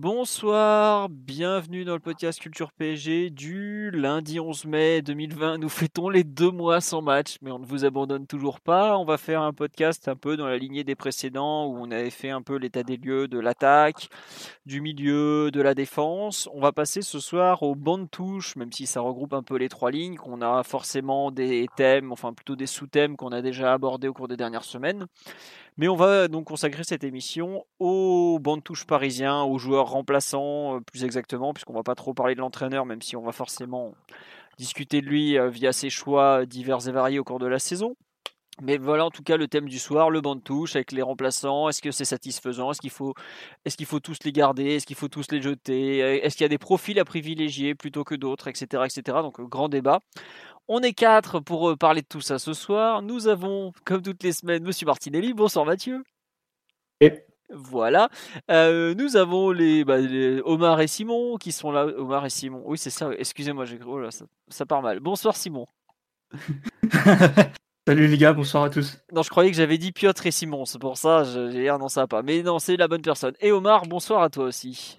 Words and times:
Bonsoir, 0.00 1.08
bienvenue 1.08 1.84
dans 1.84 1.94
le 1.94 1.98
podcast 1.98 2.38
Culture 2.38 2.70
PSG 2.70 3.30
du 3.30 3.90
lundi 3.90 4.38
11 4.38 4.66
mai 4.66 5.02
2020. 5.02 5.58
Nous 5.58 5.68
fêtons 5.68 6.08
les 6.08 6.22
deux 6.22 6.52
mois 6.52 6.80
sans 6.80 7.02
match, 7.02 7.38
mais 7.42 7.50
on 7.50 7.58
ne 7.58 7.66
vous 7.66 7.84
abandonne 7.84 8.28
toujours 8.28 8.60
pas. 8.60 8.96
On 8.96 9.04
va 9.04 9.18
faire 9.18 9.42
un 9.42 9.52
podcast 9.52 10.06
un 10.06 10.14
peu 10.14 10.36
dans 10.36 10.46
la 10.46 10.56
lignée 10.56 10.84
des 10.84 10.94
précédents 10.94 11.66
où 11.66 11.78
on 11.78 11.90
avait 11.90 12.10
fait 12.10 12.30
un 12.30 12.42
peu 12.42 12.58
l'état 12.58 12.84
des 12.84 12.96
lieux 12.96 13.26
de 13.26 13.40
l'attaque, 13.40 14.08
du 14.66 14.80
milieu, 14.80 15.50
de 15.50 15.60
la 15.60 15.74
défense. 15.74 16.48
On 16.54 16.60
va 16.60 16.70
passer 16.70 17.02
ce 17.02 17.18
soir 17.18 17.64
au 17.64 17.74
banc 17.74 17.98
de 17.98 18.06
touche, 18.06 18.54
même 18.54 18.70
si 18.70 18.86
ça 18.86 19.00
regroupe 19.00 19.32
un 19.32 19.42
peu 19.42 19.56
les 19.56 19.68
trois 19.68 19.90
lignes, 19.90 20.14
qu'on 20.14 20.42
a 20.42 20.62
forcément 20.62 21.32
des 21.32 21.66
thèmes, 21.76 22.12
enfin 22.12 22.32
plutôt 22.32 22.54
des 22.54 22.66
sous-thèmes 22.66 23.16
qu'on 23.16 23.32
a 23.32 23.42
déjà 23.42 23.72
abordés 23.72 24.06
au 24.06 24.12
cours 24.12 24.28
des 24.28 24.36
dernières 24.36 24.62
semaines. 24.62 25.08
Mais 25.78 25.86
on 25.86 25.94
va 25.94 26.26
donc 26.26 26.46
consacrer 26.46 26.82
cette 26.82 27.04
émission 27.04 27.64
au 27.78 28.40
banc 28.40 28.56
de 28.56 28.62
touche 28.62 28.84
parisien, 28.84 29.44
aux 29.44 29.58
joueurs 29.58 29.86
remplaçants 29.86 30.76
euh, 30.76 30.80
plus 30.80 31.04
exactement, 31.04 31.54
puisqu'on 31.54 31.72
va 31.72 31.84
pas 31.84 31.94
trop 31.94 32.14
parler 32.14 32.34
de 32.34 32.40
l'entraîneur, 32.40 32.84
même 32.84 33.00
si 33.00 33.14
on 33.14 33.22
va 33.22 33.30
forcément 33.30 33.94
discuter 34.58 35.00
de 35.00 35.06
lui 35.06 35.38
euh, 35.38 35.48
via 35.48 35.72
ses 35.72 35.88
choix 35.88 36.46
divers 36.46 36.88
et 36.88 36.92
variés 36.92 37.20
au 37.20 37.24
cours 37.24 37.38
de 37.38 37.46
la 37.46 37.60
saison. 37.60 37.94
Mais 38.60 38.76
voilà 38.76 39.06
en 39.06 39.10
tout 39.12 39.22
cas 39.22 39.36
le 39.36 39.46
thème 39.46 39.68
du 39.68 39.78
soir, 39.78 40.10
le 40.10 40.20
banc 40.20 40.34
de 40.34 40.40
touche 40.40 40.74
avec 40.74 40.90
les 40.90 41.02
remplaçants. 41.02 41.68
Est-ce 41.68 41.80
que 41.80 41.92
c'est 41.92 42.04
satisfaisant? 42.04 42.72
Est-ce 42.72 42.80
qu'il 42.80 42.90
faut, 42.90 43.14
est 43.64 43.76
qu'il 43.76 43.86
faut 43.86 44.00
tous 44.00 44.18
les 44.24 44.32
garder? 44.32 44.74
Est-ce 44.74 44.86
qu'il 44.86 44.96
faut 44.96 45.06
tous 45.06 45.30
les 45.30 45.40
jeter? 45.40 45.98
Est-ce 45.98 46.36
qu'il 46.36 46.44
y 46.44 46.46
a 46.46 46.48
des 46.48 46.58
profils 46.58 46.98
à 46.98 47.04
privilégier 47.04 47.76
plutôt 47.76 48.02
que 48.02 48.16
d'autres, 48.16 48.48
etc., 48.48 48.82
etc. 48.84 49.18
Donc 49.22 49.40
grand 49.40 49.68
débat. 49.68 50.00
On 50.70 50.80
est 50.82 50.92
quatre 50.92 51.40
pour 51.40 51.70
euh, 51.70 51.76
parler 51.76 52.02
de 52.02 52.06
tout 52.06 52.20
ça 52.20 52.38
ce 52.38 52.52
soir. 52.52 53.00
Nous 53.00 53.26
avons, 53.26 53.72
comme 53.84 54.02
toutes 54.02 54.22
les 54.22 54.32
semaines, 54.32 54.62
Monsieur 54.62 54.84
Martinelli. 54.84 55.32
Bonsoir 55.32 55.64
Mathieu. 55.64 56.04
Et 57.00 57.24
Voilà. 57.48 58.10
Euh, 58.50 58.94
nous 58.94 59.16
avons 59.16 59.54
bah, 59.86 59.96
les, 59.96 60.42
Omar 60.44 60.78
et 60.82 60.86
Simon 60.86 61.38
qui 61.38 61.52
sont 61.52 61.72
là. 61.72 61.86
Omar 61.86 62.26
et 62.26 62.30
Simon. 62.30 62.62
Oui, 62.66 62.76
c'est 62.76 62.90
ça. 62.90 63.10
Excusez-moi, 63.16 63.64
j'ai 63.64 63.78
oh 63.86 63.98
là, 63.98 64.10
ça, 64.10 64.26
ça 64.48 64.66
part 64.66 64.82
mal. 64.82 65.00
Bonsoir 65.00 65.36
Simon. 65.36 65.64
Salut 67.88 68.06
les 68.06 68.18
gars, 68.18 68.34
bonsoir 68.34 68.64
à 68.64 68.68
tous. 68.68 68.98
Non, 69.14 69.22
je 69.22 69.30
croyais 69.30 69.50
que 69.50 69.56
j'avais 69.56 69.78
dit 69.78 69.92
Piotr 69.92 70.26
et 70.26 70.30
Simon. 70.30 70.66
C'est 70.66 70.78
pour 70.78 70.98
ça, 70.98 71.24
j'ai 71.24 71.62
l'air 71.62 71.78
non, 71.78 71.88
ça 71.88 72.02
va 72.02 72.08
pas. 72.08 72.22
Mais 72.22 72.42
non, 72.42 72.58
c'est 72.58 72.76
la 72.76 72.88
bonne 72.88 73.00
personne. 73.00 73.32
Et 73.40 73.52
Omar, 73.52 73.86
bonsoir 73.86 74.20
à 74.20 74.28
toi 74.28 74.44
aussi. 74.44 74.98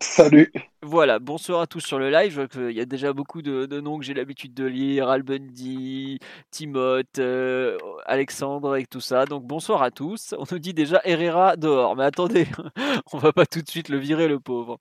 Salut. 0.00 0.52
Voilà, 0.82 1.18
bonsoir 1.18 1.60
à 1.60 1.66
tous 1.66 1.80
sur 1.80 1.98
le 1.98 2.10
live. 2.10 2.48
Il 2.54 2.70
y 2.70 2.80
a 2.80 2.86
déjà 2.86 3.12
beaucoup 3.12 3.42
de, 3.42 3.66
noms 3.80 3.98
que 3.98 4.04
j'ai 4.04 4.14
l'habitude 4.14 4.54
de 4.54 4.64
lire 4.64 5.08
Albundi, 5.08 6.18
Timoth, 6.50 7.18
euh, 7.18 7.76
Alexandre 8.06 8.76
et 8.76 8.86
tout 8.86 9.00
ça. 9.00 9.26
Donc 9.26 9.44
bonsoir 9.44 9.82
à 9.82 9.90
tous. 9.90 10.34
On 10.38 10.44
nous 10.50 10.58
dit 10.58 10.72
déjà 10.72 11.00
Herrera 11.04 11.56
dehors. 11.56 11.96
Mais 11.96 12.04
attendez, 12.04 12.46
on 13.12 13.18
va 13.18 13.32
pas 13.32 13.46
tout 13.46 13.60
de 13.60 13.68
suite 13.68 13.88
le 13.88 13.98
virer, 13.98 14.28
le 14.28 14.40
pauvre. 14.40 14.78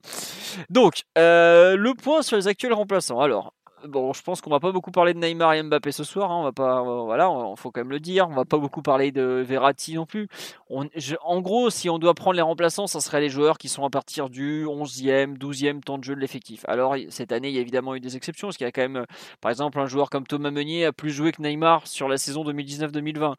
Donc, 0.69 1.03
euh, 1.17 1.75
le 1.75 1.93
point 1.93 2.21
sur 2.21 2.37
les 2.37 2.47
actuels 2.47 2.73
remplaçants. 2.73 3.19
Alors, 3.19 3.53
bon, 3.88 4.13
je 4.13 4.22
pense 4.22 4.41
qu'on 4.41 4.49
va 4.49 4.59
pas 4.59 4.72
beaucoup 4.72 4.91
parler 4.91 5.14
de 5.14 5.20
Neymar 5.20 5.54
et 5.54 5.64
Mbappé 5.64 5.92
ce 5.92 6.04
soir. 6.04 6.31
Hein, 6.31 6.39
on 6.39 6.43
va 6.43 6.52
pas, 6.52 6.81
voilà, 6.81 7.31
il 7.52 7.58
faut 7.58 7.71
quand 7.71 7.81
même 7.81 7.89
le 7.89 7.99
dire. 7.99 8.27
On 8.30 8.36
va 8.36 8.45
pas 8.45 8.58
beaucoup 8.58 8.81
parler 8.81 9.11
de 9.11 9.43
Verratti 9.45 9.95
non 9.95 10.05
plus. 10.05 10.27
en 10.70 11.42
gros, 11.42 11.70
si 11.70 11.89
on 11.89 11.99
doit 11.99 12.14
prendre 12.14 12.36
les 12.36 12.42
remplaçants, 12.42 12.87
ça 12.87 12.99
serait 12.99 13.21
les 13.21 13.30
joueurs 13.30 13.58
qui 13.58 13.70
sont 13.70 13.86
à 13.86 13.89
partir 13.89 14.30
du 14.30 14.65
11e, 14.65 15.37
12e 15.37 15.81
temps 15.81 15.98
de 15.98 16.04
jeu 16.04 16.15
de 16.15 16.20
l'effectif. 16.20 16.65
Alors 16.67 16.95
cette 17.09 17.31
année, 17.31 17.49
il 17.49 17.55
y 17.55 17.58
a 17.58 17.61
évidemment 17.61 17.95
eu 17.95 17.99
des 17.99 18.15
exceptions, 18.15 18.48
parce 18.48 18.58
qu'il 18.58 18.65
y 18.65 18.67
a 18.67 18.71
quand 18.71 18.87
même, 18.87 19.05
par 19.42 19.52
exemple, 19.52 19.80
un 19.80 19.86
joueur 19.86 20.09
comme 20.09 20.25
Thomas 20.25 20.52
Meunier 20.52 20.86
a 20.86 20.92
plus 20.92 21.11
joué 21.11 21.31
que 21.31 21.42
Neymar 21.42 21.87
sur 21.87 22.08
la 22.08 22.17
saison 22.17 22.43
2019-2020. 22.43 23.36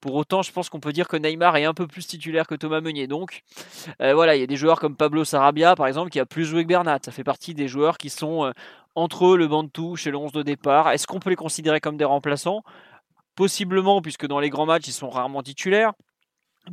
Pour 0.00 0.14
autant, 0.14 0.42
je 0.42 0.52
pense 0.52 0.68
qu'on 0.68 0.80
peut 0.80 0.92
dire 0.92 1.08
que 1.08 1.16
Neymar 1.16 1.56
est 1.56 1.64
un 1.64 1.72
peu 1.72 1.86
plus 1.86 2.06
titulaire 2.06 2.46
que 2.46 2.54
Thomas 2.54 2.80
Meunier. 2.80 3.06
Donc, 3.06 3.42
euh, 4.02 4.14
voilà, 4.14 4.36
il 4.36 4.40
y 4.40 4.42
a 4.42 4.46
des 4.46 4.56
joueurs 4.56 4.78
comme 4.78 4.96
Pablo 4.96 5.24
Sarabia, 5.24 5.74
par 5.76 5.86
exemple, 5.86 6.10
qui 6.10 6.20
a 6.20 6.26
plus 6.26 6.44
joué 6.44 6.62
que 6.62 6.68
Bernat. 6.68 6.98
Ça 7.02 7.12
fait 7.12 7.24
partie 7.24 7.54
des 7.54 7.68
joueurs 7.68 7.96
qui 7.96 8.10
sont 8.10 8.44
euh, 8.44 8.52
entre 8.94 9.26
eux, 9.26 9.36
le 9.36 9.48
banc 9.48 9.64
de 9.64 9.70
touche 9.70 10.06
et 10.06 10.10
le 10.10 10.18
11 10.18 10.32
de 10.32 10.42
départ. 10.42 10.90
Est-ce 10.90 11.06
qu'on 11.06 11.20
peut 11.20 11.30
les 11.30 11.36
considérer 11.36 11.80
comme 11.80 11.96
des 11.96 12.04
remplaçants? 12.04 12.62
Possiblement, 13.34 14.02
puisque 14.02 14.26
dans 14.26 14.40
les 14.40 14.50
grands 14.50 14.66
matchs, 14.66 14.88
ils 14.88 14.92
sont 14.92 15.10
rarement 15.10 15.42
titulaires. 15.42 15.92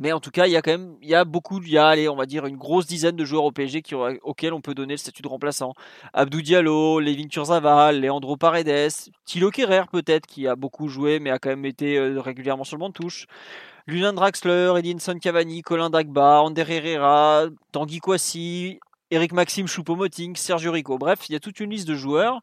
Mais 0.00 0.12
en 0.12 0.20
tout 0.20 0.30
cas, 0.30 0.46
il 0.46 0.52
y 0.52 0.56
a 0.56 0.62
quand 0.62 0.70
même, 0.70 0.96
il 1.02 1.08
y 1.08 1.14
a 1.14 1.24
beaucoup, 1.24 1.60
il 1.60 1.70
y 1.70 1.76
a, 1.76 1.86
allez, 1.86 2.08
on 2.08 2.16
va 2.16 2.24
dire 2.24 2.46
une 2.46 2.56
grosse 2.56 2.86
dizaine 2.86 3.14
de 3.14 3.24
joueurs 3.26 3.44
au 3.44 3.52
PSG 3.52 3.82
qui, 3.82 3.94
auxquels 3.94 4.54
on 4.54 4.62
peut 4.62 4.74
donner 4.74 4.94
le 4.94 4.98
statut 4.98 5.20
de 5.20 5.28
remplaçant. 5.28 5.74
Abdou 6.14 6.40
Diallo, 6.40 6.98
Levin 6.98 7.28
Kurzaval, 7.28 8.00
Leandro 8.00 8.38
Paredes, 8.38 9.10
Thilo 9.26 9.50
Kerrer 9.50 9.84
peut-être 9.92 10.26
qui 10.26 10.48
a 10.48 10.56
beaucoup 10.56 10.88
joué 10.88 11.18
mais 11.20 11.30
a 11.30 11.38
quand 11.38 11.50
même 11.50 11.66
été 11.66 11.98
euh, 11.98 12.20
régulièrement 12.20 12.64
sur 12.64 12.76
le 12.76 12.80
banc 12.80 12.88
de 12.88 12.94
touche. 12.94 13.26
Lunan 13.86 14.14
Draxler, 14.14 14.74
Edinson 14.78 15.18
Cavani, 15.20 15.60
Colin 15.60 15.90
Dagba, 15.90 16.40
Ander 16.40 16.64
Herrera, 16.68 17.46
Tanguy 17.72 17.98
Kouassi, 17.98 18.78
Eric 19.10 19.32
Maxime 19.32 19.66
Choupo-Moting, 19.66 20.36
Sergio 20.36 20.72
Rico. 20.72 20.96
Bref, 20.96 21.28
il 21.28 21.32
y 21.32 21.36
a 21.36 21.40
toute 21.40 21.60
une 21.60 21.70
liste 21.70 21.86
de 21.86 21.94
joueurs 21.94 22.40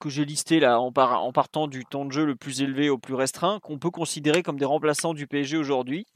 que 0.00 0.08
j'ai 0.08 0.24
listés 0.24 0.60
là 0.60 0.80
en, 0.80 0.92
partant 0.92 1.68
du 1.68 1.84
temps 1.84 2.04
de 2.04 2.12
jeu 2.12 2.24
le 2.24 2.36
plus 2.36 2.62
élevé 2.62 2.90
au 2.90 2.98
plus 2.98 3.14
restreint, 3.14 3.60
qu'on 3.60 3.78
peut 3.78 3.90
considérer 3.90 4.42
comme 4.42 4.58
des 4.58 4.64
remplaçants 4.64 5.14
du 5.14 5.26
PSG 5.26 5.56
aujourd'hui. 5.56 6.06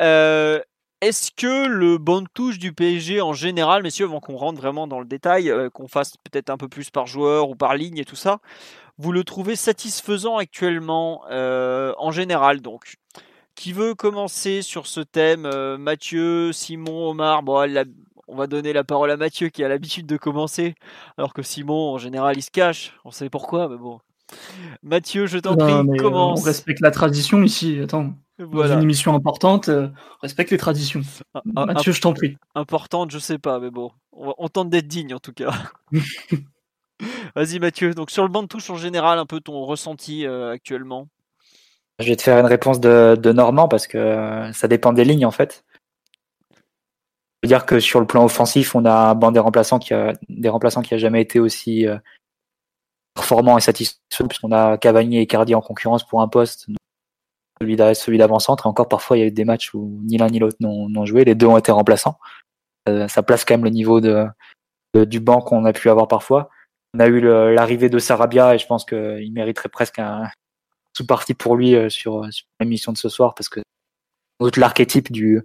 Euh, 0.00 0.60
est-ce 1.00 1.30
que 1.32 1.66
le 1.66 1.98
banc 1.98 2.22
de 2.22 2.28
touche 2.32 2.58
du 2.58 2.72
PSG 2.72 3.20
en 3.20 3.32
général, 3.32 3.82
messieurs, 3.82 4.06
avant 4.06 4.20
qu'on 4.20 4.36
rentre 4.36 4.60
vraiment 4.60 4.86
dans 4.86 5.00
le 5.00 5.06
détail, 5.06 5.50
euh, 5.50 5.68
qu'on 5.70 5.88
fasse 5.88 6.16
peut-être 6.16 6.50
un 6.50 6.56
peu 6.56 6.68
plus 6.68 6.90
par 6.90 7.06
joueur 7.06 7.50
ou 7.50 7.56
par 7.56 7.74
ligne 7.74 7.98
et 7.98 8.04
tout 8.04 8.16
ça, 8.16 8.38
vous 8.96 9.12
le 9.12 9.24
trouvez 9.24 9.56
satisfaisant 9.56 10.36
actuellement 10.36 11.24
euh, 11.30 11.92
en 11.98 12.10
général 12.10 12.60
donc? 12.60 12.96
Qui 13.54 13.72
veut 13.72 13.94
commencer 13.94 14.62
sur 14.62 14.88
ce 14.88 15.00
thème 15.00 15.48
Mathieu, 15.76 16.52
Simon, 16.52 17.10
Omar? 17.10 17.44
Bon, 17.44 17.60
on 18.28 18.36
va 18.36 18.46
donner 18.46 18.72
la 18.72 18.84
parole 18.84 19.10
à 19.10 19.16
Mathieu 19.16 19.48
qui 19.48 19.64
a 19.64 19.68
l'habitude 19.68 20.06
de 20.06 20.16
commencer, 20.16 20.74
alors 21.18 21.34
que 21.34 21.42
Simon, 21.42 21.92
en 21.92 21.98
général, 21.98 22.36
il 22.36 22.42
se 22.42 22.50
cache. 22.50 22.94
On 23.04 23.10
sait 23.10 23.30
pourquoi, 23.30 23.68
mais 23.68 23.76
bon. 23.76 24.00
Mathieu, 24.82 25.26
je 25.26 25.38
t'en 25.38 25.56
prie, 25.56 25.98
commence. 25.98 26.40
On 26.40 26.44
respecte 26.44 26.80
la 26.80 26.90
tradition 26.90 27.42
ici. 27.42 27.78
Attends, 27.80 28.14
voilà. 28.38 28.74
une 28.74 28.82
émission 28.82 29.14
importante, 29.14 29.68
euh, 29.68 29.88
respecte 30.20 30.50
les 30.50 30.58
traditions. 30.58 31.02
Mathieu, 31.44 31.92
je 31.92 32.00
t'en 32.00 32.14
prie. 32.14 32.36
Importante, 32.54 33.10
je 33.10 33.18
sais 33.18 33.38
pas, 33.38 33.60
mais 33.60 33.70
bon, 33.70 33.90
on, 34.12 34.48
tente 34.48 34.70
d'être 34.70 34.88
digne 34.88 35.14
en 35.14 35.20
tout 35.20 35.32
cas. 35.32 35.52
Vas-y 37.34 37.58
Mathieu, 37.58 37.92
donc 37.92 38.10
sur 38.10 38.22
le 38.22 38.28
banc 38.28 38.42
de 38.42 38.48
touche 38.48 38.70
en 38.70 38.76
général, 38.76 39.18
un 39.18 39.26
peu 39.26 39.40
ton 39.40 39.64
ressenti 39.64 40.26
euh, 40.26 40.52
actuellement? 40.52 41.08
Je 41.98 42.06
vais 42.06 42.16
te 42.16 42.22
faire 42.22 42.38
une 42.38 42.46
réponse 42.46 42.80
de, 42.80 43.16
de 43.20 43.32
Normand 43.32 43.68
parce 43.68 43.86
que 43.86 43.98
euh, 43.98 44.52
ça 44.52 44.68
dépend 44.68 44.92
des 44.92 45.04
lignes 45.04 45.26
en 45.26 45.30
fait 45.30 45.64
dire 47.46 47.66
que 47.66 47.80
sur 47.80 48.00
le 48.00 48.06
plan 48.06 48.24
offensif, 48.24 48.74
on 48.74 48.84
a 48.84 48.92
un 48.92 49.14
banc 49.14 49.32
des 49.32 49.40
remplaçants 49.40 49.78
qui 49.78 49.94
a 49.94 50.12
des 50.28 50.48
remplaçants 50.48 50.82
qui 50.82 50.94
a 50.94 50.98
jamais 50.98 51.20
été 51.20 51.40
aussi 51.40 51.86
euh, 51.86 51.98
performant 53.14 53.58
et 53.58 53.60
satisfaisant 53.60 54.28
puisqu'on 54.28 54.52
a 54.52 54.78
Cavani 54.78 55.18
et 55.18 55.26
Cardi 55.26 55.54
en 55.54 55.60
concurrence 55.60 56.06
pour 56.06 56.20
un 56.20 56.28
poste, 56.28 56.66
celui 57.60 58.18
d'avant-centre. 58.18 58.66
Et 58.66 58.68
encore 58.68 58.88
parfois, 58.88 59.16
il 59.16 59.20
y 59.20 59.22
a 59.22 59.26
eu 59.26 59.32
des 59.32 59.44
matchs 59.44 59.74
où 59.74 60.00
ni 60.04 60.18
l'un 60.18 60.28
ni 60.28 60.38
l'autre 60.38 60.56
n'ont 60.60 61.06
joué. 61.06 61.24
Les 61.24 61.34
deux 61.34 61.46
ont 61.46 61.58
été 61.58 61.72
remplaçants. 61.72 62.18
Euh, 62.88 63.08
ça 63.08 63.22
place 63.22 63.44
quand 63.44 63.54
même 63.54 63.64
le 63.64 63.70
niveau 63.70 64.00
de, 64.00 64.26
du 64.94 65.20
banc 65.20 65.40
qu'on 65.40 65.64
a 65.64 65.72
pu 65.72 65.88
avoir 65.88 66.08
parfois. 66.08 66.50
On 66.94 67.00
a 67.00 67.06
eu 67.06 67.20
l'arrivée 67.20 67.88
de 67.88 67.98
Sarabia 67.98 68.54
et 68.54 68.58
je 68.58 68.66
pense 68.66 68.84
qu'il 68.84 69.32
mériterait 69.32 69.68
presque 69.68 69.98
un 69.98 70.28
sous-parti 70.96 71.34
pour 71.34 71.56
lui 71.56 71.74
euh, 71.74 71.88
sur, 71.88 72.32
sur 72.32 72.46
l'émission 72.60 72.92
de 72.92 72.98
ce 72.98 73.08
soir 73.08 73.34
parce 73.34 73.48
que 73.48 73.60
l'archétype 74.56 75.10
du, 75.10 75.42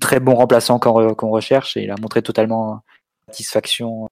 très 0.00 0.20
bon 0.20 0.34
remplaçant 0.34 0.78
qu'on 0.78 1.30
recherche 1.30 1.76
et 1.76 1.82
il 1.82 1.90
a 1.90 1.96
montré 2.00 2.22
totalement 2.22 2.82
satisfaction, 3.28 4.08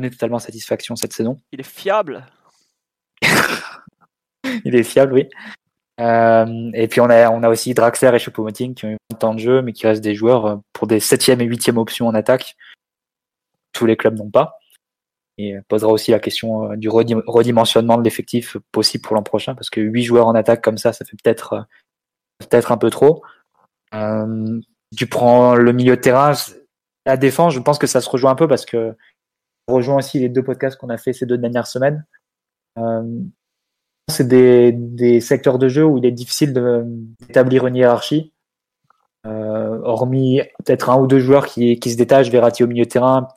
totalement 0.00 0.38
satisfaction 0.38 0.96
cette 0.96 1.12
saison. 1.12 1.38
Il 1.52 1.60
est 1.60 1.64
fiable. 1.64 2.26
il 4.64 4.74
est 4.74 4.82
fiable, 4.82 5.12
oui. 5.12 5.28
Euh, 6.00 6.70
et 6.72 6.88
puis 6.88 7.00
on 7.00 7.10
a, 7.10 7.30
on 7.30 7.42
a 7.42 7.48
aussi 7.48 7.74
Draxler 7.74 8.12
et 8.14 8.18
Choupo-Moting 8.18 8.74
qui 8.74 8.86
ont 8.86 8.90
eu 8.90 8.96
un 9.12 9.16
temps 9.16 9.34
de 9.34 9.38
jeu, 9.40 9.60
mais 9.60 9.72
qui 9.72 9.86
restent 9.86 10.02
des 10.02 10.14
joueurs 10.14 10.46
euh, 10.46 10.56
pour 10.72 10.86
des 10.86 10.98
septième 10.98 11.40
et 11.42 11.44
huitième 11.44 11.76
options 11.76 12.06
en 12.06 12.14
attaque. 12.14 12.56
Tous 13.72 13.86
les 13.86 13.96
clubs 13.96 14.16
n'ont 14.16 14.30
pas. 14.30 14.58
Et 15.36 15.56
posera 15.68 15.92
aussi 15.92 16.10
la 16.10 16.18
question 16.18 16.72
euh, 16.72 16.76
du 16.76 16.88
redimensionnement 16.88 17.98
de 17.98 18.02
l'effectif 18.02 18.56
possible 18.72 19.02
pour 19.02 19.14
l'an 19.14 19.22
prochain, 19.22 19.54
parce 19.54 19.68
que 19.68 19.80
huit 19.80 20.04
joueurs 20.04 20.26
en 20.26 20.34
attaque 20.34 20.62
comme 20.62 20.78
ça, 20.78 20.92
ça 20.92 21.04
fait 21.04 21.16
peut-être 21.22 21.66
peut-être 22.38 22.72
un 22.72 22.78
peu 22.78 22.88
trop. 22.88 23.22
Tu 24.96 25.06
prends 25.06 25.54
le 25.54 25.72
milieu 25.72 25.96
de 25.96 26.00
terrain, 26.00 26.32
la 27.06 27.16
défense, 27.16 27.54
je 27.54 27.60
pense 27.60 27.78
que 27.78 27.86
ça 27.86 28.00
se 28.00 28.08
rejoint 28.08 28.32
un 28.32 28.36
peu 28.36 28.48
parce 28.48 28.64
que 28.64 28.96
ça 29.68 29.74
rejoint 29.74 29.96
aussi 29.96 30.18
les 30.18 30.28
deux 30.28 30.42
podcasts 30.42 30.78
qu'on 30.78 30.90
a 30.90 30.98
fait 30.98 31.12
ces 31.12 31.26
deux 31.26 31.38
dernières 31.38 31.66
semaines. 31.66 32.04
Euh, 32.78 33.20
c'est 34.08 34.26
des, 34.26 35.20
secteurs 35.20 35.58
de 35.58 35.68
jeu 35.68 35.84
où 35.84 35.98
il 35.98 36.06
est 36.06 36.10
difficile 36.10 36.52
d'établir 36.52 37.66
une 37.66 37.76
hiérarchie. 37.76 38.32
Euh, 39.26 39.80
hormis 39.82 40.40
peut-être 40.64 40.88
un 40.88 40.98
ou 40.98 41.06
deux 41.06 41.20
joueurs 41.20 41.46
qui, 41.46 41.78
se 41.84 41.96
détachent, 41.96 42.30
Verratti 42.30 42.64
au 42.64 42.66
milieu 42.66 42.84
de 42.84 42.88
terrain, 42.88 43.28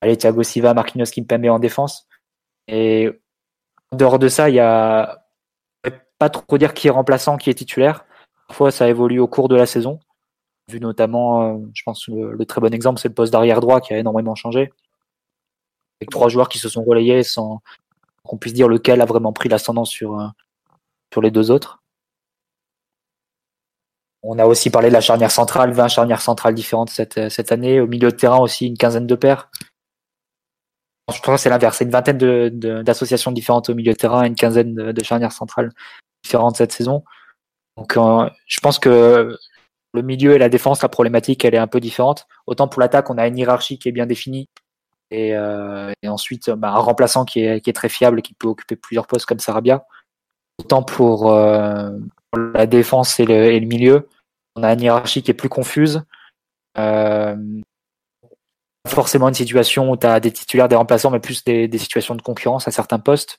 allez, 0.00 0.16
Thiago 0.16 0.42
Silva, 0.42 0.74
Marquinhos 0.74 1.06
Kimpembe 1.06 1.46
en 1.46 1.58
défense. 1.58 2.08
Et 2.68 3.10
en 3.92 3.96
dehors 3.96 4.18
de 4.18 4.28
ça, 4.28 4.50
il 4.50 4.56
y 4.56 4.60
a 4.60 5.24
pas 6.18 6.28
trop 6.28 6.58
dire 6.58 6.74
qui 6.74 6.88
est 6.88 6.90
remplaçant, 6.90 7.38
qui 7.38 7.48
est 7.48 7.54
titulaire. 7.54 8.04
Parfois, 8.46 8.70
ça 8.70 8.88
évolue 8.88 9.20
au 9.20 9.26
cours 9.26 9.48
de 9.48 9.56
la 9.56 9.66
saison. 9.66 10.00
Vu 10.70 10.80
notamment, 10.80 11.42
euh, 11.42 11.58
je 11.74 11.82
pense 11.82 12.06
le, 12.08 12.32
le 12.32 12.46
très 12.46 12.60
bon 12.60 12.72
exemple, 12.72 13.00
c'est 13.00 13.08
le 13.08 13.14
poste 13.14 13.32
d'arrière 13.32 13.60
droit 13.60 13.80
qui 13.80 13.92
a 13.92 13.98
énormément 13.98 14.34
changé. 14.34 14.72
Avec 16.00 16.10
trois 16.10 16.28
joueurs 16.28 16.48
qui 16.48 16.58
se 16.58 16.68
sont 16.68 16.84
relayés 16.84 17.22
sans 17.22 17.60
qu'on 18.24 18.38
puisse 18.38 18.54
dire 18.54 18.68
lequel 18.68 19.00
a 19.00 19.04
vraiment 19.04 19.32
pris 19.32 19.48
l'ascendant 19.48 19.84
sur, 19.84 20.18
euh, 20.20 20.26
sur 21.12 21.22
les 21.22 21.30
deux 21.30 21.50
autres. 21.50 21.82
On 24.22 24.38
a 24.38 24.46
aussi 24.46 24.70
parlé 24.70 24.88
de 24.88 24.92
la 24.94 25.00
charnière 25.00 25.30
centrale, 25.30 25.72
20 25.72 25.88
charnières 25.88 26.20
centrales 26.20 26.54
différentes 26.54 26.90
cette, 26.90 27.30
cette 27.30 27.52
année. 27.52 27.80
Au 27.80 27.86
milieu 27.86 28.10
de 28.10 28.16
terrain 28.16 28.38
aussi, 28.38 28.66
une 28.66 28.76
quinzaine 28.76 29.06
de 29.06 29.14
paires. 29.14 29.50
Je 31.12 31.18
pense 31.20 31.36
que 31.36 31.36
c'est 31.38 31.48
l'inverse. 31.48 31.78
C'est 31.78 31.84
une 31.84 31.90
vingtaine 31.90 32.18
d'associations 32.82 33.30
de, 33.30 33.34
différentes 33.34 33.70
au 33.70 33.74
milieu 33.74 33.92
de 33.92 33.98
terrain 33.98 34.24
et 34.24 34.28
une 34.28 34.34
quinzaine 34.34 34.74
de, 34.74 35.02
charnières 35.02 35.32
centrales 35.32 35.70
différentes 36.22 36.56
cette 36.56 36.72
saison. 36.72 37.02
Donc, 37.76 37.96
euh, 37.96 38.28
je 38.46 38.60
pense 38.60 38.78
que 38.78 39.36
le 39.92 40.02
milieu 40.02 40.34
et 40.34 40.38
la 40.38 40.48
défense, 40.48 40.82
la 40.82 40.88
problématique, 40.88 41.44
elle 41.44 41.54
est 41.54 41.58
un 41.58 41.66
peu 41.66 41.80
différente. 41.80 42.26
Autant 42.46 42.68
pour 42.68 42.80
l'attaque, 42.80 43.10
on 43.10 43.18
a 43.18 43.26
une 43.26 43.36
hiérarchie 43.36 43.78
qui 43.78 43.88
est 43.88 43.92
bien 43.92 44.06
définie. 44.06 44.48
Et, 45.10 45.34
euh, 45.34 45.92
ensuite, 46.06 46.50
bah, 46.50 46.70
un 46.70 46.78
remplaçant 46.78 47.24
qui 47.24 47.40
est, 47.40 47.74
très 47.74 47.88
fiable 47.88 48.20
et 48.20 48.22
qui 48.22 48.34
peut 48.34 48.46
occuper 48.48 48.76
plusieurs 48.76 49.06
postes 49.06 49.26
comme 49.26 49.40
Sarabia. 49.40 49.84
Autant 50.60 50.82
pour, 50.82 51.32
euh, 51.32 51.90
la 52.54 52.66
défense 52.66 53.18
et 53.18 53.26
le, 53.26 53.66
milieu, 53.66 54.08
on 54.56 54.62
a 54.62 54.72
une 54.72 54.80
hiérarchie 54.80 55.22
qui 55.22 55.30
est 55.30 55.34
plus 55.34 55.48
confuse. 55.48 56.02
Euh, 56.78 57.36
forcément 58.86 59.28
une 59.28 59.34
situation 59.34 59.90
où 59.90 59.96
tu 59.96 60.06
as 60.06 60.20
des 60.20 60.32
titulaires, 60.32 60.68
des 60.68 60.76
remplaçants, 60.76 61.10
mais 61.10 61.20
plus 61.20 61.44
des, 61.44 61.66
des 61.68 61.78
situations 61.78 62.14
de 62.14 62.22
concurrence 62.22 62.68
à 62.68 62.70
certains 62.70 63.00
postes. 63.00 63.38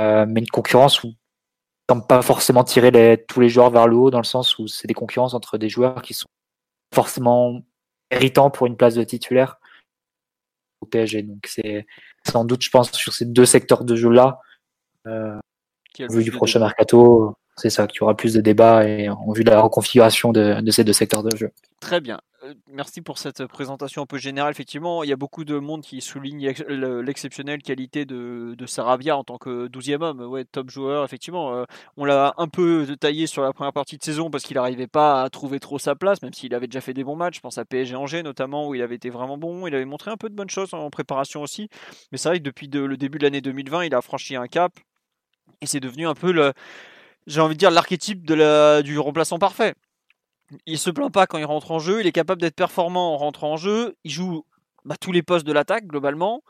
Euh, 0.00 0.26
mais 0.28 0.40
une 0.40 0.48
concurrence 0.48 1.02
où 1.04 1.12
ne 1.94 2.00
pas 2.00 2.22
forcément 2.22 2.64
tirer 2.64 2.90
les, 2.90 3.24
tous 3.28 3.40
les 3.40 3.48
joueurs 3.48 3.70
vers 3.70 3.86
le 3.86 3.96
haut, 3.96 4.10
dans 4.10 4.18
le 4.18 4.24
sens 4.24 4.58
où 4.58 4.66
c'est 4.66 4.88
des 4.88 4.94
concurrences 4.94 5.34
entre 5.34 5.56
des 5.58 5.68
joueurs 5.68 6.02
qui 6.02 6.14
sont 6.14 6.28
forcément 6.94 7.60
méritants 8.10 8.50
pour 8.50 8.66
une 8.66 8.76
place 8.76 8.94
de 8.94 9.04
titulaire 9.04 9.58
au 10.80 10.86
PSG. 10.86 11.22
Donc 11.22 11.46
c'est 11.46 11.86
sans 12.26 12.44
doute, 12.44 12.62
je 12.62 12.70
pense, 12.70 12.90
sur 12.92 13.12
ces 13.12 13.24
deux 13.24 13.46
secteurs 13.46 13.84
de 13.84 13.94
jeu-là, 13.94 14.40
euh, 15.06 15.38
vu 16.10 16.24
du 16.24 16.32
prochain 16.32 16.58
mercato, 16.58 17.36
c'est 17.56 17.70
ça, 17.70 17.86
qu'il 17.86 18.00
y 18.00 18.02
aura 18.02 18.16
plus 18.16 18.34
de 18.34 18.40
débats 18.40 18.86
et 18.86 19.08
en 19.08 19.32
vue 19.32 19.44
de 19.44 19.50
la 19.50 19.60
reconfiguration 19.60 20.32
de, 20.32 20.60
de 20.60 20.70
ces 20.70 20.84
deux 20.84 20.92
secteurs 20.92 21.22
de 21.22 21.34
jeu. 21.36 21.52
Très 21.80 22.00
bien. 22.00 22.20
Euh, 22.46 22.54
merci 22.70 23.00
pour 23.02 23.18
cette 23.18 23.46
présentation 23.46 24.02
un 24.02 24.06
peu 24.06 24.18
générale. 24.18 24.50
Effectivement, 24.50 25.02
il 25.02 25.10
y 25.10 25.12
a 25.12 25.16
beaucoup 25.16 25.44
de 25.44 25.58
monde 25.58 25.82
qui 25.82 26.00
souligne 26.00 26.52
l'exceptionnelle 26.68 27.62
qualité 27.62 28.04
de, 28.04 28.54
Sarabia 28.66 29.16
en 29.16 29.24
tant 29.24 29.38
que 29.38 29.68
12e 29.68 30.02
homme. 30.02 30.44
Top 30.52 30.70
joueur, 30.70 31.04
effectivement. 31.04 31.54
Euh, 31.54 31.64
on 31.96 32.04
l'a 32.04 32.34
un 32.38 32.48
peu 32.48 32.86
taillé 32.98 33.26
sur 33.26 33.42
la 33.42 33.52
première 33.52 33.72
partie 33.72 33.98
de 33.98 34.02
saison 34.02 34.30
parce 34.30 34.44
qu'il 34.44 34.56
n'arrivait 34.56 34.86
pas 34.86 35.22
à 35.22 35.30
trouver 35.30 35.60
trop 35.60 35.78
sa 35.78 35.94
place, 35.94 36.22
même 36.22 36.32
s'il 36.32 36.54
avait 36.54 36.66
déjà 36.66 36.80
fait 36.80 36.94
des 36.94 37.04
bons 37.04 37.16
matchs. 37.16 37.36
Je 37.36 37.40
pense 37.40 37.58
à 37.58 37.64
PSG 37.64 37.96
Angers 37.96 38.22
notamment, 38.22 38.68
où 38.68 38.74
il 38.74 38.82
avait 38.82 38.96
été 38.96 39.10
vraiment 39.10 39.38
bon. 39.38 39.66
Il 39.66 39.74
avait 39.74 39.84
montré 39.84 40.10
un 40.10 40.16
peu 40.16 40.28
de 40.28 40.34
bonnes 40.34 40.50
choses 40.50 40.74
en 40.74 40.90
préparation 40.90 41.42
aussi. 41.42 41.68
Mais 42.12 42.18
c'est 42.18 42.28
vrai 42.28 42.38
que 42.38 42.44
depuis 42.44 42.68
le 42.68 42.96
début 42.96 43.18
de 43.18 43.24
l'année 43.24 43.40
2020, 43.40 43.84
il 43.84 43.94
a 43.94 44.02
franchi 44.02 44.36
un 44.36 44.46
cap. 44.46 44.72
Et 45.62 45.66
c'est 45.66 45.80
devenu 45.80 46.06
un 46.06 46.14
peu 46.14 46.32
le, 46.32 46.52
j'ai 47.26 47.40
envie 47.40 47.54
de 47.54 47.58
dire, 47.58 47.70
l'archétype 47.70 48.24
du 48.26 48.98
remplaçant 48.98 49.38
parfait. 49.38 49.74
Il 50.66 50.78
se 50.78 50.90
plaint 50.90 51.12
pas 51.12 51.26
quand 51.26 51.38
il 51.38 51.44
rentre 51.44 51.72
en 51.72 51.78
jeu, 51.78 52.00
il 52.00 52.06
est 52.06 52.12
capable 52.12 52.40
d'être 52.40 52.54
performant 52.54 53.14
en 53.14 53.16
rentrant 53.16 53.52
en 53.52 53.56
jeu, 53.56 53.96
il 54.04 54.10
joue 54.10 54.44
bah, 54.84 54.94
tous 55.00 55.12
les 55.12 55.22
postes 55.22 55.46
de 55.46 55.52
l'attaque 55.52 55.86
globalement. 55.86 56.42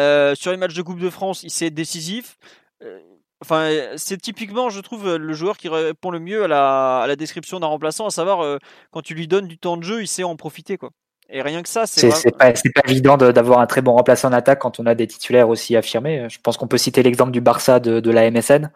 Euh, 0.00 0.34
sur 0.34 0.50
les 0.50 0.56
matchs 0.56 0.74
de 0.74 0.82
Coupe 0.82 0.98
de 0.98 1.10
France, 1.10 1.42
il 1.42 1.50
sait 1.50 1.66
être 1.66 1.74
décisif. 1.74 2.38
Euh, 2.82 2.98
enfin, 3.42 3.70
c'est 3.96 4.20
typiquement, 4.20 4.70
je 4.70 4.80
trouve, 4.80 5.16
le 5.16 5.32
joueur 5.34 5.56
qui 5.56 5.68
répond 5.68 6.10
le 6.10 6.18
mieux 6.18 6.44
à 6.44 6.48
la, 6.48 7.00
à 7.00 7.06
la 7.06 7.16
description 7.16 7.60
d'un 7.60 7.66
remplaçant, 7.66 8.06
à 8.06 8.10
savoir 8.10 8.42
euh, 8.42 8.58
quand 8.90 9.02
tu 9.02 9.14
lui 9.14 9.28
donnes 9.28 9.46
du 9.46 9.58
temps 9.58 9.76
de 9.76 9.84
jeu, 9.84 10.02
il 10.02 10.08
sait 10.08 10.24
en 10.24 10.36
profiter 10.36 10.78
quoi. 10.78 10.90
Et 11.30 11.40
rien 11.40 11.62
que 11.62 11.70
ça, 11.70 11.86
c'est. 11.86 12.10
C'est 12.10 12.30
pas, 12.32 12.52
pas, 12.52 12.82
évident 12.86 13.16
d'avoir 13.16 13.60
un 13.60 13.66
très 13.66 13.80
bon 13.80 13.92
remplaçant 13.92 14.28
en 14.28 14.32
attaque 14.32 14.58
quand 14.58 14.78
on 14.78 14.84
a 14.84 14.94
des 14.94 15.06
titulaires 15.06 15.48
aussi 15.48 15.74
affirmés. 15.74 16.28
Je 16.28 16.38
pense 16.38 16.58
qu'on 16.58 16.68
peut 16.68 16.76
citer 16.76 17.02
l'exemple 17.02 17.30
du 17.30 17.40
Barça 17.40 17.80
de, 17.80 18.00
de 18.00 18.10
la 18.10 18.30
MSN. 18.30 18.70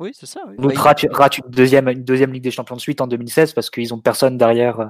Oui, 0.00 0.12
c'est 0.14 0.26
ça. 0.26 0.40
Oui. 0.48 0.56
Bah, 0.58 0.94
une, 1.02 1.50
deuxième, 1.50 1.88
une 1.88 2.04
deuxième 2.04 2.32
Ligue 2.32 2.42
des 2.42 2.50
Champions 2.50 2.74
de 2.74 2.80
suite 2.80 3.02
en 3.02 3.06
2016 3.06 3.52
parce 3.52 3.68
qu'ils 3.68 3.92
ont 3.92 4.00
personne 4.00 4.38
derrière 4.38 4.80
euh, 4.80 4.86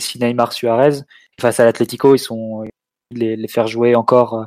si 0.00 0.20
Neymar 0.20 0.52
Suarez. 0.52 1.00
Face 1.40 1.58
à 1.58 1.64
l'Atlético, 1.64 2.14
ils 2.14 2.20
sont 2.20 2.64
les, 3.10 3.34
les, 3.36 3.48
faire 3.48 3.66
jouer 3.66 3.96
encore 3.96 4.34
euh, 4.34 4.44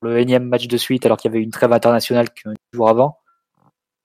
le 0.00 0.18
énième 0.18 0.44
match 0.44 0.66
de 0.68 0.76
suite 0.78 1.04
alors 1.04 1.18
qu'il 1.18 1.30
y 1.30 1.34
avait 1.34 1.42
une 1.42 1.50
trêve 1.50 1.72
internationale 1.72 2.28
jours 2.72 2.88
avant. 2.88 3.18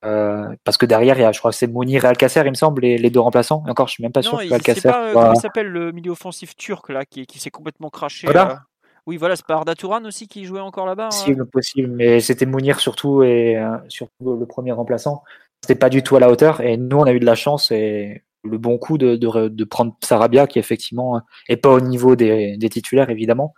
Euh, 0.04 0.54
parce 0.65 0.75
que 0.75 0.86
derrière, 0.86 1.18
il 1.18 1.21
y 1.21 1.24
a, 1.24 1.31
je 1.31 1.39
crois 1.39 1.51
que 1.51 1.57
c'est 1.57 1.68
Mounir 1.68 2.04
et 2.04 2.07
Alcacer, 2.10 2.42
il 2.44 2.50
me 2.50 2.56
semble, 2.56 2.81
les, 2.81 2.98
les 2.98 3.10
deux 3.10 3.21
remplaçants. 3.21 3.63
Et 3.65 3.69
encore, 3.69 3.88
je 3.88 3.94
suis 3.94 4.04
même 4.04 4.12
pas 4.12 4.21
sûr 4.21 4.38
que 4.38 4.54
Alcacer. 4.54 4.89
Pas, 4.89 5.13
comment 5.13 5.33
il 5.33 5.39
s'appelle 5.39 5.68
le 5.68 5.94
milieu 5.94 6.12
offensif 6.12 6.57
turc 6.57 6.89
là, 6.89 7.06
qui, 7.06 7.25
qui 7.25 7.39
s'est 7.39 7.51
complètement 7.51 7.89
craché. 7.89 8.27
Voilà. 8.27 8.63
Oui, 9.06 9.15
voilà, 9.15 9.38
c'est 9.38 9.45
pas 9.45 9.56
Arda 9.56 9.75
Touran 9.75 10.04
aussi 10.06 10.27
qui 10.27 10.44
jouait 10.44 10.62
encore 10.62 10.86
là-bas. 10.86 11.07
Possible, 11.07 11.42
hein. 11.42 11.50
possible, 11.51 11.89
mais 11.89 12.19
c'était 12.19 12.45
Mounir 12.45 12.81
surtout 12.81 13.24
et 13.24 13.62
surtout 13.88 14.38
le 14.39 14.45
premier 14.45 14.74
remplaçant 14.74 15.24
c'était 15.63 15.75
pas 15.75 15.89
du 15.89 16.04
tout 16.04 16.18
à 16.18 16.19
la 16.19 16.30
hauteur. 16.30 16.60
Et 16.60 16.75
nous, 16.75 16.98
on 16.98 17.06
a 17.06 17.13
eu 17.13 17.21
de 17.21 17.25
la 17.25 17.36
chance 17.36 17.71
et 17.71 18.24
le 18.44 18.57
bon 18.57 18.77
coup 18.77 18.98
de, 18.98 19.15
de, 19.15 19.48
de 19.48 19.63
prendre 19.63 19.95
Sarabia, 20.04 20.45
qui 20.45 20.60
effectivement 20.60 21.21
est 21.48 21.56
pas 21.56 21.69
au 21.69 21.80
niveau 21.80 22.18
des, 22.18 22.57
des, 22.57 22.69
titulaires, 22.69 23.10
évidemment, 23.10 23.54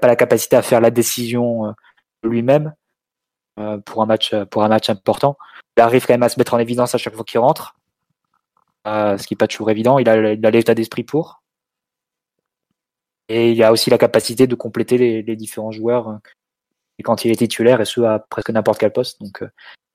pas 0.00 0.06
la 0.06 0.16
capacité 0.16 0.56
à 0.56 0.62
faire 0.62 0.80
la 0.80 0.90
décision 0.90 1.66
euh, 1.66 1.72
lui-même 2.22 2.74
euh, 3.58 3.76
pour 3.76 4.02
un 4.02 4.06
match 4.06 4.34
pour 4.50 4.64
un 4.64 4.68
match 4.68 4.88
important. 4.88 5.36
Il 5.76 5.82
arrive 5.82 6.06
quand 6.06 6.14
même 6.14 6.22
à 6.22 6.30
se 6.30 6.40
mettre 6.40 6.54
en 6.54 6.58
évidence 6.58 6.94
à 6.94 6.98
chaque 6.98 7.14
fois 7.14 7.24
qu'il 7.24 7.40
rentre, 7.40 7.76
euh, 8.86 9.18
ce 9.18 9.26
qui 9.26 9.34
n'est 9.34 9.38
pas 9.38 9.46
toujours 9.46 9.70
évident. 9.70 9.98
Il 9.98 10.08
a, 10.08 10.34
l'état 10.50 10.74
d'esprit 10.74 11.04
pour. 11.04 11.42
Et 13.28 13.52
il 13.52 13.62
a 13.62 13.70
aussi 13.70 13.90
la 13.90 13.98
capacité 13.98 14.46
de 14.46 14.54
compléter 14.54 14.96
les, 14.96 15.22
les 15.22 15.36
différents 15.36 15.72
joueurs 15.72 16.08
euh, 16.08 16.16
et 16.98 17.02
quand 17.02 17.26
il 17.26 17.30
est 17.30 17.36
titulaire, 17.36 17.82
et 17.82 17.84
ce 17.84 18.00
à 18.00 18.18
presque 18.18 18.50
n'importe 18.50 18.78
quel 18.78 18.92
poste. 18.92 19.20
Donc 19.20 19.42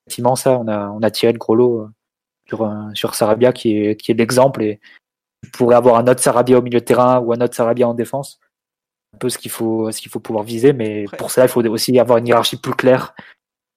effectivement, 0.06 0.36
ça, 0.36 0.58
on 0.58 0.68
a, 0.68 0.88
on 0.88 1.02
a 1.02 1.10
tiré 1.10 1.32
le 1.32 1.38
gros 1.38 1.54
lot 1.54 1.80
euh, 1.80 1.88
sur, 2.46 2.62
euh, 2.62 2.94
sur 2.94 3.14
Sarabia 3.14 3.52
qui 3.52 3.76
est, 3.76 3.96
qui 3.96 4.12
est 4.12 4.14
l'exemple 4.14 4.62
et 4.62 4.80
on 5.44 5.50
pourrait 5.50 5.76
avoir 5.76 5.96
un 5.96 6.06
autre 6.06 6.22
Sarabia 6.22 6.58
au 6.58 6.62
milieu 6.62 6.80
de 6.80 6.84
terrain 6.84 7.18
ou 7.18 7.32
un 7.32 7.40
autre 7.40 7.54
Sarabia 7.54 7.88
en 7.88 7.94
défense. 7.94 8.40
Un 9.14 9.18
peu 9.18 9.28
ce 9.28 9.38
qu'il 9.38 9.50
faut, 9.50 9.90
ce 9.90 10.00
qu'il 10.00 10.10
faut 10.10 10.20
pouvoir 10.20 10.44
viser, 10.44 10.72
mais 10.72 11.04
pour 11.18 11.30
cela, 11.30 11.46
il 11.46 11.48
faut 11.48 11.64
aussi 11.64 11.98
avoir 11.98 12.18
une 12.18 12.26
hiérarchie 12.26 12.60
plus 12.60 12.74
claire 12.74 13.14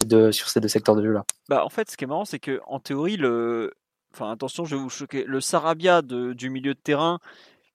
de, 0.06 0.32
sur 0.32 0.50
ces 0.50 0.60
deux 0.60 0.68
secteurs 0.68 0.96
de 0.96 1.04
jeu-là. 1.04 1.24
Bah, 1.50 1.64
en 1.66 1.70
fait, 1.70 1.90
ce 1.90 1.98
qui 1.98 2.04
est 2.04 2.08
marrant, 2.08 2.26
c'est 2.26 2.40
que 2.40 2.62
en 2.68 2.80
théorie, 2.80 3.18
le, 3.18 3.74
enfin, 4.14 4.32
attention, 4.32 4.66
je 4.66 4.76
vais 4.76 4.82
vous 4.82 4.90
choquer, 4.90 5.24
le 5.24 5.42
Sarabia 5.42 6.02
de, 6.02 6.34
du 6.34 6.50
milieu 6.50 6.74
de 6.74 6.80
terrain, 6.80 7.20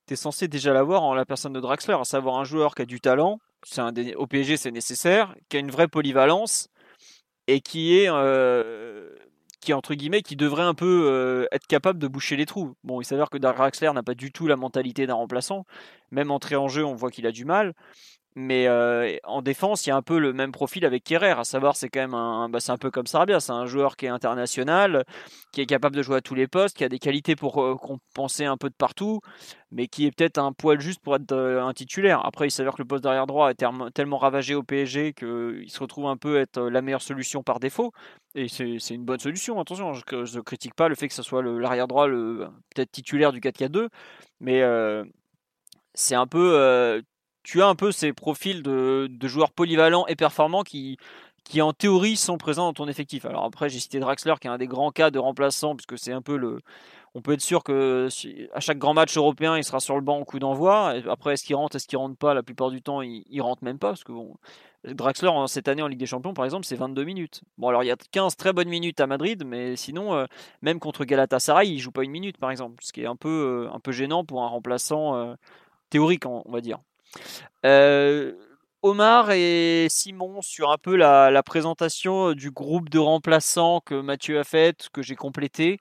tu 0.07 0.15
es 0.15 0.17
censé 0.17 0.49
déjà 0.49 0.73
l'avoir 0.73 1.03
en 1.03 1.15
la 1.15 1.25
personne 1.25 1.53
de 1.53 1.61
Draxler, 1.61 1.97
à 1.99 2.05
savoir 2.05 2.37
un 2.37 2.45
joueur 2.45 2.75
qui 2.75 2.83
a 2.83 2.87
du 2.87 3.01
talent, 3.01 3.39
c'est 3.65 3.81
un, 3.81 3.93
au 4.17 4.27
PSG 4.27 4.57
c'est 4.57 4.71
nécessaire, 4.71 5.35
qui 5.49 5.57
a 5.57 5.61
une 5.61 5.71
vraie 5.71 5.89
polyvalence, 5.89 6.69
et 7.47 7.61
qui 7.61 7.99
est 7.99 8.09
euh, 8.09 9.15
qui 9.61 9.73
entre 9.73 9.95
guillemets 9.95 10.23
qui 10.23 10.37
devrait 10.37 10.63
un 10.63 10.75
peu 10.75 11.07
euh, 11.07 11.47
être 11.53 11.67
capable 11.67 11.99
de 11.99 12.07
boucher 12.09 12.37
les 12.37 12.47
trous. 12.47 12.75
Bon, 12.85 13.01
il 13.01 13.05
s'avère 13.05 13.31
que 13.31 13.39
Draxler 13.39 13.93
n'a 13.93 14.03
pas 14.03 14.15
du 14.15 14.33
tout 14.33 14.47
la 14.47 14.57
mentalité 14.57 15.07
d'un 15.07 15.15
remplaçant. 15.15 15.67
Même 16.11 16.31
entré 16.31 16.57
en 16.57 16.69
jeu, 16.69 16.85
on 16.85 16.95
voit 16.95 17.11
qu'il 17.11 17.27
a 17.27 17.33
du 17.33 17.45
mal. 17.45 17.75
Mais 18.37 18.67
euh, 18.67 19.17
en 19.23 19.43
défense, 19.43 19.87
il 19.87 19.91
y 19.91 19.93
a 19.93 19.97
un 19.97 20.03
peu 20.03 20.19
le 20.19 20.33
même 20.33 20.51
profil 20.51 20.85
avec 20.85 21.05
Kerrer, 21.05 21.31
à 21.31 21.45
savoir 21.45 21.77
c'est 21.77 21.89
quand 21.89 22.01
même 22.01 22.15
un, 22.15 22.49
bah, 22.49 22.59
c'est 22.59 22.73
un 22.73 22.77
peu 22.77 22.91
comme 22.91 23.07
Sarabia, 23.07 23.39
c'est 23.39 23.53
un 23.53 23.67
joueur 23.67 23.97
qui 23.97 24.07
est 24.07 24.09
international, 24.09 25.05
qui 25.53 25.61
est 25.61 25.67
capable 25.67 25.95
de 25.95 26.03
jouer 26.03 26.17
à 26.17 26.21
tous 26.21 26.35
les 26.35 26.49
postes, 26.49 26.77
qui 26.77 26.83
a 26.83 26.89
des 26.89 26.99
qualités 26.99 27.37
pour 27.37 27.63
euh, 27.63 27.77
compenser 27.77 28.45
un 28.45 28.57
peu 28.57 28.69
de 28.71 28.75
partout, 28.75 29.21
mais 29.71 29.87
qui 29.87 30.07
est 30.07 30.11
peut-être 30.11 30.39
un 30.39 30.53
poil 30.53 30.81
juste 30.81 31.01
pour 31.01 31.15
être 31.15 31.31
euh, 31.31 31.63
un 31.63 31.73
titulaire. 31.73 32.27
Après, 32.27 32.49
il 32.49 32.51
s'avère 32.51 32.75
que 32.75 32.83
le 32.83 32.89
poste 32.89 33.05
d'arrière 33.05 33.29
droit 33.29 33.51
est 33.51 33.65
tellement 33.95 34.19
ravagé 34.19 34.57
au 34.57 34.65
PSG 34.65 35.13
qu'il 35.13 35.71
se 35.71 35.79
retrouve 35.79 36.07
un 36.07 36.17
peu 36.17 36.41
être 36.41 36.61
la 36.61 36.83
meilleure 36.83 37.03
solution 37.03 37.45
par 37.45 37.61
défaut, 37.61 37.93
et 38.35 38.49
c'est 38.49 38.95
une 38.95 39.05
bonne 39.05 39.21
solution. 39.21 39.61
Attention, 39.61 39.93
je 39.93 40.37
ne 40.37 40.41
critique 40.41 40.75
pas 40.75 40.89
le 40.89 40.97
fait 40.97 41.07
que 41.07 41.15
ce 41.15 41.23
soit 41.23 41.43
l'arrière 41.43 41.87
droit 41.87 42.09
le 42.09 42.49
peut-être 42.75 42.91
titulaire 42.91 43.31
du 43.33 43.39
4-4-2, 43.39 43.89
mais 44.41 44.61
c'est 45.95 46.17
un 46.17 46.27
peu 46.27 47.01
tu 47.45 47.63
as 47.63 47.69
un 47.69 47.77
peu 47.77 47.93
ces 47.93 48.13
profils 48.13 48.63
de, 48.63 49.09
joueurs 49.23 49.53
polyvalents 49.53 50.07
et 50.09 50.17
performants 50.17 50.63
qui, 50.63 50.97
qui 51.45 51.63
en 51.63 51.73
théorie 51.73 52.17
sont 52.17 52.39
présents 52.39 52.65
dans 52.65 52.73
ton 52.73 52.89
effectif. 52.89 53.27
Alors 53.27 53.45
après, 53.45 53.69
j'ai 53.69 53.79
cité 53.79 54.01
Draxler 54.01 54.35
qui 54.41 54.49
est 54.49 54.51
un 54.51 54.59
des 54.59 54.67
grands 54.67 54.91
cas 54.91 55.11
de 55.11 55.19
remplaçant, 55.19 55.77
puisque 55.77 55.99
c'est 55.99 56.13
un 56.13 56.23
peu 56.23 56.37
le, 56.37 56.61
on 57.15 57.21
peut 57.21 57.33
être 57.35 57.43
sûr 57.43 57.63
que 57.63 58.09
à 58.53 58.61
chaque 58.61 58.79
grand 58.79 58.95
match 58.95 59.17
européen, 59.17 59.57
il 59.57 59.63
sera 59.63 59.79
sur 59.79 59.95
le 59.95 60.01
banc 60.01 60.19
au 60.19 60.25
coup 60.25 60.39
d'envoi. 60.39 60.95
Après, 61.09 61.35
est-ce 61.35 61.45
qu'il 61.45 61.55
rentre, 61.55 61.77
est-ce 61.77 61.87
qu'il 61.87 61.99
rentre 61.99 62.17
pas? 62.17 62.35
La 62.35 62.43
plupart 62.43 62.71
du 62.71 62.83
temps, 62.83 63.03
il, 63.03 63.25
il 63.29 63.43
rentre 63.43 63.63
même 63.63 63.79
pas 63.79 63.89
parce 63.89 64.05
que 64.05 64.13
bon, 64.13 64.37
Draxler 64.85 65.31
cette 65.47 65.69
année 65.69 65.83
en 65.83 65.87
Ligue 65.87 65.99
des 66.01 66.07
Champions, 66.07 66.33
par 66.33 66.47
exemple, 66.47 66.65
c'est 66.65 66.77
22 66.77 67.05
minutes. 67.05 67.43
Bon, 67.59 67.69
alors 67.69 67.85
il 67.85 67.89
y 67.89 67.93
a 67.93 67.97
15 67.97 68.37
très 68.37 68.55
bonnes 68.55 68.69
minutes 68.69 69.01
à 69.01 69.07
Madrid, 69.07 69.45
mais 69.47 69.77
sinon, 69.77 70.15
euh, 70.15 70.27
même 70.63 70.81
contre 70.81 71.05
Galatasaray, 71.05 71.69
il 71.69 71.79
joue 71.79 71.93
pas 71.93 72.05
une 72.05 72.11
minute, 72.11 72.39
par 72.39 72.51
exemple, 72.51 72.83
ce 72.83 72.93
qui 72.93 73.03
est 73.03 73.07
un 73.07 73.17
peu, 73.17 73.69
un 73.71 73.81
peu 73.81 73.93
gênant 73.93 74.25
pour 74.25 74.43
un 74.43 74.49
remplaçant 74.49 75.37
théorique, 75.91 76.27
on 76.27 76.43
va 76.51 76.61
dire. 76.63 76.79
Omar 78.83 79.31
et 79.31 79.87
Simon 79.89 80.43
sur 80.43 80.71
un 80.71 80.77
peu 80.77 80.95
la, 80.97 81.43
présentation 81.43 82.35
du 82.35 82.51
groupe 82.51 82.91
de 82.91 82.99
remplaçants 82.99 83.81
que 83.81 84.01
Mathieu 84.01 84.39
a 84.39 84.45
fait, 84.45 84.89
que 84.93 85.01
j'ai 85.03 85.17
complété. 85.17 85.79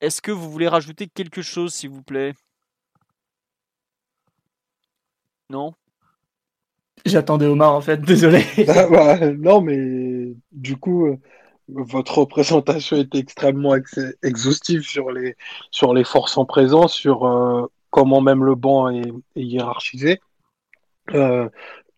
Est-ce 0.00 0.22
que 0.22 0.30
vous 0.30 0.50
voulez 0.50 0.68
rajouter 0.68 1.08
quelque 1.08 1.42
chose, 1.42 1.74
s'il 1.74 1.90
vous 1.90 2.02
plaît? 2.02 2.34
Non? 5.50 5.72
J'attendais 7.04 7.46
Omar 7.46 7.74
en 7.74 7.80
fait, 7.80 8.00
désolé. 8.00 8.44
Ah, 8.68 8.86
bah, 8.86 9.30
non, 9.32 9.60
mais 9.60 10.32
du 10.52 10.76
coup, 10.76 11.06
euh, 11.06 11.16
votre 11.68 12.24
présentation 12.24 12.96
est 12.96 13.14
extrêmement 13.14 13.74
exhaustive 14.22 14.82
sur 14.82 15.10
les, 15.10 15.36
sur 15.70 15.94
les 15.94 16.04
forces 16.04 16.38
en 16.38 16.44
présence, 16.44 16.94
sur 16.94 17.26
euh, 17.26 17.66
comment 17.90 18.20
même 18.20 18.44
le 18.44 18.54
banc 18.54 18.88
est, 18.88 19.12
hiérarchisé. 19.34 20.20
Euh, 21.14 21.48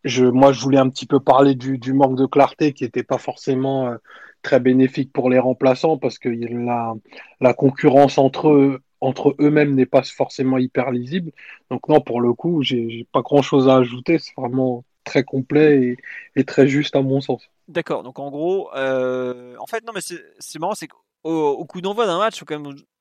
je, 0.04 0.24
moi, 0.24 0.52
je 0.52 0.60
voulais 0.60 0.78
un 0.78 0.88
petit 0.88 1.06
peu 1.06 1.20
parler 1.20 1.54
du, 1.54 1.92
manque 1.92 2.16
de 2.16 2.26
clarté 2.26 2.72
qui 2.72 2.84
n'était 2.84 3.02
pas 3.02 3.18
forcément 3.18 3.88
euh, 3.88 3.96
très 4.42 4.60
bénéfique 4.60 5.12
pour 5.12 5.30
les 5.30 5.38
remplaçants 5.38 5.96
parce 5.98 6.18
que 6.18 6.28
la, 6.28 7.54
concurrence 7.54 8.18
entre 8.18 8.50
eux, 8.50 8.80
entre 9.00 9.34
eux-mêmes 9.40 9.74
n'est 9.74 9.86
pas 9.86 10.02
forcément 10.02 10.58
hyper 10.58 10.90
lisible. 10.90 11.32
Donc 11.70 11.88
non, 11.88 12.00
pour 12.00 12.20
le 12.20 12.32
coup, 12.32 12.62
j'ai 12.62 13.06
pas 13.12 13.22
grand-chose 13.22 13.68
à 13.68 13.76
ajouter. 13.76 14.18
C'est 14.18 14.34
vraiment 14.36 14.84
très 15.04 15.24
complet 15.24 15.82
et, 15.82 15.96
et, 16.36 16.44
très 16.44 16.66
juste 16.68 16.96
à 16.96 17.02
mon 17.02 17.20
sens. 17.20 17.48
D'accord. 17.68 18.02
Donc 18.02 18.18
en 18.18 18.30
gros, 18.30 18.70
euh, 18.74 19.56
en 19.58 19.66
fait, 19.66 19.84
non, 19.84 19.92
mais 19.94 20.00
c'est 20.00 20.58
marrant, 20.58 20.74
c'est 20.74 20.88
au 21.24 21.64
coup 21.64 21.80
d'envoi 21.80 22.06
d'un 22.06 22.18
match, 22.18 22.42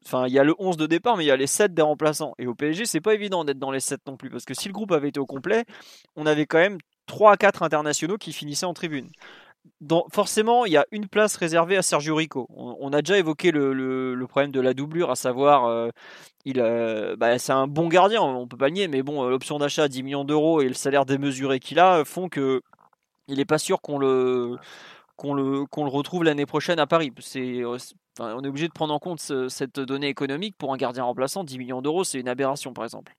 enfin, 0.05 0.27
il 0.27 0.33
y 0.33 0.39
a 0.39 0.43
le 0.43 0.55
11 0.59 0.77
de 0.77 0.85
départ, 0.85 1.17
mais 1.17 1.23
il 1.23 1.27
y 1.27 1.31
a 1.31 1.37
les 1.37 1.47
7 1.47 1.73
des 1.73 1.81
remplaçants. 1.81 2.33
Et 2.37 2.47
au 2.47 2.55
PSG, 2.55 2.85
c'est 2.85 3.01
pas 3.01 3.13
évident 3.13 3.43
d'être 3.43 3.59
dans 3.59 3.71
les 3.71 3.79
7 3.79 4.01
non 4.07 4.17
plus, 4.17 4.29
parce 4.29 4.45
que 4.45 4.53
si 4.53 4.67
le 4.67 4.73
groupe 4.73 4.91
avait 4.91 5.09
été 5.09 5.19
au 5.19 5.25
complet, 5.25 5.65
on 6.15 6.25
avait 6.25 6.45
quand 6.45 6.59
même 6.59 6.77
3 7.07 7.33
à 7.33 7.37
4 7.37 7.63
internationaux 7.63 8.17
qui 8.17 8.33
finissaient 8.33 8.65
en 8.65 8.73
tribune. 8.73 9.09
forcément, 10.11 10.65
il 10.65 10.71
y 10.73 10.77
a 10.77 10.85
une 10.91 11.07
place 11.07 11.35
réservée 11.35 11.77
à 11.77 11.81
Sergio 11.81 12.15
Rico. 12.15 12.47
On, 12.55 12.93
a 12.93 13.01
déjà 13.01 13.17
évoqué 13.17 13.51
le, 13.51 14.25
problème 14.27 14.51
de 14.51 14.61
la 14.61 14.73
doublure, 14.73 15.11
à 15.11 15.15
savoir, 15.15 15.65
euh, 15.65 15.89
il, 16.45 16.59
euh, 16.59 17.15
bah, 17.17 17.37
c'est 17.39 17.51
un 17.51 17.67
bon 17.67 17.87
gardien, 17.87 18.21
on 18.21 18.47
peut 18.47 18.57
pas 18.57 18.67
le 18.67 18.73
nier, 18.73 18.87
mais 18.87 19.03
bon, 19.03 19.27
l'option 19.27 19.59
d'achat 19.59 19.83
à 19.83 19.87
10 19.87 20.03
millions 20.03 20.25
d'euros 20.25 20.61
et 20.61 20.67
le 20.67 20.73
salaire 20.73 21.05
démesuré 21.05 21.59
qu'il 21.59 21.79
a 21.79 22.03
font 22.05 22.29
que 22.29 22.61
il 23.27 23.37
n'est 23.37 23.45
pas 23.45 23.57
sûr 23.57 23.81
qu'on 23.81 23.97
le, 23.97 24.57
qu'on 25.15 25.33
le, 25.33 25.65
qu'on 25.65 25.83
le 25.85 25.89
retrouve 25.89 26.23
l'année 26.23 26.45
prochaine 26.45 26.79
à 26.79 26.87
Paris. 26.87 27.11
C'est, 27.19 27.63
on 28.21 28.43
est 28.43 28.47
obligé 28.47 28.67
de 28.67 28.73
prendre 28.73 28.93
en 28.93 28.99
compte 28.99 29.19
cette 29.19 29.79
donnée 29.79 30.07
économique 30.07 30.55
pour 30.57 30.73
un 30.73 30.77
gardien 30.77 31.03
remplaçant. 31.03 31.43
10 31.43 31.57
millions 31.57 31.81
d'euros, 31.81 32.03
c'est 32.03 32.19
une 32.19 32.29
aberration, 32.29 32.73
par 32.73 32.83
exemple. 32.83 33.13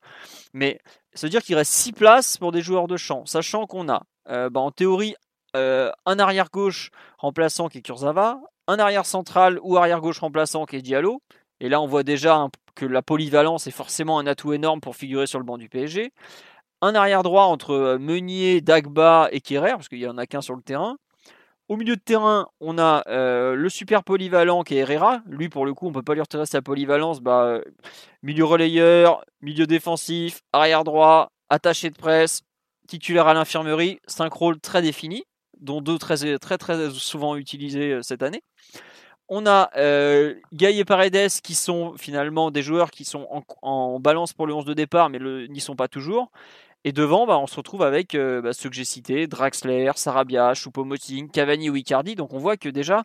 Mais 0.52 0.80
veut 1.20 1.28
dire 1.28 1.42
qu'il 1.42 1.56
reste 1.56 1.72
6 1.72 1.92
places 1.92 2.36
pour 2.38 2.52
des 2.52 2.62
joueurs 2.62 2.88
de 2.88 2.96
champ, 2.96 3.26
sachant 3.26 3.66
qu'on 3.66 3.88
a, 3.88 4.02
euh, 4.28 4.50
bah, 4.50 4.60
en 4.60 4.70
théorie, 4.70 5.14
euh, 5.56 5.90
un 6.06 6.18
arrière 6.18 6.48
gauche 6.50 6.90
remplaçant 7.18 7.68
qui 7.68 7.78
est 7.78 7.82
Kurzawa, 7.82 8.40
un 8.68 8.78
arrière 8.78 9.06
central 9.06 9.58
ou 9.62 9.76
arrière 9.76 10.00
gauche 10.00 10.20
remplaçant 10.20 10.64
qui 10.64 10.76
est 10.76 10.82
Diallo. 10.82 11.22
Et 11.60 11.68
là, 11.68 11.80
on 11.80 11.86
voit 11.86 12.02
déjà 12.02 12.48
que 12.74 12.86
la 12.86 13.02
polyvalence 13.02 13.66
est 13.66 13.72
forcément 13.72 14.18
un 14.18 14.26
atout 14.26 14.52
énorme 14.52 14.80
pour 14.80 14.96
figurer 14.96 15.26
sur 15.26 15.38
le 15.38 15.44
banc 15.44 15.58
du 15.58 15.68
PSG. 15.68 16.12
Un 16.80 16.94
arrière 16.94 17.22
droit 17.22 17.44
entre 17.44 17.72
euh, 17.72 17.98
Meunier, 17.98 18.60
Dagba 18.60 19.28
et 19.30 19.40
Kerrer, 19.40 19.72
parce 19.72 19.88
qu'il 19.88 19.98
n'y 19.98 20.08
en 20.08 20.18
a 20.18 20.26
qu'un 20.26 20.40
sur 20.40 20.56
le 20.56 20.62
terrain. 20.62 20.96
Au 21.68 21.76
milieu 21.76 21.96
de 21.96 22.00
terrain, 22.00 22.48
on 22.60 22.76
a 22.78 23.02
euh, 23.06 23.54
le 23.54 23.68
super 23.68 24.02
polyvalent 24.02 24.62
qui 24.62 24.74
est 24.74 24.78
Herrera. 24.78 25.22
Lui, 25.26 25.48
pour 25.48 25.64
le 25.64 25.74
coup, 25.74 25.86
on 25.86 25.90
ne 25.90 25.94
peut 25.94 26.02
pas 26.02 26.14
lui 26.14 26.20
retirer 26.20 26.44
sa 26.44 26.60
polyvalence. 26.60 27.20
Bah, 27.20 27.60
milieu 28.22 28.44
relayeur, 28.44 29.24
milieu 29.40 29.66
défensif, 29.66 30.40
arrière 30.52 30.84
droit, 30.84 31.30
attaché 31.48 31.90
de 31.90 31.96
presse, 31.96 32.42
titulaire 32.88 33.28
à 33.28 33.34
l'infirmerie. 33.34 34.00
Cinq 34.06 34.32
rôles 34.32 34.60
très 34.60 34.82
définis, 34.82 35.24
dont 35.60 35.80
deux 35.80 35.98
très, 35.98 36.36
très, 36.38 36.90
souvent 36.90 37.36
utilisés 37.36 37.92
euh, 37.92 38.02
cette 38.02 38.22
année. 38.22 38.42
On 39.28 39.46
a 39.46 39.70
euh, 39.76 40.34
et 40.60 40.84
Paredes 40.84 41.30
qui 41.42 41.54
sont 41.54 41.94
finalement 41.96 42.50
des 42.50 42.62
joueurs 42.62 42.90
qui 42.90 43.04
sont 43.04 43.44
en, 43.62 44.00
balance 44.00 44.34
pour 44.34 44.46
le 44.46 44.52
11 44.52 44.66
de 44.66 44.74
départ, 44.74 45.08
mais 45.08 45.18
n'y 45.48 45.60
sont 45.60 45.76
pas 45.76 45.88
toujours. 45.88 46.30
Et 46.84 46.92
devant, 46.92 47.26
bah, 47.26 47.38
on 47.38 47.46
se 47.46 47.56
retrouve 47.56 47.82
avec 47.82 48.14
euh, 48.14 48.40
bah, 48.42 48.52
ceux 48.52 48.68
que 48.68 48.74
j'ai 48.74 48.84
cités, 48.84 49.26
Draxler, 49.26 49.92
Sarabia, 49.94 50.52
Choupo-Moting, 50.54 51.30
Cavani 51.30 51.70
ou 51.70 51.76
Icardi. 51.76 52.16
Donc 52.16 52.32
on 52.32 52.38
voit 52.38 52.56
que 52.56 52.68
déjà, 52.68 53.04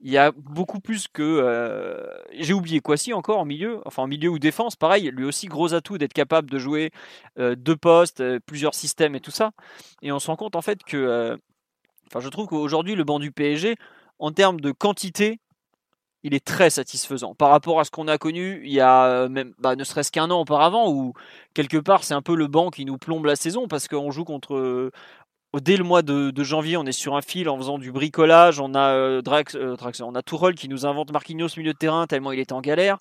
il 0.00 0.10
y 0.10 0.16
a 0.18 0.32
beaucoup 0.32 0.80
plus 0.80 1.06
que... 1.08 1.22
Euh, 1.22 2.06
j'ai 2.32 2.54
oublié 2.54 2.80
Kwasi 2.80 3.12
encore 3.12 3.38
en 3.38 3.44
milieu, 3.44 3.80
enfin 3.84 4.04
en 4.04 4.06
milieu 4.06 4.30
ou 4.30 4.38
défense, 4.38 4.74
pareil, 4.76 5.10
lui 5.14 5.24
aussi 5.24 5.48
gros 5.48 5.74
atout 5.74 5.98
d'être 5.98 6.14
capable 6.14 6.48
de 6.48 6.58
jouer 6.58 6.90
euh, 7.38 7.54
deux 7.56 7.76
postes, 7.76 8.22
plusieurs 8.40 8.74
systèmes 8.74 9.14
et 9.14 9.20
tout 9.20 9.30
ça. 9.30 9.50
Et 10.02 10.12
on 10.12 10.18
se 10.18 10.28
rend 10.28 10.36
compte 10.36 10.56
en 10.56 10.62
fait 10.62 10.82
que... 10.82 11.38
Enfin 12.06 12.20
je 12.20 12.28
trouve 12.28 12.46
qu'aujourd'hui 12.46 12.94
le 12.96 13.04
banc 13.04 13.18
du 13.18 13.30
PSG, 13.30 13.76
en 14.18 14.32
termes 14.32 14.60
de 14.60 14.72
quantité, 14.72 15.40
il 16.22 16.34
est 16.34 16.44
très 16.44 16.70
satisfaisant 16.70 17.34
par 17.34 17.50
rapport 17.50 17.80
à 17.80 17.84
ce 17.84 17.90
qu'on 17.90 18.08
a 18.08 18.18
connu 18.18 18.60
il 18.64 18.72
y 18.72 18.80
a 18.80 19.06
euh, 19.06 19.28
même 19.28 19.54
bah, 19.58 19.76
ne 19.76 19.84
serait-ce 19.84 20.12
qu'un 20.12 20.30
an 20.30 20.40
auparavant 20.40 20.90
où 20.90 21.14
quelque 21.54 21.78
part 21.78 22.04
c'est 22.04 22.14
un 22.14 22.22
peu 22.22 22.34
le 22.34 22.46
banc 22.46 22.70
qui 22.70 22.84
nous 22.84 22.98
plombe 22.98 23.24
la 23.24 23.36
saison 23.36 23.68
parce 23.68 23.88
qu'on 23.88 24.10
joue 24.10 24.24
contre 24.24 24.54
euh, 24.54 24.90
dès 25.60 25.76
le 25.76 25.84
mois 25.84 26.02
de, 26.02 26.32
janvier 26.42 26.76
on 26.76 26.84
est 26.84 26.92
sur 26.92 27.16
un 27.16 27.22
fil 27.22 27.48
en 27.48 27.56
faisant 27.56 27.78
du 27.78 27.92
bricolage 27.92 28.60
on 28.60 28.74
a 28.74 28.94
euh, 28.94 29.22
Drax, 29.22 29.56
on 30.02 30.14
a 30.14 30.22
Tourelle 30.22 30.54
qui 30.54 30.68
nous 30.68 30.86
invente 30.86 31.12
Marquinhos 31.12 31.48
milieu 31.56 31.72
de 31.72 31.78
terrain 31.78 32.06
tellement 32.06 32.32
il 32.32 32.40
était 32.40 32.52
en 32.52 32.60
galère 32.60 32.98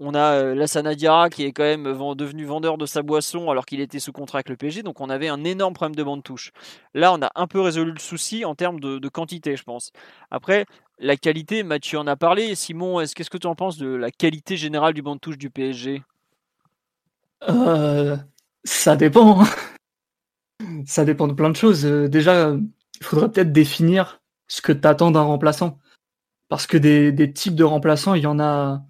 on 0.00 0.14
a 0.14 0.54
Lassana 0.54 0.94
Diarra 0.94 1.28
qui 1.28 1.42
est 1.44 1.50
quand 1.50 1.64
même 1.64 1.82
devenu 2.14 2.44
vendeur 2.44 2.78
de 2.78 2.86
sa 2.86 3.02
boisson 3.02 3.50
alors 3.50 3.66
qu'il 3.66 3.80
était 3.80 3.98
sous 3.98 4.12
contrat 4.12 4.38
avec 4.38 4.48
le 4.48 4.56
PSG. 4.56 4.84
Donc 4.84 5.00
on 5.00 5.10
avait 5.10 5.26
un 5.26 5.42
énorme 5.42 5.74
problème 5.74 5.96
de 5.96 6.04
bande 6.04 6.22
touche. 6.22 6.52
Là, 6.94 7.12
on 7.12 7.20
a 7.20 7.32
un 7.34 7.48
peu 7.48 7.60
résolu 7.60 7.90
le 7.90 7.98
souci 7.98 8.44
en 8.44 8.54
termes 8.54 8.78
de 8.78 9.08
quantité, 9.08 9.56
je 9.56 9.64
pense. 9.64 9.90
Après, 10.30 10.66
la 11.00 11.16
qualité, 11.16 11.62
Mathieu 11.62 11.98
en 11.98 12.06
a 12.06 12.16
parlé. 12.16 12.54
Simon, 12.54 13.00
est-ce 13.00 13.14
qu'est-ce 13.14 13.30
que 13.30 13.38
tu 13.38 13.46
en 13.46 13.54
penses 13.54 13.78
de 13.78 13.88
la 13.88 14.10
qualité 14.10 14.56
générale 14.56 14.94
du 14.94 15.02
banc 15.02 15.14
de 15.14 15.20
touche 15.20 15.38
du 15.38 15.50
PSG 15.50 16.02
euh, 17.48 18.16
Ça 18.64 18.96
dépend. 18.96 19.42
Hein. 19.42 19.46
ça 20.86 21.04
dépend 21.04 21.28
de 21.28 21.34
plein 21.34 21.50
de 21.50 21.56
choses. 21.56 21.86
Euh, 21.86 22.08
déjà, 22.08 22.54
il 23.00 23.04
faudrait 23.04 23.30
peut-être 23.30 23.52
définir 23.52 24.20
ce 24.48 24.60
que 24.60 24.72
tu 24.72 24.86
attends 24.86 25.10
d'un 25.10 25.22
remplaçant. 25.22 25.78
Parce 26.48 26.66
que 26.66 26.76
des, 26.76 27.32
types 27.32 27.54
de 27.54 27.64
remplaçants, 27.64 28.14
il 28.14 28.22
y 28.22 28.26
en 28.26 28.40
a, 28.40 28.82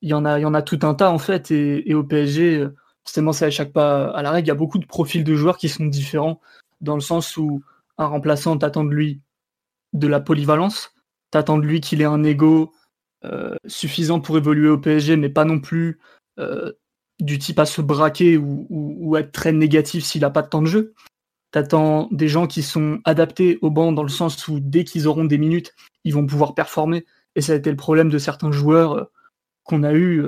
il 0.00 0.08
y 0.08 0.14
en 0.14 0.24
a, 0.24 0.62
tout 0.62 0.78
un 0.82 0.94
tas 0.94 1.10
en 1.10 1.18
fait. 1.18 1.50
Et, 1.50 1.94
au 1.94 2.02
PSG, 2.02 2.66
forcément, 3.04 3.32
ça 3.32 3.48
échappe 3.48 3.72
pas 3.72 4.10
à 4.10 4.22
la 4.22 4.30
règle. 4.30 4.46
Il 4.46 4.48
y 4.48 4.52
a 4.52 4.56
beaucoup 4.56 4.78
de 4.78 4.86
profils 4.86 5.22
de 5.22 5.34
joueurs 5.34 5.58
qui 5.58 5.68
sont 5.68 5.84
différents 5.84 6.40
dans 6.80 6.94
le 6.94 7.00
sens 7.02 7.36
où 7.36 7.62
un 7.98 8.06
remplaçant 8.06 8.56
t'attend 8.56 8.84
de 8.84 8.90
lui 8.90 9.20
de 9.92 10.08
la 10.08 10.20
polyvalence, 10.20 10.94
t'attends 11.32 11.58
de 11.58 11.66
lui 11.66 11.80
qu'il 11.80 12.00
ait 12.00 12.04
un 12.04 12.22
ego 12.22 12.72
euh, 13.24 13.56
suffisant 13.66 14.20
pour 14.20 14.36
évoluer 14.38 14.68
au 14.68 14.78
PSG, 14.78 15.16
mais 15.16 15.28
pas 15.28 15.44
non 15.44 15.58
plus 15.58 15.98
euh, 16.38 16.72
du 17.18 17.38
type 17.38 17.58
à 17.58 17.66
se 17.66 17.80
braquer 17.80 18.36
ou, 18.36 19.16
être 19.16 19.32
très 19.32 19.52
négatif 19.52 20.04
s'il 20.04 20.20
n'a 20.20 20.30
pas 20.30 20.42
de 20.42 20.48
temps 20.48 20.62
de 20.62 20.66
jeu. 20.66 20.94
T'attends 21.50 22.08
des 22.12 22.28
gens 22.28 22.46
qui 22.46 22.62
sont 22.62 23.00
adaptés 23.04 23.58
au 23.62 23.70
banc 23.70 23.92
dans 23.92 24.02
le 24.02 24.08
sens 24.08 24.48
où 24.48 24.60
dès 24.60 24.84
qu'ils 24.84 25.08
auront 25.08 25.24
des 25.24 25.38
minutes, 25.38 25.74
ils 26.04 26.14
vont 26.14 26.26
pouvoir 26.26 26.54
performer. 26.54 27.04
Et 27.34 27.40
ça 27.40 27.52
a 27.52 27.56
été 27.56 27.70
le 27.70 27.76
problème 27.76 28.08
de 28.08 28.18
certains 28.18 28.52
joueurs 28.52 28.92
euh, 28.92 29.04
qu'on 29.64 29.82
a 29.82 29.94
eu. 29.94 30.26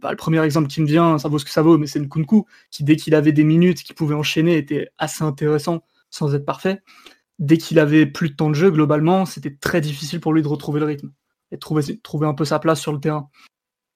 Bah, 0.00 0.10
le 0.10 0.16
premier 0.16 0.42
exemple 0.42 0.66
qui 0.66 0.80
me 0.80 0.86
vient, 0.86 1.16
ça 1.16 1.28
vaut 1.28 1.38
ce 1.38 1.44
que 1.44 1.50
ça 1.50 1.62
vaut, 1.62 1.78
mais 1.78 1.86
c'est 1.86 2.00
Nkunku, 2.00 2.44
qui 2.72 2.82
dès 2.82 2.96
qu'il 2.96 3.14
avait 3.14 3.30
des 3.30 3.44
minutes, 3.44 3.84
qui 3.84 3.94
pouvait 3.94 4.14
enchaîner, 4.14 4.56
était 4.56 4.88
assez 4.98 5.22
intéressant 5.22 5.84
sans 6.10 6.34
être 6.34 6.44
parfait 6.44 6.82
dès 7.38 7.58
qu'il 7.58 7.78
avait 7.78 8.06
plus 8.06 8.30
de 8.30 8.36
temps 8.36 8.50
de 8.50 8.54
jeu, 8.54 8.70
globalement, 8.70 9.26
c'était 9.26 9.54
très 9.54 9.80
difficile 9.80 10.20
pour 10.20 10.32
lui 10.32 10.42
de 10.42 10.48
retrouver 10.48 10.80
le 10.80 10.86
rythme 10.86 11.12
et 11.50 11.56
de 11.56 11.60
trouver, 11.60 11.98
trouver 11.98 12.26
un 12.26 12.34
peu 12.34 12.44
sa 12.44 12.58
place 12.58 12.80
sur 12.80 12.92
le 12.92 13.00
terrain. 13.00 13.28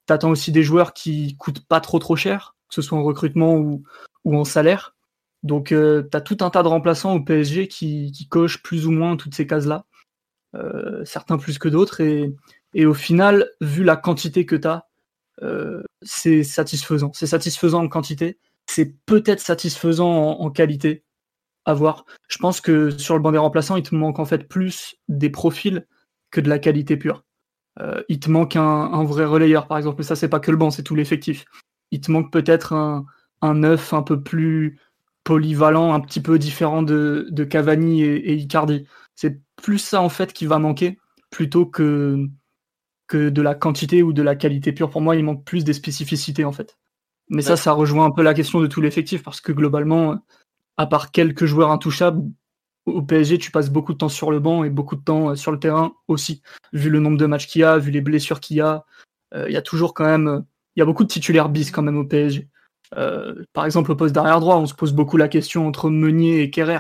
T'attends 0.07 0.31
aussi 0.31 0.53
des 0.53 0.63
joueurs 0.63 0.93
qui 0.93 1.37
coûtent 1.37 1.67
pas 1.67 1.81
trop 1.81 1.99
trop 1.99 2.17
cher, 2.17 2.57
que 2.69 2.75
ce 2.75 2.83
soit 2.83 2.99
en 2.99 3.03
recrutement 3.03 3.57
ou, 3.57 3.83
ou 4.25 4.37
en 4.37 4.45
salaire. 4.45 4.97
Donc 5.43 5.71
euh, 5.73 6.09
tu 6.11 6.17
as 6.17 6.21
tout 6.21 6.39
un 6.41 6.51
tas 6.51 6.63
de 6.63 6.69
remplaçants 6.69 7.15
au 7.15 7.21
PSG 7.21 7.69
qui, 7.69 8.13
qui 8.13 8.27
cochent 8.29 8.63
plus 8.63 8.87
ou 8.87 8.91
moins 8.91 9.17
toutes 9.17 9.35
ces 9.35 9.47
cases-là, 9.47 9.87
euh, 10.55 11.05
certains 11.05 11.39
plus 11.39 11.59
que 11.59 11.69
d'autres. 11.69 12.01
Et, 12.01 12.35
et, 12.75 12.87
au 12.87 12.95
final, 12.95 13.51
vu 13.61 13.85
la 13.85 13.97
quantité 13.97 14.47
que 14.47 14.57
tu 14.57 14.67
as, 14.67 14.89
euh, 15.43 15.83
c'est 16.03 16.43
satisfaisant. 16.43 17.13
C'est 17.15 17.27
satisfaisant 17.27 17.85
en 17.85 17.89
quantité, 17.89 18.39
c'est 18.67 18.97
peut-être 19.07 19.41
satisfaisant 19.41 20.09
en 20.09 20.51
qualité 20.51 21.05
voir. 21.75 22.05
Je 22.29 22.39
pense 22.39 22.61
que 22.61 22.91
sur 22.91 23.15
le 23.15 23.21
banc 23.21 23.33
des 23.33 23.39
remplaçants, 23.39 23.77
il 23.77 23.83
te 23.83 23.95
manque 23.95 24.19
en 24.19 24.25
fait 24.25 24.49
plus 24.49 24.97
des 25.09 25.31
profils 25.31 25.87
que 26.31 26.41
de 26.41 26.49
la 26.49 26.59
qualité 26.59 26.97
pure. 26.97 27.25
Euh, 27.81 28.03
il 28.09 28.19
te 28.21 28.31
manque 28.31 28.57
un, 28.57 28.63
un, 28.63 29.05
vrai 29.05 29.25
relayeur, 29.25 29.67
par 29.67 29.79
exemple. 29.79 29.97
Mais 29.99 30.05
ça, 30.05 30.17
c'est 30.17 30.29
pas 30.29 30.41
que 30.41 30.51
le 30.51 30.57
banc, 30.57 30.71
c'est 30.71 30.83
tout 30.83 30.95
l'effectif. 30.95 31.45
Il 31.91 32.01
te 32.01 32.11
manque 32.11 32.33
peut-être 32.33 32.73
un, 32.73 33.07
un 33.41 33.55
neuf 33.55 33.93
un 33.93 34.03
peu 34.03 34.23
plus 34.23 34.79
polyvalent, 35.25 35.93
un 35.93 36.01
petit 36.01 36.21
peu 36.21 36.39
différent 36.39 36.83
de, 36.83 37.29
de 37.31 37.45
Cavani 37.45 38.03
et, 38.03 38.33
et 38.33 38.35
Icardi. 38.35 38.87
C'est 39.15 39.41
plus 39.57 39.79
ça, 39.79 40.01
en 40.01 40.09
fait, 40.09 40.33
qui 40.33 40.47
va 40.47 40.59
manquer, 40.59 40.99
plutôt 41.31 41.67
que, 41.67 42.27
que 43.07 43.29
de 43.29 43.43
la 43.43 43.55
quantité 43.55 44.03
ou 44.03 44.13
de 44.13 44.23
la 44.23 44.37
qualité 44.37 44.73
pure. 44.73 44.91
Pour 44.91 45.01
moi, 45.01 45.17
il 45.17 45.25
manque 45.25 45.45
plus 45.45 45.65
des 45.65 45.73
spécificités, 45.73 46.45
en 46.45 46.53
fait. 46.53 46.79
Mais 47.31 47.43
ça, 47.43 47.57
ça 47.57 47.73
rejoint 47.73 48.07
un 48.07 48.11
peu 48.11 48.23
la 48.23 48.33
question 48.33 48.61
de 48.61 48.67
tout 48.67 48.81
l'effectif, 48.81 49.23
parce 49.23 49.41
que 49.41 49.53
globalement, 49.53 50.19
à 50.79 50.87
part 50.87 51.11
quelques 51.11 51.45
joueurs 51.45 51.71
intouchables, 51.71 52.23
au 52.87 53.03
PSG, 53.03 53.39
tu 53.39 53.51
passes 53.51 53.69
beaucoup 53.69 53.93
de 53.93 53.99
temps 53.99 54.09
sur 54.09 54.31
le 54.31 54.41
banc 54.41 54.65
et 54.65 54.71
beaucoup 54.71 54.97
de 54.97 55.03
temps 55.03 55.31
euh, 55.31 55.35
sur 55.35 55.53
le 55.53 55.59
terrain 55.59 55.93
aussi. 56.07 56.43
Vu 56.73 56.89
le 56.89 57.01
nombre 57.01 57.19
de 57.19 57.27
matchs 57.27 57.47
qu'il 57.47 57.61
y 57.61 57.65
a, 57.65 57.77
vu 57.77 57.91
les 57.91 58.01
blessures 58.01 58.41
qu'il 58.41 58.57
y 58.57 58.61
a, 58.61 58.87
euh, 59.35 59.45
il 59.49 59.53
y 59.53 59.57
a 59.57 59.63
toujours 59.63 59.93
quand 59.93 60.07
même, 60.07 60.45
il 60.75 60.81
y 60.81 60.83
a 60.83 60.87
beaucoup 60.87 61.05
de 61.05 61.09
titulaires 61.09 61.51
bis 61.51 61.71
quand 61.71 61.83
même 61.83 61.99
au 61.99 62.05
PSG. 62.05 62.49
Euh, 62.97 63.45
par 63.53 63.67
exemple, 63.67 63.93
au 63.93 63.97
poste 63.97 64.15
d'arrière 64.15 64.41
droit, 64.41 64.57
on 64.57 64.67
se 64.67 64.75
pose 64.75 64.95
beaucoup 64.95 65.19
la 65.19 65.29
question 65.29 65.67
entre 65.67 65.91
Meunier 65.91 66.41
et 66.41 66.51
Kerrer. 66.51 66.79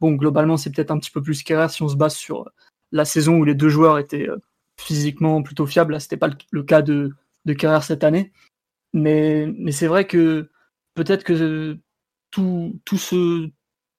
Bon, 0.00 0.12
globalement, 0.12 0.56
c'est 0.56 0.70
peut-être 0.70 0.92
un 0.92 0.98
petit 0.98 1.10
peu 1.10 1.20
plus 1.20 1.42
Kerrer 1.42 1.68
si 1.68 1.82
on 1.82 1.88
se 1.88 1.96
base 1.96 2.14
sur 2.14 2.48
la 2.92 3.04
saison 3.04 3.36
où 3.36 3.44
les 3.44 3.54
deux 3.54 3.68
joueurs 3.68 3.98
étaient 3.98 4.28
physiquement 4.80 5.42
plutôt 5.42 5.66
fiables. 5.66 5.92
Là, 5.92 6.00
c'était 6.00 6.16
pas 6.16 6.30
le 6.50 6.62
cas 6.62 6.80
de, 6.80 7.10
de 7.44 7.52
Kerrer 7.52 7.82
cette 7.82 8.04
année. 8.04 8.32
Mais, 8.94 9.52
mais 9.58 9.72
c'est 9.72 9.86
vrai 9.86 10.06
que 10.06 10.48
peut-être 10.94 11.22
que 11.22 11.78
tout, 12.30 12.80
tout 12.84 12.98
ce, 12.98 13.48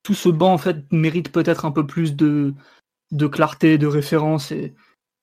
tout 0.04 0.14
ce 0.14 0.30
banc 0.30 0.54
en 0.54 0.58
fait 0.58 0.92
mérite 0.92 1.32
peut-être 1.32 1.66
un 1.66 1.72
peu 1.72 1.86
plus 1.86 2.16
de, 2.16 2.54
de 3.12 3.28
clarté, 3.28 3.78
de 3.78 3.88
référence 3.88 4.52
et, 4.52 4.74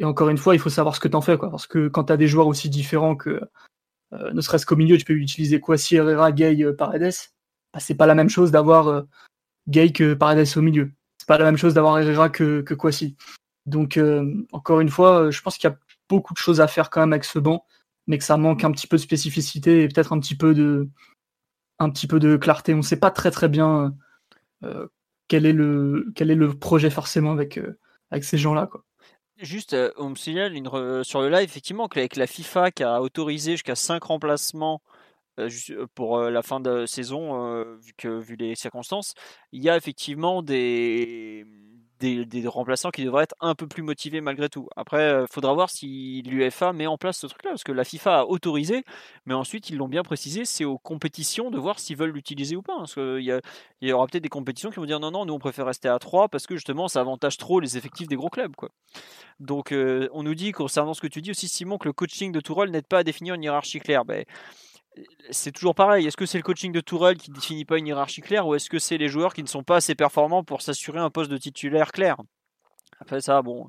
encore 0.02 0.28
une 0.28 0.38
fois, 0.38 0.54
il 0.54 0.60
faut 0.60 0.70
savoir 0.70 0.94
ce 0.94 1.00
que 1.00 1.08
tu 1.08 1.16
en 1.16 1.20
fais 1.20 1.36
quoi, 1.36 1.50
parce 1.50 1.66
que 1.66 1.88
quand 1.88 2.04
tu 2.04 2.12
as 2.12 2.16
des 2.16 2.28
joueurs 2.28 2.46
aussi 2.46 2.70
différents 2.70 3.16
que 3.16 3.40
euh, 4.12 4.32
ne 4.32 4.40
serait-ce 4.40 4.64
qu'au 4.64 4.76
milieu, 4.76 4.96
tu 4.96 5.04
peux 5.04 5.14
utiliser 5.14 5.60
Kwasi, 5.60 5.96
Herrera, 5.96 6.32
Gay, 6.32 6.62
euh, 6.62 6.74
Paredes. 6.74 7.14
Bah, 7.72 7.80
c'est 7.80 7.96
pas 7.96 8.06
la 8.06 8.14
même 8.14 8.28
chose 8.28 8.50
d'avoir 8.50 8.88
euh, 8.88 9.02
Gay 9.68 9.92
que 9.92 10.14
Paredes 10.14 10.56
au 10.56 10.62
milieu. 10.62 10.92
C'est 11.18 11.26
pas 11.26 11.36
la 11.36 11.44
même 11.44 11.56
chose 11.56 11.74
d'avoir 11.74 11.98
Herrera 11.98 12.30
que, 12.30 12.62
que 12.62 12.74
Kwasi. 12.74 13.16
Donc 13.66 14.00
encore 14.52 14.80
une 14.80 14.88
fois, 14.88 15.30
je 15.30 15.42
pense 15.42 15.58
qu'il 15.58 15.68
y 15.68 15.72
a 15.72 15.78
beaucoup 16.08 16.32
de 16.32 16.38
choses 16.38 16.60
à 16.62 16.68
faire 16.68 16.88
quand 16.88 17.00
même 17.00 17.12
avec 17.12 17.24
ce 17.24 17.38
banc, 17.38 17.66
mais 18.06 18.16
que 18.16 18.24
ça 18.24 18.38
manque 18.38 18.64
un 18.64 18.70
petit 18.70 18.86
peu 18.86 18.96
de 18.96 19.02
spécificité 19.02 19.82
et 19.82 19.88
peut-être 19.88 20.14
un 20.14 20.20
petit 20.20 20.36
peu 20.36 20.54
de 20.54 20.88
un 21.78 21.90
petit 21.90 22.06
peu 22.06 22.18
de 22.18 22.36
clarté. 22.36 22.74
On 22.74 22.78
ne 22.78 22.82
sait 22.82 22.98
pas 22.98 23.10
très 23.10 23.30
très 23.30 23.48
bien 23.48 23.94
euh, 24.64 24.88
quel, 25.28 25.46
est 25.46 25.52
le, 25.52 26.12
quel 26.14 26.30
est 26.30 26.34
le 26.34 26.54
projet 26.54 26.90
forcément 26.90 27.32
avec, 27.32 27.58
euh, 27.58 27.78
avec 28.10 28.24
ces 28.24 28.38
gens-là. 28.38 28.66
Quoi. 28.66 28.84
Juste, 29.38 29.74
euh, 29.74 29.92
on 29.96 30.10
me 30.10 30.14
signale 30.16 30.54
une 30.54 31.04
sur 31.04 31.20
le 31.20 31.28
live 31.28 31.44
effectivement 31.48 31.88
qu'avec 31.88 32.16
la 32.16 32.26
FIFA 32.26 32.70
qui 32.72 32.82
a 32.82 33.00
autorisé 33.00 33.52
jusqu'à 33.52 33.76
5 33.76 34.02
remplacements 34.02 34.82
pour 35.94 36.18
la 36.18 36.42
fin 36.42 36.58
de 36.58 36.84
saison, 36.84 37.62
vu, 37.76 37.92
que, 37.96 38.08
vu 38.08 38.34
les 38.34 38.56
circonstances, 38.56 39.14
il 39.52 39.62
y 39.62 39.70
a 39.70 39.76
effectivement 39.76 40.42
des 40.42 41.46
des, 41.98 42.46
remplaçants 42.46 42.90
qui 42.90 43.04
devraient 43.04 43.24
être 43.24 43.34
un 43.40 43.54
peu 43.54 43.66
plus 43.66 43.82
motivés 43.82 44.20
malgré 44.20 44.48
tout. 44.48 44.68
Après, 44.76 45.08
il 45.08 45.14
euh, 45.14 45.26
faudra 45.26 45.52
voir 45.52 45.70
si 45.70 46.22
l'UEFA 46.22 46.72
met 46.72 46.86
en 46.86 46.96
place 46.96 47.18
ce 47.18 47.26
truc-là, 47.26 47.50
parce 47.50 47.64
que 47.64 47.72
la 47.72 47.84
FIFA 47.84 48.20
a 48.20 48.24
autorisé, 48.24 48.84
mais 49.26 49.34
ensuite 49.34 49.70
ils 49.70 49.76
l'ont 49.76 49.88
bien 49.88 50.02
précisé, 50.02 50.44
c'est 50.44 50.64
aux 50.64 50.78
compétitions 50.78 51.50
de 51.50 51.58
voir 51.58 51.78
s'ils 51.78 51.96
veulent 51.96 52.12
l'utiliser 52.12 52.56
ou 52.56 52.62
pas. 52.62 52.76
Parce 52.76 52.94
qu'il 52.94 53.40
y, 53.82 53.92
aura 53.92 54.06
peut-être 54.06 54.22
des 54.22 54.28
compétitions 54.28 54.70
qui 54.70 54.76
vont 54.76 54.86
dire 54.86 55.00
non, 55.00 55.10
non, 55.10 55.26
nous 55.26 55.34
on 55.34 55.38
préfère 55.38 55.66
rester 55.66 55.88
à 55.88 55.98
3 55.98 56.28
parce 56.28 56.46
que 56.46 56.54
justement 56.54 56.88
ça 56.88 57.00
avantage 57.00 57.36
trop 57.36 57.60
les 57.60 57.76
effectifs 57.76 58.08
des 58.08 58.16
gros 58.16 58.30
clubs. 58.30 58.54
Donc 59.40 59.72
euh, 59.72 60.08
on 60.12 60.22
nous 60.22 60.34
dit, 60.34 60.52
concernant 60.52 60.94
ce 60.94 61.00
que 61.00 61.06
tu 61.06 61.22
dis 61.22 61.30
aussi, 61.30 61.48
Simon, 61.48 61.78
que 61.78 61.88
le 61.88 61.92
coaching 61.92 62.32
de 62.32 62.40
Tourelle 62.40 62.70
n'aide 62.70 62.86
pas 62.86 62.98
à 62.98 63.04
définir 63.04 63.34
une 63.34 63.42
hiérarchie 63.42 63.80
claire. 63.80 64.04
Ben, 64.04 64.24
c'est 65.30 65.52
toujours 65.52 65.74
pareil. 65.74 66.06
Est-ce 66.06 66.16
que 66.16 66.26
c'est 66.26 66.38
le 66.38 66.42
coaching 66.42 66.72
de 66.72 66.80
Tourelle 66.80 67.16
qui 67.16 67.30
ne 67.30 67.34
définit 67.36 67.64
pas 67.64 67.78
une 67.78 67.86
hiérarchie 67.86 68.20
claire 68.20 68.46
ou 68.46 68.54
est-ce 68.54 68.70
que 68.70 68.78
c'est 68.78 68.98
les 68.98 69.08
joueurs 69.08 69.34
qui 69.34 69.42
ne 69.42 69.48
sont 69.48 69.62
pas 69.62 69.76
assez 69.76 69.94
performants 69.94 70.44
pour 70.44 70.62
s'assurer 70.62 70.98
un 70.98 71.10
poste 71.10 71.30
de 71.30 71.38
titulaire 71.38 71.92
clair? 71.92 72.16
Après 73.00 73.20
ça, 73.20 73.42
bon, 73.42 73.68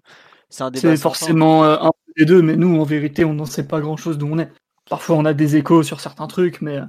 c'est 0.50 0.64
un 0.64 0.72
débat. 0.72 0.82
C'est 0.82 1.02
forcément 1.02 1.64
euh, 1.64 1.78
un 1.80 1.92
des 2.18 2.26
deux, 2.26 2.42
mais 2.42 2.56
nous, 2.56 2.80
en 2.80 2.84
vérité, 2.84 3.26
on 3.26 3.34
n'en 3.34 3.46
sait 3.46 3.68
pas 3.68 3.80
grand-chose 3.82 4.18
d'où 4.18 4.28
on 4.28 4.40
est. 4.40 4.52
Parfois, 4.90 5.18
on 5.18 5.26
a 5.26 5.34
des 5.34 5.56
échos 5.56 5.84
sur 5.84 6.00
certains 6.00 6.28
trucs, 6.28 6.62
mais 6.62 6.80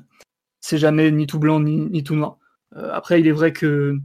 c'est 0.60 0.78
jamais 0.78 1.10
ni 1.10 1.26
tout 1.26 1.38
blanc 1.38 1.60
ni, 1.60 1.76
ni 1.90 2.02
tout 2.02 2.14
noir. 2.14 2.38
Euh, 2.76 2.90
après, 2.92 3.20
il 3.20 3.26
est 3.26 3.32
vrai 3.32 3.52
que, 3.52 3.98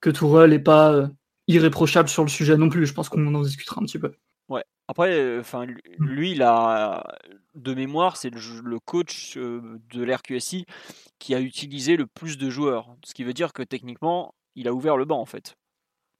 que 0.00 0.10
Tourelle 0.10 0.50
n'est 0.50 0.58
pas 0.58 0.92
euh, 0.92 1.08
irréprochable 1.46 2.08
sur 2.08 2.22
le 2.22 2.28
sujet 2.28 2.56
non 2.56 2.68
plus. 2.68 2.86
Je 2.86 2.92
pense 2.92 3.08
qu'on 3.08 3.34
en 3.34 3.42
discutera 3.42 3.80
un 3.80 3.84
petit 3.84 3.98
peu. 3.98 4.12
Ouais. 4.48 4.64
Après, 4.88 5.38
enfin, 5.38 5.66
lui, 5.98 6.32
il 6.32 6.42
a 6.42 7.04
de 7.54 7.74
mémoire, 7.74 8.16
c'est 8.16 8.30
le, 8.30 8.78
coach 8.78 9.36
de 9.36 10.02
l'RQSI 10.02 10.66
qui 11.18 11.34
a 11.34 11.40
utilisé 11.40 11.96
le 11.96 12.06
plus 12.06 12.38
de 12.38 12.50
joueurs. 12.50 12.94
Ce 13.04 13.14
qui 13.14 13.24
veut 13.24 13.32
dire 13.32 13.52
que 13.52 13.62
techniquement, 13.62 14.34
il 14.54 14.68
a 14.68 14.72
ouvert 14.72 14.96
le 14.96 15.04
banc 15.04 15.20
en 15.20 15.26
fait. 15.26 15.56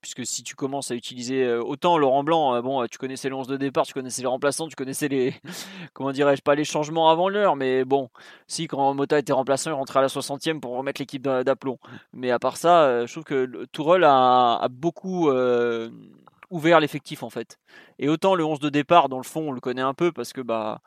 Puisque 0.00 0.24
si 0.24 0.44
tu 0.44 0.54
commences 0.54 0.92
à 0.92 0.94
utiliser 0.94 1.54
autant 1.54 1.98
Laurent 1.98 2.22
Blanc, 2.22 2.62
bon, 2.62 2.86
tu 2.86 2.98
connaissais 2.98 3.32
11 3.32 3.48
de 3.48 3.56
départ, 3.56 3.84
tu 3.84 3.92
connaissais 3.92 4.22
les 4.22 4.28
remplaçants, 4.28 4.68
tu 4.68 4.76
connaissais 4.76 5.08
les, 5.08 5.34
comment 5.92 6.12
dirais-je, 6.12 6.42
pas 6.42 6.54
les 6.54 6.64
changements 6.64 7.10
avant 7.10 7.28
l'heure, 7.28 7.56
mais 7.56 7.84
bon, 7.84 8.08
si 8.46 8.68
quand 8.68 8.94
Mota 8.94 9.18
était 9.18 9.32
remplaçant, 9.32 9.70
il 9.70 9.74
rentrait 9.74 9.98
à 9.98 10.02
la 10.02 10.08
60e 10.08 10.60
pour 10.60 10.76
remettre 10.76 11.00
l'équipe 11.00 11.22
d'aplomb. 11.22 11.78
Mais 12.12 12.30
à 12.30 12.38
part 12.38 12.56
ça, 12.56 13.06
je 13.06 13.12
trouve 13.12 13.24
que 13.24 13.66
Tourelle 13.72 14.04
a, 14.04 14.58
a 14.60 14.68
beaucoup 14.68 15.30
ouvert 16.50 16.80
l'effectif 16.80 17.22
en 17.22 17.30
fait. 17.30 17.58
Et 17.98 18.08
autant 18.08 18.34
le 18.34 18.44
11 18.44 18.60
de 18.60 18.68
départ, 18.68 19.08
dans 19.08 19.18
le 19.18 19.24
fond, 19.24 19.48
on 19.48 19.52
le 19.52 19.60
connaît 19.60 19.82
un 19.82 19.94
peu 19.94 20.12
parce 20.12 20.32
que 20.32 20.40
bah 20.40 20.80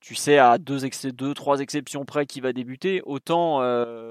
tu 0.00 0.14
sais 0.14 0.38
à 0.38 0.58
deux, 0.58 0.80
deux 1.12 1.34
trois 1.34 1.60
exceptions 1.60 2.04
près 2.04 2.26
qui 2.26 2.40
va 2.40 2.52
débuter, 2.52 3.02
autant 3.04 3.62
euh, 3.62 4.10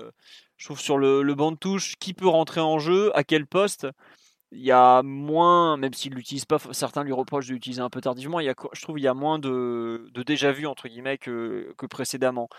je 0.58 0.66
trouve 0.66 0.80
sur 0.80 0.98
le, 0.98 1.24
banc 1.36 1.52
de 1.52 1.58
touche 1.58 1.96
qui 2.00 2.14
peut 2.14 2.28
rentrer 2.28 2.62
en 2.62 2.80
jeu, 2.80 3.16
à 3.18 3.24
quel 3.24 3.46
poste. 3.46 3.88
Il 4.52 4.62
y 4.62 4.72
a 4.72 5.02
moins, 5.04 5.76
même 5.78 5.94
s'il 5.94 6.14
l'utilise 6.14 6.46
pas, 6.46 6.58
certains 6.72 7.04
lui 7.04 7.12
reprochent 7.12 7.48
de 7.48 7.54
l'utiliser 7.54 7.82
un 7.82 7.90
peu 7.90 8.00
tardivement. 8.00 8.40
Il 8.40 8.46
y 8.46 8.50
a, 8.50 8.56
je 8.74 8.82
trouve 8.82 8.98
il 8.98 9.04
y 9.04 9.08
a 9.08 9.14
moins 9.14 9.40
de, 9.40 10.10
déjà 10.26 10.52
vu 10.54 10.66
entre 10.68 10.88
guillemets 10.88 11.18
que, 11.18 11.74
précédemment. 11.90 12.50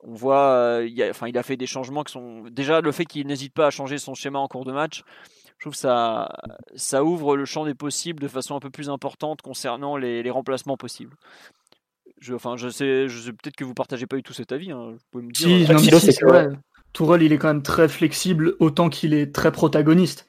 On 0.00 0.14
voit, 0.14 0.48
euh, 0.52 0.86
il, 0.88 1.02
a, 1.02 1.10
enfin, 1.10 1.28
il 1.28 1.38
a 1.38 1.42
fait 1.42 1.56
des 1.56 1.66
changements 1.66 2.02
qui 2.02 2.12
sont 2.12 2.44
déjà 2.50 2.80
le 2.80 2.92
fait 2.92 3.04
qu'il 3.06 3.26
n'hésite 3.26 3.54
pas 3.54 3.66
à 3.66 3.70
changer 3.70 3.98
son 3.98 4.14
schéma 4.14 4.38
en 4.38 4.48
cours 4.48 4.64
de 4.64 4.72
match 4.72 5.02
je 5.58 5.64
trouve 5.64 5.74
ça, 5.74 6.28
ça 6.74 7.04
ouvre 7.04 7.36
le 7.36 7.44
champ 7.44 7.64
des 7.64 7.74
possibles 7.74 8.20
de 8.20 8.28
façon 8.28 8.54
un 8.54 8.60
peu 8.60 8.70
plus 8.70 8.90
importante 8.90 9.40
concernant 9.40 9.96
les 9.96 10.28
remplacements 10.30 10.76
possibles. 10.76 11.16
Je, 12.24 12.32
enfin, 12.32 12.56
je 12.56 12.70
sais, 12.70 13.06
je 13.06 13.20
sais 13.20 13.32
peut-être 13.32 13.54
que 13.54 13.64
vous 13.64 13.74
partagez 13.74 14.06
pas 14.06 14.16
du 14.16 14.22
tout 14.22 14.32
cet 14.32 14.50
avis. 14.50 14.70
Hein. 14.70 14.92
Vous 14.92 14.98
pouvez 15.10 15.24
me 15.24 15.30
dire. 15.30 15.78
Si, 15.78 15.90
si, 16.00 16.12
c'est 16.12 16.24
vrai. 16.24 16.48
Tourelle, 16.94 17.22
il 17.22 17.34
est 17.34 17.38
quand 17.38 17.48
même 17.48 17.62
très 17.62 17.86
flexible, 17.86 18.54
autant 18.60 18.88
qu'il 18.88 19.12
est 19.12 19.34
très 19.34 19.52
protagoniste. 19.52 20.26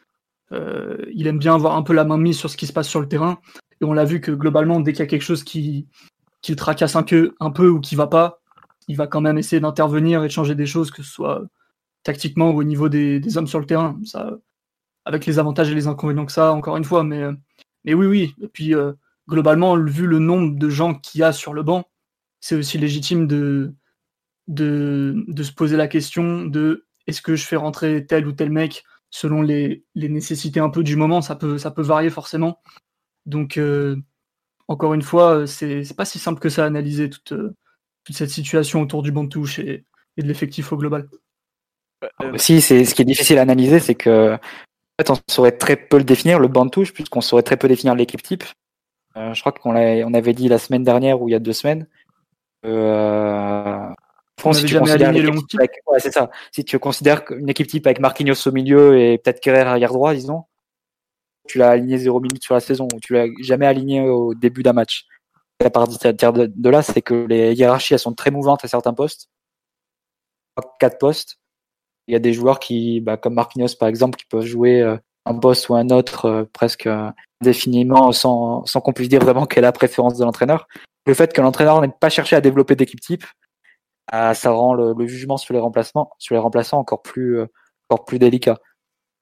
Euh, 0.52 0.98
il 1.14 1.26
aime 1.28 1.40
bien 1.40 1.56
avoir 1.56 1.78
un 1.78 1.84
peu 1.84 1.94
la 1.94 2.04
main 2.04 2.18
mise 2.18 2.38
sur 2.38 2.50
ce 2.50 2.58
qui 2.58 2.68
se 2.68 2.74
passe 2.74 2.90
sur 2.90 3.00
le 3.00 3.08
terrain. 3.08 3.40
Et 3.80 3.86
on 3.86 3.94
l'a 3.94 4.04
vu 4.04 4.20
que 4.20 4.32
globalement, 4.32 4.82
dès 4.82 4.92
qu'il 4.92 5.00
y 5.00 5.04
a 5.04 5.08
quelque 5.08 5.22
chose 5.22 5.46
qui, 5.46 5.88
qui 6.42 6.52
le 6.52 6.58
tracasse 6.58 6.98
un 6.98 7.04
peu, 7.04 7.34
un 7.40 7.52
peu 7.52 7.70
ou 7.70 7.80
qui 7.80 7.96
va 7.96 8.08
pas, 8.08 8.42
il 8.90 8.98
va 8.98 9.08
quand 9.08 9.22
même 9.22 9.38
essayer 9.38 9.62
d'intervenir 9.62 10.22
et 10.24 10.28
de 10.28 10.34
changer 10.34 10.54
des 10.56 10.66
choses, 10.66 10.92
que 10.92 11.02
ce 11.02 11.10
soit 11.10 11.44
tactiquement 12.04 12.50
ou 12.52 12.60
au 12.60 12.64
niveau 12.66 12.90
des, 12.90 13.22
des 13.22 13.38
hommes 13.38 13.48
sur 13.48 13.60
le 13.60 13.66
terrain. 13.66 13.98
Ça, 14.04 14.32
avec 15.06 15.26
les 15.26 15.40
avantages 15.40 15.72
et 15.72 15.76
les 15.76 15.88
inconvénients 15.88 16.26
que 16.26 16.34
ça, 16.34 16.52
encore 16.52 16.76
une 16.76 16.84
fois. 16.84 17.06
Mais, 17.06 17.22
euh, 17.22 17.32
mais 17.86 17.94
oui, 17.94 18.08
oui. 18.08 18.36
Et 18.42 18.48
puis, 18.50 18.76
euh, 18.76 18.92
globalement, 19.28 19.78
vu 19.78 20.08
le 20.08 20.20
nombre 20.20 20.58
de 20.58 20.70
gens 20.70 20.94
qu'il 20.96 21.22
y 21.22 21.24
a 21.24 21.34
sur 21.34 21.54
le 21.54 21.64
banc, 21.64 21.86
c'est 22.40 22.56
aussi 22.56 22.78
légitime 22.78 23.28
de, 23.28 23.74
de, 24.48 25.26
de, 25.28 25.44
se 25.44 25.52
poser 25.52 25.78
la 25.78 25.88
question 25.88 26.46
de 26.46 26.86
est-ce 27.08 27.22
que 27.22 27.36
je 27.36 27.46
fais 27.46 27.56
rentrer 27.56 28.06
tel 28.06 28.28
ou 28.28 28.32
tel 28.32 28.52
mec 28.52 28.84
selon 29.10 29.42
les, 29.42 29.84
les 29.96 30.10
nécessités 30.10 30.60
un 30.60 30.70
peu 30.70 30.84
du 30.84 30.96
moment? 30.96 31.22
Ça 31.22 31.36
peut, 31.36 31.58
ça 31.58 31.72
peut 31.72 31.82
varier 31.82 32.10
forcément. 32.10 32.62
Donc, 33.26 33.58
euh, 33.58 33.96
encore 34.68 34.94
une 34.94 35.02
fois, 35.02 35.48
c'est 35.48 35.84
pas 35.96 36.06
si 36.06 36.20
simple 36.20 36.40
que 36.40 36.50
ça 36.50 36.64
à 36.64 36.68
analyser 36.68 37.10
toute, 37.10 37.34
toute 38.04 38.16
cette 38.16 38.30
situation 38.30 38.82
autour 38.82 39.02
du 39.04 39.12
banc 39.12 39.24
de 39.24 39.30
touche 39.30 39.60
et, 39.60 39.86
et 40.18 40.22
de 40.22 40.28
l'effectif 40.28 40.72
au 40.72 40.78
global. 40.78 41.08
Si, 42.38 42.62
c'est 42.62 42.86
ce 42.86 42.94
qui 42.94 43.02
est 43.02 43.06
difficile 43.06 43.40
à 43.40 43.42
analyser, 43.42 43.80
c'est 43.80 43.96
que 43.96 44.38
fait, 45.00 45.10
on 45.10 45.18
saurait 45.30 45.58
très 45.58 45.76
peu 45.76 45.98
le 45.98 46.04
définir, 46.04 46.40
le 46.40 46.48
banc 46.48 46.66
de 46.66 46.72
touche, 46.72 46.94
puisqu'on 46.94 47.22
saurait 47.22 47.44
très 47.44 47.58
peu 47.58 47.68
définir 47.68 47.96
l'équipe 47.96 48.22
type. 48.22 48.44
Euh, 49.18 49.34
je 49.34 49.40
crois 49.42 49.52
qu'on 49.52 49.76
on 49.76 50.14
avait 50.14 50.34
dit 50.34 50.48
la 50.48 50.58
semaine 50.58 50.84
dernière 50.84 51.22
ou 51.22 51.30
il 51.30 51.32
y 51.32 51.36
a 51.36 51.40
deux 51.40 51.54
semaines. 51.54 51.88
Euh, 52.66 53.88
France, 54.38 54.60
si 54.60 54.66
tu 54.66 54.78
considères 54.78 55.10
avec... 55.10 55.82
ouais, 55.88 56.00
c'est 56.00 56.12
ça. 56.12 56.30
Si 56.52 56.66
tu 56.66 56.78
considères 56.80 57.24
une 57.32 57.50
équipe 57.50 57.68
type 57.68 57.88
avec 57.88 58.00
Marquinhos 58.00 58.48
au 58.48 58.52
milieu 58.52 59.00
et 59.00 59.18
peut-être 59.18 59.40
Kerrer 59.40 59.62
arrière 59.62 59.94
droit, 59.94 60.14
disons, 60.14 60.44
tu 61.48 61.58
l'as 61.58 61.70
aligné 61.70 61.98
zéro 61.98 62.20
minutes 62.20 62.44
sur 62.44 62.56
la 62.56 62.60
saison 62.60 62.88
ou 62.94 63.00
tu 63.00 63.14
l'as 63.14 63.28
jamais 63.42 63.66
aligné 63.66 64.02
au 64.02 64.34
début 64.34 64.64
d'un 64.64 64.74
match. 64.74 65.06
La 65.62 65.70
partie 65.70 65.98
de, 65.98 66.46
de 66.48 66.70
là, 66.70 66.82
c'est 66.82 67.02
que 67.02 67.14
les 67.14 67.54
hiérarchies 67.54 67.94
elles 67.94 68.00
sont 68.00 68.14
très 68.14 68.32
mouvantes 68.32 68.66
à 68.66 68.68
certains 68.68 68.94
postes, 68.94 69.30
quatre 70.80 70.98
postes, 70.98 71.40
il 72.08 72.14
y 72.14 72.16
a 72.16 72.20
des 72.20 72.34
joueurs 72.34 72.60
qui, 72.60 73.02
bah, 73.02 73.18
comme 73.18 73.34
Marquinhos 73.34 73.76
par 73.80 73.90
exemple, 73.90 74.18
qui 74.18 74.26
peuvent 74.26 74.46
jouer 74.46 74.82
euh, 74.82 74.98
un 75.26 75.36
poste 75.36 75.70
ou 75.70 75.76
un 75.76 75.90
autre 75.90 76.26
euh, 76.26 76.44
presque 76.52 76.88
indéfiniment 77.42 78.12
sans, 78.12 78.66
sans 78.66 78.82
qu'on 78.82 78.94
puisse 78.94 79.10
dire 79.10 79.22
vraiment 79.22 79.46
quelle 79.46 79.64
est 79.64 79.68
la 79.68 79.72
préférence 79.72 80.18
de 80.18 80.24
l'entraîneur. 80.24 80.68
le 81.06 81.14
fait 81.14 81.34
que 81.34 81.42
l'entraîneur 81.42 81.82
n'ait 81.82 81.92
pas 82.00 82.10
cherché 82.10 82.36
à 82.36 82.42
développer 82.42 82.76
d'équipe 82.76 83.00
type, 83.02 83.26
ah, 84.08 84.34
ça 84.36 84.52
rend 84.52 84.74
le, 84.74 85.08
jugement 85.08 85.38
sur 85.38 85.54
les 85.54 85.60
remplacements, 85.60 86.12
sur 86.20 86.36
les 86.36 86.40
remplaçants 86.40 86.78
encore 86.78 87.02
plus, 87.02 87.40
euh, 87.40 87.48
encore 87.90 88.06
plus 88.06 88.20
délicat. 88.20 88.60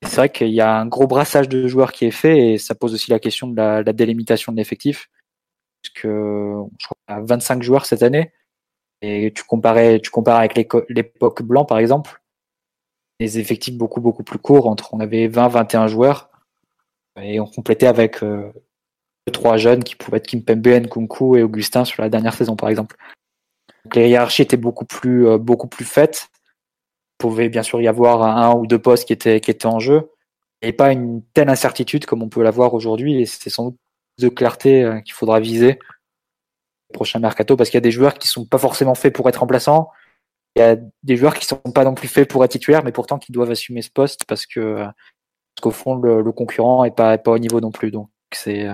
C'est 0.04 0.18
vrai 0.18 0.30
qu'il 0.30 0.50
y 0.50 0.62
a 0.62 0.76
un 0.76 0.86
gros 0.86 1.08
brassage 1.08 1.48
de 1.48 1.68
joueurs 1.68 1.94
qui 1.94 2.06
est 2.06 2.12
fait 2.12 2.54
et 2.54 2.58
ça 2.58 2.76
pose 2.76 2.94
aussi 2.94 3.10
la 3.10 3.20
question 3.20 3.48
de 3.48 3.56
la, 3.56 3.84
délimitation 3.94 4.52
de 4.52 4.58
l'effectif. 4.58 5.10
Parce 5.82 5.94
que 5.94 6.54
je 6.80 6.86
crois 6.86 6.98
a 7.08 7.22
25 7.22 7.64
joueurs 7.64 7.86
cette 7.86 8.04
année. 8.04 8.34
Et 9.02 9.32
tu 9.34 9.44
comparais, 9.44 10.00
tu 10.00 10.12
compares 10.12 10.40
avec 10.40 10.56
l'époque 10.90 11.42
blanc, 11.44 11.66
par 11.66 11.78
exemple, 11.78 12.22
des 13.20 13.40
effectifs 13.40 13.78
beaucoup, 13.78 14.02
beaucoup 14.02 14.24
plus 14.24 14.40
courts. 14.40 14.68
Entre, 14.68 14.94
on 14.94 15.00
avait 15.00 15.28
20, 15.28 15.48
21 15.50 15.88
joueurs. 15.88 16.30
Et 17.22 17.40
on 17.40 17.46
complétait 17.46 17.88
avec 17.88 18.24
euh, 18.24 18.52
trois 19.32 19.58
jeunes 19.58 19.84
qui 19.84 19.96
pouvaient 19.96 20.18
être 20.18 20.28
Kimpembe, 20.28 20.68
Nkunku 20.68 21.38
et 21.38 21.44
Augustin 21.44 21.86
sur 21.86 22.02
la 22.02 22.10
dernière 22.10 22.34
saison, 22.34 22.56
par 22.56 22.70
exemple. 22.70 22.96
Donc, 23.86 23.96
les 23.96 24.10
hiérarchies 24.10 24.42
étaient 24.42 24.58
beaucoup 24.58 24.86
plus, 24.86 25.28
euh, 25.28 25.38
beaucoup 25.38 25.68
plus 25.68 25.86
faites. 25.86 26.30
Il 27.20 27.30
pouvait 27.30 27.50
bien 27.50 27.64
sûr 27.64 27.82
y 27.82 27.88
avoir 27.88 28.24
un 28.24 28.54
ou 28.56 28.68
deux 28.68 28.80
postes 28.80 29.06
qui 29.06 29.14
étaient, 29.14 29.40
qui 29.40 29.52
étaient 29.52 29.66
en 29.66 29.80
jeu. 29.80 30.10
Et 30.62 30.74
pas 30.74 30.92
une 30.92 31.22
telle 31.34 31.50
incertitude 31.50 32.06
comme 32.06 32.24
on 32.24 32.30
peut 32.30 32.42
l'avoir 32.42 32.74
aujourd'hui. 32.74 33.22
Et 33.22 33.26
c'est 33.26 33.50
sans 33.50 33.66
doute 33.66 33.78
de 34.20 34.30
clarté 34.30 34.84
euh, 34.84 35.00
qu'il 35.02 35.14
faudra 35.14 35.40
viser 35.40 35.80
au 36.90 36.94
prochain 36.94 37.20
mercato 37.20 37.56
parce 37.56 37.70
qu'il 37.70 37.78
y 37.78 37.80
a 37.80 37.82
des 37.82 37.92
joueurs 37.92 38.16
qui 38.16 38.28
sont 38.28 38.46
pas 38.46 38.58
forcément 38.58 38.96
faits 38.96 39.14
pour 39.14 39.28
être 39.30 39.38
remplaçants. 39.38 39.90
Il 40.56 40.60
y 40.60 40.64
a 40.64 40.78
des 41.02 41.18
joueurs 41.18 41.34
qui 41.34 41.46
sont 41.46 41.58
pas 41.58 41.84
non 41.84 41.96
plus 41.96 42.08
faits 42.08 42.30
pour 42.30 42.44
être 42.46 42.52
titulaires, 42.52 42.84
mais 42.84 42.92
pourtant 42.92 43.18
qui 43.18 43.32
doivent 43.32 43.50
assumer 43.52 43.82
ce 43.82 43.90
poste 43.90 44.26
parce 44.26 44.46
que 44.46 44.86
parce 45.56 45.62
qu'au 45.62 45.72
fond 45.72 45.96
le, 45.96 46.32
concurrent 46.32 46.84
est 46.84 46.96
pas, 46.96 47.18
au 47.26 47.40
niveau 47.40 47.60
non 47.60 47.72
plus. 47.72 47.92
Donc 47.92 48.10
c'est 48.32 48.68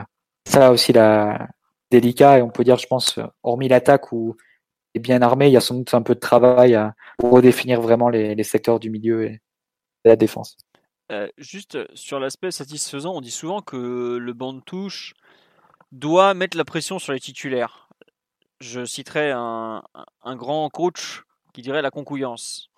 ça 0.46 0.72
aussi 0.72 0.94
la 0.94 1.48
délicat 1.92 2.40
et 2.40 2.42
on 2.42 2.50
peut 2.50 2.64
dire, 2.64 2.78
je 2.78 2.88
pense, 2.88 3.20
hormis 3.44 3.68
l'attaque 3.68 4.12
où 4.12 4.36
est 4.96 5.00
bien 5.00 5.22
armé, 5.22 5.48
il 5.48 5.54
y 5.54 5.58
a 5.58 5.62
sans 5.62 5.76
doute 5.76 5.94
un 5.94 6.02
peu 6.02 6.16
de 6.16 6.20
travail 6.20 6.76
à, 6.76 6.96
redéfinir 7.22 7.82
vraiment 7.82 8.10
les, 8.10 8.44
secteurs 8.44 8.80
du 8.80 8.90
milieu 8.90 9.26
et 9.26 9.42
la 10.06 10.16
défense. 10.16 10.58
Euh, 11.12 11.28
juste 11.38 11.78
sur 11.96 12.20
l'aspect 12.20 12.52
satisfaisant, 12.52 13.16
on 13.16 13.22
dit 13.22 13.32
souvent 13.32 13.62
que 13.62 14.18
le 14.18 14.34
banc 14.34 14.54
de 14.54 14.62
touche 14.62 15.14
doit 15.92 16.34
mettre 16.34 16.58
la 16.58 16.66
pression 16.66 17.00
sur 17.00 17.14
les 17.14 17.20
titulaires. 17.20 17.90
Je 18.62 18.86
citerai 18.86 19.32
un, 19.32 19.82
grand 20.26 20.70
coach 20.70 21.24
qui 21.60 21.64
dirait 21.64 21.82
la 21.82 21.92
concouillance. 21.92 22.70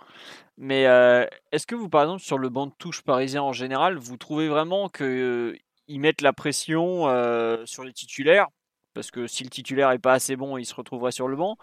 Mais 0.58 0.88
euh, 0.88 1.26
est-ce 1.52 1.68
que 1.68 1.76
vous, 1.76 1.88
par 1.88 2.02
exemple, 2.02 2.22
sur 2.22 2.40
le 2.40 2.50
banc 2.50 2.66
de 2.66 2.74
touche 2.80 3.04
parisien 3.04 3.44
en 3.44 3.54
général, 3.54 3.98
vous 3.98 4.18
trouvez 4.18 4.48
vraiment 4.48 4.90
que 4.90 5.56
ils 5.88 6.00
mettent 6.00 6.22
la 6.22 6.34
pression 6.34 7.08
euh, 7.08 7.64
sur 7.66 7.84
les 7.84 7.94
titulaires, 7.94 8.48
parce 8.94 9.12
que 9.12 9.28
si 9.28 9.44
le 9.44 9.50
titulaire 9.50 9.92
est 9.92 10.00
pas 10.00 10.14
assez 10.14 10.36
bon, 10.36 10.58
il 10.58 10.66
se 10.66 10.74
retrouverait 10.74 11.12
sur 11.12 11.28
le 11.28 11.36
banc, 11.36 11.58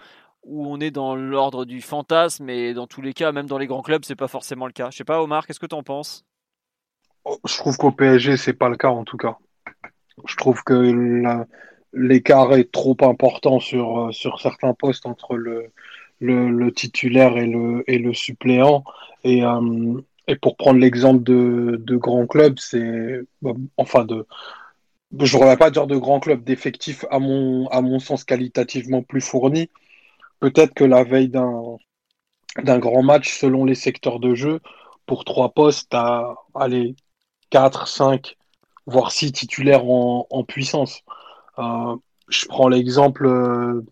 ou 0.45 0.67
on 0.67 0.79
est 0.81 0.93
dans 0.93 1.17
l'ordre 1.17 1.65
du 1.65 1.81
fantasme, 1.81 2.49
et 2.51 2.73
dans 2.73 2.87
tous 2.87 3.03
les 3.03 3.15
cas, 3.15 3.33
même 3.33 3.47
dans 3.47 3.59
les 3.59 3.67
grands 3.67 3.83
clubs, 3.83 4.05
c'est 4.05 4.17
pas 4.17 4.29
forcément 4.29 4.67
le 4.67 4.73
cas? 4.73 4.91
Je 4.91 4.99
sais 4.99 5.05
pas, 5.05 5.23
Omar, 5.23 5.47
qu'est-ce 5.47 5.61
que 5.61 5.67
tu 5.67 5.75
en 5.75 5.83
penses? 5.83 6.25
Oh, 7.25 7.39
Je 7.45 7.57
trouve 7.57 7.77
qu'au 7.77 7.91
PSG, 7.91 8.37
c'est 8.37 8.53
pas 8.53 8.69
le 8.69 8.77
cas 8.77 8.91
en 8.91 9.05
tout 9.05 9.17
cas. 9.17 9.39
Je 10.25 10.37
trouve 10.37 10.63
que 10.63 11.37
l'écart 11.93 12.53
est 12.55 12.71
trop 12.71 12.97
important 13.03 13.61
sur, 13.61 14.07
euh, 14.07 14.13
sur 14.13 14.41
certains 14.41 14.75
postes 14.75 15.07
entre 15.07 15.37
le, 15.37 15.73
le, 16.21 16.71
titulaire 16.71 17.37
et 17.37 17.47
le, 17.47 17.85
et 17.87 17.99
le 17.99 18.15
suppléant. 18.15 18.85
Et, 19.25 19.45
euh, 19.45 20.01
et 20.27 20.37
pour 20.37 20.57
prendre 20.57 20.79
l'exemple 20.79 21.23
de, 21.23 21.81
de 21.83 21.97
grands 21.97 22.27
clubs, 22.27 22.59
c'est 22.59 23.21
enfin 23.77 24.05
de 24.05 24.27
je 25.21 25.39
ne 25.39 25.55
pas 25.57 25.71
dire 25.71 25.87
de 25.87 25.97
grands 25.97 26.21
clubs, 26.21 26.45
d'effectifs 26.45 27.05
à 27.11 27.19
mon, 27.19 27.67
à 27.69 27.81
mon 27.81 27.99
sens 27.99 28.25
qualitativement 28.25 29.03
plus 29.03 29.23
fournis. 29.23 29.71
Peut-être 30.41 30.75
que 30.75 30.85
la 30.85 31.05
veille 31.05 31.29
d'un 31.29 31.79
d'un 32.63 32.79
grand 32.79 33.03
match, 33.03 33.39
selon 33.39 33.65
les 33.65 33.75
secteurs 33.75 34.21
de 34.21 34.35
jeu, 34.35 34.61
pour 35.07 35.25
trois 35.25 35.51
postes, 35.51 35.95
à 35.95 36.35
aller 36.55 36.97
4, 37.51 37.89
5, 37.89 38.37
voire 38.87 39.13
6 39.13 39.33
titulaires 39.33 39.85
en, 39.85 40.27
en 40.31 40.45
puissance. 40.45 41.03
Euh, 41.59 41.97
je 42.29 42.47
prends 42.47 42.69
l'exemple 42.69 43.27
euh, 43.27 43.85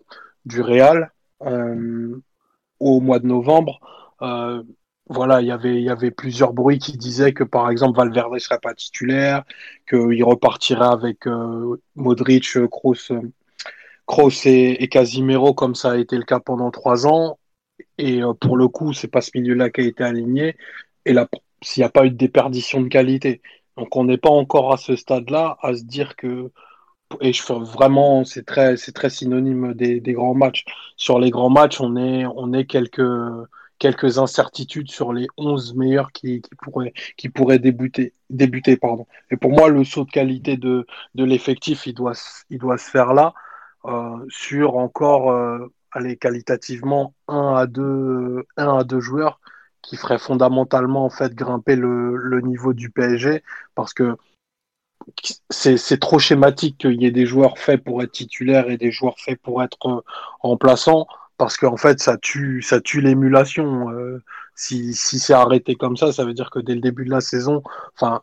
du 0.46 0.60
Real 0.60 0.98
euh, 0.98 1.15
au 1.40 3.00
mois 3.00 3.18
de 3.18 3.26
novembre. 3.26 3.80
Euh, 4.22 4.62
voilà, 5.08 5.40
il 5.40 5.46
y 5.46 5.90
avait, 5.90 6.10
plusieurs 6.10 6.52
bruits 6.52 6.78
qui 6.78 6.96
disaient 6.96 7.32
que 7.32 7.44
par 7.44 7.70
exemple 7.70 7.96
Valverde 7.96 8.32
ne 8.32 8.38
serait 8.38 8.58
pas 8.58 8.74
titulaire, 8.74 9.44
qu'il 9.88 10.24
repartirait 10.24 10.86
avec 10.86 11.26
euh, 11.26 11.80
Modric, 11.94 12.58
Kroos, 12.68 13.12
Kroos 14.06 14.46
et, 14.46 14.88
Casimiro 14.88 15.54
comme 15.54 15.74
ça 15.74 15.92
a 15.92 15.96
été 15.96 16.16
le 16.16 16.24
cas 16.24 16.40
pendant 16.40 16.70
trois 16.70 17.06
ans. 17.06 17.38
Et 17.98 18.22
euh, 18.22 18.32
pour 18.34 18.56
le 18.56 18.68
coup, 18.68 18.92
c'est 18.92 19.08
pas 19.08 19.20
ce 19.20 19.30
milieu-là 19.34 19.70
qui 19.70 19.82
a 19.82 19.84
été 19.84 20.02
aligné. 20.04 20.56
Et 21.04 21.12
là, 21.12 21.28
s'il 21.62 21.82
n'y 21.82 21.86
a 21.86 21.90
pas 21.90 22.04
eu 22.06 22.10
de 22.10 22.16
déperdition 22.16 22.80
de 22.80 22.88
qualité. 22.88 23.42
Donc 23.76 23.94
on 23.96 24.04
n'est 24.04 24.18
pas 24.18 24.30
encore 24.30 24.72
à 24.72 24.76
ce 24.76 24.96
stade-là 24.96 25.56
à 25.62 25.74
se 25.74 25.84
dire 25.84 26.16
que 26.16 26.50
et 27.20 27.32
je 27.32 27.42
fais 27.42 27.54
vraiment 27.54 28.24
c'est 28.24 28.44
très 28.44 28.76
c'est 28.76 28.92
très 28.92 29.10
synonyme 29.10 29.74
des, 29.74 30.00
des, 30.00 30.12
grands 30.12 30.34
matchs. 30.34 30.64
Sur 30.96 31.18
les 31.18 31.30
grands 31.30 31.50
matchs, 31.50 31.80
on 31.80 31.96
est 31.96 32.26
on 32.26 32.52
est 32.52 32.66
quelques 32.66 33.02
quelques 33.78 34.18
incertitudes 34.18 34.90
sur 34.90 35.12
les 35.12 35.26
11 35.36 35.74
meilleurs 35.74 36.12
qui, 36.12 36.40
qui 36.42 36.50
pourraient, 36.62 36.92
qui 37.16 37.28
pourraient 37.28 37.58
débuter. 37.58 38.14
débuter 38.30 38.76
pardon. 38.76 39.06
Et 39.30 39.36
pour 39.36 39.52
moi, 39.52 39.68
le 39.68 39.84
saut 39.84 40.04
de 40.04 40.10
qualité 40.10 40.56
de, 40.56 40.86
de 41.14 41.24
l'effectif, 41.24 41.86
il 41.86 41.94
doit, 41.94 42.14
il 42.50 42.58
doit 42.58 42.78
se 42.78 42.90
faire 42.90 43.14
là, 43.14 43.34
euh, 43.86 44.16
sur 44.28 44.76
encore, 44.76 45.30
euh, 45.30 45.72
aller 45.92 46.16
qualitativement, 46.16 47.14
un 47.28 47.54
à 47.54 47.66
deux, 47.66 48.46
un 48.56 48.78
à 48.78 48.84
deux 48.84 49.00
joueurs 49.00 49.40
qui 49.82 49.96
feraient 49.96 50.18
fondamentalement 50.18 51.04
en 51.04 51.10
fait 51.10 51.34
grimper 51.34 51.76
le, 51.76 52.16
le 52.16 52.40
niveau 52.40 52.72
du 52.72 52.90
PSG, 52.90 53.42
parce 53.74 53.94
que 53.94 54.16
c'est 55.50 56.00
trop 56.00 56.18
schématique 56.18 56.78
qu'il 56.78 57.00
y 57.00 57.06
ait 57.06 57.10
des 57.10 57.26
joueurs 57.26 57.58
faits 57.58 57.82
pour 57.82 58.02
être 58.02 58.12
titulaires 58.12 58.70
et 58.70 58.76
des 58.76 58.90
joueurs 58.90 59.18
faits 59.18 59.40
pour 59.40 59.62
être 59.62 59.78
euh, 59.86 60.00
remplaçants 60.40 61.06
parce 61.38 61.56
qu'en 61.56 61.76
fait 61.76 62.00
ça 62.00 62.16
tue 62.16 62.62
ça 62.62 62.80
tue 62.80 63.00
l'émulation 63.00 63.90
euh, 63.90 64.22
si, 64.54 64.94
si 64.94 65.18
c'est 65.18 65.32
arrêté 65.32 65.74
comme 65.76 65.96
ça 65.96 66.12
ça 66.12 66.24
veut 66.24 66.34
dire 66.34 66.50
que 66.50 66.58
dès 66.58 66.74
le 66.74 66.80
début 66.80 67.04
de 67.04 67.10
la 67.10 67.20
saison 67.20 67.62
enfin 67.94 68.22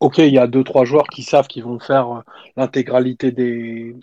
ok 0.00 0.18
il 0.18 0.34
y 0.34 0.38
a 0.38 0.46
deux 0.46 0.64
trois 0.64 0.84
joueurs 0.84 1.08
qui 1.08 1.22
savent 1.22 1.46
qu'ils 1.46 1.64
vont 1.64 1.80
faire 1.80 2.18
euh, 2.18 2.20
l'intégralité 2.56 3.32
des 3.32 3.96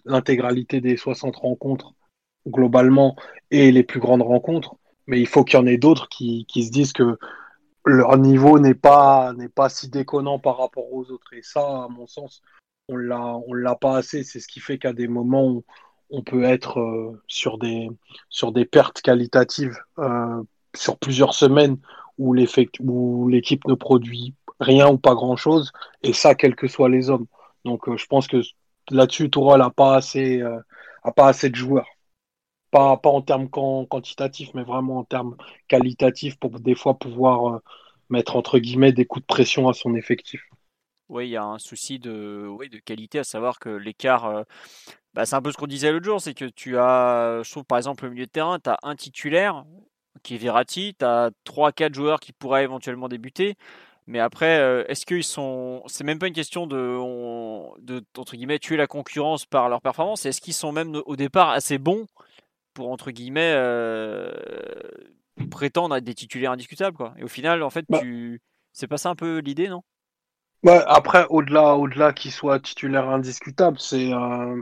des 0.81 0.97
60 0.97 1.35
rencontres 1.35 1.93
globalement 2.47 3.15
et 3.51 3.71
les 3.71 3.83
plus 3.83 3.99
grandes 3.99 4.23
rencontres 4.23 4.75
mais 5.07 5.19
il 5.19 5.27
faut 5.27 5.43
qu'il 5.43 5.59
y 5.59 5.61
en 5.61 5.67
ait 5.67 5.77
d'autres 5.77 6.09
qui, 6.09 6.45
qui 6.47 6.63
se 6.63 6.71
disent 6.71 6.93
que 6.93 7.17
leur 7.85 8.17
niveau 8.17 8.59
n'est 8.59 8.73
pas 8.73 9.33
n'est 9.33 9.49
pas 9.49 9.69
si 9.69 9.89
déconnant 9.89 10.39
par 10.39 10.57
rapport 10.57 10.91
aux 10.91 11.11
autres 11.11 11.33
et 11.33 11.41
ça 11.43 11.61
à 11.61 11.87
mon 11.89 12.07
sens 12.07 12.41
on 12.89 12.97
l'a 12.97 13.35
on 13.47 13.53
l'a 13.53 13.75
pas 13.75 13.97
assez 13.97 14.23
c'est 14.23 14.39
ce 14.39 14.47
qui 14.47 14.59
fait 14.59 14.77
qu'à 14.77 14.93
des 14.93 15.07
moments 15.07 15.47
où 15.47 15.63
on 16.09 16.21
peut 16.21 16.43
être 16.43 16.79
euh, 16.79 17.21
sur, 17.27 17.57
des, 17.57 17.89
sur 18.29 18.51
des 18.51 18.65
pertes 18.65 19.01
qualitatives 19.01 19.77
euh, 19.99 20.41
sur 20.75 20.97
plusieurs 20.97 21.33
semaines 21.33 21.77
où 22.17 22.33
l'équipe 22.33 23.67
ne 23.67 23.73
produit 23.73 24.33
rien 24.61 24.87
ou 24.87 24.97
pas 24.97 25.15
grand-chose, 25.15 25.73
et 26.01 26.13
ça, 26.13 26.33
quels 26.33 26.55
que 26.55 26.67
soient 26.69 26.87
les 26.87 27.09
hommes. 27.09 27.25
Donc 27.65 27.89
euh, 27.89 27.97
je 27.97 28.05
pense 28.05 28.27
que 28.27 28.37
là-dessus, 28.89 29.29
Tourelle 29.29 29.59
n'a 29.59 29.69
pas, 29.69 29.97
assez, 29.97 30.41
a 30.41 31.11
pas 31.11 31.27
assez 31.27 31.49
de 31.49 31.55
joueurs. 31.55 31.87
Pas, 32.75 32.99
en 33.09 33.21
termes 33.21 33.49
quantitatifs, 33.49 34.49
mais 34.53 34.63
vraiment 34.63 34.97
en 34.97 35.03
termes 35.03 35.37
qualitatifs 35.67 36.37
pour 36.37 36.59
des 36.59 36.75
fois 36.75 36.95
pouvoir 36.99 37.61
mettre 38.09 38.35
entre 38.35 38.59
guillemets 38.59 38.91
des 38.91 39.05
coups 39.05 39.23
de 39.23 39.27
pression 39.27 39.69
à 39.69 39.73
son 39.73 39.95
effectif. 39.95 40.41
Oui, 41.07 41.27
il 41.27 41.31
y 41.31 41.37
a 41.37 41.45
un 41.45 41.59
souci 41.59 41.99
de, 41.99 42.49
qualité, 42.83 43.19
à 43.19 43.23
savoir 43.23 43.59
que 43.59 43.69
l'écart 43.69 44.43
bah, 45.15 45.25
c'est 45.25 45.37
un 45.37 45.41
peu 45.41 45.53
ce 45.53 45.57
qu'on 45.57 45.67
disait 45.67 45.93
l'autre 45.93 46.03
jour, 46.03 46.19
c'est 46.19 46.33
que 46.33 46.43
tu 46.43 46.77
as, 46.77 47.41
je 47.41 47.49
trouve 47.49 47.63
par 47.63 47.77
exemple 47.77 48.05
au 48.05 48.09
milieu 48.09 48.25
de 48.25 48.31
terrain, 48.31 48.59
tu 48.59 48.69
as 48.69 48.77
un 48.83 48.97
titulaire 48.97 49.63
qui 50.23 50.35
est 50.35 50.37
Verratti, 50.37 50.93
tu 50.99 51.05
as 51.05 51.31
3-4 51.45 51.93
joueurs 51.93 52.19
qui 52.19 52.33
pourraient 52.33 52.65
éventuellement 52.65 53.07
débuter. 53.07 53.55
Mais 54.07 54.19
après, 54.19 54.59
euh, 54.59 54.83
est-ce 54.87 55.05
qu'ils 55.05 55.23
sont. 55.23 55.83
C'est 55.87 56.03
même 56.03 56.19
pas 56.19 56.27
une 56.27 56.33
question 56.33 56.67
de, 56.67 56.99
de, 57.81 58.03
entre 58.17 58.35
guillemets, 58.35 58.59
tuer 58.59 58.77
la 58.77 58.87
concurrence 58.87 59.45
par 59.45 59.69
leur 59.69 59.81
performance. 59.81 60.25
Est-ce 60.25 60.41
qu'ils 60.41 60.53
sont 60.53 60.71
même 60.73 61.01
au 61.05 61.15
départ 61.15 61.49
assez 61.49 61.77
bons 61.77 62.05
pour, 62.75 62.91
entre 62.91 63.09
guillemets, 63.09 63.53
euh, 63.55 64.31
prétendre 65.49 65.95
être 65.95 66.03
des 66.03 66.13
titulaires 66.13 66.51
indiscutables 66.51 66.95
quoi. 66.95 67.15
Et 67.17 67.23
au 67.23 67.27
final, 67.27 67.63
en 67.63 67.71
fait, 67.71 67.85
bah 67.89 67.99
tu... 67.99 68.39
c'est 68.73 68.87
pas 68.87 68.97
ça 68.97 69.09
un 69.09 69.15
peu 69.15 69.39
l'idée, 69.39 69.67
non? 69.67 69.81
Après, 70.87 71.25
au-delà 71.29 71.75
au 71.75 71.87
qu'ils 72.13 72.31
soient 72.31 72.59
titulaires 72.59 73.09
indiscutables, 73.09 73.79
c'est. 73.79 74.13
Euh, 74.13 74.61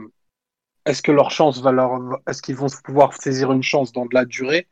est-ce 0.86 1.02
que 1.02 1.12
leur 1.12 1.30
chance 1.30 1.62
va 1.62 1.72
leur, 1.72 1.98
est-ce 2.28 2.42
qu'ils 2.42 2.56
vont 2.56 2.66
pouvoir 2.84 3.14
saisir 3.14 3.52
une 3.52 3.62
chance 3.62 3.92
dans 3.92 4.04
de 4.04 4.14
la 4.14 4.24
durée? 4.26 4.68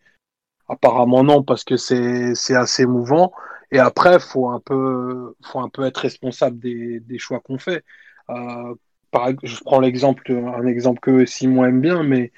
Apparemment 0.68 1.24
non, 1.24 1.42
parce 1.42 1.64
que 1.64 1.76
c'est 1.76 2.34
c'est 2.34 2.54
assez 2.54 2.86
mouvant. 2.86 3.32
Et 3.70 3.78
après, 3.78 4.20
faut 4.20 4.50
un 4.50 4.60
peu, 4.60 5.34
faut 5.42 5.60
un 5.60 5.70
peu 5.70 5.84
être 5.86 5.98
responsable 5.98 6.58
des, 6.58 7.00
des 7.00 7.18
choix 7.18 7.40
qu'on 7.40 7.58
fait. 7.58 7.82
Euh, 8.28 8.74
je 9.42 9.60
prends 9.64 9.80
l'exemple, 9.80 10.30
un 10.32 10.66
exemple 10.66 11.00
que 11.00 11.24
Simon 11.26 11.64
aime 11.64 11.80
bien, 11.80 12.02
mais 12.02 12.32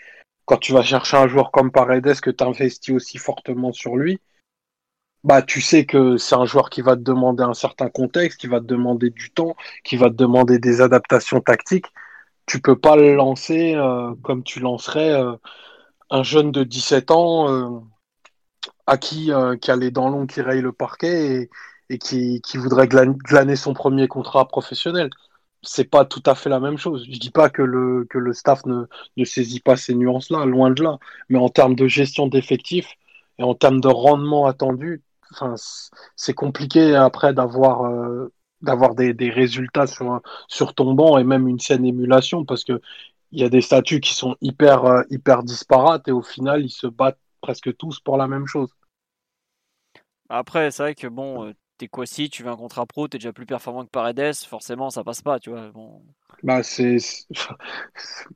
quand 0.46 0.59
tu 0.59 0.72
vas 0.72 0.83
chercher 0.83 1.16
un 1.16 1.28
joueur 1.28 1.50
comme 1.50 1.70
Paredes 1.70 2.20
que 2.20 2.30
tu 2.30 2.44
investis 2.44 2.94
aussi 2.94 3.18
fortement 3.18 3.72
sur 3.72 3.96
lui, 3.96 4.20
bah 5.24 5.40
tu 5.42 5.61
sais 5.62 5.87
que 5.87 6.18
c'est 6.18 6.35
un 6.35 6.44
joueur 6.44 6.70
qui 6.70 6.83
va 6.83 6.96
te 6.96 7.00
demander 7.00 7.42
un 7.42 7.54
certain 7.54 7.88
contexte, 7.88 8.40
qui 8.40 8.46
va 8.46 8.61
te 8.61 8.66
demander 8.66 9.11
du 9.11 9.30
temps, 9.30 9.57
qui 9.83 9.96
va 9.96 10.11
te 10.11 10.14
demander 10.14 10.59
des 10.59 10.83
adaptations 10.83 11.40
tactiques. 11.40 11.87
Tu 12.46 12.61
peux 12.61 12.78
pas 12.78 12.96
le 12.96 13.14
lancer 13.16 13.74
euh, 13.74 14.14
comme 14.22 14.44
tu 14.44 14.61
lancerais 14.61 15.12
euh, 15.12 15.35
un 16.11 16.22
jeune 16.22 16.52
de 16.52 16.62
17 16.64 17.11
ans 17.11 17.50
euh, 17.50 17.80
à 18.87 18.98
qui, 18.98 19.30
qui 19.62 19.70
a 19.70 19.76
les 19.76 19.90
dents 19.90 20.11
longues 20.11 20.28
qui 20.28 20.42
raye 20.42 20.61
le 20.61 20.72
parquet 20.72 21.48
et, 21.88 21.98
qui, 21.98 22.40
voudrait 22.57 22.88
glaner 22.88 23.57
son 23.57 23.72
premier 23.72 24.09
contrat 24.09 24.46
professionnel. 24.46 25.11
C'est 25.64 25.90
pas 25.90 26.05
tout 26.05 26.22
à 26.27 26.35
fait 26.35 26.50
la 26.50 26.61
même 26.61 26.79
chose. 26.79 27.07
Je 27.11 27.18
dis 27.18 27.31
pas 27.31 27.50
que 27.50 27.62
le, 27.62 28.07
que 28.11 28.18
le 28.18 28.33
staff 28.33 28.64
ne, 28.66 28.85
ne 29.16 29.24
saisit 29.24 29.61
pas 29.61 29.77
ces 29.77 29.94
nuances-là, 29.94 30.44
loin 30.44 30.70
de 30.70 30.83
là. 30.83 30.98
Mais 31.29 31.38
en 31.38 31.48
termes 31.48 31.74
de 31.74 31.87
gestion 31.87 32.27
d'effectifs 32.27 32.94
et 33.38 33.42
en 33.42 33.55
termes 33.55 33.81
de 33.81 33.88
rendement 33.88 34.46
attendu, 34.46 35.03
c'est 36.16 36.35
compliqué 36.35 36.94
après 36.94 37.35
d'avoir 37.35 37.85
euh, 37.87 38.33
d'avoir 38.62 38.94
des, 38.94 39.12
des, 39.12 39.31
résultats 39.31 39.87
sur, 39.87 40.20
sur 40.48 40.74
ton 40.74 40.94
banc 40.94 41.18
et 41.18 41.24
même 41.24 41.48
une 41.48 41.59
saine 41.59 41.85
émulation 41.85 42.44
parce 42.44 42.64
que 42.64 42.81
il 43.35 43.40
y 43.40 43.44
a 43.44 43.48
des 43.48 43.61
statuts 43.61 44.00
qui 44.00 44.14
sont 44.14 44.37
hyper, 44.40 44.85
euh, 44.85 45.03
hyper 45.11 45.42
disparates 45.42 46.07
et 46.07 46.12
au 46.12 46.22
final, 46.22 46.64
ils 46.64 46.70
se 46.70 46.87
battent 46.87 47.18
presque 47.40 47.77
tous 47.77 47.98
pour 47.98 48.16
la 48.16 48.29
même 48.29 48.46
chose. 48.46 48.70
Après, 50.29 50.70
c'est 50.70 50.83
vrai 50.85 50.94
que 50.94 51.09
bon, 51.09 51.46
euh, 51.46 51.53
t'es 51.78 51.88
quoi 51.88 52.06
si 52.06 52.30
tu 52.30 52.42
veux 52.42 52.50
un 52.50 52.56
contrat 52.56 52.87
pro, 52.87 53.08
t'es 53.08 53.18
déjà 53.18 53.32
plus 53.32 53.46
performant 53.46 53.84
que 53.84 53.90
Paredes, 53.90 54.34
forcément 54.48 54.90
ça 54.90 55.04
passe 55.04 55.22
pas, 55.22 55.38
tu 55.38 55.50
vois. 55.50 55.70
Bon. 55.70 56.02
Bah 56.42 56.62
c'est 56.62 56.98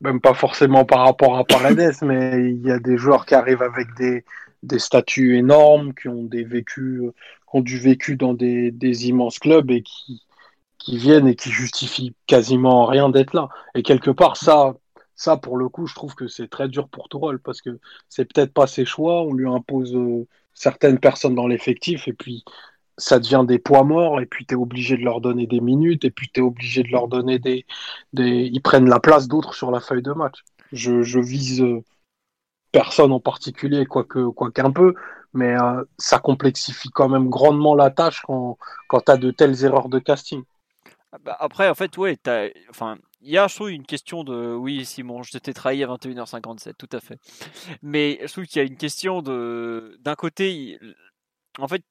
même 0.01 0.21
pas 0.21 0.35
forcément 0.35 0.85
par 0.85 1.01
rapport 1.05 1.37
à 1.39 1.45
Paredes, 1.45 1.95
mais 2.03 2.51
il 2.51 2.67
y 2.67 2.71
a 2.71 2.79
des 2.79 2.97
joueurs 2.97 3.27
qui 3.27 3.35
arrivent 3.35 3.63
avec 3.63 3.89
des, 3.97 4.25
des 4.63 4.79
statuts 4.79 5.37
énormes, 5.37 5.95
qui 5.95 6.09
ont 6.09 6.25
des 6.25 6.45
vécus, 6.45 7.03
qui 7.03 7.57
ont 7.57 7.61
du 7.61 7.79
vécu 7.79 8.17
dans 8.17 8.35
des, 8.35 8.71
des 8.71 9.09
immenses 9.09 9.39
clubs 9.39 9.71
et 9.71 9.83
qui, 9.83 10.23
qui 10.79 10.97
viennent 10.99 11.29
et 11.29 11.37
qui 11.37 11.51
justifient 11.51 12.15
quasiment 12.27 12.87
rien 12.87 13.09
d'être 13.09 13.35
là. 13.35 13.49
Et 13.75 13.83
quelque 13.83 14.11
part, 14.11 14.37
ça, 14.37 14.75
ça 15.17 15.37
pour 15.37 15.57
le 15.57 15.69
coup, 15.69 15.87
je 15.87 15.95
trouve 15.95 16.15
que 16.15 16.29
c'est 16.29 16.49
très 16.49 16.69
dur 16.69 16.89
pour 16.89 17.09
Tourelle 17.09 17.39
parce 17.41 17.61
que 17.61 17.79
c'est 18.09 18.25
peut-être 18.33 18.53
pas 18.53 18.67
ses 18.67 18.85
choix, 18.85 19.23
on 19.23 19.35
lui 19.35 19.49
impose 19.49 19.95
euh, 19.95 20.27
certaines 20.55 20.99
personnes 20.99 21.35
dans 21.35 21.47
l'effectif 21.47 22.09
et 22.09 22.13
puis 22.13 22.45
ça 22.99 23.19
devient 23.19 23.45
des 23.47 23.59
poids 23.59 23.85
morts 23.85 24.21
et 24.21 24.27
puis 24.27 24.45
tu 24.45 24.55
es 24.55 24.57
obligé 24.57 24.97
de 24.97 25.05
leur 25.05 25.21
donner 25.21 25.47
des 25.47 25.61
minutes 25.61 26.05
et 26.05 26.11
puis 26.11 26.29
tu 26.33 26.41
es 26.41 26.43
obligé 26.43 26.83
de 26.83 26.89
leur 26.89 27.09
donner 27.09 27.39
des, 27.39 27.65
des... 28.13 28.51
Ils 28.53 28.61
prennent 28.61 28.89
la 28.89 29.01
place 29.01 29.29
d'autres 29.29 29.55
sur 29.55 29.71
la 29.71 29.81
feuille 29.81 30.03
de 30.03 30.13
match. 30.13 30.45
Je, 30.73 31.03
je 31.03 31.19
vise 31.19 31.63
euh, 31.63 31.83
personne 32.73 33.13
en 33.13 33.21
particulier, 33.21 33.87
quoique 33.87 34.29
quoi 34.29 34.51
qu'un 34.51 34.71
peu, 34.71 34.95
mais 35.33 35.59
euh, 35.61 35.85
ça 35.97 36.19
complexifie 36.19 36.91
quand 36.91 37.09
même 37.09 37.31
grandement 37.31 37.75
la 37.75 37.91
tâche 37.91 38.23
quand, 38.27 38.59
quand 38.89 39.01
tu 39.01 39.13
as 39.13 39.17
de 39.17 39.31
telles 39.31 39.65
erreurs 39.65 39.89
de 39.89 39.99
casting. 39.99 40.43
Ah 41.13 41.19
bah, 41.19 41.37
après, 41.41 41.69
en 41.71 41.75
fait, 41.75 41.97
ouais, 41.97 42.19
enfin, 42.69 42.99
il 43.23 43.31
y 43.31 43.39
a, 43.39 43.49
je 43.49 43.55
trouve, 43.55 43.71
une 43.71 43.87
question 43.87 44.25
de. 44.25 44.55
Oui, 44.55 44.85
Simon, 44.85 45.23
je 45.23 45.39
t'ai 45.39 45.55
trahi 45.55 45.83
à 45.83 45.87
21h57, 45.87 46.75
tout 46.77 46.89
à 46.93 47.01
fait. 47.01 47.19
Mais 47.83 48.19
je 48.23 48.31
trouve 48.31 48.45
qu'il 48.45 48.61
y 48.61 48.65
a 48.65 48.69
une 48.69 48.77
question 48.77 49.23
de. 49.23 49.97
D'un 50.01 50.15
côté, 50.17 50.79
en 51.59 51.67
fait, 51.67 51.83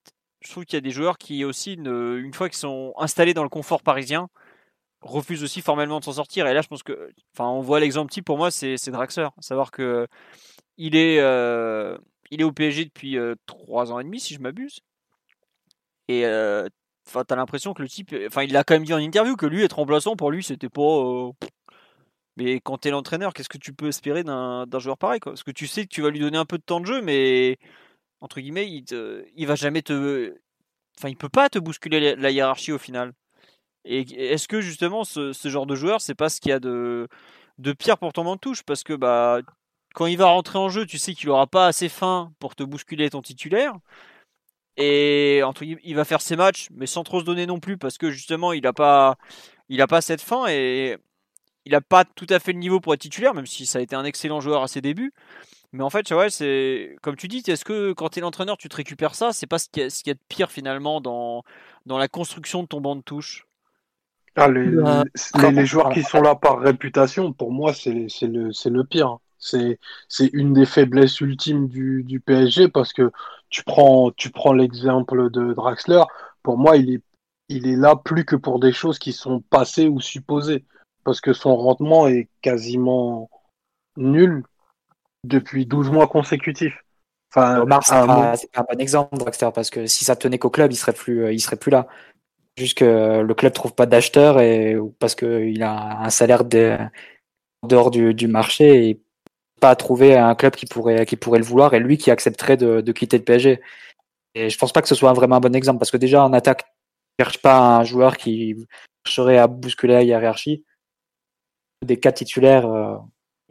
je 0.48 0.52
trouve 0.52 0.66
qu'il 0.66 0.76
y 0.76 0.78
a 0.78 0.82
des 0.82 0.92
joueurs 0.92 1.18
qui, 1.18 1.44
aussi, 1.44 1.74
une 1.74 2.34
fois 2.34 2.50
qu'ils 2.50 2.58
sont 2.58 2.94
installés 2.98 3.34
dans 3.34 3.44
le 3.44 3.50
confort 3.50 3.84
parisien, 3.84 4.30
refusent 5.02 5.44
aussi 5.44 5.62
formellement 5.62 6.00
de 6.00 6.06
s'en 6.06 6.14
sortir. 6.14 6.48
Et 6.48 6.54
là, 6.54 6.62
je 6.62 6.68
pense 6.68 6.84
que. 6.84 7.12
Enfin, 7.34 7.50
on 7.50 7.62
voit 7.62 7.80
l'exemple 7.80 8.12
type 8.12 8.26
pour 8.26 8.38
moi, 8.38 8.50
c'est 8.52 8.90
Draxler. 8.90 9.28
Savoir 9.40 9.72
que 9.72 10.08
il 10.78 10.96
est, 10.96 11.20
euh, 11.20 11.98
il 12.32 12.42
est 12.42 12.44
au 12.44 12.52
PSG 12.52 12.86
depuis 12.86 13.18
euh, 13.18 13.36
trois 13.46 13.92
ans 13.92 14.00
et 14.00 14.04
demi, 14.04 14.20
si 14.20 14.34
je 14.34 14.40
m'abuse. 14.40 14.80
Et 16.08 16.26
euh, 16.26 16.68
enfin, 17.08 17.24
t'as 17.26 17.36
l'impression 17.36 17.74
que 17.74 17.82
le 17.82 17.90
type, 17.90 18.16
enfin, 18.28 18.44
il 18.44 18.54
l'a 18.54 18.64
quand 18.64 18.76
même 18.76 18.86
dit 18.86 18.94
en 18.94 19.00
interview 19.00 19.36
que 19.36 19.46
lui 19.46 19.64
être 19.64 19.78
remplaçant 19.78 20.16
pour 20.16 20.32
lui, 20.32 20.44
c'était 20.44 20.70
pas. 20.70 21.32
Mais 22.38 22.60
quand 22.62 22.78
t'es 22.78 22.92
l'entraîneur, 22.92 23.34
qu'est-ce 23.34 23.50
que 23.50 23.58
tu 23.58 23.74
peux 23.74 23.88
espérer 23.88 24.24
d'un 24.24 24.66
joueur 24.80 24.98
pareil 24.98 25.20
quoi? 25.20 25.34
Parce 25.34 25.44
que 25.44 25.52
tu 25.52 25.68
sais 25.68 25.84
que 25.84 25.90
tu 25.90 26.02
vas 26.02 26.12
lui 26.12 26.20
donner 26.20 26.38
un 26.38 26.46
peu 26.46 26.58
de 26.58 26.64
temps 26.64 26.80
de 26.80 26.86
jeu, 26.86 27.02
mais 27.02 27.58
entre 28.22 28.40
guillemets, 28.40 28.70
il, 28.70 28.86
il 29.36 29.48
va 29.48 29.56
jamais 29.56 29.82
te. 29.82 30.36
Enfin, 30.98 31.10
il 31.10 31.18
peut 31.18 31.30
pas 31.30 31.50
te 31.50 31.60
bousculer 31.60 32.16
la, 32.16 32.32
hiérarchie 32.32 32.72
au 32.72 32.78
final. 32.78 33.14
Et 33.86 34.02
est-ce 34.34 34.48
que 34.48 34.62
justement 34.62 35.04
ce, 35.04 35.32
genre 35.46 35.66
de 35.68 35.76
joueur, 35.76 36.02
c'est 36.02 36.16
pas 36.16 36.30
ce 36.30 36.42
qu'il 36.42 36.50
y 36.50 36.54
a 36.54 36.60
de, 36.60 37.08
de 37.60 37.74
pire 37.74 37.98
pour 37.98 38.14
ton 38.14 38.24
banc 38.24 38.36
de 38.36 38.40
touche? 38.40 38.64
Parce 38.64 38.84
que 38.84 38.94
bah, 38.94 39.40
quand 39.94 40.08
il 40.08 40.18
va 40.18 40.26
rentrer 40.26 40.60
en 40.60 40.70
jeu, 40.70 40.86
tu 40.86 40.98
sais 40.98 41.14
qu'il 41.14 41.30
aura 41.30 41.48
pas 41.48 41.68
assez 41.68 41.90
faim 41.90 42.34
pour 42.40 42.56
te 42.56 42.64
bousculer 42.64 43.10
ton 43.10 43.22
titulaire. 43.22 43.74
Et 44.78 45.42
entre 45.44 45.64
il 45.64 45.96
va 45.96 46.06
faire 46.06 46.22
ses 46.22 46.36
matchs, 46.36 46.68
mais 46.72 46.86
sans 46.86 47.04
trop 47.04 47.20
se 47.20 47.26
donner 47.26 47.48
non 47.48 47.60
plus, 47.60 47.78
parce 47.78 47.98
que 47.98 48.12
justement, 48.12 48.54
il 48.54 48.62
n'a 48.62 48.74
pas, 48.74 49.18
il 49.70 49.82
a 49.82 49.88
pas 49.88 50.02
cette 50.02 50.22
faim 50.22 50.46
et 50.48 50.98
il 51.66 51.72
n'a 51.72 51.82
pas 51.82 52.06
tout 52.06 52.28
à 52.30 52.40
fait 52.40 52.54
le 52.54 52.60
niveau 52.60 52.80
pour 52.80 52.94
être 52.94 53.02
titulaire, 53.02 53.34
même 53.34 53.46
si 53.48 53.66
ça 53.66 53.80
a 53.80 53.82
été 53.82 53.96
un 53.96 54.06
excellent 54.06 54.40
joueur 54.40 54.64
à 54.64 54.68
ses 54.68 54.82
débuts. 54.82 55.14
Mais 55.78 55.84
en 55.84 55.92
fait, 55.92 56.10
ouais, 56.10 56.32
c'est 56.32 56.96
comme 57.04 57.16
tu 57.16 57.28
dis, 57.28 57.44
est-ce 57.46 57.64
que 57.64 57.94
quand 57.94 58.10
tu 58.10 58.18
es 58.18 58.22
l'entraîneur, 58.24 58.58
tu 58.58 58.68
te 58.68 58.76
récupères 58.76 59.14
ça? 59.14 59.32
C'est 59.32 59.46
pas 59.46 59.60
ce 59.60 59.70
qu'il 59.70 59.84
y, 59.84 60.10
a 60.10 60.14
de 60.16 60.20
pire 60.28 60.50
finalement 60.50 61.02
dans, 61.02 61.44
dans 61.86 62.00
la 62.00 62.08
construction 62.08 62.64
de 62.64 62.68
ton 62.68 62.82
banc 62.82 62.96
de 62.96 63.02
touche 63.02 63.46
ah, 64.36 64.48
les, 64.48 64.72
les, 65.52 65.66
joueurs 65.66 65.92
qui 65.92 66.04
sont 66.04 66.22
là 66.22 66.36
par 66.36 66.60
réputation, 66.60 67.34
pour 67.34 67.52
moi, 67.52 67.74
c'est 67.74 67.92
le, 67.92 68.70
le 68.70 68.84
pire. 68.84 69.18
C'est 69.40 69.80
une 70.34 70.54
des 70.54 70.66
faiblesses 70.66 71.22
ultimes 71.22 71.68
du, 71.68 72.04
du, 72.04 72.20
PSG 72.20 72.70
parce 72.70 72.94
que 72.94 73.12
tu 73.50 73.64
prends, 73.64 74.12
tu 74.12 74.30
prends 74.30 74.54
l'exemple 74.54 75.32
de 75.32 75.54
Draxler. 75.54 76.04
Pour 76.44 76.58
moi, 76.58 76.78
il 76.78 76.94
est, 76.94 77.04
il 77.50 77.68
est 77.68 77.76
là 77.76 77.96
plus 77.96 78.26
que 78.26 78.36
pour 78.36 78.60
des 78.60 78.74
choses 78.74 79.00
qui 79.00 79.12
sont 79.12 79.42
passées 79.42 79.88
ou 79.88 80.00
supposées 80.02 80.66
parce 81.04 81.20
que 81.20 81.34
son 81.34 81.56
rendement 81.56 82.08
est 82.08 82.30
quasiment 82.42 83.30
nul 83.96 84.44
depuis 85.28 85.66
12 85.66 85.92
mois 85.92 86.08
consécutifs. 86.08 86.84
Enfin, 87.36 87.66
c'est 87.84 88.52
pas, 88.52 88.62
un 88.62 88.66
bon 88.74 88.80
exemple, 88.80 89.18
Draxler, 89.18 89.50
parce 89.54 89.70
que 89.70 89.86
si 89.86 90.06
ça 90.06 90.16
tenait 90.16 90.40
qu'au 90.40 90.50
club, 90.50 90.72
il 90.72 90.78
serait 90.78 90.94
plus, 90.94 91.34
il 91.34 91.40
serait 91.40 91.58
plus 91.58 91.72
là. 91.72 91.88
Juste 92.58 92.78
que 92.78 93.22
le 93.22 93.34
club 93.36 93.54
trouve 93.54 93.76
pas 93.76 93.86
d'acheteurs 93.86 94.40
et 94.40 94.76
parce 95.00 95.14
qu'il 95.14 95.62
a 95.62 96.00
un 96.02 96.10
salaire 96.10 96.46
de, 96.46 96.78
dehors 97.64 97.92
du, 97.92 98.14
du 98.14 98.28
marché 98.28 98.90
et 98.90 99.02
pas 99.60 99.76
trouver 99.76 100.16
un 100.16 100.36
club 100.36 100.56
qui 100.56 100.66
pourrait, 100.66 101.06
qui 101.06 101.16
pourrait 101.16 101.40
le 101.40 101.46
vouloir 101.46 101.74
et 101.74 101.80
lui 101.80 101.98
qui 101.98 102.12
accepterait 102.12 102.58
de, 102.58 102.82
de 102.82 102.92
quitter 102.92 103.18
le 103.18 103.24
PSG. 103.24 103.62
Et 104.36 104.50
je 104.50 104.58
pense 104.58 104.72
pas 104.72 104.82
que 104.82 104.88
ce 104.88 104.96
soit 104.96 105.14
vraiment 105.14 105.38
un 105.38 105.40
bon 105.40 105.56
exemple 105.56 105.80
parce 105.80 105.92
que 105.92 105.98
déjà 105.98 106.24
en 106.24 106.34
attaque, 106.34 106.66
ne 107.18 107.26
cherche 107.26 107.42
pas 107.42 107.78
un 107.78 107.84
joueur 107.84 108.18
qui 108.18 108.56
chercherait 109.06 109.38
à 109.38 109.48
bousculer 109.48 109.94
la 109.94 110.04
hiérarchie. 110.04 110.64
Des 111.84 112.00
quatre 112.00 112.18
titulaires, 112.18 112.68
euh, 112.68 112.98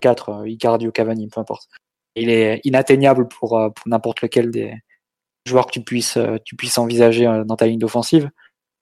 quatre, 0.00 0.30
euh, 0.30 0.48
Icardi 0.48 0.90
Cavani, 0.92 1.28
peu 1.28 1.40
importe. 1.40 1.68
Il 2.14 2.30
est 2.30 2.60
inatteignable 2.64 3.28
pour, 3.28 3.58
euh, 3.58 3.70
pour 3.70 3.88
n'importe 3.88 4.22
lequel 4.22 4.50
des 4.50 4.74
joueurs 5.46 5.66
que 5.66 5.72
tu 5.72 5.82
puisses, 5.82 6.16
euh, 6.16 6.38
tu 6.44 6.56
puisses 6.56 6.78
envisager 6.78 7.24
dans 7.46 7.56
ta 7.56 7.66
ligne 7.66 7.78
d'offensive. 7.78 8.30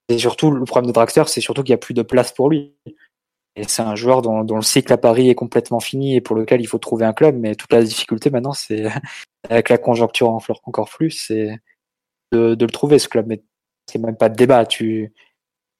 Et 0.08 0.18
surtout, 0.18 0.50
le 0.50 0.64
problème 0.64 0.88
de 0.88 0.92
Draxler, 0.92 1.24
c'est 1.26 1.40
surtout 1.40 1.62
qu'il 1.62 1.72
n'y 1.72 1.76
a 1.76 1.78
plus 1.78 1.94
de 1.94 2.02
place 2.02 2.32
pour 2.32 2.50
lui. 2.50 2.74
Et 3.56 3.64
c'est 3.68 3.82
un 3.82 3.94
joueur 3.94 4.20
dont, 4.20 4.42
dont, 4.44 4.56
le 4.56 4.62
cycle 4.62 4.92
à 4.92 4.98
Paris 4.98 5.30
est 5.30 5.34
complètement 5.34 5.80
fini 5.80 6.16
et 6.16 6.20
pour 6.20 6.36
lequel 6.36 6.60
il 6.60 6.66
faut 6.66 6.78
trouver 6.78 7.06
un 7.06 7.12
club. 7.12 7.36
Mais 7.38 7.54
toute 7.54 7.72
la 7.72 7.82
difficulté 7.82 8.30
maintenant, 8.30 8.52
c'est 8.52 8.84
avec 9.48 9.68
la 9.68 9.78
conjoncture 9.78 10.30
encore 10.64 10.90
plus, 10.90 11.10
c'est 11.10 11.58
de, 12.32 12.54
de, 12.54 12.64
le 12.64 12.70
trouver 12.70 12.98
ce 12.98 13.08
club. 13.08 13.26
Mais 13.28 13.42
c'est 13.90 13.98
même 13.98 14.16
pas 14.16 14.28
de 14.28 14.36
débat. 14.36 14.66
Tu 14.66 15.12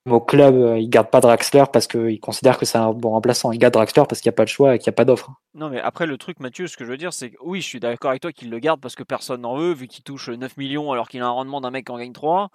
au 0.07 0.21
club, 0.21 0.77
il 0.79 0.88
garde 0.88 1.09
pas 1.09 1.21
Draxler 1.21 1.64
parce 1.73 1.87
qu'il 1.87 2.21
considère 2.21 2.59
que 2.59 2.67
c'est 2.67 2.79
un 2.79 2.93
bon 2.93 3.11
remplaçant. 3.11 3.53
Il 3.53 3.59
garde 3.59 3.75
Draxler 3.75 4.05
parce 4.09 4.21
qu'il 4.21 4.29
n'y 4.29 4.35
a 4.35 4.37
pas 4.37 4.45
de 4.45 4.51
choix 4.51 4.75
et 4.75 4.79
qu'il 4.79 4.90
n'y 4.90 4.95
a 4.95 4.97
pas 4.97 5.05
d'offre. 5.05 5.31
Non, 5.55 5.71
mais 5.71 5.81
après, 5.81 6.07
le 6.07 6.19
truc, 6.19 6.40
Mathieu, 6.40 6.67
ce 6.67 6.77
que 6.77 6.85
je 6.85 6.90
veux 6.90 6.97
dire, 6.97 7.12
c'est 7.12 7.31
que 7.31 7.37
oui, 7.43 7.61
je 7.61 7.67
suis 7.67 7.81
d'accord 7.81 8.11
avec 8.11 8.23
toi 8.23 8.33
qu'il 8.33 8.51
le 8.51 8.59
garde 8.59 8.81
parce 8.81 8.95
que 8.95 9.03
personne 9.03 9.40
n'en 9.43 9.57
veut, 9.57 9.73
vu 9.73 9.88
qu'il 9.88 10.05
touche 10.05 10.29
9 10.29 10.57
millions 10.57 10.93
alors 10.93 11.09
qu'il 11.09 11.23
a 11.23 11.27
un 11.27 11.31
rendement 11.31 11.61
d'un 11.61 11.71
mec 11.71 11.87
qui 11.87 11.93
en 11.93 11.99
gagne 11.99 12.12
3 12.12 12.51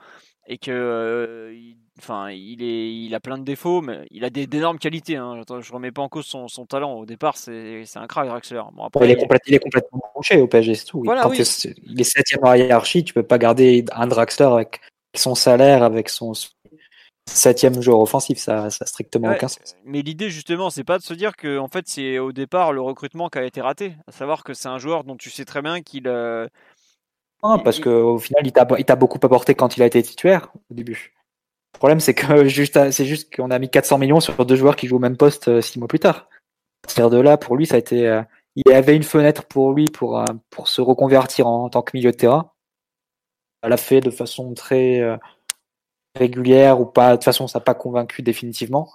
et 0.49 0.57
que 0.57 0.71
euh, 0.71 1.53
il, 1.53 1.77
enfin 1.99 2.31
il 2.31 2.63
est 2.63 2.91
il 2.91 3.13
a 3.13 3.19
plein 3.19 3.37
de 3.37 3.43
défauts 3.43 3.81
mais 3.81 4.07
il 4.09 4.25
a 4.25 4.29
d'énormes 4.29 4.79
qualités 4.79 5.15
hein. 5.15 5.41
je 5.47 5.71
remets 5.71 5.91
pas 5.91 6.01
en 6.01 6.09
cause 6.09 6.25
son, 6.25 6.47
son 6.47 6.65
talent 6.65 6.93
au 6.93 7.05
départ 7.05 7.37
c'est 7.37 7.83
un 7.95 8.07
crack 8.07 8.27
Draxler 8.27 8.63
bon, 8.73 8.85
après, 8.85 9.05
il, 9.05 9.11
est 9.11 9.27
il, 9.45 9.53
est 9.53 9.59
complètement 9.59 9.99
branché 10.13 10.41
au 10.41 10.47
PSG 10.47 10.75
c'est 10.75 10.85
tout 10.85 11.03
il 11.05 12.01
est 12.01 12.03
septième 12.03 12.43
en 12.43 12.55
hiérarchie 12.55 13.03
tu 13.03 13.13
peux 13.13 13.23
pas 13.23 13.37
garder 13.37 13.85
un 13.93 14.07
Draxler 14.07 14.45
avec 14.47 14.81
son 15.15 15.35
salaire 15.35 15.83
avec 15.83 16.09
son 16.09 16.33
septième 17.29 17.81
joueur 17.81 17.99
offensif 17.99 18.37
ça 18.39 18.69
ça 18.69 18.83
a 18.83 18.85
strictement 18.85 19.31
aucun 19.31 19.47
sens 19.47 19.75
mais 19.85 20.01
l'idée 20.01 20.29
justement 20.29 20.69
c'est 20.69 20.83
pas 20.83 20.97
de 20.97 21.03
se 21.03 21.13
dire 21.13 21.35
que 21.35 21.57
en 21.57 21.67
fait 21.67 21.87
c'est 21.87 22.19
au 22.19 22.31
départ 22.31 22.73
le 22.73 22.81
recrutement 22.81 23.29
qui 23.29 23.39
a 23.39 23.43
été 23.43 23.61
raté 23.61 23.95
à 24.07 24.11
savoir 24.11 24.43
que 24.43 24.53
c'est 24.53 24.67
un 24.67 24.79
joueur 24.79 25.03
dont 25.03 25.15
tu 25.15 25.29
sais 25.29 25.45
très 25.45 25.61
bien 25.61 25.81
qu'il 25.81 26.07
euh, 26.07 26.47
non, 27.43 27.57
parce 27.59 27.79
qu'au 27.79 28.17
final, 28.17 28.45
il 28.45 28.51
t'a 28.85 28.95
beaucoup 28.95 29.19
apporté 29.21 29.55
quand 29.55 29.77
il 29.77 29.83
a 29.83 29.85
été 29.85 30.03
titulaire 30.03 30.51
au 30.69 30.73
début. 30.73 31.13
Le 31.73 31.77
problème, 31.77 31.99
c'est 31.99 32.13
que 32.13 32.45
juste, 32.47 32.91
c'est 32.91 33.05
juste 33.05 33.33
qu'on 33.33 33.51
a 33.51 33.59
mis 33.59 33.69
400 33.69 33.97
millions 33.97 34.19
sur 34.19 34.45
deux 34.45 34.55
joueurs 34.55 34.75
qui 34.75 34.87
jouent 34.87 34.97
au 34.97 34.99
même 34.99 35.17
poste 35.17 35.61
six 35.61 35.79
mois 35.79 35.87
plus 35.87 35.99
tard. 35.99 36.27
C'est-à-dire 36.87 37.09
de 37.09 37.21
là, 37.21 37.37
pour 37.37 37.55
lui, 37.55 37.65
ça 37.65 37.75
a 37.75 37.77
été, 37.77 38.23
il 38.55 38.63
y 38.69 38.73
avait 38.73 38.95
une 38.95 39.03
fenêtre 39.03 39.45
pour 39.45 39.73
lui 39.73 39.85
pour, 39.85 40.23
pour 40.49 40.67
se 40.67 40.81
reconvertir 40.81 41.47
en, 41.47 41.69
tant 41.69 41.81
que 41.81 41.91
milieu 41.95 42.11
de 42.11 42.17
terrain. 42.17 42.51
Elle 43.61 43.69
l'a 43.69 43.77
fait 43.77 44.01
de 44.01 44.09
façon 44.09 44.53
très 44.53 45.01
régulière 46.15 46.79
ou 46.79 46.85
pas. 46.85 47.11
De 47.11 47.15
toute 47.15 47.25
façon, 47.25 47.47
ça 47.47 47.59
n'a 47.59 47.63
pas 47.65 47.73
convaincu 47.73 48.21
définitivement. 48.21 48.89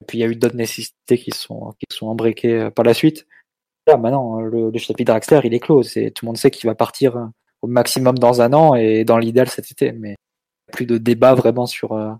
Et 0.00 0.04
puis 0.04 0.18
il 0.18 0.20
y 0.20 0.24
a 0.24 0.28
eu 0.28 0.36
d'autres 0.36 0.56
nécessités 0.56 1.18
qui 1.18 1.30
sont 1.30 1.74
qui 1.78 1.96
sont 1.96 2.08
embriquées 2.08 2.70
par 2.70 2.84
la 2.84 2.94
suite. 2.94 3.26
Là, 3.86 3.96
maintenant, 3.96 4.40
le, 4.40 4.70
le 4.70 4.78
chapitre 4.78 5.12
Draxler, 5.12 5.40
il 5.44 5.54
est 5.54 5.60
clos. 5.60 5.82
C'est, 5.84 6.10
tout 6.10 6.24
le 6.24 6.28
monde 6.28 6.36
sait 6.36 6.50
qu'il 6.50 6.68
va 6.68 6.74
partir 6.74 7.16
euh, 7.16 7.26
au 7.62 7.68
maximum 7.68 8.18
dans 8.18 8.42
un 8.42 8.52
an 8.52 8.74
et 8.74 9.04
dans 9.04 9.18
l'idéal 9.18 9.48
cet 9.48 9.70
été. 9.70 9.92
Mais 9.92 10.16
plus 10.72 10.86
de 10.86 10.98
débat 10.98 11.34
vraiment 11.34 11.66
sur 11.66 11.92
euh, 11.92 12.12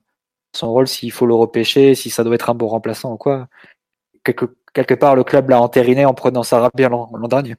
son 0.54 0.72
rôle, 0.72 0.86
s'il 0.86 1.10
faut 1.12 1.26
le 1.26 1.34
repêcher, 1.34 1.94
si 1.94 2.08
ça 2.08 2.22
doit 2.22 2.36
être 2.36 2.50
un 2.50 2.54
bon 2.54 2.68
remplaçant 2.68 3.12
ou 3.12 3.16
quoi. 3.16 3.48
Quelque, 4.22 4.56
quelque 4.74 4.94
part, 4.94 5.16
le 5.16 5.24
club 5.24 5.50
l'a 5.50 5.60
entériné 5.60 6.04
en 6.04 6.14
prenant 6.14 6.42
Sarabia 6.44 6.88
l'an 6.88 7.28
dernier. 7.28 7.56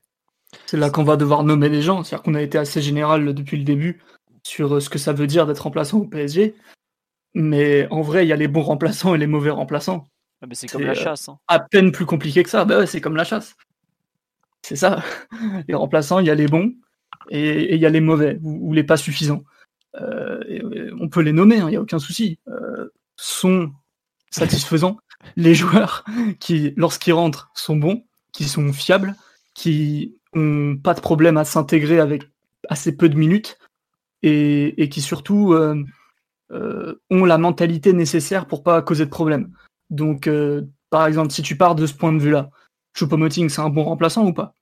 C'est 0.65 0.77
là 0.77 0.89
qu'on 0.89 1.03
va 1.03 1.17
devoir 1.17 1.43
nommer 1.43 1.69
les 1.69 1.81
gens. 1.81 2.03
C'est-à-dire 2.03 2.23
qu'on 2.23 2.35
a 2.35 2.41
été 2.41 2.57
assez 2.57 2.81
général 2.81 3.33
depuis 3.33 3.57
le 3.57 3.63
début 3.63 4.01
sur 4.47 4.75
euh, 4.75 4.79
ce 4.79 4.89
que 4.89 4.97
ça 4.97 5.13
veut 5.13 5.27
dire 5.27 5.45
d'être 5.45 5.59
remplaçant 5.59 5.99
au 5.99 6.05
PSG. 6.05 6.55
Mais 7.33 7.87
en 7.91 8.01
vrai, 8.01 8.25
il 8.25 8.29
y 8.29 8.33
a 8.33 8.37
les 8.37 8.47
bons 8.47 8.61
remplaçants 8.61 9.13
et 9.13 9.17
les 9.17 9.27
mauvais 9.27 9.51
remplaçants. 9.51 10.07
Ah, 10.41 10.47
mais 10.47 10.55
c'est 10.55 10.67
comme 10.67 10.83
la 10.83 10.93
chasse. 10.93 11.29
Hein. 11.29 11.39
À 11.47 11.59
peine 11.59 11.91
plus 11.91 12.05
compliqué 12.05 12.43
que 12.43 12.49
ça. 12.49 12.65
Bah 12.65 12.79
ouais, 12.79 12.87
c'est 12.87 13.01
comme 13.01 13.15
la 13.15 13.23
chasse. 13.23 13.55
C'est 14.61 14.75
ça. 14.75 15.03
Les 15.67 15.75
remplaçants, 15.75 16.19
il 16.19 16.25
y 16.25 16.29
a 16.29 16.35
les 16.35 16.47
bons 16.47 16.73
et 17.29 17.75
il 17.75 17.79
y 17.79 17.85
a 17.85 17.89
les 17.89 18.01
mauvais 18.01 18.37
ou, 18.41 18.73
les 18.73 18.83
pas 18.83 18.97
suffisants. 18.97 19.43
Euh, 19.95 20.39
euh, 20.49 20.91
on 20.99 21.09
peut 21.09 21.21
les 21.21 21.31
nommer, 21.31 21.55
il 21.55 21.61
hein, 21.61 21.69
n'y 21.69 21.75
a 21.75 21.81
aucun 21.81 21.99
souci. 21.99 22.39
Euh, 22.47 22.89
sont 23.15 23.71
satisfaisants 24.29 24.97
les 25.37 25.55
joueurs 25.55 26.03
qui, 26.39 26.73
lorsqu'ils 26.75 27.13
rentrent, 27.13 27.49
sont 27.53 27.77
bons, 27.77 28.03
qui 28.33 28.45
sont 28.45 28.73
fiables, 28.73 29.15
qui 29.53 30.15
ont 30.33 30.77
pas 30.83 30.93
de 30.93 31.01
problème 31.01 31.37
à 31.37 31.45
s'intégrer 31.45 31.99
avec 31.99 32.23
assez 32.69 32.95
peu 32.95 33.09
de 33.09 33.15
minutes 33.15 33.57
et, 34.23 34.81
et 34.81 34.89
qui 34.89 35.01
surtout 35.01 35.53
euh, 35.53 35.83
euh, 36.51 36.95
ont 37.09 37.25
la 37.25 37.37
mentalité 37.37 37.93
nécessaire 37.93 38.47
pour 38.47 38.63
pas 38.63 38.81
causer 38.81 39.05
de 39.05 39.09
problème. 39.09 39.51
Donc, 39.89 40.27
euh, 40.27 40.63
par 40.89 41.05
exemple, 41.05 41.31
si 41.31 41.41
tu 41.41 41.57
pars 41.57 41.75
de 41.75 41.85
ce 41.85 41.93
point 41.93 42.13
de 42.13 42.19
vue-là, 42.19 42.49
Choupo-Moting, 42.95 43.49
c'est 43.49 43.61
un 43.61 43.69
bon 43.69 43.83
remplaçant 43.83 44.25
ou 44.25 44.33
pas? 44.33 44.53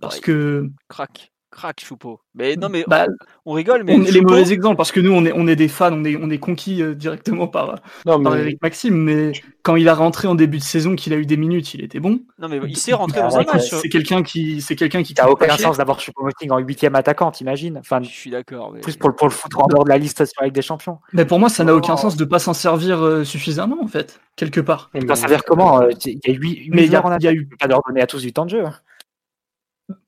Parce 0.00 0.20
que. 0.20 0.70
Crac, 0.88 1.32
crac, 1.54 1.80
Choupo. 1.80 2.20
Mais 2.34 2.56
non, 2.56 2.68
mais 2.68 2.84
bah, 2.86 3.06
on, 3.46 3.52
rigole, 3.52 3.84
mais. 3.84 3.94
On 3.94 4.02
est 4.02 4.10
les 4.10 4.20
mauvais 4.20 4.52
exemples, 4.52 4.76
parce 4.76 4.92
que 4.92 5.00
nous, 5.00 5.12
on 5.12 5.24
est, 5.24 5.32
on 5.32 5.46
est 5.46 5.56
des 5.56 5.68
fans, 5.68 5.92
on 5.92 6.04
est, 6.04 6.16
on 6.16 6.28
est 6.28 6.38
conquis 6.38 6.82
euh, 6.82 6.94
directement 6.94 7.46
par, 7.46 7.76
par 8.04 8.36
Eric 8.36 8.60
Maxime, 8.60 8.96
mais 8.96 9.32
quand 9.62 9.76
il 9.76 9.88
a 9.88 9.94
rentré 9.94 10.28
en 10.28 10.34
début 10.34 10.58
de 10.58 10.62
saison, 10.62 10.96
qu'il 10.96 11.12
a 11.14 11.16
eu 11.16 11.26
des 11.26 11.36
minutes, 11.36 11.72
il 11.74 11.82
était 11.82 12.00
bon. 12.00 12.20
Non, 12.38 12.48
mais 12.48 12.60
il 12.66 12.76
s'est 12.76 12.92
rentré 12.92 13.20
dans 13.20 13.36
un 13.36 13.44
match. 13.44 13.70
C'est 13.70 13.88
quelqu'un 13.88 14.22
qui. 14.22 14.60
C'est 14.60 14.76
quelqu'un 14.76 15.02
qui. 15.02 15.14
T'as 15.14 15.28
aucun 15.28 15.56
sens 15.56 15.78
d'avoir 15.78 16.00
Choupo-Moting 16.00 16.50
en 16.50 16.58
huitième 16.58 16.94
attaquant, 16.96 17.30
t'imagines? 17.30 17.78
Enfin, 17.78 18.02
Je 18.02 18.10
suis 18.10 18.30
d'accord. 18.30 18.72
Mais... 18.72 18.80
Plus 18.80 18.96
pour, 18.96 19.08
le, 19.08 19.14
pour 19.14 19.28
le 19.28 19.32
foutre 19.32 19.60
en 19.60 19.66
dehors 19.68 19.84
de 19.84 19.88
la 19.88 19.98
liste 19.98 20.24
sur 20.24 20.42
avec 20.42 20.52
des 20.52 20.62
champions. 20.62 20.98
Mais 21.12 21.24
pour 21.24 21.38
moi, 21.38 21.48
ça 21.48 21.64
n'a 21.64 21.74
aucun 21.74 21.96
sens 21.96 22.16
de 22.16 22.24
pas 22.24 22.38
s'en 22.38 22.52
servir 22.52 23.02
euh, 23.02 23.24
suffisamment, 23.24 23.78
en 23.82 23.88
fait, 23.88 24.20
quelque 24.36 24.60
part. 24.60 24.90
S'en 25.08 25.14
servir 25.14 25.44
comment 25.44 25.80
euh, 25.80 25.90
Il 26.04 26.18
y 26.26 26.30
a 26.30 26.34
huit. 26.34 26.68
Mais 26.72 26.84
il 26.84 26.92
y, 26.92 26.96
a 26.96 27.32
eu. 27.32 27.48
Pas 27.58 27.66
leur 27.66 27.80
donner 27.86 28.00
à 28.00 28.06
tous 28.06 28.22
du 28.22 28.32
temps 28.32 28.44
de 28.44 28.50
jeu. 28.50 28.64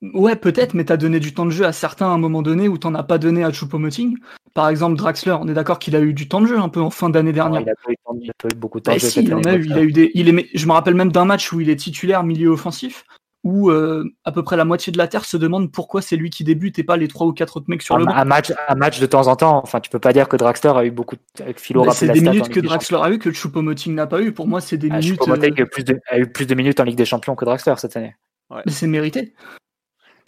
Ouais, 0.01 0.35
peut-être, 0.35 0.73
mais 0.73 0.85
t'as 0.85 0.97
donné 0.97 1.19
du 1.19 1.33
temps 1.33 1.45
de 1.45 1.51
jeu 1.51 1.65
à 1.65 1.71
certains 1.71 2.07
à 2.07 2.09
un 2.09 2.17
moment 2.17 2.41
donné 2.41 2.67
où 2.67 2.77
t'en 2.77 2.95
as 2.95 3.03
pas 3.03 3.17
donné 3.17 3.43
à 3.43 3.51
Choupo-Moting. 3.51 4.17
Par 4.53 4.69
exemple, 4.69 4.97
Draxler, 4.97 5.35
on 5.39 5.47
est 5.47 5.53
d'accord 5.53 5.77
qu'il 5.77 5.95
a 5.95 5.99
eu 5.99 6.13
du 6.13 6.27
temps 6.27 6.41
de 6.41 6.47
jeu 6.47 6.57
un 6.57 6.69
peu 6.69 6.81
en 6.81 6.89
fin 6.89 7.09
d'année 7.09 7.33
dernière. 7.33 7.61
il, 7.61 7.69
a 7.69 8.33
pas 8.33 8.47
eu, 8.49 8.55
beaucoup 8.55 8.79
de 8.79 8.83
temps 8.85 8.91
bah 8.91 8.97
de 8.97 9.01
jeu. 9.01 9.07
Si, 9.07 9.19
il, 9.21 9.33
en 9.35 9.43
a 9.43 9.55
eu, 9.55 9.65
il 9.65 9.73
a 9.73 9.83
eu 9.83 9.91
des. 9.91 10.11
Il 10.15 10.29
est, 10.29 10.49
je 10.55 10.65
me 10.65 10.71
rappelle 10.71 10.95
même 10.95 11.11
d'un 11.11 11.25
match 11.25 11.53
où 11.53 11.61
il 11.61 11.69
est 11.69 11.75
titulaire 11.75 12.23
milieu 12.23 12.49
offensif, 12.49 13.03
où 13.43 13.69
euh, 13.69 14.03
à 14.25 14.31
peu 14.31 14.43
près 14.43 14.57
la 14.57 14.65
moitié 14.65 14.91
de 14.91 14.97
la 14.97 15.07
terre 15.07 15.25
se 15.25 15.37
demande 15.37 15.71
pourquoi 15.71 16.01
c'est 16.01 16.15
lui 16.15 16.31
qui 16.31 16.43
débute 16.43 16.79
et 16.79 16.83
pas 16.83 16.97
les 16.97 17.07
trois 17.07 17.27
ou 17.27 17.33
quatre 17.33 17.57
autres 17.57 17.69
mecs 17.69 17.83
sur 17.83 17.95
un, 17.95 17.99
le 17.99 18.05
banc. 18.05 18.15
Un 18.15 18.25
match, 18.25 18.51
un 18.67 18.75
match 18.75 18.99
de 18.99 19.05
temps 19.05 19.27
en 19.27 19.35
temps. 19.35 19.61
Enfin, 19.63 19.79
tu 19.79 19.91
peux 19.91 19.99
pas 19.99 20.11
dire 20.11 20.27
que 20.27 20.37
Draxler 20.37 20.73
a 20.75 20.85
eu 20.85 20.91
beaucoup. 20.91 21.17
Avec 21.39 21.59
Philo 21.59 21.85
bah, 21.85 21.91
c'est 21.91 22.07
des 22.07 22.21
minutes 22.21 22.49
que 22.49 22.59
Draxler 22.59 22.99
a 22.99 23.11
eu 23.11 23.19
que 23.19 23.31
Choupo-Moting 23.31 23.93
n'a 23.93 24.07
pas 24.07 24.21
eu. 24.21 24.31
Pour 24.31 24.47
moi, 24.47 24.59
c'est 24.59 24.77
des 24.77 24.89
ah, 24.89 24.97
minutes. 24.97 25.19
Choupo-Moting 25.19 25.61
euh... 25.61 25.99
a 26.09 26.17
eu 26.17 26.31
plus 26.31 26.47
de 26.47 26.55
minutes 26.55 26.79
en 26.79 26.83
Ligue 26.83 26.97
des 26.97 27.05
Champions 27.05 27.35
que 27.35 27.45
Draxler 27.45 27.75
cette 27.77 27.95
année. 27.95 28.15
Ouais. 28.49 28.63
Mais 28.65 28.71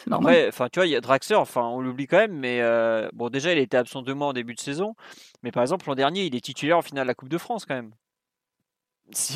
c'est 0.02 0.10
mérité. 0.10 0.28
Après, 0.28 0.48
enfin, 0.48 0.68
tu 0.72 0.78
vois, 0.78 0.86
il 0.86 0.90
y 0.90 0.96
a 0.96 1.00
Draxler, 1.00 1.36
enfin, 1.36 1.62
on 1.62 1.80
l'oublie 1.80 2.06
quand 2.06 2.18
même, 2.18 2.36
mais 2.36 2.60
euh, 2.60 3.08
bon, 3.12 3.28
déjà, 3.28 3.52
il 3.52 3.58
était 3.58 3.76
absent 3.76 4.02
deux 4.02 4.14
mois 4.14 4.28
en 4.28 4.32
début 4.32 4.54
de 4.54 4.60
saison, 4.60 4.94
mais 5.42 5.52
par 5.52 5.62
exemple, 5.62 5.86
l'an 5.88 5.94
dernier, 5.94 6.24
il 6.24 6.34
est 6.34 6.40
titulaire 6.40 6.78
en 6.78 6.82
finale 6.82 7.04
de 7.04 7.08
la 7.08 7.14
Coupe 7.14 7.28
de 7.28 7.38
France 7.38 7.64
quand 7.66 7.74
même. 7.74 7.92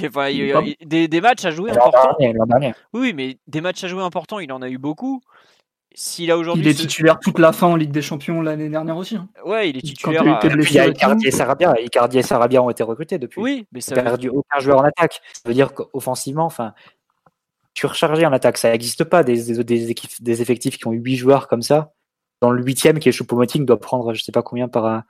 Enfin, 0.05 0.29
il, 0.29 0.41
il, 0.41 0.77
des, 0.87 1.09
des, 1.09 1.21
matchs 1.21 1.45
à 1.45 1.51
jouer 1.51 1.73
importants. 1.73 2.17
Oui, 2.93 3.13
mais 3.13 3.39
des 3.49 3.61
matchs 3.61 3.83
à 3.85 3.89
jouer 3.89 4.03
importants, 4.03 4.39
il 4.39 4.53
en 4.53 4.63
a 4.63 4.69
eu 4.69 4.79
beaucoup. 4.79 5.21
S'il 5.97 6.31
a 6.33 6.39
aujourd'hui. 6.39 6.65
Il 6.65 6.69
est 6.69 6.75
titulaire 6.75 7.21
toute 7.21 7.39
la 7.39 7.53
fin 7.53 7.69
en 7.69 7.77
Ligue 7.77 7.93
des 7.93 8.03
Champions 8.03 8.43
l'année 8.43 8.69
dernière 8.69 8.97
aussi. 8.97 9.17
Hein. 9.17 9.29
Ouais, 9.45 9.71
il 9.71 9.77
est 9.77 9.81
titulaire. 9.81 10.23
Il, 10.43 10.61
il 10.61 10.73
y 10.73 10.79
a 10.81 10.89
Icardi 10.89 11.29
et 11.29 11.31
Sarabia. 11.31 11.75
Icardi 11.81 12.19
et 12.19 12.23
Sarabia 12.23 12.63
ont 12.63 12.71
été 12.71 12.83
recrutés 12.83 13.19
depuis. 13.19 13.41
Oui, 13.41 13.67
mais 13.71 13.81
ça. 13.81 13.95
Il 13.95 14.01
a 14.01 14.03
perdu 14.03 14.29
aucun 14.29 14.59
joueur 14.59 14.81
en 14.81 14.85
attaque. 14.85 15.21
Ça 15.33 15.43
veut 15.47 15.55
dire 15.55 15.73
qu'offensivement, 15.73 16.47
enfin, 16.47 16.75
surchargé 17.77 18.25
en 18.27 18.33
attaque. 18.33 18.59
Ça 18.59 18.71
n'existe 18.71 19.05
pas 19.05 19.23
des, 19.23 19.63
des, 19.63 19.91
équipes, 19.91 20.23
des 20.23 20.43
effectifs 20.43 20.79
qui 20.79 20.87
ont 20.87 20.93
8 20.93 21.17
joueurs 21.17 21.49
comme 21.49 21.63
ça. 21.63 21.93
Dans 22.41 22.51
le 22.51 22.63
huitième, 22.63 22.99
qui 22.99 23.09
est 23.09 23.13
Choupo-Moting, 23.13 23.65
doit 23.65 23.81
prendre 23.81 24.13
je 24.13 24.23
sais 24.23 24.33
pas 24.33 24.43
combien 24.43 24.69
par 24.69 24.87
un, 24.87 25.05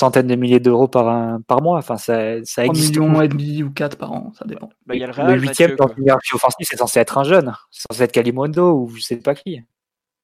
centaine 0.00 0.26
de 0.26 0.34
milliers 0.34 0.60
d'euros 0.60 0.88
par, 0.88 1.08
un, 1.08 1.40
par 1.42 1.62
mois. 1.62 1.78
Enfin, 1.78 1.96
ça, 1.96 2.42
ça 2.44 2.64
existe. 2.64 2.96
millions 2.96 3.22
et 3.22 3.28
demi 3.28 3.62
ou 3.62 3.70
4 3.70 3.96
par 3.96 4.12
an, 4.12 4.32
ça 4.36 4.44
dépend. 4.46 4.70
Bah, 4.86 4.96
y 4.96 5.04
a 5.04 5.06
le, 5.06 5.12
Real, 5.12 5.34
le 5.34 5.40
huitième 5.40 5.76
dans 5.76 5.88
une 5.96 6.04
hiérarchie 6.04 6.34
offensive, 6.34 6.66
c'est 6.68 6.78
censé 6.78 6.98
être 6.98 7.18
un 7.18 7.24
jeune. 7.24 7.54
C'est 7.70 7.84
censé 7.90 8.02
être 8.02 8.12
Kalimondo 8.12 8.72
ou 8.72 8.88
je 8.88 9.00
sais 9.00 9.16
pas 9.16 9.34
qui. 9.34 9.60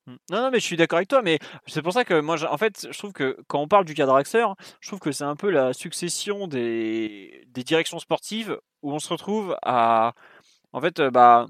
Hmm. 0.07 0.17
Non, 0.31 0.43
non, 0.43 0.51
mais 0.51 0.61
je 0.61 0.65
suis 0.65 0.77
d'accord 0.77 0.97
avec 0.97 1.09
toi, 1.09 1.23
mais 1.23 1.39
c'est 1.67 1.83
pour 1.83 1.93
ça 1.93 2.05
que 2.05 2.21
moi, 2.21 2.37
en 2.51 2.57
fait, 2.57 2.89
je 2.91 2.99
trouve 2.99 3.13
que 3.13 3.37
quand 3.49 3.61
on 3.61 3.69
parle 3.69 3.85
du 3.85 3.95
cadre 3.95 4.15
Axer, 4.15 4.47
je 4.81 4.89
trouve 4.89 5.01
que 5.01 5.13
c'est 5.13 5.25
un 5.25 5.37
peu 5.37 5.51
la 5.51 5.73
succession 5.73 6.49
des, 6.49 7.45
des 7.49 7.63
directions 7.63 7.99
sportives 7.99 8.59
où 8.83 8.93
on 8.93 8.99
se 8.99 9.09
retrouve 9.09 9.57
à, 9.63 10.15
en 10.73 10.81
fait, 10.81 11.01
bah, 11.03 11.47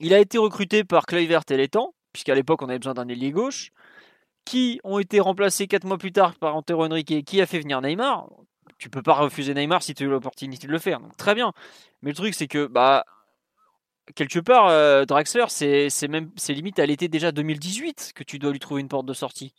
il 0.00 0.14
a 0.14 0.18
été 0.18 0.38
recruté 0.38 0.84
par 0.84 1.06
Kluivert 1.06 1.42
et 1.50 1.56
Létang, 1.56 1.94
puisqu'à 2.12 2.34
l'époque 2.34 2.62
on 2.62 2.68
avait 2.68 2.78
besoin 2.78 2.94
d'un 2.94 3.08
ailier 3.08 3.30
gauche, 3.30 3.70
qui 4.44 4.80
ont 4.84 4.98
été 4.98 5.20
remplacés 5.20 5.66
4 5.66 5.84
mois 5.84 5.98
plus 5.98 6.12
tard 6.12 6.34
par 6.36 6.56
Antero 6.56 6.84
Henrique, 6.84 7.24
qui 7.24 7.40
a 7.40 7.46
fait 7.46 7.60
venir 7.60 7.80
Neymar. 7.80 8.28
Tu 8.78 8.90
peux 8.90 9.02
pas 9.02 9.14
refuser 9.14 9.54
Neymar 9.54 9.82
si 9.82 9.94
tu 9.94 10.04
as 10.04 10.08
l'opportunité 10.08 10.66
de 10.66 10.72
le 10.72 10.78
faire. 10.78 11.00
Donc, 11.00 11.16
très 11.16 11.34
bien. 11.34 11.52
Mais 12.02 12.10
le 12.10 12.16
truc 12.16 12.34
c'est 12.34 12.48
que 12.48 12.66
bah 12.66 13.04
quelque 14.14 14.38
part 14.38 14.66
euh, 14.68 15.06
Draxler 15.06 15.46
c'est 15.48 16.08
même 16.08 16.30
c'est 16.36 16.52
limite 16.52 16.78
à 16.78 16.84
l'été 16.84 17.08
déjà 17.08 17.32
2018 17.32 18.12
que 18.14 18.22
tu 18.22 18.38
dois 18.38 18.52
lui 18.52 18.58
trouver 18.58 18.80
une 18.82 18.88
porte 18.88 19.06
de 19.06 19.14
sortie. 19.14 19.54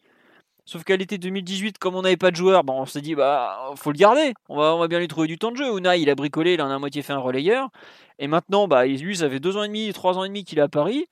Sauf 0.65 0.84
qu'à 0.84 0.97
l'été 0.97 1.19
2018, 1.19 1.78
comme 1.78 1.95
on 1.95 2.01
n'avait 2.01 2.17
pas 2.17 2.32
de 2.32 2.36
joueur, 2.36 2.63
on 2.67 2.86
s'est 2.86 3.01
dit, 3.01 3.13
bah, 3.13 3.71
faut 3.75 3.91
le 3.91 3.97
garder. 3.97 4.34
On 4.49 4.58
va, 4.58 4.75
on 4.75 4.80
va 4.80 4.88
bien 4.88 4.99
lui 4.99 5.08
trouver 5.08 5.28
du 5.28 5.38
temps 5.38 5.51
de 5.51 5.58
jeu. 5.58 5.78
Unai, 5.78 6.01
il 6.01 6.10
a 6.10 6.15
bricolé, 6.15 6.56
il 6.56 6.62
en 6.62 6.69
a 6.69 6.75
à 6.75 6.80
moitié 6.80 7.04
fait 7.04 7.13
un 7.13 7.19
relayeur. 7.19 7.69
Et 8.17 8.28
maintenant, 8.28 8.67
bah, 8.67 8.86
lui, 8.88 9.15
ça 9.15 9.30
fait 9.30 9.39
deux 9.39 9.58
ans 9.58 9.63
et 9.63 9.67
demi, 9.67 9.93
trois 9.93 10.17
ans 10.17 10.23
et 10.23 10.28
demi 10.28 10.43
qu'il 10.43 10.58
est 10.58 10.63
à 10.63 10.67
Paris. 10.67 11.06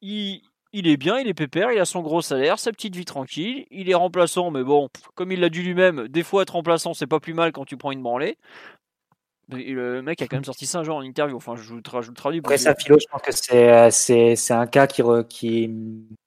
Il, 0.00 0.42
il 0.72 0.86
est 0.86 0.96
bien, 0.96 1.18
il 1.18 1.26
est 1.26 1.34
pépère, 1.34 1.72
il 1.72 1.80
a 1.80 1.84
son 1.84 2.02
gros 2.02 2.22
salaire, 2.22 2.58
sa 2.60 2.70
petite 2.70 2.94
vie 2.94 3.04
tranquille. 3.04 3.66
Il 3.72 3.90
est 3.90 3.94
remplaçant, 3.94 4.52
mais 4.52 4.62
bon, 4.62 4.88
comme 5.16 5.32
il 5.32 5.40
l'a 5.40 5.48
dit 5.48 5.62
lui-même, 5.62 6.06
des 6.06 6.22
fois 6.22 6.42
être 6.42 6.50
remplaçant, 6.50 6.94
c'est 6.94 7.06
pas 7.08 7.20
plus 7.20 7.34
mal 7.34 7.50
quand 7.50 7.64
tu 7.64 7.76
prends 7.76 7.90
une 7.90 8.02
branlée. 8.02 8.38
Le 9.50 10.02
mec 10.02 10.20
a 10.20 10.26
quand 10.26 10.36
même 10.36 10.44
sorti 10.44 10.66
ça 10.66 10.80
un 10.80 10.84
jour 10.84 10.96
en 10.96 11.02
interview. 11.02 11.36
Enfin, 11.36 11.56
je 11.56 11.62
vous, 11.62 11.76
le 11.76 11.82
traduis. 11.82 12.40
Après, 12.40 12.58
ça, 12.58 12.74
Philo, 12.74 12.98
je 13.00 13.06
pense 13.10 13.22
que 13.22 13.32
c'est, 13.90 14.36
c'est, 14.36 14.52
un 14.52 14.66
cas 14.66 14.86
qui, 14.86 15.02
qui 15.28 15.64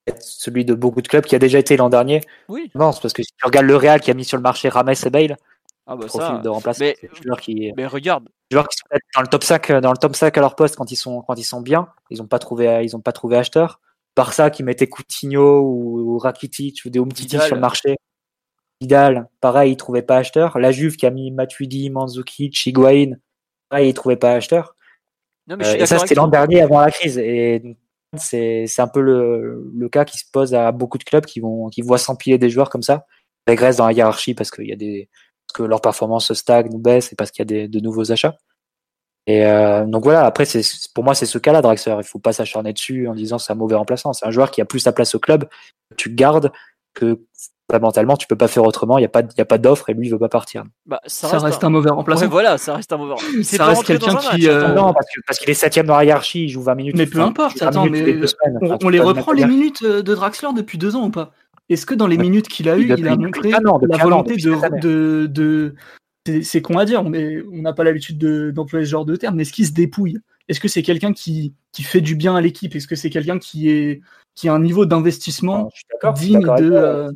est 0.08 0.22
celui 0.22 0.66
de 0.66 0.74
beaucoup 0.74 1.02
de 1.02 1.08
clubs 1.08 1.26
qui 1.26 1.36
a 1.36 1.40
déjà 1.40 1.60
été 1.60 1.78
l'an 1.78 1.90
dernier. 1.90 2.22
Oui. 2.50 2.72
Non, 2.74 2.92
c'est 2.92 3.02
parce 3.02 3.14
que 3.14 3.22
si 3.22 3.32
tu 3.38 3.46
regardes 3.46 3.68
le 3.68 3.76
Real 3.76 4.02
qui 4.02 4.10
a 4.10 4.16
mis 4.16 4.26
sur 4.26 4.38
le 4.38 4.44
marché 4.44 4.70
Rames 4.70 4.90
et 4.90 5.10
Bale, 5.12 5.38
ah 5.86 5.96
bah 5.96 6.08
ça, 6.08 6.38
de 6.38 6.50
remplacement, 6.50 6.88
mais, 6.88 7.38
qui, 7.42 7.74
mais 7.76 7.86
regarde, 7.86 8.30
joueurs 8.52 8.68
qui 8.68 8.78
sont 8.78 8.86
dans 9.16 9.22
le 9.22 9.28
top 9.28 9.44
5, 9.44 9.72
dans 9.82 9.92
le 9.92 9.98
top 9.98 10.16
5 10.16 10.38
à 10.38 10.42
leur 10.42 10.56
poste 10.56 10.76
quand 10.76 10.92
ils 10.92 10.96
sont, 10.96 11.22
quand 11.22 11.36
ils 11.36 11.44
sont 11.44 11.62
bien, 11.62 11.90
ils 12.10 12.20
n'ont 12.20 12.28
pas 12.28 12.40
trouvé, 12.40 12.82
ils 12.84 12.96
ont 12.96 13.02
pas 13.02 13.12
trouvé 13.12 13.38
acheteur. 13.38 13.80
ça 14.32 14.50
qui 14.50 14.64
mettait 14.64 14.88
Coutinho 14.88 15.62
ou, 15.62 16.14
ou 16.14 16.18
Rakitic 16.18 16.82
ou 16.86 16.90
des 16.90 17.00
Umtiti 17.00 17.40
sur 17.40 17.56
le 17.56 17.62
marché. 17.62 17.98
Vidal, 18.82 19.30
pareil, 19.40 19.74
il 19.74 19.78
trouvait 19.78 20.02
pas 20.02 20.18
acheteur. 20.18 20.58
La 20.58 20.72
Juve 20.72 20.96
qui 20.96 21.06
a 21.06 21.12
mis 21.12 21.30
Matuidi, 21.32 21.92
Mandzukic, 21.92 22.66
Higuain, 22.66 23.18
pareil, 23.70 23.90
il 23.90 23.94
trouvait 23.94 24.16
pas 24.16 24.34
acheteur. 24.34 24.76
Non, 25.48 25.56
mais 25.56 25.64
je 25.64 25.70
suis 25.70 25.80
euh, 25.80 25.84
et 25.84 25.86
ça, 25.86 26.00
c'était 26.00 26.16
l'an 26.16 26.28
dernier 26.28 26.62
avant 26.62 26.82
la 26.82 26.90
crise. 26.90 27.20
Et 27.20 27.78
c'est, 28.18 28.68
un 28.80 28.88
peu 28.88 29.02
le, 29.02 29.72
le 29.74 29.90
cas 29.90 30.04
qui 30.04 30.18
se 30.18 30.26
pose 30.32 30.56
à 30.56 30.72
beaucoup 30.72 30.98
de 30.98 31.04
clubs 31.04 31.26
qui 31.26 31.40
vont, 31.40 31.70
qui 31.70 31.82
voient 31.82 32.00
s'empiler 32.00 32.40
des 32.40 32.50
joueurs 32.50 32.72
comme 32.72 32.82
ça, 32.82 33.06
régressent 33.48 33.78
dans 33.78 33.86
la 33.86 33.94
hiérarchie 33.94 34.34
parce 34.34 34.50
qu'il 34.50 34.68
y 34.68 34.74
a 34.74 34.76
des, 34.76 35.10
parce 35.48 35.58
que 35.58 35.64
leur 35.64 35.82
performance 35.82 36.34
stagne 36.34 36.74
ou 36.74 36.80
baisse 36.80 37.14
et 37.14 37.16
parce 37.16 37.30
qu'il 37.30 37.42
y 37.42 37.44
a 37.44 37.46
des, 37.46 37.68
de 37.68 37.80
nouveaux 37.80 38.12
achats. 38.12 38.36
Et 39.28 39.46
euh, 39.46 39.86
donc 39.86 40.04
voilà, 40.04 40.26
après, 40.26 40.46
c'est, 40.46 40.64
pour 40.96 41.04
moi, 41.04 41.14
c'est 41.14 41.28
ce 41.28 41.38
cas-là, 41.38 41.62
Draxler. 41.62 41.96
Il 42.00 42.04
faut 42.04 42.20
pas 42.20 42.34
s'acharner 42.34 42.74
dessus 42.74 43.08
en 43.08 43.14
disant 43.14 43.38
c'est 43.38 43.54
un 43.54 43.56
mauvais 43.56 43.76
remplaçant. 43.76 44.14
C'est 44.14 44.26
un 44.26 44.32
joueur 44.32 44.50
qui 44.50 44.62
a 44.62 44.66
plus 44.66 44.80
sa 44.80 44.92
place 44.92 45.14
au 45.14 45.20
club, 45.20 45.48
tu 45.98 46.10
gardes, 46.14 46.52
que 46.94 47.20
fondamentalement, 47.72 48.18
tu 48.18 48.28
peux 48.28 48.36
pas 48.36 48.48
faire 48.48 48.64
autrement. 48.64 48.98
Il 48.98 49.02
n'y 49.02 49.06
a 49.06 49.10
pas, 49.10 49.24
y 49.38 49.42
a 49.42 49.46
pas 49.46 49.58
d'offre 49.58 49.90
et 49.90 49.94
lui, 49.94 50.08
il 50.08 50.12
veut 50.12 50.20
pas 50.20 50.30
partir. 50.30 50.64
Bah, 50.86 51.00
ça, 51.06 51.38
reste, 51.38 51.64
un... 51.64 51.70
mauvais 51.70 51.90
remplaçant. 51.90 52.28
voilà, 52.28 52.58
ça 52.58 52.76
reste 52.76 52.92
un 52.94 52.98
mauvais 52.98 53.14
remplaçant. 53.14 53.44
Ça 53.44 53.66
reste 53.66 53.84
quelqu'un 53.86 54.16
qui. 54.16 54.48
Euh, 54.48 54.74
non, 54.74 54.94
parce, 55.28 55.40
qu'il 55.40 55.50
est 55.50 55.56
septième 55.56 55.86
dans 55.86 55.98
la 55.98 56.06
hiérarchie, 56.06 56.46
il 56.46 56.50
joue 56.50 56.62
20 56.62 56.76
minutes. 56.76 56.96
Mais 56.98 57.06
peu 57.06 57.22
importe, 57.22 57.62
attends, 57.62 57.86
mais 57.86 58.20
on, 58.84 58.90
les 58.90 59.00
reprend 59.00 59.32
les 59.32 59.46
minutes 59.46 59.84
euh, 59.84 60.02
de 60.02 60.16
Draxler 60.16 60.50
depuis 60.56 60.78
deux 60.78 60.96
ans 60.96 61.06
ou 61.06 61.12
pas? 61.12 61.32
Est-ce 61.70 61.86
que 61.86 61.96
dans 61.96 62.08
les 62.08 62.18
minutes 62.18 62.50
qu'il 62.50 62.68
a 62.68 62.78
eu, 62.78 62.94
il 62.98 63.08
a 63.08 63.16
montré 63.16 63.50
la 63.50 63.98
volonté 63.98 64.36
de, 64.36 65.26
de, 65.28 65.76
c'est 66.44 66.62
con 66.62 66.78
à 66.78 66.86
dire, 66.86 67.04
mais 67.04 67.42
on 67.52 67.62
n'a 67.62 67.74
pas 67.74 67.84
l'habitude 67.84 68.18
d'employer 68.54 68.86
ce 68.86 68.92
genre 68.92 69.06
de 69.06 69.16
terme, 69.16 69.36
mais 69.36 69.44
est-ce 69.44 69.54
qu'il 69.54 69.66
se 69.66 69.72
dépouille? 69.72 70.18
Est-ce 70.48 70.60
que 70.60 70.68
c'est 70.68 70.82
quelqu'un 70.82 71.14
qui, 71.14 71.54
qui 71.72 71.84
fait 71.84 72.02
du 72.02 72.16
bien 72.16 72.36
à 72.36 72.42
l'équipe? 72.42 72.76
Est-ce 72.76 72.88
que 72.88 72.96
c'est 72.96 73.10
quelqu'un 73.10 73.40
qui, 73.40 73.70
est, 73.70 74.02
qui 74.36 74.50
a 74.50 74.54
un 74.54 74.60
niveau 74.60 74.86
d'investissement 74.86 75.72
digne 76.16 76.42
de 76.42 77.16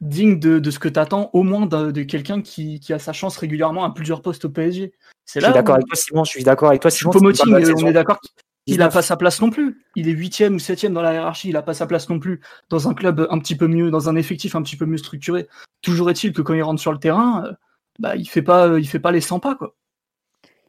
digne 0.00 0.38
de, 0.38 0.70
ce 0.70 0.78
que 0.78 0.88
tu 0.88 0.98
attends, 0.98 1.30
au 1.32 1.42
moins 1.42 1.66
de, 1.66 2.02
quelqu'un 2.02 2.42
qui, 2.42 2.80
a 2.90 2.98
sa 2.98 3.12
chance 3.12 3.36
régulièrement 3.36 3.84
à 3.84 3.90
plusieurs 3.90 4.22
postes 4.22 4.44
au 4.44 4.50
PSG. 4.50 4.92
C'est 5.24 5.40
là. 5.40 5.48
Je 5.48 5.52
suis 5.52 5.54
d'accord 5.54 5.74
avec 5.74 5.86
toi, 5.86 5.96
Simon. 5.96 6.24
Je 6.24 6.30
suis 6.30 6.44
d'accord 6.44 6.68
avec 6.68 6.82
toi, 6.82 6.90
Simon. 6.90 7.12
on 7.14 7.86
est 7.86 7.92
d'accord 7.92 8.20
qu'il 8.66 8.78
n'a 8.78 8.88
pas 8.88 9.02
sa 9.02 9.16
place 9.16 9.40
non 9.40 9.50
plus. 9.50 9.84
Il 9.94 10.08
est 10.08 10.12
huitième 10.12 10.56
ou 10.56 10.58
septième 10.58 10.92
dans 10.92 11.02
la 11.02 11.14
hiérarchie. 11.14 11.48
Il 11.48 11.54
n'a 11.54 11.62
pas 11.62 11.74
sa 11.74 11.86
place 11.86 12.08
non 12.08 12.18
plus 12.18 12.40
dans 12.68 12.88
un 12.88 12.94
club 12.94 13.26
un 13.30 13.38
petit 13.38 13.56
peu 13.56 13.68
mieux, 13.68 13.90
dans 13.90 14.08
un 14.08 14.16
effectif 14.16 14.54
un 14.54 14.62
petit 14.62 14.76
peu 14.76 14.86
mieux 14.86 14.98
structuré. 14.98 15.48
Toujours 15.82 16.10
est-il 16.10 16.32
que 16.32 16.42
quand 16.42 16.54
il 16.54 16.62
rentre 16.62 16.80
sur 16.80 16.92
le 16.92 16.98
terrain, 16.98 17.44
euh, 17.46 17.52
bah, 17.98 18.16
il 18.16 18.28
fait 18.28 18.42
pas, 18.42 18.78
il 18.78 18.86
fait 18.86 18.98
pas 18.98 19.12
les 19.12 19.20
100 19.20 19.40
pas 19.40 19.54
quoi. 19.54 19.74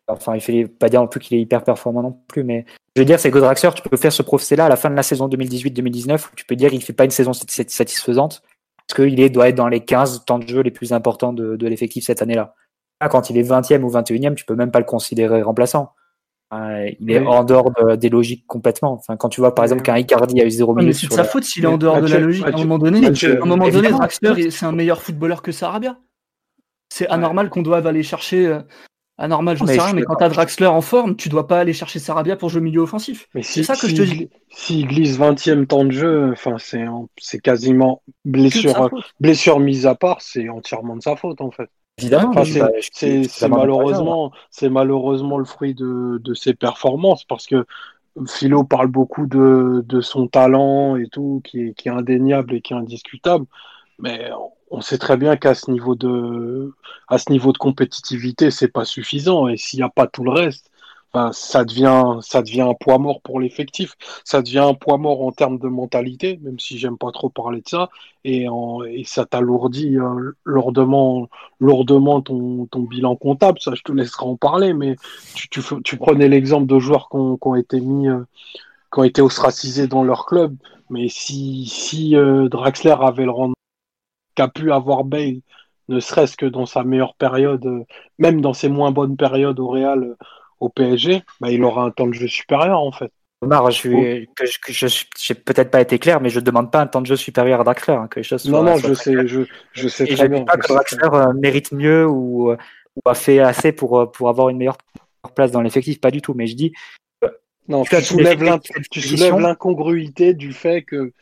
Enfin, 0.10 0.36
il 0.36 0.42
fait 0.42 0.68
pas 0.68 0.88
dire 0.88 1.02
non 1.02 1.08
plus 1.08 1.20
qu'il 1.20 1.38
est 1.38 1.42
hyper 1.42 1.64
performant 1.66 2.02
non 2.02 2.18
plus, 2.30 2.46
mais 2.46 2.66
je 2.96 3.02
veux 3.02 3.06
dire, 3.06 3.20
c'est 3.20 3.30
que 3.30 3.40
Draxler, 3.40 3.72
tu 3.76 3.82
peux 3.82 3.98
faire 3.98 4.14
ce 4.14 4.22
procès-là 4.22 4.66
à 4.66 4.70
la 4.70 4.78
fin 4.78 4.90
de 4.90 4.96
la 4.96 5.04
saison 5.04 5.28
2018-2019 5.28 6.28
où 6.28 6.36
tu 6.36 6.46
peux 6.46 6.56
dire 6.56 6.70
qu'il 6.70 6.82
fait 6.82 6.94
pas 6.94 7.04
une 7.04 7.12
saison 7.12 7.34
satisfaisante 7.34 8.42
parce 8.88 9.02
qu'il 9.02 9.32
doit 9.32 9.50
être 9.50 9.56
dans 9.56 9.68
les 9.68 9.82
15 9.82 10.26
temps 10.26 10.40
de 10.40 10.48
jeu 10.48 10.62
les 10.62 10.72
plus 10.72 10.94
importants 10.94 11.34
de, 11.34 11.68
l'effectif 11.68 12.06
cette 12.06 12.22
année-là. 12.22 12.54
Quand 13.12 13.30
il 13.30 13.38
est 13.38 13.44
20e 13.44 13.84
ou 13.84 13.92
21e, 13.92 14.36
tu 14.36 14.46
peux 14.46 14.56
même 14.56 14.72
pas 14.72 14.80
le 14.80 14.86
considérer 14.86 15.42
remplaçant. 15.42 15.94
il 16.52 17.12
est 17.12 17.20
en 17.20 17.44
dehors 17.44 17.72
des 17.98 18.10
logiques 18.10 18.48
complètement. 18.48 18.94
Enfin, 18.94 19.18
quand 19.18 19.30
tu 19.30 19.42
vois 19.42 19.54
par 19.54 19.66
exemple 19.66 19.84
qu'un 19.84 19.98
Icardi 19.98 20.42
a 20.42 20.46
eu 20.46 20.52
0 20.52 20.74
minutes. 20.74 20.96
c'est 20.96 21.08
de 21.08 21.14
sa 21.14 21.26
faute 21.26 21.44
s'il 21.44 21.64
est 21.64 21.68
en 21.68 21.78
dehors 21.78 22.02
de 22.02 22.08
la 22.08 22.20
logique. 22.20 22.46
À 22.46 22.50
un 22.50 22.58
moment 22.58 22.80
donné, 22.80 23.06
à 23.06 23.10
un 23.10 23.46
moment 23.46 23.70
donné, 23.70 23.90
Draxler, 23.90 24.50
c'est 24.52 24.66
un 24.66 24.72
meilleur 24.72 25.02
footballeur 25.02 25.42
que 25.42 25.52
Sarabia. 25.52 25.98
C'est 26.90 27.08
anormal 27.10 27.50
qu'on 27.50 27.62
doive 27.62 27.86
aller 27.86 28.02
chercher 28.02 28.48
euh, 28.48 28.62
anormal, 29.18 29.58
j'en 29.58 29.66
sais 29.66 29.80
rien, 29.80 29.94
mais 29.94 30.04
quand 30.04 30.16
t'as 30.16 30.30
Draxler 30.30 30.68
en 30.68 30.82
forme, 30.82 31.16
tu 31.16 31.30
dois 31.30 31.48
pas 31.48 31.60
aller 31.60 31.74
chercher 31.74 32.00
Sarabia 32.00 32.36
pour 32.36 32.50
jouer 32.50 32.62
milieu 32.62 32.82
offensif. 32.82 33.28
c'est 33.42 33.64
ça 33.64 33.76
que 33.76 33.88
je 33.88 33.96
te 33.96 34.02
dis. 34.02 34.30
S'il 34.50 34.88
glisse 34.88 35.18
20e 35.18 35.66
temps 35.66 35.86
de 35.86 35.92
jeu, 35.92 36.32
enfin, 36.32 36.58
c'est 36.60 37.40
quasiment 37.40 38.02
blessure, 38.26 38.90
blessure 39.20 39.60
mise 39.60 39.86
à 39.86 39.96
part, 39.96 40.22
c'est 40.22 40.50
entièrement 40.50 40.96
de 40.96 41.02
sa 41.02 41.16
faute 41.16 41.42
en 41.42 41.52
fait. 41.52 41.70
Évidemment, 42.00 42.32
c'est 42.92 43.48
malheureusement, 43.50 44.32
c'est 44.52 44.70
malheureusement 44.70 45.40
le 45.40 45.46
fruit 45.46 45.74
de, 45.74 46.20
de, 46.24 46.34
ses 46.36 46.54
performances 46.54 47.24
parce 47.24 47.48
que 47.48 47.66
Philo 48.28 48.64
parle 48.64 48.88
beaucoup 48.88 49.26
de, 49.26 49.84
de 49.88 50.02
son 50.02 50.28
talent 50.28 50.96
et 50.96 51.08
tout, 51.08 51.42
qui 51.44 51.70
est, 51.70 51.74
qui 51.74 51.88
est 51.88 51.92
indéniable 51.92 52.54
et 52.54 52.62
qui 52.62 52.74
est 52.74 52.78
indiscutable, 52.78 53.46
mais 53.98 54.30
on 54.72 54.82
sait 54.82 54.98
très 54.98 55.18
bien 55.18 55.38
qu'à 55.38 55.56
ce 55.56 55.72
niveau 55.72 55.96
de 55.96 56.74
à 57.08 57.18
ce 57.18 57.32
niveau 57.32 57.54
de 57.54 57.58
compétitivité, 57.58 58.52
c'est 58.52 58.68
pas 58.68 58.86
suffisant. 58.86 59.48
Et 59.48 59.58
s'il 59.58 59.80
n'y 59.80 59.84
a 59.84 59.90
pas 59.90 60.08
tout 60.08 60.24
le 60.24 60.32
reste, 60.32 60.70
ben, 61.14 61.32
ça 61.34 61.64
devient 61.64 62.18
ça 62.22 62.42
devient 62.42 62.62
un 62.62 62.74
poids 62.74 62.98
mort 62.98 63.22
pour 63.22 63.40
l'effectif. 63.40 63.96
Ça 64.26 64.42
devient 64.42 64.60
un 64.60 64.74
poids 64.74 64.98
mort 64.98 65.22
en 65.26 65.32
termes 65.32 65.58
de 65.58 65.68
mentalité, 65.68 66.40
même 66.44 66.60
si 66.60 66.78
j'aime 66.78 66.98
pas 66.98 67.12
trop 67.12 67.30
parler 67.30 67.62
de 67.62 67.70
ça. 67.70 67.90
Et, 68.26 68.50
en, 68.50 68.84
et 68.84 69.04
ça 69.06 69.26
t'alourdit 69.26 69.98
euh, 69.98 70.32
lourdement 70.44 71.30
lourdement 71.60 72.22
ton, 72.22 72.66
ton 72.68 72.82
bilan 72.82 73.16
comptable. 73.16 73.60
Ça, 73.62 73.74
je 73.74 73.84
te 73.84 73.92
laisserai 73.92 74.26
en 74.26 74.36
parler. 74.36 74.74
Mais 74.74 74.96
tu, 75.36 75.62
tu, 75.84 75.98
prenais 75.98 76.28
l'exemple 76.28 76.68
de 76.68 76.80
joueurs 76.80 77.10
qui 77.10 77.18
ont, 77.18 77.38
qui 77.38 77.48
ont 77.48 77.56
été 77.56 77.80
mis 77.80 78.10
euh, 78.10 78.24
qui 78.94 79.00
ont 79.00 79.04
été 79.04 79.22
ostracisés 79.22 79.88
dans 79.88 80.04
leur 80.04 80.26
club. 80.26 80.56
Mais 80.90 81.10
si, 81.10 81.66
si 81.68 82.16
euh, 82.16 82.50
Draxler 82.50 82.96
avait 83.00 83.26
le 83.26 83.32
rendement 83.32 83.54
qu'a 84.38 84.48
pu 84.48 84.72
avoir 84.72 85.04
Bale, 85.04 85.42
ne 85.90 86.00
serait-ce 86.00 86.38
que 86.38 86.46
dans 86.46 86.66
sa 86.66 86.84
meilleure 86.84 87.16
période, 87.16 87.66
euh, 87.66 87.84
même 88.20 88.40
dans 88.40 88.54
ses 88.54 88.70
moins 88.70 88.92
bonnes 88.92 89.18
périodes 89.18 89.60
au 89.60 89.68
Real, 89.68 90.04
euh, 90.04 90.18
au 90.60 90.70
PSG, 90.70 91.24
bah, 91.42 91.50
il 91.52 91.64
aura 91.64 91.84
un 91.84 91.92
temps 91.92 92.08
de 92.08 92.14
jeu 92.14 92.28
supérieur 92.28 92.80
en 92.80 92.92
fait. 92.92 93.12
Omar, 93.42 93.70
je 93.70 93.90
n'ai 93.90 94.28
je, 94.70 95.34
peut-être 95.34 95.70
pas 95.70 95.82
été 95.82 96.00
clair, 96.00 96.20
mais 96.22 96.30
je 96.30 96.40
ne 96.40 96.46
demande 96.46 96.72
pas 96.72 96.82
un 96.82 96.88
temps 96.88 97.02
de 97.02 97.06
jeu 97.06 97.16
supérieur 97.16 97.62
à 97.62 97.64
Draxler. 97.64 97.94
Hein, 97.94 98.08
que 98.10 98.20
non, 98.50 98.64
non, 98.64 98.78
je 98.78 98.94
sais, 98.94 99.28
je, 99.28 99.42
je 99.74 99.88
sais 99.88 100.08
très 100.08 100.28
bien. 100.28 100.44
pas 100.44 100.58
que 100.58 100.68
Draxler 100.68 101.10
euh, 101.14 101.34
mérite 101.34 101.72
mieux 101.72 102.08
ou, 102.08 102.56
a 103.06 103.14
fait 103.14 103.40
assez 103.40 103.72
pour, 103.72 104.12
pour 104.12 104.30
avoir 104.30 104.50
une 104.50 104.58
meilleure 104.58 104.78
place 105.36 105.52
dans 105.52 105.62
l'effectif, 105.62 106.02
pas 106.02 106.10
du 106.10 106.22
tout. 106.22 106.34
Mais 106.34 106.48
je 106.48 106.56
dis. 106.56 106.74
Non, 107.68 107.84
tu 107.84 108.02
soulèves 108.02 108.42
l'incongruité 109.40 110.34
du 110.34 110.54
fait 110.54 110.82
que 110.82 111.14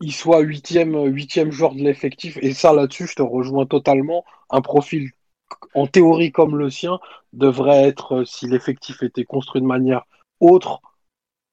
il 0.00 0.12
soit 0.12 0.40
huitième, 0.40 1.04
huitième 1.06 1.50
joueur 1.50 1.74
de 1.74 1.80
l'effectif. 1.80 2.38
Et 2.42 2.52
ça, 2.52 2.72
là-dessus, 2.72 3.06
je 3.06 3.14
te 3.14 3.22
rejoins 3.22 3.66
totalement. 3.66 4.24
Un 4.50 4.60
profil 4.60 5.10
en 5.74 5.86
théorie 5.86 6.32
comme 6.32 6.56
le 6.56 6.70
sien 6.70 6.98
devrait 7.32 7.84
être, 7.84 8.24
si 8.24 8.46
l'effectif 8.46 9.02
était 9.02 9.24
construit 9.24 9.60
de 9.60 9.66
manière 9.66 10.04
autre, 10.40 10.80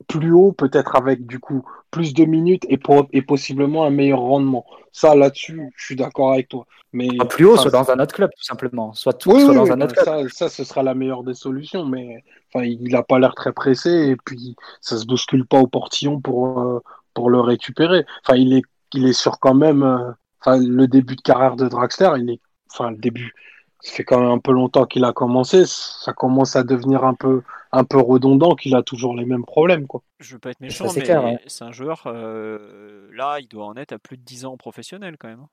plus 0.08 0.34
haut, 0.34 0.52
peut-être 0.52 0.96
avec 0.98 1.26
du 1.26 1.40
coup 1.40 1.64
plus 1.90 2.14
de 2.14 2.26
minutes 2.26 2.66
et, 2.68 2.80
et 3.12 3.22
possiblement 3.22 3.86
un 3.86 3.90
meilleur 3.90 4.20
rendement. 4.20 4.66
Ça, 4.92 5.16
là-dessus, 5.16 5.72
je 5.76 5.86
suis 5.86 5.96
d'accord 5.96 6.34
avec 6.34 6.50
toi. 6.50 6.66
Mais 6.92 7.08
plus 7.30 7.46
haut, 7.46 7.58
soit 7.58 7.72
dans 7.72 7.90
un 7.90 8.00
autre 8.00 8.14
club, 8.14 8.30
tout 8.36 8.44
simplement. 8.44 8.94
Soit, 8.94 9.14
tout, 9.14 9.40
soit 9.40 9.54
dans 9.54 9.72
un 9.72 9.82
autre 9.82 9.96
club. 9.96 10.28
Ça, 10.28 10.30
ça, 10.30 10.50
ce 10.50 10.64
sera 10.64 10.84
la 10.84 10.94
meilleure 10.94 11.24
des 11.24 11.34
solutions. 11.34 11.86
Mais 11.86 12.24
enfin, 12.54 12.66
il 12.66 12.92
n'a 12.92 13.02
pas 13.02 13.18
l'air 13.18 13.34
très 13.34 13.54
pressé 13.54 13.90
et 13.90 14.16
puis 14.16 14.56
ça 14.82 14.98
se 14.98 15.06
bouscule 15.06 15.46
pas 15.46 15.60
au 15.60 15.68
portillon 15.68 16.20
pour, 16.20 16.60
euh, 16.60 16.82
pour 17.14 17.30
le 17.30 17.40
récupérer. 17.40 18.06
Enfin, 18.24 18.38
il 18.38 18.54
est, 18.54 18.64
il 18.94 19.08
est 19.08 19.14
sur 19.14 19.40
quand 19.40 19.54
même. 19.54 19.84
Euh, 19.84 20.12
enfin, 20.42 20.58
le 20.58 20.88
début 20.88 21.16
de 21.16 21.22
carrière 21.22 21.56
de 21.56 21.68
Draxler, 21.68 22.12
il 22.18 22.30
est. 22.32 22.40
Enfin, 22.72 22.92
le 22.92 22.98
début. 22.98 23.34
Ça 23.82 23.92
fait 23.92 24.04
quand 24.06 24.22
même 24.22 24.32
un 24.32 24.40
peu 24.40 24.54
longtemps 24.54 24.86
qu'il 24.86 25.04
a 25.04 25.12
commencé. 25.12 25.66
Ça 25.66 26.14
commence 26.14 26.56
à 26.56 26.64
devenir 26.64 27.04
un 27.04 27.16
peu, 27.16 27.42
un 27.74 27.84
peu 27.84 28.00
redondant 28.00 28.56
qu'il 28.56 28.76
a 28.78 28.82
toujours 28.82 29.14
les 29.14 29.26
mêmes 29.26 29.44
problèmes. 29.44 29.88
Quoi. 29.88 30.02
Je 30.20 30.34
veux 30.34 30.40
pas 30.40 30.52
être 30.52 30.62
méchant, 30.62 30.86
mais 30.96 31.40
c'est 31.48 31.66
un 31.66 31.72
joueur. 31.74 32.04
Euh, 32.06 33.10
là, 33.12 33.40
il 33.42 33.48
doit 33.50 33.66
en 33.66 33.76
être 33.76 33.92
à 33.92 34.00
plus 34.00 34.16
de 34.16 34.24
10 34.24 34.46
ans 34.46 34.56
professionnel 34.56 35.18
quand 35.20 35.28
même. 35.28 35.42
Hein. 35.42 35.50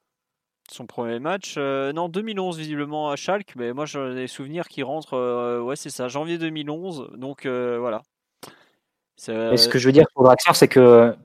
Son 0.71 0.87
premier 0.87 1.19
match, 1.19 1.57
euh, 1.59 1.93
non, 1.93 2.09
2011 2.09 2.57
visiblement 2.57 3.11
à 3.11 3.17
Schalke, 3.17 3.57
mais 3.57 3.73
moi 3.73 3.87
j'ai 3.87 4.15
des 4.15 4.29
souvenirs 4.29 4.69
qui 4.69 4.85
rentrent, 4.85 5.61
ouais 5.61 5.75
c'est 5.75 5.91
ça, 5.91 6.07
janvier 6.07 6.39
2011, 6.39 7.11
donc 7.17 7.45
voilà. 7.45 8.03
ce 9.17 9.67
que 9.67 9.81
je 9.81 9.89
veux 9.89 9.93
dire 9.93 10.07
pour 10.15 10.23
Draxler, 10.23 10.55
c'est 10.55 10.69
que 10.69 11.17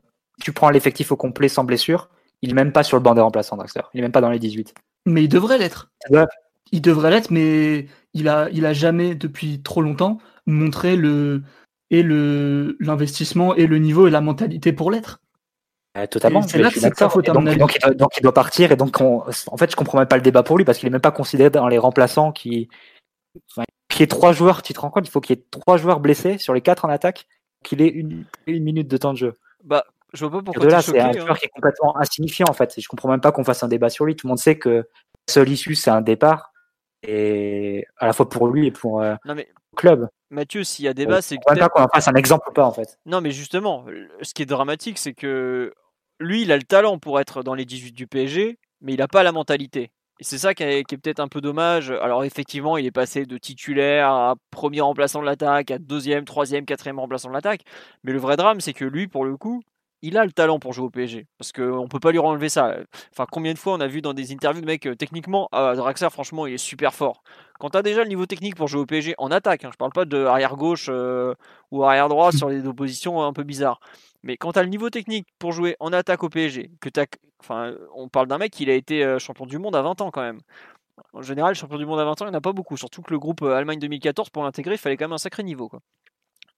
tu 0.41 0.51
prends 0.51 0.69
l'effectif 0.69 1.11
au 1.11 1.15
complet 1.15 1.47
sans 1.47 1.63
blessure, 1.63 2.09
il 2.41 2.49
n'est 2.49 2.55
même 2.55 2.71
pas 2.71 2.83
sur 2.83 2.97
le 2.97 3.03
banc 3.03 3.15
des 3.15 3.21
remplaçants, 3.21 3.57
Draxler. 3.57 3.83
Il 3.93 3.97
n'est 3.97 4.03
même 4.03 4.11
pas 4.11 4.21
dans 4.21 4.29
les 4.29 4.39
18. 4.39 4.73
Mais 5.05 5.23
il 5.23 5.29
devrait 5.29 5.57
l'être. 5.57 5.91
Il 6.71 6.81
devrait 6.81 7.11
l'être, 7.11 7.31
mais 7.31 7.87
il 8.13 8.27
a, 8.27 8.49
il 8.51 8.65
a 8.65 8.73
jamais, 8.73 9.15
depuis 9.15 9.61
trop 9.61 9.81
longtemps, 9.81 10.17
montré 10.45 10.95
le 10.95 11.43
et 11.91 12.01
le 12.01 12.77
l'investissement 12.79 13.55
et 13.55 13.67
le 13.67 13.77
niveau 13.77 14.07
et 14.07 14.11
la 14.11 14.21
mentalité 14.21 14.73
pour 14.73 14.89
l'être. 14.89 15.19
totalement. 16.09 16.41
C'est 16.41 16.57
là 16.57 16.71
que 16.71 16.79
c'est 16.79 16.95
sa 16.95 17.09
faute, 17.09 17.25
donc, 17.27 17.45
donc, 17.57 17.77
il 18.17 18.21
doit, 18.21 18.33
partir 18.33 18.71
et 18.71 18.75
donc 18.75 18.99
en 18.99 19.31
fait 19.57 19.69
je 19.69 19.75
comprends 19.75 19.99
même 19.99 20.07
pas 20.07 20.15
le 20.15 20.23
débat 20.23 20.41
pour 20.41 20.57
lui 20.57 20.65
parce 20.65 20.79
qu'il 20.79 20.87
est 20.87 20.91
même 20.91 20.99
pas 20.99 21.11
considéré 21.11 21.51
dans 21.51 21.67
les 21.67 21.77
remplaçants 21.77 22.31
qui 22.31 22.69
qui 23.89 24.03
est 24.03 24.07
trois 24.07 24.33
joueurs, 24.33 24.61
tu 24.61 24.73
te 24.73 24.79
rends 24.79 24.89
compte, 24.89 25.07
il 25.07 25.11
faut 25.11 25.21
qu'il 25.21 25.35
y 25.35 25.39
ait 25.39 25.45
trois 25.51 25.77
joueurs 25.77 25.99
blessés 25.99 26.37
sur 26.37 26.53
les 26.53 26.61
quatre 26.61 26.85
en 26.85 26.89
attaque, 26.89 27.27
qu'il 27.63 27.81
ait 27.81 27.87
une, 27.87 28.25
une 28.47 28.63
minute 28.63 28.87
de 28.87 28.97
temps 28.97 29.13
de 29.13 29.17
jeu. 29.17 29.37
Bah 29.63 29.85
je 30.15 30.25
vois 30.25 30.39
pas 30.39 30.43
pourquoi. 30.43 30.65
De 30.65 30.71
là, 30.71 30.81
c'est 30.81 30.99
un 30.99 31.11
joueur 31.11 31.31
hein. 31.31 31.35
qui 31.35 31.45
est 31.45 31.49
complètement 31.49 31.97
insignifiant 31.97 32.47
en 32.49 32.53
fait. 32.53 32.73
Je 32.77 32.87
comprends 32.87 33.09
même 33.09 33.21
pas 33.21 33.31
qu'on 33.31 33.43
fasse 33.43 33.63
un 33.63 33.67
débat 33.67 33.89
sur 33.89 34.05
lui. 34.05 34.15
Tout 34.15 34.27
le 34.27 34.29
monde 34.29 34.39
sait 34.39 34.57
que 34.57 34.69
la 34.69 34.83
seule 35.29 35.49
issue, 35.49 35.75
c'est 35.75 35.91
un 35.91 36.01
départ. 36.01 36.51
Et 37.03 37.85
à 37.97 38.07
la 38.07 38.13
fois 38.13 38.29
pour 38.29 38.47
lui 38.47 38.67
et 38.67 38.71
pour 38.71 39.01
euh, 39.01 39.15
le 39.25 39.43
club. 39.75 40.07
Mathieu, 40.31 40.63
s'il 40.63 40.85
y 40.85 40.87
a 40.87 40.93
débat, 40.93 41.21
c'est 41.21 41.37
que. 41.37 41.59
pas 41.59 41.69
qu'on 41.69 41.83
en 41.83 41.87
fasse 41.87 42.07
un 42.07 42.15
exemple 42.15 42.49
ou 42.49 42.53
pas 42.53 42.65
en 42.65 42.71
fait. 42.71 42.97
Non, 43.05 43.21
mais 43.21 43.31
justement, 43.31 43.85
ce 44.21 44.33
qui 44.33 44.41
est 44.41 44.47
dramatique, 44.47 44.97
c'est 44.97 45.13
que 45.13 45.71
lui, 46.19 46.41
il 46.41 46.51
a 46.51 46.57
le 46.57 46.63
talent 46.63 46.97
pour 46.97 47.19
être 47.19 47.43
dans 47.43 47.53
les 47.53 47.65
18 47.65 47.91
du 47.91 48.07
PSG, 48.07 48.57
mais 48.81 48.93
il 48.93 48.99
n'a 48.99 49.07
pas 49.07 49.23
la 49.23 49.31
mentalité. 49.31 49.91
Et 50.19 50.23
c'est 50.23 50.37
ça 50.37 50.53
qui 50.53 50.63
est, 50.63 50.83
qui 50.85 50.95
est 50.95 50.97
peut-être 50.97 51.19
un 51.19 51.27
peu 51.27 51.41
dommage. 51.41 51.91
Alors 51.91 52.23
effectivement, 52.23 52.77
il 52.77 52.85
est 52.85 52.91
passé 52.91 53.25
de 53.25 53.37
titulaire 53.37 54.09
à 54.09 54.35
premier 54.49 54.79
remplaçant 54.79 55.19
de 55.19 55.25
l'attaque, 55.25 55.71
à 55.71 55.77
deuxième, 55.77 56.23
troisième, 56.23 56.65
quatrième 56.65 56.99
remplaçant 56.99 57.29
de 57.29 57.33
l'attaque. 57.33 57.61
Mais 58.03 58.13
le 58.13 58.19
vrai 58.19 58.37
drame, 58.37 58.61
c'est 58.61 58.73
que 58.73 58.85
lui, 58.85 59.07
pour 59.07 59.25
le 59.25 59.35
coup, 59.35 59.61
il 60.05 60.17
a 60.17 60.25
le 60.25 60.31
talent 60.31 60.59
pour 60.59 60.73
jouer 60.73 60.85
au 60.85 60.89
PSG. 60.89 61.27
Parce 61.37 61.51
qu'on 61.51 61.83
ne 61.83 61.87
peut 61.87 61.99
pas 61.99 62.11
lui 62.11 62.19
enlever 62.19 62.49
ça. 62.49 62.77
Enfin, 63.11 63.25
combien 63.31 63.53
de 63.53 63.57
fois 63.57 63.73
on 63.73 63.79
a 63.79 63.87
vu 63.87 64.01
dans 64.01 64.13
des 64.13 64.31
interviews 64.31 64.61
de 64.61 64.65
mecs, 64.65 64.85
euh, 64.85 64.95
techniquement, 64.95 65.49
ah, 65.51 65.73
Draxler, 65.75 66.09
franchement, 66.11 66.45
il 66.45 66.53
est 66.53 66.57
super 66.57 66.93
fort. 66.93 67.23
Quand 67.59 67.69
tu 67.71 67.81
déjà 67.81 68.03
le 68.03 68.09
niveau 68.09 68.25
technique 68.25 68.55
pour 68.55 68.67
jouer 68.67 68.81
au 68.81 68.85
PSG 68.85 69.15
en 69.17 69.31
attaque, 69.31 69.63
hein, 69.65 69.69
je 69.71 69.77
parle 69.77 69.91
pas 69.91 70.05
de 70.05 70.25
arrière 70.25 70.55
gauche 70.55 70.87
euh, 70.89 71.33
ou 71.71 71.83
arrière 71.83 72.09
droit 72.09 72.31
sur 72.31 72.49
des 72.49 72.67
oppositions 72.67 73.23
un 73.23 73.33
peu 73.33 73.43
bizarres. 73.43 73.79
Mais 74.23 74.37
quand 74.37 74.53
tu 74.53 74.59
le 74.59 74.65
niveau 74.67 74.89
technique 74.89 75.27
pour 75.39 75.51
jouer 75.51 75.75
en 75.79 75.93
attaque 75.93 76.23
au 76.23 76.29
PSG, 76.29 76.71
que 76.81 76.89
enfin, 77.39 77.73
on 77.95 78.09
parle 78.09 78.27
d'un 78.27 78.37
mec 78.37 78.51
qui 78.51 78.69
a 78.69 78.73
été 78.73 79.03
euh, 79.03 79.19
champion 79.19 79.45
du 79.45 79.57
monde 79.57 79.75
à 79.75 79.81
20 79.81 80.01
ans 80.01 80.11
quand 80.11 80.21
même. 80.21 80.39
En 81.13 81.21
général, 81.21 81.55
champion 81.55 81.77
du 81.77 81.85
monde 81.85 81.99
à 81.99 82.05
20 82.05 82.11
ans, 82.21 82.25
il 82.25 82.29
n'y 82.29 82.35
en 82.35 82.37
a 82.37 82.41
pas 82.41 82.53
beaucoup. 82.53 82.77
Surtout 82.77 83.01
que 83.01 83.11
le 83.11 83.19
groupe 83.19 83.41
euh, 83.41 83.55
Allemagne 83.55 83.79
2014, 83.79 84.29
pour 84.29 84.43
l'intégrer, 84.43 84.75
il 84.75 84.77
fallait 84.77 84.97
quand 84.97 85.05
même 85.05 85.13
un 85.13 85.17
sacré 85.17 85.43
niveau. 85.43 85.69
Quoi. 85.69 85.79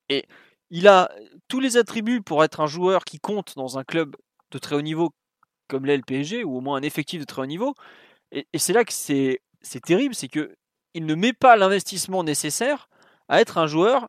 Et 0.09 0.25
il 0.69 0.87
a 0.87 1.09
tous 1.47 1.59
les 1.59 1.77
attributs 1.77 2.21
pour 2.21 2.43
être 2.43 2.59
un 2.59 2.67
joueur 2.67 3.05
qui 3.05 3.19
compte 3.19 3.55
dans 3.55 3.77
un 3.77 3.83
club 3.83 4.15
de 4.51 4.57
très 4.57 4.75
haut 4.75 4.81
niveau 4.81 5.11
comme 5.67 5.85
l'est 5.85 5.97
le 5.97 6.03
PSG, 6.03 6.43
ou 6.43 6.57
au 6.57 6.61
moins 6.61 6.77
un 6.77 6.81
effectif 6.81 7.19
de 7.19 7.25
très 7.25 7.41
haut 7.41 7.45
niveau. 7.47 7.75
Et, 8.31 8.47
et 8.53 8.59
c'est 8.59 8.73
là 8.73 8.85
que 8.85 8.93
c'est 8.93 9.41
terrible, 9.85 10.15
c'est 10.15 10.29
que 10.29 10.55
il 10.93 11.05
ne 11.05 11.15
met 11.15 11.33
pas 11.33 11.57
l'investissement 11.57 12.23
nécessaire 12.23 12.89
à 13.27 13.41
être 13.41 13.57
un 13.57 13.67
joueur 13.67 14.07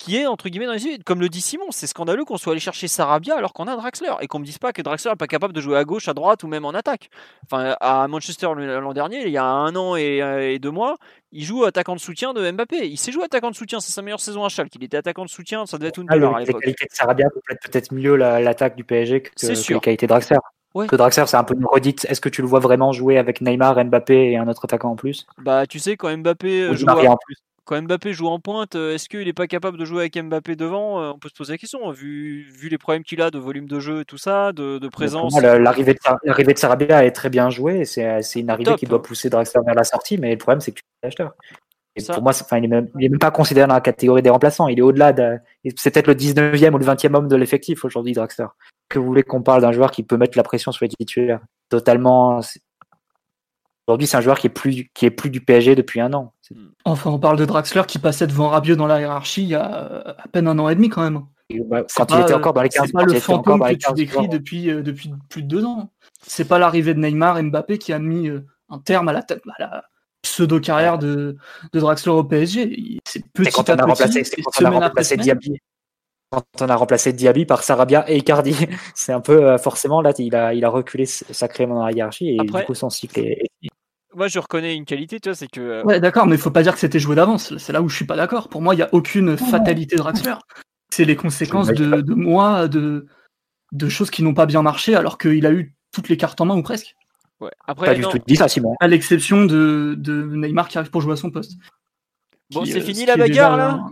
qui 0.00 0.16
est 0.16 0.26
entre 0.26 0.48
guillemets 0.48 0.66
dans 0.66 0.72
les 0.72 0.98
Comme 1.04 1.20
le 1.20 1.28
dit 1.28 1.42
Simon, 1.42 1.66
c'est 1.70 1.86
scandaleux 1.86 2.24
qu'on 2.24 2.38
soit 2.38 2.52
allé 2.52 2.60
chercher 2.60 2.88
Sarabia 2.88 3.36
alors 3.36 3.52
qu'on 3.52 3.66
a 3.66 3.76
Draxler 3.76 4.10
et 4.22 4.28
qu'on 4.28 4.38
me 4.38 4.46
dise 4.46 4.56
pas 4.56 4.72
que 4.72 4.80
Draxler 4.80 5.10
n'est 5.10 5.16
pas 5.16 5.26
capable 5.26 5.52
de 5.52 5.60
jouer 5.60 5.76
à 5.76 5.84
gauche, 5.84 6.08
à 6.08 6.14
droite 6.14 6.42
ou 6.42 6.48
même 6.48 6.64
en 6.64 6.70
attaque. 6.70 7.10
Enfin, 7.44 7.76
à 7.80 8.08
Manchester 8.08 8.48
l'an 8.56 8.92
dernier, 8.94 9.26
il 9.26 9.30
y 9.30 9.36
a 9.36 9.44
un 9.44 9.76
an 9.76 9.96
et, 9.96 10.58
deux 10.58 10.70
mois, 10.70 10.96
il 11.32 11.44
joue 11.44 11.64
attaquant 11.64 11.94
de 11.94 12.00
soutien 12.00 12.32
de 12.32 12.50
Mbappé. 12.50 12.88
Il 12.88 12.96
s'est 12.96 13.12
joué 13.12 13.24
attaquant 13.24 13.50
de 13.50 13.54
soutien, 13.54 13.78
c'est 13.80 13.92
sa 13.92 14.00
meilleure 14.00 14.20
saison 14.20 14.42
à 14.42 14.48
Schalke. 14.48 14.74
Il 14.74 14.84
était 14.84 14.96
attaquant 14.96 15.26
de 15.26 15.30
soutien, 15.30 15.66
ça 15.66 15.76
devait 15.76 15.90
être 15.90 16.00
une 16.00 16.06
ah, 16.08 16.14
à 16.14 16.16
l'époque. 16.16 16.46
Les 16.46 16.72
qualités 16.72 16.86
de 16.86 16.94
Sarabia 16.94 17.28
complètent 17.28 17.62
peut-être 17.62 17.92
mieux 17.92 18.16
l'attaque 18.16 18.76
du 18.76 18.84
PSG 18.84 19.20
que, 19.20 19.30
que 19.36 19.74
les 19.74 19.80
qualités 19.80 20.06
de 20.06 20.08
Draxler. 20.08 20.38
Que 20.74 20.96
Draxler, 20.96 21.26
c'est 21.26 21.36
un 21.36 21.44
peu 21.44 21.54
une 21.54 21.66
redite. 21.66 22.06
Est-ce 22.08 22.22
que 22.22 22.30
tu 22.30 22.40
le 22.40 22.48
vois 22.48 22.60
vraiment 22.60 22.92
jouer 22.92 23.18
avec 23.18 23.42
Neymar, 23.42 23.84
Mbappé 23.84 24.30
et 24.30 24.38
un 24.38 24.48
autre 24.48 24.64
attaquant 24.64 24.92
en 24.92 24.96
plus? 24.96 25.26
Bah, 25.38 25.66
tu 25.66 25.78
sais, 25.78 25.98
quand 25.98 26.16
Mbappé 26.16 26.74
joue, 26.74 26.86
en 26.88 27.16
plus 27.16 27.36
quand 27.64 27.80
Mbappé 27.80 28.12
joue 28.12 28.26
en 28.26 28.40
pointe, 28.40 28.74
euh, 28.74 28.94
est-ce 28.94 29.08
qu'il 29.08 29.24
n'est 29.24 29.32
pas 29.32 29.46
capable 29.46 29.78
de 29.78 29.84
jouer 29.84 30.00
avec 30.00 30.16
Mbappé 30.16 30.56
devant? 30.56 31.00
Euh, 31.00 31.12
On 31.14 31.18
peut 31.18 31.28
se 31.28 31.34
poser 31.34 31.52
la 31.52 31.58
question, 31.58 31.90
vu, 31.90 32.50
vu 32.52 32.68
les 32.68 32.78
problèmes 32.78 33.04
qu'il 33.04 33.22
a 33.22 33.30
de 33.30 33.38
volume 33.38 33.66
de 33.66 33.80
jeu 33.80 34.00
et 34.00 34.04
tout 34.04 34.18
ça, 34.18 34.52
de, 34.52 34.88
présence. 34.88 35.40
L'arrivée 35.40 35.94
de, 35.94 36.52
de 36.52 36.58
Sarabia 36.58 37.04
est 37.04 37.12
très 37.12 37.30
bien 37.30 37.50
jouée. 37.50 37.84
C'est 37.84 38.20
une 38.36 38.50
arrivée 38.50 38.74
qui 38.76 38.86
doit 38.86 39.02
pousser 39.02 39.30
Draxler 39.30 39.60
vers 39.64 39.74
la 39.74 39.84
sortie, 39.84 40.18
mais 40.18 40.32
le 40.32 40.38
problème, 40.38 40.60
c'est 40.60 40.72
que 40.72 40.78
tu 40.78 40.82
es 41.02 41.06
l'acheteur. 41.06 41.32
pour 42.14 42.22
moi, 42.22 42.32
il 42.52 42.60
n'est 42.62 42.68
même, 42.68 42.88
même, 42.94 43.18
pas 43.18 43.30
considéré 43.30 43.66
dans 43.66 43.74
la 43.74 43.80
catégorie 43.80 44.22
des 44.22 44.30
remplaçants. 44.30 44.68
Il 44.68 44.78
est 44.78 44.82
au-delà 44.82 45.12
de. 45.12 45.38
C'est 45.76 45.92
peut-être 45.92 46.08
le 46.08 46.14
19e 46.14 46.72
ou 46.72 46.78
le 46.78 46.84
20e 46.84 47.14
homme 47.14 47.28
de 47.28 47.36
l'effectif 47.36 47.84
aujourd'hui, 47.84 48.12
Draxler. 48.12 48.46
Que 48.88 48.98
vous 48.98 49.06
voulez 49.06 49.22
qu'on 49.22 49.42
parle 49.42 49.62
d'un 49.62 49.72
joueur 49.72 49.90
qui 49.90 50.02
peut 50.02 50.16
mettre 50.16 50.36
la 50.36 50.42
pression 50.42 50.72
sur 50.72 50.84
les 50.84 50.88
titulaires? 50.88 51.40
Totalement. 51.68 52.40
Aujourd'hui, 53.90 54.06
c'est 54.06 54.16
un 54.16 54.20
joueur 54.20 54.38
qui 54.38 54.46
est 54.46 54.50
plus 54.50 54.88
qui 54.94 55.04
est 55.04 55.10
plus 55.10 55.30
du 55.30 55.40
PSG 55.40 55.74
depuis 55.74 56.00
un 56.00 56.12
an. 56.12 56.32
Enfin, 56.84 57.10
on 57.10 57.18
parle 57.18 57.36
de 57.36 57.44
Draxler 57.44 57.82
qui 57.88 57.98
passait 57.98 58.28
devant 58.28 58.48
Rabiot 58.48 58.76
dans 58.76 58.86
la 58.86 59.00
hiérarchie 59.00 59.42
il 59.42 59.48
y 59.48 59.54
a 59.56 59.64
à 60.16 60.28
peine 60.28 60.46
un 60.46 60.56
an 60.60 60.68
et 60.68 60.76
demi 60.76 60.88
quand 60.88 61.02
même. 61.02 61.22
quand 61.96 62.12
il 62.12 62.20
était 62.20 62.34
encore 62.34 62.52
dans 62.52 62.62
les 62.62 62.68
15 62.68 62.86
C'est 62.86 62.92
pas 62.92 63.04
le 63.04 63.18
fantôme 63.18 63.60
que 63.60 63.74
tu 63.74 63.92
décris 63.94 64.28
depuis, 64.28 64.70
euh, 64.70 64.82
depuis 64.82 65.12
plus 65.28 65.42
de 65.42 65.48
deux 65.48 65.64
ans. 65.64 65.90
C'est 66.24 66.46
pas 66.46 66.60
l'arrivée 66.60 66.94
de 66.94 67.00
Neymar 67.00 67.38
et 67.38 67.42
Mbappé 67.42 67.78
qui 67.78 67.92
a 67.92 67.98
mis 67.98 68.28
euh, 68.28 68.46
un 68.68 68.78
terme 68.78 69.08
à 69.08 69.12
la, 69.12 69.20
à 69.20 69.58
la 69.58 69.84
pseudo-carrière 70.22 70.98
de, 70.98 71.36
de, 71.72 71.80
Draxler 71.80 72.12
au 72.12 72.22
PSG. 72.22 73.00
C'est 73.04 73.26
petit 73.32 73.50
quand 73.50 73.68
on 73.70 73.74
a 73.74 73.84
remplacé, 73.86 74.22
quand 74.22 74.62
on 74.62 74.64
a 74.66 74.70
remplacé 74.70 75.16
Diaby. 75.16 75.58
Quand 76.30 76.44
on 76.60 76.68
a 76.68 76.76
remplacé 76.76 77.12
Diaby 77.12 77.44
par 77.44 77.64
Sarabia 77.64 78.08
et 78.08 78.16
Icardi, 78.18 78.54
c'est 78.94 79.12
un 79.12 79.20
peu 79.20 79.44
euh, 79.44 79.58
forcément 79.58 80.00
là, 80.00 80.12
il 80.18 80.36
a, 80.36 80.54
il 80.54 80.64
a 80.64 80.68
reculé 80.68 81.04
sacrément 81.04 81.74
dans 81.74 81.86
la 81.86 81.92
hiérarchie 81.92 82.28
et 82.28 82.36
du 82.36 82.52
coup 82.64 82.74
son 82.74 82.88
cycle 82.88 83.18
est, 83.18 83.50
moi, 84.14 84.28
je 84.28 84.38
reconnais 84.38 84.76
une 84.76 84.84
qualité, 84.84 85.20
tu 85.20 85.28
vois, 85.28 85.36
c'est 85.36 85.48
que. 85.48 85.60
Euh, 85.60 85.82
ouais, 85.84 86.00
d'accord, 86.00 86.26
mais 86.26 86.36
il 86.36 86.40
faut 86.40 86.50
pas 86.50 86.62
dire 86.62 86.74
que 86.74 86.80
c'était 86.80 86.98
joué 86.98 87.16
d'avance. 87.16 87.56
C'est 87.58 87.72
là 87.72 87.82
où 87.82 87.88
je 87.88 87.96
suis 87.96 88.04
pas 88.04 88.16
d'accord. 88.16 88.48
Pour 88.48 88.62
moi, 88.62 88.74
il 88.74 88.78
y 88.78 88.82
a 88.82 88.88
aucune 88.92 89.36
fatalité 89.36 89.96
de 89.96 90.00
Draxler. 90.00 90.34
C'est 90.90 91.04
les 91.04 91.16
conséquences 91.16 91.68
de, 91.68 92.00
de 92.00 92.14
mois 92.14 92.66
de, 92.68 93.06
de 93.72 93.88
choses 93.88 94.10
qui 94.10 94.22
n'ont 94.22 94.34
pas 94.34 94.46
bien 94.46 94.62
marché, 94.62 94.94
alors 94.96 95.18
qu'il 95.18 95.46
a 95.46 95.52
eu 95.52 95.74
toutes 95.92 96.08
les 96.08 96.16
cartes 96.16 96.40
en 96.40 96.46
main 96.46 96.56
ou 96.56 96.62
presque. 96.62 96.96
Ouais. 97.40 97.50
Après, 97.66 97.86
pas 97.86 97.94
du 97.94 98.02
tout 98.02 98.18
dit 98.26 98.36
ça, 98.36 98.48
Simon. 98.48 98.74
À 98.80 98.88
l'exception 98.88 99.44
de, 99.44 99.94
de 99.96 100.22
Neymar 100.22 100.68
qui 100.68 100.78
arrive 100.78 100.90
pour 100.90 101.00
jouer 101.00 101.12
à 101.12 101.16
son 101.16 101.30
poste. 101.30 101.52
Bon, 102.52 102.64
c'est 102.64 102.78
euh, 102.78 102.84
fini 102.84 103.06
la 103.06 103.16
bagarre 103.16 103.56
là? 103.56 103.84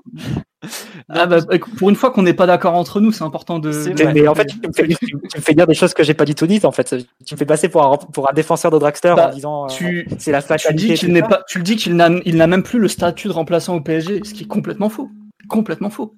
Ah 1.09 1.27
bah, 1.27 1.39
pour 1.79 1.89
une 1.89 1.95
fois 1.95 2.11
qu'on 2.11 2.23
n'est 2.23 2.35
pas 2.35 2.47
d'accord 2.47 2.75
entre 2.75 3.01
nous, 3.01 3.13
c'est 3.13 3.23
important 3.23 3.61
de. 3.61 3.71
Mais, 4.13 4.27
en 4.27 4.35
fait, 4.35 4.47
tu 4.47 4.59
me, 4.59 4.73
fais, 4.73 5.55
dire 5.55 5.67
des 5.67 5.75
choses 5.75 5.95
que 5.95 6.03
j'ai 6.03 6.15
pas 6.15 6.25
du 6.25 6.35
tout 6.35 6.49
dites. 6.49 6.65
En 6.65 6.73
fait, 6.73 6.97
tu 7.25 7.35
me 7.35 7.39
fais 7.39 7.47
passer 7.47 7.69
pour 7.69 7.85
un, 7.85 7.97
pour 7.97 8.29
un 8.29 8.33
défenseur 8.33 8.73
de 8.73 8.79
Dragster 8.79 9.15
bah, 9.15 9.29
en 9.29 9.35
disant 9.35 9.65
euh, 9.65 9.69
tu, 9.69 10.09
c'est 10.19 10.33
la 10.33 10.41
fatalité. 10.41 10.75
Tu, 10.75 10.89
dis 10.89 10.95
qu'il 10.95 11.13
n'est 11.13 11.23
pas, 11.23 11.45
tu 11.49 11.59
le 11.59 11.65
dis 11.65 11.77
qu'il 11.77 11.95
n'a, 11.95 12.11
il 12.25 12.37
n'a 12.37 12.49
même 12.49 12.65
plus 12.65 12.81
le 12.81 12.89
statut 12.89 13.29
de 13.29 13.33
remplaçant 13.33 13.77
au 13.77 13.81
PSG, 13.81 14.21
ce 14.25 14.35
qui 14.35 14.45
est 14.45 14.49
complètement 14.49 14.89
faux. 14.89 15.09
Complètement 15.49 15.91
faux. 15.91 16.15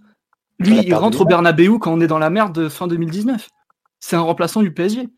Lui, 0.59 0.79
il 0.79 0.95
rentre 0.95 1.21
au 1.21 1.25
Bernabeu 1.27 1.79
quand 1.79 1.93
on 1.93 2.01
est 2.01 2.07
dans 2.07 2.19
la 2.19 2.31
merde 2.31 2.55
de 2.55 2.69
fin 2.69 2.87
2019. 2.87 3.47
C'est 4.01 4.17
un 4.17 4.23
remplaçant 4.23 4.63
du 4.63 4.73
PSG. 4.73 5.09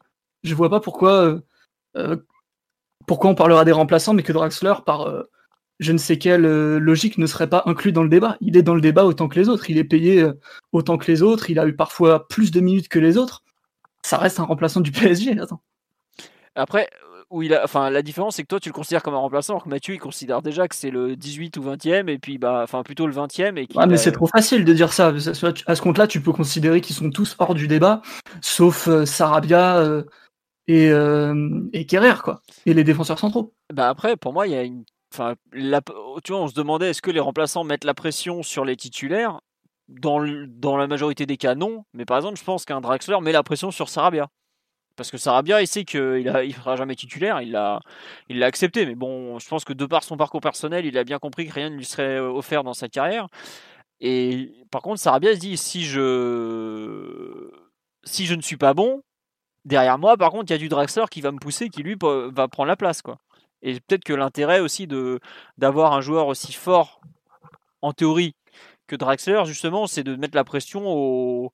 Je 0.42 0.54
vois 0.54 0.68
pas 0.68 0.80
pourquoi, 0.80 1.12
euh, 1.12 1.40
euh, 1.96 2.16
pourquoi 3.06 3.30
on 3.30 3.36
parlera 3.36 3.64
des 3.64 3.72
remplaçants, 3.72 4.14
mais 4.14 4.24
que 4.24 4.32
Draxler 4.32 4.74
par 4.84 5.06
je 5.82 5.92
ne 5.92 5.98
sais 5.98 6.18
quelle 6.18 6.44
euh, 6.44 6.78
logique 6.78 7.18
ne 7.18 7.26
serait 7.26 7.48
pas 7.48 7.62
inclus 7.66 7.92
dans 7.92 8.02
le 8.02 8.08
débat. 8.08 8.36
Il 8.40 8.56
est 8.56 8.62
dans 8.62 8.74
le 8.74 8.80
débat 8.80 9.04
autant 9.04 9.28
que 9.28 9.38
les 9.38 9.48
autres. 9.48 9.68
Il 9.68 9.78
est 9.78 9.84
payé 9.84 10.22
euh, 10.22 10.38
autant 10.72 10.96
que 10.96 11.10
les 11.10 11.22
autres. 11.22 11.50
Il 11.50 11.58
a 11.58 11.66
eu 11.66 11.74
parfois 11.74 12.28
plus 12.28 12.50
de 12.50 12.60
minutes 12.60 12.88
que 12.88 12.98
les 12.98 13.16
autres. 13.18 13.42
Ça 14.04 14.18
reste 14.18 14.40
un 14.40 14.44
remplaçant 14.44 14.80
du 14.80 14.92
PSG. 14.92 15.38
Attends. 15.40 15.60
Après, 16.54 16.88
où 17.30 17.42
il 17.42 17.54
a, 17.54 17.64
enfin, 17.64 17.90
la 17.90 18.02
différence, 18.02 18.36
c'est 18.36 18.42
que 18.42 18.48
toi, 18.48 18.60
tu 18.60 18.68
le 18.68 18.74
considères 18.74 19.02
comme 19.02 19.14
un 19.14 19.18
remplaçant, 19.18 19.54
alors 19.54 19.64
que 19.64 19.68
Mathieu, 19.68 19.94
il 19.94 19.98
considère 19.98 20.42
déjà 20.42 20.68
que 20.68 20.74
c'est 20.74 20.90
le 20.90 21.16
18 21.16 21.56
ou 21.56 21.62
20e, 21.62 22.08
et 22.08 22.18
puis, 22.18 22.38
bah, 22.38 22.60
enfin, 22.62 22.82
plutôt 22.82 23.06
le 23.06 23.14
20e. 23.14 23.56
Et 23.56 23.66
mais 23.86 23.96
c'est 23.96 24.12
trop 24.12 24.26
facile 24.26 24.64
de 24.64 24.72
dire 24.72 24.92
ça. 24.92 25.08
À 25.66 25.74
ce 25.74 25.80
compte-là, 25.82 26.06
tu 26.06 26.20
peux 26.20 26.32
considérer 26.32 26.80
qu'ils 26.80 26.94
sont 26.94 27.10
tous 27.10 27.34
hors 27.38 27.54
du 27.54 27.68
débat, 27.68 28.02
sauf 28.40 28.86
euh, 28.86 29.06
Sarabia 29.06 30.02
et, 30.68 30.90
et 31.72 31.86
Kerrer, 31.86 32.22
quoi. 32.22 32.42
Et 32.66 32.74
les 32.74 32.84
défenseurs 32.84 33.18
centraux. 33.18 33.52
Bah 33.72 33.88
après, 33.88 34.16
pour 34.16 34.32
moi, 34.32 34.46
il 34.46 34.52
y 34.52 34.56
a 34.56 34.62
une 34.62 34.84
Enfin, 35.12 35.34
tu 36.24 36.32
vois, 36.32 36.40
on 36.40 36.48
se 36.48 36.54
demandait 36.54 36.88
est-ce 36.88 37.02
que 37.02 37.10
les 37.10 37.20
remplaçants 37.20 37.64
mettent 37.64 37.84
la 37.84 37.92
pression 37.92 38.42
sur 38.42 38.64
les 38.64 38.76
titulaires? 38.76 39.40
Dans, 39.88 40.18
la 40.18 40.86
majorité 40.86 41.26
des 41.26 41.36
cas, 41.36 41.54
non. 41.54 41.84
Mais 41.92 42.06
par 42.06 42.16
exemple, 42.16 42.38
je 42.38 42.44
pense 42.44 42.64
qu'un 42.64 42.80
Draxler 42.80 43.20
met 43.20 43.32
la 43.32 43.42
pression 43.42 43.70
sur 43.70 43.90
Sarabia. 43.90 44.28
Parce 44.96 45.10
que 45.10 45.18
Sarabia, 45.18 45.60
il 45.60 45.66
sait 45.66 45.84
qu'il 45.84 46.00
ne 46.00 46.52
fera 46.52 46.76
jamais 46.76 46.94
titulaire, 46.94 47.42
il 47.42 47.52
l'a 47.52 47.80
il 48.30 48.42
accepté. 48.42 48.86
Mais 48.86 48.94
bon, 48.94 49.38
je 49.38 49.46
pense 49.48 49.64
que 49.64 49.74
de 49.74 49.84
par 49.84 50.02
son 50.02 50.16
parcours 50.16 50.40
personnel, 50.40 50.86
il 50.86 50.96
a 50.96 51.04
bien 51.04 51.18
compris 51.18 51.46
que 51.46 51.52
rien 51.52 51.68
ne 51.68 51.76
lui 51.76 51.84
serait 51.84 52.16
euh, 52.16 52.30
offert 52.30 52.64
dans 52.64 52.74
sa 52.74 52.88
carrière. 52.88 53.26
Et 54.00 54.50
par 54.70 54.80
contre, 54.80 54.98
Sarabia 54.98 55.34
se 55.34 55.40
dit 55.40 55.58
si 55.58 55.84
je, 55.84 57.50
si 58.04 58.24
je 58.24 58.34
ne 58.34 58.40
suis 58.40 58.56
pas 58.56 58.72
bon, 58.72 59.02
derrière 59.66 59.98
moi, 59.98 60.16
par 60.16 60.30
contre, 60.30 60.50
il 60.50 60.52
y 60.52 60.56
a 60.56 60.58
du 60.58 60.70
Draxler 60.70 61.04
qui 61.10 61.20
va 61.20 61.32
me 61.32 61.38
pousser, 61.38 61.68
qui 61.68 61.82
lui 61.82 61.96
va 62.00 62.48
prendre 62.48 62.68
la 62.68 62.76
place. 62.76 63.02
Et 63.62 63.74
peut-être 63.80 64.04
que 64.04 64.12
l'intérêt 64.12 64.60
aussi 64.60 64.86
de 64.86 65.20
d'avoir 65.58 65.92
un 65.92 66.00
joueur 66.00 66.26
aussi 66.26 66.52
fort 66.52 67.00
en 67.80 67.92
théorie 67.92 68.34
que 68.86 68.96
Draxler, 68.96 69.44
justement, 69.46 69.86
c'est 69.86 70.02
de 70.04 70.16
mettre 70.16 70.36
la 70.36 70.44
pression 70.44 70.86
au, 70.86 71.52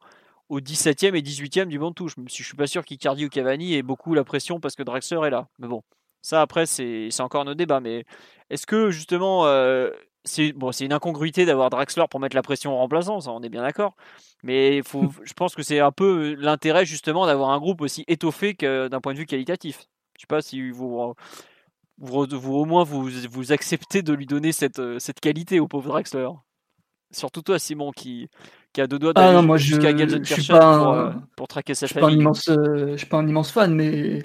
au 0.49 0.61
17e 0.61 1.15
et 1.15 1.23
18e 1.23 1.67
du 1.67 1.79
banc 1.79 1.91
de 1.91 1.95
touche. 1.95 2.17
Même 2.17 2.29
si 2.29 2.43
je 2.43 2.49
suis 2.49 2.57
pas 2.57 2.67
sûr 2.67 2.85
qu'Icardi 2.85 3.27
ou 3.27 3.29
Cavani 3.29 3.75
ait 3.75 3.83
beaucoup 3.83 4.15
la 4.15 4.25
pression 4.25 4.61
parce 4.61 4.75
que 4.75 4.83
Draxler 4.83 5.27
est 5.27 5.31
là. 5.31 5.49
Mais 5.59 5.69
bon, 5.69 5.83
ça 6.23 6.41
après, 6.43 6.67
c'est 6.67 7.11
encore 7.21 7.45
nos 7.45 7.55
débats. 7.55 7.81
Mais 7.81 8.05
est-ce 8.51 8.67
que 8.67 8.91
justement, 8.91 9.47
euh, 9.47 9.91
c'est 10.25 10.53
bon, 10.53 10.71
une 10.73 10.93
incongruité 10.93 11.45
d'avoir 11.47 11.71
Draxler 11.71 12.05
pour 12.11 12.21
mettre 12.21 12.37
la 12.37 12.43
pression 12.43 12.75
en 12.75 12.79
remplaçant, 12.79 13.21
ça 13.21 13.31
on 13.31 13.43
est 13.43 13.49
bien 13.49 13.63
d'accord. 13.63 13.95
Mais 14.43 14.83
faut, 14.83 15.13
je 15.25 15.33
pense 15.35 15.55
que 15.55 15.63
c'est 15.63 15.81
un 15.81 15.93
peu 15.93 16.35
l'intérêt 16.35 16.87
justement 16.87 17.27
d'avoir 17.27 17.51
un 17.51 17.59
groupe 17.59 17.81
aussi 17.81 18.05
étoffé 18.09 18.55
que 18.55 18.89
d'un 18.89 19.01
point 19.01 19.13
de 19.15 19.19
vue 19.19 19.27
qualitatif. 19.27 19.87
Je 20.17 20.23
sais 20.23 20.27
pas 20.27 20.43
si 20.43 20.71
vous 20.71 21.15
vous, 21.99 22.55
au 22.55 22.64
moins 22.64 22.84
vous, 22.84 23.09
vous 23.30 23.53
acceptez 23.53 24.03
de 24.03 24.12
lui 24.12 24.26
donner 24.26 24.53
cette, 24.53 24.78
euh, 24.78 24.99
cette 24.99 25.20
qualité 25.20 25.61
au 25.61 25.68
pauvre 25.68 25.88
Draxler. 25.88 26.28
Surtout 27.11 27.42
toi, 27.42 27.59
Simon, 27.59 27.90
qui, 27.90 28.28
qui 28.72 28.80
a 28.80 28.86
deux 28.86 28.99
doigts 28.99 29.12
ah 29.16 29.32
d'aller 29.32 29.59
jusqu'à 29.59 29.96
Gelsenkirchen 29.96 30.59
pour, 30.59 30.92
euh, 30.92 31.12
pour, 31.36 31.49
traquer 31.49 31.74
sa 31.74 31.88
famille. 31.88 32.16
Immense, 32.16 32.49
euh, 32.49 32.92
je 32.92 32.96
suis 32.96 33.07
pas 33.07 33.16
un 33.16 33.26
immense 33.26 33.51
fan, 33.51 33.74
mais 33.74 34.22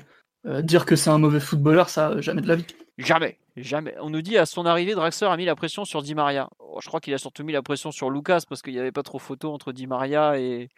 dire 0.64 0.86
que 0.86 0.98
c'est 0.98 1.10
un 1.10 1.18
mauvais 1.18 1.40
footballeur, 1.40 1.90
ça, 1.90 2.20
jamais 2.20 2.42
de 2.42 2.48
la 2.48 2.56
vie. 2.56 2.66
Jamais, 2.98 3.40
jamais. 3.56 3.96
On 4.02 4.10
nous 4.10 4.22
dit 4.22 4.38
à 4.38 4.46
son 4.46 4.66
arrivée, 4.66 4.94
Draxler 4.94 5.28
a 5.28 5.38
mis 5.38 5.46
la 5.46 5.56
pression 5.56 5.86
sur 5.86 6.02
Di 6.02 6.14
Maria. 6.14 6.50
Oh, 6.60 6.80
je 6.82 6.88
crois 6.88 7.00
qu'il 7.00 7.14
a 7.14 7.18
surtout 7.18 7.44
mis 7.44 7.54
la 7.54 7.62
pression 7.62 7.92
sur 7.92 8.10
Lucas 8.10 8.42
parce 8.48 8.62
qu'il 8.62 8.74
n'y 8.74 8.80
avait 8.80 8.92
pas 8.92 9.04
trop 9.04 9.18
photo 9.18 9.52
entre 9.54 9.72
Di 9.72 9.88
Maria 9.88 10.38
et, 10.38 10.70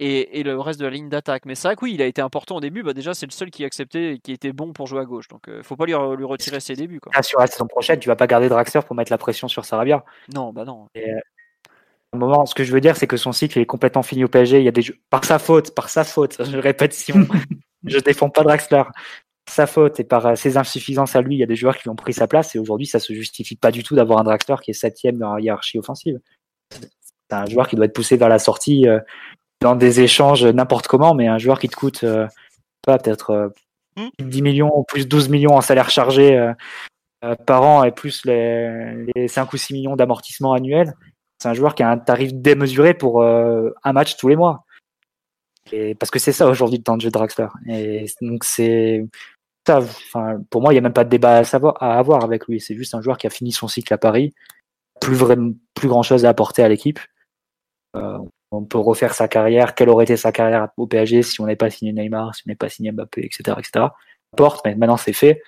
et, 0.00 0.42
le 0.42 0.58
reste 0.58 0.80
de 0.80 0.86
la 0.86 0.90
ligne 0.90 1.08
d'attaque. 1.08 1.44
Mais 1.44 1.54
c'est 1.54 1.68
vrai 1.68 1.76
que 1.76 1.84
oui, 1.84 1.94
il 1.94 2.02
a 2.02 2.06
été 2.06 2.22
important 2.22 2.56
au 2.56 2.60
début. 2.60 2.82
Bah 2.82 2.94
déjà, 2.94 3.12
c'est 3.12 3.26
le 3.26 3.32
seul 3.32 3.50
qui 3.50 3.64
acceptait 3.64 4.14
et 4.14 4.18
qui 4.18 4.32
était 4.32 4.52
bon 4.52 4.72
pour 4.72 4.86
jouer 4.86 5.00
à 5.00 5.04
gauche. 5.04 5.28
Donc, 5.28 5.48
euh, 5.48 5.62
faut 5.62 5.76
pas 5.76 5.84
lui, 5.84 5.92
lui 5.92 6.24
retirer 6.24 6.60
ses 6.60 6.74
débuts. 6.74 7.00
Quoi. 7.00 7.12
Ah, 7.14 7.22
sur 7.22 7.38
la 7.38 7.46
saison 7.46 7.66
prochaine, 7.66 7.98
tu 7.98 8.08
vas 8.08 8.16
pas 8.16 8.26
garder 8.26 8.48
Draxler 8.48 8.80
pour 8.86 8.96
mettre 8.96 9.12
la 9.12 9.18
pression 9.18 9.46
sur 9.46 9.64
Sarabia. 9.64 10.04
Non, 10.34 10.52
bah 10.52 10.64
non. 10.64 10.86
Et, 10.94 11.10
euh, 11.10 11.18
moment, 12.14 12.46
ce 12.46 12.54
que 12.54 12.64
je 12.64 12.72
veux 12.72 12.80
dire, 12.80 12.96
c'est 12.96 13.06
que 13.06 13.18
son 13.18 13.32
cycle 13.32 13.58
est 13.58 13.66
complètement 13.66 14.02
fini 14.02 14.24
au 14.24 14.28
PSG. 14.28 14.58
Il 14.58 14.64
y 14.64 14.68
a 14.68 14.72
des 14.72 14.82
jeux... 14.82 14.96
par 15.10 15.24
sa 15.24 15.38
faute, 15.38 15.74
par 15.74 15.90
sa 15.90 16.04
faute. 16.04 16.42
Je 16.50 16.58
répète, 16.58 16.94
si 16.94 17.12
je 17.84 17.98
défends 17.98 18.30
pas 18.30 18.42
Draxler. 18.42 18.84
Sa 19.48 19.66
faute 19.66 19.98
et 19.98 20.04
par 20.04 20.26
euh, 20.26 20.34
ses 20.36 20.56
insuffisances 20.56 21.16
à 21.16 21.22
lui, 21.22 21.34
il 21.34 21.38
y 21.38 21.42
a 21.42 21.46
des 21.46 21.56
joueurs 21.56 21.76
qui 21.76 21.88
ont 21.88 21.96
pris 21.96 22.12
sa 22.12 22.28
place 22.28 22.54
et 22.54 22.58
aujourd'hui, 22.58 22.86
ça 22.86 23.00
se 23.00 23.12
justifie 23.12 23.56
pas 23.56 23.72
du 23.72 23.82
tout 23.82 23.96
d'avoir 23.96 24.20
un 24.20 24.24
Draxler 24.24 24.56
qui 24.62 24.70
est 24.70 24.74
septième 24.74 25.18
dans 25.18 25.34
la 25.34 25.40
hiérarchie 25.40 25.78
offensive. 25.78 26.20
C'est 26.70 27.36
un 27.36 27.46
joueur 27.46 27.68
qui 27.68 27.74
doit 27.74 27.86
être 27.86 27.94
poussé 27.94 28.16
vers 28.16 28.28
la 28.28 28.38
sortie 28.38 28.86
dans 29.60 29.76
des 29.76 30.00
échanges 30.00 30.44
n'importe 30.44 30.86
comment, 30.86 31.14
mais 31.14 31.28
un 31.28 31.38
joueur 31.38 31.58
qui 31.58 31.68
te 31.68 31.76
coûte 31.76 32.04
pas 32.82 32.98
peut-être 32.98 33.52
10 34.18 34.42
millions, 34.42 34.84
plus 34.88 35.06
12 35.06 35.28
millions 35.28 35.54
en 35.54 35.60
salaire 35.60 35.90
chargé 35.90 36.52
par 37.46 37.62
an 37.62 37.84
et 37.84 37.92
plus 37.92 38.24
les, 38.24 39.06
les 39.14 39.28
5 39.28 39.52
ou 39.52 39.56
6 39.56 39.74
millions 39.74 39.96
d'amortissement 39.96 40.54
annuel, 40.54 40.94
c'est 41.38 41.48
un 41.48 41.54
joueur 41.54 41.74
qui 41.74 41.82
a 41.82 41.90
un 41.90 41.98
tarif 41.98 42.32
démesuré 42.32 42.94
pour 42.94 43.22
un 43.24 43.92
match 43.92 44.16
tous 44.16 44.28
les 44.28 44.36
mois. 44.36 44.64
Et 45.72 45.94
parce 45.94 46.10
que 46.10 46.18
c'est 46.18 46.32
ça 46.32 46.48
aujourd'hui 46.48 46.78
le 46.78 46.82
temps 46.82 46.96
de 46.96 47.02
jeu 47.02 47.08
de 47.08 47.12
Draxler. 47.12 47.46
Et 47.68 48.06
donc 48.20 48.44
c'est 48.44 49.06
ça. 49.66 49.78
Enfin, 49.78 50.38
pour 50.50 50.62
moi, 50.62 50.72
il 50.72 50.74
n'y 50.74 50.78
a 50.78 50.82
même 50.82 50.92
pas 50.92 51.04
de 51.04 51.10
débat 51.10 51.38
à, 51.38 51.44
savoir, 51.44 51.80
à 51.82 51.98
avoir 51.98 52.24
avec 52.24 52.46
lui. 52.46 52.60
C'est 52.60 52.74
juste 52.74 52.94
un 52.94 53.02
joueur 53.02 53.18
qui 53.18 53.26
a 53.26 53.30
fini 53.30 53.52
son 53.52 53.68
cycle 53.68 53.92
à 53.92 53.98
Paris, 53.98 54.34
plus 55.00 55.14
vraiment, 55.14 55.52
plus 55.74 55.88
grand 55.88 56.02
chose 56.02 56.24
à 56.24 56.30
apporter 56.30 56.62
à 56.62 56.68
l'équipe. 56.68 56.98
Euh, 57.96 58.18
on 58.50 58.64
peut 58.64 58.78
refaire 58.78 59.14
sa 59.14 59.28
carrière. 59.28 59.74
Quelle 59.74 59.88
aurait 59.88 60.04
été 60.04 60.16
sa 60.16 60.32
carrière 60.32 60.68
au 60.76 60.86
PSG 60.86 61.22
si 61.22 61.40
on 61.40 61.44
n'avait 61.44 61.56
pas 61.56 61.70
signé 61.70 61.92
Neymar, 61.92 62.34
si 62.34 62.42
on 62.46 62.50
n'avait 62.50 62.56
pas 62.56 62.68
signé 62.68 62.92
Mbappé, 62.92 63.24
etc., 63.24 63.56
etc. 63.58 63.86
Porte, 64.36 64.64
mais 64.64 64.74
maintenant 64.74 64.96
c'est 64.96 65.12
fait. 65.12 65.42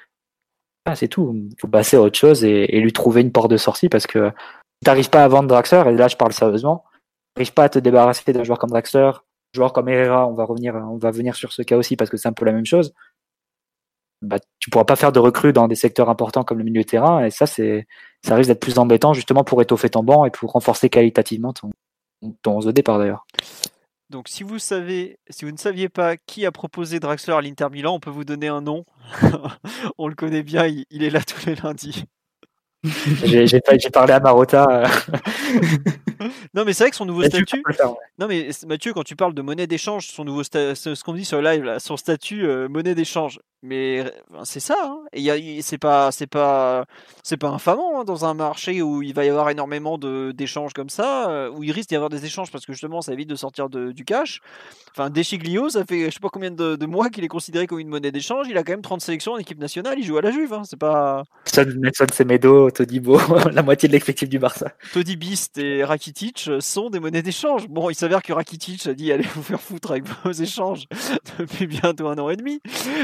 Ah, 0.85 0.97
c'est 0.97 1.09
tout. 1.09 1.33
Il 1.35 1.57
faut 1.61 1.69
passer 1.69 1.97
à 1.97 2.01
autre 2.01 2.19
chose 2.19 2.45
et, 2.45 2.67
lui 2.81 2.93
trouver 2.93 3.21
une 3.21 3.33
porte 3.33 3.51
de 3.51 3.57
sortie 3.57 3.89
parce 3.89 4.07
que 4.07 4.31
tu 4.31 4.87
n'arrives 4.87 5.11
pas 5.11 5.25
à 5.25 5.29
vendre 5.29 5.49
Draxler, 5.49 5.85
et 5.87 5.93
là 5.93 6.09
je 6.09 6.17
parle 6.17 6.33
sérieusement, 6.33 6.85
tu 7.37 7.41
n'arrives 7.41 7.55
pas 7.55 7.65
à 7.65 7.69
te 7.69 7.79
débarrasser 7.79 8.33
d'un 8.33 8.45
joueur 8.45 8.59
comme 8.59 8.71
Draxler, 8.71 9.13
joueur 9.55 9.73
comme 9.73 9.89
Herrera, 9.89 10.27
on 10.27 10.35
va 10.35 10.45
revenir, 10.45 10.75
on 10.75 10.97
va 10.97 11.11
venir 11.11 11.37
sur 11.37 11.53
ce 11.53 11.63
cas 11.63 11.77
aussi 11.77 11.97
parce 11.97 12.11
que 12.11 12.17
c'est 12.17 12.29
un 12.29 12.33
peu 12.33 12.45
la 12.45 12.53
même 12.53 12.67
chose. 12.67 12.93
Bah, 14.23 14.39
tu 14.61 14.71
pourras 14.71 14.85
pas 14.85 14.97
faire 14.97 15.11
de 15.11 15.19
recrues 15.19 15.53
dans 15.53 15.67
des 15.67 15.75
secteurs 15.75 16.09
importants 16.09 16.45
comme 16.45 16.59
le 16.59 16.65
milieu 16.65 16.83
de 16.83 16.87
terrain 16.87 17.25
et 17.25 17.31
ça 17.31 17.47
c'est 17.47 17.89
ça 18.25 18.37
risque 18.37 18.49
d'être 18.49 18.61
plus 18.61 18.79
embêtant 18.79 19.15
justement 19.15 19.43
pour 19.43 19.61
étoffer 19.63 19.91
ton 19.91 20.05
banc 20.05 20.25
et 20.25 20.31
pour 20.31 20.53
renforcer 20.53 20.89
qualitativement 20.89 21.53
ton, 21.53 21.73
11 22.47 22.67
de 22.67 22.73
départ 22.73 22.99
d'ailleurs. 22.99 23.27
Donc 24.11 24.29
si 24.29 24.43
vous 24.43 24.59
savez, 24.59 25.19
si 25.31 25.45
vous 25.45 25.53
ne 25.53 25.57
saviez 25.57 25.89
pas 25.89 26.17
qui 26.17 26.45
a 26.45 26.53
proposé 26.53 27.01
Draxler 27.01 27.35
à 27.35 27.41
l'Inter 27.41 27.69
Milan, 27.71 27.95
on 27.95 28.01
peut 28.01 28.11
vous 28.11 28.25
donner 28.25 28.49
un 28.49 28.61
nom. 28.61 28.85
on 29.99 30.07
le 30.07 30.15
connaît 30.15 30.43
bien, 30.43 30.67
il 30.67 31.03
est 31.03 31.11
là 31.11 31.23
tous 31.23 31.47
les 31.47 31.55
lundis. 31.55 32.05
J'ai 33.25 33.91
parlé 33.93 34.13
à 34.13 34.21
Marotta. 34.21 34.85
Non, 36.55 36.65
mais 36.65 36.73
c'est 36.73 36.85
vrai 36.85 36.91
que 36.91 36.97
son 36.97 37.07
nouveau 37.07 37.25
statut. 37.25 37.63
Non, 38.19 38.27
mais 38.29 38.51
Mathieu, 38.67 38.93
quand 38.93 39.03
tu 39.03 39.17
parles 39.17 39.35
de 39.35 39.43
monnaie 39.43 39.67
d'échange, 39.67 40.09
son 40.09 40.25
nouveau 40.25 40.45
ce 40.45 41.03
qu'on 41.03 41.15
dit 41.15 41.25
sur 41.25 41.41
le 41.41 41.51
live, 41.51 41.77
son 41.79 41.97
statut 41.97 42.47
euh, 42.47 42.69
monnaie 42.69 42.95
d'échange. 42.95 43.41
Mais 43.65 44.05
c'est 44.43 44.61
ça. 44.61 44.75
Hein. 44.83 45.05
Et 45.13 45.63
c'est 45.63 45.79
pas, 45.79 46.11
c'est 46.11 46.27
pas, 46.27 46.85
c'est 47.23 47.37
pas 47.37 47.49
infamant 47.49 48.01
hein, 48.01 48.05
dans 48.05 48.25
un 48.25 48.35
marché 48.35 48.83
où 48.83 49.03
il 49.03 49.15
va 49.15 49.25
y 49.25 49.29
avoir 49.29 49.51
énormément 49.51 49.99
d'échanges 49.99 50.73
comme 50.73 50.91
ça, 50.91 51.31
euh, 51.31 51.51
où 51.51 51.63
il 51.63 51.71
risque 51.71 51.89
d'y 51.89 51.95
avoir 51.95 52.11
des 52.11 52.25
échanges 52.25 52.51
parce 52.51 52.67
que 52.67 52.73
justement, 52.73 53.03
ça 53.03 53.13
évite 53.13 53.29
de 53.29 53.37
sortir 53.37 53.69
de, 53.69 53.93
du 53.93 54.05
cash. 54.05 54.41
Enfin, 54.91 55.11
Deschiglio, 55.11 55.69
ça 55.69 55.85
fait 55.85 56.07
je 56.07 56.11
sais 56.11 56.21
pas 56.21 56.29
combien 56.29 56.51
de, 56.51 56.87
mois 56.87 57.09
qu'il 57.09 57.23
est 57.23 57.29
considéré 57.29 57.69
comme 57.69 57.79
une 57.79 57.89
monnaie 57.89 58.11
d'échange. 58.11 58.49
Il 58.51 58.59
a 58.59 58.65
quand 58.65 58.73
même 58.73 58.83
30 58.83 59.01
sélections 59.01 59.33
en 59.33 59.39
équipe 59.39 59.61
nationale. 59.61 59.95
Il 59.97 60.05
joue 60.05 60.19
à 60.19 60.23
la 60.23 60.33
Juve. 60.33 60.53
Hein. 60.53 60.63
C'est 60.65 60.79
pas. 60.79 61.23
Nelson 61.57 62.07
Semedo, 62.13 62.69
Todibo, 62.73 63.19
la 63.53 63.63
moitié 63.63 63.89
de 63.89 63.93
l'effectif 63.93 64.29
du 64.29 64.39
Barça. 64.39 64.73
Todi 64.93 65.17
Beast 65.17 65.59
et 65.59 65.85
Rakitic 65.85 66.51
sont 66.61 66.91
des 66.91 67.01
monnaies 67.01 67.23
d'échange. 67.23 67.69
Bon, 67.69 67.91
il 67.91 67.95
s'avère 67.95 68.23
que 68.23 68.33
Rakitic 68.33 68.87
a 68.87 68.95
dit 68.95 69.13
allez 69.13 69.27
vous 69.35 69.43
faire 69.43 69.61
foutre 69.61 69.93
avec 69.93 70.05
vos 70.25 70.33
échanges 70.43 70.85
depuis 71.39 71.67
bientôt 71.67 72.09
un 72.09 72.19
an 72.19 72.31
et 72.31 72.37
demi, 72.37 72.61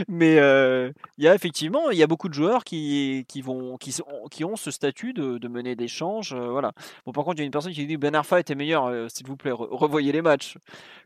mais 0.08 0.38
euh, 0.38 0.90
il 1.18 1.24
y 1.24 1.28
a 1.28 1.34
effectivement, 1.34 1.90
il 1.90 1.98
y 1.98 2.02
a 2.02 2.06
beaucoup 2.06 2.28
de 2.28 2.34
joueurs 2.34 2.64
qui, 2.64 3.24
qui, 3.28 3.42
vont, 3.42 3.76
qui, 3.76 3.92
sont, 3.92 4.04
qui 4.30 4.44
ont 4.44 4.56
ce 4.56 4.70
statut 4.70 5.12
de, 5.12 5.38
de 5.38 5.48
monnaie 5.48 5.76
d'échange. 5.76 6.32
Euh, 6.32 6.48
voilà. 6.50 6.72
Bon, 7.06 7.12
par 7.12 7.24
contre, 7.24 7.36
il 7.36 7.40
y 7.40 7.42
a 7.42 7.46
une 7.46 7.50
personne 7.50 7.72
qui 7.72 7.86
dit 7.86 7.96
Ben 7.96 8.14
Arfa 8.14 8.40
était 8.40 8.54
meilleur, 8.54 8.86
euh, 8.86 9.06
s'il 9.08 9.26
vous 9.26 9.36
plaît, 9.36 9.52
revoyez 9.52 10.12
les 10.12 10.22
matchs. 10.22 10.56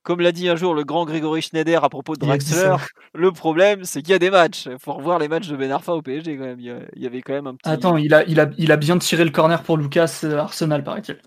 Comme 0.02 0.20
l'a 0.20 0.32
dit 0.32 0.48
un 0.48 0.56
jour 0.56 0.74
le 0.74 0.84
grand 0.84 1.04
Grégory 1.04 1.42
Schneider 1.42 1.84
à 1.84 1.88
propos 1.88 2.16
de 2.16 2.20
Draxler, 2.20 2.76
le 3.14 3.30
problème, 3.30 3.84
c'est 3.84 4.02
qu'il 4.02 4.10
y 4.10 4.14
a 4.14 4.18
des 4.18 4.30
matchs. 4.30 4.66
Il 4.66 4.78
faut 4.78 4.92
revoir 4.92 5.18
les 5.18 5.28
matchs 5.28 5.48
de 5.48 5.56
Ben 5.56 5.70
Arfa 5.70 5.92
au 5.92 6.02
PSG 6.02 6.36
quand 6.36 6.44
même. 6.44 6.60
Il 6.60 7.02
y, 7.02 7.06
avait 7.06 7.22
quand 7.22 7.34
même 7.34 7.46
un 7.46 7.54
petit. 7.54 7.68
Attends, 7.68 7.96
il 7.96 8.12
a, 8.12 8.24
il 8.24 8.40
a, 8.40 8.50
il 8.59 8.72
a 8.72 8.76
bien 8.76 8.98
tiré 8.98 9.24
le 9.24 9.30
corner 9.30 9.62
pour 9.62 9.76
Lucas 9.76 10.24
Arsenal, 10.24 10.84
paraît-il. 10.84 11.18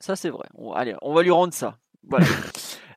Ça, 0.00 0.16
c'est 0.16 0.30
vrai. 0.30 0.48
allez, 0.74 0.94
on 1.02 1.14
va 1.14 1.22
lui 1.22 1.30
rendre 1.30 1.54
ça. 1.54 1.76
Voilà. 2.08 2.26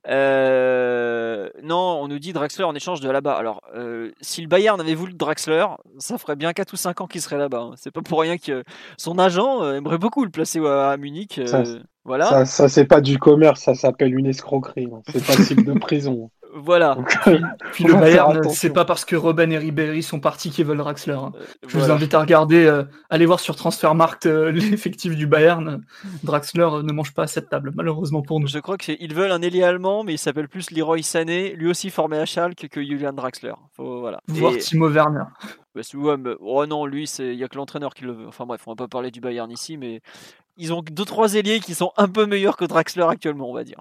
Euh, 0.07 1.49
non, 1.63 1.99
on 2.01 2.07
nous 2.07 2.19
dit 2.19 2.31
Draxler 2.31 2.63
en 2.63 2.75
échange 2.75 2.99
de 2.99 3.09
là-bas. 3.09 3.33
Alors, 3.33 3.61
euh, 3.75 4.11
si 4.21 4.41
le 4.41 4.47
Bayern 4.47 4.79
avait 4.79 4.93
voulu 4.93 5.13
Draxler, 5.13 5.65
ça 5.97 6.17
ferait 6.17 6.36
bien 6.36 6.53
4 6.53 6.73
ou 6.73 6.75
5 6.75 7.01
ans 7.01 7.07
qu'il 7.07 7.21
serait 7.21 7.38
là-bas. 7.38 7.61
Hein. 7.61 7.73
C'est 7.75 7.91
pas 7.91 8.01
pour 8.01 8.21
rien 8.21 8.38
que 8.38 8.63
son 8.97 9.17
agent 9.17 9.63
euh, 9.63 9.73
aimerait 9.73 9.97
beaucoup 9.97 10.23
le 10.23 10.29
placer 10.29 10.59
à, 10.59 10.95
Munich. 10.97 11.41
voilà. 12.03 12.25
Ça, 12.25 12.45
ça 12.45 12.69
c'est 12.69 12.86
pas 12.86 13.01
du 13.01 13.17
commerce, 13.17 13.61
ça 13.61 13.73
s'appelle 13.73 14.13
une 14.13 14.27
escroquerie. 14.27 14.89
Hein. 14.93 15.01
C'est 15.11 15.25
pas 15.25 15.43
type 15.43 15.65
de 15.65 15.73
prison. 15.79 16.29
Voilà. 16.58 16.97
puis, 17.74 17.84
le 17.84 17.93
Bayern, 17.95 18.49
c'est 18.49 18.72
pas 18.72 18.86
parce 18.86 19.03
que 19.03 19.18
Robben 19.18 19.51
et 19.51 19.58
Ribéry 19.58 20.01
sont 20.01 20.22
partis 20.22 20.51
qu'ils 20.51 20.66
veulent 20.66 20.78
Draxler. 20.78 21.14
Hein. 21.14 21.34
Euh, 21.36 21.68
Je 21.68 21.78
vous 21.78 21.91
invite 21.91 22.14
à 22.14 22.22
regarder, 22.22 22.66
euh, 22.66 22.84
allez 23.10 23.26
voir 23.26 23.41
sur 23.41 23.58
Transfermarkt 23.58 24.26
euh, 24.26 24.51
l'effectif 24.51 25.18
du 25.18 25.28
Bayern. 25.28 25.84
Draxler 26.24 26.70
ne 26.84 26.93
mange 26.93 27.14
pas 27.14 27.24
à 27.24 27.28
cette 27.28 27.49
table, 27.49 27.74
malheureusement 27.76 28.22
pour 28.22 28.39
nous. 28.39 28.47
Je 28.47 28.60
crois 28.60 28.78
qu'ils 28.78 29.14
veulent 29.14 29.34
un 29.34 29.41
ailier 29.41 29.64
allemand, 29.64 30.06
mais 30.06 30.14
il 30.14 30.18
s'appelle 30.18 30.47
plus 30.47 30.72
Leroy 30.72 31.03
Sané, 31.03 31.56
lui 31.56 31.70
aussi 31.70 31.89
formé 31.89 32.18
à 32.18 32.26
Schalke 32.26 32.70
que 32.70 32.82
Julian 32.82 33.12
Draxler. 33.12 33.53
Faut, 33.76 33.99
voilà. 33.99 34.22
Voir 34.30 34.53
Timo 34.58 34.89
Werner. 34.89 35.26
Bah, 35.76 36.32
oh 36.39 36.65
non, 36.65 36.86
lui, 36.86 37.03
il 37.19 37.36
n'y 37.36 37.43
a 37.43 37.47
que 37.47 37.57
l'entraîneur 37.57 37.93
qui 37.93 38.03
le 38.03 38.13
veut. 38.13 38.28
Enfin 38.28 38.45
bref, 38.45 38.61
on 38.65 38.71
va 38.71 38.76
pas 38.76 38.88
parler 38.88 39.11
du 39.11 39.19
Bayern 39.19 39.51
ici, 39.51 39.78
mais 39.78 40.01
ils 40.57 40.73
ont 40.73 40.82
deux 40.82 41.03
trois 41.03 41.36
ailiers 41.36 41.59
qui 41.59 41.76
sont 41.76 41.91
un 41.97 42.07
peu 42.07 42.26
meilleurs 42.26 42.55
que 42.55 42.65
Draxler 42.65 43.03
actuellement, 43.03 43.49
on 43.49 43.53
va 43.53 43.63
dire. 43.63 43.80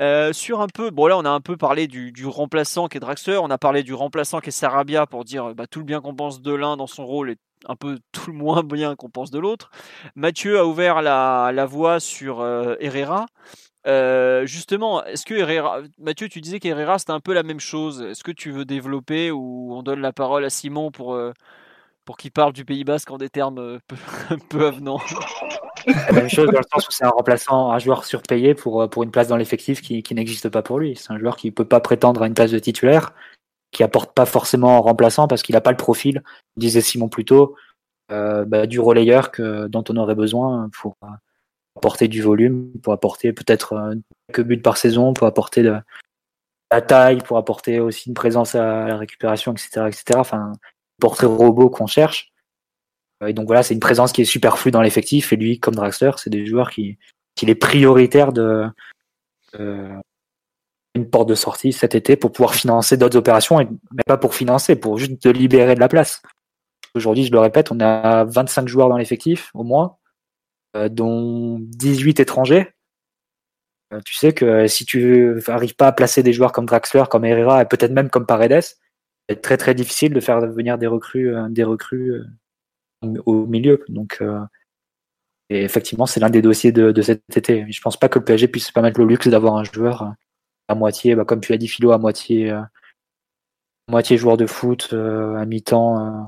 Euh, 0.00 0.32
sur 0.32 0.60
un 0.60 0.66
peu, 0.66 0.90
bon 0.90 1.06
là 1.06 1.16
on 1.16 1.24
a 1.24 1.30
un 1.30 1.40
peu 1.40 1.56
parlé 1.56 1.86
du, 1.86 2.26
remplaçant 2.26 2.88
qui 2.88 2.96
est 2.96 3.00
Draxler, 3.00 3.38
on 3.38 3.50
a 3.50 3.58
parlé 3.58 3.82
du 3.82 3.94
remplaçant 3.94 4.40
qui 4.40 4.48
est 4.48 4.52
Sarabia 4.52 5.06
pour 5.06 5.24
dire 5.24 5.54
bah, 5.54 5.66
tout 5.68 5.78
le 5.78 5.84
bien 5.84 6.00
qu'on 6.00 6.14
pense 6.14 6.42
de 6.42 6.52
l'un 6.52 6.76
dans 6.76 6.88
son 6.88 7.06
rôle 7.06 7.30
et 7.30 7.36
un 7.66 7.76
peu 7.76 8.00
tout 8.12 8.30
le 8.30 8.36
moins 8.36 8.64
bien 8.64 8.96
qu'on 8.96 9.10
pense 9.10 9.30
de 9.30 9.38
l'autre. 9.38 9.70
Mathieu 10.16 10.58
a 10.58 10.66
ouvert 10.66 11.02
la, 11.02 11.52
la 11.54 11.66
voie 11.66 12.00
sur 12.00 12.40
euh, 12.40 12.74
Herrera. 12.80 13.26
Euh, 13.86 14.46
justement, 14.46 15.04
est-ce 15.04 15.26
que 15.26 15.34
Herrera, 15.34 15.80
Mathieu, 15.98 16.28
tu 16.28 16.40
disais 16.40 16.60
qu'Herrera 16.60 16.98
c'était 16.98 17.12
un 17.12 17.20
peu 17.20 17.32
la 17.32 17.42
même 17.42 17.60
chose. 17.60 18.02
Est-ce 18.02 18.22
que 18.22 18.30
tu 18.30 18.50
veux 18.50 18.64
développer 18.64 19.30
ou 19.30 19.74
on 19.74 19.82
donne 19.82 20.00
la 20.00 20.12
parole 20.12 20.44
à 20.44 20.50
Simon 20.50 20.90
pour 20.90 21.18
pour 22.04 22.16
qu'il 22.16 22.32
parle 22.32 22.52
du 22.52 22.64
Pays 22.64 22.84
Basque 22.84 23.10
en 23.10 23.18
des 23.18 23.28
termes 23.28 23.78
peu, 23.88 23.96
peu 24.48 24.66
avenants? 24.66 25.00
La 25.86 26.12
même 26.12 26.28
chose 26.28 26.48
dans 26.50 26.58
le 26.58 26.64
sens 26.72 26.88
où 26.88 26.92
c'est 26.92 27.04
un 27.04 27.10
remplaçant, 27.10 27.72
un 27.72 27.78
joueur 27.78 28.04
surpayé 28.04 28.54
pour, 28.54 28.82
euh, 28.82 28.88
pour 28.88 29.02
une 29.02 29.10
place 29.10 29.28
dans 29.28 29.36
l'effectif 29.36 29.80
qui, 29.80 30.02
qui 30.02 30.14
n'existe 30.14 30.48
pas 30.48 30.62
pour 30.62 30.78
lui. 30.78 30.96
C'est 30.96 31.12
un 31.12 31.18
joueur 31.18 31.36
qui 31.36 31.48
ne 31.48 31.52
peut 31.52 31.64
pas 31.64 31.80
prétendre 31.80 32.22
à 32.22 32.26
une 32.26 32.34
place 32.34 32.50
de 32.50 32.58
titulaire, 32.58 33.12
qui 33.72 33.82
apporte 33.82 34.14
pas 34.14 34.26
forcément 34.26 34.78
en 34.78 34.82
remplaçant 34.82 35.28
parce 35.28 35.42
qu'il 35.42 35.54
n'a 35.54 35.60
pas 35.60 35.70
le 35.70 35.76
profil, 35.76 36.22
disait 36.56 36.80
Simon 36.80 37.08
plus 37.08 37.24
tôt, 37.24 37.56
euh, 38.10 38.44
bah, 38.44 38.66
du 38.66 38.80
relayeur 38.80 39.30
que, 39.30 39.66
dont 39.66 39.84
on 39.88 39.96
aurait 39.96 40.14
besoin 40.14 40.68
pour 40.80 40.96
apporter 41.76 42.08
du 42.08 42.22
volume, 42.22 42.72
pour 42.82 42.92
apporter 42.92 43.32
peut-être 43.32 43.72
euh, 43.74 43.94
quelques 44.28 44.46
buts 44.46 44.60
par 44.60 44.76
saison, 44.76 45.12
pour 45.14 45.26
apporter 45.26 45.62
de 45.62 45.76
la 46.70 46.82
taille, 46.82 47.18
pour 47.18 47.38
apporter 47.38 47.80
aussi 47.80 48.08
une 48.08 48.14
présence 48.14 48.54
à 48.54 48.86
la 48.86 48.96
récupération, 48.96 49.52
etc. 49.52 49.88
etc. 49.88 50.18
Enfin, 50.18 50.52
portrait 51.00 51.26
robot 51.26 51.70
qu'on 51.70 51.86
cherche. 51.86 52.32
Euh, 53.22 53.28
et 53.28 53.32
donc 53.32 53.46
voilà, 53.46 53.62
c'est 53.62 53.74
une 53.74 53.80
présence 53.80 54.12
qui 54.12 54.22
est 54.22 54.26
superflue 54.26 54.70
dans 54.70 54.82
l'effectif. 54.82 55.32
Et 55.32 55.36
lui, 55.36 55.60
comme 55.60 55.74
Draxler, 55.74 56.12
c'est 56.16 56.30
des 56.30 56.46
joueurs 56.46 56.70
qui, 56.70 56.98
qui 57.34 57.48
est 57.48 57.54
prioritaire 57.54 58.32
de 58.32 58.68
une 60.94 61.08
porte 61.08 61.28
de 61.28 61.34
sortie 61.34 61.72
cet 61.72 61.94
été 61.94 62.16
pour 62.16 62.32
pouvoir 62.32 62.54
financer 62.54 62.96
d'autres 62.96 63.16
opérations, 63.16 63.58
mais 63.58 64.02
pas 64.06 64.16
pour 64.16 64.34
financer, 64.34 64.76
pour 64.76 64.98
juste 64.98 65.26
libérer 65.26 65.74
de 65.74 65.80
la 65.80 65.88
place. 65.88 66.22
Aujourd'hui, 66.94 67.24
je 67.24 67.32
le 67.32 67.38
répète, 67.38 67.72
on 67.72 67.80
a 67.80 68.24
25 68.24 68.68
joueurs 68.68 68.88
dans 68.88 68.98
l'effectif, 68.98 69.50
au 69.54 69.64
moins, 69.64 69.96
dont 70.74 71.58
18 71.60 72.20
étrangers. 72.20 72.72
tu 74.04 74.14
sais 74.14 74.32
que 74.32 74.66
si 74.66 74.84
tu 74.84 75.34
n'arrives 75.46 75.76
pas 75.76 75.88
à 75.88 75.92
placer 75.92 76.22
des 76.22 76.32
joueurs 76.32 76.52
comme 76.52 76.66
Draxler, 76.66 77.04
comme 77.10 77.24
Herrera, 77.24 77.62
et 77.62 77.66
peut-être 77.66 77.92
même 77.92 78.10
comme 78.10 78.26
Paredes, 78.26 78.62
c'est 79.28 79.42
très 79.42 79.56
très 79.56 79.74
difficile 79.74 80.12
de 80.12 80.20
faire 80.20 80.40
venir 80.40 80.78
des 80.78 80.86
recrues, 80.86 81.34
des 81.50 81.64
recrues 81.64 82.22
au 83.24 83.46
milieu. 83.46 83.84
Donc, 83.88 84.18
euh, 84.20 84.40
et 85.50 85.62
effectivement, 85.62 86.06
c'est 86.06 86.20
l'un 86.20 86.30
des 86.30 86.42
dossiers 86.42 86.72
de, 86.72 87.02
cet 87.02 87.36
été. 87.36 87.66
Je 87.70 87.80
pense 87.80 87.96
pas 87.96 88.08
que 88.08 88.18
le 88.18 88.24
PSG 88.24 88.48
puisse 88.48 88.68
se 88.68 88.72
permettre 88.72 89.00
le 89.00 89.06
luxe 89.06 89.28
d'avoir 89.28 89.56
un 89.56 89.64
joueur 89.64 90.02
euh, 90.02 90.10
à 90.68 90.74
moitié, 90.74 91.14
bah, 91.14 91.24
comme 91.24 91.40
tu 91.40 91.52
l'as 91.52 91.58
dit, 91.58 91.68
Philo, 91.68 91.92
à 91.92 91.98
moitié, 91.98 92.50
euh, 92.50 92.62
moitié 93.88 94.16
joueur 94.16 94.36
de 94.36 94.46
foot, 94.46 94.92
à 94.92 95.44
mi-temps, 95.44 96.26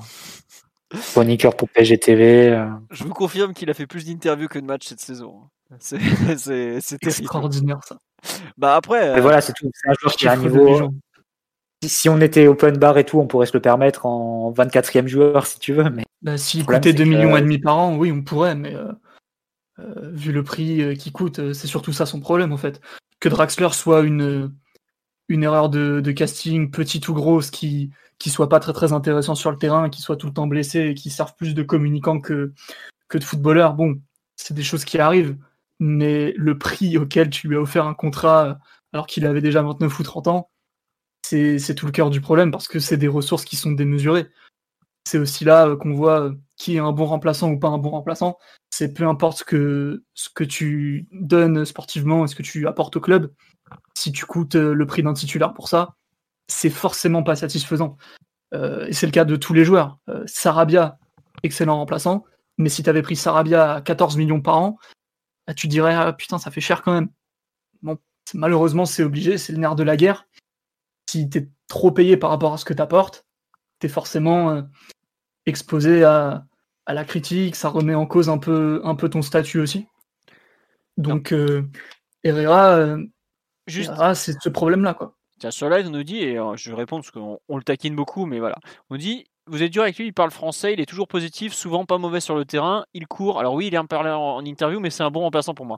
chroniqueur 1.13 1.57
pour 1.57 1.69
PSG 1.69 1.99
TV. 1.99 2.67
Je 2.91 3.05
vous 3.05 3.15
confirme 3.15 3.53
qu'il 3.53 3.71
a 3.71 3.75
fait 3.75 3.87
plus 3.87 4.05
d'interviews 4.07 4.49
que 4.49 4.59
de 4.59 4.65
matchs 4.65 4.89
cette 4.89 5.01
saison. 5.01 5.43
C'est 5.79 5.99
extraordinaire 7.03 7.81
ça. 7.85 7.99
Bah 8.57 8.77
après. 8.77 9.21
voilà, 9.21 9.41
c'est 9.41 9.53
tout. 9.53 9.71
C'est 9.75 9.89
un 9.89 9.95
joueur 10.01 10.15
qui 10.15 10.29
a 10.29 10.33
un 10.33 10.37
niveau 10.37 10.91
si 11.89 12.09
on 12.09 12.21
était 12.21 12.47
open 12.47 12.77
bar 12.77 12.99
et 12.99 13.05
tout, 13.05 13.19
on 13.19 13.27
pourrait 13.27 13.47
se 13.47 13.53
le 13.55 13.61
permettre 13.61 14.07
en 14.07 14.53
24e 14.53 15.07
joueur 15.07 15.47
si 15.47 15.59
tu 15.59 15.73
veux. 15.73 15.91
Mais 15.91 16.05
bah, 16.23 16.37
s'il 16.37 16.65
coûtait 16.65 16.93
2 16.93 17.05
millions 17.05 17.37
et 17.37 17.43
demi 17.43 17.59
par 17.59 17.79
an, 17.79 17.97
oui, 17.97 18.13
on 18.13 18.23
pourrait, 18.23 18.55
mais 18.55 18.75
euh, 18.75 18.93
euh, 19.81 20.11
vu 20.13 20.33
le 20.33 20.43
prix 20.43 20.83
euh, 20.83 20.95
qui 20.95 21.13
coûte, 21.13 21.53
c'est 21.53 21.67
surtout 21.67 21.93
ça 21.93 22.07
son 22.07 22.21
problème 22.21 22.53
en 22.53 22.57
fait. 22.57 22.81
que 23.21 23.29
Draxler 23.29 23.71
soit 23.73 24.03
une, 24.03 24.53
une 25.29 25.43
erreur 25.43 25.69
de, 25.69 26.13
casting, 26.13 26.71
petite 26.71 27.09
ou 27.09 27.15
grosse, 27.15 27.51
qui, 27.51 27.91
qui 28.19 28.31
soit 28.31 28.49
pas 28.49 28.61
très 28.61 28.73
très 28.73 28.93
intéressant 28.93 29.35
sur 29.35 29.51
le 29.51 29.59
terrain, 29.59 29.91
qui 29.91 30.01
soit 30.01 30.17
tout 30.17 30.27
le 30.27 30.33
temps 30.33 30.47
blessé 30.47 30.81
et 30.81 30.95
qui 30.95 31.11
serve 31.11 31.35
plus 31.37 31.55
de 31.55 31.63
communicant 31.63 32.21
que, 32.21 32.53
de 33.13 33.25
footballeur. 33.25 33.75
Bon, 33.75 34.01
c'est 34.37 34.55
des 34.55 34.63
choses 34.63 34.85
qui 34.85 34.99
arrivent, 34.99 35.37
mais 35.79 36.33
le 36.37 36.59
prix 36.59 36.99
auquel 36.99 37.31
tu 37.31 37.49
lui 37.49 37.57
as 37.57 37.61
offert 37.61 37.87
un 37.87 37.95
contrat 37.95 38.59
alors 38.93 39.07
qu'il 39.07 39.27
avait 39.27 39.41
déjà 39.41 39.63
29 39.63 39.99
ou 39.99 40.03
30 40.03 40.29
ans, 40.29 40.51
c'est 41.23 41.75
tout 41.75 41.87
le 41.87 41.93
cœur 41.93 42.11
du 42.11 42.21
problème 42.21 42.51
parce 42.51 42.69
que 42.69 42.79
c'est 42.79 42.97
des 42.97 43.09
ressources 43.09 43.45
qui 43.45 43.57
sont 43.57 43.73
démesurées. 43.73 44.29
C'est 45.07 45.19
aussi 45.19 45.45
là 45.45 45.77
qu'on 45.77 45.95
voit 45.95 46.33
qui 46.57 46.77
est 46.77 46.79
un 46.79 46.93
bon 46.93 47.07
remplaçant 47.07 47.51
ou 47.51 47.59
pas 47.59 47.69
un 47.69 47.79
bon 47.79 47.91
remplaçant. 47.91 48.39
C'est 48.71 48.95
peu 48.95 49.07
importe 49.07 49.39
ce 49.39 49.45
que, 49.45 50.05
ce 50.15 50.29
que 50.29 50.45
tu 50.45 51.09
donnes 51.13 51.65
sportivement 51.65 52.25
et 52.25 52.29
ce 52.29 52.35
que 52.35 52.43
tu 52.43 52.67
apportes 52.67 52.97
au 52.97 53.01
club. 53.01 53.33
Si 53.97 54.13
tu 54.13 54.25
coûtes 54.27 54.55
le 54.55 54.87
prix 54.87 55.03
d'un 55.03 55.15
titulaire 55.15 55.55
pour 55.55 55.69
ça, 55.69 55.97
c'est 56.49 56.71
forcément 56.71 57.23
pas 57.23 57.37
satisfaisant. 57.37 57.97
Euh, 58.55 58.87
et 58.87 58.93
c'est 58.93 59.07
le 59.07 59.13
cas 59.13 59.25
de 59.25 59.37
tous 59.37 59.53
les 59.53 59.65
joueurs. 59.65 59.99
Euh, 60.09 60.23
Sarabia, 60.27 60.99
excellent 61.43 61.79
remplaçant, 61.79 62.25
mais 62.59 62.69
si 62.69 62.83
tu 62.83 62.91
avais 62.91 63.03
pris 63.03 63.17
Sarabia 63.17 63.75
à 63.75 63.81
14 63.81 64.17
millions 64.17 64.41
par 64.41 64.59
an, 64.59 64.79
bah, 65.47 65.55
tu 65.55 65.69
dirais 65.69 65.95
ah, 65.95 66.13
putain, 66.13 66.39
ça 66.39 66.51
fait 66.51 66.61
cher 66.61 66.83
quand 66.83 66.93
même. 66.93 67.09
Bon, 67.83 67.99
malheureusement, 68.33 68.87
c'est 68.87 69.03
obligé, 69.03 69.39
c'est 69.39 69.53
le 69.53 69.59
nerf 69.59 69.75
de 69.75 69.83
la 69.83 69.97
guerre. 69.97 70.27
Si 71.09 71.29
tu 71.29 71.39
es 71.39 71.49
trop 71.69 71.91
payé 71.91 72.17
par 72.17 72.31
rapport 72.31 72.53
à 72.53 72.59
ce 72.59 72.65
que 72.65 72.75
tu 72.75 72.83
apportes, 72.83 73.27
tu 73.81 73.87
es 73.87 73.91
forcément 73.91 74.51
euh, 74.51 74.63
exposé 75.47 76.05
à, 76.05 76.47
la 76.87 77.05
critique, 77.05 77.57
ça 77.57 77.71
remet 77.71 77.95
en 77.95 78.07
cause 78.07 78.29
un 78.29 78.37
peu, 78.37 78.83
un 78.85 78.95
peu 78.95 79.09
ton 79.09 79.23
statut 79.23 79.59
aussi. 79.59 79.87
Donc, 80.99 81.35
Herrera, 82.23 82.99
Juste... 83.67 83.91
c'est 84.15 84.39
ce 84.39 84.49
problème-là. 84.51 84.93
quoi. 84.93 85.17
Tiens, 85.45 85.51
sur 85.51 85.69
on 85.69 85.91
nous 85.91 86.05
dit, 86.05 86.23
et 86.23 86.39
je 86.55 86.73
réponds 86.73 86.97
parce 86.97 87.11
qu'on 87.11 87.39
le 87.55 87.63
taquine 87.63 87.95
beaucoup, 87.95 88.25
mais 88.25 88.39
voilà. 88.39 88.57
On 88.89 88.97
dit 88.97 89.27
vous 89.47 89.63
êtes 89.63 89.71
dur 89.71 89.83
avec 89.83 89.99
lui, 89.99 90.07
il 90.07 90.15
parle 90.15 90.31
français, 90.31 90.73
il 90.73 90.81
est 90.81 90.87
toujours 90.87 91.07
positif, 91.07 91.53
souvent 91.53 91.85
pas 91.85 91.99
mauvais 91.99 92.21
sur 92.21 92.35
le 92.35 92.47
terrain, 92.47 92.87
il 92.95 93.07
court. 93.07 93.39
Alors 93.39 93.53
oui, 93.53 93.67
il 93.67 93.75
est 93.75 93.77
un 93.77 93.85
parleur 93.85 94.23
en 94.23 94.43
interview, 94.43 94.81
mais 94.81 94.89
c'est 94.89 95.03
un 95.03 95.11
bon 95.11 95.21
remplaçant 95.21 95.53
pour 95.53 95.67
moi. 95.67 95.77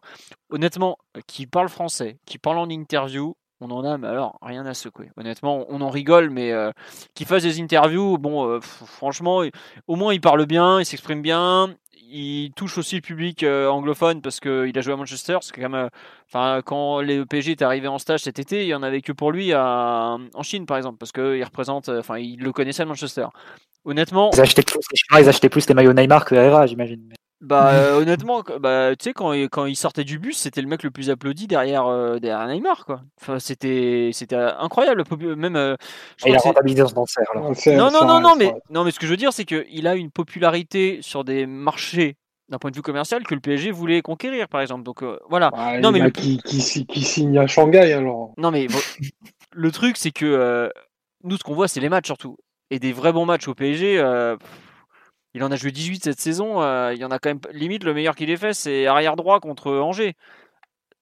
Honnêtement, 0.51 0.99
euh, 1.17 1.21
qui 1.27 1.49
parle 1.49 1.69
français, 1.69 2.21
qui 2.27 2.39
parle 2.39 2.59
en 2.59 2.69
interview, 2.69 3.35
on 3.61 3.73
en 3.73 3.85
a, 3.85 3.99
mais 3.99 4.07
alors 4.07 4.39
rien 4.41 4.65
à 4.67 4.75
secouer. 4.75 5.11
Honnêtement, 5.17 5.67
on 5.69 5.81
en 5.81 5.91
rigole, 5.91 6.31
mais 6.31 6.53
euh, 6.53 6.71
qu'il 7.15 7.27
fasse 7.27 7.43
des 7.43 7.61
interviews, 7.61 8.19
bon, 8.19 8.49
euh, 8.49 8.61
franchement, 8.61 9.43
au 9.89 9.97
moins 9.97 10.15
il 10.15 10.21
parle 10.21 10.47
bien, 10.47 10.79
il 10.79 10.87
s'exprime 10.87 11.23
bien, 11.23 11.75
il 12.09 12.53
touche 12.55 12.79
aussi 12.79 12.97
le 12.97 13.01
public 13.01 13.43
euh, 13.43 13.69
anglophone 13.69 14.23
parce 14.23 14.41
qu'il 14.41 14.77
a 14.77 14.81
joué 14.81 14.93
à 14.93 14.97
Manchester. 14.97 15.39
C'est 15.41 15.55
quand 15.55 15.89
enfin, 16.29 16.63
quand 16.65 17.01
le 17.01 17.25
PSG 17.25 17.53
est 17.53 17.63
arrivé 17.63 17.89
en 17.89 17.99
stage 17.99 18.21
cet 18.21 18.39
été, 18.39 18.63
il 18.63 18.69
y 18.69 18.75
en 18.75 18.83
avait 18.83 19.03
que 19.03 19.13
pour 19.13 19.33
lui 19.33 19.55
en 19.55 20.43
Chine, 20.43 20.67
par 20.67 20.77
exemple, 20.77 20.99
parce 20.99 21.13
qu'il 21.13 21.45
représente, 21.45 21.89
enfin, 21.89 22.19
il 22.19 22.41
le 22.41 22.53
connaissait 22.53 22.83
à 22.83 22.87
Manchester. 22.87 23.27
Honnêtement, 23.85 24.31
ils 24.33 24.41
achetaient 24.41 24.63
plus, 24.63 24.81
achetaient 25.11 25.49
plus 25.49 25.69
les 25.69 25.75
maillots 25.75 25.93
Neymar 25.93 26.25
que 26.25 26.35
Herrera, 26.35 26.67
j'imagine. 26.67 27.13
Bah 27.43 27.73
euh, 27.75 28.01
honnêtement, 28.01 28.43
bah, 28.61 28.97
tu 28.97 29.05
sais 29.05 29.13
quand, 29.13 29.33
quand 29.33 29.67
il 29.67 29.77
sortait 29.77 30.05
du 30.05 30.19
bus, 30.19 30.39
c'était 30.39 30.63
le 30.63 30.69
mec 30.69 30.83
le 30.83 30.91
plus 30.91 31.11
applaudi 31.11 31.47
derrière, 31.47 31.87
euh, 31.87 32.19
derrière 32.19 32.47
Neymar 32.49 32.87
quoi. 32.87 33.03
Enfin 33.21 33.39
c'était 33.39 34.11
c'était 34.15 34.37
incroyable 34.37 35.05
même. 35.37 35.57
Euh, 35.57 35.77
il 36.25 36.35
a 36.35 36.39
rentabilisé 36.39 36.87
son 36.87 36.95
concert. 36.95 37.27
Non 37.35 37.91
non 37.91 38.07
non 38.07 38.21
non 38.21 38.37
mais 38.37 38.55
non 38.71 38.85
mais 38.85 38.91
ce 38.91 38.99
que 38.99 39.05
je 39.05 39.11
veux 39.11 39.19
dire 39.19 39.35
c'est 39.35 39.45
que 39.45 39.67
il 39.71 39.87
a 39.87 39.97
une 39.97 40.11
popularité 40.11 41.01
sur 41.03 41.25
des 41.25 41.45
marchés 41.45 42.17
d'un 42.49 42.59
point 42.59 42.71
de 42.71 42.77
vue 42.77 42.83
commercial 42.83 43.23
que 43.25 43.35
le 43.35 43.41
PSG 43.41 43.71
voulait 43.71 44.01
conquérir 44.01 44.49
par 44.49 44.63
exemple. 44.63 44.83
Donc 44.83 45.05
voilà. 45.29 45.51
non 45.83 45.93
mais 45.93 46.11
qui, 46.13 46.39
qui, 46.39 46.61
signe 47.03 47.39
à 47.39 47.47
Shanghai 47.47 47.93
alors. 47.93 48.33
Non 48.39 48.51
mais 48.51 48.67
le 49.53 49.73
truc 49.73 49.99
c'est 49.99 50.11
que 50.11 50.71
nous 51.23 51.37
ce 51.37 51.45
qu'on 51.45 51.55
voit 51.55 51.69
c'est 51.69 51.81
les 51.81 51.91
matchs 51.91 52.07
surtout 52.07 52.39
et 52.71 52.79
des 52.79 52.95
vrais 52.95 53.13
bons 53.13 53.27
matchs 53.27 53.47
au 53.47 53.55
PSG. 53.55 54.03
Il 55.37 55.45
en 55.45 55.51
a 55.51 55.57
joué 55.57 55.71
18 55.71 56.03
cette 56.03 56.19
saison. 56.19 56.63
Euh, 56.63 56.95
il 56.95 56.99
y 56.99 57.05
en 57.05 57.11
a 57.11 57.19
quand 57.19 57.29
même 57.29 57.41
limite 57.53 57.85
le 57.85 57.93
meilleur 57.93 58.15
qu'il 58.17 58.31
ait 58.31 58.39
fait, 58.39 58.55
c'est 58.55 58.87
arrière 58.87 59.17
droit 59.17 59.39
contre 59.39 59.71
Angers. 59.71 60.15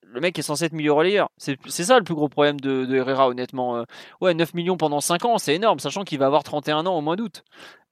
Le 0.03 0.21
mec 0.21 0.37
est 0.37 0.43
censé 0.43 0.65
être 0.65 0.73
milieu 0.73 0.93
relayeur. 0.93 1.29
C'est 1.39 1.57
ça 1.69 1.99
le 1.99 2.05
plus 2.05 2.17
gros 2.17 2.29
problème 2.29 2.59
de, 2.59 2.93
Herrera, 2.97 3.29
honnêtement. 3.29 3.77
Euh. 3.77 3.85
ouais, 4.21 4.35
9 4.35 4.55
millions 4.55 4.77
pendant 4.77 5.01
5 5.01 5.25
ans, 5.25 5.39
c'est 5.39 5.55
énorme, 5.55 5.79
sachant 5.79 6.03
qu'il 6.03 6.19
va 6.19 6.27
avoir 6.27 6.43
31 6.43 6.85
ans 6.87 6.99
au 6.99 7.01
mois 7.01 7.15
d'août. 7.15 7.45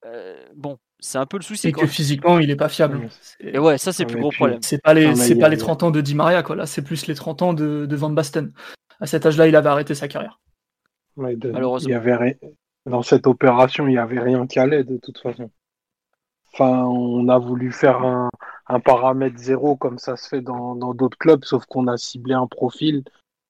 Euh, 0.05 0.34
bon, 0.57 0.78
c'est 0.99 1.18
un 1.18 1.26
peu 1.26 1.36
le 1.36 1.45
souci. 1.45 1.68
Et 1.68 1.72
que 1.72 1.86
physiquement, 1.86 2.40
il 2.40 2.51
est 2.51 2.57
pas 2.57 2.68
fiable. 2.68 3.09
Et 3.38 3.61
ouais, 3.61 3.78
ça, 3.78 3.93
c'est 3.93 4.03
le 4.03 4.09
plus 4.09 4.20
gros 4.20 4.32
problème. 4.32 4.59
C'est 4.62 4.82
pas 4.82 4.95
les, 4.95 5.14
c'est 5.14 5.36
pas 5.36 5.49
les 5.49 5.59
30 5.59 5.84
ans 5.84 5.90
de 5.93 6.01
Di 6.01 6.16
Maria, 6.16 6.43
quoi. 6.43 6.57
Là, 6.57 6.66
c'est 6.66 6.82
plus 6.82 7.07
les 7.07 7.14
30 7.14 7.43
ans 7.43 7.53
de, 7.55 7.95
Van 7.95 8.11
Basten. 8.11 8.53
À 8.99 9.07
cet 9.07 9.26
âge-là, 9.26 9.47
il 9.47 9.55
avait 9.55 9.68
arrêté 9.68 9.95
sa 9.95 10.09
carrière. 10.09 10.40
Malheureusement. 11.16 11.88
Il 11.88 11.93
y 11.93 11.95
avait, 11.95 12.40
dans 12.86 13.03
cette 13.03 13.28
opération, 13.28 13.86
il 13.86 13.90
n'y 13.90 13.99
avait 13.99 14.18
rien 14.18 14.45
qui 14.49 14.59
allait, 14.59 14.82
de 14.82 14.99
toute 15.01 15.18
façon. 15.18 15.49
Enfin, 16.53 16.85
on 16.85 17.29
a 17.29 17.39
voulu 17.39 17.73
faire 17.73 18.05
un, 18.05 18.31
paramètre 18.81 19.39
zéro 19.39 19.77
comme 19.77 19.99
ça 19.99 20.17
se 20.17 20.29
fait 20.29 20.41
dans 20.41 20.95
d'autres 20.95 21.19
clubs, 21.19 21.45
sauf 21.45 21.65
qu'on 21.67 21.87
a 21.89 21.97
ciblé 21.97 22.35
un 22.35 22.47
profil 22.47 23.05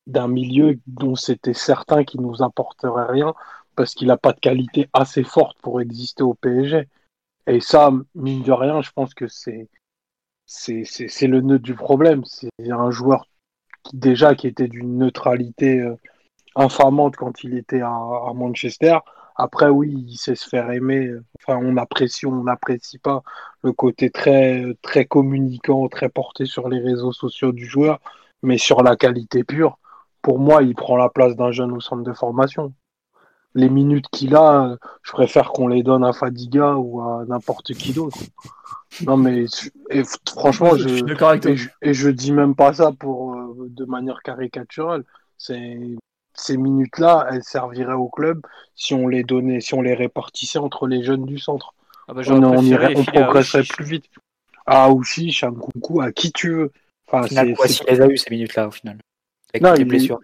d'un 0.07 0.29
milieu 0.29 0.79
dont 0.87 1.15
c'était 1.15 1.55
certain 1.55 2.05
qu'il 2.05 2.23
nous 2.23 2.43
apporterait 2.43 3.07
rien 3.07 3.35
parce 3.77 3.95
qu'il 3.95 4.09
n'a 4.09 4.17
pas 4.17 4.33
de 4.33 4.41
qualité 4.41 4.89
assez 4.93 5.23
forte 5.23 5.59
pour 5.63 5.81
exister 5.81 6.23
au 6.23 6.35
PSG. 6.35 6.89
Et 7.47 7.61
ça, 7.61 7.91
mine 8.15 8.43
de 8.43 8.53
rien, 8.53 8.83
je 8.83 8.91
pense 8.93 9.15
que 9.15 9.27
c'est 9.27 9.69
le 10.77 11.41
nœud 11.41 11.59
du 11.59 11.75
problème. 11.75 12.25
C'est 12.25 12.51
un 12.71 12.91
joueur 12.91 13.27
déjà 13.93 14.35
qui 14.35 14.47
était 14.47 14.69
d'une 14.69 14.99
neutralité 14.99 15.81
euh, 15.81 15.97
infamante 16.55 17.17
quand 17.17 17.43
il 17.43 17.57
était 17.57 17.81
à 17.81 18.33
Manchester, 18.35 18.99
après, 19.37 19.69
oui, 19.69 20.05
il 20.09 20.17
sait 20.17 20.35
se 20.35 20.49
faire 20.49 20.71
aimer. 20.71 21.13
Enfin, 21.39 21.59
on 21.63 21.77
apprécie, 21.77 22.27
on 22.27 22.45
n'apprécie 22.45 22.99
pas 22.99 23.23
le 23.63 23.73
côté 23.73 24.11
très, 24.11 24.77
très 24.83 25.05
communicant, 25.07 25.89
très 25.89 26.09
porté 26.09 26.45
sur 26.45 26.69
les 26.69 26.81
réseaux 26.81 27.13
sociaux 27.13 27.53
du 27.53 27.67
joueur, 27.67 28.01
mais 28.43 28.59
sur 28.59 28.83
la 28.83 28.97
qualité 28.97 29.45
pure, 29.45 29.79
pour 30.21 30.39
moi, 30.39 30.63
il 30.63 30.75
prend 30.75 30.97
la 30.97 31.09
place 31.09 31.37
d'un 31.37 31.53
jeune 31.53 31.73
au 31.73 31.81
centre 31.81 32.03
de 32.03 32.13
formation. 32.13 32.73
Les 33.55 33.69
minutes 33.69 34.07
qu'il 34.11 34.35
a, 34.35 34.77
je 35.03 35.13
préfère 35.13 35.53
qu'on 35.53 35.69
les 35.69 35.83
donne 35.83 36.05
à 36.05 36.13
Fadiga 36.13 36.75
ou 36.77 37.03
à 37.03 37.25
n'importe 37.27 37.75
qui 37.75 37.93
d'autre. 37.93 38.19
Non, 39.07 39.17
mais 39.17 39.47
franchement, 40.27 40.77
je, 40.77 40.89
je, 40.89 41.69
et, 41.83 41.95
je, 41.95 42.09
dis 42.09 42.33
même 42.33 42.55
pas 42.55 42.75
ça 42.75 42.93
pour 42.93 43.35
euh, 43.35 43.69
de 43.69 43.85
manière 43.85 44.23
caricaturale. 44.23 45.05
C'est 45.39 45.97
ces 46.35 46.57
minutes-là, 46.57 47.29
elles 47.31 47.45
serviraient 47.45 47.93
au 47.93 48.09
club 48.09 48.43
si 48.75 48.95
on 48.95 49.09
les 49.09 49.25
donnait, 49.25 49.61
si 49.61 49.75
on 49.75 49.83
les 49.83 49.95
répartissait 49.95 50.59
entre 50.59 50.87
les 50.87 51.03
jeunes 51.03 51.25
du 51.25 51.39
centre. 51.39 51.75
Ah 52.09 52.15
bah, 52.15 52.23
on, 52.29 52.43
on, 52.43 53.05
progresserait 53.05 53.63
plus 53.65 53.85
vite. 53.85 54.07
À 54.67 54.91
Ouchiche, 54.91 55.45
à 55.45 55.51
Nkunku, 55.51 56.01
à 56.01 56.13
qui 56.13 56.33
tu 56.33 56.51
veux. 56.51 56.73
Enfin, 57.07 57.27
c'est, 57.29 57.55
c'est... 57.69 57.91
les 57.91 58.01
a 58.01 58.07
eu 58.07 58.17
ces 58.17 58.31
minutes-là 58.31 58.69
au 58.69 58.71
final? 58.71 58.99
Avec 59.53 59.63
non, 59.63 59.73
les 59.75 59.85
blessures. 59.85 60.21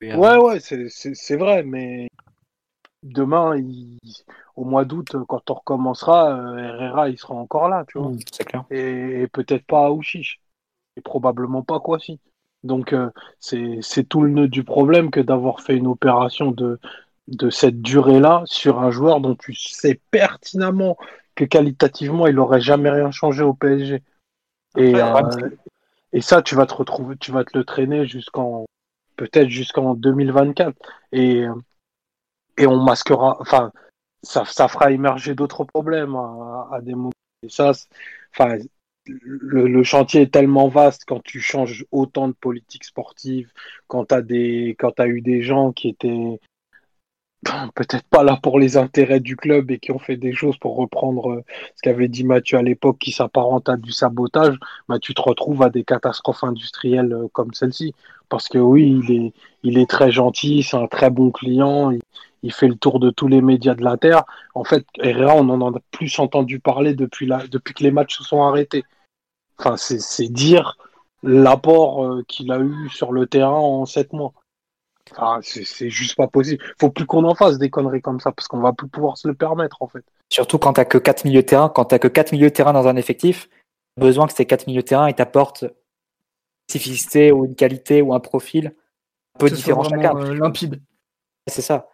Ouais, 0.00 0.36
ouais, 0.36 0.60
c'est, 0.60 0.88
c'est, 0.88 1.36
vrai, 1.36 1.62
mais 1.62 2.08
demain, 3.02 3.54
au 4.56 4.64
mois 4.64 4.84
d'août, 4.84 5.16
quand 5.28 5.50
on 5.50 5.54
recommencera, 5.54 6.36
euh, 6.36 6.58
Herrera, 6.58 7.08
il 7.08 7.18
sera 7.18 7.34
encore 7.34 7.68
là, 7.68 7.84
tu 7.86 7.98
vois. 7.98 8.08
Mmh, 8.08 8.18
c'est 8.32 8.44
clair. 8.44 8.64
Et, 8.70 9.28
peut-être 9.32 9.66
pas 9.66 9.86
à 9.86 9.90
Ouchiche. 9.90 10.40
Et 10.96 11.00
probablement 11.00 11.62
pas 11.62 11.80
Kwasi. 11.80 12.18
Donc 12.64 12.92
euh, 12.92 13.10
c'est 13.40 14.08
tout 14.08 14.22
le 14.22 14.30
nœud 14.30 14.48
du 14.48 14.64
problème 14.64 15.10
que 15.10 15.20
d'avoir 15.20 15.60
fait 15.60 15.76
une 15.76 15.86
opération 15.86 16.50
de, 16.50 16.78
de 17.28 17.50
cette 17.50 17.82
durée-là 17.82 18.42
sur 18.46 18.80
un 18.80 18.90
joueur 18.90 19.20
dont 19.20 19.34
tu 19.34 19.54
sais 19.54 20.00
pertinemment 20.10 20.96
que 21.34 21.44
qualitativement 21.44 22.26
il 22.26 22.36
n'aurait 22.36 22.60
jamais 22.60 22.90
rien 22.90 23.10
changé 23.10 23.42
au 23.42 23.54
PSG. 23.54 24.02
Et, 24.76 24.94
euh, 24.94 25.22
et 26.12 26.20
ça, 26.20 26.42
tu 26.42 26.54
vas 26.54 26.66
te 26.66 26.74
retrouver, 26.74 27.16
tu 27.16 27.32
vas 27.32 27.44
te 27.44 27.56
le 27.56 27.64
traîner 27.64 28.06
jusqu'en 28.06 28.64
peut-être 29.16 29.48
jusqu'en 29.48 29.94
2024. 29.94 30.74
Et, 31.12 31.44
et 32.58 32.66
on 32.66 32.82
masquera, 32.82 33.36
enfin, 33.40 33.72
ça, 34.22 34.44
ça 34.44 34.68
fera 34.68 34.92
émerger 34.92 35.34
d'autres 35.34 35.64
problèmes 35.64 36.16
à, 36.16 36.68
à, 36.72 36.80
des 36.80 36.94
moments. 36.94 37.12
Et 37.42 37.48
ça, 37.48 37.72
enfin, 38.32 38.56
le, 39.06 39.82
chantier 39.82 40.22
est 40.22 40.32
tellement 40.32 40.68
vaste 40.68 41.04
quand 41.06 41.22
tu 41.22 41.40
changes 41.40 41.84
autant 41.90 42.28
de 42.28 42.32
politique 42.34 42.84
sportive, 42.84 43.50
quand 43.88 44.06
tu 44.06 44.14
as, 44.14 45.02
as 45.02 45.06
eu 45.06 45.20
des 45.20 45.42
gens 45.42 45.72
qui 45.72 45.88
étaient 45.88 46.38
peut-être 47.74 48.04
pas 48.08 48.22
là 48.22 48.38
pour 48.40 48.58
les 48.58 48.76
intérêts 48.76 49.20
du 49.20 49.36
club 49.36 49.70
et 49.70 49.78
qui 49.78 49.90
ont 49.90 49.98
fait 49.98 50.16
des 50.16 50.32
choses 50.32 50.56
pour 50.58 50.76
reprendre 50.76 51.30
euh, 51.30 51.44
ce 51.74 51.82
qu'avait 51.82 52.08
dit 52.08 52.24
Mathieu 52.24 52.58
à 52.58 52.62
l'époque 52.62 52.98
qui 52.98 53.12
s'apparente 53.12 53.68
à 53.68 53.76
du 53.76 53.90
sabotage, 53.90 54.56
bah, 54.88 54.98
tu 55.00 55.14
te 55.14 55.20
retrouves 55.20 55.62
à 55.62 55.70
des 55.70 55.84
catastrophes 55.84 56.44
industrielles 56.44 57.12
euh, 57.12 57.28
comme 57.32 57.52
celle-ci. 57.52 57.94
Parce 58.28 58.48
que 58.48 58.58
oui, 58.58 59.32
il 59.62 59.78
est, 59.78 59.90
très 59.90 60.10
gentil, 60.10 60.62
c'est 60.62 60.76
un 60.76 60.86
très 60.86 61.10
bon 61.10 61.30
client, 61.30 61.92
il, 62.42 62.52
fait 62.52 62.68
le 62.68 62.76
tour 62.76 63.00
de 63.00 63.10
tous 63.10 63.28
les 63.28 63.40
médias 63.40 63.74
de 63.74 63.84
la 63.84 63.96
Terre. 63.96 64.24
En 64.54 64.64
fait, 64.64 64.86
Herrera, 64.98 65.34
on 65.34 65.48
en 65.48 65.74
a 65.74 65.80
plus 65.90 66.18
entendu 66.18 66.60
parler 66.60 66.94
depuis, 66.94 67.26
la, 67.26 67.46
depuis 67.46 67.74
que 67.74 67.82
les 67.82 67.90
matchs 67.90 68.18
se 68.18 68.24
sont 68.24 68.42
arrêtés. 68.42 68.84
Enfin, 69.58 69.76
c'est 69.76 70.28
dire 70.28 70.76
l'apport 71.22 72.04
euh, 72.04 72.24
qu'il 72.26 72.50
a 72.52 72.58
eu 72.58 72.88
sur 72.88 73.12
le 73.12 73.26
terrain 73.26 73.52
en 73.52 73.86
sept 73.86 74.12
mois. 74.12 74.32
Enfin, 75.10 75.40
c'est 75.42 75.90
juste 75.90 76.16
pas 76.16 76.28
possible. 76.28 76.62
Faut 76.80 76.90
plus 76.90 77.06
qu'on 77.06 77.24
en 77.24 77.34
fasse 77.34 77.58
des 77.58 77.70
conneries 77.70 78.00
comme 78.00 78.20
ça 78.20 78.32
parce 78.32 78.48
qu'on 78.48 78.60
va 78.60 78.72
plus 78.72 78.88
pouvoir 78.88 79.18
se 79.18 79.28
le 79.28 79.34
permettre 79.34 79.82
en 79.82 79.88
fait. 79.88 80.04
Surtout 80.30 80.58
quand 80.58 80.74
t'as 80.74 80.84
que 80.84 80.98
quatre 80.98 81.24
milieux 81.24 81.42
de 81.42 81.46
terrain, 81.46 81.68
quand 81.68 81.86
t'as 81.86 81.98
que 81.98 82.08
quatre 82.08 82.32
milieux 82.32 82.48
de 82.48 82.54
terrain 82.54 82.72
dans 82.72 82.86
un 82.86 82.96
effectif, 82.96 83.48
besoin 83.98 84.26
que 84.26 84.32
ces 84.32 84.46
quatre 84.46 84.66
milieux 84.66 84.82
de 84.82 84.86
terrain 84.86 85.08
ils 85.08 85.14
t'apportent 85.14 85.62
une 85.62 85.70
spécificité 86.70 87.32
ou 87.32 87.44
une 87.44 87.54
qualité 87.54 88.00
ou 88.00 88.14
un 88.14 88.20
profil 88.20 88.74
un 89.34 89.38
peu 89.38 89.50
différent 89.50 89.82
chacun. 89.82 90.16
Euh, 90.16 90.34
limpide. 90.34 90.80
C'est 91.48 91.62
ça. 91.62 91.88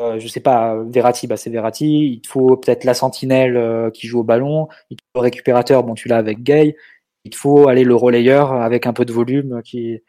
Euh, 0.00 0.18
je 0.18 0.28
sais 0.28 0.40
pas, 0.40 0.82
Verratti, 0.84 1.26
bah 1.26 1.36
c'est 1.36 1.50
Verratti. 1.50 2.14
Il 2.14 2.20
te 2.22 2.28
faut 2.28 2.56
peut-être 2.56 2.84
la 2.84 2.94
sentinelle 2.94 3.56
euh, 3.56 3.90
qui 3.90 4.06
joue 4.06 4.20
au 4.20 4.24
ballon. 4.24 4.68
Il 4.88 4.96
te 4.96 5.02
faut 5.02 5.20
le 5.20 5.24
récupérateur, 5.24 5.84
bon 5.84 5.94
tu 5.94 6.08
l'as 6.08 6.16
avec 6.16 6.42
Gay. 6.42 6.76
Il 7.24 7.30
te 7.30 7.36
faut 7.36 7.68
aller 7.68 7.84
le 7.84 7.94
relayeur 7.94 8.52
avec 8.52 8.86
un 8.86 8.94
peu 8.94 9.04
de 9.04 9.12
volume 9.12 9.62
qui 9.62 10.02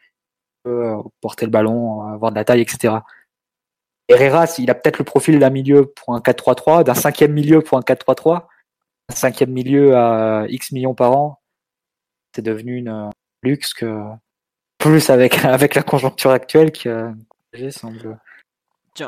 peut 0.64 0.86
euh, 0.86 1.02
porter 1.20 1.46
le 1.46 1.50
ballon, 1.50 2.02
avoir 2.02 2.30
de 2.32 2.36
la 2.36 2.44
taille, 2.44 2.62
etc. 2.62 2.96
Herrera, 4.08 4.46
il 4.58 4.70
a 4.70 4.74
peut-être 4.74 4.98
le 4.98 5.04
profil 5.04 5.38
d'un 5.38 5.50
milieu 5.50 5.86
pour 5.86 6.14
un 6.14 6.20
4-3-3, 6.20 6.84
d'un 6.84 6.94
cinquième 6.94 7.32
milieu 7.32 7.60
pour 7.62 7.78
un 7.78 7.82
4-3-3, 7.82 8.46
un 9.10 9.14
cinquième 9.14 9.50
milieu 9.50 9.96
à 9.96 10.46
X 10.48 10.72
millions 10.72 10.94
par 10.94 11.12
an. 11.16 11.40
C'est 12.34 12.42
devenu 12.42 12.76
une 12.76 13.10
luxe 13.42 13.74
que 13.74 14.02
plus 14.78 15.10
avec 15.10 15.44
avec 15.44 15.74
la 15.74 15.82
conjoncture 15.82 16.30
actuelle 16.30 16.72
qui 16.72 16.88
semble 17.70 18.18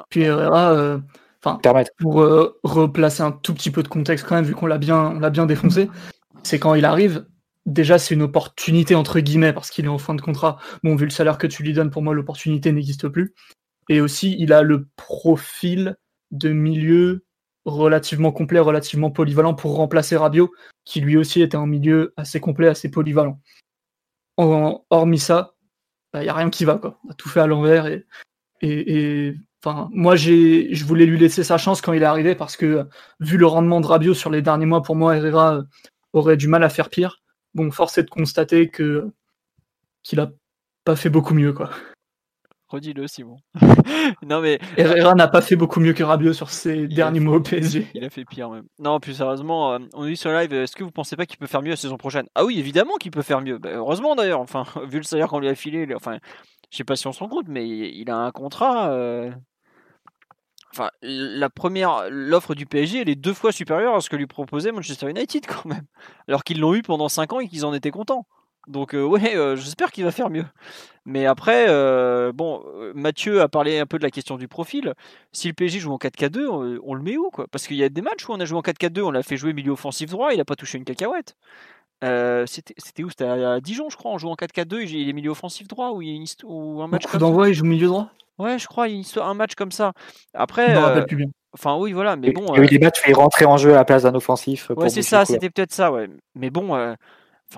puis 0.08 0.22
Herrera, 0.22 0.72
euh, 0.72 0.98
enfin, 1.42 1.60
pour 1.98 2.22
euh, 2.22 2.58
replacer 2.62 3.22
un 3.22 3.32
tout 3.32 3.54
petit 3.54 3.70
peu 3.70 3.82
de 3.82 3.88
contexte 3.88 4.26
quand 4.26 4.34
même, 4.34 4.44
vu 4.44 4.54
qu'on 4.54 4.66
l'a 4.66 4.78
bien, 4.78 5.18
l'a 5.20 5.30
bien 5.30 5.46
défoncé, 5.46 5.90
c'est 6.42 6.58
quand 6.58 6.74
il 6.74 6.84
arrive. 6.84 7.26
Déjà, 7.66 7.98
c'est 7.98 8.14
une 8.14 8.22
opportunité 8.22 8.94
entre 8.94 9.20
guillemets 9.20 9.54
parce 9.54 9.70
qu'il 9.70 9.86
est 9.86 9.88
en 9.88 9.98
fin 9.98 10.14
de 10.14 10.20
contrat. 10.20 10.58
Bon, 10.82 10.96
vu 10.96 11.04
le 11.04 11.10
salaire 11.10 11.38
que 11.38 11.46
tu 11.46 11.62
lui 11.62 11.72
donnes, 11.72 11.90
pour 11.90 12.02
moi, 12.02 12.12
l'opportunité 12.12 12.72
n'existe 12.72 13.08
plus. 13.08 13.34
Et 13.88 14.00
aussi, 14.00 14.36
il 14.38 14.52
a 14.52 14.62
le 14.62 14.86
profil 14.96 15.96
de 16.30 16.50
milieu 16.50 17.24
relativement 17.64 18.32
complet, 18.32 18.60
relativement 18.60 19.10
polyvalent 19.10 19.54
pour 19.54 19.76
remplacer 19.76 20.16
Rabiot, 20.16 20.52
qui 20.84 21.00
lui 21.00 21.16
aussi 21.16 21.40
était 21.40 21.56
un 21.56 21.66
milieu 21.66 22.12
assez 22.16 22.40
complet, 22.40 22.68
assez 22.68 22.90
polyvalent. 22.90 23.40
En, 24.36 24.84
hormis 24.90 25.18
ça, 25.18 25.54
il 26.12 26.18
bah, 26.18 26.22
n'y 26.22 26.28
a 26.28 26.34
rien 26.34 26.50
qui 26.50 26.64
va. 26.64 26.76
Quoi. 26.76 26.98
On 27.06 27.10
a 27.10 27.14
tout 27.14 27.28
fait 27.28 27.40
à 27.40 27.46
l'envers 27.46 27.86
et, 27.86 28.04
et 28.60 29.34
Enfin, 29.64 29.88
moi, 29.92 30.14
j'ai, 30.14 30.74
je 30.74 30.84
voulais 30.84 31.06
lui 31.06 31.18
laisser 31.18 31.42
sa 31.42 31.56
chance 31.56 31.80
quand 31.80 31.94
il 31.94 32.02
est 32.02 32.06
arrivé 32.06 32.34
parce 32.34 32.54
que, 32.54 32.86
vu 33.20 33.38
le 33.38 33.46
rendement 33.46 33.80
de 33.80 33.86
Rabiot 33.86 34.12
sur 34.12 34.30
les 34.30 34.42
derniers 34.42 34.66
mois, 34.66 34.82
pour 34.82 34.94
moi, 34.94 35.16
Herrera 35.16 35.56
euh, 35.56 35.62
aurait 36.12 36.36
du 36.36 36.48
mal 36.48 36.62
à 36.64 36.68
faire 36.68 36.90
pire. 36.90 37.22
Bon, 37.54 37.70
force 37.70 37.96
est 37.96 38.02
de 38.02 38.10
constater 38.10 38.68
que 38.68 39.10
qu'il 40.02 40.20
a 40.20 40.30
pas 40.84 40.96
fait 40.96 41.08
beaucoup 41.08 41.32
mieux, 41.32 41.54
quoi. 41.54 41.70
Redis-le, 42.68 43.06
Simon. 43.06 43.36
non 44.26 44.40
mais 44.40 44.58
Herrera 44.76 45.14
n'a 45.14 45.28
pas 45.28 45.40
fait 45.40 45.56
beaucoup 45.56 45.80
mieux 45.80 45.92
que 45.92 46.02
Rabiot 46.02 46.32
sur 46.32 46.50
ses 46.50 46.86
derniers 46.86 47.20
mois 47.20 47.36
au 47.36 47.40
PSG. 47.40 47.86
Il 47.94 48.04
a 48.04 48.10
fait 48.10 48.24
pire 48.24 48.50
même. 48.50 48.64
Non, 48.78 49.00
plus 49.00 49.14
sérieusement, 49.14 49.72
euh, 49.72 49.78
on 49.94 50.04
dit 50.04 50.16
sur 50.16 50.30
live, 50.32 50.52
est-ce 50.52 50.76
que 50.76 50.84
vous 50.84 50.90
pensez 50.90 51.16
pas 51.16 51.24
qu'il 51.24 51.38
peut 51.38 51.46
faire 51.46 51.62
mieux 51.62 51.70
la 51.70 51.76
saison 51.76 51.96
prochaine? 51.96 52.26
Ah 52.34 52.44
oui, 52.44 52.58
évidemment 52.58 52.96
qu'il 52.96 53.12
peut 53.12 53.22
faire 53.22 53.40
mieux. 53.40 53.58
Bah, 53.58 53.70
heureusement 53.72 54.14
d'ailleurs. 54.14 54.40
Enfin, 54.40 54.64
vu 54.88 54.98
le 54.98 55.04
salaire 55.04 55.28
qu'on 55.28 55.38
lui 55.38 55.48
a 55.48 55.54
filé, 55.54 55.86
enfin, 55.94 56.18
je 56.70 56.76
sais 56.76 56.84
pas 56.84 56.96
si 56.96 57.06
on 57.06 57.12
s'en 57.12 57.28
compte, 57.28 57.46
mais 57.48 57.66
il 57.66 58.10
a 58.10 58.16
un 58.16 58.30
contrat. 58.30 58.90
Euh, 58.90 59.30
Enfin, 60.74 60.90
la 61.02 61.50
première, 61.50 62.08
l'offre 62.10 62.56
du 62.56 62.66
PSG, 62.66 63.02
elle 63.02 63.08
est 63.08 63.14
deux 63.14 63.32
fois 63.32 63.52
supérieure 63.52 63.94
à 63.94 64.00
ce 64.00 64.10
que 64.10 64.16
lui 64.16 64.26
proposait 64.26 64.72
Manchester 64.72 65.08
United 65.08 65.46
quand 65.46 65.66
même. 65.66 65.84
Alors 66.26 66.42
qu'ils 66.42 66.58
l'ont 66.58 66.74
eu 66.74 66.82
pendant 66.82 67.08
5 67.08 67.32
ans 67.32 67.38
et 67.38 67.46
qu'ils 67.46 67.64
en 67.64 67.72
étaient 67.72 67.92
contents. 67.92 68.26
Donc 68.66 68.94
euh, 68.94 69.04
ouais, 69.04 69.36
euh, 69.36 69.54
j'espère 69.54 69.92
qu'il 69.92 70.02
va 70.02 70.10
faire 70.10 70.30
mieux. 70.30 70.46
Mais 71.04 71.26
après, 71.26 71.66
euh, 71.68 72.32
bon, 72.32 72.64
Mathieu 72.94 73.40
a 73.40 73.48
parlé 73.48 73.78
un 73.78 73.86
peu 73.86 73.98
de 73.98 74.02
la 74.02 74.10
question 74.10 74.36
du 74.36 74.48
profil. 74.48 74.94
Si 75.30 75.46
le 75.46 75.54
PSG 75.54 75.78
joue 75.78 75.92
en 75.92 75.98
4K2, 75.98 76.80
on, 76.82 76.94
le 76.94 77.02
met 77.02 77.16
où 77.16 77.30
quoi? 77.30 77.46
Parce 77.52 77.68
qu'il 77.68 77.76
y 77.76 77.84
a 77.84 77.88
des 77.88 78.02
matchs 78.02 78.28
où 78.28 78.32
on 78.32 78.40
a 78.40 78.44
joué 78.44 78.58
en 78.58 78.62
4K2, 78.62 79.02
on 79.02 79.12
l'a 79.12 79.22
fait 79.22 79.36
jouer 79.36 79.52
milieu 79.52 79.72
offensif 79.72 80.10
droit, 80.10 80.32
il 80.32 80.38
n'a 80.38 80.44
pas 80.44 80.56
touché 80.56 80.78
une 80.78 80.84
cacahuète. 80.84 81.36
c'était 82.46 83.04
où? 83.04 83.10
C'était 83.10 83.26
à 83.26 83.60
Dijon, 83.60 83.90
je 83.90 83.96
crois, 83.96 84.10
on 84.10 84.18
joue 84.18 84.28
en 84.28 84.34
4-4-2, 84.34 84.90
il 84.90 85.08
est 85.08 85.12
milieu 85.12 85.30
offensif 85.30 85.68
droit 85.68 85.90
ou, 85.90 86.02
il 86.02 86.24
ou 86.44 86.82
un 86.82 86.88
match 86.88 87.06
coup 87.06 87.18
d'envoi, 87.18 87.50
il 87.50 87.54
joue 87.54 87.64
milieu 87.64 87.86
droit 87.86 88.10
Ouais, 88.38 88.58
je 88.58 88.66
crois, 88.66 88.88
il 88.88 89.00
y 89.00 89.18
a 89.18 89.24
un 89.24 89.34
match 89.34 89.54
comme 89.54 89.72
ça. 89.72 89.92
Après, 90.32 90.76
euh, 90.76 91.04
enfin 91.52 91.76
oui, 91.76 91.92
voilà, 91.92 92.16
mais 92.16 92.32
bon. 92.32 92.46
Il 92.54 92.56
y 92.56 92.58
a 92.58 92.62
eu 92.62 92.64
euh 92.64 92.68
des 92.68 92.78
matchs 92.78 93.00
où 93.04 93.10
il 93.10 93.14
rentrait 93.14 93.44
en 93.44 93.56
jeu 93.56 93.72
à 93.72 93.76
la 93.76 93.84
place 93.84 94.02
d'un 94.02 94.14
offensif. 94.14 94.70
Ouais, 94.76 94.88
c'est 94.88 95.02
ça, 95.02 95.24
c'était 95.24 95.50
peut-être 95.50 95.72
ça, 95.72 95.92
ouais. 95.92 96.08
Mais 96.34 96.50
bon, 96.50 96.74
euh, 96.74 96.94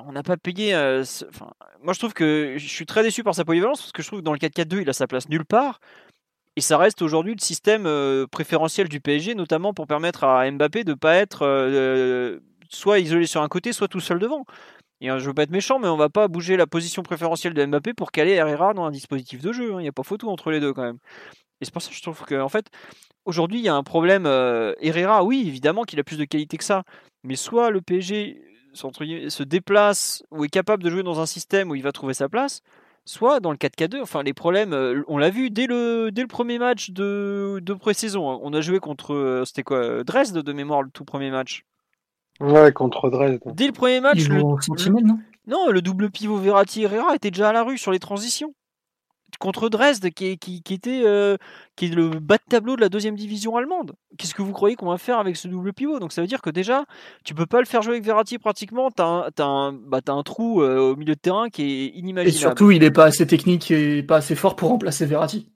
on 0.07 0.13
n'a 0.13 0.23
pas 0.23 0.37
payé. 0.37 0.75
Enfin, 0.75 1.51
moi, 1.83 1.93
je 1.93 1.99
trouve 1.99 2.13
que 2.13 2.55
je 2.57 2.69
suis 2.69 2.87
très 2.87 3.03
déçu 3.03 3.23
par 3.23 3.35
sa 3.35 3.45
polyvalence 3.45 3.81
parce 3.81 3.93
que 3.93 4.03
je 4.03 4.09
trouve 4.09 4.21
que 4.21 4.25
dans 4.25 4.33
le 4.33 4.39
4-4-2, 4.39 4.83
il 4.83 4.91
a 4.91 4.93
sa 4.93 5.07
place 5.07 5.29
nulle 5.29 5.47
part. 5.47 5.81
Et 6.57 6.63
ça 6.63 6.79
reste 6.79 7.03
aujourd'hui 7.03 7.35
le 7.35 7.43
système 7.43 7.89
préférentiel 8.31 8.89
du 8.89 9.01
PSG, 9.01 9.35
notamment 9.35 9.75
pour 9.75 9.87
permettre 9.87 10.25
à 10.25 10.51
Mbappé 10.51 10.85
de 10.85 10.93
ne 10.93 10.97
pas 10.97 11.17
être 11.17 12.41
soit 12.69 12.99
isolé 12.99 13.27
sur 13.27 13.43
un 13.43 13.49
côté, 13.49 13.73
soit 13.73 13.89
tout 13.89 14.01
seul 14.01 14.19
devant. 14.19 14.45
Et 15.01 15.09
je 15.09 15.27
veux 15.27 15.35
pas 15.35 15.43
être 15.43 15.51
méchant, 15.51 15.79
mais 15.79 15.89
on 15.89 15.97
va 15.97 16.09
pas 16.09 16.27
bouger 16.29 16.57
la 16.57 16.67
position 16.67 17.03
préférentielle 17.03 17.53
de 17.53 17.65
Mbappé 17.65 17.93
pour 17.93 18.11
caler 18.13 18.33
Herrera 18.33 18.73
dans 18.73 18.85
un 18.85 18.91
dispositif 18.91 19.43
de 19.43 19.53
jeu. 19.53 19.75
Hein. 19.75 19.81
Il 19.81 19.83
n'y 19.83 19.89
a 19.89 19.93
pas 19.93 20.03
photo 20.03 20.31
entre 20.31 20.51
les 20.51 20.61
deux 20.61 20.73
quand 20.73 20.83
même. 20.83 20.99
Et 21.61 21.65
c'est 21.65 21.73
pour 21.73 21.83
ça 21.83 21.91
que 21.91 21.97
je 21.97 22.03
trouve 22.03 22.25
qu'en 22.25 22.41
en 22.41 22.49
fait, 22.49 22.69
aujourd'hui, 23.25 23.59
il 23.59 23.65
y 23.65 23.69
a 23.69 23.75
un 23.75 23.83
problème. 23.83 24.27
Euh, 24.27 24.75
Herrera, 24.81 25.25
oui, 25.25 25.45
évidemment 25.47 25.85
qu'il 25.85 26.01
a 26.01 26.05
plus 26.05 26.19
de 26.19 26.25
qualité 26.25 26.57
que 26.57 26.65
ça. 26.65 26.85
Mais 27.25 27.37
soit 27.37 27.71
le 27.71 27.83
PSG 27.83 28.41
se 28.73 29.43
déplace 29.43 30.23
ou 30.31 30.45
est 30.45 30.49
capable 30.49 30.83
de 30.83 30.91
jouer 30.91 31.03
dans 31.03 31.21
un 31.21 31.27
système 31.27 31.71
où 31.71 31.75
il 31.75 31.83
va 31.83 31.93
trouver 31.93 32.15
sa 32.15 32.29
place, 32.29 32.63
soit 33.05 33.41
dans 33.41 33.51
le 33.51 33.57
4K2. 33.57 34.03
Enfin, 34.03 34.23
les 34.23 34.35
problèmes, 34.35 34.73
euh, 34.73 35.03
on 35.09 35.19
l'a 35.19 35.31
vu 35.31 35.51
dès 35.51 35.67
le, 35.67 36.11
premier 36.29 36.59
match 36.59 36.91
de, 36.91 37.61
de 37.63 37.75
pré-saison. 37.75 38.31
Hein. 38.31 38.39
On 38.43 38.53
a 38.53 38.61
joué 38.61 38.79
contre, 38.81 39.15
euh, 39.15 39.45
c'était 39.45 39.63
quoi, 39.63 40.05
Dresde 40.05 40.39
de 40.39 40.53
mémoire, 40.53 40.83
le 40.83 40.91
tout 40.91 41.05
premier 41.05 41.31
match. 41.31 41.65
Ouais, 42.41 42.73
contre 42.73 43.11
Dresde. 43.11 43.41
Dès 43.55 43.67
le 43.67 43.73
premier 43.73 44.01
match, 44.01 44.29
le, 44.29 44.43
non, 45.47 45.71
le 45.71 45.83
double 45.83 46.11
pivot 46.11 46.37
Verratti 46.37 46.83
Herrera 46.83 47.15
était 47.15 47.31
déjà 47.31 47.51
à 47.51 47.53
la 47.53 47.63
rue 47.63 47.79
sur 47.79 47.93
les 47.93 47.99
transitions. 47.99 48.53
Contre 49.39 49.69
Dresde, 49.69 50.11
qui, 50.11 50.39
qui, 50.39 50.63
qui 50.63 50.75
était 50.75 51.03
euh, 51.05 51.37
qui 51.75 51.87
est 51.87 51.95
le 51.95 52.09
bas 52.09 52.37
de 52.37 52.43
tableau 52.49 52.77
de 52.77 52.81
la 52.81 52.89
deuxième 52.89 53.17
division 53.17 53.57
allemande. 53.57 53.93
Qu'est-ce 54.17 54.35
que 54.35 54.41
vous 54.41 54.53
croyez 54.53 54.77
qu'on 54.77 54.89
va 54.89 54.99
faire 54.99 55.19
avec 55.19 55.37
ce 55.37 55.49
double 55.49 55.73
pivot? 55.73 55.99
Donc 55.99 56.13
ça 56.13 56.23
veut 56.23 56.27
dire 56.27 56.41
que 56.41 56.49
déjà, 56.49 56.85
tu 57.25 57.35
peux 57.35 57.45
pas 57.45 57.59
le 57.59 57.67
faire 57.67 57.83
jouer 57.83 57.95
avec 57.95 58.05
Verratti 58.05 58.39
pratiquement. 58.39 58.91
Tu 58.91 59.03
as, 59.03 59.31
un, 59.41 59.73
bah, 59.73 60.01
un 60.07 60.23
trou 60.23 60.63
euh, 60.63 60.93
au 60.93 60.97
milieu 60.97 61.15
de 61.15 61.21
terrain 61.21 61.49
qui 61.49 61.63
est 61.63 61.87
inimaginable. 61.99 62.29
Et 62.29 62.33
surtout, 62.33 62.71
il 62.71 62.83
est 62.83 62.91
pas 62.91 63.05
assez 63.05 63.27
technique 63.27 63.71
et 63.71 64.03
pas 64.03 64.17
assez 64.17 64.37
fort 64.37 64.57
pour 64.57 64.71
remplacer 64.71 65.05
Verratti. 65.07 65.51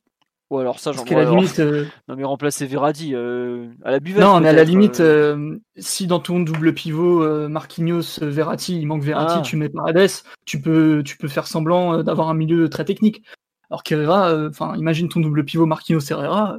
Ou 0.50 0.58
alors 0.58 0.80
ça, 0.80 0.90
j'en 0.90 1.04
la 1.04 1.24
limite. 1.24 1.60
Euh, 1.60 1.86
non 2.08 2.16
mais 2.16 2.24
remplacer 2.24 2.66
Verratti 2.66 3.14
euh, 3.14 3.68
à 3.84 3.92
la 3.92 4.00
buvette. 4.00 4.22
Non, 4.22 4.40
mais 4.40 4.48
à 4.48 4.52
la 4.52 4.64
limite, 4.64 4.98
euh, 4.98 5.56
si 5.76 6.08
dans 6.08 6.18
ton 6.18 6.40
double 6.40 6.74
pivot 6.74 7.48
Marquinhos 7.48 8.18
Verratti, 8.20 8.76
il 8.76 8.86
manque 8.86 9.02
Verratti, 9.02 9.36
ah. 9.38 9.42
tu 9.42 9.56
mets 9.56 9.68
Paredes, 9.68 10.10
tu 10.44 10.60
peux, 10.60 11.02
tu 11.04 11.16
peux 11.16 11.28
faire 11.28 11.46
semblant 11.46 12.02
d'avoir 12.02 12.28
un 12.28 12.34
milieu 12.34 12.68
très 12.68 12.84
technique. 12.84 13.22
Alors 13.70 13.84
qu'Herrera, 13.84 14.48
enfin, 14.48 14.74
imagine 14.74 15.08
ton 15.08 15.20
double 15.20 15.44
pivot 15.44 15.66
Marquinhos 15.66 16.10
Herrera, 16.10 16.58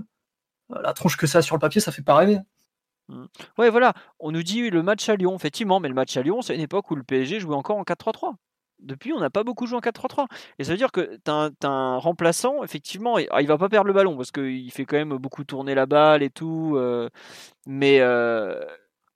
la 0.70 0.94
tronche 0.94 1.18
que 1.18 1.28
ça 1.28 1.42
sur 1.42 1.58
le 1.58 1.60
papier, 1.60 1.82
ça 1.82 1.92
fait 1.92 2.02
pas 2.02 2.16
rêver. 2.16 2.38
Mmh. 3.10 3.26
Ouais, 3.58 3.70
voilà. 3.70 3.94
On 4.20 4.32
nous 4.32 4.44
dit 4.44 4.70
le 4.70 4.84
match 4.84 5.10
à 5.10 5.18
Lyon, 5.18 5.36
effectivement, 5.36 5.82
mais 5.82 5.90
le 5.90 5.96
match 5.96 6.16
à 6.16 6.22
Lyon, 6.22 6.42
c'est 6.42 6.56
une 6.56 6.62
époque 6.62 6.90
où 6.92 6.96
le 6.96 7.04
PSG 7.04 7.42
jouait 7.42 7.56
encore 7.56 7.78
en 7.78 7.84
4-3-3 7.84 8.36
depuis, 8.82 9.14
on 9.14 9.20
n'a 9.20 9.30
pas 9.30 9.44
beaucoup 9.44 9.68
joué 9.68 9.78
en 9.78 9.82
4-3-3. 9.82 10.28
Et 10.60 10.64
ça 10.64 10.72
veut 10.72 10.78
dire 10.78 10.92
que 10.92 11.18
tu 11.24 11.32
as, 11.32 11.52
un 11.64 11.98
remplaçant, 11.98 12.64
effectivement, 12.64 13.18
il 13.18 13.28
il 13.40 13.48
va 13.48 13.58
pas 13.58 13.70
perdre 13.70 13.88
le 13.88 13.94
ballon 13.94 14.16
parce 14.18 14.32
qu'il 14.32 14.72
fait 14.72 14.86
quand 14.86 14.98
même 14.98 15.18
beaucoup 15.18 15.44
tourner 15.44 15.76
la 15.76 15.86
balle 15.86 16.24
et 16.24 16.30
tout. 16.30 16.74
Euh, 16.76 17.10
mais 17.66 18.00
euh, 18.02 18.60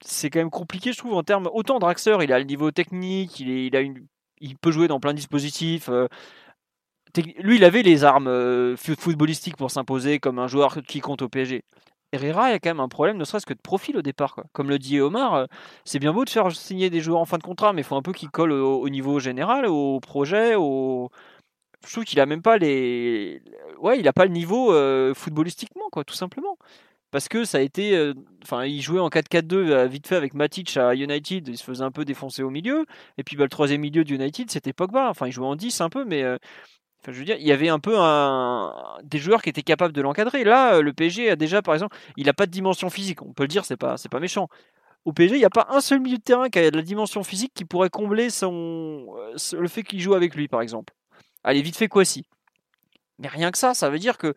c'est 0.02 0.30
quand 0.30 0.40
même 0.40 0.50
compliqué, 0.50 0.94
je 0.94 0.98
trouve, 0.98 1.14
en 1.14 1.24
termes. 1.24 1.50
Autant 1.54 1.80
Draxler, 1.80 2.18
il 2.22 2.34
a 2.34 2.40
le 2.40 2.46
niveau 2.46 2.72
technique, 2.72 3.40
il, 3.40 3.76
a 3.76 3.82
une, 3.82 4.06
il 4.40 4.58
peut 4.58 4.72
jouer 4.72 4.88
dans 4.88 5.00
plein 5.00 5.12
de 5.12 5.18
dispositifs. 5.18 5.90
Euh, 5.90 6.08
lui, 7.40 7.58
il 7.58 7.64
avait 7.64 7.82
les 7.82 8.04
armes 8.04 8.76
footballistiques 8.76 9.56
pour 9.56 9.72
s'imposer 9.72 10.20
comme 10.20 10.38
un 10.38 10.48
joueur 10.48 10.80
qui 10.86 11.00
compte 11.00 11.22
au 11.22 11.30
PSG. 11.30 11.64
Il 12.24 12.52
y 12.52 12.56
a 12.56 12.60
quand 12.60 12.70
même 12.70 12.80
un 12.80 12.88
problème, 12.88 13.18
ne 13.18 13.24
serait-ce 13.24 13.46
que 13.46 13.54
de 13.54 13.60
profil 13.60 13.98
au 13.98 14.02
départ. 14.02 14.36
Comme 14.54 14.70
le 14.70 14.80
dit 14.80 15.00
Omar, 15.00 15.34
euh, 15.36 15.46
c'est 15.86 16.00
bien 16.00 16.14
beau 16.14 16.26
de 16.26 16.30
faire 16.30 16.52
signer 16.52 16.90
des 16.90 17.02
joueurs 17.02 17.20
en 17.20 17.26
fin 17.26 17.38
de 17.38 17.44
contrat, 17.44 17.74
mais 17.74 17.82
il 17.82 17.84
faut 17.84 17.96
un 17.96 18.02
peu 18.02 18.14
qu'ils 18.14 18.30
collent 18.30 18.52
au, 18.52 18.90
niveau 18.90 19.20
général, 19.20 19.68
au 19.68 20.00
projet, 20.00 20.56
au. 20.56 21.10
Je 21.86 21.92
trouve 21.92 22.06
qu'il 22.06 22.20
a 22.20 22.26
même 22.26 22.42
pas 22.42 22.58
les. 22.58 23.42
Ouais, 23.80 24.00
il 24.00 24.08
a 24.08 24.14
pas 24.14 24.26
le 24.26 24.32
niveau 24.32 24.74
euh, 24.74 25.14
footballistiquement, 25.14 25.90
quoi, 25.92 26.04
tout 26.04 26.16
simplement. 26.16 26.58
Parce 27.12 27.28
que 27.30 27.46
ça 27.46 27.60
a 27.60 27.62
été. 27.62 27.96
Euh, 27.96 28.14
enfin, 28.44 28.66
il 28.66 28.82
jouait 28.82 29.00
en 29.00 29.10
4-4-2 29.10 29.88
vite 29.88 30.08
fait 30.08 30.16
avec 30.16 30.34
Matic 30.34 30.78
à 30.78 30.96
United, 30.96 31.48
il 31.48 31.58
se 31.58 31.64
faisait 31.64 31.84
un 31.84 31.92
peu 31.92 32.06
défoncer 32.06 32.44
au 32.44 32.50
milieu. 32.50 32.86
Et 33.18 33.24
puis 33.24 33.38
bah, 33.38 33.44
le 33.46 33.50
troisième 33.50 33.82
milieu 33.82 34.04
de 34.04 34.14
United, 34.14 34.52
c'était 34.52 34.74
Pogba. 34.74 35.10
Enfin, 35.10 35.28
il 35.28 35.32
jouait 35.32 35.46
en 35.48 35.56
10 35.56 35.82
un 35.82 35.90
peu, 35.90 36.06
mais 36.06 36.24
je 37.12 37.20
veux 37.20 37.26
dire, 37.26 37.38
il 37.40 37.46
y 37.48 37.52
avait 37.52 37.70
un 37.70 37.80
peu 37.80 37.96
des 39.04 39.18
joueurs 39.18 39.42
qui 39.42 39.50
étaient 39.50 39.64
capables 39.64 39.94
de 39.94 40.02
l'encadrer. 40.02 40.44
Là, 40.44 40.82
le 40.82 40.94
PSG 40.94 41.30
a 41.30 41.36
déjà, 41.36 41.62
par 41.62 41.74
exemple, 41.74 41.96
il 42.18 42.26
n'a 42.26 42.34
pas 42.34 42.46
de 42.46 42.52
dimension 42.52 42.90
physique. 42.90 43.22
On 43.22 43.34
peut 43.34 43.44
le 43.44 43.48
dire, 43.48 43.66
c'est 43.66 43.78
pas, 43.78 43.96
pas 44.10 44.20
méchant. 44.20 44.48
au 45.06 45.14
PSG, 45.14 45.36
il 45.36 45.40
n'y 45.40 45.46
a 45.46 45.50
pas 45.50 45.68
un 45.70 45.82
seul 45.82 46.00
milieu 46.00 46.18
de 46.18 46.24
terrain 46.24 46.50
qui 46.50 46.60
a 46.60 46.72
de 46.72 46.76
la 46.76 46.84
dimension 46.84 47.24
physique 47.24 47.54
qui 47.54 47.66
pourrait 47.66 47.90
combler 47.90 48.30
son, 48.30 49.08
euh, 49.18 49.36
le 49.60 49.68
fait 49.68 49.84
qu'il 49.84 50.00
joue 50.00 50.14
avec 50.14 50.36
lui, 50.36 50.48
par 50.48 50.62
exemple. 50.62 50.94
Allez, 51.44 51.62
vite 51.62 51.78
fait, 51.78 51.88
quoi 51.88 52.06
si 52.06 52.26
Mais 53.20 53.28
rien 53.28 53.52
que 53.52 53.58
ça, 53.58 53.74
ça 53.74 53.90
veut 53.90 54.00
dire 54.00 54.18
que 54.18 54.34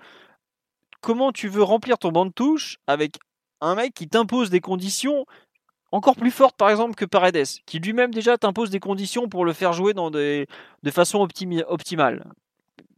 comment 1.00 1.32
tu 1.32 1.48
veux 1.48 1.62
remplir 1.62 1.98
ton 1.98 2.12
banc 2.12 2.26
de 2.26 2.32
touche 2.32 2.78
avec 2.86 3.18
un 3.60 3.74
mec 3.74 3.94
qui 3.94 4.08
t'impose 4.08 4.50
des 4.50 4.60
conditions 4.60 5.24
encore 5.90 6.16
plus 6.16 6.30
fortes, 6.30 6.56
par 6.56 6.70
exemple, 6.70 6.94
que 6.94 7.04
Paredes, 7.04 7.46
qui 7.64 7.78
lui-même 7.78 8.12
déjà 8.12 8.36
t'impose 8.36 8.70
des 8.70 8.80
conditions 8.80 9.28
pour 9.28 9.44
le 9.44 9.52
faire 9.52 9.72
jouer 9.72 9.94
dans 9.94 10.10
des, 10.10 10.46
de 10.82 10.90
façon 10.90 11.26
optimale? 11.66 12.24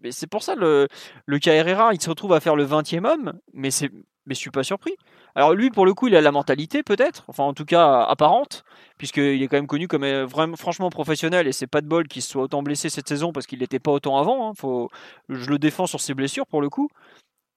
Mais 0.03 0.13
c'est 0.13 0.27
pour 0.27 0.43
ça 0.43 0.55
le, 0.55 0.89
le 1.27 1.39
cas 1.39 1.53
Herrera, 1.53 1.93
il 1.95 2.01
se 2.01 2.09
retrouve 2.09 2.33
à 2.33 2.41
faire 2.41 2.57
le 2.57 2.67
20e 2.67 3.07
homme, 3.07 3.35
mais 3.53 3.71
c'est 3.71 3.91
mais 4.27 4.35
je 4.35 4.41
suis 4.41 4.51
pas 4.51 4.63
surpris. 4.63 4.95
Alors 5.35 5.55
lui, 5.55 5.71
pour 5.71 5.87
le 5.87 5.95
coup, 5.95 6.09
il 6.09 6.17
a 6.17 6.21
la 6.21 6.33
mentalité 6.33 6.83
peut-être, 6.83 7.25
enfin 7.29 7.45
en 7.45 7.55
tout 7.55 7.65
cas 7.65 8.03
apparente, 8.03 8.65
puisqu'il 8.99 9.43
est 9.43 9.49
quand 9.49 9.57
même 9.57 9.67
connu 9.67 9.89
comme 9.89 10.05
euh, 10.05 10.27
vraiment 10.27 10.57
franchement 10.57 10.91
professionnel 10.91 11.47
et 11.47 11.53
c'est 11.53 11.67
pas 11.67 11.81
de 11.81 11.87
bol 11.87 12.07
qu'il 12.07 12.23
soit 12.23 12.43
autant 12.43 12.63
blessé 12.63 12.89
cette 12.89 13.09
saison 13.09 13.33
parce 13.33 13.47
qu'il 13.47 13.61
n'était 13.61 13.79
pas 13.79 13.91
autant 13.91 14.19
avant. 14.19 14.49
Hein. 14.49 14.53
Faut, 14.57 14.89
je 15.29 15.49
le 15.51 15.59
défends 15.59 15.87
sur 15.87 16.01
ses 16.01 16.15
blessures 16.15 16.47
pour 16.47 16.61
le 16.61 16.69
coup. 16.69 16.89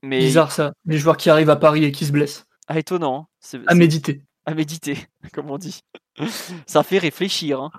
Mais 0.01 0.19
bizarre 0.19 0.51
ça, 0.51 0.73
les 0.85 0.97
joueurs 0.97 1.17
qui 1.17 1.29
arrivent 1.29 1.49
à 1.49 1.55
Paris 1.55 1.83
et 1.85 1.91
qui 1.91 2.05
se 2.05 2.11
blessent. 2.11 2.45
Ah 2.67 2.79
étonnant. 2.79 3.27
Hein. 3.53 3.59
à 3.67 3.75
méditer. 3.75 4.21
À 4.45 4.53
méditer, 4.53 4.97
comme 5.33 5.49
on 5.49 5.57
dit. 5.57 5.81
ça 6.67 6.83
fait 6.83 6.97
réfléchir. 6.97 7.61
Hein. 7.61 7.71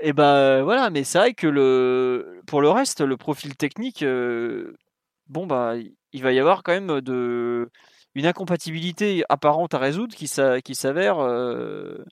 Et 0.00 0.12
ben 0.12 0.62
voilà, 0.62 0.90
mais 0.90 1.04
c'est 1.04 1.18
vrai 1.18 1.34
que 1.34 1.46
le, 1.46 2.40
pour 2.46 2.60
le 2.60 2.70
reste, 2.70 3.00
le 3.00 3.16
profil 3.16 3.56
technique, 3.56 4.02
euh, 4.02 4.74
bon 5.28 5.46
bah 5.46 5.74
il 6.12 6.22
va 6.22 6.32
y 6.32 6.38
avoir 6.38 6.62
quand 6.62 6.72
même 6.72 7.00
de 7.00 7.70
une 8.14 8.26
incompatibilité 8.26 9.24
apparente 9.28 9.74
à 9.74 9.78
résoudre 9.78 10.14
qui, 10.14 10.30
qui 10.64 10.74
s'avère. 10.74 11.18
Euh, 11.20 12.04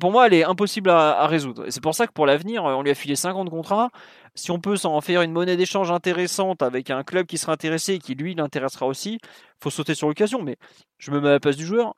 pour 0.00 0.10
moi, 0.10 0.26
elle 0.26 0.34
est 0.34 0.44
impossible 0.44 0.90
à, 0.90 1.26
résoudre. 1.26 1.66
C'est 1.68 1.82
pour 1.82 1.94
ça 1.94 2.06
que 2.06 2.12
pour 2.12 2.26
l'avenir, 2.26 2.64
on 2.64 2.82
lui 2.82 2.90
a 2.90 2.94
filé 2.94 3.14
50 3.14 3.50
contrats. 3.50 3.90
Si 4.34 4.50
on 4.50 4.58
peut 4.58 4.76
s'en 4.76 5.00
faire 5.00 5.22
une 5.22 5.30
monnaie 5.30 5.56
d'échange 5.56 5.92
intéressante 5.92 6.62
avec 6.62 6.90
un 6.90 7.04
club 7.04 7.26
qui 7.26 7.38
sera 7.38 7.52
intéressé 7.52 7.94
et 7.94 7.98
qui 8.00 8.14
lui 8.16 8.34
l'intéressera 8.34 8.86
aussi, 8.86 9.20
faut 9.62 9.70
sauter 9.70 9.94
sur 9.94 10.08
l'occasion. 10.08 10.42
Mais 10.42 10.56
je 10.98 11.12
me 11.12 11.20
mets 11.20 11.28
à 11.28 11.32
la 11.32 11.40
place 11.40 11.56
du 11.56 11.66
joueur. 11.66 11.94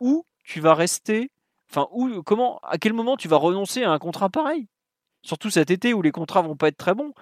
Où 0.00 0.24
tu 0.44 0.60
vas 0.60 0.74
rester 0.74 1.30
Enfin, 1.70 1.86
où, 1.92 2.22
comment, 2.24 2.58
à 2.64 2.78
quel 2.78 2.92
moment 2.92 3.16
tu 3.16 3.28
vas 3.28 3.36
renoncer 3.36 3.84
à 3.84 3.92
un 3.92 3.98
contrat 3.98 4.28
pareil? 4.28 4.66
Surtout 5.22 5.50
cet 5.50 5.70
été 5.70 5.94
où 5.94 6.02
les 6.02 6.10
contrats 6.10 6.42
vont 6.42 6.56
pas 6.56 6.68
être 6.68 6.76
très 6.76 6.94
bons. 6.94 7.12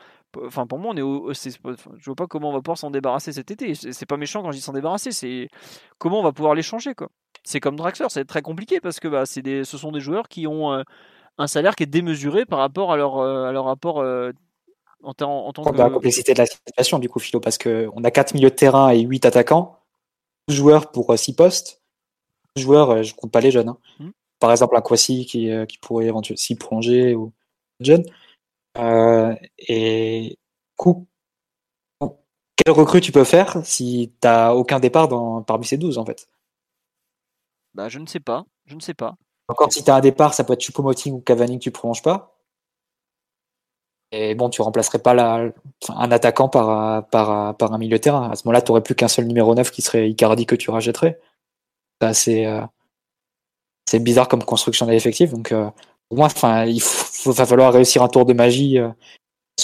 Enfin, 0.44 0.66
pour 0.66 0.78
moi, 0.78 0.92
on 0.94 0.96
est 0.96 1.02
au, 1.02 1.32
je 1.32 2.04
vois 2.06 2.14
pas 2.14 2.26
comment 2.26 2.50
on 2.50 2.52
va 2.52 2.60
pouvoir 2.60 2.78
s'en 2.78 2.90
débarrasser 2.90 3.32
cet 3.32 3.50
été. 3.50 3.74
C'est 3.74 4.06
pas 4.06 4.16
méchant 4.16 4.42
quand 4.42 4.52
je 4.52 4.56
dis 4.56 4.62
s'en 4.62 4.72
débarrasser, 4.72 5.12
c'est 5.12 5.48
comment 5.98 6.20
on 6.20 6.22
va 6.22 6.32
pouvoir 6.32 6.54
les 6.54 6.62
changer, 6.62 6.94
quoi. 6.94 7.08
C'est 7.44 7.60
comme 7.60 7.76
Draxler, 7.76 8.06
c'est 8.10 8.24
très 8.24 8.42
compliqué 8.42 8.80
parce 8.80 9.00
que 9.00 9.08
bah, 9.08 9.24
des, 9.36 9.64
ce 9.64 9.78
sont 9.78 9.92
des 9.92 10.00
joueurs 10.00 10.28
qui 10.28 10.46
ont 10.46 10.72
euh, 10.72 10.82
un 11.38 11.46
salaire 11.46 11.76
qui 11.76 11.84
est 11.84 11.86
démesuré 11.86 12.44
par 12.44 12.58
rapport 12.58 12.92
à 12.92 12.96
leur, 12.96 13.18
euh, 13.18 13.44
à 13.44 13.52
leur 13.52 13.64
rapport 13.64 14.00
euh, 14.00 14.32
en, 15.02 15.10
en, 15.10 15.52
tant 15.52 15.64
que. 15.64 15.76
La 15.76 15.90
complexité 15.90 16.34
de 16.34 16.38
la 16.38 16.46
situation, 16.46 16.98
du 16.98 17.08
coup, 17.08 17.18
Philo, 17.18 17.40
parce 17.40 17.58
qu'on 17.58 18.04
a 18.04 18.10
4 18.10 18.34
milieux 18.34 18.50
de 18.50 18.54
terrain 18.54 18.90
et 18.90 19.00
8 19.00 19.26
attaquants, 19.26 19.78
joueurs 20.48 20.90
pour 20.90 21.16
6 21.16 21.34
postes. 21.34 21.77
Joueurs, 22.58 23.02
je 23.02 23.14
compte 23.14 23.32
pas 23.32 23.40
les 23.40 23.50
jeunes. 23.50 23.70
Hein. 23.70 23.78
Mmh. 23.98 24.10
Par 24.40 24.50
exemple, 24.50 24.76
un 24.76 24.80
Kwasi 24.80 25.26
qui, 25.26 25.50
qui 25.68 25.78
pourrait 25.78 26.06
éventuellement 26.06 26.38
s'y 26.38 26.54
prolonger 26.54 27.14
ou 27.14 27.32
jeune. 27.80 28.04
Euh, 28.78 29.34
et 29.58 30.38
coup, 30.76 31.06
quelle 32.56 32.74
recrue 32.74 33.00
tu 33.00 33.12
peux 33.12 33.24
faire 33.24 33.64
si 33.64 34.12
tu 34.20 34.26
n'as 34.26 34.52
aucun 34.52 34.80
départ 34.80 35.08
dans, 35.08 35.42
parmi 35.42 35.64
ces 35.64 35.76
12 35.76 35.98
en 35.98 36.04
fait? 36.04 36.28
Bah 37.74 37.88
je 37.88 37.98
ne 37.98 38.06
sais 38.06 38.20
pas, 38.20 38.44
je 38.66 38.74
ne 38.74 38.80
sais 38.80 38.94
pas. 38.94 39.14
Encore 39.48 39.72
si 39.72 39.82
tu 39.82 39.90
as 39.90 39.94
un 39.94 40.00
départ, 40.00 40.34
ça 40.34 40.44
peut 40.44 40.52
être 40.52 40.62
Choupo-Moting 40.62 41.14
ou 41.14 41.20
Cavani 41.20 41.58
que 41.58 41.64
tu 41.64 41.70
prolonges 41.70 42.02
pas. 42.02 42.34
Et 44.10 44.34
bon, 44.34 44.48
tu 44.48 44.62
remplacerais 44.62 45.00
pas 45.00 45.12
la, 45.12 45.50
un 45.88 46.10
attaquant 46.10 46.48
par, 46.48 47.06
par, 47.08 47.56
par 47.56 47.72
un 47.72 47.78
milieu 47.78 47.98
de 47.98 48.02
terrain. 48.02 48.30
À 48.30 48.36
ce 48.36 48.46
moment-là, 48.46 48.62
tu 48.62 48.70
n'aurais 48.70 48.82
plus 48.82 48.94
qu'un 48.94 49.08
seul 49.08 49.26
numéro 49.26 49.54
9 49.54 49.70
qui 49.70 49.82
serait 49.82 50.08
Icardi 50.08 50.46
que 50.46 50.54
tu 50.54 50.70
rachèterais. 50.70 51.20
C'est 52.12 52.46
euh, 52.46 52.62
c'est 53.86 53.98
bizarre 54.00 54.28
comme 54.28 54.44
construction 54.44 54.86
d'effectifs. 54.86 55.30
Donc, 55.30 55.52
euh, 55.52 55.70
pour 56.08 56.18
moi, 56.18 56.26
enfin, 56.26 56.64
il 56.66 56.82
va 57.26 57.46
falloir 57.46 57.72
réussir 57.72 58.02
un 58.02 58.08
tour 58.08 58.24
de 58.24 58.32
magie, 58.32 58.78
euh, 58.78 58.90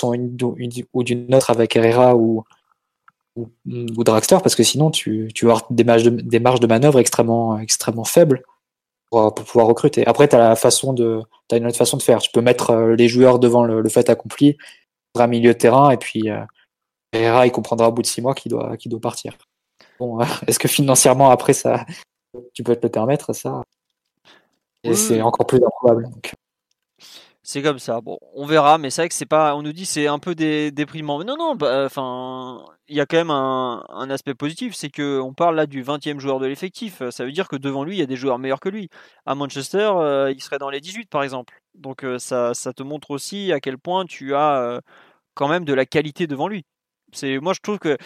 ou 0.02 1.02
d'une 1.04 1.34
autre 1.34 1.50
avec 1.50 1.76
Herrera 1.76 2.16
ou, 2.16 2.44
ou, 3.36 4.04
Dragster, 4.04 4.38
parce 4.42 4.54
que 4.54 4.62
sinon 4.62 4.90
tu, 4.90 5.30
tu 5.34 5.46
vas 5.46 5.52
avoir 5.52 5.66
des 5.70 5.84
marges 5.84 6.04
de, 6.04 6.10
de 6.10 6.66
manœuvre 6.66 6.98
extrêmement, 6.98 7.58
extrêmement 7.58 8.04
faibles 8.04 8.42
pour, 9.10 9.32
pouvoir 9.34 9.66
recruter. 9.66 10.06
Après, 10.06 10.26
tu 10.26 10.34
as 10.34 10.38
la 10.38 10.56
façon 10.56 10.92
de, 10.92 11.22
as 11.52 11.56
une 11.56 11.66
autre 11.66 11.76
façon 11.76 11.96
de 11.96 12.02
faire. 12.02 12.18
Tu 12.18 12.30
peux 12.32 12.40
mettre 12.40 12.74
les 12.74 13.08
joueurs 13.08 13.38
devant 13.38 13.64
le, 13.64 13.88
fait 13.88 14.10
accompli, 14.10 14.56
un 15.16 15.26
milieu 15.28 15.52
de 15.52 15.58
terrain, 15.58 15.90
et 15.90 15.96
puis 15.96 16.28
Herrera, 17.12 17.46
il 17.46 17.52
comprendra 17.52 17.88
au 17.88 17.92
bout 17.92 18.02
de 18.02 18.06
six 18.06 18.20
mois 18.20 18.34
qu'il 18.34 18.50
doit, 18.50 18.76
qu'il 18.76 18.90
doit 18.90 19.00
partir. 19.00 19.36
Bon, 20.00 20.18
est-ce 20.46 20.58
que 20.58 20.68
financièrement, 20.68 21.30
après, 21.30 21.52
ça, 21.52 21.84
tu 22.52 22.62
peux 22.62 22.76
te 22.76 22.86
le 22.86 22.90
permettre, 22.90 23.32
ça 23.32 23.62
et 24.84 24.94
c'est 24.94 25.22
encore 25.22 25.46
plus 25.46 25.60
improbable. 25.64 26.08
C'est 27.42 27.62
comme 27.62 27.78
ça. 27.78 28.00
Bon, 28.00 28.18
on 28.34 28.46
verra, 28.46 28.78
mais 28.78 28.88
c'est 28.88 29.02
vrai 29.02 29.08
que 29.08 29.14
c'est 29.14 29.26
pas. 29.26 29.54
On 29.54 29.62
nous 29.62 29.72
dit 29.72 29.84
c'est 29.84 30.06
un 30.06 30.18
peu 30.18 30.34
déprimant. 30.34 31.18
Mais 31.18 31.24
non, 31.24 31.36
non. 31.36 31.54
Bah, 31.54 31.84
enfin, 31.84 32.64
il 32.88 32.96
y 32.96 33.00
a 33.00 33.06
quand 33.06 33.18
même 33.18 33.30
un, 33.30 34.10
aspect 34.10 34.34
positif, 34.34 34.74
c'est 34.74 34.88
que 34.90 35.20
on 35.20 35.34
parle 35.34 35.56
là 35.56 35.66
du 35.66 35.82
20e 35.82 36.18
joueur 36.20 36.38
de 36.38 36.46
l'effectif. 36.46 37.02
Ça 37.10 37.24
veut 37.24 37.32
dire 37.32 37.48
que 37.48 37.56
devant 37.56 37.84
lui, 37.84 37.96
il 37.96 37.98
y 37.98 38.02
a 38.02 38.06
des 38.06 38.16
joueurs 38.16 38.38
meilleurs 38.38 38.60
que 38.60 38.70
lui. 38.70 38.88
À 39.26 39.34
Manchester, 39.34 39.90
euh, 39.96 40.32
il 40.34 40.42
serait 40.42 40.58
dans 40.58 40.70
les 40.70 40.80
18 40.80 41.10
par 41.10 41.22
exemple. 41.22 41.60
Donc 41.74 42.04
euh, 42.04 42.18
ça, 42.18 42.54
ça 42.54 42.72
te 42.72 42.82
montre 42.82 43.10
aussi 43.10 43.52
à 43.52 43.60
quel 43.60 43.78
point 43.78 44.06
tu 44.06 44.34
as 44.34 44.56
euh, 44.62 44.80
quand 45.34 45.48
même 45.48 45.64
de 45.64 45.74
la 45.74 45.86
qualité 45.86 46.26
devant 46.26 46.48
lui. 46.48 46.64
C'est 47.12 47.38
moi 47.40 47.52
je 47.54 47.60
trouve 47.60 47.78
que 47.78 47.98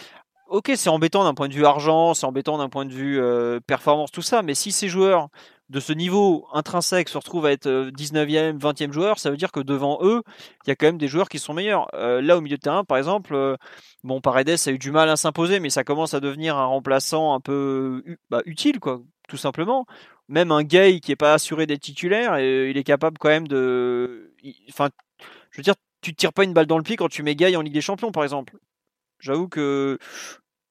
ok, 0.49 0.71
c'est 0.75 0.89
embêtant 0.89 1.23
d'un 1.23 1.33
point 1.33 1.47
de 1.47 1.53
vue 1.53 1.65
argent, 1.65 2.13
c'est 2.13 2.25
embêtant 2.25 2.57
d'un 2.57 2.69
point 2.69 2.85
de 2.85 2.93
vue 2.93 3.21
performance, 3.67 4.11
tout 4.11 4.21
ça, 4.21 4.41
mais 4.41 4.55
si 4.55 4.71
ces 4.71 4.89
joueurs 4.89 5.29
de 5.69 5.79
ce 5.79 5.93
niveau 5.93 6.47
intrinsèque 6.51 7.09
se 7.09 7.17
retrouve 7.17 7.45
à 7.45 7.51
être 7.51 7.67
19e, 7.67 8.55
euh, 8.55 8.57
20e 8.57 8.91
joueur, 8.91 9.19
ça 9.19 9.29
veut 9.29 9.37
dire 9.37 9.51
que 9.51 9.59
devant 9.59 9.99
eux, 10.01 10.23
il 10.65 10.69
y 10.69 10.71
a 10.71 10.75
quand 10.75 10.87
même 10.87 10.97
des 10.97 11.07
joueurs 11.07 11.29
qui 11.29 11.39
sont 11.39 11.53
meilleurs. 11.53 11.87
Euh, 11.93 12.21
là, 12.21 12.37
au 12.37 12.41
milieu 12.41 12.57
de 12.57 12.61
terrain, 12.61 12.83
par 12.83 12.97
exemple, 12.97 13.35
euh, 13.35 13.55
bon, 14.03 14.19
Paredes 14.19 14.49
a 14.65 14.71
eu 14.71 14.79
du 14.79 14.91
mal 14.91 15.09
à 15.09 15.15
s'imposer, 15.15 15.59
mais 15.59 15.69
ça 15.69 15.83
commence 15.83 16.13
à 16.13 16.19
devenir 16.19 16.57
un 16.57 16.65
remplaçant 16.65 17.33
un 17.33 17.39
peu 17.39 18.03
bah, 18.29 18.41
utile, 18.45 18.79
quoi, 18.79 19.01
tout 19.27 19.37
simplement. 19.37 19.85
Même 20.27 20.51
un 20.51 20.63
Gay 20.63 20.99
qui 21.01 21.11
est 21.11 21.15
pas 21.15 21.33
assuré 21.33 21.65
d'être 21.67 21.81
titulaire, 21.81 22.39
il 22.39 22.77
est 22.77 22.83
capable 22.83 23.17
quand 23.19 23.29
même 23.29 23.47
de. 23.47 24.33
Enfin, 24.69 24.89
je 25.51 25.57
veux 25.57 25.63
dire, 25.63 25.75
tu 26.01 26.15
tires 26.15 26.33
pas 26.33 26.43
une 26.43 26.53
balle 26.53 26.67
dans 26.67 26.77
le 26.77 26.83
pied 26.83 26.95
quand 26.97 27.09
tu 27.09 27.23
mets 27.23 27.35
Gay 27.35 27.55
en 27.55 27.61
Ligue 27.61 27.73
des 27.73 27.81
Champions, 27.81 28.11
par 28.11 28.23
exemple. 28.23 28.55
J'avoue 29.19 29.47
que 29.47 29.97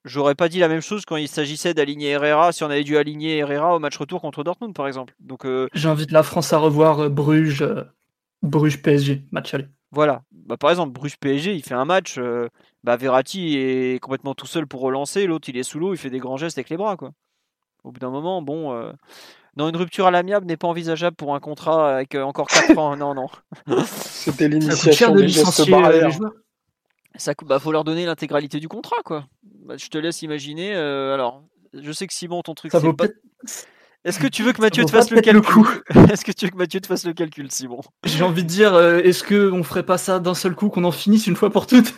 J'aurais 0.09 0.35
pas 0.35 0.49
dit 0.49 0.59
la 0.59 0.69
même 0.69 0.81
chose 0.81 1.05
quand 1.05 1.17
il 1.17 1.29
s'agissait 1.29 1.75
d'aligner 1.75 2.11
Herrera 2.11 2.53
si 2.53 2.65
on 2.65 2.71
avait 2.71 2.85
dû 2.85 2.97
aligner 2.97 3.39
Herrera 3.39 3.75
au 3.75 3.79
match 3.79 3.97
retour 3.97 4.21
contre 4.21 4.45
Dortmund 4.45 4.75
par 4.75 4.87
exemple. 4.87 5.15
Donc 5.21 5.45
euh, 5.45 5.69
j'invite 5.75 6.13
la 6.13 6.23
France 6.23 6.53
à 6.53 6.59
revoir 6.59 7.01
euh, 7.01 7.09
Bruges 7.09 7.63
euh, 7.63 7.85
Bruges 8.43 8.81
PSG 8.81 9.25
match 9.33 9.53
aller. 9.55 9.67
Voilà. 9.91 10.23
Bah, 10.31 10.57
par 10.57 10.71
exemple 10.71 10.93
Bruges 10.93 11.19
PSG, 11.19 11.55
il 11.55 11.63
fait 11.63 11.75
un 11.75 11.85
match 11.85 12.19
bah, 12.85 12.97
Verratti 12.97 13.57
est 13.59 14.01
complètement 14.01 14.35
tout 14.35 14.47
seul 14.47 14.67
pour 14.67 14.81
relancer, 14.81 15.27
l'autre 15.27 15.49
il 15.49 15.57
est 15.57 15.63
sous 15.63 15.79
l'eau, 15.79 15.93
il 15.93 15.99
fait 15.99 16.11
des 16.11 16.21
grands 16.21 16.37
gestes 16.37 16.59
avec 16.59 16.71
les 16.71 16.77
bras 16.77 16.97
quoi. 16.97 17.11
Au 17.85 17.93
bout 17.93 18.01
d'un 18.01 18.11
moment, 18.11 18.41
bon 18.41 18.93
non, 19.57 19.69
une 19.69 19.77
rupture 19.77 20.07
à 20.07 20.13
l'amiable 20.13 20.47
n'est 20.47 20.57
pas 20.57 20.69
envisageable 20.69 21.17
pour 21.17 21.35
un 21.35 21.41
contrat 21.41 21.97
avec 21.97 22.15
encore 22.15 22.47
4 22.47 22.79
ans. 22.79 22.97
Non, 22.97 23.15
non. 23.15 23.27
C'était 23.85 24.49
l'initiation 24.49 25.13
de 25.13 25.23
licencier 25.23 25.75
les 25.91 26.11
joueurs. 26.13 26.33
Ça 27.17 27.33
bah, 27.45 27.59
faut 27.59 27.73
leur 27.73 27.85
donner 27.85 28.07
l'intégralité 28.07 28.61
du 28.61 28.69
contrat, 28.69 29.03
quoi. 29.05 29.27
Bah, 29.65 29.75
je 29.77 29.89
te 29.89 29.99
laisse 29.99 30.23
imaginer. 30.23 30.75
Euh, 30.75 31.15
alors, 31.15 31.43
je 31.75 31.93
sais 31.93 32.07
que 32.07 32.15
Simon, 32.15 32.43
ton 32.43 32.55
truc, 32.55 32.73
c'est 32.73 32.93
pas. 32.97 33.07
Est-ce 34.05 34.21
que 34.21 34.29
tu 34.29 34.43
veux 34.43 34.53
que 34.53 34.61
Mathieu 34.61 34.85
te 34.85 34.91
fasse 34.91 35.11
le 35.11 35.21
calcul 35.21 35.65
Est-ce 36.13 36.25
que 36.25 36.33
tu 36.33 36.45
veux 36.45 36.51
que 36.53 36.57
Mathieu 36.57 36.81
te 36.81 36.87
fasse 36.87 37.05
le 37.05 37.13
calcul, 37.13 37.51
Simon? 37.51 37.81
J'ai 38.05 38.23
envie 38.23 38.45
de 38.45 38.49
dire, 38.49 38.75
euh, 38.75 39.01
est-ce 39.01 39.25
que 39.25 39.51
on 39.51 39.65
ferait 39.65 39.83
pas 39.83 39.99
ça 39.99 40.21
d'un 40.21 40.35
seul 40.35 40.55
coup, 40.55 40.69
qu'on 40.69 40.85
en 40.85 40.93
finisse 40.93 41.27
une 41.27 41.37
fois 41.37 41.51
pour 41.51 41.67
toutes? 41.67 41.93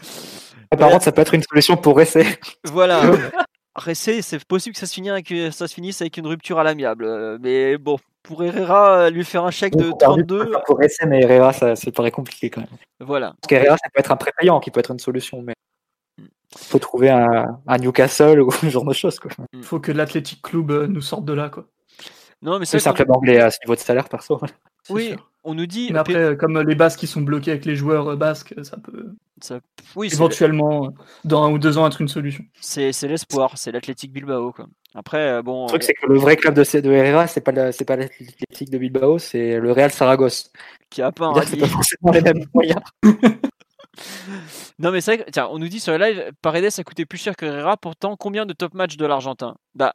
Par 0.77 0.91
contre, 0.91 1.05
ça 1.05 1.13
peut 1.13 1.21
être 1.21 1.35
une 1.35 1.43
solution 1.43 1.77
pour 1.77 1.97
Ressé. 1.97 2.27
Voilà. 2.65 3.03
Ressé, 3.77 4.21
c'est 4.23 4.45
possible 4.45 4.75
que 4.75 4.81
ça 4.81 4.87
se, 4.87 4.95
finisse 4.95 5.13
avec, 5.13 5.33
ça 5.53 5.69
se 5.69 5.75
finisse 5.75 6.01
avec 6.01 6.17
une 6.17 6.27
rupture 6.27 6.59
à 6.59 6.65
l'amiable. 6.65 7.05
Euh, 7.05 7.39
mais 7.41 7.79
bon, 7.79 7.99
pour 8.23 8.43
Herrera, 8.43 9.11
lui 9.11 9.25
faire 9.25 9.45
un 9.45 9.51
chèque 9.51 9.77
de 9.77 9.93
32. 9.93 10.53
Pour 10.67 10.79
Ressé, 10.79 11.07
mais 11.07 11.23
Herrera, 11.23 11.53
ça, 11.53 11.77
ça 11.77 11.91
paraît 11.93 12.11
compliqué 12.11 12.51
quand 12.51 12.63
même. 12.63 12.71
Voilà. 12.99 13.35
Parce 13.41 13.49
qu'Herrera, 13.49 13.77
ça 13.77 13.89
peut 13.95 14.01
être 14.01 14.11
un 14.11 14.17
prépayant 14.17 14.59
qui 14.61 14.71
peut 14.71 14.81
être 14.81 14.91
une 14.91 14.99
solution. 14.99 15.43
Mais 15.43 15.55
faut 16.57 16.79
trouver 16.79 17.11
un, 17.11 17.79
Newcastle 17.79 18.41
ou 18.43 18.51
ce 18.51 18.69
genre 18.69 18.85
de 18.85 18.93
choses. 18.93 19.19
Quoi. 19.19 19.31
Mm. 19.53 19.63
Faut 19.63 19.81
que 19.81 19.93
l'Athletic 19.93 20.43
Club 20.43 20.71
euh, 20.71 20.87
nous 20.87 21.01
sorte 21.01 21.25
de 21.25 21.33
là. 21.33 21.49
Quoi. 21.49 21.67
Non, 22.43 22.59
mais 22.59 22.65
c'est 22.65 22.83
club 22.95 23.11
anglais 23.11 23.39
à 23.39 23.51
ce 23.51 23.59
niveau 23.65 23.75
de 23.75 23.81
salaire, 23.81 24.09
perso. 24.09 24.41
Oui, 24.89 25.15
on 25.45 25.55
nous 25.55 25.67
dit. 25.67 25.91
Mais 25.93 25.99
après, 25.99 26.37
comme 26.37 26.61
les 26.61 26.75
Basques 26.75 27.01
qui 27.01 27.07
sont 27.07 27.23
bloqués 27.23 27.53
avec 27.53 27.65
les 27.65 27.77
joueurs 27.77 28.17
basques, 28.17 28.55
ça 28.63 28.77
peut 28.77 29.15
ça, 29.43 29.61
oui, 29.97 30.11
éventuellement, 30.13 30.93
dans 31.25 31.45
un 31.45 31.51
ou 31.51 31.59
deux 31.59 31.79
ans, 31.79 31.87
être 31.87 32.01
une 32.01 32.09
solution. 32.09 32.45
C'est 32.61 32.93
l'espoir, 33.05 33.57
c'est 33.57 33.73
l'Athletic 33.73 34.13
Bilbao. 34.13 34.53
Quoi. 34.53 34.67
Après, 34.95 35.43
bon. 35.43 35.65
Le 35.65 35.69
truc, 35.69 35.83
c'est 35.83 35.95
que 35.95 36.07
le 36.07 36.19
vrai 36.19 36.37
club 36.37 36.55
de, 36.55 36.81
de 36.81 36.91
Herrera, 36.91 37.27
c'est 37.27 37.41
pas 37.41 37.53
l'Athletic 37.53 38.71
de 38.71 38.79
Bilbao, 38.79 39.19
c'est 39.19 39.59
le 39.59 39.73
Real 39.73 39.91
Saragosse. 39.91 40.53
Qui 40.91 41.03
a 41.03 41.13
pas 41.13 41.27
un 41.27 41.33
rallye. 41.33 41.67
forcément 41.67 42.13
les 42.13 42.21
mêmes 42.21 42.45
moyens. 42.53 42.81
non, 44.79 44.91
mais 44.91 45.01
c'est 45.01 45.17
vrai 45.17 45.25
que, 45.25 45.31
tiens, 45.31 45.49
on 45.51 45.59
nous 45.59 45.69
dit 45.69 45.81
sur 45.81 45.97
le 45.97 46.05
live, 46.05 46.33
Paredes 46.43 46.79
a 46.79 46.85
coûté 46.85 47.07
plus 47.07 47.19
cher 47.19 47.37
que 47.37 47.47
Herrera, 47.47 47.77
pourtant, 47.77 48.17
combien 48.17 48.45
de 48.45 48.53
top 48.53 48.75
matchs 48.75 48.97
de 48.97 49.07
l'Argentin? 49.07 49.57
Bah, 49.75 49.95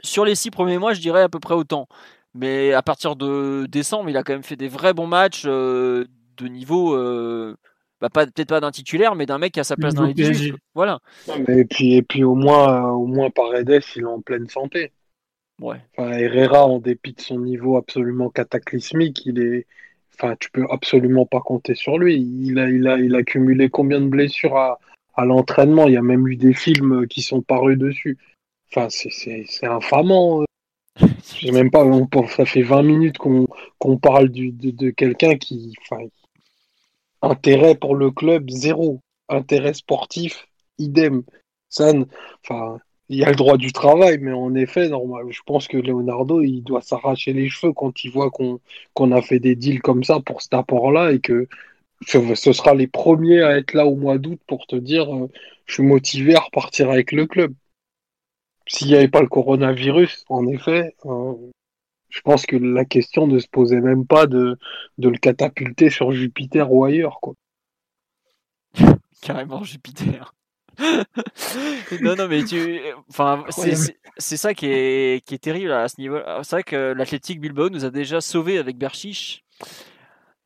sur 0.00 0.24
les 0.24 0.34
six 0.34 0.50
premiers 0.50 0.78
mois, 0.78 0.94
je 0.94 1.00
dirais 1.00 1.22
à 1.22 1.28
peu 1.28 1.40
près 1.40 1.54
autant. 1.54 1.88
Mais 2.36 2.72
à 2.72 2.82
partir 2.82 3.16
de 3.16 3.66
décembre, 3.66 4.10
il 4.10 4.16
a 4.16 4.22
quand 4.22 4.34
même 4.34 4.42
fait 4.42 4.56
des 4.56 4.68
vrais 4.68 4.94
bons 4.94 5.06
matchs 5.06 5.44
euh, 5.46 6.04
de 6.36 6.48
niveau. 6.48 6.94
Euh, 6.94 7.56
bah, 8.00 8.10
peut-être 8.10 8.48
pas 8.48 8.60
d'un 8.60 8.70
titulaire, 8.70 9.14
mais 9.14 9.24
d'un 9.24 9.38
mec 9.38 9.54
qui 9.54 9.60
a 9.60 9.64
sa 9.64 9.76
place 9.76 9.94
dans 9.94 10.04
les 10.04 10.12
18. 10.12 10.54
Voilà. 10.74 11.00
et 11.48 11.64
puis, 11.64 11.94
et 11.94 12.02
puis 12.02 12.24
au 12.24 12.34
moins, 12.34 12.90
au 12.90 13.06
moins 13.06 13.30
Paredes, 13.30 13.82
il 13.96 14.02
est 14.02 14.04
en 14.04 14.20
pleine 14.20 14.48
santé. 14.48 14.92
Ouais. 15.60 15.78
Herrera, 15.96 16.66
en 16.66 16.78
dépit 16.78 17.14
de 17.14 17.20
son 17.20 17.38
niveau 17.38 17.78
absolument 17.78 18.28
cataclysmique, 18.28 19.24
il 19.24 19.38
est, 19.40 19.66
enfin, 20.14 20.36
tu 20.38 20.50
peux 20.50 20.66
absolument 20.70 21.24
pas 21.24 21.40
compter 21.40 21.74
sur 21.74 21.96
lui. 21.96 22.16
Il 22.16 22.58
a, 22.58 22.68
il 22.68 22.86
a, 22.86 22.98
il 22.98 23.14
a 23.14 23.22
cumulé 23.22 23.70
combien 23.70 24.02
de 24.02 24.08
blessures 24.08 24.58
à, 24.58 24.78
à 25.14 25.24
l'entraînement? 25.24 25.86
Il 25.86 25.94
y 25.94 25.96
a 25.96 26.02
même 26.02 26.28
eu 26.28 26.36
des 26.36 26.52
films 26.52 27.06
qui 27.06 27.22
sont 27.22 27.40
parus 27.40 27.78
dessus. 27.78 28.18
Enfin, 28.70 28.88
c'est 28.90 29.66
infamant. 29.66 30.44
Je 31.40 31.50
même 31.50 31.70
pas, 31.70 31.84
ça 32.28 32.44
fait 32.44 32.62
20 32.62 32.82
minutes 32.82 33.18
qu'on 33.18 33.98
parle 33.98 34.30
de, 34.30 34.90
quelqu'un 34.90 35.36
qui. 35.36 35.74
Intérêt 37.22 37.74
pour 37.74 37.96
le 37.96 38.10
club, 38.10 38.48
zéro. 38.50 39.00
Intérêt 39.28 39.74
sportif, 39.74 40.46
idem. 40.78 41.22
Ça, 41.68 41.92
il 43.08 43.18
y 43.18 43.24
a 43.24 43.30
le 43.30 43.36
droit 43.36 43.56
du 43.56 43.72
travail, 43.72 44.18
mais 44.20 44.32
en 44.32 44.54
effet, 44.54 44.88
normal, 44.88 45.26
je 45.30 45.40
pense 45.44 45.68
que 45.68 45.76
Leonardo, 45.76 46.40
il 46.42 46.62
doit 46.62 46.80
s'arracher 46.80 47.32
les 47.32 47.48
cheveux 47.48 47.72
quand 47.72 48.04
il 48.04 48.10
voit 48.10 48.30
qu'on 48.30 48.60
qu'on 48.94 49.12
a 49.12 49.22
fait 49.22 49.40
des 49.40 49.56
deals 49.56 49.80
comme 49.82 50.04
ça 50.04 50.20
pour 50.20 50.42
cet 50.42 50.54
apport-là 50.54 51.12
et 51.12 51.20
que 51.20 51.48
ce, 52.06 52.52
sera 52.52 52.74
les 52.74 52.86
premiers 52.86 53.42
à 53.42 53.56
être 53.58 53.74
là 53.74 53.86
au 53.86 53.96
mois 53.96 54.18
d'août 54.18 54.40
pour 54.46 54.66
te 54.66 54.76
dire 54.76 55.14
euh, 55.14 55.30
je 55.66 55.74
suis 55.74 55.82
motivé 55.82 56.36
à 56.36 56.40
repartir 56.40 56.90
avec 56.90 57.12
le 57.12 57.26
club 57.26 57.54
s'il 58.66 58.88
n'y 58.88 58.94
avait 58.94 59.08
pas 59.08 59.20
le 59.20 59.28
coronavirus, 59.28 60.24
en 60.28 60.46
effet, 60.46 60.94
euh, 61.04 61.34
je 62.08 62.20
pense 62.20 62.46
que 62.46 62.56
la 62.56 62.84
question 62.84 63.26
ne 63.26 63.38
se 63.38 63.48
posait 63.48 63.80
même 63.80 64.06
pas 64.06 64.26
de, 64.26 64.58
de 64.98 65.08
le 65.08 65.18
catapulter 65.18 65.90
sur 65.90 66.12
Jupiter 66.12 66.72
ou 66.72 66.84
ailleurs. 66.84 67.18
Quoi. 67.20 67.34
Carrément 69.22 69.62
Jupiter. 69.64 70.32
non, 72.02 72.16
non, 72.16 72.28
mais 72.28 72.44
tu. 72.44 72.80
Enfin, 73.08 73.44
c'est 74.18 74.36
ça 74.36 74.52
qui 74.52 74.66
est, 74.66 75.24
qui 75.24 75.34
est 75.34 75.38
terrible 75.38 75.72
à 75.72 75.88
ce 75.88 75.98
niveau. 75.98 76.18
C'est 76.42 76.56
vrai 76.56 76.62
que 76.64 76.92
l'Athletic 76.92 77.40
Bilbao 77.40 77.70
nous 77.70 77.84
a 77.86 77.90
déjà 77.90 78.20
sauvés 78.20 78.58
avec 78.58 78.76
Berchiche. 78.76 79.42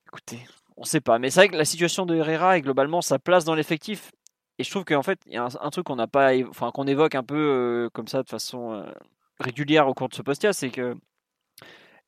Écoutez, 0.07 0.39
on 0.77 0.85
sait 0.85 1.01
pas. 1.01 1.19
Mais 1.19 1.31
c'est 1.31 1.41
vrai 1.41 1.49
que 1.49 1.57
la 1.57 1.65
situation 1.65 2.07
de 2.07 2.15
Herrera 2.15 2.59
et 2.59 2.63
globalement 2.63 3.01
sa 3.01 3.19
place 3.19 3.45
dans 3.45 3.57
l'effectif 3.57 4.13
et 4.61 4.63
je 4.63 4.71
trouve 4.71 4.85
qu'en 4.85 5.03
fait, 5.03 5.19
il 5.25 5.33
y 5.33 5.37
a 5.39 5.49
un, 5.59 5.71
truc 5.71 5.87
qu'on 5.87 5.97
n'a 5.97 6.07
pas, 6.07 6.33
enfin 6.47 6.71
qu'on 6.71 6.87
évoque 6.87 7.15
un 7.15 7.23
peu 7.23 7.35
euh, 7.35 7.89
comme 7.95 8.09
ça 8.09 8.23
de 8.23 8.29
façon 8.29 8.75
euh, 8.75 8.85
régulière 9.39 9.89
au 9.89 9.95
cours 9.95 10.11
de 10.11 10.15
ce 10.15 10.21
post 10.21 10.53
c'est 10.53 10.69
que 10.69 10.95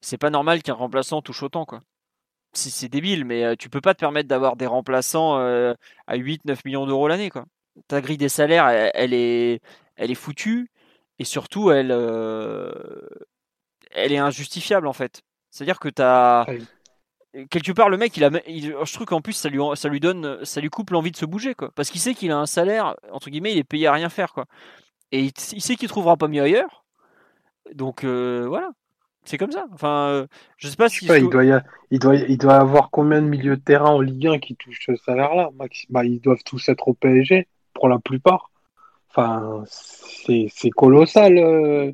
c'est 0.03 0.19
pas 0.19 0.29
normal 0.29 0.63
qu'un 0.63 0.75
remplaçant 0.75 1.23
touche 1.23 1.43
autant. 1.43 1.67
C'est 2.53 2.91
débile, 2.91 3.25
mais 3.25 3.43
euh, 3.43 3.55
tu 3.59 3.71
peux 3.71 3.81
pas 3.81 3.95
te 3.95 4.01
permettre 4.01 4.29
d'avoir 4.29 4.57
des 4.57 4.67
remplaçants 4.67 5.37
à 5.39 6.17
8-9 6.19 6.59
millions 6.67 6.85
d'euros 6.87 7.09
l'année. 7.09 7.31
Ta 7.89 8.03
grille 8.03 8.19
des 8.19 8.29
salaires, 8.29 8.69
elle, 8.69 9.15
est, 9.15 9.63
elle 9.97 10.11
est 10.11 10.15
foutue, 10.15 10.71
et 11.19 11.25
surtout, 11.25 11.71
elle, 11.71 11.91
elle 13.93 14.13
est 14.13 14.19
injustifiable 14.19 14.87
en 14.87 14.93
fait. 14.93 15.23
C'est-à-dire 15.51 15.81
que 15.81 15.89
tu 15.89 16.03
as 16.03 16.45
quelque 17.51 17.73
part 17.73 17.89
le 17.89 17.97
mec 17.97 18.17
il 18.17 18.25
a 18.25 18.31
je 18.47 18.93
trouve 18.93 19.07
qu'en 19.07 19.21
plus 19.21 19.33
ça 19.33 19.49
lui 19.49 19.59
ça 19.75 19.89
lui 19.89 20.01
donne 20.01 20.45
ça 20.45 20.61
lui 20.61 20.69
coupe 20.69 20.91
l'envie 20.91 21.11
de 21.11 21.17
se 21.17 21.25
bouger 21.25 21.55
quoi. 21.55 21.71
Parce 21.75 21.91
qu'il 21.91 22.01
sait 22.01 22.15
qu'il 22.15 22.31
a 22.31 22.39
un 22.39 22.47
salaire 22.47 22.97
entre 23.11 23.31
guillemets 23.31 23.53
il 23.53 23.59
est 23.59 23.65
payé 23.65 23.87
à 23.87 23.93
rien 23.93 24.09
faire 24.09 24.33
quoi. 24.33 24.47
Et 25.13 25.25
il, 25.25 25.33
sait 25.39 25.77
qu'il 25.77 25.89
trouvera 25.89 26.17
pas 26.17 26.29
mieux 26.29 26.43
ailleurs. 26.43 26.85
Donc 27.75 28.05
euh, 28.05 28.47
voilà. 28.49 28.71
C'est 29.25 29.39
comme 29.39 29.53
ça. 29.53 29.67
Enfin 29.73 30.09
euh, 30.09 30.27
je 30.57 30.69
sais 30.69 30.77
pas 30.77 30.89
si 30.89 31.07
il 31.07 31.29
doit 31.29 31.45
il 31.91 31.99
doit 31.99 32.17
il 32.17 32.39
doit 32.39 32.57
avoir 32.57 32.91
combien 32.91 33.23
de 33.23 33.29
milieux 33.29 33.57
de 33.57 33.63
terrain 33.63 33.91
en 33.91 34.01
Ligue 34.01 34.27
1 34.27 34.39
qui 34.39 34.57
touchent 34.57 34.85
ce 34.87 34.97
salaire 34.97 35.35
là 35.35 35.51
bah, 35.91 36.05
ils 36.05 36.21
doivent 36.21 36.43
tous 36.45 36.69
être 36.69 36.89
au 36.89 36.95
PSG 36.95 37.49
pour 37.73 37.89
la 37.89 37.99
plupart. 37.99 38.51
Enfin 39.09 39.65
c'est 39.67 40.71
colossal 40.71 41.39
euh, 41.39 41.93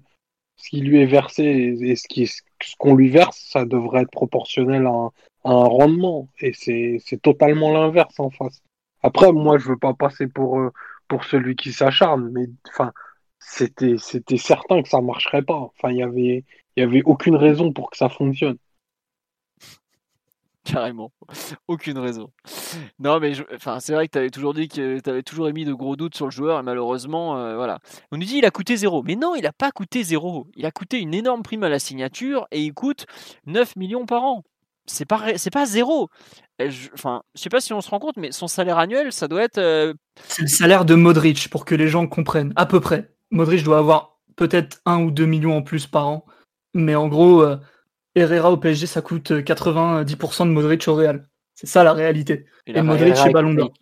ce 0.56 0.70
qui 0.70 0.80
lui 0.80 1.00
est 1.00 1.06
versé 1.06 1.76
et 1.80 1.96
ce 1.96 2.08
qui 2.08 2.26
ce 2.26 2.42
qu'on 2.78 2.94
lui 2.94 3.08
verse 3.08 3.38
ça 3.50 3.64
devrait 3.64 4.02
être 4.02 4.10
proportionnel 4.10 4.86
à 4.86 4.90
un 4.90 5.10
rendement. 5.44 6.28
Et 6.40 6.52
c'est 6.52 7.22
totalement 7.22 7.72
l'inverse 7.72 8.18
en 8.20 8.30
face. 8.30 8.62
Après, 9.02 9.32
moi, 9.32 9.58
je 9.58 9.68
veux 9.68 9.78
pas 9.78 9.94
passer 9.94 10.26
pour, 10.26 10.58
euh, 10.58 10.72
pour 11.08 11.24
celui 11.24 11.56
qui 11.56 11.72
s'acharne, 11.72 12.30
mais 12.32 12.46
c'était 13.38 13.96
certain 14.36 14.82
que 14.82 14.88
ça 14.88 15.00
marcherait 15.00 15.42
pas. 15.42 15.54
Enfin, 15.54 15.90
il 15.90 15.98
y 15.98 16.02
avait, 16.02 16.44
y 16.76 16.82
avait 16.82 17.02
aucune 17.04 17.36
raison 17.36 17.72
pour 17.72 17.90
que 17.90 17.96
ça 17.96 18.08
fonctionne. 18.08 18.58
Carrément. 20.64 21.12
Aucune 21.68 21.98
raison. 21.98 22.30
Non, 22.98 23.20
mais 23.20 23.32
enfin, 23.54 23.80
c'est 23.80 23.94
vrai 23.94 24.06
que 24.06 24.12
tu 24.12 24.18
avais 24.18 24.30
toujours 24.30 24.52
dit 24.52 24.68
que 24.68 25.00
tu 25.00 25.10
avais 25.10 25.22
toujours 25.22 25.48
émis 25.48 25.64
de 25.64 25.72
gros 25.72 25.96
doutes 25.96 26.14
sur 26.14 26.26
le 26.26 26.30
joueur 26.30 26.60
et 26.60 26.62
malheureusement, 26.62 27.38
euh, 27.38 27.56
voilà. 27.56 27.78
On 28.12 28.18
nous 28.18 28.24
dit 28.24 28.38
il 28.38 28.44
a 28.44 28.50
coûté 28.50 28.76
zéro. 28.76 29.02
Mais 29.02 29.16
non, 29.16 29.34
il 29.34 29.42
n'a 29.42 29.52
pas 29.52 29.70
coûté 29.70 30.02
zéro. 30.02 30.48
Il 30.56 30.66
a 30.66 30.70
coûté 30.70 31.00
une 31.00 31.14
énorme 31.14 31.42
prime 31.42 31.62
à 31.62 31.68
la 31.68 31.78
signature 31.78 32.46
et 32.50 32.62
il 32.62 32.74
coûte 32.74 33.06
9 33.46 33.76
millions 33.76 34.04
par 34.04 34.24
an 34.24 34.44
c'est 34.88 35.04
pas 35.04 35.36
c'est 35.36 35.52
pas 35.52 35.66
zéro. 35.66 36.08
Je, 36.58 36.88
enfin, 36.92 37.22
je 37.34 37.42
sais 37.42 37.48
pas 37.48 37.60
si 37.60 37.72
on 37.72 37.80
se 37.80 37.90
rend 37.90 38.00
compte, 38.00 38.16
mais 38.16 38.32
son 38.32 38.48
salaire 38.48 38.78
annuel, 38.78 39.12
ça 39.12 39.28
doit 39.28 39.42
être. 39.42 39.58
Euh, 39.58 39.94
c'est 40.26 40.42
le 40.42 40.48
salaire 40.48 40.84
de 40.84 40.94
Modric 40.94 41.48
pour 41.50 41.64
que 41.64 41.74
les 41.74 41.88
gens 41.88 42.06
comprennent 42.06 42.52
à 42.56 42.66
peu 42.66 42.80
près. 42.80 43.12
Modric 43.30 43.62
doit 43.62 43.78
avoir 43.78 44.18
peut-être 44.36 44.80
un 44.84 45.00
ou 45.02 45.10
deux 45.10 45.26
millions 45.26 45.56
en 45.56 45.62
plus 45.62 45.86
par 45.86 46.08
an, 46.08 46.24
mais 46.74 46.94
en 46.94 47.08
gros, 47.08 47.42
euh, 47.42 47.56
Herrera 48.14 48.50
au 48.50 48.56
PSG, 48.56 48.86
ça 48.86 49.02
coûte 49.02 49.30
90% 49.30 50.46
de 50.46 50.50
Modric 50.50 50.86
au 50.88 50.94
Real. 50.94 51.28
C'est 51.54 51.66
ça 51.66 51.84
la 51.84 51.92
réalité. 51.92 52.46
Et, 52.66 52.80
Modric 52.82 53.16
chez 53.16 53.30
Ballon 53.30 53.54
d'Or. 53.54 53.72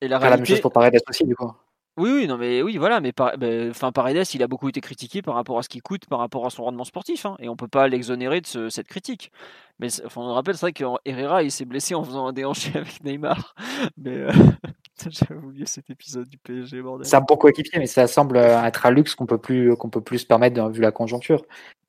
Et 0.00 0.08
la, 0.08 0.18
réalité... 0.18 0.30
la 0.30 0.36
même 0.36 0.46
chose 0.46 0.60
pour 0.60 0.72
Paredes 0.72 1.00
aussi, 1.08 1.24
du 1.24 1.34
coup. 1.34 1.52
Oui, 1.98 2.12
oui, 2.12 2.26
non, 2.28 2.38
mais 2.38 2.62
oui, 2.62 2.76
voilà, 2.76 3.00
mais 3.00 3.10
par, 3.10 3.36
ben, 3.38 3.72
Paredes, 3.92 4.24
il 4.32 4.42
a 4.44 4.46
beaucoup 4.46 4.68
été 4.68 4.80
critiqué 4.80 5.20
par 5.20 5.34
rapport 5.34 5.58
à 5.58 5.64
ce 5.64 5.68
qu'il 5.68 5.82
coûte, 5.82 6.06
par 6.06 6.20
rapport 6.20 6.46
à 6.46 6.50
son 6.50 6.62
rendement 6.62 6.84
sportif, 6.84 7.26
hein, 7.26 7.36
et 7.40 7.48
on 7.48 7.56
peut 7.56 7.66
pas 7.66 7.88
l'exonérer 7.88 8.40
de 8.40 8.68
cette 8.68 8.86
critique. 8.86 9.32
Mais 9.80 9.88
enfin, 10.04 10.20
on 10.20 10.32
rappelle, 10.32 10.56
c'est 10.56 10.66
vrai 10.66 10.72
qu'Herrera, 10.72 11.42
il 11.42 11.50
s'est 11.50 11.64
blessé 11.64 11.96
en 11.96 12.04
faisant 12.04 12.28
un 12.28 12.32
déhanché 12.32 12.70
avec 12.76 13.02
Neymar. 13.02 13.56
Mais 13.96 14.14
euh, 14.16 14.30
j'avais 15.08 15.40
oublié 15.40 15.66
cet 15.66 15.90
épisode 15.90 16.28
du 16.28 16.38
PSG, 16.38 16.80
bordel. 16.82 17.04
C'est 17.04 17.16
un 17.16 17.20
bon 17.20 17.36
mais 17.74 17.86
ça 17.86 18.06
semble 18.06 18.36
être 18.36 18.86
un 18.86 18.90
luxe 18.90 19.16
qu'on 19.16 19.26
peut 19.26 19.38
plus 19.38 19.74
qu'on 19.76 19.90
peut 19.90 20.00
plus 20.00 20.20
se 20.20 20.26
permettre 20.26 20.68
vu 20.68 20.80
la 20.80 20.92
conjoncture. 20.92 21.44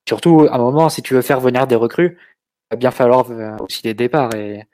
Surtout, 0.08 0.48
à 0.50 0.56
un 0.56 0.58
moment, 0.58 0.90
si 0.90 1.04
tu 1.04 1.14
veux 1.14 1.22
faire 1.22 1.40
venir 1.40 1.68
des 1.68 1.76
recrues, 1.76 2.18
il 2.18 2.76
va 2.76 2.78
bien 2.78 2.92
falloir 2.92 3.30
euh, 3.30 3.56
aussi 3.60 3.84
des 3.84 3.94
départs 3.94 4.34
et 4.34 4.66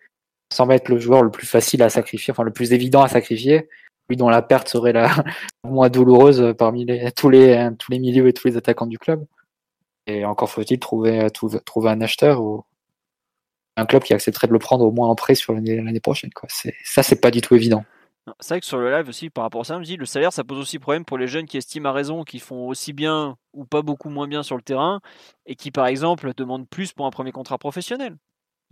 sans 0.54 0.66
mettre 0.66 0.90
le 0.92 0.98
joueur 0.98 1.24
le 1.24 1.32
plus 1.32 1.48
facile 1.48 1.84
à 1.84 1.90
sacrifier, 1.90 2.32
enfin 2.32 2.44
le 2.44 2.54
plus 2.54 2.72
évident 2.72 3.02
à 3.02 3.10
sacrifier 3.10 3.68
lui 4.10 4.18
dont 4.18 4.30
la 4.30 4.42
perte 4.42 4.68
serait 4.68 4.94
la 4.94 5.10
moins 5.64 5.90
douloureuse 5.90 6.54
parmi 6.58 6.86
tous, 7.16 7.30
les, 7.30 7.70
milieux 7.90 8.28
et 8.28 8.34
tous 8.34 8.48
les 8.48 8.58
attaquants 8.58 8.88
du 8.88 9.00
club. 9.00 9.26
Et 10.08 10.26
encore 10.26 10.50
faut-il 10.50 10.80
trouver, 10.80 11.30
un 11.86 12.02
acheteur 12.02 12.42
ou 12.42 12.64
un 13.78 13.86
club 13.86 14.04
qui 14.04 14.14
accepterait 14.14 14.48
de 14.48 14.54
le 14.54 14.60
prendre 14.60 14.86
au 14.86 14.92
moins 14.92 15.08
en 15.08 15.16
prêt 15.16 15.36
sur 15.36 15.54
l'année 15.54 16.00
prochaine. 16.00 16.32
Quoi. 16.32 16.48
Ça, 16.84 17.04
c'est 17.04 17.20
pas 17.20 17.32
du 17.32 17.42
tout 17.42 17.56
évident. 17.56 17.84
C'est 18.40 18.56
vrai 18.56 18.60
que 18.60 18.66
sur 18.66 18.80
le 18.80 18.90
live 18.90 19.08
aussi, 19.08 19.30
par 19.30 19.44
rapport 19.44 19.62
à 19.62 19.64
ça, 19.66 19.78
me 19.78 19.84
dit 19.84 19.98
le 19.98 20.06
salaire, 20.06 20.34
ça 20.34 20.44
pose 20.44 20.58
aussi 20.58 20.80
problème 20.80 21.06
pour 21.06 21.18
les 21.18 21.28
jeunes 21.28 21.46
qui 21.46 21.58
estiment 21.58 21.90
à 21.90 21.92
raison 21.92 22.24
qu'ils 22.24 22.42
font 22.42 22.68
aussi 22.68 22.92
bien 22.92 23.38
ou 23.54 23.66
pas 23.66 23.84
beaucoup 23.84 24.10
moins 24.10 24.28
bien 24.28 24.42
sur 24.42 24.56
le 24.56 24.64
terrain 24.64 25.00
et 25.46 25.56
qui, 25.56 25.70
par 25.70 25.86
exemple, 25.86 26.34
demandent 26.36 26.68
plus 26.68 26.92
pour 26.92 27.06
un 27.06 27.12
premier 27.12 27.32
contrat 27.32 27.60
professionnel. 27.60 28.18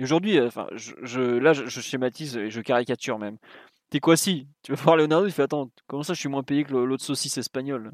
Aujourd'hui, 0.01 0.41
enfin, 0.41 0.67
je, 0.73 1.21
là, 1.21 1.53
je, 1.53 1.67
je, 1.67 1.81
schématise 1.81 2.35
et 2.35 2.49
je 2.49 2.61
caricature 2.61 3.19
même. 3.19 3.37
T'es 3.93 3.99
quoi 3.99 4.17
si 4.17 4.47
Tu 4.63 4.73
vas 4.73 4.81
voir 4.81 4.97
Leonardo, 4.97 5.27
il 5.27 5.31
fait 5.31 5.43
Attends, 5.43 5.69
comment 5.85 6.01
ça 6.01 6.15
je 6.15 6.19
suis 6.19 6.27
moins 6.27 6.41
payé 6.41 6.63
que 6.63 6.73
l'autre 6.73 7.03
saucisse 7.03 7.37
espagnole? 7.37 7.91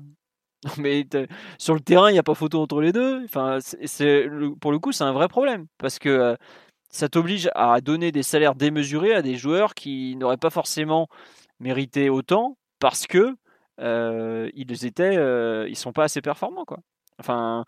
Mais 0.77 1.05
sur 1.57 1.73
le 1.73 1.81
terrain, 1.81 2.09
il 2.09 2.13
n'y 2.13 2.19
a 2.19 2.23
pas 2.23 2.35
photo 2.35 2.61
entre 2.61 2.79
les 2.79 2.93
deux. 2.93 3.21
Enfin, 3.25 3.57
c'est, 3.61 4.29
pour 4.61 4.71
le 4.71 4.79
coup, 4.79 4.93
c'est 4.93 5.03
un 5.03 5.11
vrai 5.11 5.27
problème 5.27 5.67
parce 5.77 5.99
que 5.99 6.07
euh, 6.07 6.35
ça 6.89 7.09
t'oblige 7.09 7.49
à 7.53 7.81
donner 7.81 8.13
des 8.13 8.23
salaires 8.23 8.55
démesurés 8.55 9.13
à 9.13 9.21
des 9.21 9.35
joueurs 9.35 9.73
qui 9.73 10.15
n'auraient 10.15 10.37
pas 10.37 10.49
forcément 10.49 11.09
mérité 11.59 12.09
autant 12.09 12.57
parce 12.79 13.05
que 13.05 13.35
euh, 13.81 14.49
ils 14.53 14.85
étaient, 14.85 15.17
euh, 15.17 15.67
ils 15.67 15.75
sont 15.75 15.91
pas 15.91 16.05
assez 16.05 16.21
performants, 16.21 16.63
quoi. 16.63 16.77
Enfin, 17.19 17.65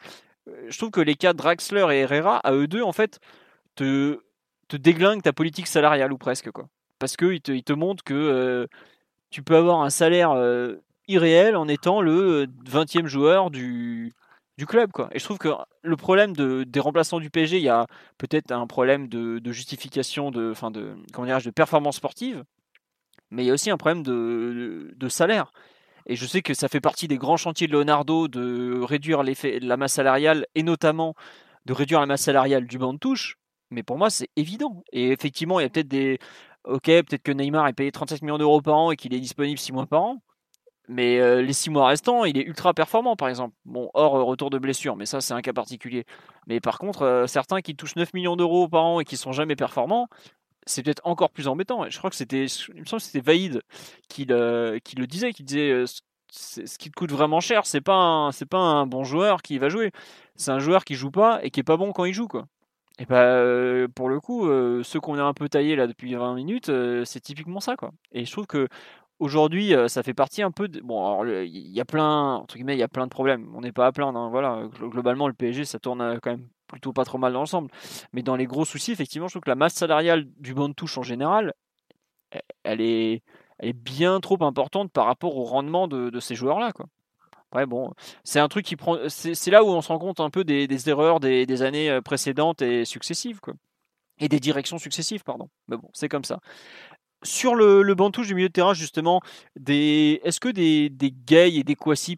je 0.69 0.77
trouve 0.77 0.91
que 0.91 1.01
les 1.01 1.15
cas 1.15 1.33
Draxler 1.33 1.85
et 1.91 1.99
Herrera, 1.99 2.37
à 2.37 2.53
eux 2.53 2.67
deux, 2.67 2.81
en 2.81 2.93
fait, 2.93 3.19
te 3.75 4.21
te 4.69 4.77
déglingue 4.77 5.21
ta 5.21 5.33
politique 5.33 5.67
salariale 5.67 6.13
ou 6.13 6.17
presque 6.17 6.49
quoi. 6.51 6.69
Parce 7.01 7.17
qu'il 7.17 7.41
te, 7.41 7.51
il 7.51 7.63
te 7.63 7.73
montre 7.73 8.03
que 8.03 8.67
tu 9.31 9.43
peux 9.43 9.57
avoir 9.57 9.81
un 9.81 9.89
salaire 9.89 10.33
irréel 11.07 11.55
en 11.55 11.67
étant 11.67 12.01
le 12.01 12.47
20e 12.65 13.07
joueur 13.07 13.51
du, 13.51 14.13
club. 14.67 14.91
Et 15.11 15.17
je 15.17 15.23
trouve 15.23 15.39
que 15.39 15.49
le 15.81 15.97
problème 15.97 16.35
de, 16.35 16.63
des 16.63 16.79
remplaçants 16.79 17.19
du 17.19 17.31
PSG, 17.31 17.57
il 17.57 17.63
y 17.63 17.69
a 17.69 17.87
peut-être 18.19 18.51
un 18.51 18.67
problème 18.67 19.07
de, 19.07 19.51
justification, 19.51 20.29
de, 20.29 20.53
de, 20.69 20.95
de 21.43 21.49
performance 21.49 21.95
sportive, 21.95 22.43
mais 23.31 23.43
il 23.43 23.47
y 23.47 23.49
a 23.49 23.53
aussi 23.53 23.71
un 23.71 23.77
problème 23.77 24.03
de, 24.03 24.93
de, 24.95 25.09
salaire. 25.09 25.51
Et 26.05 26.15
je 26.15 26.25
sais 26.27 26.43
que 26.43 26.53
ça 26.53 26.67
fait 26.67 26.79
partie 26.79 27.07
des 27.07 27.17
grands 27.17 27.37
chantiers 27.37 27.65
de 27.65 27.71
Leonardo 27.71 28.27
de 28.27 28.79
réduire 28.81 29.23
la 29.23 29.77
masse 29.77 29.93
salariale 29.93 30.45
et 30.53 30.61
notamment 30.61 31.15
de 31.65 31.73
réduire 31.73 31.99
la 31.99 32.05
masse 32.05 32.21
salariale 32.21 32.67
du 32.67 32.77
banc 32.77 32.93
de 32.93 32.99
touche. 32.99 33.37
Mais 33.71 33.83
pour 33.83 33.97
moi, 33.97 34.09
c'est 34.09 34.29
évident. 34.35 34.83
Et 34.91 35.11
effectivement, 35.11 35.59
il 35.59 35.63
y 35.63 35.65
a 35.65 35.69
peut-être 35.69 35.87
des. 35.87 36.19
Ok, 36.63 36.85
peut-être 36.85 37.23
que 37.23 37.31
Neymar 37.31 37.67
est 37.67 37.73
payé 37.73 37.91
37 37.91 38.21
millions 38.21 38.37
d'euros 38.37 38.61
par 38.61 38.75
an 38.75 38.91
et 38.91 38.95
qu'il 38.95 39.13
est 39.13 39.19
disponible 39.19 39.57
6 39.57 39.71
mois 39.71 39.87
par 39.87 40.03
an. 40.03 40.21
Mais 40.87 41.19
euh, 41.19 41.41
les 41.41 41.53
six 41.53 41.69
mois 41.69 41.87
restants, 41.87 42.25
il 42.25 42.37
est 42.37 42.43
ultra 42.43 42.73
performant, 42.73 43.15
par 43.15 43.29
exemple. 43.29 43.55
Bon, 43.65 43.89
hors 43.93 44.15
euh, 44.17 44.23
retour 44.23 44.49
de 44.49 44.57
blessure, 44.57 44.97
mais 44.97 45.05
ça, 45.05 45.21
c'est 45.21 45.33
un 45.33 45.41
cas 45.41 45.53
particulier. 45.53 46.05
Mais 46.47 46.59
par 46.59 46.79
contre, 46.79 47.03
euh, 47.03 47.27
certains 47.27 47.61
qui 47.61 47.75
touchent 47.75 47.95
9 47.95 48.13
millions 48.13 48.35
d'euros 48.35 48.67
par 48.67 48.83
an 48.83 48.99
et 48.99 49.05
qui 49.05 49.15
sont 49.15 49.31
jamais 49.31 49.55
performants, 49.55 50.09
c'est 50.65 50.83
peut-être 50.83 51.01
encore 51.05 51.31
plus 51.31 51.47
embêtant. 51.47 51.89
je 51.89 51.97
crois 51.97 52.09
que 52.09 52.15
c'était, 52.15 52.45
il 52.75 52.81
me 52.81 52.85
semble 52.85 53.01
c'était 53.01 53.21
Vaïd 53.21 53.61
qui 54.09 54.25
le, 54.25 54.79
qui 54.83 54.95
le 54.95 55.07
disait, 55.07 55.33
qui 55.33 55.43
disait 55.43 55.85
ce 56.31 56.77
qui 56.77 56.89
te 56.91 56.95
coûte 56.95 57.11
vraiment 57.11 57.39
cher, 57.39 57.65
c'est 57.65 57.81
pas 57.81 58.29
c'est 58.33 58.45
pas 58.45 58.57
un 58.59 58.85
bon 58.85 59.03
joueur 59.03 59.41
qui 59.41 59.57
va 59.57 59.69
jouer. 59.69 59.91
C'est 60.35 60.51
un 60.51 60.59
joueur 60.59 60.83
qui 60.85 60.95
joue 60.95 61.11
pas 61.11 61.39
et 61.43 61.51
qui 61.51 61.59
est 61.61 61.63
pas 61.63 61.77
bon 61.77 61.93
quand 61.93 62.05
il 62.05 62.13
joue, 62.13 62.27
quoi. 62.27 62.47
Et 62.99 63.05
bah, 63.05 63.87
pour 63.95 64.09
le 64.09 64.19
coup, 64.19 64.47
ceux 64.83 64.99
qu'on 64.99 65.17
a 65.17 65.23
un 65.23 65.33
peu 65.33 65.49
taillés 65.49 65.75
là 65.75 65.87
depuis 65.87 66.13
20 66.13 66.35
minutes, 66.35 66.71
c'est 67.05 67.19
typiquement 67.19 67.59
ça, 67.59 67.75
quoi. 67.75 67.91
Et 68.11 68.25
je 68.25 68.31
trouve 68.31 68.45
que 68.45 68.67
aujourd'hui, 69.19 69.73
ça 69.87 70.03
fait 70.03 70.13
partie 70.13 70.43
un 70.43 70.51
peu 70.51 70.67
de. 70.67 70.81
Bon, 70.81 71.25
il 71.25 71.71
y 71.71 71.79
a 71.79 71.85
plein, 71.85 72.35
entre 72.35 72.55
guillemets, 72.55 72.75
il 72.75 72.79
y 72.79 72.83
a 72.83 72.87
plein 72.87 73.05
de 73.05 73.11
problèmes. 73.11 73.51
On 73.55 73.61
n'est 73.61 73.71
pas 73.71 73.87
à 73.87 73.91
plaindre. 73.91 74.19
Hein, 74.19 74.29
voilà, 74.29 74.67
globalement, 74.81 75.27
le 75.27 75.33
PSG, 75.33 75.65
ça 75.65 75.79
tourne 75.79 76.19
quand 76.21 76.31
même 76.31 76.47
plutôt 76.71 76.93
pas 76.93 77.05
trop 77.05 77.17
mal 77.17 77.33
dans 77.33 77.39
l'ensemble. 77.39 77.69
Mais 78.13 78.23
dans 78.23 78.35
les 78.35 78.45
gros 78.45 78.65
soucis, 78.65 78.91
effectivement, 78.91 79.27
je 79.27 79.33
trouve 79.33 79.43
que 79.43 79.49
la 79.49 79.55
masse 79.55 79.73
salariale 79.73 80.25
du 80.37 80.53
banc 80.53 80.69
de 80.69 80.73
touche 80.73 80.97
en 80.97 81.03
général, 81.03 81.53
e, 82.35 82.39
elle 82.63 82.81
est, 82.81 83.23
bien 83.75 84.19
trop 84.19 84.43
importante 84.43 84.91
par 84.91 85.05
rapport 85.05 85.37
au 85.37 85.43
rendement 85.43 85.87
de, 85.87 86.19
ces 86.19 86.35
joueurs-là, 86.35 86.71
quoi. 86.71 86.87
Ouais, 87.53 87.65
bon, 87.65 87.91
c'est 88.23 88.39
un 88.39 88.47
truc 88.47 88.65
qui 88.65 88.75
prend. 88.75 88.97
C'est 89.09 89.51
là 89.51 89.63
où 89.63 89.67
on 89.67 89.81
se 89.81 89.89
rend 89.89 89.99
compte 89.99 90.19
un 90.19 90.29
peu 90.29 90.43
des, 90.43 90.89
erreurs 90.89 91.19
des, 91.19 91.45
des, 91.45 91.61
années 91.61 91.99
précédentes 92.03 92.61
et 92.61 92.85
successives, 92.85 93.39
quoi. 93.39 93.53
Et 94.19 94.29
des 94.29 94.39
directions 94.39 94.77
successives, 94.77 95.23
pardon. 95.23 95.49
Mais 95.67 95.77
bon, 95.77 95.89
c'est 95.93 96.09
comme 96.09 96.23
ça 96.23 96.39
sur 97.23 97.55
le, 97.55 97.83
le 97.83 97.95
banc 97.95 98.07
de 98.07 98.11
touche 98.13 98.27
du 98.27 98.35
milieu 98.35 98.47
de 98.47 98.53
terrain, 98.53 98.73
justement, 98.73 99.21
est-ce 99.67 100.39
que 100.39 100.49
des, 100.49 100.89
des 100.89 101.11
Gay 101.11 101.55
et 101.55 101.63
des 101.63 101.75
Kwasi, 101.75 102.17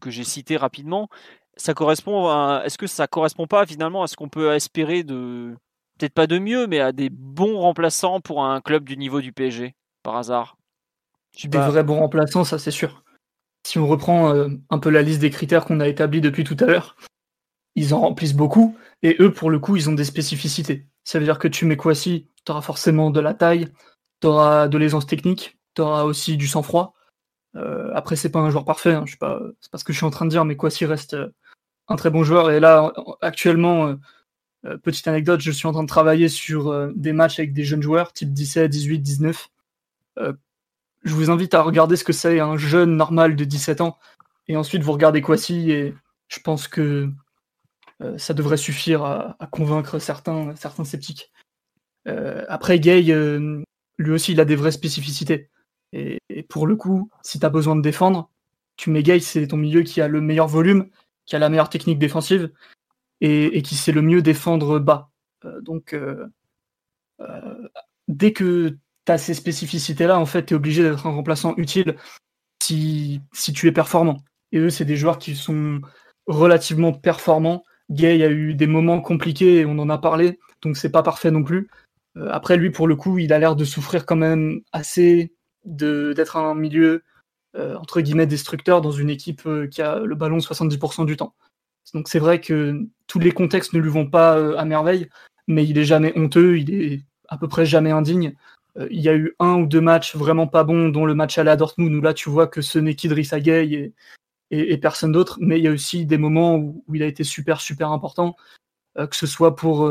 que 0.00 0.10
j'ai 0.10 0.24
cité 0.24 0.56
rapidement, 0.56 1.08
ça 1.56 1.74
correspond 1.74 2.60
est-ce 2.62 2.78
que 2.78 2.86
ça 2.86 3.06
correspond 3.06 3.46
pas 3.46 3.66
finalement 3.66 4.02
à 4.02 4.06
ce 4.06 4.16
qu'on 4.16 4.28
peut 4.28 4.52
espérer 4.54 5.02
de, 5.02 5.54
peut-être 5.98 6.14
pas 6.14 6.26
de 6.26 6.38
mieux, 6.38 6.66
mais 6.66 6.80
à 6.80 6.92
des 6.92 7.10
bons 7.10 7.58
remplaçants 7.58 8.20
pour 8.20 8.44
un 8.44 8.60
club 8.60 8.84
du 8.84 8.96
niveau 8.96 9.20
du 9.20 9.32
PSG, 9.32 9.74
par 10.02 10.16
hasard? 10.16 10.56
Des 11.44 11.58
vrais 11.58 11.82
bons 11.82 11.98
remplaçants, 11.98 12.44
ça 12.44 12.58
c'est 12.58 12.70
sûr. 12.70 13.03
Si 13.64 13.78
on 13.78 13.86
reprend 13.86 14.34
euh, 14.34 14.48
un 14.70 14.78
peu 14.78 14.90
la 14.90 15.02
liste 15.02 15.20
des 15.20 15.30
critères 15.30 15.64
qu'on 15.64 15.80
a 15.80 15.88
établis 15.88 16.20
depuis 16.20 16.44
tout 16.44 16.56
à 16.60 16.66
l'heure, 16.66 16.96
ils 17.74 17.94
en 17.94 18.00
remplissent 18.00 18.34
beaucoup, 18.34 18.76
et 19.02 19.16
eux, 19.20 19.32
pour 19.32 19.50
le 19.50 19.58
coup, 19.58 19.76
ils 19.76 19.90
ont 19.90 19.94
des 19.94 20.04
spécificités. 20.04 20.86
Ça 21.04 21.18
veut 21.18 21.24
dire 21.24 21.38
que 21.38 21.48
tu 21.48 21.64
mets 21.64 21.76
Kwasi, 21.76 22.28
tu 22.44 22.52
auras 22.52 22.62
forcément 22.62 23.10
de 23.10 23.20
la 23.20 23.34
taille, 23.34 23.68
tu 24.20 24.26
auras 24.26 24.68
de 24.68 24.78
l'aisance 24.78 25.06
technique, 25.06 25.58
tu 25.74 25.82
auras 25.82 26.04
aussi 26.04 26.36
du 26.36 26.46
sang-froid. 26.46 26.94
Euh, 27.56 27.90
après, 27.94 28.16
c'est 28.16 28.30
pas 28.30 28.40
un 28.40 28.50
joueur 28.50 28.64
parfait, 28.64 28.92
hein, 28.92 29.04
je 29.06 29.16
pas, 29.16 29.40
c'est 29.60 29.70
pas 29.70 29.78
ce 29.78 29.84
que 29.84 29.92
je 29.92 29.98
suis 29.98 30.06
en 30.06 30.10
train 30.10 30.24
de 30.24 30.30
dire, 30.30 30.44
mais 30.44 30.56
Kwasi 30.56 30.86
reste 30.86 31.14
euh, 31.14 31.28
un 31.88 31.96
très 31.96 32.10
bon 32.10 32.24
joueur. 32.24 32.50
Et 32.50 32.60
là, 32.60 32.92
actuellement, 33.20 33.96
euh, 34.64 34.76
petite 34.78 35.08
anecdote, 35.08 35.40
je 35.40 35.50
suis 35.50 35.66
en 35.66 35.72
train 35.72 35.82
de 35.82 35.88
travailler 35.88 36.28
sur 36.28 36.90
des 36.94 37.12
matchs 37.12 37.38
avec 37.38 37.52
des 37.52 37.64
jeunes 37.64 37.82
joueurs, 37.82 38.12
type 38.12 38.32
17, 38.32 38.70
18, 38.70 39.00
19. 39.00 39.50
Je 41.04 41.14
vous 41.14 41.30
invite 41.30 41.54
à 41.54 41.62
regarder 41.62 41.96
ce 41.96 42.04
que 42.04 42.12
c'est 42.12 42.40
un 42.40 42.56
jeune 42.56 42.96
normal 42.96 43.36
de 43.36 43.44
17 43.44 43.80
ans, 43.80 43.98
et 44.48 44.56
ensuite 44.56 44.82
vous 44.82 44.92
regardez 44.92 45.20
Kwasi, 45.22 45.70
et 45.70 45.94
je 46.28 46.40
pense 46.40 46.68
que 46.68 47.10
ça 48.18 48.34
devrait 48.34 48.56
suffire 48.56 49.04
à, 49.04 49.48
convaincre 49.50 49.98
certains, 49.98 50.54
certains 50.56 50.84
sceptiques. 50.84 51.32
après, 52.48 52.78
Gay, 52.80 53.02
lui 53.98 54.10
aussi, 54.10 54.32
il 54.32 54.40
a 54.40 54.44
des 54.44 54.56
vraies 54.56 54.72
spécificités. 54.72 55.48
Et, 55.92 56.18
pour 56.48 56.66
le 56.66 56.76
coup, 56.76 57.10
si 57.22 57.38
tu 57.38 57.46
as 57.46 57.50
besoin 57.50 57.76
de 57.76 57.82
défendre, 57.82 58.30
tu 58.76 58.90
mets 58.90 59.02
Gay, 59.02 59.20
c'est 59.20 59.46
ton 59.46 59.56
milieu 59.56 59.82
qui 59.82 60.00
a 60.00 60.08
le 60.08 60.20
meilleur 60.20 60.48
volume, 60.48 60.90
qui 61.24 61.36
a 61.36 61.38
la 61.38 61.48
meilleure 61.48 61.70
technique 61.70 61.98
défensive 61.98 62.50
et, 63.20 63.62
qui 63.62 63.76
sait 63.76 63.92
le 63.92 64.02
mieux 64.02 64.22
défendre 64.22 64.78
bas. 64.78 65.10
Euh, 65.44 65.60
donc, 65.60 65.94
euh, 65.94 66.26
euh, 67.20 67.68
dès 68.08 68.32
que 68.32 68.76
as 69.08 69.18
ces 69.18 69.34
spécificités-là, 69.34 70.18
en 70.18 70.26
fait, 70.26 70.46
tu 70.46 70.54
es 70.54 70.56
obligé 70.56 70.82
d'être 70.82 71.06
un 71.06 71.10
remplaçant 71.10 71.54
utile 71.56 71.96
si, 72.62 73.20
si 73.32 73.52
tu 73.52 73.68
es 73.68 73.72
performant. 73.72 74.18
Et 74.52 74.58
eux, 74.58 74.70
c'est 74.70 74.84
des 74.84 74.96
joueurs 74.96 75.18
qui 75.18 75.34
sont 75.34 75.80
relativement 76.26 76.92
performants. 76.92 77.64
Gay 77.90 78.22
a 78.24 78.30
eu 78.30 78.54
des 78.54 78.66
moments 78.66 79.00
compliqués, 79.00 79.66
on 79.66 79.78
en 79.78 79.90
a 79.90 79.98
parlé, 79.98 80.38
donc 80.62 80.76
c'est 80.76 80.90
pas 80.90 81.02
parfait 81.02 81.30
non 81.30 81.42
plus. 81.42 81.68
Euh, 82.16 82.28
après, 82.30 82.56
lui, 82.56 82.70
pour 82.70 82.86
le 82.86 82.96
coup, 82.96 83.18
il 83.18 83.32
a 83.32 83.38
l'air 83.38 83.56
de 83.56 83.64
souffrir 83.64 84.06
quand 84.06 84.16
même 84.16 84.60
assez 84.72 85.34
d'être 85.64 86.36
un 86.36 86.54
milieu 86.54 87.02
euh, 87.56 87.76
entre 87.76 88.00
guillemets 88.00 88.26
destructeur 88.26 88.80
dans 88.80 88.90
une 88.90 89.08
équipe 89.10 89.46
euh, 89.46 89.66
qui 89.66 89.80
a 89.80 90.00
le 90.00 90.14
ballon 90.14 90.38
70% 90.38 91.06
du 91.06 91.16
temps. 91.16 91.34
Donc 91.94 92.08
c'est 92.08 92.18
vrai 92.18 92.40
que 92.40 92.80
tous 93.06 93.18
les 93.18 93.32
contextes 93.32 93.72
ne 93.74 93.80
lui 93.80 93.90
vont 93.90 94.08
pas 94.08 94.58
à 94.58 94.64
merveille, 94.64 95.08
mais 95.46 95.64
il 95.64 95.78
est 95.78 95.84
jamais 95.84 96.12
honteux, 96.18 96.58
il 96.58 96.74
est 96.74 97.02
à 97.28 97.38
peu 97.38 97.46
près 97.46 97.64
jamais 97.66 97.90
indigne. 97.90 98.34
Il 98.90 99.00
y 99.00 99.08
a 99.08 99.14
eu 99.14 99.34
un 99.38 99.54
ou 99.60 99.66
deux 99.66 99.80
matchs 99.80 100.16
vraiment 100.16 100.46
pas 100.46 100.64
bons, 100.64 100.88
dont 100.88 101.06
le 101.06 101.14
match 101.14 101.38
à 101.38 101.44
la 101.44 101.56
Dortmund, 101.56 101.94
où 101.94 102.00
là 102.00 102.14
tu 102.14 102.28
vois 102.28 102.46
que 102.46 102.60
ce 102.60 102.78
n'est 102.78 102.94
qu'Idrissa 102.94 103.40
Gueye 103.40 103.74
et, 103.74 103.92
et, 104.50 104.78
personne 104.78 105.12
d'autre, 105.12 105.38
mais 105.40 105.58
il 105.58 105.64
y 105.64 105.68
a 105.68 105.72
aussi 105.72 106.06
des 106.06 106.18
moments 106.18 106.56
où, 106.56 106.84
il 106.92 107.02
a 107.02 107.06
été 107.06 107.24
super 107.24 107.60
super 107.60 107.92
important, 107.92 108.36
que 108.96 109.16
ce 109.16 109.26
soit 109.26 109.54
pour 109.54 109.88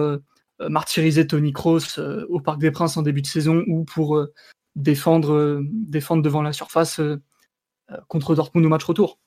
euh, 0.61 0.69
martyriser 0.69 1.25
Tony 1.27 1.51
Kroos 1.51 1.99
euh, 1.99 2.25
au 2.29 2.39
Parc 2.39 2.59
des 2.59 2.71
Princes 2.71 2.97
en 2.97 3.01
début 3.01 3.21
de 3.21 3.27
saison 3.27 3.63
ou 3.67 3.83
pour 3.85 4.17
euh, 4.17 4.33
défendre, 4.75 5.61
défendre 5.63 6.21
devant 6.21 6.41
la 6.41 6.53
surface 6.53 6.99
contre 8.07 8.33
Dortmund 8.35 8.65
au 8.65 8.69
match 8.69 8.83
retour. 8.83 9.19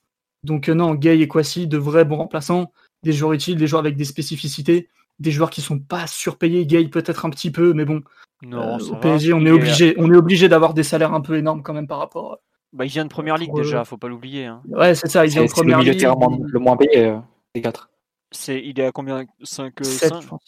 Donc 0.43 0.67
non, 0.67 0.93
Gay 0.93 1.19
et 1.19 1.27
Kwasi, 1.27 1.67
de 1.67 1.77
vrais 1.77 2.05
bons 2.05 2.17
remplaçants, 2.17 2.73
des 3.03 3.13
joueurs 3.13 3.33
utiles, 3.33 3.57
des 3.57 3.67
joueurs 3.67 3.79
avec 3.79 3.95
des 3.95 4.05
spécificités, 4.05 4.89
des 5.19 5.31
joueurs 5.31 5.49
qui 5.49 5.61
sont 5.61 5.79
pas 5.79 6.05
surpayés, 6.07 6.65
Gay 6.65 6.87
peut-être 6.89 7.25
un 7.25 7.29
petit 7.29 7.51
peu, 7.51 7.73
mais 7.73 7.85
bon, 7.85 8.03
au 8.43 8.95
PSG, 8.95 9.33
on 9.33 9.45
est 9.45 9.51
obligé, 9.51 9.95
on 9.97 10.11
est 10.11 10.17
obligé 10.17 10.49
d'avoir 10.49 10.73
des 10.73 10.83
salaires 10.83 11.13
un 11.13 11.21
peu 11.21 11.37
énormes 11.37 11.63
quand 11.63 11.73
même 11.73 11.87
par 11.87 11.99
rapport. 11.99 12.39
Bah, 12.73 12.85
il 12.85 12.89
vient 12.89 13.05
de 13.05 13.09
première 13.09 13.37
ligue 13.37 13.53
déjà, 13.55 13.85
faut 13.85 13.97
pas 13.97 14.07
l'oublier. 14.07 14.45
Hein. 14.45 14.61
Ouais, 14.69 14.93
c'est 14.93 15.07
ça, 15.07 15.25
il 15.25 15.31
vient 15.31 15.45
de 15.45 15.49
première 15.49 15.79
ligue. 15.79 15.99
C'est 15.99 16.05
le 16.05 16.15
milieu 16.15 16.45
le 16.47 16.59
moins 16.59 16.77
payé 16.77 17.15
des 17.55 17.61
quatre. 17.61 17.89
C'est, 18.31 18.61
il 18.63 18.79
est 18.79 18.85
à 18.85 18.91
combien? 18.91 19.25
5, 19.41 19.73
7, 19.81 20.13
je 20.21 20.27
pense. 20.27 20.41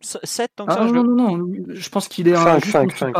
7 0.00 0.50
tant 0.56 0.66
que 0.66 0.72
ah, 0.72 0.76
ça 0.76 0.84
non, 0.84 1.04
non, 1.04 1.36
non, 1.36 1.52
je 1.68 1.88
pense 1.90 2.08
qu'il 2.08 2.26
est 2.26 2.34
à 2.34 2.58
5, 2.58 2.90
5, 2.92 3.14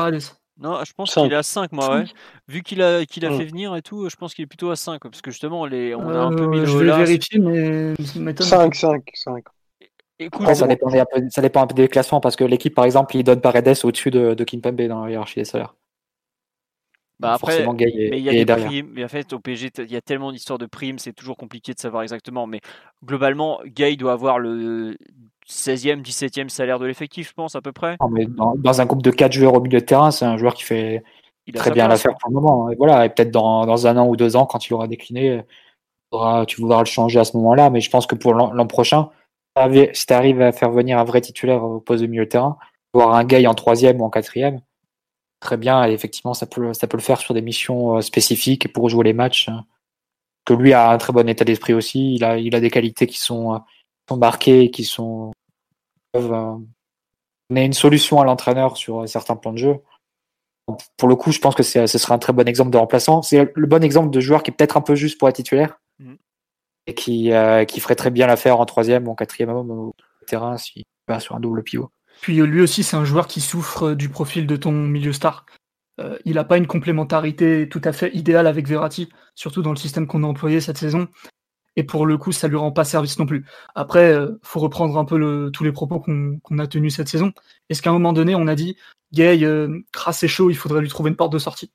Non, 0.59 0.83
je 0.83 0.93
pense 0.95 1.13
qu'il 1.13 1.31
est 1.31 1.37
à 1.37 1.43
5, 1.43 1.73
moi, 1.73 1.95
ouais. 1.95 2.05
Vu 2.49 2.63
qu'il 2.63 2.81
a, 2.81 3.05
qu'il 3.05 3.27
a 3.27 3.31
mm. 3.31 3.37
fait 3.37 3.45
venir 3.45 3.77
et 3.77 3.83
tout, 3.83 4.09
je 4.09 4.17
pense 4.17 4.35
qu'il 4.35 4.45
est 4.45 4.47
plutôt 4.47 4.71
à 4.71 4.77
5. 4.77 5.03
Parce 5.03 5.21
que 5.21 5.31
justement, 5.31 5.67
les, 5.67 5.95
on 5.95 6.09
a 6.09 6.19
un 6.19 6.35
peu 6.35 6.47
mis 6.47 6.59
euh, 6.59 6.61
le 6.61 6.67
Je 6.67 6.79
vais 6.79 6.97
vérifier, 6.97 7.39
mais 7.39 7.95
5, 8.35 8.75
5, 8.75 9.11
5. 9.15 9.45
Écoute, 10.21 10.55
ça, 10.55 10.67
dépend 10.67 10.93
un 10.93 11.05
peu, 11.07 11.23
ça 11.31 11.41
dépend 11.41 11.63
un 11.63 11.67
peu 11.67 11.75
des 11.75 11.89
classements 11.89 12.21
parce 12.21 12.37
que 12.37 12.45
l'équipe, 12.45 12.75
par 12.75 12.85
exemple, 12.85 13.17
il 13.17 13.25
donne 13.25 13.41
Paredes 13.41 13.75
au-dessus 13.85 14.11
de, 14.11 14.35
de 14.35 14.45
Kimpembe 14.45 14.83
dans 14.83 15.05
la 15.05 15.11
hiérarchie 15.11 15.41
des 15.41 15.47
salaires. 15.47 15.75
Bah 17.19 17.35
après, 17.35 17.67
mais 17.67 18.19
il 18.19 18.21
y 18.21 18.29
a 18.29 18.45
des 18.45 18.47
primes. 18.47 18.91
Mais 18.93 19.05
en 19.05 19.09
fait, 19.09 19.33
au 19.33 19.41
PSG, 19.41 19.71
il 19.79 19.93
y 19.93 19.97
a 19.97 20.01
tellement 20.01 20.33
d'histoires 20.33 20.59
de 20.59 20.67
primes, 20.67 20.99
c'est 20.99 21.13
toujours 21.13 21.37
compliqué 21.37 21.73
de 21.73 21.79
savoir 21.79 22.03
exactement. 22.03 22.47
Mais 22.47 22.61
globalement, 23.05 23.61
Gay 23.67 23.97
doit 23.97 24.13
avoir 24.13 24.39
le 24.39 24.97
16e, 25.47 26.03
17e 26.03 26.49
salaire 26.49 26.79
de 26.79 26.87
l'effectif, 26.87 27.29
je 27.29 27.35
pense, 27.35 27.57
à 27.57 27.63
peu 27.63 27.73
près. 27.73 27.97
mais 28.11 28.27
dans, 28.27 28.81
un 28.81 28.87
groupe 28.87 29.03
de 29.03 29.11
4 29.11 29.33
joueurs 29.33 29.55
au 29.55 29.61
milieu 29.61 29.81
de 29.81 29.85
terrain, 29.85 30.11
c'est 30.11 30.25
un 30.25 30.39
joueur 30.39 30.55
qui 30.55 30.65
fait 30.65 31.03
très 31.55 31.71
bien 31.71 31.89
l'affaire 31.89 32.17
pour 32.19 32.31
le 32.31 32.35
moment. 32.35 32.71
Et 32.71 32.77
voilà, 32.77 33.07
et 33.07 33.11
peut-être 33.11 33.31
dans, 33.31 33.67
dans, 33.67 33.87
un 33.87 33.97
an 33.99 34.07
ou 34.07 34.17
deux 34.17 34.37
ans, 34.37 34.47
quand 34.47 34.67
il 34.67 34.73
aura 34.73 34.87
décliné, 34.87 35.43
tu 36.47 36.61
voudras 36.61 36.81
le 36.81 36.87
changer 36.87 37.21
à 37.21 37.25
ce 37.25 37.37
moment-là. 37.37 37.69
Mais 37.69 37.81
je 37.81 37.91
pense 37.91 38.07
que 38.07 38.15
pour 38.15 38.33
l'an 38.33 38.67
prochain, 38.67 39.11
si 39.93 40.07
tu 40.07 40.13
arrives 40.13 40.41
à 40.41 40.53
faire 40.53 40.71
venir 40.71 40.99
un 40.99 41.05
vrai 41.05 41.21
titulaire 41.21 41.63
au 41.63 41.81
poste 41.81 42.03
de 42.03 42.07
milieu 42.07 42.25
de 42.25 42.31
terrain, 42.31 42.59
voir 42.93 43.15
un 43.15 43.25
gars 43.25 43.49
en 43.49 43.55
troisième 43.55 44.01
ou 44.01 44.05
en 44.05 44.11
quatrième, 44.11 44.61
très 45.41 45.57
bien. 45.57 45.85
Et 45.87 45.93
effectivement, 45.93 46.35
ça 46.35 46.47
peut, 46.47 46.61
le 46.61 46.99
faire 47.01 47.19
sur 47.19 47.35
des 47.35 47.43
missions 47.43 47.97
euh, 47.97 48.01
spécifiques 48.01 48.73
pour 48.73 48.89
jouer 48.89 49.05
les 49.05 49.13
matchs. 49.13 49.49
Hein. 49.49 49.65
Que 50.45 50.55
lui 50.55 50.73
a 50.73 50.91
un 50.91 50.99
très 50.99 51.13
bon 51.13 51.29
état 51.29 51.45
d'esprit 51.45 51.75
aussi. 51.75 52.15
Il 52.15 52.25
a, 52.25 52.61
des 52.61 52.71
qualités 52.71 53.07
qui 53.07 53.19
sont, 53.19 53.55
euh, 53.55 54.17
marquées, 54.17 54.71
qui 54.71 54.85
sont 54.85 55.33
peuvent, 56.13 56.59
donner 57.49 57.65
une 57.65 57.73
solution 57.73 58.21
à 58.21 58.25
l'entraîneur 58.25 58.77
sur 58.77 59.09
certains 59.09 59.37
plans 59.37 59.53
de 59.53 59.59
jeu. 59.59 59.77
Pour 60.97 61.09
le 61.09 61.17
coup, 61.17 61.33
je 61.33 61.41
pense 61.41 61.55
que 61.55 61.63
ce 61.63 61.87
serait 61.87 62.15
un 62.15 62.19
très 62.19 62.33
bon 62.33 62.47
exemple 62.47 62.71
de 62.71 62.79
remplaçant. 62.79 63.23
C'est 63.23 63.53
le 63.55 63.67
bon 63.67 63.83
exemple 63.83 64.11
de 64.11 64.21
joueur 64.21 64.43
qui 64.43 64.51
est 64.51 64.55
peut-être 64.55 64.77
un 64.77 64.81
peu 64.81 64.95
juste 64.95 65.19
pour 65.19 65.29
être 65.29 65.37
titulaire 65.37 65.81
mm. 65.99 66.15
Et 66.87 66.95
qui, 66.95 67.33
qui 67.69 67.81
ferait 67.81 67.95
très 67.95 68.11
bien 68.11 68.27
l'affaire 68.27 68.59
en 68.59 68.67
troisième 68.67 69.07
ou 69.07 69.13
en 69.13 69.15
quatrième 69.15 69.51
homme 69.51 69.71
au 69.71 69.95
terrain 70.27 70.57
s'il 70.57 70.85
va 71.09 71.21
sur 71.21 71.37
un 71.37 71.41
double 71.41 71.63
pivot. 71.63 71.91
Puis 72.21 72.37
lui 72.37 72.61
aussi, 72.61 72.83
c'est 72.83 72.97
un 72.97 73.05
joueur 73.05 73.27
qui 73.27 73.41
souffre 73.41 73.93
du 73.93 74.09
profil 74.09 74.47
de 74.47 74.57
ton 74.57 74.73
milieu 74.73 75.13
star. 75.13 75.47
Euh, 76.01 76.19
il 76.25 76.35
n'a 76.35 76.45
pas 76.45 76.57
une 76.57 76.67
complémentarité 76.67 77.69
tout 77.69 77.81
à 77.85 77.93
fait 77.93 78.15
idéale 78.15 78.47
avec 78.47 78.67
Verratti, 78.67 79.09
surtout 79.35 79.63
dans 79.63 79.71
le 79.71 79.77
système 79.77 80.07
qu'on 80.07 80.25
a 80.25 80.27
employé 80.27 80.61
cette 80.61 80.79
saison. 80.79 81.09
Et 81.77 81.85
pour 81.85 82.05
le 82.05 82.19
coup, 82.19 82.33
ça 82.33 82.49
lui 82.49 82.57
rend 82.57 82.73
pas 82.73 82.85
service 82.85 83.19
non 83.19 83.27
plus. 83.27 83.47
Après, 83.75 84.13
euh, 84.13 84.39
faut 84.43 84.61
reprendre 84.61 84.99
un 84.99 85.05
peu 85.05 85.51
tous 85.53 85.65
les 85.65 85.73
propos 85.73 86.01
qu'on 86.01 86.59
a 86.59 86.67
tenus 86.67 86.97
cette 86.97 87.09
saison. 87.09 87.33
Est-ce 87.69 87.81
qu'à 87.81 87.91
un 87.91 87.95
moment 87.95 88.13
donné, 88.13 88.35
on 88.35 88.49
a 88.49 88.55
dit, 88.55 88.77
Gay, 89.13 89.45
euh, 89.45 89.81
crasse 89.93 90.23
et 90.23 90.29
chaud, 90.29 90.51
il 90.51 90.57
faudrait 90.57 90.81
lui 90.81 90.89
trouver 90.89 91.11
une 91.11 91.17
porte 91.17 91.33
de 91.33 91.39
sortie 91.39 91.71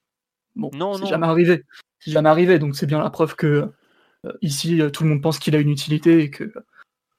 Bon, 0.56 0.70
non, 0.74 0.96
c'est 0.96 1.08
jamais 1.08 1.28
arrivé. 1.28 1.64
C'est 2.00 2.12
jamais 2.12 2.30
arrivé, 2.30 2.60
donc 2.60 2.76
c'est 2.76 2.86
bien 2.86 3.02
la 3.02 3.10
preuve 3.10 3.36
que 3.36 3.72
ici, 4.42 4.82
tout 4.94 5.04
le 5.04 5.10
monde 5.10 5.22
pense 5.22 5.40
qu'il 5.40 5.56
a 5.56 5.60
une 5.60 5.70
utilité 5.70 6.20
et 6.20 6.30
que 6.30 6.52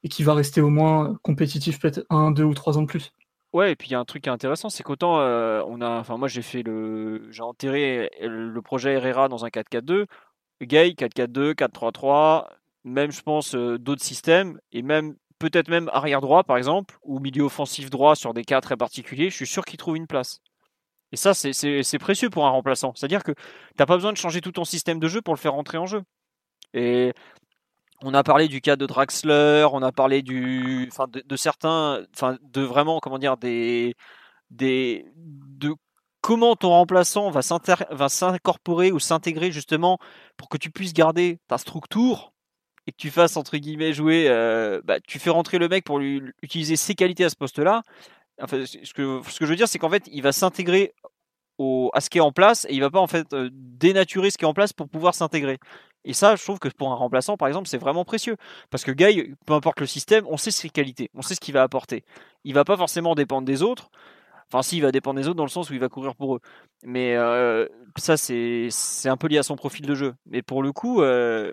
et 0.07 0.09
qu'il 0.09 0.25
va 0.25 0.35
rester 0.35 0.61
au 0.61 0.69
moins 0.69 1.19
compétitif 1.23 1.81
peut-être 1.81 2.07
un, 2.11 2.31
deux 2.31 2.45
ou 2.45 2.55
trois 2.55 2.79
ans 2.79 2.83
de 2.83 2.87
plus. 2.87 3.13
Ouais, 3.53 3.73
et 3.73 3.77
puis 3.77 3.89
il 3.89 3.93
y 3.93 3.95
a 3.95 3.99
un 3.99 4.05
truc 4.05 4.23
qui 4.23 4.29
est 4.29 4.33
intéressant, 4.33 4.69
c'est 4.69 4.83
qu'autant 4.83 5.19
euh, 5.19 5.63
on 5.67 5.81
a, 5.81 5.99
enfin 5.99 6.17
moi 6.17 6.29
j'ai 6.29 6.43
fait 6.43 6.63
le, 6.63 7.27
j'ai 7.33 7.43
enterré 7.43 8.11
le 8.21 8.61
projet 8.61 8.95
Herrera 8.95 9.29
dans 9.29 9.45
un 9.45 9.49
4-4-2, 9.49 10.07
Gay 10.63 10.91
4-4-2, 10.91 11.55
4-3-3, 11.55 12.49
même 12.85 13.11
je 13.11 13.23
pense 13.23 13.55
euh, 13.55 13.79
d'autres 13.79 14.03
systèmes 14.03 14.61
et 14.73 14.83
même 14.83 15.17
peut-être 15.39 15.69
même 15.69 15.91
arrière 15.93 16.21
droit 16.21 16.45
par 16.45 16.57
exemple 16.57 16.99
ou 17.03 17.19
milieu 17.19 17.45
offensif 17.45 17.91
droit 17.91 18.15
sur 18.15 18.35
des 18.35 18.45
cas 18.45 18.61
très 18.61 18.77
particuliers, 18.77 19.31
je 19.31 19.37
suis 19.37 19.47
sûr 19.47 19.65
qu'il 19.65 19.79
trouve 19.79 19.97
une 19.97 20.07
place. 20.07 20.41
Et 21.13 21.17
ça 21.17 21.35
c'est 21.35 21.99
précieux 21.99 22.31
pour 22.31 22.47
un 22.47 22.51
remplaçant, 22.51 22.93
c'est-à-dire 22.95 23.25
que 23.25 23.33
tu 23.33 23.39
n'as 23.79 23.87
pas 23.87 23.97
besoin 23.97 24.13
de 24.13 24.19
changer 24.19 24.41
tout 24.41 24.53
ton 24.53 24.65
système 24.65 25.01
de 25.01 25.09
jeu 25.09 25.23
pour 25.23 25.35
le 25.35 25.41
faire 25.41 25.55
rentrer 25.55 25.79
en 25.79 25.87
jeu. 25.87 26.03
Et 26.77 27.13
on 28.03 28.15
a 28.15 28.23
parlé 28.23 28.49
du 28.49 28.61
cas 28.61 28.77
de 28.77 28.87
Draxler, 28.87 29.67
on 29.73 29.83
a 29.83 29.91
parlé 29.93 30.23
de, 30.23 31.37
certains, 31.37 32.03
de 32.43 32.61
vraiment, 32.61 33.01
comment 33.01 33.19
dire, 33.19 33.37
de 33.37 33.95
comment 36.21 36.57
ton 36.57 36.71
remplaçant 36.71 37.31
va 37.31 38.09
s'incorporer 38.09 38.93
ou 38.93 38.99
s'intégrer 38.99 39.53
justement 39.53 39.99
pour 40.37 40.49
que 40.49 40.59
tu 40.59 40.71
puisses 40.71 40.93
garder 40.93 41.39
ta 41.49 41.57
structure 41.57 42.33
et 42.87 42.93
que 42.93 42.97
tu 42.97 43.11
fasses 43.11 43.37
entre 43.37 43.57
guillemets 43.57 43.93
jouer, 43.93 44.27
euh, 44.29 44.81
bah, 44.85 45.01
tu 45.01 45.19
fais 45.19 45.31
rentrer 45.31 45.59
le 45.59 45.69
mec 45.69 45.85
pour 45.85 46.01
utiliser 46.01 46.77
ses 46.77 46.95
qualités 46.95 47.25
à 47.25 47.31
ce 47.31 47.37
poste-là. 47.37 47.83
Enfin, 48.41 48.65
ce 48.67 48.93
que, 48.93 49.21
je 49.41 49.47
veux 49.47 49.57
dire, 49.57 49.69
c'est 49.69 49.79
qu'en 49.79 49.91
fait, 49.91 50.05
il 50.13 50.23
va 50.23 50.33
s'intégrer 50.33 50.93
à 51.93 52.01
ce 52.01 52.11
qui 52.11 52.19
est 52.19 52.23
en 52.23 52.33
place 52.33 52.67
et 52.69 52.75
il 52.75 52.81
va 52.81 52.91
pas 52.91 53.01
en 53.01 53.07
fait 53.07 53.33
euh, 53.33 53.49
dénaturer 53.53 54.31
ce 54.31 54.37
qui 54.37 54.45
est 54.45 54.49
en 54.49 54.53
place 54.53 54.73
pour 54.73 54.89
pouvoir 54.89 55.15
s'intégrer. 55.15 55.59
Et 56.07 56.13
ça, 56.13 56.37
je 56.37 56.43
trouve 56.43 56.59
que 56.59 56.69
pour 56.69 56.93
un 56.93 56.95
remplaçant, 56.95 57.37
par 57.37 57.49
exemple, 57.49 57.69
c'est 57.69 57.79
vraiment 57.79 58.05
précieux. 58.05 58.37
Parce 58.71 58.85
que 58.85 58.93
Guy, 58.93 59.35
peu 59.45 59.53
importe 59.53 59.81
le 59.81 59.87
système, 59.87 60.25
on 60.29 60.37
sait 60.37 60.53
ses 60.53 60.71
qualités, 60.71 61.11
on 61.15 61.21
sait 61.21 61.35
ce 61.35 61.41
qu'il 61.41 61.53
va 61.53 61.63
apporter. 61.63 62.05
Il 62.45 62.55
va 62.55 62.65
pas 62.65 62.77
forcément 62.77 63.15
dépendre 63.15 63.47
des 63.47 63.63
autres. 63.63 63.91
Enfin, 64.49 64.63
si, 64.63 64.77
il 64.77 64.83
va 64.83 64.93
dépendre 64.93 65.21
des 65.21 65.27
autres 65.27 65.37
dans 65.37 65.45
le 65.45 65.51
sens 65.51 65.69
où 65.69 65.75
il 65.75 65.81
va 65.81 65.89
courir 65.89 66.15
pour 66.15 66.37
eux. 66.37 66.41
Mais 66.85 67.17
euh, 67.17 67.67
ça, 67.97 68.17
c'est 68.17 68.71
un 69.07 69.17
peu 69.17 69.27
lié 69.27 69.39
à 69.39 69.43
son 69.43 69.57
profil 69.57 69.85
de 69.85 69.95
jeu. 69.97 70.15
Mais 70.27 70.43
pour 70.43 70.63
le 70.63 70.73
coup, 70.73 71.03
euh, 71.03 71.53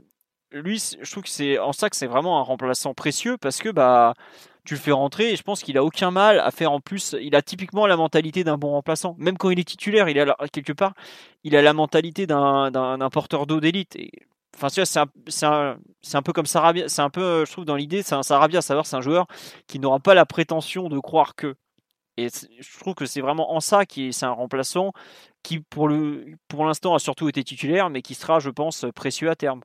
lui, 0.51 0.81
je 1.01 1.11
trouve 1.11 1.23
que 1.23 1.29
c'est 1.29 1.57
en 1.57 1.73
ça 1.73 1.89
que 1.89 1.95
c'est 1.95 2.07
vraiment 2.07 2.39
un 2.39 2.43
remplaçant 2.43 2.93
précieux 2.93 3.37
parce 3.37 3.57
que 3.57 3.69
bah 3.69 4.13
tu 4.65 4.75
le 4.75 4.79
fais 4.79 4.91
rentrer 4.91 5.31
et 5.31 5.35
je 5.35 5.43
pense 5.43 5.61
qu'il 5.61 5.77
a 5.77 5.83
aucun 5.83 6.11
mal 6.11 6.39
à 6.39 6.51
faire 6.51 6.71
en 6.71 6.79
plus. 6.79 7.15
Il 7.21 7.35
a 7.35 7.41
typiquement 7.41 7.87
la 7.87 7.97
mentalité 7.97 8.43
d'un 8.43 8.57
bon 8.57 8.69
remplaçant. 8.69 9.15
Même 9.17 9.37
quand 9.37 9.49
il 9.49 9.59
est 9.59 9.67
titulaire, 9.67 10.07
il 10.09 10.19
a 10.19 10.35
quelque 10.51 10.73
part, 10.73 10.93
il 11.43 11.55
a 11.55 11.61
la 11.61 11.73
mentalité 11.73 12.27
d'un 12.27 13.09
porteur 13.11 13.45
d'eau 13.45 13.59
d'élite. 13.59 13.95
Et 13.95 14.11
Enfin, 14.55 14.69
c'est 14.69 16.15
un, 16.15 16.21
peu 16.21 16.33
comme 16.33 16.45
Sarabia. 16.45 16.87
C'est 16.87 17.01
un 17.01 17.09
peu, 17.09 17.45
je 17.45 17.51
trouve, 17.51 17.65
dans 17.65 17.75
l'idée, 17.75 18.03
c'est 18.03 18.15
un 18.15 18.23
Sarabia, 18.23 18.59
à 18.59 18.61
savoir, 18.61 18.85
c'est 18.85 18.95
un 18.95 19.01
joueur 19.01 19.27
qui 19.67 19.79
n'aura 19.79 19.99
pas 19.99 20.13
la 20.13 20.25
prétention 20.25 20.89
de 20.89 20.99
croire 20.99 21.35
que. 21.35 21.55
Et 22.17 22.27
je 22.29 22.79
trouve 22.79 22.93
que 22.93 23.07
c'est 23.07 23.21
vraiment 23.21 23.55
en 23.55 23.59
ça 23.59 23.87
qui 23.87 24.13
c'est 24.13 24.27
un 24.27 24.31
remplaçant 24.31 24.91
qui, 25.41 25.59
pour 25.59 25.89
l'instant, 25.89 26.93
a 26.93 26.99
surtout 26.99 27.27
été 27.27 27.43
titulaire, 27.43 27.89
mais 27.89 28.03
qui 28.03 28.13
sera, 28.13 28.39
je 28.39 28.51
pense, 28.51 28.85
précieux 28.95 29.29
à 29.29 29.35
terme. 29.35 29.61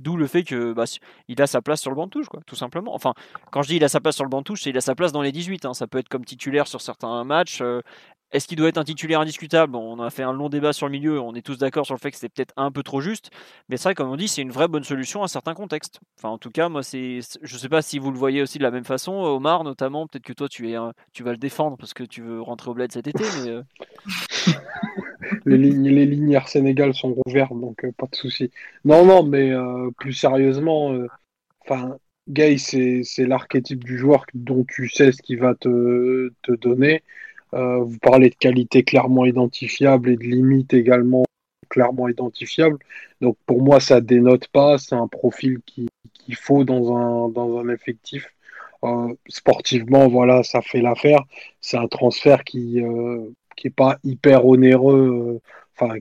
D'où 0.00 0.16
le 0.16 0.26
fait 0.26 0.44
que 0.44 0.72
bah, 0.72 0.84
a 0.84 1.46
sa 1.46 1.62
place 1.62 1.80
sur 1.80 1.90
le 1.90 1.96
banc 1.96 2.06
de 2.06 2.10
touche, 2.10 2.26
tout 2.46 2.56
simplement. 2.56 2.94
Enfin, 2.94 3.14
quand 3.50 3.62
je 3.62 3.68
dis 3.68 3.76
il 3.76 3.84
a 3.84 3.88
sa 3.88 4.00
place 4.00 4.16
sur 4.16 4.24
le 4.24 4.30
banc 4.30 4.40
de 4.40 4.44
touche, 4.44 4.62
c'est 4.62 4.70
il 4.70 4.76
a 4.76 4.82
sa 4.82 4.94
place 4.94 5.12
dans 5.12 5.22
les 5.22 5.32
18. 5.32 5.64
Hein. 5.64 5.74
Ça 5.74 5.86
peut 5.86 5.98
être 5.98 6.08
comme 6.08 6.24
titulaire 6.24 6.66
sur 6.66 6.80
certains 6.80 7.24
matchs. 7.24 7.60
Euh, 7.62 7.80
est-ce 8.30 8.46
qu'il 8.46 8.58
doit 8.58 8.68
être 8.68 8.78
un 8.78 8.84
titulaire 8.84 9.20
indiscutable? 9.20 9.74
On 9.74 10.00
a 10.00 10.10
fait 10.10 10.22
un 10.22 10.32
long 10.32 10.48
débat 10.48 10.72
sur 10.72 10.86
le 10.86 10.92
milieu, 10.92 11.20
on 11.20 11.34
est 11.34 11.42
tous 11.42 11.56
d'accord 11.56 11.86
sur 11.86 11.94
le 11.94 11.98
fait 11.98 12.10
que 12.10 12.16
c'était 12.16 12.28
peut-être 12.28 12.52
un 12.56 12.70
peu 12.70 12.82
trop 12.82 13.00
juste, 13.00 13.30
mais 13.68 13.76
c'est 13.76 13.84
vrai, 13.84 13.94
comme 13.94 14.10
on 14.10 14.16
dit, 14.16 14.28
c'est 14.28 14.42
une 14.42 14.50
vraie 14.50 14.68
bonne 14.68 14.84
solution 14.84 15.22
à 15.22 15.28
certains 15.28 15.54
contextes. 15.54 16.00
Enfin, 16.18 16.28
en 16.28 16.38
tout 16.38 16.50
cas, 16.50 16.68
moi, 16.68 16.82
je 16.82 17.22
sais 17.22 17.68
pas 17.68 17.80
si 17.80 17.98
vous 17.98 18.10
le 18.10 18.18
voyez 18.18 18.42
aussi 18.42 18.58
de 18.58 18.62
la 18.62 18.70
même 18.70 18.84
façon, 18.84 19.12
Omar 19.12 19.64
notamment, 19.64 20.06
peut-être 20.06 20.24
que 20.24 20.34
toi, 20.34 20.48
tu, 20.48 20.70
es, 20.70 20.76
tu 21.12 21.22
vas 21.22 21.30
le 21.30 21.38
défendre 21.38 21.78
parce 21.78 21.94
que 21.94 22.04
tu 22.04 22.20
veux 22.22 22.42
rentrer 22.42 22.70
au 22.70 22.74
bled 22.74 22.92
cet 22.92 23.06
été. 23.06 23.24
Euh. 23.46 23.62
les, 25.46 25.56
lignes, 25.56 25.88
les 25.88 26.06
lignes 26.06 26.38
Sénégal 26.46 26.92
sont 26.94 27.14
rouvertes, 27.14 27.58
donc 27.58 27.82
euh, 27.84 27.92
pas 27.96 28.06
de 28.10 28.16
souci. 28.16 28.50
Non, 28.84 29.06
non, 29.06 29.22
mais 29.22 29.52
euh, 29.52 29.90
plus 29.98 30.12
sérieusement, 30.12 30.94
enfin, 31.60 31.96
Gay, 32.28 32.58
c'est, 32.58 33.02
l'archétype 33.20 33.84
du 33.84 33.96
joueur 33.96 34.26
dont 34.34 34.66
tu 34.68 34.90
sais 34.90 35.12
ce 35.12 35.22
qu'il 35.22 35.38
va 35.38 35.54
te 35.54 36.30
donner. 36.60 37.02
Euh, 37.54 37.78
vous 37.82 37.98
parlez 37.98 38.30
de 38.30 38.34
qualité 38.34 38.82
clairement 38.82 39.24
identifiable 39.24 40.10
et 40.10 40.16
de 40.16 40.24
limites 40.24 40.74
également 40.74 41.24
clairement 41.68 42.08
identifiables. 42.08 42.78
Donc 43.20 43.36
pour 43.46 43.62
moi, 43.62 43.80
ça 43.80 44.00
dénote 44.00 44.48
pas. 44.48 44.78
C'est 44.78 44.94
un 44.94 45.08
profil 45.08 45.60
qu'il 45.66 45.88
faut 46.36 46.64
dans 46.64 46.96
un, 46.96 47.28
dans 47.30 47.58
un 47.58 47.68
effectif. 47.68 48.34
Euh, 48.84 49.14
sportivement, 49.28 50.08
voilà, 50.08 50.42
ça 50.42 50.62
fait 50.62 50.80
l'affaire. 50.80 51.24
C'est 51.60 51.76
un 51.78 51.88
transfert 51.88 52.44
qui 52.44 52.80
euh, 52.82 53.30
qui 53.56 53.68
est 53.68 53.70
pas 53.70 53.98
hyper 54.04 54.46
onéreux, 54.46 55.40
enfin 55.76 55.96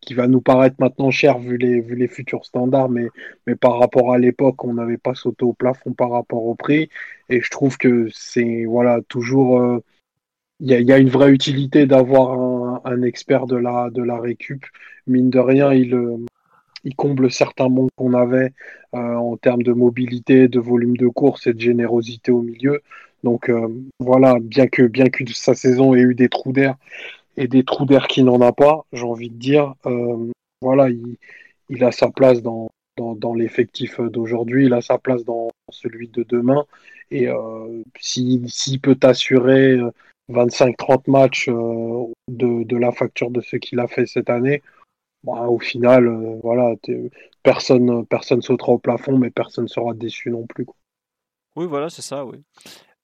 qui 0.00 0.14
va 0.14 0.26
nous 0.26 0.40
paraître 0.40 0.76
maintenant 0.80 1.10
cher 1.10 1.38
vu 1.38 1.56
les, 1.58 1.80
vu 1.80 1.94
les 1.94 2.08
futurs 2.08 2.44
standards, 2.44 2.88
mais, 2.88 3.06
mais 3.46 3.54
par 3.54 3.78
rapport 3.78 4.12
à 4.12 4.18
l'époque, 4.18 4.64
on 4.64 4.74
n'avait 4.74 4.98
pas 4.98 5.14
sauté 5.14 5.44
au 5.44 5.52
plafond 5.52 5.92
par 5.92 6.10
rapport 6.10 6.44
au 6.44 6.56
prix. 6.56 6.88
Et 7.28 7.40
je 7.40 7.50
trouve 7.50 7.78
que 7.78 8.08
c'est 8.12 8.64
voilà 8.64 9.00
toujours 9.08 9.80
il 10.64 10.70
y, 10.70 10.92
a 10.92 10.98
une 10.98 11.08
vraie 11.08 11.32
utilité 11.32 11.86
d'avoir 11.86 12.86
un, 12.86 13.02
expert 13.02 13.46
de 13.46 13.56
la, 13.56 13.90
de 13.90 14.00
la 14.00 14.20
récup. 14.20 14.64
Mine 15.08 15.28
de 15.28 15.40
rien, 15.40 15.72
il, 15.72 15.92
euh, 15.92 16.18
il 16.84 16.94
comble 16.94 17.32
certains 17.32 17.68
manques 17.68 17.90
qu'on 17.96 18.14
avait 18.14 18.52
euh, 18.94 19.14
en 19.16 19.36
termes 19.36 19.64
de 19.64 19.72
mobilité, 19.72 20.46
de 20.46 20.60
volume 20.60 20.96
de 20.96 21.08
course 21.08 21.48
et 21.48 21.52
de 21.52 21.58
générosité 21.58 22.30
au 22.30 22.42
milieu. 22.42 22.80
Donc 23.24 23.48
euh, 23.48 23.66
voilà, 23.98 24.38
bien 24.40 24.68
que, 24.68 24.82
bien 24.82 25.06
que 25.06 25.24
sa 25.32 25.54
saison 25.56 25.94
ait 25.96 26.00
eu 26.00 26.14
des 26.14 26.28
trous 26.28 26.52
d'air 26.52 26.76
et 27.36 27.48
des 27.48 27.64
trous 27.64 27.84
d'air 27.84 28.06
qui 28.06 28.22
n'en 28.22 28.40
a 28.40 28.52
pas, 28.52 28.84
j'ai 28.92 29.04
envie 29.04 29.30
de 29.30 29.38
dire, 29.38 29.74
voilà, 30.60 30.90
il, 30.90 31.16
il, 31.70 31.82
a 31.82 31.90
sa 31.90 32.08
place 32.08 32.40
dans, 32.40 32.68
dans, 32.96 33.16
dans 33.16 33.34
l'effectif 33.34 34.00
d'aujourd'hui, 34.00 34.66
il 34.66 34.74
a 34.74 34.80
sa 34.80 34.98
place 34.98 35.24
dans 35.24 35.50
celui 35.70 36.06
de 36.06 36.22
demain. 36.22 36.66
Et 37.10 37.28
s'il 37.98 38.80
peut 38.80 38.94
t'assurer 38.94 39.78
25-30 40.32 41.10
matchs 41.10 41.48
euh, 41.48 42.06
de, 42.28 42.76
la 42.76 42.92
facture 42.92 43.30
de 43.30 43.40
ce 43.40 43.56
qu'il 43.56 43.80
a 43.80 43.86
fait 43.86 44.06
cette 44.06 44.30
année, 44.30 44.62
bah, 45.24 45.48
au 45.48 45.58
final, 45.58 46.06
euh, 46.06 46.38
voilà, 46.42 46.74
personne 47.42 48.06
personne 48.06 48.42
sautera 48.42 48.72
au 48.72 48.78
plafond, 48.78 49.18
mais 49.18 49.30
personne 49.30 49.64
ne 49.64 49.68
sera 49.68 49.94
déçu 49.94 50.30
non 50.30 50.46
plus. 50.46 50.66
Oui, 51.56 51.66
voilà, 51.66 51.90
c'est 51.90 52.02
ça, 52.02 52.24
oui. 52.24 52.38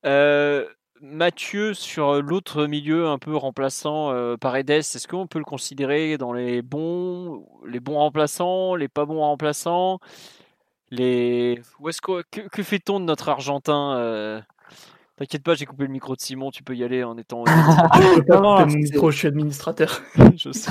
Euh, 0.07 0.67
Mathieu, 1.01 1.75
sur 1.75 2.21
l'autre 2.23 2.67
milieu 2.67 3.07
un 3.07 3.19
peu 3.19 3.37
remplaçant 3.37 4.37
par 4.39 4.57
Edes, 4.57 4.71
est-ce 4.71 5.07
qu'on 5.07 5.29
peut 5.29 5.39
le 5.39 5.45
considérer 5.45 6.19
dans 6.19 6.33
les 6.33 6.61
bons, 6.61 7.47
les 7.67 7.79
bons 7.79 7.95
remplaçants, 7.95 8.75
les 8.75 8.89
pas 8.89 9.05
bons 9.05 9.21
remplaçants? 9.21 10.01
Les... 10.91 11.61
Où 11.79 11.89
est-ce 11.89 12.01
que, 12.01 12.23
que 12.23 12.63
fait-on 12.65 12.99
de 12.99 13.05
notre 13.05 13.29
Argentin 13.29 14.43
T'inquiète 15.19 15.43
pas, 15.43 15.55
j'ai 15.55 15.67
coupé 15.67 15.83
le 15.83 15.91
micro 15.91 16.15
de 16.15 16.21
Simon, 16.21 16.53
tu 16.53 16.63
peux 16.63 16.77
y 16.77 16.85
aller 16.85 17.03
en 17.03 17.19
étant. 17.19 17.43
non, 18.29 18.69
je 18.69 19.11
suis 19.11 19.27
administrateur. 19.27 20.01
je 20.37 20.53
sais. 20.53 20.71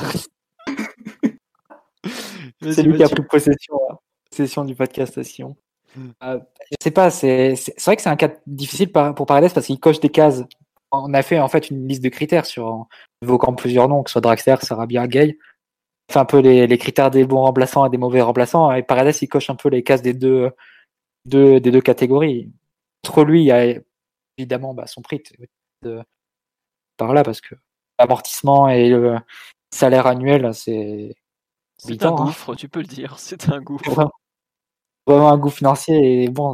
c'est 2.61 2.84
lui 2.84 2.95
qui 2.95 3.03
a 3.03 3.10
pris 3.10 3.24
possession, 3.24 3.76
hein. 3.91 3.98
possession 4.32 4.64
du 4.64 4.74
podcast 4.74 5.18
à 5.18 5.26
Sion. 5.26 5.57
Hmm. 5.98 6.11
Euh, 6.24 6.40
je 6.72 6.78
sais 6.82 6.91
pas, 6.91 7.10
c'est 7.10 7.56
vrai 7.86 7.98
que 7.98 8.02
c'est 8.02 8.10
un 8.10 8.15
cas 8.15 8.32
difficile 8.45 8.90
pour 8.90 9.26
Paredes 9.26 9.53
parce 9.53 9.65
qu'il 9.65 9.82
coche 9.82 9.99
des 9.99 10.10
cases. 10.10 10.45
On 10.94 11.14
a 11.14 11.24
fait 11.24 11.40
en 11.40 11.49
fait 11.49 11.69
une 11.69 11.86
liste 11.86 12.03
de 12.03 12.07
critères 12.07 12.45
sur 12.45 12.88
évoquant 13.22 13.53
plusieurs 13.53 13.90
noms, 13.90 14.02
que 14.03 14.10
ce 14.10 14.14
soit 14.14 14.22
Draxler, 14.22 14.56
Sarabia, 14.61 15.07
Gay. 15.07 15.38
Fait 16.10 16.19
un 16.19 16.26
peu 16.26 16.40
les, 16.40 16.68
les, 16.68 16.78
critères 16.78 17.11
des 17.11 17.26
bons 17.26 17.41
remplaçants 17.41 17.86
et 17.86 17.90
des 17.90 17.98
mauvais 17.98 18.22
remplaçants. 18.22 18.72
Et 18.72 18.82
Paredes, 18.82 19.14
il 19.22 19.28
coche 19.28 19.49
un 19.49 19.56
peu 19.56 19.68
les 19.68 19.84
cases 19.84 20.02
des 20.02 20.14
deux, 20.14 20.52
deux 21.26 21.60
des 21.60 21.72
deux 21.72 21.82
catégories. 21.82 22.49
Entre 23.06 23.26
lui, 23.26 23.41
il 23.41 23.45
y 23.48 23.52
a 23.52 23.76
évidemment 24.38 24.73
bah, 24.73 24.88
son 24.88 25.01
prix 25.01 25.22
de, 25.84 26.01
par 26.97 27.14
là 27.14 27.23
parce 27.23 27.41
que 27.41 27.55
l'amortissement 27.99 28.69
et 28.69 28.89
le 28.89 29.18
salaire 29.72 30.07
annuel, 30.07 30.53
c'est 30.53 31.15
c'est 31.77 32.03
un 32.03 32.09
hein. 32.09 32.15
gouffre, 32.15 32.55
tu 32.55 32.69
peux 32.69 32.80
le 32.80 32.88
dire. 32.88 33.19
C'est 33.19 33.49
un 33.49 33.61
gouffre. 33.61 34.11
Vraiment, 35.05 35.30
un 35.30 35.38
gouffre 35.38 35.57
financier. 35.57 36.23
Et 36.23 36.30
bon, 36.30 36.53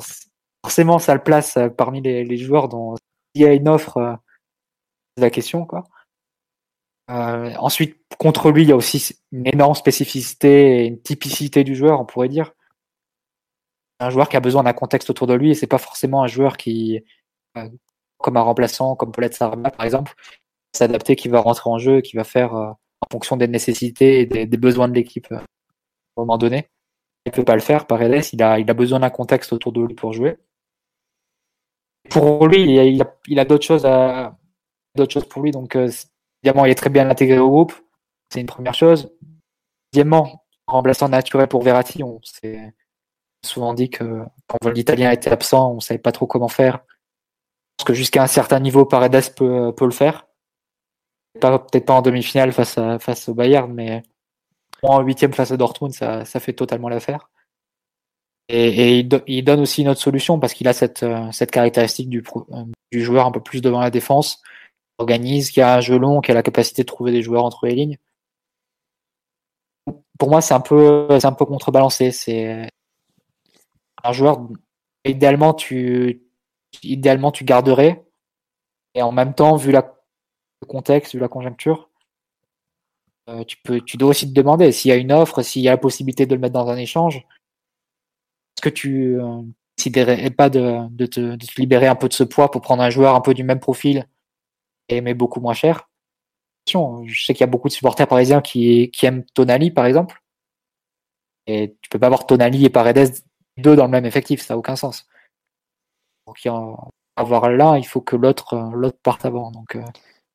forcément, 0.63 0.99
ça 0.99 1.13
le 1.13 1.23
place 1.23 1.57
euh, 1.57 1.69
parmi 1.69 2.01
les, 2.01 2.37
joueurs 2.37 2.67
dont 2.67 2.95
il 3.33 3.41
y 3.41 3.45
a 3.45 3.53
une 3.53 3.67
offre, 3.67 3.97
euh, 3.97 4.15
c'est 5.15 5.23
la 5.23 5.29
question. 5.29 5.65
Quoi. 5.65 5.83
Euh, 7.09 7.53
ensuite, 7.57 7.97
contre 8.19 8.51
lui, 8.51 8.63
il 8.63 8.69
y 8.69 8.71
a 8.71 8.75
aussi 8.75 9.17
une 9.31 9.47
énorme 9.47 9.75
spécificité 9.75 10.83
et 10.83 10.85
une 10.85 11.01
typicité 11.01 11.63
du 11.63 11.75
joueur, 11.75 11.99
on 11.99 12.05
pourrait 12.05 12.29
dire. 12.29 12.51
Un 13.99 14.09
joueur 14.09 14.27
qui 14.27 14.37
a 14.37 14.41
besoin 14.41 14.63
d'un 14.63 14.73
contexte 14.73 15.09
autour 15.09 15.27
de 15.27 15.33
lui 15.33 15.51
et 15.51 15.53
c'est 15.53 15.67
pas 15.67 15.77
forcément 15.77 16.23
un 16.23 16.27
joueur 16.27 16.57
qui, 16.57 17.01
comme 18.17 18.37
un 18.37 18.41
remplaçant, 18.41 18.95
comme 18.95 19.11
Paulette 19.11 19.35
Sarma 19.35 19.71
par 19.71 19.85
exemple, 19.85 20.13
s'adapter, 20.73 21.15
qui 21.15 21.27
va 21.27 21.41
rentrer 21.41 21.69
en 21.69 21.77
jeu, 21.77 22.01
qui 22.01 22.15
va 22.15 22.23
faire 22.23 22.55
en 23.03 23.07
fonction 23.11 23.37
des 23.37 23.47
nécessités 23.47 24.21
et 24.21 24.25
des, 24.25 24.57
besoins 24.57 24.87
de 24.87 24.93
l'équipe 24.93 25.31
euh, 25.31 25.37
à 25.37 25.41
un 25.41 26.21
moment 26.21 26.37
donné. 26.37 26.69
Il 27.25 27.29
ne 27.29 27.35
peut 27.35 27.45
pas 27.45 27.55
le 27.55 27.61
faire. 27.61 27.87
par 27.87 28.01
il 28.01 28.43
a, 28.43 28.59
il 28.59 28.69
a 28.69 28.73
besoin 28.73 28.99
d'un 28.99 29.09
contexte 29.09 29.53
autour 29.53 29.71
de 29.71 29.81
lui 29.81 29.95
pour 29.95 30.13
jouer. 30.13 30.37
Pour 32.09 32.47
lui, 32.47 32.63
il 32.63 33.01
a, 33.01 33.15
il 33.27 33.39
a, 33.39 33.45
d'autres 33.45 33.65
choses 33.65 33.83
d'autres 34.95 35.13
choses 35.13 35.27
pour 35.27 35.41
lui. 35.41 35.51
Donc, 35.51 35.75
euh, 35.75 35.89
évidemment, 36.43 36.65
il 36.65 36.71
est 36.71 36.75
très 36.75 36.89
bien 36.89 37.09
intégré 37.09 37.39
au 37.39 37.49
groupe. 37.49 37.73
C'est 38.29 38.41
une 38.41 38.47
première 38.47 38.73
chose. 38.73 39.15
Deuxièmement, 39.93 40.43
remplaçant 40.67 41.07
naturel 41.07 41.47
pour 41.47 41.63
Verratti, 41.63 42.03
on 42.03 42.19
s'est 42.23 42.73
souvent 43.45 43.73
dit 43.73 43.89
que 43.89 44.23
quand 44.47 44.69
l'Italien 44.69 45.11
était 45.11 45.29
absent, 45.29 45.71
on 45.71 45.75
ne 45.75 45.81
savait 45.81 45.99
pas 45.99 46.11
trop 46.11 46.27
comment 46.27 46.49
faire. 46.49 46.79
Parce 47.77 47.87
que 47.87 47.93
jusqu'à 47.93 48.23
un 48.23 48.27
certain 48.27 48.59
niveau, 48.59 48.85
Paredes 48.85 49.33
peut, 49.35 49.73
peut 49.75 49.85
le 49.85 49.91
faire 49.91 50.25
peut-être 51.39 51.85
pas 51.85 51.93
en 51.93 52.01
demi-finale 52.01 52.51
face, 52.51 52.79
face 52.99 53.29
au 53.29 53.33
Bayern, 53.33 53.71
mais 53.71 54.03
en 54.81 55.01
huitième 55.01 55.33
face 55.33 55.51
à 55.51 55.57
Dortmund, 55.57 55.93
ça, 55.93 56.25
ça 56.25 56.39
fait 56.39 56.53
totalement 56.53 56.89
l'affaire. 56.89 57.29
Et, 58.49 58.99
et 58.99 59.07
il, 59.27 59.43
donne 59.43 59.61
aussi 59.61 59.81
une 59.81 59.89
autre 59.89 60.01
solution 60.01 60.37
parce 60.37 60.53
qu'il 60.53 60.67
a 60.67 60.73
cette, 60.73 61.03
euh, 61.03 61.31
cette 61.31 61.49
caractéristique 61.49 62.09
du, 62.09 62.21
euh, 62.35 62.65
du 62.91 63.01
joueur 63.01 63.25
un 63.25 63.31
peu 63.31 63.39
plus 63.39 63.61
devant 63.61 63.79
la 63.79 63.89
défense, 63.89 64.41
organise, 64.97 65.49
qui 65.49 65.61
a 65.61 65.75
un 65.75 65.79
jeu 65.79 65.97
long, 65.97 66.19
qui 66.19 66.31
a 66.31 66.33
la 66.33 66.43
capacité 66.43 66.81
de 66.81 66.87
trouver 66.87 67.13
des 67.13 67.21
joueurs 67.21 67.45
entre 67.45 67.65
les 67.65 67.75
lignes. 67.75 67.97
Pour 70.19 70.29
moi, 70.29 70.41
c'est 70.41 70.53
un 70.53 70.59
peu, 70.59 71.07
c'est 71.19 71.25
un 71.25 71.31
peu 71.31 71.45
contrebalancé. 71.45 72.11
C'est 72.11 72.67
un 74.03 74.11
joueur, 74.11 74.45
idéalement, 75.05 75.53
tu, 75.53 76.23
idéalement, 76.83 77.31
tu 77.31 77.43
garderais. 77.43 78.03
Et 78.95 79.01
en 79.01 79.11
même 79.11 79.33
temps, 79.33 79.55
vu 79.55 79.71
la 79.71 79.93
contexte, 80.67 81.13
vu 81.13 81.19
la 81.19 81.27
conjoncture, 81.27 81.89
euh, 83.29 83.43
tu, 83.43 83.57
peux, 83.63 83.81
dois 83.95 84.09
aussi 84.09 84.27
te 84.27 84.33
demander 84.33 84.71
s'il 84.71 84.89
y 84.89 84.91
a 84.91 84.97
une 84.97 85.11
offre, 85.11 85.41
s'il 85.41 85.61
y 85.61 85.67
a 85.67 85.71
la 85.71 85.77
possibilité 85.77 86.25
de 86.25 86.35
le 86.35 86.41
mettre 86.41 86.53
dans 86.53 86.69
un 86.69 86.77
échange. 86.77 87.17
Est-ce 87.17 88.61
que 88.61 88.69
tu 88.69 89.19
euh, 89.19 89.41
déciderais 89.77 90.29
pas 90.29 90.49
de, 90.49 91.05
te, 91.05 91.37
libérer 91.59 91.87
un 91.87 91.95
peu 91.95 92.07
de 92.09 92.13
ce 92.13 92.23
poids 92.23 92.51
pour 92.51 92.61
prendre 92.61 92.83
un 92.83 92.89
joueur 92.89 93.15
un 93.15 93.21
peu 93.21 93.33
du 93.33 93.43
même 93.43 93.59
profil 93.59 94.07
et 94.89 95.01
mais 95.01 95.13
beaucoup 95.13 95.39
moins 95.39 95.53
cher? 95.53 95.89
Je 96.67 97.25
sais 97.25 97.33
qu'il 97.33 97.41
y 97.41 97.43
a 97.43 97.47
beaucoup 97.47 97.67
de 97.67 97.73
supporters 97.73 98.07
parisiens 98.07 98.41
qui, 98.41 98.89
qui 98.91 99.05
aiment 99.05 99.25
Tonali, 99.33 99.71
par 99.71 99.85
exemple. 99.85 100.21
Et 101.45 101.75
tu 101.81 101.89
peux 101.89 101.99
pas 101.99 102.05
avoir 102.07 102.25
Tonali 102.25 102.65
et 102.65 102.69
Paredes 102.69 103.23
deux 103.57 103.75
dans 103.75 103.85
le 103.85 103.91
même 103.91 104.05
effectif, 104.05 104.41
ça 104.41 104.53
n'a 104.53 104.57
aucun 104.57 104.75
sens. 104.75 105.07
Donc, 106.45 106.77
avoir 107.15 107.49
l'un, 107.49 107.77
il 107.77 107.85
faut 107.85 108.01
que 108.01 108.15
l'autre 108.15 108.71
l'autre 108.73 108.97
parte 109.01 109.25
avant. 109.25 109.51
Donc, 109.51 109.75
euh, 109.75 109.83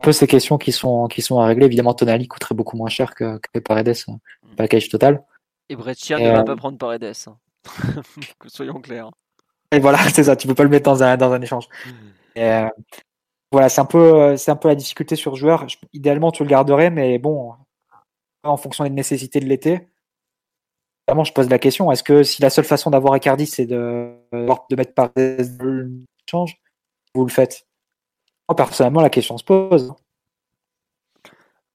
peu 0.03 0.12
ces 0.12 0.27
questions 0.27 0.59
qui 0.59 0.73
sont, 0.73 1.09
qui 1.09 1.23
sont 1.23 1.41
à 1.41 1.47
régler. 1.47 1.66
Évidemment, 1.66 1.95
Tonali 1.95 2.29
coûterait 2.29 2.55
beaucoup 2.55 2.77
moins 2.77 2.89
cher 2.89 3.15
que, 3.15 3.39
que 3.53 3.59
Paredes, 3.59 3.95
mm. 4.07 4.55
package 4.57 4.89
total. 4.89 5.25
Et 5.69 5.77
Brescia 5.77 6.19
ne 6.19 6.31
va 6.31 6.41
euh, 6.41 6.45
pas 6.45 6.57
prendre 6.57 6.79
Paredes. 6.79 7.12
Hein. 7.27 7.37
Soyons 8.47 8.81
clairs. 8.81 9.11
Et 9.73 9.81
voilà, 9.81 9.99
c'est 10.15 10.25
ça, 10.25 10.37
tu 10.37 10.47
peux 10.47 10.55
pas 10.55 10.62
le 10.62 10.70
mettre 10.70 10.91
dans 10.91 11.03
un, 11.03 11.16
dans 11.16 11.33
un 11.33 11.41
échange. 11.41 11.69
Euh, 12.37 12.69
voilà, 13.51 13.69
c'est 13.69 13.81
un, 13.81 13.87
peu, 13.87 14.37
c'est 14.37 14.51
un 14.51 14.57
peu 14.57 14.69
la 14.69 14.75
difficulté 14.75 15.16
sur 15.16 15.33
le 15.33 15.37
joueur. 15.37 15.66
idéalement, 15.93 16.31
tu 16.31 16.43
le 16.43 16.49
garderais, 16.49 16.91
mais 16.91 17.19
bon, 17.19 17.55
en 18.43 18.57
fonction 18.57 18.85
des 18.85 18.91
nécessités 18.91 19.41
de 19.41 19.47
l'été, 19.47 19.89
vraiment, 21.09 21.25
je 21.25 21.33
pose 21.33 21.49
la 21.49 21.59
question 21.59 21.91
est-ce 21.91 22.03
que 22.03 22.23
si 22.23 22.43
la 22.43 22.51
seule 22.51 22.65
façon 22.65 22.91
d'avoir 22.91 23.17
Icardi, 23.17 23.47
c'est 23.47 23.67
de, 23.67 24.15
de 24.33 24.77
mettre 24.77 24.93
dans 24.95 25.11
l'échange, 25.17 26.61
vous 27.15 27.25
le 27.25 27.33
faites? 27.33 27.67
Personnellement, 28.57 29.01
la 29.01 29.11
question 29.11 29.37
se 29.37 29.45
pose. 29.45 29.93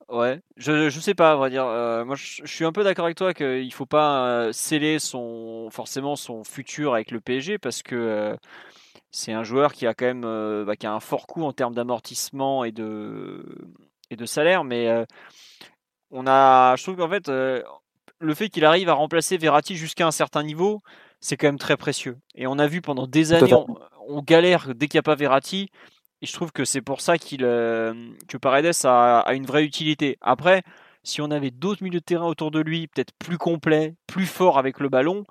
Ouais, 0.09 0.41
je, 0.57 0.89
je 0.89 0.99
sais 0.99 1.15
pas, 1.15 1.31
à 1.31 1.35
vrai 1.35 1.49
dire. 1.49 1.65
Euh, 1.65 2.05
moi, 2.05 2.15
je, 2.15 2.45
suis 2.45 2.65
un 2.65 2.71
peu 2.71 2.83
d'accord 2.83 3.05
avec 3.05 3.17
toi 3.17 3.33
qu'il 3.33 3.73
faut 3.73 3.85
pas 3.87 4.27
euh, 4.27 4.51
sceller 4.51 4.99
son, 4.99 5.69
forcément 5.71 6.15
son 6.15 6.43
futur 6.43 6.93
avec 6.93 7.09
le 7.09 7.19
PSG 7.19 7.57
parce 7.57 7.81
que 7.81 7.95
euh, 7.95 8.35
c'est 9.11 9.31
un 9.33 9.43
joueur 9.43 9.73
qui 9.73 9.87
a 9.87 9.95
quand 9.95 10.05
même 10.05 10.65
bah, 10.65 10.75
qui 10.75 10.85
a 10.85 10.93
un 10.93 10.99
fort 10.99 11.25
coût 11.25 11.43
en 11.43 11.53
termes 11.53 11.73
d'amortissement 11.73 12.63
et 12.63 12.71
de, 12.71 13.43
et 14.11 14.15
de 14.15 14.25
salaire. 14.25 14.63
Mais 14.63 14.87
on 16.11 16.27
a, 16.27 16.75
je 16.75 16.83
trouve 16.83 16.97
qu'en 16.97 17.09
fait, 17.09 17.29
le 18.23 18.33
fait 18.33 18.49
qu'il 18.49 18.65
arrive 18.65 18.89
à 18.89 18.93
remplacer 18.93 19.37
Verratti 19.37 19.75
jusqu'à 19.75 20.07
un 20.07 20.11
certain 20.11 20.43
niveau, 20.43 20.81
c'est 21.19 21.37
quand 21.37 21.47
même 21.47 21.59
très 21.59 21.77
précieux. 21.77 22.17
Et 22.35 22.47
on 22.47 22.57
a 22.57 22.67
vu 22.67 22.81
pendant 22.81 23.07
des 23.07 23.33
années, 23.33 23.53
on, 23.53 23.65
on 24.07 24.21
galère 24.21 24.73
dès 24.75 24.87
qu'il 24.87 24.97
n'y 24.97 24.99
a 24.99 25.03
pas 25.03 25.15
Verratti. 25.15 25.69
Et 26.21 26.25
je 26.25 26.33
trouve 26.33 26.53
que 26.53 26.63
c'est 26.63 26.81
pour 26.81 27.01
ça 27.01 27.17
qu'il 27.17 27.43
euh, 27.43 27.93
que 28.29 28.37
Paredes 28.37 28.71
a, 28.85 29.33
une 29.33 29.45
vraie 29.45 29.65
utilité. 29.65 30.17
Après, 30.21 30.63
si 31.03 31.21
on 31.21 31.29
avait 31.31 31.51
d'autres 31.51 31.83
milieux 31.83 31.99
de 31.99 32.05
terrain 32.05 32.27
autour 32.27 32.49
de 32.49 32.61
lui, 32.61 32.87
peut-être 32.87 33.11
plus 33.19 33.37
complets, 33.37 33.95
plus 34.07 34.25
forts 34.25 34.57
avec 34.57 34.79
le 34.79 34.87
ballon, 34.87 35.25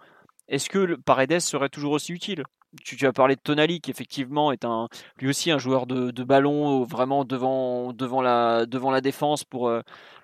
est-ce 0.48 0.68
que 0.68 0.78
le 0.78 0.98
Paredes 0.98 1.40
serait 1.40 1.70
toujours 1.70 1.92
aussi 1.92 2.12
utile? 2.12 2.44
Tu, 2.84 3.06
as 3.06 3.12
parlé 3.12 3.36
de 3.36 3.40
Tonali, 3.40 3.80
qui 3.80 3.90
effectivement 3.90 4.52
est 4.52 4.66
un, 4.66 4.88
lui 5.18 5.28
aussi 5.28 5.50
un 5.50 5.58
joueur 5.58 5.86
de, 5.86 6.24
ballon 6.24 6.84
vraiment 6.84 7.24
devant, 7.24 7.94
devant, 7.94 8.20
la, 8.20 8.66
devant 8.66 8.90
la 8.90 9.00
défense 9.00 9.44
pour, 9.44 9.68
euh, 9.68 9.80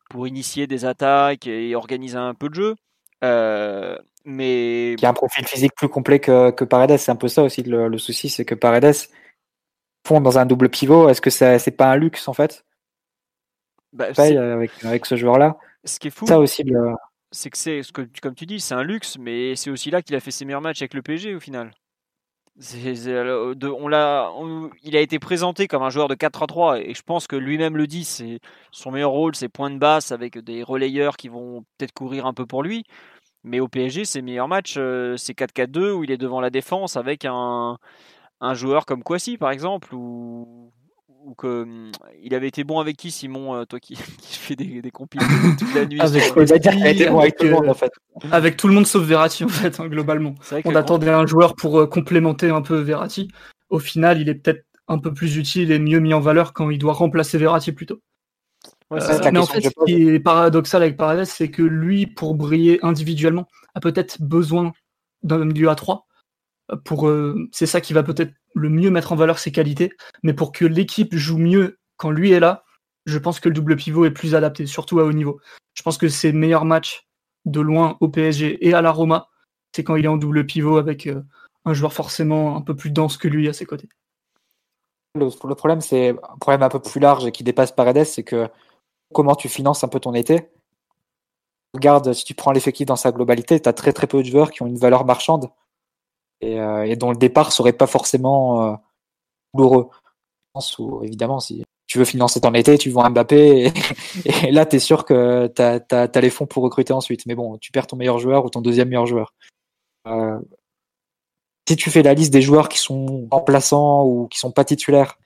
pour 0.08 0.26
initier 0.26 0.66
des 0.66 0.84
attaques 0.84 1.46
et 1.46 1.74
organiser 1.74 2.16
un 2.16 2.34
peu 2.34 2.48
de 2.48 2.54
jeu. 2.54 2.74
Euh, 3.24 3.98
mais... 4.24 4.94
Qui 4.98 5.06
a 5.06 5.10
un 5.10 5.14
profil 5.14 5.46
physique 5.46 5.74
plus 5.74 5.88
complet 5.88 6.20
que, 6.20 6.50
que 6.50 6.64
Paredes. 6.64 6.98
C'est 6.98 7.10
un 7.10 7.16
peu 7.16 7.28
ça 7.28 7.42
aussi 7.42 7.62
le, 7.62 7.88
le 7.88 7.98
souci, 7.98 8.28
c'est 8.28 8.44
que 8.44 8.54
Paredes, 8.54 9.08
dans 10.10 10.38
un 10.38 10.46
double 10.46 10.68
pivot, 10.68 11.08
est-ce 11.08 11.20
que 11.20 11.30
c'est 11.30 11.76
pas 11.76 11.90
un 11.90 11.96
luxe 11.96 12.28
en 12.28 12.32
fait? 12.32 12.64
Bah, 13.92 14.06
avec, 14.16 14.70
avec 14.84 15.06
ce 15.06 15.16
joueur-là 15.16 15.56
Ce 15.84 15.98
qui 15.98 16.08
est 16.08 16.10
fou, 16.10 16.26
ça 16.26 16.38
aussi 16.38 16.64
c'est 17.30 17.50
que 17.50 17.58
c'est 17.58 17.82
ce 17.82 17.92
que 17.92 18.08
comme 18.22 18.34
tu 18.34 18.46
dis, 18.46 18.58
c'est 18.58 18.74
un 18.74 18.82
luxe, 18.82 19.18
mais 19.18 19.54
c'est 19.54 19.70
aussi 19.70 19.90
là 19.90 20.00
qu'il 20.00 20.16
a 20.16 20.20
fait 20.20 20.30
ses 20.30 20.46
meilleurs 20.46 20.62
matchs 20.62 20.80
avec 20.80 20.94
le 20.94 21.02
PSG 21.02 21.34
au 21.34 21.40
final. 21.40 21.72
L'a, 23.88 24.32
il 24.82 24.96
a 24.96 25.00
été 25.00 25.18
présenté 25.18 25.68
comme 25.68 25.82
un 25.82 25.90
joueur 25.90 26.08
de 26.08 26.14
4-3 26.14 26.80
et 26.80 26.94
je 26.94 27.02
pense 27.02 27.26
que 27.26 27.36
lui-même 27.36 27.76
le 27.76 27.86
dit, 27.86 28.04
c'est 28.04 28.40
son 28.72 28.90
meilleur 28.90 29.10
rôle, 29.10 29.34
c'est 29.34 29.48
point 29.48 29.70
de 29.70 29.78
basse 29.78 30.12
avec 30.12 30.38
des 30.38 30.62
relayeurs 30.62 31.16
qui 31.16 31.28
vont 31.28 31.64
peut-être 31.76 31.92
courir 31.92 32.26
un 32.26 32.34
peu 32.34 32.46
pour 32.46 32.62
lui. 32.62 32.84
Mais 33.44 33.60
au 33.60 33.68
PSG, 33.68 34.04
ses 34.04 34.22
meilleurs 34.22 34.48
matchs, 34.48 34.74
euh, 34.78 35.16
c'est 35.16 35.34
4-4-2 35.34 35.92
où 35.92 36.04
il 36.04 36.10
est 36.10 36.16
devant 36.18 36.40
la 36.40 36.50
défense 36.50 36.96
avec 36.96 37.24
un, 37.24 37.78
un 38.40 38.54
joueur 38.54 38.86
comme 38.86 39.02
Kwasi 39.02 39.38
par 39.38 39.50
exemple 39.50 39.94
ou, 39.94 40.72
ou 41.28 41.34
que 41.34 41.62
hum, 41.62 41.92
il 42.22 42.34
avait 42.34 42.48
été 42.48 42.64
bon 42.64 42.80
avec 42.80 42.96
qui 42.96 43.10
Simon 43.10 43.54
euh, 43.54 43.64
toi 43.64 43.78
qui, 43.78 43.94
qui 44.20 44.38
fais 44.38 44.56
des, 44.56 44.80
des 44.80 44.90
toute 44.90 45.74
la 45.74 45.84
nuit 45.84 46.00
avec, 46.00 46.36
avec, 46.36 47.36
tout 47.36 47.44
le 47.44 47.50
monde, 47.50 47.68
en 47.68 47.74
fait. 47.74 47.92
avec 48.32 48.56
tout 48.56 48.66
le 48.66 48.74
monde 48.74 48.86
sauf 48.86 49.04
Verratti 49.04 49.44
en 49.44 49.48
fait 49.48 49.78
hein, 49.78 49.86
globalement. 49.88 50.34
On 50.64 50.74
attendait 50.74 51.10
un 51.10 51.26
joueur 51.26 51.54
pour 51.54 51.78
euh, 51.78 51.86
complémenter 51.86 52.48
un 52.48 52.62
peu 52.62 52.76
Verratti. 52.78 53.28
Au 53.68 53.78
final 53.78 54.20
il 54.20 54.28
est 54.28 54.34
peut-être 54.34 54.64
un 54.88 54.98
peu 54.98 55.12
plus 55.12 55.36
utile 55.36 55.70
et 55.70 55.78
mieux 55.78 56.00
mis 56.00 56.14
en 56.14 56.20
valeur 56.20 56.54
quand 56.54 56.70
il 56.70 56.78
doit 56.78 56.94
remplacer 56.94 57.36
Verratti 57.36 57.72
plutôt 57.72 58.00
euh, 58.90 59.00
mais 59.30 59.38
en 59.38 59.44
fait, 59.44 59.60
ce 59.60 59.68
qui 59.84 60.08
est 60.08 60.18
paradoxal 60.18 60.82
avec 60.82 60.96
Paredes, 60.96 61.26
c'est 61.26 61.50
que 61.50 61.60
lui, 61.60 62.06
pour 62.06 62.34
briller 62.34 62.78
individuellement, 62.82 63.46
a 63.74 63.80
peut-être 63.80 64.22
besoin 64.22 64.72
d'un 65.22 65.44
milieu 65.44 65.68
à 65.68 65.74
3 65.74 66.07
pour 66.84 67.08
euh, 67.08 67.48
c'est 67.52 67.66
ça 67.66 67.80
qui 67.80 67.92
va 67.92 68.02
peut-être 68.02 68.32
le 68.54 68.68
mieux 68.68 68.90
mettre 68.90 69.12
en 69.12 69.16
valeur 69.16 69.38
ses 69.38 69.52
qualités, 69.52 69.92
mais 70.22 70.34
pour 70.34 70.52
que 70.52 70.64
l'équipe 70.64 71.14
joue 71.14 71.38
mieux 71.38 71.78
quand 71.96 72.10
lui 72.10 72.32
est 72.32 72.40
là, 72.40 72.64
je 73.06 73.18
pense 73.18 73.40
que 73.40 73.48
le 73.48 73.54
double 73.54 73.76
pivot 73.76 74.04
est 74.04 74.10
plus 74.10 74.34
adapté, 74.34 74.66
surtout 74.66 75.00
à 75.00 75.04
haut 75.04 75.12
niveau. 75.12 75.40
Je 75.74 75.82
pense 75.82 75.98
que 75.98 76.08
ses 76.08 76.32
meilleurs 76.32 76.64
matchs 76.64 77.06
de 77.46 77.60
loin 77.60 77.96
au 78.00 78.08
PSG 78.08 78.66
et 78.66 78.74
à 78.74 78.82
la 78.82 78.90
Roma, 78.90 79.28
c'est 79.74 79.82
quand 79.82 79.96
il 79.96 80.04
est 80.04 80.08
en 80.08 80.16
double 80.16 80.44
pivot 80.44 80.76
avec 80.76 81.06
euh, 81.06 81.22
un 81.64 81.72
joueur 81.72 81.92
forcément 81.92 82.56
un 82.56 82.60
peu 82.60 82.76
plus 82.76 82.90
dense 82.90 83.16
que 83.16 83.28
lui 83.28 83.48
à 83.48 83.52
ses 83.52 83.64
côtés. 83.64 83.88
Le, 85.14 85.54
problème, 85.54 85.80
c'est 85.80 86.10
un 86.10 86.36
problème 86.38 86.62
un 86.62 86.68
peu 86.68 86.80
plus 86.80 87.00
large 87.00 87.26
et 87.26 87.32
qui 87.32 87.42
dépasse 87.42 87.72
Paredes, 87.72 88.04
c'est 88.04 88.22
que 88.22 88.48
comment 89.12 89.34
tu 89.34 89.48
finances 89.48 89.82
un 89.84 89.88
peu 89.88 90.00
ton 90.00 90.14
été? 90.14 90.50
Regarde, 91.74 92.12
si 92.12 92.24
tu 92.24 92.34
prends 92.34 92.52
l'effectif 92.52 92.86
dans 92.86 92.96
sa 92.96 93.10
globalité, 93.10 93.60
tu 93.60 93.68
as 93.68 93.72
très 93.72 93.92
très 93.92 94.06
peu 94.06 94.22
de 94.22 94.28
joueurs 94.28 94.50
qui 94.50 94.62
ont 94.62 94.66
une 94.66 94.78
valeur 94.78 95.04
marchande 95.04 95.50
et, 96.40 96.60
euh, 96.60 96.84
et 96.84 96.96
dont 96.96 97.10
le 97.10 97.16
départ 97.16 97.52
serait 97.52 97.72
pas 97.72 97.86
forcément 97.86 98.72
euh, 98.72 98.76
douloureux. 99.54 99.90
Évidemment, 101.02 101.40
si 101.40 101.62
tu 101.86 101.98
veux 101.98 102.04
financer 102.04 102.40
ton 102.40 102.52
été, 102.54 102.76
tu 102.78 102.90
vends 102.90 103.08
Mbappé, 103.10 103.72
et, 104.24 104.50
là, 104.50 104.66
tu 104.66 104.76
es 104.76 104.78
sûr 104.78 105.04
que 105.04 105.46
tu 105.54 105.62
as, 105.62 106.20
les 106.20 106.30
fonds 106.30 106.46
pour 106.46 106.62
recruter 106.62 106.92
ensuite. 106.92 107.26
Mais 107.26 107.34
bon, 107.34 107.58
tu 107.58 107.72
perds 107.72 107.86
ton 107.86 107.96
meilleur 107.96 108.18
joueur 108.18 108.44
ou 108.44 108.50
ton 108.50 108.60
deuxième 108.60 108.88
meilleur 108.88 109.06
joueur. 109.06 109.34
Euh, 110.06 110.38
si 111.68 111.76
tu 111.76 111.90
fais 111.90 112.02
la 112.02 112.14
liste 112.14 112.32
des 112.32 112.42
joueurs 112.42 112.68
qui 112.68 112.78
sont 112.78 113.28
remplaçants 113.30 114.04
ou 114.04 114.26
qui 114.28 114.38
sont 114.38 114.52
pas 114.52 114.64
titulaires, 114.64 115.18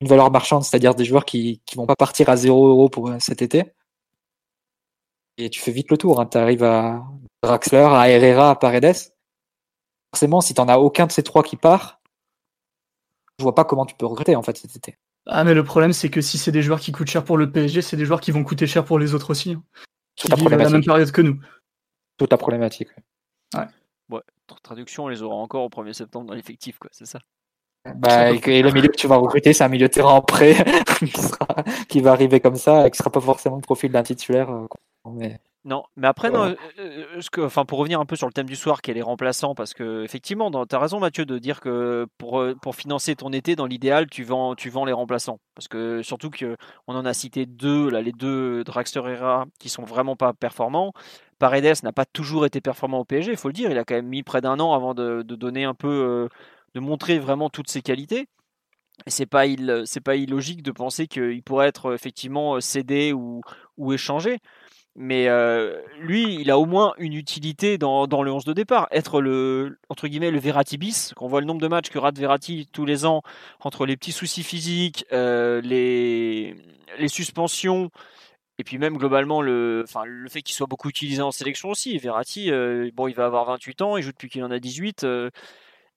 une 0.00 0.08
valeur 0.08 0.30
marchande, 0.30 0.64
c'est-à-dire 0.64 0.94
des 0.94 1.04
joueurs 1.04 1.24
qui 1.24 1.60
ne 1.72 1.76
vont 1.76 1.86
pas 1.86 1.96
partir 1.96 2.28
à 2.28 2.36
0 2.36 2.68
euros 2.68 2.88
pour 2.88 3.08
euh, 3.08 3.18
cet 3.20 3.42
été, 3.42 3.64
et 5.38 5.50
tu 5.50 5.60
fais 5.60 5.72
vite 5.72 5.90
le 5.90 5.96
tour. 5.96 6.20
Hein. 6.20 6.26
Tu 6.26 6.38
arrives 6.38 6.64
à 6.64 7.04
Draxler, 7.42 7.88
à 7.90 8.08
Herrera, 8.08 8.50
à 8.50 8.56
Paredes. 8.56 9.11
Forcément, 10.14 10.40
si 10.40 10.54
tu 10.54 10.60
n'en 10.60 10.68
as 10.68 10.78
aucun 10.78 11.06
de 11.06 11.12
ces 11.12 11.22
trois 11.22 11.42
qui 11.42 11.56
part, 11.56 12.00
je 13.38 13.44
vois 13.44 13.54
pas 13.54 13.64
comment 13.64 13.86
tu 13.86 13.94
peux 13.94 14.06
regretter 14.06 14.36
en 14.36 14.42
fait 14.42 14.56
cet 14.56 14.76
été. 14.76 14.98
Ah 15.26 15.44
mais 15.44 15.54
le 15.54 15.62
problème 15.62 15.92
c'est 15.92 16.10
que 16.10 16.20
si 16.20 16.36
c'est 16.36 16.50
des 16.50 16.62
joueurs 16.62 16.80
qui 16.80 16.90
coûtent 16.90 17.08
cher 17.08 17.24
pour 17.24 17.36
le 17.36 17.50
PSG, 17.50 17.80
c'est 17.80 17.96
des 17.96 18.04
joueurs 18.04 18.20
qui 18.20 18.32
vont 18.32 18.44
coûter 18.44 18.66
cher 18.66 18.84
pour 18.84 18.98
les 18.98 19.14
autres 19.14 19.30
aussi. 19.30 19.52
Hein, 19.52 19.62
qui 20.16 20.28
vivent 20.32 20.48
la 20.48 20.68
même 20.68 20.84
période 20.84 21.10
que 21.10 21.22
nous. 21.22 21.40
Toute 22.18 22.30
la 22.30 22.36
problématique. 22.36 22.88
Ouais. 23.54 23.66
ouais. 24.10 24.20
Traduction, 24.62 25.04
on 25.04 25.08
les 25.08 25.22
aura 25.22 25.36
encore 25.36 25.64
au 25.64 25.68
1er 25.68 25.92
septembre 25.92 26.26
dans 26.26 26.34
l'effectif, 26.34 26.78
quoi, 26.78 26.90
c'est 26.92 27.06
ça. 27.06 27.20
Bah, 27.96 28.30
et, 28.30 28.62
le 28.62 28.70
milieu 28.70 28.88
que 28.88 28.96
tu 28.96 29.08
vas 29.08 29.16
recruter, 29.16 29.52
c'est 29.52 29.64
un 29.64 29.68
milieu 29.68 29.88
de 29.88 29.92
terrain 29.92 30.12
en 30.12 30.22
prêt 30.22 30.54
qui, 31.88 32.00
va 32.00 32.12
arriver 32.12 32.38
comme 32.40 32.56
ça, 32.56 32.86
et 32.86 32.90
qui 32.90 32.98
sera 32.98 33.10
pas 33.10 33.20
forcément 33.20 33.56
le 33.56 33.62
profil 33.62 33.90
d'un 33.90 34.02
titulaire. 34.02 34.50
Euh, 34.50 34.66
mais... 35.10 35.40
Non, 35.64 35.84
mais 35.96 36.08
après, 36.08 36.30
non, 36.30 36.42
euh, 36.46 36.54
euh, 36.80 37.20
ce 37.20 37.30
que, 37.30 37.40
enfin, 37.40 37.64
pour 37.64 37.78
revenir 37.78 38.00
un 38.00 38.04
peu 38.04 38.16
sur 38.16 38.26
le 38.26 38.32
thème 38.32 38.48
du 38.48 38.56
soir, 38.56 38.82
qui 38.82 38.90
est 38.90 38.94
les 38.94 39.02
remplaçants, 39.02 39.54
parce 39.54 39.74
que 39.74 40.02
effectivement, 40.02 40.50
tu 40.50 40.74
as 40.74 40.78
raison, 40.78 40.98
Mathieu, 40.98 41.24
de 41.24 41.38
dire 41.38 41.60
que 41.60 42.08
pour, 42.18 42.40
euh, 42.40 42.56
pour 42.60 42.74
financer 42.74 43.14
ton 43.14 43.32
été, 43.32 43.54
dans 43.54 43.66
l'idéal, 43.66 44.08
tu 44.10 44.24
vends, 44.24 44.56
tu 44.56 44.70
vends 44.70 44.84
les 44.84 44.92
remplaçants. 44.92 45.38
Parce 45.54 45.68
que 45.68 46.02
surtout 46.02 46.30
qu'on 46.30 46.56
en 46.94 47.04
a 47.04 47.14
cité 47.14 47.46
deux, 47.46 47.88
là, 47.90 48.02
les 48.02 48.10
deux 48.10 48.64
Draxler 48.64 49.02
Herrera, 49.08 49.46
qui 49.60 49.68
sont 49.68 49.84
vraiment 49.84 50.16
pas 50.16 50.32
performants. 50.32 50.92
Paredes 51.38 51.84
n'a 51.84 51.92
pas 51.92 52.06
toujours 52.06 52.44
été 52.44 52.60
performant 52.60 52.98
au 53.00 53.04
PSG, 53.04 53.30
il 53.30 53.36
faut 53.36 53.48
le 53.48 53.54
dire. 53.54 53.70
Il 53.70 53.78
a 53.78 53.84
quand 53.84 53.94
même 53.94 54.08
mis 54.08 54.24
près 54.24 54.40
d'un 54.40 54.58
an 54.58 54.74
avant 54.74 54.94
de, 54.94 55.22
donner 55.22 55.62
un 55.64 55.74
peu, 55.74 56.28
de 56.74 56.80
montrer 56.80 57.20
vraiment 57.20 57.50
toutes 57.50 57.70
ses 57.70 57.82
qualités. 57.82 58.26
Et 59.06 59.10
c'est 59.10 59.26
pas, 59.26 59.44
c'est 59.84 60.00
pas 60.00 60.16
illogique 60.16 60.62
de 60.62 60.70
penser 60.72 61.06
qu'il 61.06 61.42
pourrait 61.42 61.68
être 61.68 61.94
effectivement 61.94 62.60
cédé 62.60 63.12
ou, 63.12 63.42
ou 63.76 63.92
échangé. 63.92 64.38
Mais 64.94 65.28
euh, 65.28 65.80
lui, 66.00 66.34
il 66.40 66.50
a 66.50 66.58
au 66.58 66.66
moins 66.66 66.92
une 66.98 67.14
utilité 67.14 67.78
dans, 67.78 68.06
le 68.06 68.30
11 68.30 68.44
de 68.44 68.52
départ. 68.52 68.88
Être 68.90 69.22
le, 69.22 69.78
entre 69.88 70.06
guillemets, 70.06 70.30
le 70.30 70.38
Verratti 70.38 70.76
bis, 70.76 71.14
qu'on 71.16 71.28
voit 71.28 71.40
le 71.40 71.46
nombre 71.46 71.62
de 71.62 71.68
matchs 71.68 71.88
que 71.88 71.98
rate 71.98 72.18
Verratti 72.18 72.68
tous 72.72 72.84
les 72.84 73.06
ans, 73.06 73.22
entre 73.60 73.86
les 73.86 73.96
petits 73.96 74.12
soucis 74.12 74.42
physiques, 74.42 75.06
euh, 75.12 75.62
les, 75.62 76.54
suspensions, 77.08 77.90
et 78.58 78.64
puis 78.64 78.76
même 78.76 78.98
globalement 78.98 79.40
le, 79.40 79.82
enfin, 79.88 80.04
le 80.04 80.28
fait 80.28 80.42
qu'il 80.42 80.54
soit 80.54 80.66
beaucoup 80.66 80.90
utilisé 80.90 81.22
en 81.22 81.30
sélection 81.30 81.70
aussi. 81.70 81.96
Verratti, 81.96 82.50
euh, 82.50 82.90
bon, 82.94 83.08
il 83.08 83.14
va 83.14 83.24
avoir 83.24 83.46
28 83.46 83.80
ans, 83.82 83.96
il 83.96 84.02
joue 84.02 84.12
depuis 84.12 84.28
qu'il 84.28 84.44
en 84.44 84.50
a 84.50 84.58
18. 84.58 85.06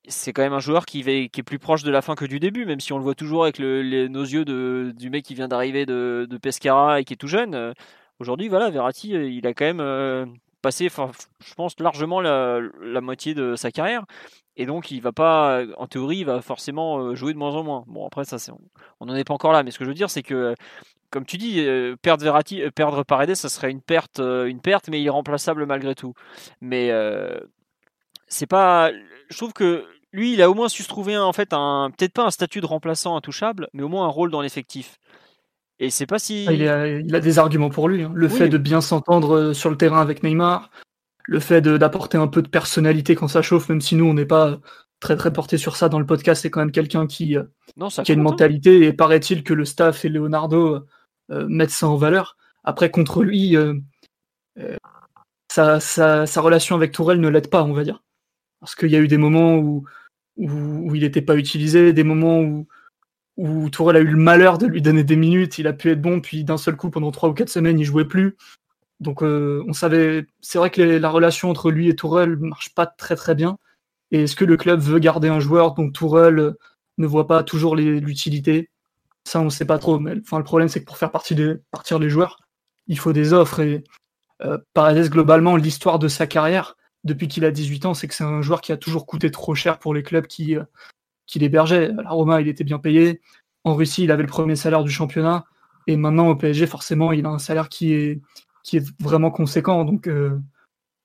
c'est 0.07 0.31
quand 0.31 0.41
même 0.41 0.53
un 0.53 0.59
joueur 0.59 0.85
qui, 0.85 1.01
est 1.01 1.43
plus 1.43 1.59
proche 1.59 1.84
de 1.84 1.91
la 1.91 2.01
fin 2.01 2.15
que 2.15 2.26
du 2.26 2.39
début, 2.39 2.65
même 2.65 2.80
si 2.80 2.93
on 2.93 2.97
le 2.97 3.03
voit 3.03 3.15
toujours 3.15 3.43
avec 3.43 3.59
nos 3.59 4.23
yeux 4.23 4.45
de, 4.45 4.93
du 4.95 5.09
mec 5.09 5.26
qui 5.26 5.35
vient 5.35 5.49
d'arriver 5.49 5.85
de, 5.85 6.27
de 6.30 6.38
Pescara 6.38 7.01
et 7.01 7.03
qui 7.03 7.13
est 7.13 7.17
tout 7.17 7.27
jeune 7.27 7.73
Aujourd'hui, 8.19 8.47
voilà, 8.47 8.69
Verratti, 8.69 9.15
euh, 9.15 9.29
il 9.29 9.45
a 9.45 9.53
quand 9.53 9.65
même 9.65 9.81
euh, 9.81 10.25
passé, 10.61 10.89
je 10.89 11.53
pense, 11.55 11.79
largement 11.79 12.21
la, 12.21 12.61
moitié 13.01 13.33
de 13.33 13.55
sa 13.55 13.71
carrière. 13.71 14.05
Et 14.55 14.65
donc, 14.65 14.89
il 14.89 15.01
va 15.01 15.11
pas, 15.11 15.63
en 15.77 15.87
théorie, 15.87 16.19
il 16.19 16.25
va 16.25 16.41
forcément 16.41 16.99
euh, 16.99 17.15
jouer 17.15 17.33
de 17.33 17.37
moins 17.37 17.53
en 17.55 17.63
moins. 17.63 17.83
Bon, 17.87 18.07
après, 18.07 18.23
ça, 18.23 18.37
on 19.01 19.05
n'en 19.05 19.15
est 19.15 19.25
pas 19.25 19.33
encore 19.33 19.51
là. 19.51 19.63
Mais 19.63 19.71
ce 19.71 19.79
que 19.79 19.83
je 19.83 19.89
veux 19.89 19.95
dire, 19.95 20.09
c'est 20.09 20.23
que, 20.23 20.55
comme 21.09 21.25
tu 21.25 21.37
dis, 21.37 21.65
perdre 22.01 22.23
Verratti, 22.23 22.61
perdre 22.73 23.03
Paredes, 23.03 23.35
ça 23.35 23.49
serait 23.49 23.71
une 23.71 23.81
perte, 23.81 24.19
une 24.19 24.61
perte, 24.61 24.87
mais 24.89 25.01
irremplaçable 25.01 25.65
malgré 25.65 25.93
tout. 25.93 26.13
Mais 26.61 26.91
c'est 28.27 28.47
pas, 28.47 28.91
je 29.29 29.37
trouve 29.37 29.53
que 29.53 29.85
lui, 30.13 30.33
il 30.33 30.41
a 30.41 30.49
au 30.49 30.53
moins 30.53 30.69
su 30.69 30.83
se 30.83 30.87
trouver 30.87 31.17
en 31.17 31.33
fait 31.33 31.53
un, 31.53 31.91
peut-être 31.95 32.13
pas 32.13 32.23
un 32.23 32.31
statut 32.31 32.61
de 32.61 32.65
remplaçant 32.65 33.15
intouchable, 33.15 33.69
mais 33.73 33.83
au 33.83 33.89
moins 33.89 34.05
un 34.05 34.09
rôle 34.09 34.31
dans 34.31 34.41
l'effectif. 34.41 34.97
Et 35.80 35.89
c'est 35.89 36.06
pas 36.06 36.19
si. 36.19 36.45
Ah, 36.47 36.53
il, 36.53 37.15
a, 37.15 37.19
des 37.19 37.39
arguments 37.39 37.69
pour 37.69 37.89
lui. 37.89 38.03
Hein. 38.03 38.11
Le 38.15 38.30
fait 38.30 38.49
de 38.49 38.57
bien 38.57 38.81
s'entendre 38.81 39.35
euh, 39.35 39.53
sur 39.53 39.69
le 39.69 39.77
terrain 39.77 40.02
avec 40.02 40.23
Neymar, 40.23 40.69
le 41.26 41.39
fait 41.39 41.61
d'apporter 41.61 42.18
un 42.18 42.27
peu 42.27 42.41
de 42.41 42.47
personnalité 42.47 43.15
quand 43.15 43.27
ça 43.27 43.41
chauffe, 43.41 43.69
même 43.69 43.81
si 43.81 43.95
nous 43.95 44.06
on 44.06 44.14
n'est 44.14 44.26
pas 44.26 44.60
très 45.02 45.18
très 45.18 45.34
porté 45.34 45.57
sur 45.57 45.76
ça 45.76 45.89
dans 45.89 45.99
le 45.99 46.06
podcast, 46.06 46.41
c'est 46.41 46.49
quand 46.49 46.61
même 46.61 46.72
quelqu'un 46.72 47.07
qui, 47.07 47.38
euh, 47.38 47.43
qui 48.03 48.11
a 48.11 48.15
une 48.15 48.22
hein. 48.22 48.23
mentalité. 48.23 48.84
Et 48.85 48.93
paraît-il 48.93 49.43
que 49.43 49.53
le 49.53 49.65
staff 49.65 50.06
et 50.06 50.10
Leonardo 50.10 50.85
euh, 51.31 51.47
mettent 51.49 51.72
ça 51.72 51.88
en 51.88 51.97
valeur. 51.97 52.38
Après, 52.64 52.89
contre 52.89 53.23
lui, 53.23 53.56
sa, 55.52 55.80
sa, 55.80 56.41
relation 56.41 56.76
avec 56.76 56.91
Tourelle 56.91 57.19
ne 57.19 57.27
l'aide 57.27 57.49
pas, 57.49 57.64
on 57.64 57.73
va 57.73 57.84
dire. 57.84 58.02
Parce 58.60 58.73
qu'il 58.73 58.89
y 58.89 58.95
a 58.95 58.99
eu 58.99 59.07
des 59.07 59.18
moments 59.18 59.57
où, 59.57 59.85
où, 60.38 60.49
où 60.49 60.95
il 60.95 61.02
n'était 61.02 61.22
pas 61.22 61.35
utilisé, 61.35 61.93
des 61.93 62.03
moments 62.03 62.39
où 62.39 62.68
où 63.37 63.69
Tourelle 63.69 63.97
a 63.97 63.99
eu 63.99 64.07
le 64.07 64.17
malheur 64.17 64.57
de 64.57 64.67
lui 64.67 64.81
donner 64.81 65.03
des 65.03 65.15
minutes, 65.15 65.57
il 65.57 65.67
a 65.67 65.73
pu 65.73 65.91
être 65.91 66.01
bon, 66.01 66.21
puis 66.21 66.43
d'un 66.43 66.57
seul 66.57 66.75
coup, 66.75 66.89
pendant 66.89 67.11
trois 67.11 67.29
ou 67.29 67.33
quatre 67.33 67.49
semaines, 67.49 67.79
il 67.79 67.85
jouait 67.85 68.05
plus. 68.05 68.37
Donc 68.99 69.23
euh, 69.23 69.63
on 69.67 69.73
savait, 69.73 70.25
c'est 70.41 70.57
vrai 70.57 70.69
que 70.69 70.81
la 70.81 71.09
relation 71.09 71.49
entre 71.49 71.69
lui 71.69 71.89
et 71.89 71.95
Tourelle 71.95 72.37
marche 72.37 72.73
pas 72.73 72.85
très 72.85 73.15
très 73.15 73.35
bien. 73.35 73.57
Et 74.11 74.23
est-ce 74.23 74.35
que 74.35 74.45
le 74.45 74.57
club 74.57 74.79
veut 74.79 74.99
garder 74.99 75.27
un 75.27 75.39
joueur 75.39 75.73
dont 75.73 75.91
Tourelle 75.91 76.53
ne 76.97 77.07
voit 77.07 77.27
pas 77.27 77.43
toujours 77.43 77.75
l'utilité? 77.75 78.69
Ça, 79.25 79.41
on 79.41 79.45
ne 79.45 79.49
sait 79.49 79.65
pas 79.65 79.79
trop. 79.79 79.99
Mais 79.99 80.13
enfin, 80.21 80.37
le 80.37 80.43
problème, 80.43 80.69
c'est 80.69 80.79
que 80.81 80.85
pour 80.85 80.97
faire 80.97 81.11
partir 81.11 81.99
les 81.99 82.09
joueurs, 82.09 82.39
il 82.87 82.99
faut 82.99 83.13
des 83.13 83.33
offres. 83.33 83.59
Et 83.59 83.83
euh, 84.43 84.57
globalement, 85.09 85.55
l'histoire 85.57 85.99
de 85.99 86.07
sa 86.07 86.27
carrière, 86.27 86.77
depuis 87.03 87.27
qu'il 87.27 87.45
a 87.45 87.51
18 87.51 87.85
ans, 87.87 87.93
c'est 87.93 88.07
que 88.07 88.13
c'est 88.13 88.23
un 88.23 88.41
joueur 88.41 88.61
qui 88.61 88.71
a 88.71 88.77
toujours 88.77 89.05
coûté 89.05 89.31
trop 89.31 89.55
cher 89.55 89.79
pour 89.79 89.93
les 89.93 90.03
clubs 90.03 90.27
qui, 90.27 90.55
euh, 90.55 90.63
qu'il 91.27 91.43
hébergeait. 91.43 91.91
La 91.91 92.10
Roma, 92.10 92.41
il 92.41 92.47
était 92.47 92.64
bien 92.64 92.80
payé. 92.80 93.22
En 93.64 93.73
Russie, 93.73 94.03
il 94.03 94.11
avait 94.11 94.23
le 94.23 94.30
premier 94.30 94.56
salaire 94.56 94.84
du 94.84 94.91
championnat. 94.91 95.45
Et 95.88 95.97
maintenant, 95.97 96.30
au 96.30 96.35
PSG, 96.35 96.68
forcément, 96.68 97.11
il 97.11 97.26
a 97.26 97.30
un 97.30 97.39
salaire 97.39 97.69
qui 97.69 97.93
est, 97.93 98.22
vraiment 98.99 99.31
conséquent. 99.31 99.85
Donc, 99.85 100.07
euh, 100.07 100.39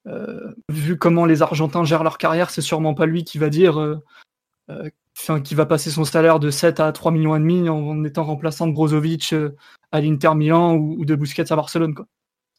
euh, 0.07 0.55
vu 0.69 0.97
comment 0.97 1.27
les 1.27 1.43
Argentins 1.43 1.85
gèrent 1.85 2.05
leur 2.05 2.19
carrière, 2.19 2.51
c'est 2.51 2.63
sûrement 2.63 2.95
pas 2.95 3.07
lui 3.07 3.25
qui 3.25 3.39
va 3.39 3.51
dire, 3.51 3.79
euh, 3.79 3.99
qui 5.45 5.55
va 5.55 5.67
passer 5.67 5.91
son 5.91 6.05
salaire 6.05 6.39
de 6.39 6.51
7 6.51 6.81
à 6.81 6.93
3 6.93 7.13
millions 7.13 7.37
et 7.37 7.41
demi 7.41 7.69
en, 7.69 8.05
étant 8.05 8.25
remplaçant 8.25 8.67
de 8.67 8.73
Brozovic 8.73 9.35
à 9.93 10.01
l'Inter 10.01 10.35
Milan 10.35 10.77
ou, 10.77 11.05
de 11.05 11.15
Busquets 11.15 11.53
à 11.53 11.57
Barcelone. 11.57 11.95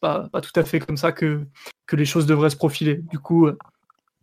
Pas, 0.00 0.28
pas, 0.28 0.40
tout 0.40 0.58
à 0.58 0.64
fait 0.64 0.80
comme 0.80 0.96
ça 0.96 1.12
que, 1.12 1.46
que 1.86 1.96
les 1.96 2.04
choses 2.04 2.26
devraient 2.26 2.50
se 2.50 2.56
profiler. 2.56 2.96
Du 3.10 3.18
coup, 3.18 3.48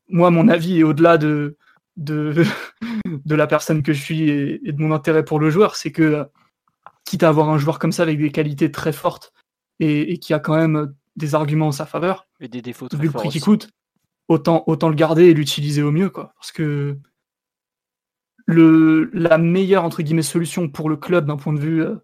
moi, 0.10 0.32
mon 0.32 0.48
avis 0.48 0.80
est 0.80 0.84
au-delà 0.84 1.18
de, 1.18 1.58
de, 2.00 2.44
de 3.06 3.36
la 3.36 3.46
personne 3.46 3.84
que 3.84 3.94
je 3.94 4.02
suis 4.02 4.30
et, 4.30 4.72
de 4.72 4.82
mon 4.82 4.92
intérêt 4.92 5.24
pour 5.24 5.40
le 5.40 5.50
joueur, 5.50 5.76
c'est 5.76 5.92
que 5.92 6.26
quitte 7.06 7.24
à 7.24 7.30
avoir 7.30 7.50
un 7.50 7.58
joueur 7.58 7.78
comme 7.78 7.92
ça 7.92 8.04
avec 8.04 8.18
des 8.18 8.32
qualités 8.32 8.72
très 8.72 8.94
fortes 8.94 9.34
et, 9.80 10.18
qui 10.20 10.34
a 10.34 10.40
quand 10.40 10.56
même 10.56 10.94
des 11.16 11.36
arguments 11.36 11.68
en 11.68 11.72
sa 11.72 11.86
faveur, 11.86 12.28
et 12.40 12.48
des 12.48 12.62
défauts 12.62 12.88
vu 12.94 13.08
le 13.08 13.12
prix 13.12 13.30
qu'il 13.30 13.42
coûte, 13.42 13.70
autant, 14.28 14.64
autant 14.68 14.90
le 14.90 14.96
garder 14.96 15.26
et 15.26 15.34
l'utiliser 15.34 15.82
au 15.82 15.92
mieux, 15.92 16.10
quoi. 16.10 16.34
Parce 16.36 16.52
que 16.52 16.98
le, 18.46 19.10
la 19.14 19.38
meilleure 19.38 19.84
entre 19.84 20.02
guillemets 20.02 20.22
solution 20.22 20.70
pour 20.70 20.90
le 20.90 20.98
club 20.98 21.26
d'un 21.26 21.38
point 21.38 21.54
de 21.54 21.60
vue 21.60 21.84
euh, 21.84 21.96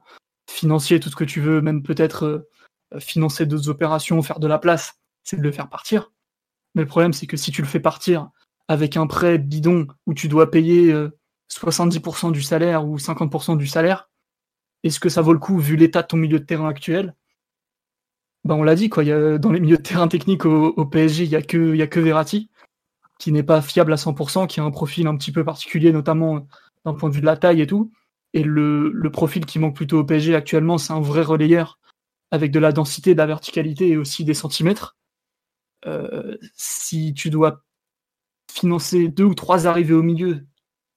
financier, 0.49 0.99
tout 0.99 1.09
ce 1.09 1.15
que 1.15 1.23
tu 1.23 1.41
veux, 1.41 1.61
même 1.61 1.81
peut-être 1.84 2.23
euh, 2.93 2.99
financer 2.99 3.45
d'autres 3.45 3.69
opérations, 3.69 4.22
faire 4.22 4.39
de 4.39 4.47
la 4.47 4.59
place, 4.59 4.99
c'est 5.23 5.38
de 5.38 5.41
le 5.41 5.51
faire 5.51 5.69
partir. 5.69 6.11
Mais 6.73 6.84
le 6.84 6.88
problème, 6.88 7.13
c'est 7.13 7.27
que 7.27 7.38
si 7.38 7.51
tu 7.51 7.61
le 7.61 7.67
fais 7.67 7.80
partir 7.80 8.30
avec 8.68 8.98
un 8.98 9.08
prêt 9.08 9.38
bidon 9.38 9.88
où 10.06 10.14
tu 10.14 10.28
dois 10.28 10.50
payer 10.52 10.94
70% 11.52 12.28
euh, 12.28 12.32
du 12.32 12.42
salaire 12.42 12.88
ou 12.88 12.98
50% 12.98 13.58
du 13.58 13.68
salaire, 13.68 14.10
est-ce 14.84 15.00
que 15.00 15.10
ça 15.10 15.22
vaut 15.22 15.34
le 15.34 15.40
coup 15.40 15.60
vu 15.60 15.76
l'état 15.76 16.02
de 16.02 16.08
ton 16.08 16.18
milieu 16.18 16.40
de 16.40 16.46
terrain 16.46 16.68
actuel? 16.68 17.16
Ben, 18.44 18.56
On 18.56 18.64
l'a 18.64 18.76
dit, 18.76 18.90
quoi, 18.90 19.04
y 19.04 19.12
a, 19.12 19.38
dans 19.38 19.52
les 19.52 19.60
milieux 19.60 19.78
de 19.78 19.82
terrain 19.82 20.08
techniques 20.08 20.46
au, 20.46 20.86
PSG, 20.86 21.24
il 21.24 21.30
n'y 21.30 21.36
a, 21.36 21.42
que, 21.42 21.76
y 21.76 21.82
a 21.82 21.88
que 21.88 22.00
Verratti, 22.00 22.50
qui 23.20 23.32
n'est 23.32 23.44
pas 23.44 23.62
fiable 23.62 23.94
à 23.94 23.96
100%, 23.96 24.48
qui 24.48 24.60
a 24.60 24.64
un 24.64 24.72
profil 24.72 25.08
un 25.08 25.18
petit 25.18 25.32
peu 25.32 25.44
particulier, 25.44 25.92
notamment 25.92 26.38
euh, 26.38 26.40
d'un 26.86 26.94
point 26.94 27.10
de 27.10 27.16
vue 27.16 27.22
de 27.22 27.26
la 27.26 27.38
taille 27.38 27.62
et 27.62 27.68
tout. 27.68 27.92
Et 28.34 28.44
le, 28.44 28.92
le 28.92 29.12
profil 29.12 29.46
qui 29.46 29.60
manque 29.60 29.76
plutôt 29.76 30.00
au 30.00 30.04
PSG 30.04 30.36
actuellement, 30.36 30.78
c'est 30.78 30.94
un 30.94 31.02
vrai 31.02 31.22
relayeur 31.22 31.80
avec 32.32 32.52
de 32.52 32.60
la 32.60 32.72
densité, 32.72 33.14
de 33.14 33.18
la 33.18 33.26
verticalité 33.26 33.90
et 33.90 33.98
aussi 33.98 34.26
des 34.26 34.34
centimètres. 34.34 34.96
Euh, 35.86 36.38
si 36.54 37.14
tu 37.14 37.30
dois 37.30 37.64
financer 38.56 39.10
deux 39.10 39.26
ou 39.26 39.36
trois 39.36 39.68
arrivées 39.68 39.94
au 39.94 40.03
milieu 40.03 40.45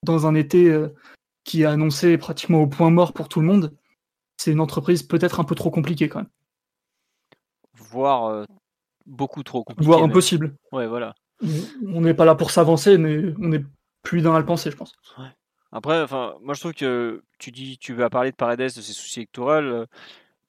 dans 0.03 0.27
un 0.27 0.35
été 0.35 0.69
euh, 0.69 0.89
qui 1.43 1.63
est 1.63 1.65
annoncé 1.65 2.17
pratiquement 2.17 2.61
au 2.61 2.67
point 2.67 2.89
mort 2.89 3.13
pour 3.13 3.27
tout 3.27 3.41
le 3.41 3.47
monde, 3.47 3.75
c'est 4.37 4.51
une 4.51 4.61
entreprise 4.61 5.03
peut-être 5.03 5.39
un 5.39 5.43
peu 5.43 5.55
trop 5.55 5.69
compliquée 5.69 6.07
quand 6.07 6.19
même. 6.19 6.29
Voire 7.73 8.25
euh, 8.25 8.45
beaucoup 9.05 9.43
trop 9.43 9.63
compliquée. 9.63 9.85
Voire 9.85 10.03
impossible. 10.03 10.55
Ouais, 10.71 10.87
voilà. 10.87 11.15
On 11.85 12.01
n'est 12.01 12.13
pas 12.13 12.25
là 12.25 12.35
pour 12.35 12.51
s'avancer, 12.51 12.97
mais 12.97 13.33
on 13.39 13.51
est 13.51 13.63
plus 14.03 14.21
dans 14.21 14.35
à 14.35 14.39
le 14.39 14.45
penser, 14.45 14.71
je 14.71 14.77
pense. 14.77 14.93
Après, 15.71 16.01
enfin, 16.01 16.35
moi 16.41 16.53
je 16.53 16.61
trouve 16.61 16.73
que 16.73 17.23
tu 17.37 17.51
dis, 17.51 17.77
tu 17.77 17.93
vas 17.93 18.09
parler 18.09 18.31
de 18.31 18.35
Paredes, 18.35 18.61
de 18.61 18.69
ses 18.69 18.93
soucis 18.93 19.19
électoraux. 19.19 19.85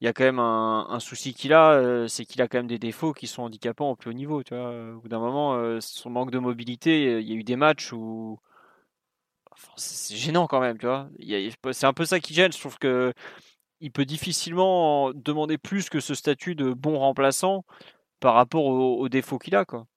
Il 0.01 0.05
y 0.05 0.07
a 0.07 0.13
quand 0.13 0.23
même 0.23 0.39
un, 0.39 0.99
souci 0.99 1.33
qu'il 1.33 1.53
a, 1.53 1.73
euh, 1.73 2.07
c'est 2.07 2.25
qu'il 2.25 2.41
a 2.41 2.47
quand 2.47 2.57
même 2.57 2.67
des 2.67 2.79
défauts 2.79 3.13
qui 3.13 3.27
sont 3.27 3.43
handicapants 3.43 3.91
au 3.91 3.95
plus 3.95 4.09
haut 4.09 4.13
niveau. 4.13 4.43
Tu 4.43 4.55
vois. 4.55 4.71
Au 4.95 4.99
bout 4.99 5.07
d'un 5.07 5.19
moment, 5.19 5.53
euh, 5.55 5.79
son 5.79 6.09
manque 6.09 6.31
de 6.31 6.39
mobilité, 6.39 7.19
il 7.21 7.29
y 7.29 7.33
a 7.33 7.35
eu 7.35 7.43
des 7.43 7.55
matchs 7.55 7.93
où 7.93 8.39
c'est 9.75 10.15
gênant 10.15 10.47
quand 10.47 10.59
même, 10.59 10.77
tu 10.77 10.87
vois. 10.87 11.09
C'est 11.71 11.85
un 11.85 11.93
peu 11.93 12.05
ça 12.05 12.19
qui 12.19 12.33
gêne. 12.33 12.51
Je 12.51 12.59
trouve 12.59 12.77
que 12.79 13.13
il 13.81 13.91
peut 13.91 14.05
difficilement 14.05 15.11
demander 15.13 15.57
plus 15.57 15.89
que 15.89 15.99
ce 15.99 16.15
statut 16.15 16.55
de 16.55 16.73
bon 16.73 16.99
remplaçant 16.99 17.65
par 18.19 18.35
rapport 18.35 18.65
aux, 18.65 19.09
défauts 19.09 19.39
qu'il 19.39 19.55
a, 19.55 19.65
quoi. 19.65 19.87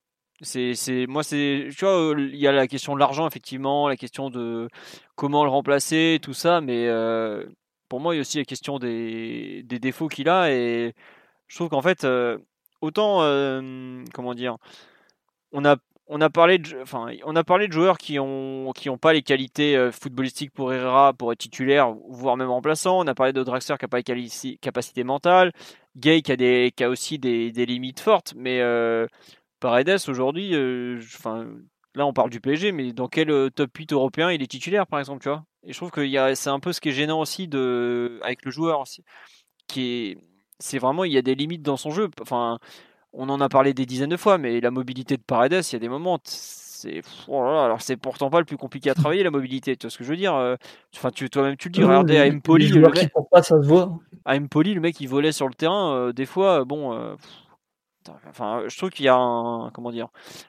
C'est, 0.43 1.06
moi, 1.09 1.22
c'est, 1.22 1.68
tu 1.76 1.85
vois, 1.85 2.14
il 2.18 2.36
y 2.36 2.48
a 2.48 2.52
la 2.52 2.66
question 2.68 2.94
de 2.94 3.01
l'argent, 3.01 3.26
effectivement, 3.26 3.89
la 3.89 3.97
question 3.97 4.31
de 4.31 4.68
comment 5.16 5.44
le 5.44 5.51
remplacer, 5.51 6.18
tout 6.22 6.35
ça, 6.35 6.60
mais 6.60 6.89
euh, 6.89 7.47
pour 7.89 8.01
moi, 8.01 8.15
il 8.15 8.19
y 8.19 8.20
a 8.20 8.23
aussi 8.23 8.39
la 8.39 8.44
question 8.44 8.78
des, 8.78 9.62
défauts 9.65 10.09
qu'il 10.09 10.28
a, 10.28 10.51
et 10.52 10.94
je 11.48 11.56
trouve 11.56 11.69
qu'en 11.69 11.82
fait, 11.82 12.05
euh, 12.05 12.39
autant, 12.81 13.23
euh, 13.23 14.02
comment 14.12 14.35
dire, 14.35 14.56
on 15.52 15.65
a, 15.65 15.77
parlé 16.31 16.59
de, 16.59 16.82
enfin, 16.82 17.09
on 17.24 17.36
a 17.36 17.44
parlé 17.44 17.69
de 17.69 17.73
joueurs 17.73 17.98
qui 17.98 18.19
ont, 18.19 18.73
qui 18.74 18.90
ont 18.90 18.98
pas 18.98 19.12
les 19.12 19.23
qualités 19.23 19.90
footballistiques 19.93 20.52
pour 20.52 20.73
Herrera, 20.73 21.12
pour 21.12 21.32
être 21.32 21.39
titulaire, 21.39 21.94
voire 22.09 22.36
même 22.36 22.51
remplaçant. 22.51 22.98
On 22.98 23.06
a 23.06 23.15
parlé 23.15 23.32
de 23.32 23.43
Draxler 23.43 23.77
qui 23.78 23.85
n'a 23.85 23.89
pas 23.89 24.01
les 24.06 24.59
capacités 24.61 25.05
mentales, 25.05 25.52
Gay 25.97 26.23
qui 26.23 26.85
a 26.85 26.89
aussi 26.89 27.19
des, 27.19 27.51
limites 27.52 28.01
fortes, 28.01 28.35
mais 28.36 28.61
Paredes 29.65 30.09
aujourd'hui, 30.09 30.55
euh, 30.55 31.01
enfin, 31.16 31.47
là 31.94 32.05
on 32.05 32.12
parle 32.12 32.28
du 32.28 32.39
PSG, 32.39 32.70
mais 32.70 32.93
dans 32.93 33.09
quel 33.09 33.31
euh, 33.31 33.48
top 33.48 33.70
8 33.74 33.94
européen 33.94 34.31
il 34.31 34.43
est 34.43 34.47
titulaire 34.47 34.86
par 34.86 34.98
exemple, 34.98 35.23
tu 35.23 35.31
vois? 35.31 35.43
Et 35.66 35.73
je 35.73 35.78
trouve 35.78 35.91
que 35.91 36.35
c'est 36.35 36.51
un 36.51 36.61
peu 36.61 36.73
ce 36.73 36.81
qui 36.81 36.91
est 36.91 36.93
gênant 36.93 37.20
aussi 37.20 37.49
de, 37.49 38.19
avec 38.23 38.45
le 38.45 38.51
joueur 38.51 38.81
aussi, 38.81 39.03
qui 39.66 39.82
est, 39.82 40.19
c'est 40.59 40.78
vraiment 40.78 41.05
il 41.05 41.12
y 41.12 41.19
a 41.19 41.23
des 41.23 41.35
limites 41.35 41.62
dans 41.62 41.77
son 41.77 41.91
jeu. 41.91 42.11
Enfin, 42.20 42.59
on 43.12 43.28
en 43.28 43.41
a 43.41 43.49
parlé 43.49 43.73
des 43.73 43.86
dizaines 43.86 44.11
de 44.11 44.16
fois, 44.16 44.39
mais 44.39 44.61
la 44.61 44.70
mobilité 44.70 45.16
de 45.16 45.23
Paredes, 45.23 45.65
il 45.65 45.73
y 45.73 45.77
a 45.77 45.78
des 45.78 45.89
moments, 45.89 46.19
c'est, 46.24 47.01
oh 47.28 47.41
alors 47.41 47.81
c'est 47.81 47.97
pourtant 47.97 48.28
pas 48.28 48.41
le 48.41 48.45
plus 48.45 48.57
compliqué 48.57 48.91
à 48.91 48.95
travailler 48.95 49.23
la 49.23 49.31
mobilité. 49.31 49.77
Tu 49.77 49.86
vois 49.86 49.91
ce 49.91 49.99
que 49.99 50.05
je 50.05 50.11
veux 50.11 50.16
dire 50.16 50.35
euh, 50.35 50.57
Enfin, 50.95 51.11
tu 51.11 51.31
toi-même 51.31 51.57
tu 51.57 51.69
le 51.69 51.73
dis. 51.73 51.82
regardez 51.82 52.19
à 52.19 52.27
Empoli, 52.27 52.69
le 52.69 52.89
mec, 52.91 53.11
pas, 53.31 53.43
ça 53.43 53.61
se 53.62 53.66
voit. 53.66 53.99
À 54.27 54.36
Empoli, 54.36 54.74
le 54.74 54.81
mec 54.81 55.01
il 55.01 55.09
volait 55.09 55.32
sur 55.32 55.49
le 55.49 55.55
terrain, 55.55 56.11
des 56.12 56.27
fois, 56.27 56.65
bon. 56.65 57.16
Enfin, 58.28 58.65
je 58.69 58.77
trouve 58.77 58.91
qu'il 58.91 59.07
y 59.07 59.09
a 59.09 59.16
un. 59.16 59.70
Comment 59.70 59.91
dire 59.91 60.09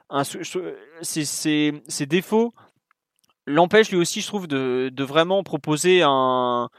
un, 0.10 0.24
Ses 0.26 2.06
défauts 2.06 2.54
l'empêchent 3.46 3.92
lui 3.92 3.98
aussi, 3.98 4.22
je 4.22 4.28
trouve, 4.28 4.48
de, 4.48 4.92
vraiment 5.04 5.44
proposer 5.44 6.02
un. 6.04 6.70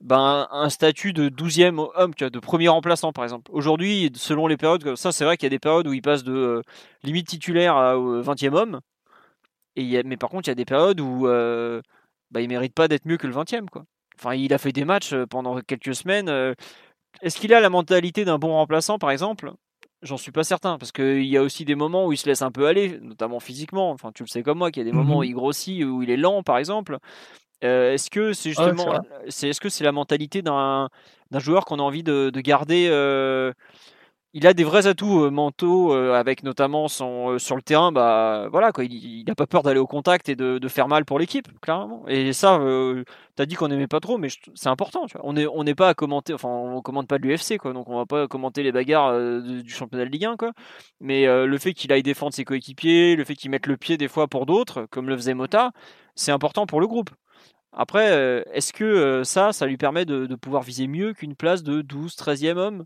Ben, 0.00 0.48
statut 0.70 1.12
de 1.12 1.28
12e 1.28 1.90
homme, 1.94 2.14
de 2.18 2.38
premier 2.38 2.68
remplaçant 2.68 3.12
par 3.12 3.24
exemple. 3.24 3.50
Aujourd'hui, 3.52 4.10
selon 4.14 4.46
les 4.46 4.56
périodes, 4.56 4.96
ça 4.96 5.12
c'est 5.12 5.26
vrai 5.26 5.36
qu'il 5.36 5.44
y 5.44 5.48
a 5.48 5.50
des 5.50 5.58
périodes 5.58 5.86
où 5.86 5.92
il 5.92 6.00
passe 6.00 6.24
de 6.24 6.32
euh, 6.32 6.62
limite 7.02 7.28
titulaire 7.28 7.76
à 7.76 7.96
20e 7.96 8.54
homme, 8.54 8.80
et 9.76 10.02
mais 10.04 10.16
par 10.16 10.30
contre 10.30 10.48
il 10.48 10.50
y 10.50 10.52
a 10.52 10.54
des 10.54 10.64
périodes 10.64 11.00
où 11.00 11.26
euh, 11.26 11.82
bah, 12.30 12.40
il 12.40 12.48
mérite 12.48 12.74
pas 12.74 12.88
d'être 12.88 13.06
mieux 13.06 13.16
que 13.16 13.26
le 13.26 13.34
20e. 13.34 13.68
Quoi. 13.68 13.84
Enfin, 14.18 14.34
il 14.34 14.52
a 14.52 14.58
fait 14.58 14.72
des 14.72 14.84
matchs 14.84 15.12
euh, 15.12 15.26
pendant 15.26 15.60
quelques 15.60 15.94
semaines. 15.94 16.28
Euh, 16.28 16.54
est-ce 17.22 17.38
qu'il 17.40 17.54
a 17.54 17.60
la 17.60 17.70
mentalité 17.70 18.24
d'un 18.24 18.38
bon 18.38 18.52
remplaçant 18.52 18.98
par 18.98 19.10
exemple? 19.10 19.52
J'en 20.02 20.16
suis 20.16 20.32
pas 20.32 20.44
certain, 20.44 20.78
parce 20.78 20.92
qu'il 20.92 21.26
y 21.26 21.36
a 21.36 21.42
aussi 21.42 21.64
des 21.64 21.74
moments 21.74 22.06
où 22.06 22.12
il 22.12 22.16
se 22.16 22.26
laisse 22.26 22.42
un 22.42 22.50
peu 22.50 22.66
aller, 22.66 22.98
notamment 23.02 23.38
physiquement. 23.38 23.90
Enfin, 23.90 24.12
tu 24.14 24.22
le 24.22 24.28
sais 24.28 24.42
comme 24.42 24.58
moi, 24.58 24.70
qu'il 24.70 24.82
y 24.82 24.88
a 24.88 24.90
des 24.90 24.96
moments 24.96 25.18
où 25.18 25.22
mmh 25.22 25.26
il 25.26 25.34
grossit, 25.34 25.84
où 25.84 26.02
il 26.02 26.10
est 26.10 26.16
lent, 26.16 26.42
par 26.42 26.56
exemple. 26.56 26.98
Euh, 27.62 27.92
est-ce 27.92 28.08
que 28.08 28.32
c'est 28.32 28.50
justement, 28.50 29.00
c'est, 29.28 29.50
est-ce 29.50 29.60
que 29.60 29.68
c'est 29.68 29.84
la 29.84 29.92
mentalité 29.92 30.40
d'un, 30.40 30.88
d'un 31.30 31.38
joueur 31.38 31.66
qu'on 31.66 31.78
a 31.78 31.82
envie 31.82 32.02
de, 32.02 32.30
de 32.30 32.40
garder 32.40 32.88
euh, 32.90 33.52
il 34.32 34.46
a 34.46 34.54
des 34.54 34.62
vrais 34.62 34.86
atouts 34.86 35.24
euh, 35.24 35.30
mentaux 35.30 35.92
euh, 35.92 36.14
avec 36.14 36.44
notamment 36.44 36.86
son 36.86 37.32
euh, 37.32 37.38
sur 37.38 37.56
le 37.56 37.62
terrain 37.62 37.90
bah 37.90 38.46
voilà 38.50 38.70
il 38.78 39.24
n'a 39.26 39.34
pas 39.34 39.46
peur 39.48 39.62
d'aller 39.64 39.80
au 39.80 39.88
contact 39.88 40.28
et 40.28 40.36
de, 40.36 40.68
faire 40.68 40.86
mal 40.86 41.04
pour 41.04 41.18
l'équipe 41.18 41.48
clairement. 41.60 42.04
Et 42.06 42.32
ça 42.32 42.60
tu 43.36 43.42
as 43.42 43.46
dit 43.46 43.56
qu'on 43.56 43.68
n'aimait 43.68 43.88
pas 43.88 43.98
trop 44.00 44.18
mais 44.18 44.28
c'est 44.54 44.68
important 44.68 45.06
on 45.22 45.32
n'est 45.32 45.46
on 45.46 45.64
n'est 45.64 45.74
pas 45.74 45.88
à 45.88 45.94
commenter 45.94 46.32
enfin 46.32 46.48
on 46.48 46.80
commente 46.80 47.08
pas 47.08 47.18
de 47.18 47.26
l'UFC 47.26 47.58
donc 47.64 47.88
on 47.88 47.96
va 47.96 48.06
pas 48.06 48.28
commenter 48.28 48.62
les 48.62 48.72
bagarres 48.72 49.18
du 49.40 49.70
championnat 49.70 50.04
de 50.04 50.10
Ligue 50.10 50.26
1 50.26 50.36
quoi. 50.36 50.52
Mais 51.00 51.26
le 51.26 51.58
fait 51.58 51.74
qu'il 51.74 51.92
aille 51.92 52.02
défendre 52.02 52.32
ses 52.34 52.44
coéquipiers 52.44 53.16
le 53.16 53.24
fait 53.24 53.34
qu'il 53.34 53.50
mette 53.50 53.66
le 53.66 53.76
pied 53.76 53.96
des 53.96 54.08
fois 54.08 54.28
pour 54.28 54.46
d'autres 54.46 54.86
comme 54.90 55.08
le 55.08 55.16
faisait 55.16 55.34
Mota 55.34 55.72
c'est 56.14 56.32
important 56.32 56.66
pour 56.66 56.80
le 56.80 56.86
groupe. 56.86 57.10
Après 57.72 58.44
est-ce 58.52 58.72
que 58.72 59.22
ça 59.24 59.52
ça 59.52 59.66
lui 59.66 59.76
permet 59.76 60.04
de, 60.04 60.26
de 60.26 60.34
pouvoir 60.36 60.62
viser 60.62 60.86
mieux 60.86 61.14
qu'une 61.14 61.34
place 61.34 61.62
de 61.64 61.82
12 61.82 62.14
13e 62.14 62.56
homme 62.58 62.84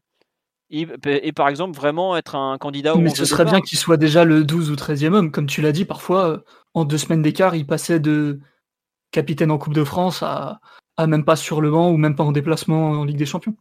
et, 0.75 1.33
par 1.33 1.49
exemple 1.49 1.77
vraiment 1.77 2.17
être 2.17 2.35
un 2.35 2.59
candidat 2.59 2.95
au 2.95 2.99
Mais 2.99 3.11
ce 3.11 3.25
serait 3.25 3.45
bien 3.45 3.61
qu'il 3.61 3.79
soit 3.79 3.97
déjà 3.97 4.25
le 4.25 4.45
12 4.45 4.71
ou 4.71 4.75
13e 4.75 5.13
homme. 5.13 5.31
Comme 5.31 5.47
tu 5.47 5.63
l'as 5.63 5.73
dit, 5.73 5.85
parfois, 5.85 6.29
euh, 6.29 6.39
en 6.75 6.85
deux 6.85 6.99
semaines 6.99 7.23
d'écart, 7.23 7.55
il 7.55 7.67
passait 7.67 8.01
de 8.01 8.41
capitaine 9.13 9.51
en 9.51 9.59
Coupe 9.59 9.75
de 9.75 9.85
France 9.85 10.23
à, 10.23 10.61
même 10.99 11.25
pas 11.25 11.37
sur 11.37 11.61
le 11.61 11.71
banc 11.71 11.91
ou 11.91 11.97
même 11.97 12.17
pas 12.17 12.25
en 12.25 12.33
déplacement 12.33 12.91
en 12.91 13.05
Ligue 13.05 13.17
des 13.17 13.27
Champions. 13.27 13.55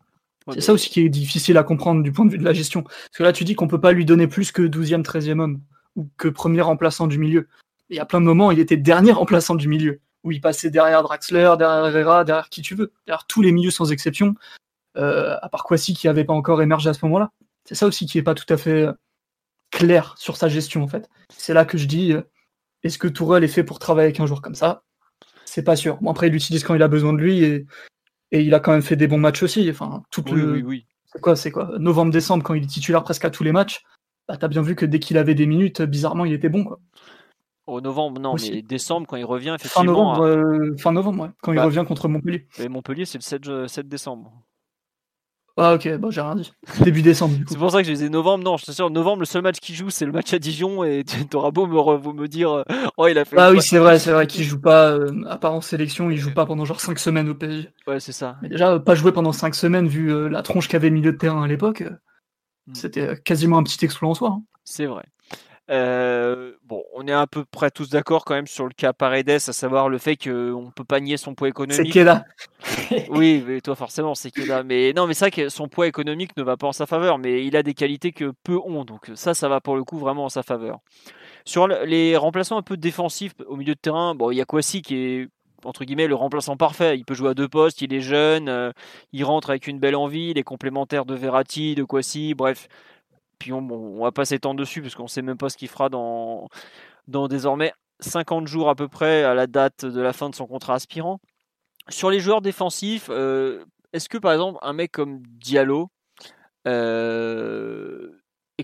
c'est 0.52 0.62
ça 0.62 0.74
aussi 0.74 0.90
qui 0.90 1.02
est 1.02 1.10
difficile 1.10 1.58
à 1.58 1.64
comprendre 1.64 2.02
du 2.02 2.12
point 2.12 2.26
de 2.26 2.32
vue 2.32 2.38
de 2.40 2.44
la 2.44 2.54
gestion. 2.54 2.82
Parce 2.82 3.18
que 3.18 3.24
là, 3.24 3.32
tu 3.32 3.44
dis 3.44 3.56
qu'on 3.56 3.68
peut 3.68 3.80
pas 3.80 3.92
lui 3.92 4.06
donner 4.06 4.28
plus 4.28 4.52
que 4.52 4.64
12e, 4.64 5.04
13e 5.04 5.40
homme 5.40 5.62
ou 5.96 6.10
que 6.18 6.28
premier 6.28 6.62
remplaçant 6.62 7.06
du 7.06 7.20
milieu. 7.20 7.48
Et 7.90 8.00
à 8.00 8.06
plein 8.06 8.20
de 8.20 8.26
moments, 8.26 8.50
il 8.50 8.60
était 8.60 8.78
dernier 8.78 9.12
remplaçant 9.14 9.56
du 9.56 9.68
milieu, 9.68 10.02
où 10.24 10.32
il 10.32 10.42
passait 10.42 10.72
derrière 10.72 11.04
Draxler, 11.04 11.54
derrière 11.60 11.86
Herrera, 11.86 12.24
derrière 12.24 12.50
qui 12.50 12.64
tu 12.64 12.74
veux, 12.74 12.92
derrière 13.06 13.26
tous 13.28 13.44
les 13.44 13.52
milieux 13.52 13.72
sans 13.72 13.92
exception. 13.92 14.34
Euh, 14.98 15.38
à 15.42 15.50
part 15.50 15.64
Kwasi 15.64 15.96
qui 15.96 16.08
n'avait 16.08 16.24
pas 16.24 16.34
encore 16.34 16.62
émergé 16.62 16.90
à 16.90 16.94
ce 16.94 17.04
moment-là. 17.06 17.32
C'est 17.66 17.76
ça 17.76 17.88
aussi 17.88 18.06
qui 18.06 18.18
n'est 18.18 18.24
pas 18.24 18.36
tout 18.36 18.52
à 18.52 18.58
fait 18.58 18.84
euh, 18.84 18.94
clair 19.72 20.16
sur 20.18 20.38
sa 20.38 20.48
gestion 20.48 20.84
en 20.84 20.88
fait. 20.88 21.10
C'est 21.36 21.54
là 21.54 21.66
que 21.66 21.78
je 21.78 21.88
dis, 21.88 22.14
euh, 22.14 22.22
est-ce 22.84 23.00
que 23.00 23.08
Tourelle 23.08 23.44
est 23.44 23.48
fait 23.48 23.64
pour 23.64 23.80
travailler 23.80 24.08
avec 24.08 24.20
un 24.20 24.28
joueur 24.28 24.42
comme 24.42 24.56
ça? 24.56 24.84
C'est 25.46 25.64
pas 25.64 25.76
sûr. 25.76 25.98
Bon, 26.02 26.12
après, 26.12 26.28
il 26.28 26.34
l'utilise 26.34 26.64
quand 26.64 26.76
il 26.76 26.84
a 26.84 26.88
besoin 26.88 27.14
de 27.14 27.20
lui 27.20 27.44
et, 27.44 27.66
et, 28.32 28.42
il 28.42 28.54
a 28.54 28.60
quand 28.60 28.72
même 28.72 28.82
fait 28.82 28.96
des 28.96 29.08
bons 29.08 29.18
matchs 29.18 29.44
aussi. 29.44 29.70
Enfin, 29.70 30.04
tout 30.10 30.24
oui, 30.32 30.42
oui, 30.42 30.64
oui. 30.64 30.86
C'est 31.06 31.22
quoi, 31.22 31.36
c'est 31.36 31.52
quoi? 31.52 31.72
Novembre-décembre, 31.78 32.44
quand 32.44 32.56
il 32.56 32.64
est 32.64 32.68
titulaire 32.68 33.04
presque 33.04 33.26
à 33.26 33.30
tous 33.30 33.44
les 33.44 33.52
matchs, 33.52 33.84
bah, 34.28 34.38
t'as 34.38 34.48
bien 34.48 34.62
vu 34.62 34.76
que 34.76 34.86
dès 34.86 35.00
qu'il 35.00 35.18
avait 35.18 35.36
des 35.36 35.46
minutes, 35.46 35.82
bizarrement, 35.82 36.26
il 36.26 36.34
était 36.34 36.50
bon. 36.50 36.64
Quoi. 36.64 36.80
Au 37.66 37.82
novembre, 37.82 38.20
non, 38.20 38.36
mais 38.36 38.62
décembre, 38.62 39.08
quand 39.08 39.16
il 39.16 39.26
revient, 39.26 39.56
effectivement. 39.58 40.16
Fin 40.16 40.22
novembre, 40.22 40.80
fin 40.80 40.92
novembre 40.92 41.32
quand 41.42 41.54
il 41.54 41.58
bah 41.58 41.66
revient 41.66 41.86
contre 41.88 42.08
Montpellier. 42.08 42.48
Et 42.60 42.68
Montpellier, 42.68 43.06
c'est 43.06 43.20
le 43.20 43.68
7, 43.68 43.68
7 43.68 43.88
décembre. 43.88 44.34
Ah 45.56 45.76
ok, 45.76 45.98
bon 45.98 46.10
j'ai 46.10 46.22
rien 46.22 46.36
dit. 46.36 46.52
Début 46.84 47.04
décembre. 47.04 47.36
c'est 47.48 47.58
pour 47.58 47.70
ça 47.70 47.82
que 47.82 47.88
je 47.88 47.94
disais 47.94 48.10
novembre. 48.10 48.44
Non, 48.44 48.58
je 48.58 48.64
suis 48.64 48.74
sûr, 48.74 48.90
novembre, 48.90 49.20
le 49.20 49.26
seul 49.26 49.44
match 49.44 49.60
qu'il 49.60 49.76
joue, 49.76 49.92
c'est 49.92 50.06
le 50.06 50.12
match 50.12 50.34
à 50.34 50.40
Dijon 50.40 50.84
et 50.84 51.04
tu 51.30 51.38
auras 51.38 51.52
beau 51.52 51.68
me, 51.68 52.14
me 52.14 52.28
dire, 52.28 52.52
euh, 52.52 52.64
oh 52.98 53.08
il 53.08 53.18
a 53.20 53.26
fait. 53.26 53.38
Ah 53.38 53.52
oui, 53.52 53.62
c'est 53.62 53.78
vrai, 53.78 54.00
c'est 54.00 54.12
vrai 54.12 54.26
qu'il 54.26 54.44
joue 54.44 54.60
pas, 54.60 54.90
euh, 54.90 55.12
à 55.30 55.38
part 55.38 55.54
en 55.54 55.62
sélection, 55.62 56.10
il 56.10 56.18
joue 56.18 56.34
pas 56.34 56.48
pendant 56.48 56.66
genre 56.66 56.80
5 56.80 56.98
semaines 56.98 57.30
au 57.30 57.36
PSG. 57.36 57.70
Ouais, 57.86 58.00
c'est 58.00 58.12
ça. 58.14 58.38
Mais 58.42 58.50
déjà, 58.50 58.80
pas 58.80 58.96
jouer 58.96 59.12
pendant 59.12 59.32
5 59.32 59.54
semaines 59.54 59.88
vu 59.88 60.12
euh, 60.12 60.28
la 60.28 60.42
tronche 60.42 60.68
qu'avait 60.68 60.90
milieu 60.90 61.12
de 61.12 61.18
terrain 61.18 61.44
à 61.44 61.48
l'époque, 61.48 61.84
hmm. 62.66 62.74
c'était 62.74 63.18
quasiment 63.24 63.60
un 63.60 63.64
petit 63.64 63.86
exploit 63.86 64.10
en 64.10 64.16
soi. 64.16 64.30
Hein. 64.30 64.44
C'est 64.64 64.88
vrai. 64.88 65.04
Euh, 65.74 66.54
bon, 66.66 66.84
on 66.94 67.08
est 67.08 67.14
à 67.14 67.26
peu 67.26 67.46
près 67.46 67.72
tous 67.72 67.90
d'accord 67.90 68.26
quand 68.26 68.36
même 68.36 68.46
sur 68.46 68.66
le 68.66 68.74
cas 68.74 68.94
Paredes, 68.94 69.30
à 69.30 69.40
savoir 69.40 69.90
le 69.90 69.98
fait 69.98 70.16
qu'on 70.16 70.30
ne 70.30 70.72
peut 70.72 70.84
pas 70.84 71.00
nier 71.00 71.18
son 71.18 71.34
poids 71.34 71.50
économique. 71.50 71.94
C'est 71.94 72.04
là. 72.04 72.26
oui, 73.10 73.44
mais 73.48 73.60
toi 73.60 73.76
forcément, 73.76 74.14
c'est 74.14 74.38
là. 74.38 74.62
Mais 74.62 74.94
non, 74.94 75.08
mais 75.08 75.16
c'est 75.16 75.26
vrai 75.26 75.32
que 75.32 75.50
son 75.50 75.68
poids 75.68 75.88
économique 75.88 76.38
ne 76.38 76.44
va 76.44 76.58
pas 76.58 76.68
en 76.68 76.74
sa 76.74 76.86
faveur, 76.86 77.18
mais 77.18 77.44
il 77.44 77.58
a 77.58 77.64
des 77.64 77.74
qualités 77.74 78.12
que 78.12 78.34
peu 78.44 78.58
ont, 78.58 78.86
donc 78.86 79.10
ça, 79.16 79.34
ça 79.34 79.50
va 79.50 79.62
pour 79.62 79.76
le 79.76 79.84
coup 79.84 79.98
vraiment 79.98 80.26
en 80.26 80.30
sa 80.30 80.44
faveur. 80.44 80.80
Sur 81.44 81.68
les 81.68 82.16
remplaçants 82.16 82.58
un 82.58 82.62
peu 82.62 82.78
défensifs 82.78 83.34
au 83.48 83.56
milieu 83.56 83.74
de 83.74 83.80
terrain, 83.80 84.14
bon, 84.14 84.32
il 84.32 84.38
y 84.38 84.42
a 84.42 84.46
Kwasi 84.46 84.84
qui 84.84 84.96
est 84.96 85.28
entre 85.66 85.86
guillemets 85.86 86.08
le 86.08 86.16
remplaçant 86.16 86.58
parfait. 86.58 86.98
Il 86.98 87.06
peut 87.06 87.14
jouer 87.14 87.30
à 87.30 87.34
deux 87.34 87.48
postes, 87.48 87.82
il 87.82 87.94
est 87.94 88.02
jeune, 88.02 88.50
euh, 88.50 88.72
il 89.12 89.24
rentre 89.24 89.50
avec 89.50 89.68
une 89.68 89.80
belle 89.80 89.96
envie, 89.96 90.32
il 90.32 90.38
est 90.38 90.44
complémentaire 90.44 91.06
de 91.06 91.16
Verratti, 91.16 91.76
de 91.76 91.84
Kwasi, 91.84 92.34
bref, 92.34 92.68
puis 93.44 93.52
on, 93.52 93.58
on 93.58 94.02
va 94.02 94.14
pas 94.14 94.24
s'étendre 94.24 94.58
dessus 94.58 94.82
parce 94.82 94.96
qu'on 94.96 95.08
sait 95.08 95.22
même 95.22 95.38
pas 95.38 95.50
ce 95.50 95.58
qu'il 95.58 95.68
fera 95.68 95.90
dans, 95.90 96.48
dans 97.10 97.28
désormais 97.28 97.74
50 98.00 98.48
jours 98.48 98.70
à 98.70 98.76
peu 98.76 98.88
près 98.88 99.24
à 99.24 99.34
la 99.34 99.48
date 99.48 99.84
de 99.84 100.00
la 100.00 100.14
fin 100.14 100.30
de 100.30 100.36
son 100.36 100.48
contrat 100.48 100.76
aspirant. 100.76 101.20
Sur 101.90 102.10
les 102.10 102.22
joueurs 102.22 102.42
défensifs, 102.42 103.08
euh, 103.10 103.66
est-ce 103.92 104.08
que 104.08 104.18
par 104.18 104.32
exemple 104.32 104.60
un 104.62 104.72
mec 104.72 104.94
comme 104.94 105.22
Diallo 105.28 105.90
euh, 106.66 108.12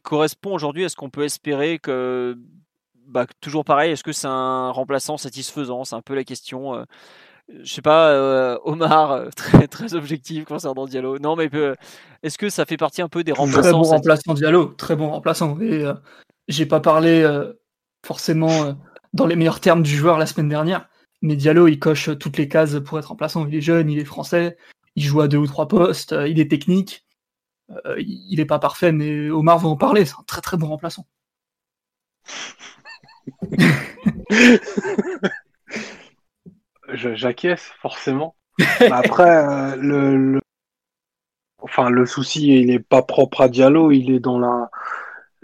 correspond 0.01 0.53
aujourd'hui 0.53 0.85
à 0.85 0.89
ce 0.89 0.95
qu'on 0.95 1.09
peut 1.09 1.25
espérer 1.25 1.77
que 1.77 2.37
bah, 3.05 3.25
toujours 3.41 3.65
pareil, 3.65 3.91
est-ce 3.91 4.03
que 4.03 4.13
c'est 4.13 4.27
un 4.27 4.69
remplaçant 4.69 5.17
satisfaisant? 5.17 5.83
C'est 5.83 5.95
un 5.95 6.01
peu 6.01 6.15
la 6.15 6.23
question. 6.23 6.73
Euh, 6.73 6.85
je 7.63 7.73
sais 7.73 7.81
pas, 7.81 8.11
euh, 8.11 8.57
Omar, 8.63 9.11
euh, 9.11 9.29
très, 9.35 9.67
très 9.67 9.93
objectif 9.93 10.45
concernant 10.45 10.85
Diallo. 10.85 11.19
Non, 11.19 11.35
mais 11.35 11.49
euh, 11.53 11.75
est-ce 12.23 12.37
que 12.37 12.49
ça 12.49 12.65
fait 12.65 12.77
partie 12.77 13.01
un 13.01 13.09
peu 13.09 13.23
des 13.23 13.31
remplaçants 13.31 13.61
Très 13.61 13.71
bon 13.71 13.83
remplaçant 13.83 14.33
Diallo, 14.33 14.65
très 14.65 14.95
bon 14.95 15.09
remplaçant. 15.09 15.59
Et 15.61 15.85
j'ai 16.47 16.65
pas 16.65 16.79
parlé 16.79 17.27
forcément 18.05 18.75
dans 19.13 19.25
les 19.25 19.35
meilleurs 19.35 19.59
termes 19.59 19.83
du 19.83 19.95
joueur 19.95 20.17
la 20.17 20.25
semaine 20.25 20.49
dernière. 20.49 20.89
Mais 21.21 21.35
Diallo, 21.35 21.67
il 21.67 21.79
coche 21.79 22.09
toutes 22.17 22.37
les 22.37 22.47
cases 22.47 22.79
pour 22.79 22.99
être 22.99 23.09
remplaçant. 23.09 23.45
Il 23.47 23.55
est 23.55 23.61
jeune, 23.61 23.89
il 23.89 23.99
est 23.99 24.05
français, 24.05 24.57
il 24.95 25.03
joue 25.03 25.21
à 25.21 25.27
deux 25.27 25.37
ou 25.37 25.47
trois 25.47 25.67
postes, 25.67 26.15
il 26.27 26.39
est 26.39 26.49
technique. 26.49 27.05
il 27.97 28.35
n'est 28.37 28.45
pas 28.45 28.59
parfait, 28.59 28.91
mais 28.91 29.29
Omar 29.29 29.59
va 29.59 29.69
en 29.69 29.77
parler. 29.77 30.05
C'est 30.05 30.15
un 30.19 30.23
très 30.25 30.41
très 30.41 30.57
bon 30.57 30.67
remplaçant. 30.67 31.05
J'acquiesce, 36.93 37.71
forcément. 37.81 38.35
Après, 38.91 39.75
le, 39.77 40.39
enfin, 41.61 41.89
le 41.89 42.05
souci, 42.05 42.59
il 42.59 42.67
n'est 42.67 42.79
pas 42.79 43.01
propre 43.01 43.41
à 43.41 43.49
Diallo, 43.49 43.91
il 43.91 44.11
est 44.11 44.19
dans 44.19 44.39
la. 44.39 44.69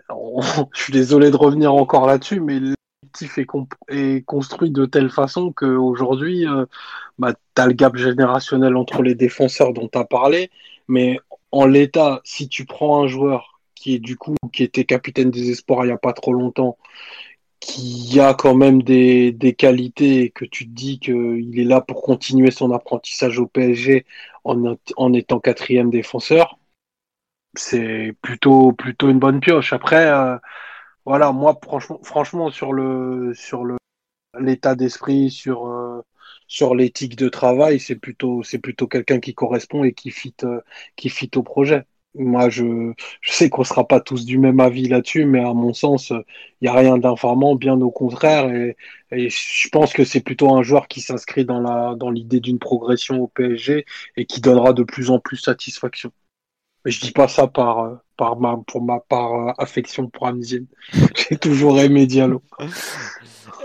Je 0.73 0.81
suis 0.81 0.93
désolé 0.93 1.31
de 1.31 1.37
revenir 1.37 1.73
encore 1.73 2.05
là-dessus, 2.05 2.39
mais 2.39 2.59
l'effectif 2.59 3.37
est, 3.37 3.47
est, 3.89 4.25
construit 4.25 4.71
de 4.71 4.85
telle 4.85 5.09
façon 5.09 5.51
qu'aujourd'hui, 5.51 6.47
euh, 6.47 6.65
bah, 7.17 7.33
tu 7.55 7.61
as 7.61 7.67
le 7.67 7.73
gap 7.73 7.95
générationnel 7.95 8.75
entre 8.75 9.01
les 9.01 9.15
défenseurs 9.15 9.73
dont 9.73 9.87
tu 9.87 9.97
as 9.97 10.05
parlé, 10.05 10.51
mais 10.87 11.19
en 11.51 11.65
l'état, 11.65 12.21
si 12.23 12.49
tu 12.49 12.65
prends 12.65 13.03
un 13.03 13.07
joueur 13.07 13.59
qui 13.75 13.95
est 13.95 13.99
du 13.99 14.17
coup 14.17 14.35
qui 14.53 14.63
était 14.63 14.85
capitaine 14.85 15.31
des 15.31 15.51
espoirs 15.51 15.83
il 15.83 15.87
n'y 15.87 15.93
a 15.93 15.97
pas 15.97 16.13
trop 16.13 16.33
longtemps, 16.33 16.77
qui 17.65 18.19
a 18.19 18.33
quand 18.35 18.55
même 18.55 18.83
des, 18.83 19.31
des 19.31 19.55
qualités 19.55 20.29
que 20.31 20.45
tu 20.45 20.65
te 20.67 20.71
dis 20.71 20.99
qu'il 20.99 21.59
est 21.59 21.63
là 21.63 21.81
pour 21.81 22.03
continuer 22.03 22.51
son 22.51 22.71
apprentissage 22.71 23.39
au 23.39 23.47
PSG 23.47 24.05
en, 24.43 24.75
en 24.97 25.13
étant 25.13 25.39
quatrième 25.39 25.89
défenseur, 25.89 26.59
c'est 27.55 28.15
plutôt 28.21 28.73
plutôt 28.73 29.09
une 29.09 29.19
bonne 29.19 29.39
pioche. 29.39 29.73
Après, 29.73 30.07
euh, 30.07 30.37
voilà, 31.05 31.31
moi 31.31 31.59
franchement, 31.63 31.99
franchement 32.03 32.49
sur 32.51 32.73
le 32.73 33.33
sur 33.35 33.63
le 33.65 33.77
l'état 34.39 34.75
d'esprit, 34.75 35.31
sur 35.31 35.67
euh, 35.67 36.01
sur 36.47 36.75
l'éthique 36.75 37.15
de 37.17 37.29
travail, 37.29 37.79
c'est 37.79 37.95
plutôt 37.95 38.43
c'est 38.43 38.59
plutôt 38.59 38.87
quelqu'un 38.87 39.19
qui 39.19 39.33
correspond 39.35 39.83
et 39.83 39.93
qui 39.93 40.11
fit 40.11 40.35
euh, 40.43 40.61
qui 40.95 41.09
fit 41.09 41.31
au 41.35 41.43
projet. 41.43 41.85
Moi, 42.17 42.49
je, 42.49 42.93
je 43.21 43.31
sais 43.33 43.49
qu'on 43.49 43.63
sera 43.65 43.87
pas 43.87 43.99
tous 43.99 44.25
du 44.25 44.37
même 44.37 44.59
avis 44.61 44.87
là-dessus, 44.87 45.25
mais 45.25 45.39
à 45.41 45.53
mon 45.53 45.73
sens, 45.73 46.11
il 46.11 46.23
n'y 46.61 46.67
a 46.69 46.73
rien 46.73 46.97
d'informant, 46.97 47.55
bien 47.55 47.79
au 47.81 47.91
contraire. 47.91 48.49
Et, 48.53 48.77
et 49.11 49.29
je 49.29 49.69
pense 49.69 49.91
que 49.93 50.05
c'est 50.05 50.21
plutôt 50.21 50.55
un 50.55 50.63
joueur 50.63 50.87
qui 50.87 51.01
s'inscrit 51.01 51.43
dans 51.45 51.59
la 51.59 51.95
dans 51.95 52.09
l'idée 52.11 52.39
d'une 52.39 52.59
progression 52.59 53.21
au 53.23 53.27
PSG 53.27 53.85
et 54.15 54.25
qui 54.25 54.39
donnera 54.41 54.71
de 54.73 54.83
plus 54.83 55.09
en 55.09 55.19
plus 55.19 55.37
satisfaction. 55.37 56.11
Je 56.85 56.99
dis 56.99 57.11
pas 57.11 57.27
ça 57.27 57.47
par 57.47 57.99
par 58.15 58.39
ma 58.39 58.57
pour 58.67 58.81
ma 58.83 58.99
par 58.99 59.59
affection 59.59 60.07
pour 60.07 60.27
Amzine. 60.27 60.67
J'ai 61.15 61.37
toujours 61.37 61.79
aimé 61.79 62.05
Diallo. 62.05 62.41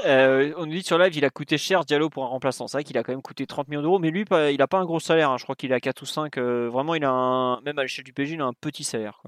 Euh, 0.06 0.52
on 0.56 0.66
nous 0.66 0.72
dit 0.72 0.82
sur 0.82 0.98
live, 0.98 1.14
il 1.16 1.24
a 1.24 1.30
coûté 1.30 1.58
cher 1.58 1.84
Diallo 1.84 2.08
pour 2.08 2.24
un 2.24 2.28
remplaçant. 2.28 2.66
C'est 2.66 2.78
vrai 2.78 2.84
qu'il 2.84 2.96
a 2.98 3.02
quand 3.02 3.12
même 3.12 3.22
coûté 3.22 3.46
30 3.46 3.68
millions 3.68 3.82
d'euros, 3.82 3.98
mais 3.98 4.10
lui, 4.10 4.24
il 4.50 4.56
n'a 4.58 4.66
pas 4.66 4.78
un 4.78 4.84
gros 4.84 5.00
salaire. 5.00 5.30
Hein. 5.30 5.36
Je 5.38 5.44
crois 5.44 5.56
qu'il 5.56 5.72
a 5.72 5.80
4 5.80 6.02
ou 6.02 6.06
5. 6.06 6.38
Euh, 6.38 6.68
vraiment, 6.70 6.94
il 6.94 7.04
a 7.04 7.10
un, 7.10 7.60
même 7.62 7.78
à 7.78 7.82
l'échelle 7.82 8.04
du 8.04 8.12
PSG, 8.12 8.34
il 8.34 8.40
a 8.40 8.46
un 8.46 8.52
petit 8.52 8.84
salaire. 8.84 9.22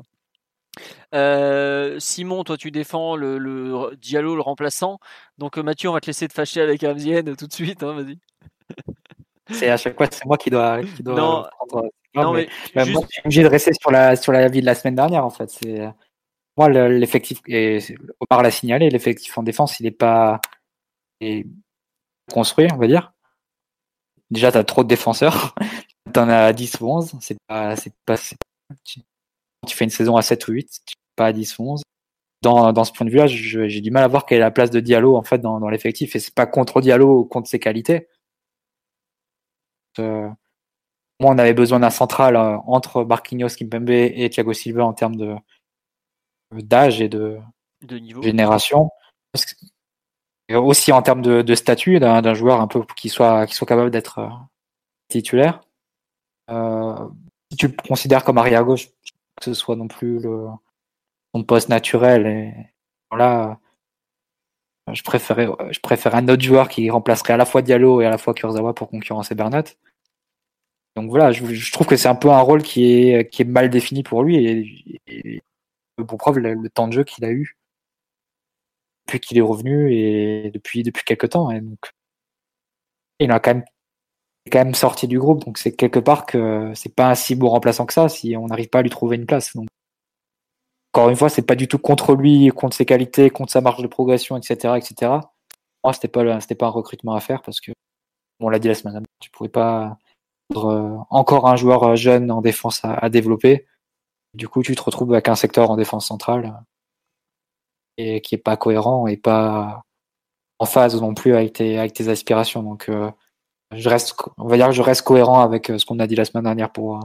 Euh, 1.15 1.99
Simon, 2.01 2.45
toi, 2.45 2.57
tu 2.57 2.71
défends 2.71 3.17
le, 3.17 3.95
Diallo, 4.01 4.35
le 4.35 4.41
remplaçant. 4.41 4.99
Donc, 5.39 5.59
Mathieu, 5.59 5.91
on 5.91 5.93
va 5.93 6.01
te 6.01 6.07
laisser 6.07 6.29
te 6.29 6.33
fâcher 6.33 6.63
avec 6.63 6.83
Amzienne 6.85 7.37
tout 7.37 7.47
de 7.47 7.53
suite. 7.53 7.83
Hein, 7.83 7.95
vas-y. 7.95 8.19
C'est 9.53 9.71
à 9.71 9.77
chaque 9.77 9.97
fois, 9.97 10.07
c'est 10.11 10.25
moi 10.25 10.37
qui 10.37 10.51
dois, 10.51 10.83
qui 10.83 11.03
dois 11.03 11.15
non, 11.15 11.45
prendre. 11.57 11.91
Non, 12.15 12.33
mais, 12.33 12.49
moi, 12.75 12.85
je 12.85 13.13
suis 13.13 13.23
obligé 13.25 13.43
de 13.43 13.49
rester 13.49 13.73
sur 13.73 13.91
la, 13.91 14.17
sur 14.17 14.33
la 14.33 14.49
vie 14.49 14.61
de 14.61 14.67
la 14.67 14.75
semaine 14.75 14.95
dernière, 14.95 15.25
en 15.25 15.31
fait. 15.31 15.51
C'est 15.51 15.89
moi 16.57 16.69
l'effectif 16.69 17.39
et 17.47 17.79
Omar 18.21 18.43
l'a 18.43 18.51
signalé 18.51 18.91
l'effectif 18.91 19.39
en 19.39 19.43
défense 19.43 19.81
il 19.81 19.85
n'est 19.85 19.91
pas 19.91 20.41
construit, 22.33 22.69
on 22.73 22.77
va 22.77 22.87
dire. 22.87 23.13
Déjà, 24.31 24.51
tu 24.53 24.59
as 24.59 24.65
trop 24.65 24.83
de 24.83 24.89
défenseurs. 24.89 25.55
tu 26.13 26.21
en 26.21 26.29
as 26.29 26.53
10 26.53 26.81
ou 26.81 26.89
11. 26.89 27.13
C'est 27.21 27.39
pas, 27.47 27.77
c'est 27.77 27.93
pas, 28.05 28.17
tu 28.17 29.77
fais 29.77 29.85
une 29.85 29.91
saison 29.91 30.17
à 30.17 30.23
7 30.23 30.49
ou 30.49 30.53
8, 30.53 30.81
tu 30.87 30.95
pas 31.17 31.27
à 31.27 31.33
10 31.33 31.59
ou 31.59 31.71
11. 31.73 31.83
Dans, 32.43 32.73
dans 32.73 32.85
ce 32.85 32.93
point 32.93 33.07
de 33.07 33.11
vue-là, 33.11 33.27
j'ai 33.29 33.81
du 33.81 33.91
mal 33.91 34.03
à 34.03 34.09
voir 34.09 34.27
quelle 34.27 34.39
est 34.39 34.41
la 34.41 34.51
place 34.51 34.71
de 34.71 34.81
Diallo 34.81 35.17
en 35.17 35.23
fait 35.23 35.39
dans, 35.39 35.61
dans 35.61 35.69
l'effectif. 35.69 36.17
Et 36.17 36.19
c'est 36.19 36.35
pas 36.35 36.47
contre 36.47 36.81
Diallo 36.81 37.21
ou 37.21 37.25
contre 37.25 37.49
ses 37.49 37.61
qualités. 37.61 38.09
Euh, 39.99 40.29
moi, 41.21 41.31
on 41.31 41.39
avait 41.39 41.55
besoin 41.55 41.81
d'un 41.81 41.91
central 41.91 42.37
euh, 42.37 42.57
entre 42.67 43.05
Marquinhos, 43.05 43.49
Kimpembe 43.57 43.91
et 43.91 44.29
Thiago 44.31 44.53
Silva 44.53 44.85
en 44.85 44.93
termes 44.93 45.17
de 45.17 45.37
d'âge 46.53 47.01
et 47.01 47.09
de, 47.09 47.39
de 47.83 47.99
niveau. 47.99 48.23
génération. 48.23 48.91
Que 50.49 50.55
aussi 50.57 50.93
en 50.93 51.03
termes 51.03 51.23
de, 51.23 51.55
statut 51.55 51.99
d'un 51.99 52.35
joueur 52.35 52.61
un 52.61 52.67
peu 52.67 52.85
qui 52.97 53.09
soit, 53.09 53.47
qui 53.47 53.55
soit 53.55 53.67
capable 53.67 53.91
d'être 53.91 54.19
euh, 54.19 54.29
titulaire. 55.09 55.61
Euh, 56.51 57.09
si 57.51 57.57
tu 57.57 57.69
le 57.69 57.75
considères 57.89 58.25
comme 58.25 58.39
arrière 58.39 58.65
gauche, 58.65 58.89
que 58.89 59.45
ce 59.45 59.55
soit 59.55 59.77
non 59.77 59.89
plus 59.89 60.19
le, 60.19 60.47
son 61.35 61.45
poste 61.45 61.69
naturel. 61.69 62.27
Et 62.27 63.17
là, 63.17 63.59
je 64.95 65.03
préférais, 65.03 65.49
je 65.71 65.81
préfère 65.81 66.15
un 66.15 66.29
autre 66.29 66.43
joueur 66.43 66.69
qui 66.69 66.89
remplacerait 66.91 67.35
à 67.35 67.37
la 67.37 67.47
fois 67.47 67.63
Diallo 67.63 68.01
et 68.01 68.07
à 68.07 68.11
la 68.11 68.19
fois 68.19 68.35
Kurzawa 68.35 68.75
pour 68.75 68.89
concurrencer 68.89 69.35
Bernat. 69.35 69.65
Donc 70.97 71.09
voilà, 71.11 71.33
je, 71.33 71.73
trouve 71.73 71.87
que 71.87 71.97
c'est 71.97 72.09
un 72.09 72.15
peu 72.15 72.31
un 72.31 72.41
rôle 72.41 72.63
qui 72.63 72.85
est, 72.85 73.31
qui 73.31 73.43
est 73.43 73.47
mal 73.47 73.71
défini 73.71 74.03
pour 74.03 74.23
lui 74.23 74.37
et, 74.37 75.01
et 75.07 75.43
pour 76.07 76.19
preuve 76.19 76.39
le 76.39 76.69
temps 76.69 76.89
de 76.89 76.93
jeu 76.93 77.05
qu'il 77.05 77.25
a 77.25 77.31
eu 77.31 77.57
depuis 79.07 79.21
qu'il 79.21 79.39
est 79.39 79.43
revenu 79.43 79.93
et 79.95 80.51
depuis 80.51 80.83
depuis 80.83 81.05
quelques 81.05 81.31
temps. 81.31 81.51
Et 81.51 81.61
donc, 81.61 81.93
il 83.19 83.31
a 83.31 83.41
quand 83.41 83.55
même 83.55 83.65
quand 84.51 84.59
même 84.65 84.75
sorti 84.75 85.07
du 85.07 85.19
groupe, 85.21 85.45
donc 85.45 85.59
c'est 85.59 85.73
quelque 85.73 86.01
part 86.01 86.27
que 86.27 86.73
c'est 86.75 86.95
pas 86.95 87.11
un 87.11 87.15
si 87.15 87.37
bon 87.37 87.49
remplaçant 87.49 87.87
que 87.87 87.93
ça 87.93 88.09
si 88.09 88.37
on 88.37 88.47
n'arrive 88.47 88.69
pas 88.69 88.81
à 88.81 88.83
lui 88.83 88.91
trouver 88.91 89.17
une 89.17 89.27
place. 89.27 89.55
Donc, 89.55 89.69
encore 90.93 91.09
une 91.11 91.17
fois, 91.17 91.29
c'est 91.29 91.43
pas 91.43 91.55
du 91.55 91.69
tout 91.69 91.79
contre 91.79 92.15
lui, 92.15 92.49
contre 92.51 92.77
ses 92.77 92.87
qualités, 92.87 93.31
contre 93.31 93.53
sa 93.53 93.61
marge 93.61 93.83
de 93.83 93.89
progression, 93.89 94.37
etc., 94.37 94.75
etc. 94.77 95.13
Moi, 95.85 95.93
c'était 95.93 96.09
pas 96.09 96.41
c'était 96.41 96.55
pas 96.55 96.67
un 96.67 96.71
recrutement 96.71 97.15
à 97.15 97.21
faire 97.21 97.43
parce 97.43 97.61
que 97.61 97.73
on 98.41 98.49
l'a 98.51 98.59
dit 98.59 98.69
la 98.69 98.75
semaine 98.75 98.95
dernière, 98.95 99.09
tu 99.21 99.31
pouvais 99.31 99.49
pas 99.51 99.99
euh, 100.57 100.97
encore 101.11 101.49
un 101.49 101.57
joueur 101.57 101.85
euh, 101.85 101.97
jeune 101.97 102.31
en 102.31 102.43
défense 102.43 102.81
à 102.85 103.09
développer. 103.11 103.67
Du 104.35 104.49
coup, 104.49 104.63
tu 104.63 104.75
te 104.77 104.83
retrouves 104.83 105.13
avec 105.13 105.29
un 105.29 105.37
secteur 105.37 105.71
en 105.71 105.77
défense 105.77 106.07
centrale 106.07 106.63
et 107.99 108.21
qui 108.21 108.35
est 108.35 108.39
pas 108.39 108.57
cohérent 108.57 109.07
et 109.07 109.17
pas 109.17 109.85
en 110.59 110.67
phase 110.67 111.01
non 111.01 111.15
plus 111.15 111.35
avec 111.35 111.55
tes, 111.55 111.79
avec 111.79 111.93
tes 111.93 112.09
aspirations. 112.09 112.63
Donc, 112.63 112.89
euh, 112.89 113.11
je 113.73 113.89
reste, 113.89 114.15
on 114.39 114.47
va 114.47 114.57
dire 114.57 114.67
que 114.69 114.73
je 114.73 114.83
reste 114.83 115.03
cohérent 115.03 115.41
avec 115.41 115.71
euh, 115.71 115.79
ce 115.79 115.87
qu'on 115.87 115.99
a 115.99 116.07
dit 116.07 116.15
la 116.15 116.25
semaine 116.25 116.45
dernière 116.45 116.71
pour 116.73 116.97
euh, 116.97 117.01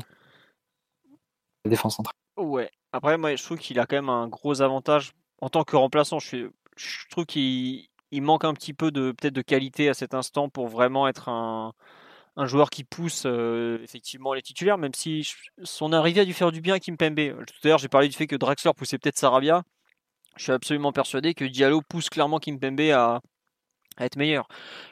la 1.66 1.72
défense 1.72 1.96
centrale. 1.96 2.14
Ouais. 2.38 2.72
Après, 2.92 3.18
moi, 3.18 3.36
je 3.36 3.44
trouve 3.44 3.58
qu'il 3.58 3.80
a 3.80 3.86
quand 3.86 3.96
même 3.96 4.10
un 4.10 4.28
gros 4.28 4.62
avantage 4.62 5.12
en 5.42 5.50
tant 5.50 5.64
que 5.64 5.76
remplaçant. 5.76 6.20
Je, 6.20 6.50
je 6.76 7.10
trouve 7.10 7.26
qu'il 7.26 7.88
il 8.12 8.22
manque 8.22 8.46
un 8.46 8.54
petit 8.54 8.74
peu 8.74 8.92
de 8.92 9.12
peut-être 9.12 9.34
de 9.34 9.42
qualité 9.42 9.90
à 9.90 9.94
cet 9.94 10.14
instant 10.14 10.50
pour 10.50 10.68
vraiment 10.68 11.08
être 11.08 11.30
un, 11.30 11.74
joueur 12.46 12.70
qui 12.70 12.84
pousse 12.84 13.26
effectivement 13.26 14.34
les 14.34 14.44
titulaires, 14.44 14.78
même 14.78 14.94
si 14.94 15.28
son 15.64 15.92
arrivée 15.92 16.22
a 16.22 16.26
dû 16.26 16.34
faire 16.34 16.52
du 16.52 16.62
bien 16.62 16.76
à 16.76 16.80
Kimpembe. 16.80 17.16
Tout 17.16 17.56
à 17.64 17.68
l'heure, 17.68 17.80
j'ai 17.80 17.90
parlé 17.90 18.08
du 18.08 18.16
fait 18.16 18.28
que 18.28 18.36
Draxler 18.36 18.74
poussait 18.76 19.00
peut-être 19.00 19.18
Sarabia 19.18 19.64
je 20.38 20.44
suis 20.44 20.52
absolument 20.52 20.92
persuadé 20.92 21.34
que 21.34 21.46
Diallo 21.46 21.82
pousse 21.82 22.10
clairement 22.10 22.40
Kimpembe 22.40 22.80
à, 22.92 23.22
à 23.98 24.06
être 24.06 24.16
meilleur. 24.16 24.48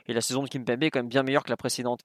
Et 0.07 0.13
la 0.13 0.21
saison 0.21 0.43
de 0.43 0.49
Kimpembe 0.49 0.83
est 0.83 0.91
quand 0.91 0.99
même 0.99 1.09
bien 1.09 1.23
meilleure 1.23 1.43
que 1.43 1.49
la 1.49 1.57
précédente. 1.57 2.01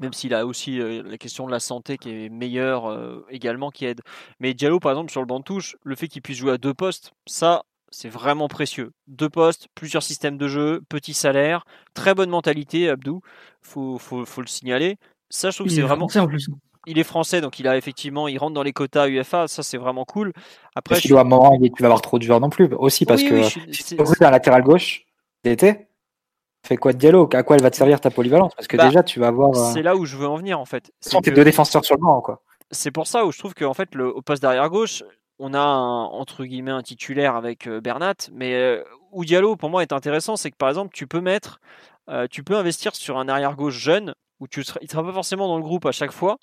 Même 0.00 0.12
s'il 0.12 0.34
a 0.34 0.46
aussi 0.46 0.80
euh, 0.80 1.02
la 1.04 1.18
question 1.18 1.46
de 1.46 1.52
la 1.52 1.60
santé 1.60 1.98
qui 1.98 2.10
est 2.10 2.28
meilleure 2.28 2.90
euh, 2.90 3.24
également, 3.30 3.70
qui 3.70 3.84
aide. 3.84 4.00
Mais 4.40 4.54
Diallo, 4.54 4.80
par 4.80 4.92
exemple, 4.92 5.10
sur 5.10 5.20
le 5.20 5.26
banc 5.26 5.40
de 5.40 5.44
touche, 5.44 5.76
le 5.84 5.94
fait 5.94 6.08
qu'il 6.08 6.22
puisse 6.22 6.38
jouer 6.38 6.52
à 6.52 6.58
deux 6.58 6.74
postes, 6.74 7.12
ça, 7.26 7.64
c'est 7.90 8.08
vraiment 8.08 8.48
précieux. 8.48 8.92
Deux 9.06 9.28
postes, 9.28 9.68
plusieurs 9.74 10.02
systèmes 10.02 10.38
de 10.38 10.48
jeu, 10.48 10.80
petit 10.88 11.14
salaire, 11.14 11.64
très 11.94 12.14
bonne 12.14 12.30
mentalité, 12.30 12.88
Abdou. 12.88 13.20
Faut, 13.60 13.98
faut, 13.98 14.24
faut 14.24 14.40
le 14.40 14.46
signaler. 14.46 14.96
Ça, 15.28 15.50
je 15.50 15.56
trouve 15.56 15.68
que 15.68 15.72
c'est 15.72 15.82
vraiment. 15.82 16.08
En 16.14 16.26
plus 16.26 16.48
il 16.86 16.98
est 16.98 17.04
français, 17.04 17.40
donc 17.40 17.58
il 17.58 17.68
a 17.68 17.76
effectivement, 17.76 18.28
il 18.28 18.38
rentre 18.38 18.54
dans 18.54 18.62
les 18.62 18.72
quotas 18.72 19.08
UFA, 19.08 19.48
ça 19.48 19.62
c'est 19.62 19.76
vraiment 19.76 20.04
cool. 20.04 20.32
Après, 20.74 20.96
je... 20.96 21.08
dois 21.08 21.20
à 21.20 21.24
un 21.24 21.26
moment, 21.26 21.58
tu 21.58 21.82
vas 21.82 21.86
avoir 21.86 22.00
trop 22.00 22.18
de 22.18 22.22
joueurs 22.22 22.40
non 22.40 22.50
plus, 22.50 22.68
aussi 22.78 23.04
parce 23.04 23.22
que 23.22 23.42
si 23.42 23.96
tu 23.96 24.24
un 24.24 24.30
latéral 24.30 24.62
gauche 24.62 25.04
d'été, 25.44 25.88
fais 26.62 26.76
quoi 26.76 26.92
de 26.92 26.98
dialogue 26.98 27.34
À 27.36 27.42
quoi 27.42 27.56
elle 27.56 27.62
va 27.62 27.70
te 27.70 27.76
servir 27.76 28.00
ta 28.00 28.10
polyvalence? 28.10 28.54
Parce 28.54 28.68
que 28.68 28.76
bah, 28.76 28.86
déjà, 28.86 29.02
tu 29.02 29.20
vas 29.20 29.28
avoir. 29.28 29.50
Euh, 29.50 29.72
c'est 29.72 29.82
là 29.82 29.96
où 29.96 30.04
je 30.04 30.16
veux 30.16 30.26
en 30.26 30.36
venir 30.36 30.58
en 30.58 30.64
fait. 30.64 30.92
C'est 31.00 31.20
que... 31.20 31.30
deux 31.30 31.44
défenseurs 31.44 31.84
sur 31.84 31.96
le 31.96 32.00
banc, 32.00 32.20
quoi. 32.20 32.42
C'est 32.70 32.90
pour 32.90 33.06
ça 33.06 33.24
où 33.24 33.32
je 33.32 33.38
trouve 33.38 33.54
qu'en 33.54 33.74
fait, 33.74 33.94
le, 33.94 34.14
au 34.14 34.22
poste 34.22 34.42
d'arrière 34.42 34.70
gauche, 34.70 35.02
on 35.38 35.54
a 35.54 35.60
un, 35.60 36.04
entre 36.04 36.44
guillemets 36.44 36.70
un 36.70 36.82
titulaire 36.82 37.34
avec 37.34 37.66
euh, 37.66 37.80
Bernat, 37.80 38.14
mais 38.32 38.54
euh, 38.54 38.84
où 39.10 39.24
Diallo 39.24 39.56
pour 39.56 39.70
moi 39.70 39.82
est 39.82 39.92
intéressant, 39.92 40.36
c'est 40.36 40.50
que 40.50 40.56
par 40.56 40.68
exemple, 40.68 40.90
tu 40.94 41.06
peux 41.06 41.20
mettre, 41.20 41.60
tu 42.30 42.42
peux 42.42 42.56
investir 42.56 42.96
sur 42.96 43.18
un 43.18 43.28
arrière 43.28 43.54
gauche 43.54 43.78
jeune 43.78 44.14
où 44.40 44.48
tu 44.48 44.64
seras, 44.64 44.80
il 44.82 44.90
sera 44.90 45.04
pas 45.04 45.12
forcément 45.12 45.46
dans 45.46 45.56
le 45.56 45.62
groupe 45.62 45.86
à 45.86 45.92
chaque 45.92 46.10
fois 46.10 46.38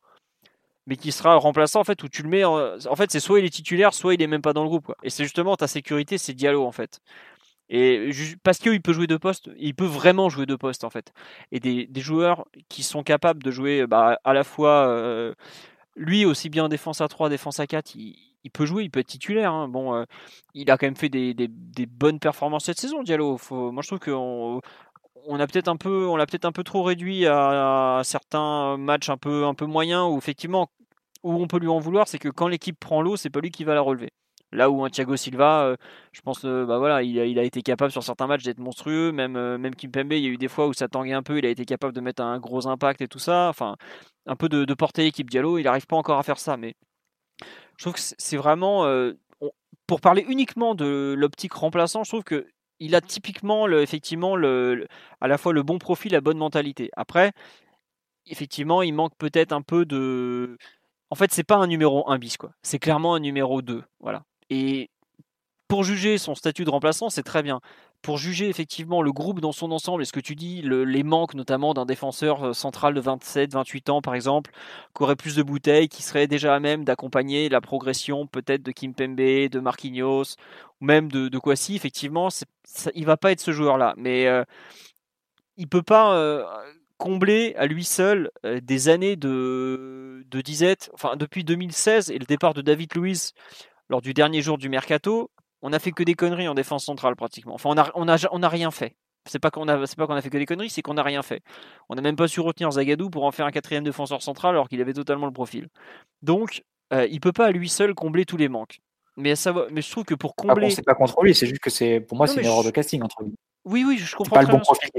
mais 0.88 0.96
qui 0.96 1.12
sera 1.12 1.36
remplaçant 1.36 1.82
en 1.82 1.84
fait 1.84 2.02
où 2.02 2.08
tu 2.08 2.24
le 2.24 2.30
mets 2.30 2.46
en, 2.46 2.96
fait 2.96 3.12
c'est 3.12 3.20
soit 3.20 3.40
il 3.40 3.46
est 3.46 3.50
titulaire 3.50 3.94
soit 3.94 4.14
il 4.14 4.22
est 4.22 4.28
même 4.28 4.42
pas 4.42 4.54
dans 4.54 4.64
le 4.64 4.70
groupe 4.70 4.94
et 5.04 5.10
c'est 5.10 5.24
justement 5.24 5.56
ta 5.56 5.68
sécurité 5.68 6.18
c'est 6.18 6.34
Diallo 6.34 6.66
en 6.66 6.72
fait 6.72 7.02
Et 7.70 8.12
parce 8.44 8.60
qu'il 8.60 8.82
peut 8.82 8.94
jouer 8.94 9.08
deux 9.08 9.20
postes, 9.20 9.50
il 9.58 9.76
peut 9.76 9.86
vraiment 9.86 10.30
jouer 10.30 10.46
deux 10.46 10.58
postes 10.58 10.84
en 10.84 10.90
fait. 10.90 11.12
Et 11.52 11.60
des, 11.60 12.02
joueurs 12.02 12.46
qui 12.70 12.84
sont 12.84 13.04
capables 13.04 13.44
de 13.44 13.52
jouer 13.52 13.86
bah, 13.88 14.20
à 14.24 14.34
la 14.34 14.44
fois, 14.44 14.88
euh, 14.88 15.34
lui 15.96 16.26
aussi 16.26 16.50
bien 16.50 16.70
défense 16.70 17.02
à 17.02 17.08
3, 17.08 17.30
défense 17.30 17.60
à 17.60 17.68
4, 17.68 17.96
il, 17.96 18.52
peut 18.54 18.66
jouer, 18.66 18.84
il 18.84 18.90
peut 18.90 19.02
être 19.02 19.08
titulaire. 19.08 19.52
Hein. 19.52 19.68
Bon, 19.68 19.94
euh, 19.96 20.06
il 20.54 20.72
a 20.72 20.78
quand 20.78 20.88
même 20.88 20.96
fait 20.96 21.10
des, 21.10 21.36
bonnes 21.88 22.20
performances 22.20 22.66
cette 22.66 22.80
saison, 22.80 23.04
Diallo. 23.04 23.38
moi 23.52 23.82
je 23.84 23.88
trouve 23.88 24.00
qu'on 24.00 24.62
on 25.28 25.40
a 25.40 25.48
peut-être 25.48 25.68
un 25.68 25.76
peu, 25.76 26.16
l'a 26.18 26.26
peut-être 26.26 26.46
un 26.46 26.54
peu 26.54 26.64
trop 26.64 26.84
réduit 26.84 27.26
à, 27.28 28.02
certains 28.06 28.78
matchs 28.78 29.10
un 29.10 29.18
peu, 29.18 29.46
un 29.46 29.54
peu 29.54 29.66
moyens 29.66 30.10
où 30.10 30.18
effectivement, 30.18 30.70
où 31.24 31.34
on 31.34 31.48
peut 31.48 31.60
lui 31.60 31.68
en 31.68 31.80
vouloir, 31.80 32.08
c'est 32.08 32.20
que 32.20 32.30
quand 32.30 32.48
l'équipe 32.48 32.80
prend 32.80 33.02
l'eau, 33.02 33.18
c'est 33.18 33.30
pas 33.30 33.42
lui 33.42 33.52
qui 33.52 33.66
va 33.66 33.76
la 33.76 33.82
relever. 33.82 34.12
Là 34.54 34.70
où 34.70 34.86
un 34.86 34.90
Thiago 34.90 35.18
Silva, 35.18 35.64
euh, 35.64 35.76
je 36.14 36.22
pense, 36.22 36.46
euh, 36.46 36.66
bah 36.66 36.78
voilà, 36.78 37.04
il 37.04 37.20
a, 37.38 37.44
été 37.44 37.62
capable 37.62 37.92
sur 37.92 38.02
certains 38.04 38.28
matchs 38.28 38.44
d'être 38.44 38.60
monstrueux. 38.60 39.12
Même, 39.12 39.36
euh, 39.36 39.58
même 39.58 39.74
il 39.84 40.18
y 40.20 40.26
a 40.28 40.30
eu 40.30 40.38
des 40.38 40.48
fois 40.48 40.68
où 40.68 40.74
ça 40.74 40.88
tanguait 40.88 41.14
un 41.14 41.24
peu. 41.24 41.38
Il 41.38 41.46
a 41.46 41.50
été 41.50 41.66
capable 41.66 41.94
de 41.94 42.00
mettre 42.00 42.24
un 42.24 42.40
gros 42.40 42.68
impact 42.68 43.02
et 43.02 43.08
tout 43.08 43.20
ça. 43.20 43.50
Enfin, 43.50 43.76
un 44.26 44.36
peu 44.38 44.48
de, 44.48 44.74
porter 44.74 45.04
l'équipe 45.04 45.30
Diallo. 45.30 45.58
Il 45.58 45.64
n'arrive 45.64 45.86
pas 45.86 45.98
encore 45.98 46.18
à 46.18 46.24
faire 46.24 46.40
ça. 46.40 46.56
Mais 46.56 46.76
je 47.78 47.84
trouve 47.84 47.94
que 47.94 48.00
c'est 48.00 48.38
vraiment. 48.38 48.86
pour 49.88 50.02
parler 50.02 50.26
uniquement 50.30 50.76
de 50.76 51.16
l'optique 51.18 51.54
remplaçant, 51.54 52.04
je 52.04 52.10
trouve 52.12 52.24
que 52.24 52.48
il 52.80 52.96
a 52.96 53.02
typiquement, 53.02 53.68
effectivement, 53.68 54.36
à 54.36 55.28
la 55.28 55.38
fois 55.38 55.54
le 55.54 55.64
bon 55.64 55.80
profil, 55.80 56.12
la 56.14 56.22
bonne 56.22 56.38
mentalité. 56.38 56.90
Après, 56.96 57.34
effectivement, 58.28 58.82
il 58.82 58.94
manque 58.94 59.16
peut-être 59.18 59.52
un 59.52 59.62
peu 59.62 59.86
de. 59.86 60.58
En 61.10 61.16
fait, 61.16 61.32
c'est 61.34 61.44
pas 61.44 61.58
un 61.58 61.68
numéro 61.68 62.10
1 62.10 62.18
bis, 62.20 62.38
quoi. 62.38 62.52
C'est 62.62 62.80
clairement 62.80 63.16
un 63.16 63.20
numéro 63.20 63.62
2. 63.62 63.84
Voilà. 64.00 64.24
Et 64.50 64.90
pour 65.68 65.84
juger 65.84 66.18
son 66.18 66.34
statut 66.34 66.64
de 66.64 66.70
remplaçant, 66.70 67.10
c'est 67.10 67.24
très 67.24 67.44
bien. 67.44 67.60
Pour 68.02 68.18
juger 68.18 68.48
effectivement 68.48 69.02
le 69.02 69.12
groupe 69.12 69.42
dans 69.42 69.52
son 69.52 69.72
ensemble, 69.72 70.04
et 70.04 70.06
ce 70.06 70.14
que 70.14 70.20
tu 70.20 70.36
dis, 70.36 70.62
les 70.62 71.04
manques 71.04 71.34
notamment 71.34 71.74
d'un 71.74 71.86
défenseur 71.86 72.44
euh, 72.46 72.54
central 72.54 72.94
de 72.94 73.02
27, 73.02 73.54
28 73.54 73.90
ans 73.90 74.02
par 74.02 74.16
exemple, 74.16 74.52
qui 74.96 75.04
aurait 75.04 75.16
plus 75.16 75.36
de 75.36 75.44
bouteilles, 75.44 75.90
qui 75.90 76.04
serait 76.04 76.28
déjà 76.28 76.56
à 76.56 76.60
même 76.60 76.86
d'accompagner 76.86 77.50
la 77.50 77.60
progression 77.60 78.28
peut-être 78.28 78.64
de 78.64 78.72
Kim 78.72 78.94
Pembe, 78.94 79.18
de 79.18 79.60
Marquinhos, 79.60 80.36
ou 80.80 80.86
même 80.86 81.12
de, 81.12 81.28
de 81.28 81.40
Kwasi, 81.40 81.76
effectivement, 81.76 82.30
ça, 82.30 82.46
il 82.96 83.06
va 83.06 83.18
pas 83.18 83.32
être 83.32 83.42
ce 83.42 83.52
joueur-là. 83.52 83.94
Mais 83.98 84.28
euh, 84.28 84.44
il 85.58 85.68
peut 85.68 85.84
pas 85.84 86.16
euh, 86.16 86.46
combler 86.98 87.56
à 87.58 87.66
lui 87.66 87.84
seul 87.84 88.32
des 88.44 88.90
années 88.90 89.16
de, 89.18 90.24
de 90.30 90.42
disette, 90.42 90.92
enfin 90.94 91.18
depuis 91.18 91.44
2016 91.44 92.12
et 92.12 92.20
le 92.20 92.26
départ 92.26 92.54
de 92.54 92.62
David 92.62 92.96
Luiz 92.96 93.34
lors 93.90 94.02
du 94.02 94.14
dernier 94.14 94.42
jour 94.42 94.58
du 94.58 94.70
mercato, 94.70 95.32
on 95.62 95.74
a 95.74 95.80
fait 95.80 95.92
que 95.92 96.04
des 96.04 96.14
conneries 96.14 96.48
en 96.48 96.54
défense 96.54 96.86
centrale 96.86 97.16
pratiquement. 97.16 97.56
Enfin, 97.56 97.70
on 97.70 97.78
a, 97.78 97.92
on 97.96 98.08
a, 98.08 98.18
on 98.32 98.44
a 98.44 98.50
rien 98.50 98.72
fait. 98.72 98.96
C'est 99.26 99.40
pas 99.40 99.52
qu'on 99.52 99.68
a, 99.68 99.86
c'est 99.86 99.98
pas 99.98 100.08
qu'on 100.08 100.16
a 100.16 100.22
fait 100.22 100.30
que 100.30 100.38
des 100.38 100.46
conneries, 100.46 100.70
c'est 100.70 100.82
qu'on 100.82 100.94
n'a 100.94 101.04
rien 101.04 101.22
fait. 101.22 101.42
On 101.90 101.96
n'a 101.96 102.02
même 102.02 102.16
pas 102.16 102.28
su 102.28 102.40
retenir 102.40 102.72
Zagadou 102.72 103.10
pour 103.10 103.26
en 103.26 103.32
faire 103.32 103.46
un 103.46 103.52
quatrième 103.52 103.84
défenseur 103.84 104.22
central 104.22 104.56
alors 104.56 104.70
qu'il 104.70 104.80
avait 104.82 104.94
totalement 104.94 105.26
le 105.26 105.34
profil. 105.34 105.68
Donc, 106.22 106.64
euh, 106.94 107.08
il 107.10 107.20
peut 107.20 107.34
pas 107.34 107.48
à 107.48 107.52
lui 107.52 107.70
seul 107.70 107.94
combler 107.94 108.26
tous 108.26 108.38
les 108.38 108.48
manques. 108.48 108.80
Mais, 109.18 109.36
ça, 109.36 109.54
mais 109.72 109.82
je 109.82 109.92
trouve 109.92 110.06
que 110.06 110.14
pour 110.14 110.36
ah 110.38 110.44
combler. 110.44 110.70
c'est 110.70 110.84
pas 110.84 110.94
contre 110.94 111.22
lui, 111.24 111.34
c'est 111.34 111.48
juste 111.48 111.60
que 111.60 111.72
c'est, 111.72 112.00
pour 112.00 112.18
moi, 112.18 112.28
c'est 112.28 112.40
une 112.40 112.46
erreur 112.46 112.64
de 112.64 112.70
casting 112.70 113.02
entre 113.02 113.24
lui. 113.24 113.34
Oui, 113.68 113.84
oui, 113.86 113.98
je 113.98 114.16
comprends. 114.16 114.38
Pas 114.38 114.42
le 114.44 114.48
bon 114.48 114.60
profil 114.60 114.90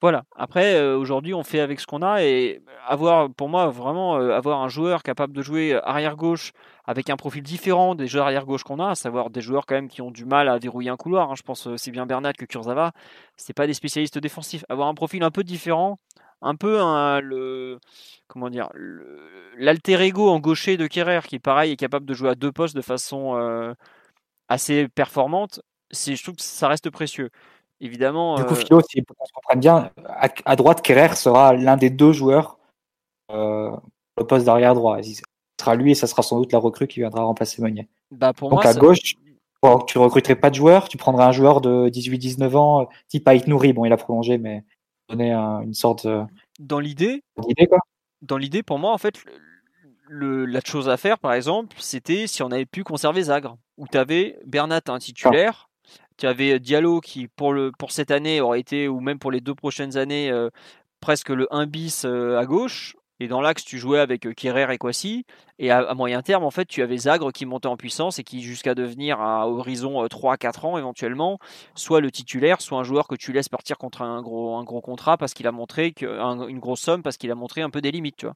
Voilà. 0.00 0.24
Après, 0.36 0.74
euh, 0.74 0.96
aujourd'hui, 0.96 1.32
on 1.32 1.42
fait 1.42 1.60
avec 1.60 1.80
ce 1.80 1.86
qu'on 1.86 2.02
a 2.02 2.22
et 2.22 2.62
avoir, 2.86 3.30
pour 3.30 3.48
moi, 3.48 3.68
vraiment 3.68 4.18
euh, 4.18 4.36
avoir 4.36 4.60
un 4.60 4.68
joueur 4.68 5.02
capable 5.02 5.32
de 5.32 5.40
jouer 5.40 5.80
arrière 5.84 6.16
gauche 6.16 6.52
avec 6.86 7.08
un 7.08 7.16
profil 7.16 7.42
différent 7.42 7.94
des 7.94 8.06
joueurs 8.06 8.26
arrière 8.26 8.44
gauche 8.44 8.62
qu'on 8.62 8.78
a, 8.78 8.90
à 8.90 8.94
savoir 8.94 9.30
des 9.30 9.40
joueurs 9.40 9.64
quand 9.64 9.74
même 9.74 9.88
qui 9.88 10.02
ont 10.02 10.10
du 10.10 10.26
mal 10.26 10.50
à 10.50 10.58
verrouiller 10.58 10.90
un 10.90 10.96
couloir. 10.96 11.30
Hein. 11.30 11.34
Je 11.34 11.42
pense 11.42 11.66
c'est 11.76 11.90
bien 11.90 12.04
Bernat 12.04 12.34
que 12.34 12.44
Kurzawa. 12.44 12.92
C'est 13.36 13.54
pas 13.54 13.66
des 13.66 13.74
spécialistes 13.74 14.18
défensifs. 14.18 14.64
Avoir 14.68 14.88
un 14.88 14.94
profil 14.94 15.22
un 15.22 15.30
peu 15.30 15.42
différent, 15.42 15.98
un 16.42 16.56
peu 16.56 16.78
le 17.22 17.78
comment 18.28 18.50
dire 18.50 18.68
l'alter 19.56 20.00
ego 20.02 20.28
en 20.28 20.40
gaucher 20.40 20.76
de 20.76 20.86
Kerrer 20.86 21.20
qui 21.26 21.38
pareil 21.38 21.72
est 21.72 21.76
capable 21.76 22.04
de 22.04 22.14
jouer 22.14 22.30
à 22.30 22.34
deux 22.34 22.52
postes 22.52 22.76
de 22.76 22.82
façon 22.82 23.36
euh, 23.36 23.72
assez 24.48 24.88
performante. 24.88 25.60
Je 25.92 26.22
trouve 26.22 26.36
que 26.36 26.42
ça 26.42 26.68
reste 26.68 26.90
précieux. 26.90 27.30
Évidemment. 27.84 28.36
Du 28.36 28.44
coup, 28.44 28.54
euh, 28.54 28.56
Philo, 28.56 28.80
si 28.80 29.02
pour 29.02 29.14
qu'on 29.14 29.26
se 29.26 29.32
comprenne 29.32 29.60
bien, 29.60 29.90
à, 30.46 30.56
droite, 30.56 30.80
Kerrer 30.80 31.14
sera 31.16 31.52
l'un 31.52 31.76
des 31.76 31.90
deux 31.90 32.12
joueurs 32.12 32.58
euh, 33.30 33.70
au 34.16 34.24
poste 34.24 34.46
d'arrière 34.46 34.74
droit. 34.74 35.02
Ce 35.02 35.20
sera 35.60 35.74
lui 35.74 35.92
et 35.92 35.94
ça 35.94 36.06
sera 36.06 36.22
sans 36.22 36.38
doute 36.38 36.50
la 36.50 36.58
recrue 36.58 36.88
qui 36.88 37.00
viendra 37.00 37.22
remplacer 37.24 37.60
Meunier. 37.60 37.86
Bah 38.10 38.32
pour 38.32 38.48
Donc 38.48 38.64
à 38.64 38.72
gauche, 38.72 39.16
tu 39.86 39.98
recruterais 39.98 40.34
pas 40.34 40.48
de 40.48 40.54
joueur, 40.54 40.88
tu 40.88 40.96
prendrais 40.96 41.24
un 41.24 41.32
joueur 41.32 41.60
de 41.60 41.90
18-19 41.90 42.56
ans, 42.56 42.88
type 43.08 43.28
Aït 43.28 43.46
Nouri. 43.46 43.74
Bon, 43.74 43.84
il 43.84 43.92
a 43.92 43.98
prolongé, 43.98 44.38
mais 44.38 44.64
donner 45.10 45.34
une 45.34 45.74
sorte. 45.74 46.08
Dans 46.58 46.80
l'idée, 46.80 47.22
dans 48.22 48.38
l'idée, 48.38 48.62
pour 48.62 48.78
moi, 48.78 48.94
en 48.94 48.98
fait, 48.98 49.22
le, 50.08 50.46
la 50.46 50.60
chose 50.64 50.88
à 50.88 50.96
faire, 50.96 51.18
par 51.18 51.34
exemple, 51.34 51.76
c'était 51.78 52.26
si 52.26 52.42
on 52.42 52.50
avait 52.50 52.64
pu 52.64 52.82
conserver 52.82 53.24
Zagre, 53.24 53.58
où 53.76 53.86
tu 53.86 53.98
avais 53.98 54.38
Bernat 54.46 54.80
un 54.88 54.98
titulaire, 54.98 55.68
tu 56.16 56.26
avais 56.26 56.58
Diallo 56.60 57.00
qui, 57.00 57.28
pour, 57.28 57.52
le, 57.52 57.72
pour 57.78 57.92
cette 57.92 58.10
année, 58.10 58.40
aurait 58.40 58.60
été, 58.60 58.88
ou 58.88 59.00
même 59.00 59.18
pour 59.18 59.30
les 59.30 59.40
deux 59.40 59.54
prochaines 59.54 59.96
années, 59.96 60.30
euh, 60.30 60.50
presque 61.00 61.30
le 61.30 61.52
1 61.52 61.66
bis 61.66 62.04
euh, 62.04 62.38
à 62.38 62.46
gauche. 62.46 62.96
Et 63.20 63.28
dans 63.28 63.40
l'axe, 63.40 63.64
tu 63.64 63.78
jouais 63.78 64.00
avec 64.00 64.26
euh, 64.26 64.32
Kerrer 64.32 64.72
et 64.72 64.78
Kwasi. 64.78 65.24
Et 65.58 65.70
à, 65.70 65.94
moyen 65.94 66.22
terme, 66.22 66.44
en 66.44 66.50
fait, 66.50 66.66
tu 66.66 66.82
avais 66.82 66.96
Zagre 66.96 67.32
qui 67.32 67.46
montait 67.46 67.68
en 67.68 67.76
puissance 67.76 68.18
et 68.18 68.24
qui, 68.24 68.42
jusqu'à 68.42 68.74
devenir 68.74 69.20
à 69.20 69.48
horizon 69.48 70.04
3-4 70.06 70.66
ans 70.66 70.78
éventuellement, 70.78 71.38
soit 71.74 72.00
le 72.00 72.10
titulaire, 72.10 72.60
soit 72.60 72.78
un 72.78 72.84
joueur 72.84 73.06
que 73.06 73.14
tu 73.14 73.32
laisses 73.32 73.48
partir 73.48 73.78
contre 73.78 74.02
un 74.02 74.20
gros, 74.20 74.56
un 74.56 74.64
gros 74.64 74.80
contrat 74.80 75.16
parce 75.16 75.32
qu'il 75.32 75.46
a 75.46 75.52
montré 75.52 75.92
que, 75.92 76.06
une 76.48 76.58
grosse 76.58 76.80
somme 76.80 77.02
parce 77.02 77.16
qu'il 77.16 77.30
a 77.30 77.36
montré 77.36 77.62
un 77.62 77.70
peu 77.70 77.80
des 77.80 77.92
limites, 77.92 78.16
tu 78.16 78.26
vois. 78.26 78.34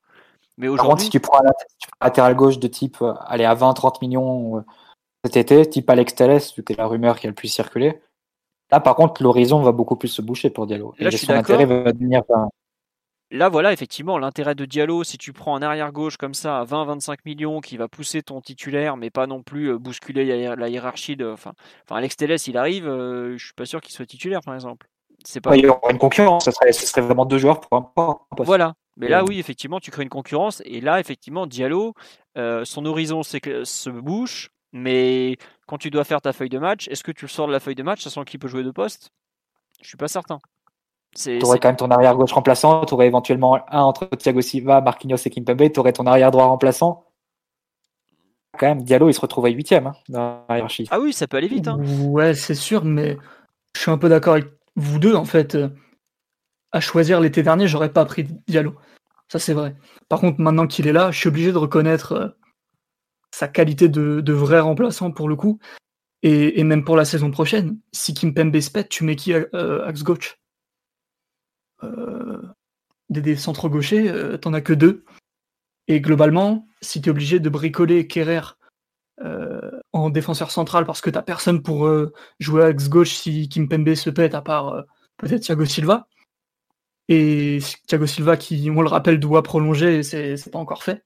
Mais 0.56 0.68
aujourd'hui. 0.68 1.05
si 1.05 1.10
tu 1.10 1.20
prends 1.20 1.38
un 1.38 1.52
latéral 2.00 2.34
gauche 2.34 2.59
de 2.59 2.66
type, 2.66 2.96
aller 3.26 3.44
à 3.44 3.55
20-30 3.55 3.98
millions 4.00 4.64
cet 5.28 5.36
été, 5.36 5.68
type 5.68 5.88
Alex 5.90 6.14
Telles, 6.14 6.40
c'était 6.40 6.74
la 6.74 6.86
rumeur 6.86 7.18
qui 7.18 7.26
a 7.26 7.30
le 7.30 7.34
plus 7.34 7.48
circulé. 7.48 8.00
Là, 8.70 8.80
par 8.80 8.94
contre, 8.96 9.22
l'horizon 9.22 9.62
va 9.62 9.72
beaucoup 9.72 9.96
plus 9.96 10.09
se 10.09 10.20
boucher 10.20 10.50
pour 10.50 10.66
Diallo. 10.66 10.94
Là, 10.98 11.10
son 11.10 11.32
intérêt 11.32 11.64
va 11.64 11.92
devenir. 11.92 12.22
Là, 13.30 13.50
voilà, 13.50 13.72
effectivement, 13.74 14.16
l'intérêt 14.18 14.55
de 14.55 14.64
Diallo, 14.64 15.05
si 15.05 15.18
tu 15.18 15.34
prends 15.34 15.55
un 15.55 15.60
arrière-gauche 15.60 16.16
comme 16.16 16.32
ça 16.32 16.60
à 16.60 16.64
20-25 16.64 17.18
millions 17.26 17.60
qui 17.60 17.76
va 17.76 17.86
pousser 17.86 18.22
ton 18.22 18.40
titulaire, 18.40 18.96
mais 18.96 19.10
pas 19.10 19.26
non 19.26 19.42
plus 19.42 19.66
euh, 19.66 19.78
bousculer 19.78 20.24
la 20.56 20.68
hiérarchie 20.68 21.16
de. 21.16 21.30
Enfin, 21.30 21.52
enfin 21.84 21.96
Alex 21.96 22.16
Telles, 22.16 22.36
il 22.46 22.56
arrive, 22.56 22.88
euh, 22.88 23.36
je 23.36 23.44
suis 23.44 23.55
pas 23.55 23.66
sûr 23.66 23.82
qu'il 23.82 23.92
soit 23.92 24.06
titulaire, 24.06 24.40
par 24.42 24.55
exemple. 24.55 24.88
C'est 25.24 25.42
pas... 25.42 25.56
il 25.56 25.64
y 25.64 25.68
aura 25.68 25.90
une 25.90 25.98
concurrence, 25.98 26.44
ce 26.44 26.50
serait, 26.86 27.02
vraiment 27.02 27.26
deux 27.26 27.38
joueurs 27.38 27.60
pour 27.60 27.76
un 27.76 27.82
poste. 27.82 28.46
Voilà, 28.46 28.74
mais 28.96 29.09
là, 29.09 29.24
oui, 29.24 29.38
effectivement, 29.38 29.80
tu 29.80 29.90
crées 29.90 30.05
une 30.05 30.09
concurrence. 30.09 30.62
Et 30.64 30.80
là, 30.80 31.00
effectivement, 31.00 31.46
Diallo, 31.46 31.94
euh, 32.38 32.64
son 32.64 32.86
horizon 32.86 33.22
se 33.22 33.90
bouche. 33.90 34.50
Mais 34.73 35.36
quand 35.66 35.78
tu 35.78 35.90
dois 35.90 36.05
faire 36.05 36.20
ta 36.20 36.32
feuille 36.32 36.49
de 36.49 36.59
match, 36.59 36.89
est-ce 36.89 37.03
que 37.03 37.12
tu 37.12 37.24
le 37.24 37.31
sors 37.31 37.47
de 37.47 37.53
la 37.53 37.61
feuille 37.61 37.74
de 37.74 37.82
match 37.82 38.03
sachant 38.03 38.24
qu'il 38.24 38.39
peut 38.39 38.49
jouer 38.49 38.62
de 38.62 38.70
poste? 38.70 39.11
Je 39.82 39.89
suis 39.89 39.97
pas 39.97 40.09
certain. 40.09 40.39
Tu 41.16 41.43
aurais 41.43 41.59
quand 41.59 41.69
même 41.69 41.77
ton 41.77 41.90
arrière 41.90 42.15
gauche 42.15 42.32
remplaçant, 42.32 42.85
tu 42.85 42.95
aurais 42.95 43.07
éventuellement 43.07 43.59
un 43.70 43.81
entre 43.81 44.07
Thiago 44.07 44.40
Silva, 44.40 44.81
Marquinhos 44.81 45.16
et 45.16 45.31
Kimpembe, 45.31 45.73
tu 45.73 45.81
aurais 45.81 45.93
ton 45.93 46.07
arrière 46.07 46.31
droit 46.31 46.45
remplaçant. 46.45 47.07
Quand 48.59 48.66
même, 48.66 48.82
Diallo, 48.82 49.09
il 49.09 49.15
se 49.15 49.20
retrouve 49.20 49.47
à 49.47 49.51
8 49.51 49.73
hein, 49.73 49.93
dans 50.09 50.45
la 50.49 50.57
hiérarchie. 50.57 50.86
Ah 50.90 51.01
oui, 51.01 51.12
ça 51.12 51.27
peut 51.27 51.36
aller 51.36 51.49
vite. 51.49 51.69
Hein. 51.69 51.78
Ouais, 52.09 52.35
c'est 52.35 52.55
sûr, 52.55 52.85
mais 52.85 53.16
je 53.74 53.81
suis 53.81 53.90
un 53.90 53.99
peu 53.99 54.09
d'accord 54.09 54.35
avec 54.35 54.47
vous 54.77 54.99
deux. 54.99 55.15
En 55.15 55.24
fait, 55.24 55.57
à 56.73 56.81
choisir 56.81 57.20
l'été 57.20 57.43
dernier, 57.43 57.69
j'aurais 57.69 57.93
pas 57.93 58.05
pris 58.05 58.27
Diallo. 58.47 58.74
Ça, 59.28 59.39
c'est 59.39 59.55
vrai. 59.55 59.77
Par 60.09 60.20
contre, 60.20 60.40
maintenant 60.40 60.66
qu'il 60.66 60.86
est 60.86 60.93
là, 60.93 61.11
je 61.11 61.19
suis 61.19 61.28
obligé 61.28 61.53
de 61.53 61.59
reconnaître 61.59 62.12
euh, 62.12 62.28
sa 63.30 63.48
qualité 63.48 63.88
de, 63.88 64.32
vrai 64.32 64.60
remplaçant 64.60 65.10
pour 65.10 65.28
le 65.28 65.36
coup. 65.36 65.59
Et, 66.22 66.64
même 66.64 66.84
pour 66.84 66.96
la 66.96 67.05
saison 67.05 67.30
prochaine, 67.30 67.78
si 67.92 68.12
Kimpembe 68.12 68.59
se 68.60 68.70
pète, 68.70 68.88
tu 68.88 69.05
mets 69.05 69.16
qui 69.16 69.32
euh, 69.32 69.86
axe 69.86 70.02
gauche? 70.02 70.38
Euh, 71.84 72.42
Des, 73.09 73.36
centres 73.36 73.68
gauchers, 73.68 74.09
euh, 74.09 74.36
t'en 74.36 74.52
as 74.52 74.60
que 74.60 74.72
deux. 74.72 75.05
Et 75.86 76.00
globalement, 76.00 76.66
si 76.82 77.00
tu 77.00 77.09
es 77.09 77.12
obligé 77.12 77.40
de 77.40 77.48
bricoler 77.48 78.06
Kerrer 78.06 78.40
en 79.92 80.10
défenseur 80.10 80.52
central 80.52 80.86
parce 80.86 81.00
que 81.00 81.10
t'as 81.10 81.22
personne 81.22 81.60
pour 81.60 81.90
jouer 82.38 82.64
axe 82.64 82.88
gauche 82.88 83.14
si 83.14 83.48
Kimpembe 83.48 83.94
se 83.94 84.10
pète, 84.10 84.34
à 84.34 84.42
part 84.42 84.84
peut-être 85.16 85.42
Thiago 85.42 85.64
Silva. 85.64 86.09
Et 87.09 87.59
Thiago 87.86 88.06
Silva, 88.06 88.36
qui, 88.36 88.70
on 88.70 88.82
le 88.82 88.88
rappelle, 88.88 89.18
doit 89.18 89.42
prolonger, 89.42 90.02
c'est 90.02 90.50
pas 90.50 90.59
encore 90.59 90.82
fait. 90.82 91.05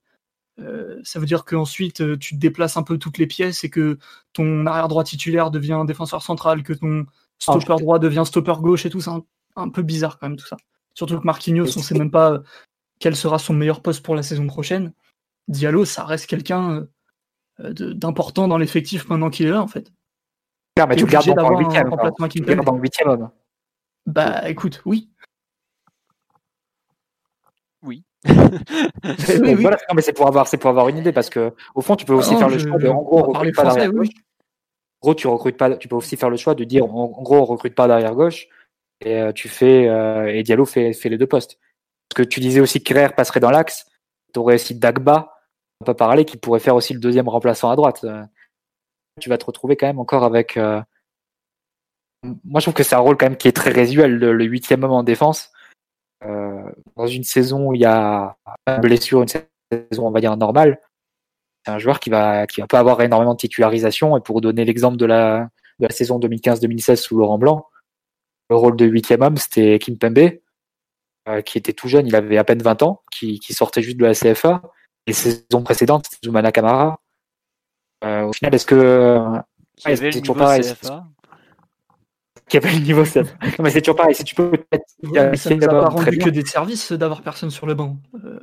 Euh, 0.59 0.99
ça 1.03 1.19
veut 1.19 1.25
dire 1.25 1.45
qu'ensuite 1.45 2.01
euh, 2.01 2.17
tu 2.17 2.35
te 2.35 2.39
déplaces 2.39 2.77
un 2.77 2.83
peu 2.83 2.99
toutes 2.99 3.17
les 3.17 3.25
pièces 3.25 3.63
et 3.63 3.69
que 3.69 3.97
ton 4.33 4.67
arrière 4.67 4.87
droit 4.87 5.03
titulaire 5.03 5.49
devient 5.49 5.83
défenseur 5.87 6.21
central, 6.21 6.61
que 6.61 6.73
ton 6.73 7.05
stopper 7.39 7.75
droit 7.79 7.97
devient 7.97 8.23
stopper 8.25 8.53
gauche 8.61 8.85
et 8.85 8.89
tout, 8.89 9.01
c'est 9.01 9.11
un, 9.55 9.69
peu 9.69 9.81
bizarre 9.81 10.19
quand 10.19 10.29
même 10.29 10.37
tout 10.37 10.45
ça. 10.45 10.57
Surtout 10.93 11.19
que 11.19 11.25
Marquinhos, 11.25 11.77
on 11.77 11.81
sait 11.81 11.97
même 11.97 12.11
pas 12.11 12.33
euh, 12.33 12.39
quel 12.99 13.15
sera 13.15 13.39
son 13.39 13.53
meilleur 13.53 13.81
poste 13.81 14.03
pour 14.03 14.15
la 14.15 14.21
saison 14.21 14.45
prochaine. 14.45 14.93
Diallo, 15.47 15.85
ça 15.85 16.05
reste 16.05 16.27
quelqu'un 16.27 16.87
d'important 17.59 18.47
dans 18.47 18.57
l'effectif 18.57 19.09
maintenant 19.09 19.29
qu'il 19.29 19.47
est 19.47 19.51
là 19.51 19.61
en 19.61 19.67
fait. 19.67 19.91
Tu 20.75 20.81
le 20.81 21.05
gardes 21.05 21.35
dans 21.35 21.49
le 21.49 21.65
homme. 23.07 23.29
Bah 24.05 24.49
écoute, 24.49 24.81
oui. 24.85 25.09
Oui. 28.25 28.33
oui, 29.41 29.53
voilà, 29.55 29.77
non, 29.89 29.95
mais 29.95 30.01
c'est 30.01 30.13
pour 30.13 30.27
avoir, 30.27 30.47
c'est 30.47 30.57
pour 30.57 30.69
avoir 30.69 30.87
une 30.89 30.97
idée 30.97 31.11
parce 31.11 31.29
que 31.29 31.53
au 31.75 31.81
fond, 31.81 31.95
tu 31.95 32.05
peux 32.05 32.13
aussi 32.13 32.29
Ah 32.31 32.33
non, 32.33 32.39
faire 32.39 32.49
le 32.49 32.57
choix 32.59 32.77
de, 32.77 32.87
en 32.87 32.97
on 32.99 33.01
gros, 33.03 33.19
on 33.19 33.23
recrute 33.23 33.55
pas 33.55 33.63
derrière 33.73 33.91
gauche. 33.91 34.09
En 35.01 35.07
gros, 35.07 35.15
tu 35.15 35.27
recrutes 35.27 35.57
pas, 35.57 35.75
tu 35.75 35.87
peux 35.87 35.95
aussi 35.95 36.15
faire 36.15 36.29
le 36.29 36.37
choix 36.37 36.55
de 36.55 36.63
dire, 36.63 36.85
en, 36.85 37.07
gros, 37.07 37.37
on 37.37 37.45
recrute 37.45 37.75
pas 37.75 37.87
derrière 37.87 38.15
gauche 38.15 38.47
et 39.01 39.17
euh, 39.19 39.31
tu 39.33 39.49
fais 39.49 39.87
euh, 39.89 40.33
et 40.33 40.43
Diallo 40.43 40.65
fait, 40.65 40.93
fait 40.93 41.09
les 41.09 41.17
deux 41.17 41.27
postes. 41.27 41.59
Parce 42.09 42.25
que 42.25 42.29
tu 42.29 42.39
disais 42.39 42.59
aussi 42.61 42.79
que 42.81 42.93
Kerrer 42.93 43.09
passerait 43.15 43.39
dans 43.39 43.51
l'axe. 43.51 43.85
Tu 44.33 44.39
aurais 44.39 44.55
aussi 44.55 44.75
Dagba, 44.75 45.33
on 45.81 45.85
peut 45.85 45.93
parler, 45.93 46.25
qui 46.25 46.37
pourrait 46.37 46.59
faire 46.59 46.75
aussi 46.75 46.93
le 46.93 46.99
deuxième 46.99 47.27
remplaçant 47.27 47.69
à 47.69 47.75
droite. 47.75 48.03
Euh, 48.03 48.23
Tu 49.19 49.29
vas 49.29 49.37
te 49.37 49.45
retrouver 49.45 49.75
quand 49.75 49.87
même 49.87 49.99
encore 49.99 50.23
avec. 50.23 50.57
euh, 50.57 50.81
Moi, 52.43 52.59
je 52.59 52.65
trouve 52.65 52.73
que 52.73 52.83
c'est 52.83 52.95
un 52.95 52.99
rôle 52.99 53.17
quand 53.17 53.25
même 53.25 53.37
qui 53.37 53.47
est 53.47 53.55
très 53.55 53.71
résiduel, 53.71 54.17
le, 54.17 54.33
le 54.33 54.45
huitième 54.45 54.83
homme 54.83 54.91
en 54.91 55.03
défense. 55.03 55.51
Euh, 56.25 56.63
dans 56.95 57.07
une 57.07 57.23
saison 57.23 57.67
où 57.67 57.73
il 57.73 57.81
y 57.81 57.85
a 57.85 58.37
une 58.67 58.81
blessure, 58.81 59.21
une 59.21 59.27
saison 59.27 60.07
on 60.07 60.11
va 60.11 60.21
dire 60.21 60.35
normale, 60.37 60.79
c'est 61.65 61.71
un 61.71 61.79
joueur 61.79 61.99
qui 61.99 62.09
va 62.09 62.47
qui 62.47 62.61
va 62.61 62.67
pas 62.67 62.79
avoir 62.79 63.01
énormément 63.01 63.33
de 63.33 63.39
titularisation. 63.39 64.17
Et 64.17 64.21
pour 64.21 64.41
donner 64.41 64.65
l'exemple 64.65 64.97
de 64.97 65.05
la, 65.05 65.49
de 65.79 65.87
la 65.87 65.89
saison 65.89 66.19
2015-2016 66.19 66.95
sous 66.97 67.17
Laurent 67.17 67.37
Blanc, 67.37 67.67
le 68.49 68.55
rôle 68.55 68.75
de 68.75 68.85
huitième 68.85 69.21
homme, 69.21 69.37
c'était 69.37 69.79
Kim 69.79 69.97
Pembe, 69.97 70.31
euh, 71.27 71.41
qui 71.41 71.57
était 71.57 71.73
tout 71.73 71.87
jeune, 71.87 72.07
il 72.07 72.15
avait 72.15 72.37
à 72.37 72.43
peine 72.43 72.61
20 72.61 72.83
ans, 72.83 73.01
qui, 73.11 73.39
qui 73.39 73.53
sortait 73.53 73.81
juste 73.81 73.97
de 73.97 74.05
la 74.05 74.13
CFA. 74.13 74.61
Les 75.07 75.13
saisons 75.13 75.63
précédentes, 75.63 76.05
c'était 76.09 76.25
Zoumana 76.25 76.51
Kamara. 76.51 76.99
Euh, 78.03 78.23
au 78.23 78.33
final, 78.33 78.53
est-ce 78.53 78.65
que 78.65 79.19
c'est 79.77 79.99
le 79.99 80.19
toujours 80.19 80.35
pareil? 80.35 80.63
Qui 82.47 82.57
avait 82.57 82.71
le 82.71 82.79
niveau 82.79 83.05
ça 83.05 83.21
Non, 83.23 83.29
mais 83.63 83.69
c'est 83.69 83.81
toujours 83.81 83.95
pareil. 83.95 84.15
Si 84.15 84.23
tu 84.23 84.35
peux 84.35 84.51
mettre 84.71 84.85
Ouais, 85.03 85.11
ça 85.13 85.21
nous 85.21 85.27
a 85.27 85.31
huitième 85.31 85.59
pas 85.59 85.89
rendu 85.89 86.17
que 86.17 86.29
des 86.29 86.45
services 86.45 86.91
d'avoir 86.91 87.21
personne 87.21 87.49
sur 87.49 87.65
le 87.65 87.73
banc. 87.73 87.97
Euh, 88.23 88.39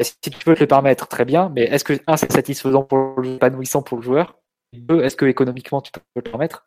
si 0.00 0.14
tu 0.20 0.30
peux 0.44 0.54
te 0.54 0.60
le 0.60 0.66
permettre, 0.66 1.06
très 1.06 1.24
bien. 1.24 1.48
Mais 1.50 1.62
est-ce 1.62 1.84
que 1.84 1.94
un, 2.06 2.16
c'est 2.16 2.32
satisfaisant 2.32 2.82
pour 2.82 3.20
le 3.20 3.34
épanouissant 3.34 3.82
pour 3.82 3.98
le 3.98 4.02
joueur 4.02 4.38
Deux, 4.72 5.02
est-ce 5.02 5.16
que 5.16 5.26
économiquement 5.26 5.80
tu 5.80 5.92
peux 5.92 6.00
te 6.00 6.06
le 6.16 6.22
permettre? 6.22 6.64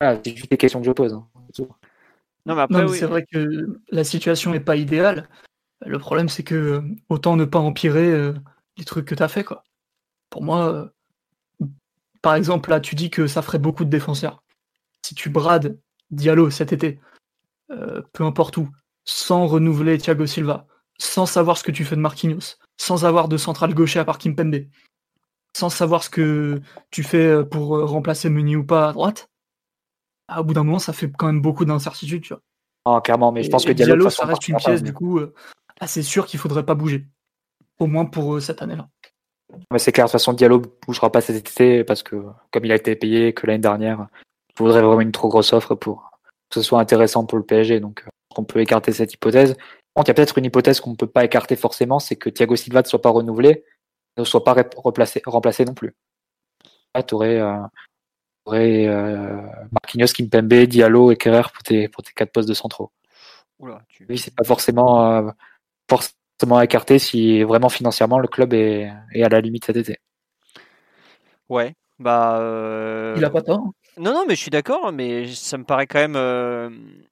Voilà, 0.00 0.20
c'est 0.24 0.36
juste 0.36 0.50
des 0.50 0.56
questions 0.56 0.80
que 0.80 0.86
je 0.86 0.92
pose. 0.92 1.12
hein. 1.14 1.26
Non, 2.46 2.54
mais 2.54 2.62
après, 2.62 2.78
non, 2.78 2.84
mais 2.84 2.90
oui. 2.90 2.98
c'est 2.98 3.06
vrai 3.06 3.24
que 3.24 3.80
la 3.90 4.04
situation 4.04 4.50
n'est 4.52 4.60
pas 4.60 4.76
idéale. 4.76 5.28
Le 5.84 5.98
problème, 5.98 6.28
c'est 6.28 6.42
que 6.42 6.54
euh, 6.54 6.82
autant 7.08 7.36
ne 7.36 7.44
pas 7.44 7.58
empirer 7.58 8.06
euh, 8.06 8.34
les 8.76 8.84
trucs 8.84 9.06
que 9.06 9.14
tu 9.14 9.22
as 9.22 9.28
fait. 9.28 9.44
Quoi. 9.44 9.64
Pour 10.30 10.42
moi, 10.42 10.72
euh, 10.72 11.66
par 12.22 12.34
exemple, 12.34 12.70
là, 12.70 12.80
tu 12.80 12.94
dis 12.94 13.10
que 13.10 13.26
ça 13.26 13.42
ferait 13.42 13.58
beaucoup 13.58 13.84
de 13.84 13.90
défenseurs. 13.90 14.43
Si 15.04 15.14
tu 15.14 15.28
brades 15.28 15.78
Diallo 16.10 16.48
cet 16.48 16.72
été, 16.72 16.98
euh, 17.70 18.00
peu 18.14 18.24
importe 18.24 18.56
où, 18.56 18.70
sans 19.04 19.46
renouveler 19.46 19.98
Thiago 19.98 20.24
Silva, 20.24 20.66
sans 20.98 21.26
savoir 21.26 21.58
ce 21.58 21.64
que 21.64 21.72
tu 21.72 21.84
fais 21.84 21.94
de 21.96 22.00
Marquinhos, 22.00 22.56
sans 22.78 23.04
avoir 23.04 23.28
de 23.28 23.36
central 23.36 23.74
gaucher 23.74 23.98
à 23.98 24.06
part 24.06 24.16
Kimpembe, 24.16 24.64
sans 25.54 25.68
savoir 25.68 26.02
ce 26.02 26.08
que 26.08 26.60
tu 26.90 27.02
fais 27.02 27.26
euh, 27.26 27.44
pour 27.44 27.76
euh, 27.76 27.84
remplacer 27.84 28.30
Meunier 28.30 28.56
ou 28.56 28.64
pas 28.64 28.88
à 28.88 28.92
droite, 28.94 29.28
ah, 30.28 30.40
au 30.40 30.44
bout 30.44 30.54
d'un 30.54 30.64
moment, 30.64 30.78
ça 30.78 30.94
fait 30.94 31.10
quand 31.12 31.26
même 31.26 31.42
beaucoup 31.42 31.66
d'incertitudes. 31.66 32.22
Tu 32.22 32.32
vois. 32.32 32.40
Non, 32.86 33.00
clairement, 33.02 33.30
mais 33.30 33.42
je 33.42 33.48
Et- 33.48 33.50
pense 33.50 33.66
que 33.66 33.72
et 33.72 33.74
Diallo, 33.74 33.96
de 33.96 34.04
façon, 34.04 34.22
ça 34.22 34.28
reste 34.28 34.48
une 34.48 34.56
pièce, 34.56 34.82
du 34.82 34.94
coup, 34.94 35.18
euh, 35.18 35.34
ah, 35.80 35.86
c'est 35.86 36.02
sûr 36.02 36.24
qu'il 36.24 36.40
faudrait 36.40 36.64
pas 36.64 36.74
bouger. 36.74 37.06
Au 37.78 37.86
moins 37.86 38.06
pour 38.06 38.36
euh, 38.36 38.40
cette 38.40 38.62
année-là. 38.62 38.88
Mais 39.70 39.78
c'est 39.78 39.92
clair, 39.92 40.06
de 40.06 40.08
toute 40.08 40.12
façon, 40.12 40.32
Diallo 40.32 40.62
bougera 40.86 41.12
pas 41.12 41.20
cet 41.20 41.36
été 41.36 41.84
parce 41.84 42.02
que, 42.02 42.24
comme 42.50 42.64
il 42.64 42.72
a 42.72 42.76
été 42.76 42.96
payé 42.96 43.34
que 43.34 43.46
l'année 43.46 43.58
dernière, 43.58 44.06
il 44.54 44.58
faudrait 44.58 44.82
vraiment 44.82 45.00
une 45.00 45.12
trop 45.12 45.28
grosse 45.28 45.52
offre 45.52 45.74
pour 45.74 46.10
que 46.50 46.60
ce 46.60 46.62
soit 46.62 46.80
intéressant 46.80 47.24
pour 47.26 47.38
le 47.38 47.44
PSG. 47.44 47.80
Donc, 47.80 48.04
euh, 48.06 48.10
on 48.36 48.44
peut 48.44 48.60
écarter 48.60 48.92
cette 48.92 49.12
hypothèse. 49.12 49.56
Il 49.96 50.06
y 50.06 50.10
a 50.10 50.14
peut-être 50.14 50.38
une 50.38 50.44
hypothèse 50.44 50.80
qu'on 50.80 50.90
ne 50.90 50.96
peut 50.96 51.06
pas 51.06 51.24
écarter 51.24 51.56
forcément, 51.56 51.98
c'est 51.98 52.16
que 52.16 52.28
Thiago 52.30 52.56
Silva 52.56 52.82
ne 52.82 52.86
soit 52.86 53.00
pas 53.02 53.10
renouvelé, 53.10 53.64
ne 54.16 54.24
soit 54.24 54.42
pas 54.44 54.52
rep- 54.54 54.74
replacé, 54.76 55.22
remplacé 55.24 55.64
non 55.64 55.74
plus. 55.74 55.94
Là, 56.94 57.02
tu 57.02 57.14
aurais, 57.14 57.38
euh, 57.40 57.56
t'aurais, 58.44 58.86
euh, 58.86 59.40
Marquinhos, 59.72 60.12
Kimpembe, 60.14 60.52
Diallo 60.66 61.10
et 61.12 61.16
Kerrer 61.16 61.42
pour 61.52 61.62
tes, 61.62 61.88
pour 61.88 62.02
tes 62.02 62.12
quatre 62.12 62.32
postes 62.32 62.48
de 62.48 62.54
centraux. 62.54 62.90
Oula, 63.60 63.82
tu- 63.88 64.06
Oui, 64.08 64.18
c'est 64.18 64.34
pas 64.34 64.44
forcément, 64.44 65.10
euh, 65.12 65.30
forcément 65.88 66.60
écarté 66.60 66.98
si 66.98 67.42
vraiment 67.44 67.68
financièrement 67.68 68.18
le 68.18 68.28
club 68.28 68.52
est, 68.52 68.92
est 69.12 69.22
à 69.22 69.28
la 69.28 69.40
limite 69.40 69.64
cet 69.64 69.76
été. 69.76 69.98
Ouais. 71.48 71.74
Bah. 71.98 72.38
euh, 72.40 73.14
Il 73.16 73.24
a 73.24 73.30
pas 73.30 73.42
tort. 73.42 73.70
Non, 73.96 74.12
non, 74.12 74.24
mais 74.26 74.34
je 74.34 74.40
suis 74.40 74.50
d'accord, 74.50 74.92
mais 74.92 75.28
ça 75.28 75.56
me 75.56 75.64
paraît 75.64 75.86
quand 75.86 76.00
même 76.00 76.16
euh, 76.16 76.70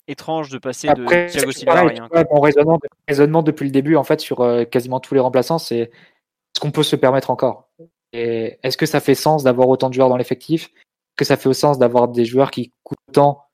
étrange 0.08 0.50
de 0.50 0.58
passer 0.58 0.88
Après, 0.88 1.26
de 1.26 1.30
Thiago 1.30 1.52
Silva 1.52 1.72
à 1.74 1.84
rien. 1.84 2.08
vois, 2.10 2.24
mon 2.32 2.40
raisonnement, 2.40 2.80
raisonnement 3.06 3.42
depuis 3.42 3.64
le 3.66 3.70
début, 3.70 3.94
en 3.94 4.02
fait, 4.04 4.20
sur 4.20 4.40
euh, 4.40 4.64
quasiment 4.64 4.98
tous 4.98 5.14
les 5.14 5.20
remplaçants, 5.20 5.58
c'est 5.58 5.78
est-ce 5.78 6.60
qu'on 6.60 6.72
peut 6.72 6.82
se 6.82 6.96
permettre 6.96 7.30
encore 7.30 7.68
Et 8.12 8.58
est-ce 8.62 8.76
que 8.76 8.86
ça 8.86 9.00
fait 9.00 9.14
sens 9.14 9.44
d'avoir 9.44 9.68
autant 9.68 9.88
de 9.90 9.94
joueurs 9.94 10.08
dans 10.08 10.16
l'effectif? 10.16 10.64
Est-ce 10.64 11.16
que 11.18 11.24
ça 11.24 11.36
fait 11.36 11.52
sens 11.54 11.78
d'avoir 11.78 12.08
des 12.08 12.24
joueurs 12.24 12.50
qui 12.50 12.72
coûtent 12.82 12.98
tant, 13.12 13.44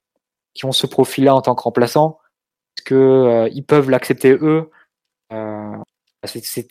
qui 0.55 0.65
ont 0.65 0.73
ce 0.73 0.87
profil-là 0.87 1.35
en 1.35 1.43
tant 1.43 1.55
que 1.55 1.63
remplaçant 1.63 2.19
Est-ce 2.79 2.85
que 2.85 2.95
euh, 2.95 3.49
ils 3.53 3.65
peuvent 3.65 3.91
l'accepter 3.91 4.33
eux? 4.33 4.71
C'est 6.25 6.67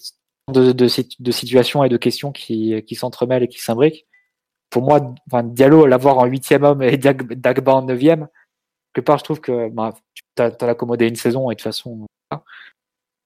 de, 0.51 0.71
de, 0.71 0.88
situ- 0.88 1.21
de 1.21 1.31
situations 1.31 1.84
et 1.84 1.89
de 1.89 1.97
questions 1.97 2.31
qui, 2.31 2.81
qui 2.84 2.95
s'entremêlent 2.95 3.43
et 3.43 3.47
qui 3.47 3.59
s'imbriquent. 3.59 4.06
Pour 4.69 4.84
moi, 4.84 4.99
enfin, 5.27 5.44
Diallo, 5.44 5.85
l'avoir 5.85 6.18
en 6.18 6.26
huitième 6.26 6.64
homme 6.64 6.81
et 6.84 6.98
Dag- 6.98 7.34
Dagba 7.34 7.76
en 7.76 7.81
neuvième, 7.84 8.27
quelque 8.94 9.06
part, 9.06 9.18
je 9.18 9.23
trouve 9.23 9.39
que 9.39 9.69
bah, 9.69 9.94
tu 10.14 10.23
t'as 10.35 10.52
accommodé 10.68 11.07
une 11.07 11.15
saison 11.15 11.49
et 11.49 11.56
de 11.56 11.60
toute 11.60 11.64
façon. 11.64 12.06
voilà. 12.30 12.44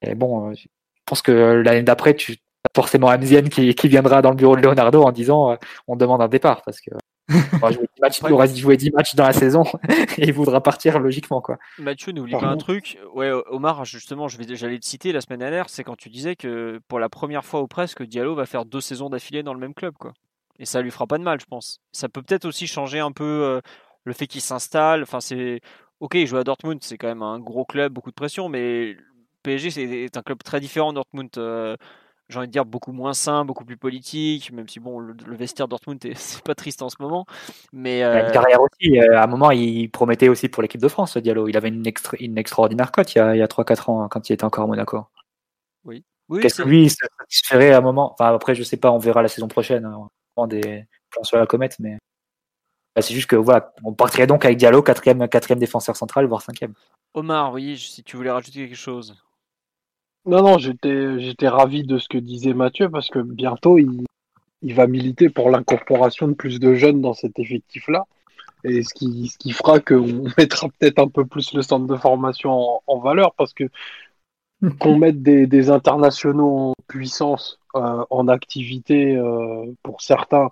Et 0.01 0.15
bon, 0.15 0.49
euh, 0.49 0.53
je 0.53 0.67
pense 1.05 1.21
que 1.21 1.31
l'année 1.31 1.83
d'après, 1.83 2.15
tu 2.15 2.33
as 2.33 2.35
forcément 2.75 3.07
Amzienne 3.09 3.49
qui, 3.49 3.73
qui 3.73 3.87
viendra 3.87 4.21
dans 4.21 4.29
le 4.29 4.35
bureau 4.35 4.55
de 4.55 4.61
Leonardo 4.61 5.03
en 5.03 5.11
disant 5.11 5.51
euh, 5.51 5.55
on 5.87 5.95
demande 5.95 6.21
un 6.21 6.27
départ 6.27 6.61
parce 6.63 6.79
que 6.79 6.91
il 7.29 7.57
aura 7.61 7.71
joué 7.71 7.85
10 7.95 8.01
matchs, 8.01 8.19
il 8.23 8.31
aura 8.33 8.45
joué 8.47 8.77
10 8.77 8.91
matchs 8.91 9.15
dans 9.15 9.25
la 9.25 9.33
saison 9.33 9.63
et 10.17 10.27
il 10.27 10.33
voudra 10.33 10.61
partir 10.61 10.99
logiquement 10.99 11.41
quoi. 11.41 11.57
Mathieu, 11.79 12.11
n'oublie 12.11 12.33
pas 12.33 12.47
un 12.47 12.57
truc. 12.57 12.99
Ouais, 13.13 13.31
Omar, 13.49 13.85
justement, 13.85 14.27
je 14.27 14.37
vais, 14.37 14.55
j'allais 14.55 14.79
te 14.79 14.85
citer 14.85 15.11
la 15.11 15.21
semaine 15.21 15.39
dernière, 15.39 15.69
c'est 15.69 15.83
quand 15.83 15.95
tu 15.95 16.09
disais 16.09 16.35
que 16.35 16.79
pour 16.87 16.99
la 16.99 17.09
première 17.09 17.45
fois 17.45 17.61
ou 17.61 17.67
presque, 17.67 18.03
Diallo 18.03 18.35
va 18.35 18.45
faire 18.45 18.65
deux 18.65 18.81
saisons 18.81 19.09
d'affilée 19.09 19.43
dans 19.43 19.53
le 19.53 19.59
même 19.59 19.73
club, 19.73 19.93
quoi. 19.99 20.13
Et 20.59 20.65
ça 20.65 20.81
lui 20.81 20.91
fera 20.91 21.07
pas 21.07 21.17
de 21.17 21.23
mal, 21.23 21.39
je 21.39 21.45
pense. 21.45 21.79
Ça 21.91 22.09
peut 22.09 22.21
peut-être 22.21 22.45
aussi 22.45 22.67
changer 22.67 22.99
un 22.99 23.11
peu 23.11 23.23
euh, 23.25 23.61
le 24.03 24.13
fait 24.13 24.27
qu'il 24.27 24.41
s'installe. 24.41 25.03
Enfin, 25.03 25.19
c'est 25.21 25.61
ok, 25.99 26.15
il 26.15 26.27
joue 26.27 26.37
à 26.37 26.43
Dortmund, 26.43 26.83
c'est 26.83 26.97
quand 26.97 27.07
même 27.07 27.23
un 27.23 27.39
gros 27.39 27.65
club, 27.65 27.93
beaucoup 27.93 28.09
de 28.11 28.15
pression, 28.15 28.49
mais 28.49 28.95
PSG 29.43 29.71
c'est 29.71 29.83
est 29.83 30.17
un 30.17 30.21
club 30.23 30.43
très 30.43 30.59
différent. 30.59 30.93
Dortmund, 30.93 31.29
euh, 31.37 31.75
j'ai 32.29 32.37
envie 32.39 32.47
de 32.47 32.51
dire 32.53 32.65
beaucoup 32.65 32.91
moins 32.93 33.13
sain, 33.13 33.45
beaucoup 33.45 33.65
plus 33.65 33.77
politique, 33.77 34.51
même 34.51 34.67
si 34.69 34.79
bon, 34.79 34.99
le, 34.99 35.13
le 35.25 35.35
vestiaire 35.35 35.67
Dortmund 35.67 36.03
est- 36.05 36.13
c'est 36.17 36.43
pas 36.43 36.55
triste 36.55 36.81
en 36.81 36.89
ce 36.89 36.97
moment, 36.99 37.25
mais 37.73 37.99
Il 37.99 38.15
a 38.17 38.19
euh, 38.21 38.25
une 38.25 38.31
carrière 38.31 38.61
aussi. 38.61 38.99
euh, 38.99 39.17
À 39.17 39.23
un 39.23 39.27
moment, 39.27 39.51
il 39.51 39.89
promettait 39.89 40.29
aussi 40.29 40.47
pour 40.49 40.61
l'équipe 40.61 40.81
de 40.81 40.87
France, 40.87 41.13
ce 41.13 41.19
Diallo. 41.19 41.47
Il 41.47 41.57
avait 41.57 41.69
une, 41.69 41.85
extra- 41.87 42.17
une 42.19 42.37
extraordinaire 42.37 42.91
cote 42.91 43.13
il 43.15 43.17
y 43.17 43.21
a, 43.21 43.29
a 43.43 43.47
3-4 43.47 43.89
ans 43.89 44.03
hein, 44.03 44.07
quand 44.09 44.29
il 44.29 44.33
était 44.33 44.43
encore 44.45 44.63
à 44.65 44.67
Monaco. 44.67 45.05
oui, 46.29 46.41
Qu'est-ce 46.41 46.55
c'est- 46.55 46.63
que 46.63 46.67
lui, 46.67 46.83
il 46.83 46.89
se 46.89 46.97
satisferait 47.19 47.71
à 47.73 47.77
un 47.77 47.81
moment? 47.81 48.13
Enfin, 48.13 48.33
après, 48.33 48.55
je 48.55 48.63
sais 48.63 48.77
pas, 48.77 48.91
on 48.91 48.97
verra 48.97 49.21
la 49.21 49.27
saison 49.27 49.47
prochaine. 49.47 49.85
hein. 49.85 50.09
On 50.35 50.41
prend 50.43 50.47
des 50.47 50.85
plans 51.09 51.23
sur 51.23 51.37
la 51.37 51.45
comète, 51.45 51.77
mais 51.79 51.97
Bah, 52.95 53.01
c'est 53.01 53.13
juste 53.13 53.29
que 53.29 53.35
voilà, 53.35 53.73
on 53.83 53.93
partirait 53.93 54.27
donc 54.27 54.45
avec 54.45 54.57
Diallo, 54.57 54.81
quatrième, 54.81 55.27
quatrième 55.27 55.59
défenseur 55.59 55.95
central, 55.95 56.25
voire 56.25 56.41
cinquième. 56.41 56.73
Omar, 57.13 57.53
oui, 57.53 57.77
si 57.77 58.03
tu 58.03 58.17
voulais 58.17 58.31
rajouter 58.31 58.67
quelque 58.67 58.75
chose. 58.75 59.15
Non, 60.25 60.43
non, 60.43 60.57
j'étais, 60.59 61.19
j'étais 61.19 61.47
ravi 61.47 61.83
de 61.83 61.97
ce 61.97 62.07
que 62.07 62.17
disait 62.17 62.53
Mathieu 62.53 62.89
parce 62.89 63.09
que 63.09 63.19
bientôt 63.19 63.77
il, 63.79 64.05
il 64.61 64.73
va 64.75 64.87
militer 64.87 65.29
pour 65.29 65.49
l'incorporation 65.49 66.27
de 66.27 66.33
plus 66.33 66.59
de 66.59 66.75
jeunes 66.75 67.01
dans 67.01 67.13
cet 67.13 67.39
effectif-là. 67.39 68.05
Et 68.63 68.83
ce 68.83 68.93
qui, 68.93 69.27
ce 69.29 69.37
qui 69.39 69.51
fera 69.51 69.79
qu'on 69.79 70.23
mettra 70.37 70.67
peut-être 70.69 70.99
un 70.99 71.07
peu 71.07 71.25
plus 71.25 71.53
le 71.53 71.63
centre 71.63 71.87
de 71.87 71.97
formation 71.97 72.51
en, 72.51 72.83
en 72.87 72.99
valeur 72.99 73.33
parce 73.35 73.53
que 73.53 73.65
qu'on 74.79 74.97
mette 74.97 75.21
des, 75.23 75.47
des 75.47 75.69
internationaux 75.69 76.57
en 76.57 76.73
puissance, 76.87 77.59
euh, 77.75 78.05
en 78.09 78.27
activité 78.27 79.15
euh, 79.15 79.73
pour 79.83 80.01
certains, 80.01 80.49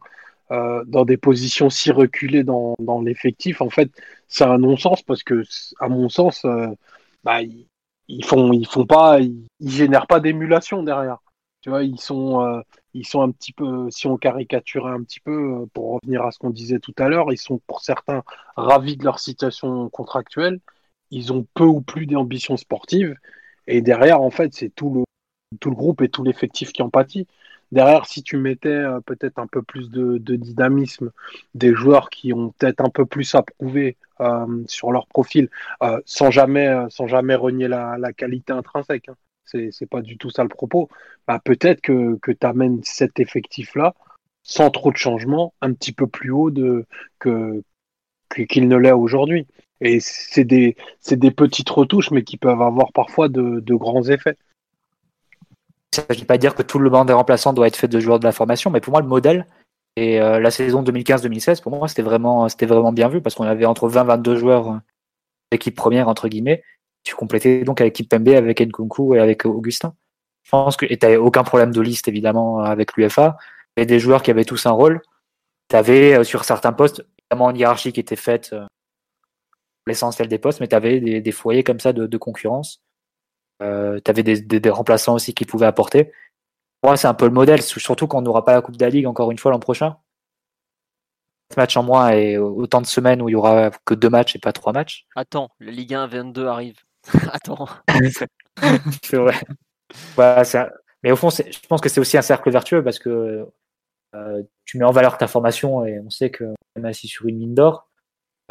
euh, 0.52 0.84
dans 0.88 1.06
des 1.06 1.18
positions 1.18 1.70
si 1.70 1.92
reculées 1.92 2.44
dans, 2.44 2.76
dans 2.80 3.02
l'effectif, 3.02 3.62
en 3.62 3.70
fait, 3.70 3.92
c'est 4.28 4.46
un 4.46 4.58
non-sens 4.58 5.04
parce 5.04 5.24
que, 5.24 5.44
à 5.80 5.90
mon 5.90 6.10
sens, 6.10 6.44
euh, 6.46 6.68
bah, 7.24 7.42
ils, 7.44 7.68
ils 8.08 8.26
font, 8.26 8.52
ils 8.52 8.68
font 8.68 8.86
pas, 8.86 9.20
ils, 9.22 9.48
génèrent 9.62 10.08
pas 10.08 10.20
d'émulation 10.20 10.84
derrière. 10.84 11.20
Tu 11.62 11.70
vois, 11.70 11.84
ils 11.84 12.00
sont, 12.00 12.42
euh, 12.42 12.62
ils 12.94 13.06
sont 13.06 13.22
un 13.22 13.32
petit 13.32 13.54
peu, 13.54 13.90
si 13.92 14.08
on 14.08 14.18
caricaturait 14.18 14.92
un 14.92 15.04
petit 15.04 15.20
peu, 15.20 15.62
euh, 15.64 15.66
pour 15.74 16.00
revenir 16.02 16.24
à 16.24 16.32
ce 16.32 16.40
qu'on 16.40 16.50
disait 16.50 16.80
tout 16.80 16.94
à 16.98 17.10
l'heure, 17.10 17.32
ils 17.32 17.38
sont 17.38 17.60
pour 17.68 17.82
certains 17.82 18.24
ravis 18.56 18.98
de 18.98 19.04
leur 19.04 19.20
situation 19.20 19.90
contractuelle. 19.90 20.60
Ils 21.12 21.34
ont 21.34 21.46
peu 21.54 21.66
ou 21.66 21.82
plus 21.82 22.06
d'ambition 22.08 22.58
sportive. 22.58 23.16
Et 23.70 23.82
derrière, 23.82 24.22
en 24.22 24.32
fait, 24.32 24.54
c'est 24.54 24.70
tout 24.70 24.94
le, 24.94 25.72
groupe 25.72 26.02
et 26.02 26.10
tout 26.10 26.24
l'effectif 26.24 26.74
qui 26.74 26.82
en 26.82 26.90
pâtit. 26.90 27.28
derrière, 27.72 28.06
si 28.06 28.24
tu 28.24 28.38
mettais 28.38 28.70
euh, 28.70 29.00
peut-être 29.02 29.40
un 29.40 29.48
peu 29.48 29.62
plus 29.62 29.90
de, 29.90 30.18
dynamisme, 30.36 31.12
des 31.54 31.74
joueurs 31.74 32.10
qui 32.10 32.34
ont 32.34 32.50
peut-être 32.58 32.82
un 32.82 32.90
peu 32.90 33.06
plus 33.06 33.34
à 33.36 33.44
prouver 33.44 33.96
euh, 34.22 34.64
sur 34.68 34.92
leur 34.92 35.08
profil, 35.08 35.50
sans, 36.06 36.32
jamais, 36.32 36.68
sans 36.90 37.08
jamais 37.08 37.36
renier 37.36 37.68
la, 37.68 38.14
qualité 38.14 38.54
intrinsèque, 38.54 39.10
hein. 39.10 39.16
c'est 39.46 39.90
pas 39.90 40.02
du 40.02 40.18
tout 40.18 40.30
ça 40.30 40.44
le 40.44 40.50
propos, 40.50 40.90
bah, 41.28 41.40
peut-être 41.44 41.82
que, 41.82 42.18
que 42.18 42.32
tu 42.32 42.46
amènes 42.46 42.82
cet 42.84 43.20
effectif-là 43.20 43.94
sans 44.50 44.72
trop 44.72 44.92
de 44.92 44.98
changements, 44.98 45.54
un 45.62 45.74
petit 45.74 45.92
peu 45.92 46.08
plus 46.08 46.32
haut 46.32 46.52
que, 47.20 47.64
qu'il 48.48 48.68
ne 48.68 48.78
l'est 48.78 48.92
aujourd'hui. 48.92 49.46
Et 49.82 50.00
c'est 50.02 50.44
des, 50.44 50.76
des 51.10 51.32
petites 51.32 51.70
retouches, 51.70 52.12
mais 52.12 52.24
qui 52.24 52.38
peuvent 52.38 52.62
avoir 52.62 52.92
parfois 52.92 53.30
de, 53.30 53.74
grands 53.74 54.04
effets. 54.04 54.36
Ça 55.94 56.04
ne 56.10 56.16
veut 56.16 56.26
pas 56.26 56.38
dire 56.38 56.54
que 56.54 56.64
tout 56.64 56.80
le 56.80 56.90
banc 56.90 57.06
des 57.06 57.14
remplaçants 57.14 57.54
doit 57.54 57.68
être 57.68 57.78
fait 57.78 57.88
de 57.88 58.00
joueurs 58.00 58.20
de 58.20 58.26
la 58.26 58.32
formation, 58.32 58.70
mais 58.70 58.82
pour 58.82 58.92
moi, 58.92 59.02
le 59.02 59.08
modèle, 59.08 59.48
et 59.96 60.22
euh, 60.22 60.40
la 60.40 60.52
saison 60.52 60.84
2015-2016, 60.84 61.62
pour 61.62 61.72
moi, 61.72 61.88
c'était 61.88 62.02
vraiment, 62.02 62.48
c'était 62.50 62.66
vraiment 62.66 62.94
bien 62.94 63.08
vu 63.10 63.22
parce 63.22 63.36
qu'on 63.36 63.46
avait 63.46 63.66
entre 63.66 63.88
20 63.90 64.04
22 64.04 64.36
joueurs 64.36 64.72
euh, 64.72 64.78
d'équipe 65.52 65.76
première, 65.76 66.08
entre 66.08 66.28
guillemets. 66.28 66.64
Tu 67.04 67.16
complétais 67.16 67.64
donc 67.64 67.82
avec 67.82 67.98
l'équipe 67.98 68.14
MB, 68.14 68.30
avec 68.30 68.62
Nkunku 68.62 69.16
et 69.16 69.20
avec 69.20 69.46
Augustin. 69.46 69.96
Je 70.44 70.52
pense 70.52 70.78
que, 70.78 70.86
et 70.90 70.98
tu 70.98 71.16
aucun 71.16 71.44
problème 71.44 71.72
de 71.72 71.82
liste, 71.82 72.08
évidemment, 72.08 72.60
avec 72.60 72.96
l'UFA. 72.96 73.38
Y 73.78 73.86
des 73.86 74.00
joueurs 74.00 74.22
qui 74.24 74.32
avaient 74.32 74.46
tous 74.46 74.66
un 74.66 74.72
rôle. 74.72 75.02
Tu 75.70 75.76
avais, 75.76 76.16
euh, 76.20 76.24
sur 76.24 76.44
certains 76.44 76.74
postes, 76.74 77.06
évidemment, 77.32 77.50
une 77.50 77.58
hiérarchie 77.58 77.94
qui 77.94 78.00
était 78.00 78.16
faite 78.16 78.54
l'essentiel 79.90 80.28
des 80.28 80.40
postes, 80.40 80.60
mais 80.62 80.68
tu 80.68 80.76
avais 80.76 81.00
des, 81.22 81.32
foyers 81.32 81.64
comme 81.64 81.80
ça 81.80 81.94
de, 81.94 82.18
concurrence. 82.18 82.84
Euh, 83.62 84.00
tu 84.04 84.10
avais 84.10 84.24
des, 84.24 84.70
remplaçants 84.70 85.16
aussi 85.16 85.34
qui 85.34 85.46
pouvaient 85.46 85.66
apporter. 85.66 86.06
Pour 86.82 86.92
moi, 86.92 86.98
c'est 86.98 87.08
un 87.08 87.14
peu 87.14 87.26
le 87.26 87.32
modèle, 87.32 87.62
surtout 87.62 88.08
qu'on 88.08 88.22
n'aura 88.22 88.46
pas 88.46 88.54
la 88.54 88.62
Coupe 88.62 88.78
de 88.78 88.86
la 88.86 88.90
Ligue 88.90 89.06
encore 89.06 89.32
une 89.32 89.38
fois 89.38 89.52
l'an 89.52 89.60
prochain. 89.60 89.98
Match 91.58 91.76
en 91.76 91.84
moins 91.84 92.12
et 92.12 92.38
autant 92.38 92.80
de 92.80 92.86
semaines 92.86 93.22
où 93.22 93.28
il 93.28 93.32
y 93.32 93.36
aura 93.36 93.72
que 93.84 93.96
deux 93.96 94.10
matchs 94.10 94.36
et 94.36 94.40
pas 94.40 94.54
trois 94.54 94.72
matchs. 94.72 95.08
Attends, 95.16 95.50
la 95.60 95.72
Ligue 95.72 95.96
1 95.96 96.06
22 96.06 96.46
arrive. 96.46 96.78
Attends. 97.34 97.68
c'est 99.04 99.18
vrai. 99.18 99.36
Mais 101.04 101.12
au 101.12 101.16
fond, 101.16 101.30
je 101.30 101.68
pense 101.68 101.82
que 101.82 101.90
c'est 101.90 102.00
aussi 102.00 102.18
un 102.18 102.22
cercle 102.22 102.52
vertueux 102.52 102.84
parce 102.84 103.00
que 103.00 103.48
euh, 104.16 104.44
tu 104.66 104.78
mets 104.78 104.86
en 104.86 104.92
valeur 104.92 105.18
ta 105.18 105.28
formation 105.28 105.86
et 105.86 106.00
on 106.00 106.10
sait 106.10 106.32
qu'on 106.32 106.56
est 106.84 106.88
assis 106.88 107.08
sur 107.08 107.26
une 107.28 107.38
mine 107.38 107.56
d'or. 107.56 107.89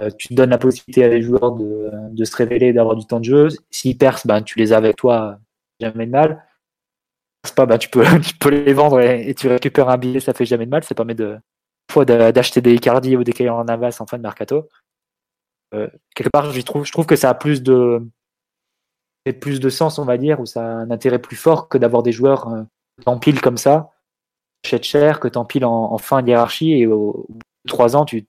Euh, 0.00 0.10
tu 0.16 0.34
donnes 0.34 0.50
la 0.50 0.58
possibilité 0.58 1.04
à 1.04 1.08
les 1.08 1.22
joueurs 1.22 1.52
de, 1.52 1.90
de 2.10 2.24
se 2.24 2.36
révéler, 2.36 2.72
d'avoir 2.72 2.96
du 2.96 3.06
temps 3.06 3.18
de 3.18 3.24
jeu. 3.24 3.48
S'ils 3.70 3.98
percent, 3.98 4.28
ben, 4.28 4.42
tu 4.42 4.58
les 4.58 4.72
as 4.72 4.76
avec 4.76 4.96
toi, 4.96 5.38
jamais 5.80 6.06
de 6.06 6.12
mal. 6.12 6.44
Pas, 7.56 7.66
ben, 7.66 7.78
tu, 7.78 7.88
peux, 7.88 8.04
tu 8.24 8.34
peux 8.38 8.50
les 8.50 8.72
vendre 8.72 9.00
et, 9.00 9.34
tu 9.34 9.48
récupères 9.48 9.88
un 9.88 9.98
billet, 9.98 10.20
ça 10.20 10.34
fait 10.34 10.46
jamais 10.46 10.66
de 10.66 10.70
mal. 10.70 10.84
Ça 10.84 10.94
permet 10.94 11.14
de, 11.14 11.38
fois 11.90 12.04
d'acheter 12.04 12.60
des 12.60 12.74
Icardi 12.74 13.16
ou 13.16 13.24
des 13.24 13.48
en 13.48 13.64
Navas 13.64 13.96
en 14.00 14.06
fin 14.06 14.18
de 14.18 14.22
mercato. 14.22 14.68
Euh, 15.74 15.88
quelque 16.14 16.30
part, 16.30 16.50
je 16.52 16.60
trouve, 16.62 16.84
je 16.84 16.92
trouve 16.92 17.06
que 17.06 17.16
ça 17.16 17.30
a 17.30 17.34
plus 17.34 17.62
de, 17.62 18.00
plus 19.40 19.60
de 19.60 19.68
sens, 19.68 19.98
on 19.98 20.04
va 20.04 20.16
dire, 20.16 20.40
ou 20.40 20.46
ça 20.46 20.62
a 20.62 20.70
un 20.70 20.90
intérêt 20.90 21.18
plus 21.18 21.36
fort 21.36 21.68
que 21.68 21.78
d'avoir 21.78 22.02
des 22.02 22.12
joueurs 22.12 22.48
euh, 22.48 22.62
t'empiles 23.04 23.40
comme 23.40 23.58
ça, 23.58 23.90
cher 24.64 24.82
cher, 24.82 25.20
que 25.20 25.28
t'empiles 25.28 25.64
en, 25.64 25.92
en 25.92 25.98
fin 25.98 26.22
de 26.22 26.28
hiérarchie 26.28 26.72
et 26.72 26.86
au, 26.86 27.26
bout 27.28 27.38
de 27.64 27.68
trois 27.68 27.96
ans, 27.96 28.04
tu, 28.04 28.26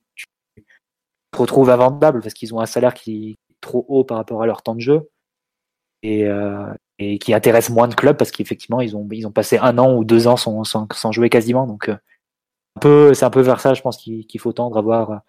retrouves 1.38 1.69
invendable 1.69 2.22
parce 2.22 2.34
qu'ils 2.34 2.53
ont 2.53 2.60
un 2.60 2.65
salaire 2.65 2.93
qui 2.93 3.31
est 3.31 3.38
trop 3.61 3.85
haut 3.88 4.03
par 4.03 4.18
rapport 4.18 4.41
à 4.41 4.45
leur 4.45 4.61
temps 4.61 4.76
de 4.76 4.81
jeu 4.81 5.10
et, 6.03 6.26
euh, 6.26 6.72
et 6.97 7.19
qui 7.19 7.34
intéresse 7.34 7.69
moins 7.69 7.88
de 7.88 7.95
clubs 7.95 8.18
parce 8.18 8.31
qu'effectivement 8.31 8.81
ils 8.81 8.95
ont 8.95 9.07
ils 9.11 9.27
ont 9.27 9.31
passé 9.31 9.57
un 9.57 9.77
an 9.77 9.95
ou 9.95 10.03
deux 10.03 10.27
ans 10.27 10.38
sans, 10.38 11.11
jouer 11.11 11.30
quasiment. 11.30 11.68
Donc 11.68 11.89
euh, 11.89 11.97
un 12.77 12.80
peu 12.81 13.14
c'est 13.14 13.26
un 13.26 13.30
peu 13.30 13.41
vers 13.41 13.60
ça 13.60 13.73
je 13.73 13.81
pense 13.81 13.97
qu'il 13.97 14.39
faut 14.39 14.53
tendre 14.53 14.77
à 14.77 14.80
avoir 14.80 15.22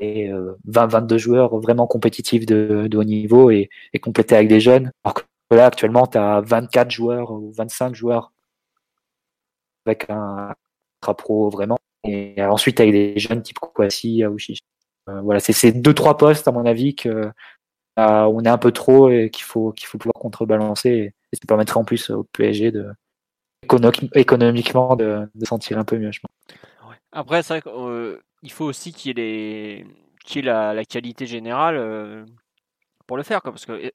et 0.00 0.30
20 0.30 0.84
euh, 0.84 0.86
22 0.88 1.18
joueurs 1.18 1.58
vraiment 1.60 1.86
compétitifs 1.86 2.46
de, 2.46 2.88
haut 2.94 3.04
niveau 3.04 3.50
et, 3.50 3.70
et 3.92 3.98
compléter 3.98 4.34
avec 4.34 4.48
des 4.48 4.60
jeunes. 4.60 4.90
Alors 5.04 5.14
que 5.14 5.22
là 5.50 5.66
actuellement 5.66 6.06
tu 6.06 6.18
as 6.18 6.40
24 6.40 6.90
joueurs 6.90 7.30
ou 7.32 7.52
25 7.52 7.94
joueurs 7.94 8.32
avec 9.84 10.10
un 10.10 10.54
pro 11.00 11.50
vraiment 11.50 11.78
et 12.04 12.42
ensuite 12.42 12.80
avec 12.80 12.92
des 12.92 13.18
jeunes 13.18 13.42
type 13.42 13.58
Aouchiche 13.62 14.22
euh, 14.22 14.65
voilà, 15.06 15.40
c'est 15.40 15.52
ces 15.52 15.72
deux 15.72 15.94
trois 15.94 16.16
postes 16.16 16.48
à 16.48 16.52
mon 16.52 16.66
avis 16.66 16.94
que 16.94 17.30
euh, 17.98 18.22
on 18.24 18.42
est 18.44 18.48
un 18.48 18.58
peu 18.58 18.72
trop 18.72 19.08
et 19.08 19.30
qu'il 19.30 19.44
faut 19.44 19.72
qu'il 19.72 19.86
faut 19.86 19.98
pouvoir 19.98 20.14
contrebalancer 20.14 20.90
et, 20.90 21.14
ça 21.32 21.40
permettrait 21.46 21.78
en 21.78 21.84
plus 21.84 22.08
au 22.08 22.24
PSG 22.24 22.70
de 22.70 22.88
économiquement 24.14 24.96
de, 24.96 25.28
de 25.34 25.44
sentir 25.44 25.78
un 25.78 25.84
peu 25.84 25.98
mieux. 25.98 26.10
Je 26.10 26.20
pense. 26.20 26.58
Après, 27.12 27.42
c'est 27.42 27.54
vrai 27.54 27.62
qu'il 27.62 27.72
euh, 27.72 28.20
faut 28.48 28.64
aussi 28.64 28.92
qu'il 28.94 29.18
y 29.18 29.20
ait, 29.20 29.84
la, 30.42 30.84
qualité 30.86 31.26
générale 31.26 32.26
pour 33.06 33.18
le 33.18 33.22
faire, 33.22 33.42
quoi, 33.42 33.52
parce 33.52 33.66
que 33.66 33.92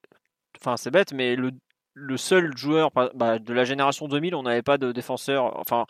enfin 0.60 0.76
c'est 0.76 0.92
bête, 0.92 1.12
mais 1.12 1.34
le, 1.34 1.50
le 1.94 2.16
seul 2.16 2.56
joueur 2.56 2.90
bah, 3.14 3.38
de 3.38 3.52
la 3.52 3.64
génération 3.64 4.08
2000, 4.08 4.34
on 4.34 4.42
n'avait 4.44 4.62
pas 4.62 4.78
de 4.78 4.92
défenseur. 4.92 5.58
Enfin, 5.58 5.86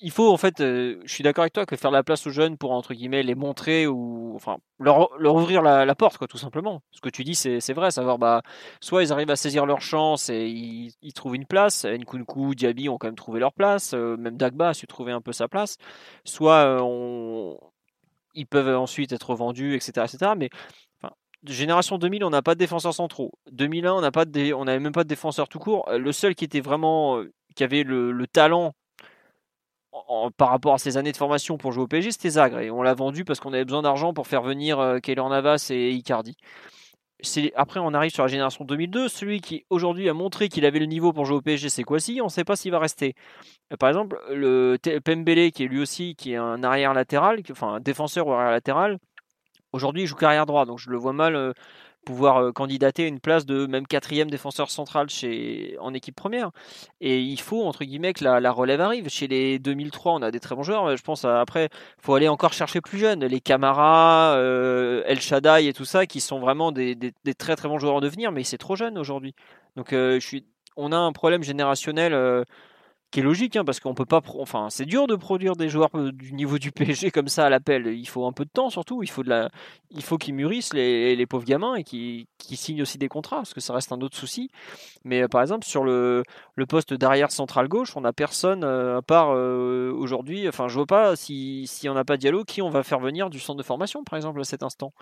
il 0.00 0.10
faut 0.10 0.32
en 0.32 0.36
fait, 0.36 0.60
euh, 0.60 1.00
je 1.04 1.12
suis 1.12 1.22
d'accord 1.22 1.42
avec 1.42 1.52
toi 1.52 1.66
que 1.66 1.76
faire 1.76 1.90
la 1.90 2.02
place 2.02 2.26
aux 2.26 2.30
jeunes 2.30 2.56
pour 2.56 2.72
entre 2.72 2.94
guillemets 2.94 3.22
les 3.22 3.34
montrer 3.34 3.86
ou 3.86 4.32
enfin 4.34 4.58
leur, 4.78 5.10
leur 5.18 5.34
ouvrir 5.34 5.62
la, 5.62 5.94
porte 5.94 6.16
quoi 6.16 6.26
tout 6.26 6.38
simplement. 6.38 6.82
Ce 6.90 7.00
que 7.00 7.10
tu 7.10 7.22
dis 7.22 7.34
c'est 7.34 7.72
vrai, 7.72 7.90
savoir 7.90 8.18
bah 8.18 8.42
soit 8.80 9.02
ils 9.02 9.12
arrivent 9.12 9.30
à 9.30 9.36
saisir 9.36 9.66
leur 9.66 9.82
chance 9.82 10.30
et 10.30 10.46
ils, 10.48 11.12
trouvent 11.12 11.36
une 11.36 11.46
place. 11.46 11.84
Nkunku, 11.84 12.54
Diaby 12.54 12.88
ont 12.88 12.96
quand 12.98 13.08
même 13.08 13.14
trouvé 13.14 13.40
leur 13.40 13.52
place, 13.52 13.92
euh, 13.94 14.16
même 14.16 14.36
Dagba 14.36 14.70
a 14.70 14.74
su 14.74 14.86
trouver 14.86 15.12
un 15.12 15.20
peu 15.20 15.32
sa 15.32 15.48
place. 15.48 15.76
Soit 16.24 16.64
euh, 16.64 17.54
ils 18.34 18.46
peuvent 18.46 18.76
ensuite 18.76 19.12
être 19.12 19.34
vendus, 19.34 19.74
etc., 19.74 20.06
etc. 20.10 20.32
Mais 20.36 20.50
génération 21.44 21.98
2000, 21.98 22.24
on 22.24 22.30
n'a 22.30 22.42
pas 22.42 22.54
de 22.54 22.60
défenseurs 22.60 22.94
centraux. 22.94 23.32
2001, 23.52 23.94
on 23.94 24.00
n'a 24.00 24.12
pas 24.12 24.24
de, 24.24 24.64
n'avait 24.64 24.80
même 24.80 24.92
pas 24.92 25.04
de 25.04 25.08
défenseurs 25.08 25.48
tout 25.48 25.58
court. 25.58 25.88
Le 25.90 26.12
seul 26.12 26.34
qui 26.34 26.44
était 26.44 26.60
vraiment, 26.60 27.22
qui 27.54 27.64
avait 27.64 27.82
le 27.82 28.26
talent 28.26 28.74
par 30.36 30.50
rapport 30.50 30.74
à 30.74 30.78
ses 30.78 30.96
années 30.96 31.12
de 31.12 31.16
formation 31.16 31.58
pour 31.58 31.72
jouer 31.72 31.84
au 31.84 31.88
PSG, 31.88 32.12
c'était 32.12 32.30
Zagre. 32.30 32.60
Et 32.60 32.70
on 32.70 32.82
l'a 32.82 32.94
vendu 32.94 33.24
parce 33.24 33.40
qu'on 33.40 33.52
avait 33.52 33.64
besoin 33.64 33.82
d'argent 33.82 34.12
pour 34.12 34.26
faire 34.26 34.42
venir 34.42 34.78
euh, 34.78 34.98
Navas 35.06 35.68
et 35.70 35.90
Icardi. 35.90 36.36
Après, 37.54 37.80
on 37.80 37.92
arrive 37.92 38.10
sur 38.10 38.22
la 38.22 38.28
génération 38.28 38.64
2002. 38.64 39.08
Celui 39.08 39.40
qui 39.40 39.64
aujourd'hui 39.68 40.08
a 40.08 40.14
montré 40.14 40.48
qu'il 40.48 40.64
avait 40.64 40.78
le 40.78 40.86
niveau 40.86 41.12
pour 41.12 41.26
jouer 41.26 41.36
au 41.36 41.42
PSG, 41.42 41.68
c'est 41.68 41.82
Kwasi. 41.82 42.20
On 42.20 42.26
ne 42.26 42.30
sait 42.30 42.44
pas 42.44 42.56
s'il 42.56 42.70
va 42.70 42.78
rester. 42.78 43.14
Euh, 43.72 43.76
par 43.76 43.88
exemple, 43.88 44.18
le 44.30 44.78
Pembele, 45.04 45.52
qui 45.52 45.64
est 45.64 45.68
lui 45.68 45.80
aussi 45.80 46.14
qui 46.14 46.32
est 46.32 46.36
un 46.36 46.62
arrière 46.62 46.94
latéral, 46.94 47.40
enfin 47.50 47.74
un 47.74 47.80
défenseur 47.80 48.26
ou 48.26 48.32
arrière 48.32 48.52
latéral, 48.52 48.98
aujourd'hui 49.72 50.02
il 50.02 50.06
joue 50.06 50.16
carrière 50.16 50.46
droit. 50.46 50.66
Donc 50.66 50.78
je 50.78 50.90
le 50.90 50.96
vois 50.96 51.12
mal 51.12 51.36
euh, 51.36 51.52
pouvoir 52.04 52.38
euh, 52.38 52.52
candidater 52.52 53.06
une 53.06 53.20
place 53.20 53.46
de 53.46 53.66
même 53.66 53.86
quatrième 53.86 54.30
défenseur 54.30 54.70
central 54.70 55.08
chez, 55.10 55.76
en 55.80 55.94
équipe 55.94 56.16
première. 56.16 56.50
Et 57.00 57.20
il 57.20 57.40
faut, 57.40 57.64
entre 57.64 57.84
guillemets, 57.84 58.12
que 58.12 58.24
la, 58.24 58.52
relève 58.52 58.80
arrive. 58.80 59.08
Chez 59.08 59.28
les 59.28 59.58
2003, 59.58 60.14
on 60.14 60.22
a 60.22 60.30
des 60.30 60.40
très 60.40 60.54
bons 60.54 60.62
joueurs. 60.62 60.96
Je 60.96 61.02
pense 61.02 61.24
à, 61.24 61.40
après, 61.40 61.68
faut 61.98 62.14
aller 62.14 62.28
encore 62.28 62.52
chercher 62.52 62.80
plus 62.80 62.98
jeunes. 62.98 63.24
Les 63.24 63.40
Camara, 63.40 64.34
euh, 64.36 65.02
El 65.06 65.20
Shaddai 65.20 65.66
et 65.66 65.72
tout 65.72 65.84
ça, 65.84 66.06
qui 66.06 66.20
sont 66.20 66.40
vraiment 66.40 66.72
des, 66.72 66.96
très 67.38 67.56
très 67.56 67.68
bons 67.68 67.78
joueurs 67.78 67.94
en 67.94 68.00
devenir, 68.00 68.32
mais 68.32 68.44
c'est 68.44 68.58
trop 68.58 68.76
jeune 68.76 68.98
aujourd'hui. 68.98 69.34
Donc 69.76 69.92
euh, 69.92 70.18
je 70.20 70.26
suis, 70.26 70.46
on 70.76 70.92
a 70.92 70.96
un 70.96 71.12
problème 71.12 71.42
générationnel 71.42 72.14
qui 73.10 73.20
est 73.20 73.22
logique, 73.22 73.56
hein, 73.56 73.64
parce 73.64 73.80
qu'on 73.80 73.94
peut 73.94 74.04
pas. 74.04 74.20
Enfin, 74.38 74.68
c'est 74.70 74.84
dur 74.86 75.06
de 75.06 75.16
produire 75.16 75.56
des 75.56 75.68
joueurs 75.68 75.90
euh, 75.94 76.12
du 76.12 76.32
niveau 76.32 76.58
du 76.58 76.70
PSG 76.72 77.10
comme 77.10 77.28
ça 77.28 77.46
à 77.46 77.50
l'appel. 77.50 77.88
Il 77.88 78.06
faut 78.06 78.26
un 78.26 78.32
peu 78.32 78.44
de 78.44 78.50
temps, 78.50 78.70
surtout. 78.70 79.02
Il 79.02 79.10
faut 79.10 79.24
de 79.24 79.28
la, 79.28 79.50
il 79.90 80.02
faut 80.02 80.16
qu'ils 80.16 80.34
mûrissent 80.34 80.72
les, 80.72 81.16
les, 81.16 81.26
pauvres 81.26 81.44
gamins 81.44 81.74
et 81.74 81.82
qu'ils 81.82 82.26
signent 82.38 82.82
aussi 82.82 82.98
des 82.98 83.08
contrats, 83.08 83.38
parce 83.38 83.54
que 83.54 83.60
ça 83.60 83.72
reste 83.74 83.90
un 83.90 84.00
autre 84.00 84.16
souci. 84.16 84.50
Mais 85.04 85.22
euh, 85.22 85.28
par 85.28 85.42
exemple, 85.42 85.66
sur 85.66 85.82
le, 85.82 86.22
le 86.54 86.66
poste 86.66 86.94
d'arrière 86.94 87.32
central 87.32 87.66
gauche, 87.66 87.96
on 87.96 88.02
n'a 88.02 88.12
personne 88.12 88.62
euh, 88.62 88.98
à 88.98 89.02
part 89.02 89.30
aujourd'hui. 89.30 90.48
Enfin, 90.48 90.68
je 90.68 90.74
vois 90.74 90.86
pas 90.86 91.16
si, 91.16 91.66
si 91.66 91.88
on 91.88 91.94
n'a 91.94 92.04
pas 92.04 92.16
Diallo, 92.16 92.44
qui 92.44 92.62
on 92.62 92.70
va 92.70 92.82
faire 92.82 93.00
venir 93.00 93.28
du 93.30 93.40
centre 93.40 93.58
de 93.58 93.64
formation, 93.64 94.04
par 94.04 94.16
exemple, 94.16 94.40
à 94.40 94.44
cet 94.44 94.62
instant. 94.62 94.92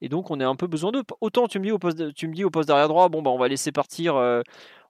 Et 0.00 0.08
donc, 0.08 0.30
on 0.30 0.40
a 0.40 0.46
un 0.46 0.56
peu 0.56 0.66
besoin 0.66 0.92
d'eux. 0.92 1.02
Autant 1.20 1.48
tu 1.48 1.58
me 1.58 1.64
dis 1.64 1.72
au 1.72 1.78
poste, 1.78 2.14
tu 2.14 2.28
me 2.28 2.34
dis 2.34 2.44
au 2.44 2.50
poste 2.50 2.68
d'arrière 2.68 2.88
droit, 2.88 3.08
bon 3.08 3.20
bah 3.20 3.30
on 3.30 3.38
va 3.38 3.48
laisser 3.48 3.72
partir 3.72 4.16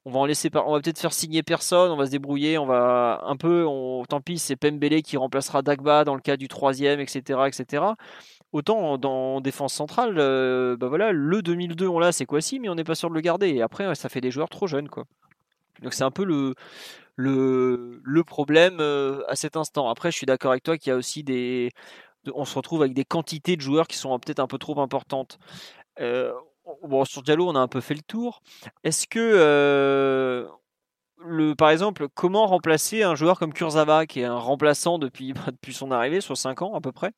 on 0.05 0.11
va 0.11 0.81
peut-être 0.81 0.99
faire 0.99 1.13
signer 1.13 1.43
personne, 1.43 1.91
on 1.91 1.97
va 1.97 2.07
se 2.07 2.11
débrouiller, 2.11 2.59
on 2.59 2.67
va 2.67 3.21
un 3.25 3.37
peu, 3.37 3.67
tant 4.09 4.21
pis, 4.21 4.39
c'est 4.39 4.57
Pembele 4.57 5.03
qui 5.03 5.17
remplacera 5.17 5.63
Dagba 5.63 6.05
dans 6.05 6.15
le 6.15 6.21
cas 6.21 6.37
du 6.37 6.49
troisième, 6.49 7.01
etc., 7.01 7.41
etc. 7.47 7.85
Autant 8.53 8.97
dans 8.97 9.41
défense 9.41 9.75
centrale, 9.75 10.15
euh, 10.19 10.77
bah 10.77 10.89
voilà, 10.89 11.13
le 11.13 11.43
2002 11.43 11.87
on 11.87 11.99
l'a, 11.99 12.13
c'est 12.13 12.25
quoi 12.25 12.41
si, 12.41 12.59
mais 12.61 12.69
on 12.69 12.75
n'est 12.75 12.85
pas 12.85 12.95
sûr 12.95 13.11
de 13.11 13.15
le 13.15 13.21
garder. 13.21 13.49
Et 13.49 13.63
après, 13.63 13.95
ça 13.95 14.09
fait 14.09 14.23
des 14.23 14.31
joueurs 14.31 14.49
trop 14.49 14.67
jeunes, 14.67 14.89
quoi. 14.89 15.05
Donc 15.83 15.93
c'est 15.93 16.05
un 16.05 16.11
peu 16.11 16.25
le 16.25 18.23
problème 18.25 18.79
euh, 18.81 19.23
à 19.29 19.37
cet 19.37 19.57
instant. 19.57 19.89
Après, 19.91 20.11
je 20.11 20.17
suis 20.17 20.27
d'accord 20.27 20.53
avec 20.53 20.63
toi 20.65 20.79
qu'il 20.79 20.91
y 20.91 20.93
a 20.95 20.97
aussi 20.97 21.23
des, 21.23 21.71
on 22.35 22.45
se 22.45 22.55
retrouve 22.55 22.83
avec 22.83 22.95
des 22.95 23.05
quantités 23.05 23.57
de 23.57 23.61
joueurs 23.61 23.87
qui 23.87 23.97
sont 23.97 24.19
peut-être 24.19 24.41
un 24.41 24.47
peu 24.47 24.59
trop 24.59 24.81
importantes. 24.81 25.39
Euh, 26.01 26.33
bon, 26.83 27.05
sur 27.05 27.23
Diallo, 27.23 27.49
on 27.49 27.55
a 27.55 27.61
un 27.61 27.69
peu 27.69 27.81
fait 27.81 27.95
le 27.95 28.03
tour. 28.03 28.43
Est-ce 28.85 29.07
que, 29.07 29.19
euh, 29.19 30.47
le, 31.25 31.55
par 31.55 31.71
exemple, 31.71 32.09
comment 32.15 32.47
remplacer 32.47 33.03
un 33.03 33.15
joueur 33.15 33.39
comme 33.39 33.53
Kurzawa, 33.53 34.07
qui 34.07 34.21
est 34.21 34.25
un 34.25 34.39
remplaçant 34.39 34.99
depuis, 34.99 35.33
depuis 35.47 35.75
son 35.75 35.91
arrivée, 35.91 36.21
sur 36.21 36.37
5 36.37 36.63
ans 36.63 36.75
à 36.75 36.81
peu 36.81 36.93
près? 36.93 37.13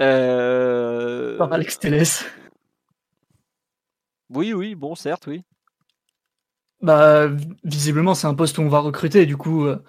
Euh... 0.00 1.36
Par 1.36 1.52
Alex 1.52 1.78
Telles. 1.78 2.04
Oui, 4.30 4.52
oui, 4.52 4.74
bon, 4.74 4.94
certes, 4.94 5.26
oui. 5.26 5.42
Bah, 6.80 7.28
visiblement, 7.64 8.14
c'est 8.14 8.26
un 8.26 8.34
poste 8.34 8.56
où 8.58 8.62
on 8.62 8.68
va 8.68 8.78
recruter. 8.78 9.26
Du 9.26 9.36
coup, 9.36 9.66
euh, 9.66 9.82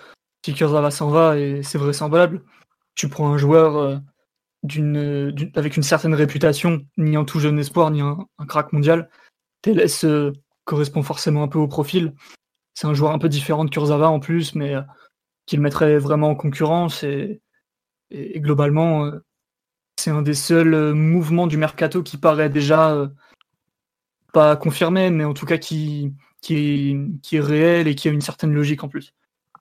si 0.43 0.53
Kurzawa 0.53 0.91
s'en 0.91 1.09
va, 1.09 1.37
et 1.37 1.63
c'est 1.63 1.77
vraisemblable, 1.77 2.43
tu 2.95 3.07
prends 3.07 3.31
un 3.31 3.37
joueur 3.37 4.01
euh, 4.79 5.31
avec 5.55 5.77
une 5.77 5.83
certaine 5.83 6.13
réputation, 6.13 6.85
ni 6.97 7.15
un 7.15 7.25
tout 7.25 7.39
jeune 7.39 7.59
espoir, 7.59 7.91
ni 7.91 8.01
un, 8.01 8.27
crack 8.47 8.73
mondial. 8.73 9.09
TLS 9.61 10.05
euh, 10.05 10.31
correspond 10.65 11.03
forcément 11.03 11.43
un 11.43 11.47
peu 11.47 11.59
au 11.59 11.67
profil. 11.67 12.13
C'est 12.73 12.87
un 12.87 12.93
joueur 12.93 13.11
un 13.11 13.19
peu 13.19 13.29
différent 13.29 13.65
de 13.65 13.69
Kurzawa 13.69 14.09
en 14.09 14.19
plus, 14.19 14.55
mais 14.55 14.75
qu'il 15.45 15.61
mettrait 15.61 15.97
vraiment 15.97 16.29
en 16.29 16.35
concurrence. 16.35 17.03
Et, 17.03 17.41
globalement, 18.11 19.11
c'est 19.97 20.11
un 20.11 20.21
des 20.21 20.33
seuls 20.33 20.93
mouvements 20.93 21.47
du 21.47 21.57
mercato 21.57 22.01
qui 22.01 22.17
paraît 22.17 22.49
déjà 22.49 23.11
pas 24.33 24.55
confirmé, 24.55 25.09
mais 25.09 25.25
en 25.25 25.33
tout 25.33 25.45
cas 25.45 25.57
qui, 25.57 26.13
qui, 26.41 26.55
est, 26.55 27.21
qui 27.21 27.37
est 27.37 27.41
réel 27.41 27.87
et 27.87 27.95
qui 27.95 28.07
a 28.07 28.11
une 28.11 28.21
certaine 28.21 28.53
logique 28.53 28.83
en 28.83 28.89
plus. 28.89 29.13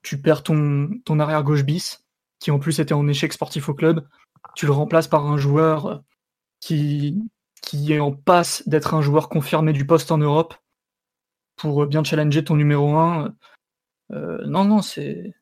Tu 0.03 0.21
perds 0.21 0.43
ton, 0.43 0.91
ton 1.05 1.21
arrière 1.21 1.43
gauche 1.43 1.65
bis, 1.65 2.05
qui 2.39 2.51
en 2.51 2.59
plus 2.59 2.81
était 2.81 2.95
en 2.95 3.07
échec 3.07 3.33
sportif 3.33 3.69
au 3.69 3.75
club, 3.75 4.07
tu 4.55 4.67
le 4.67 4.73
remplaces 4.73 5.09
par 5.09 5.27
un 5.27 5.39
joueur 5.39 6.03
qui, 6.61 7.19
qui 7.63 7.93
est 7.93 8.01
en 8.01 8.13
passe 8.13 8.67
d'être 8.69 8.95
un 8.95 9.03
joueur 9.03 9.29
confirmé 9.29 9.73
du 9.73 9.87
poste 9.87 10.11
en 10.11 10.19
Europe 10.19 10.55
pour 11.57 11.87
bien 11.87 12.05
challenger 12.05 12.45
ton 12.45 12.57
numéro 12.57 12.97
1. 12.97 13.35
Euh, 14.13 14.45
non, 14.47 14.65
non, 14.65 14.83
c'est 14.83 15.35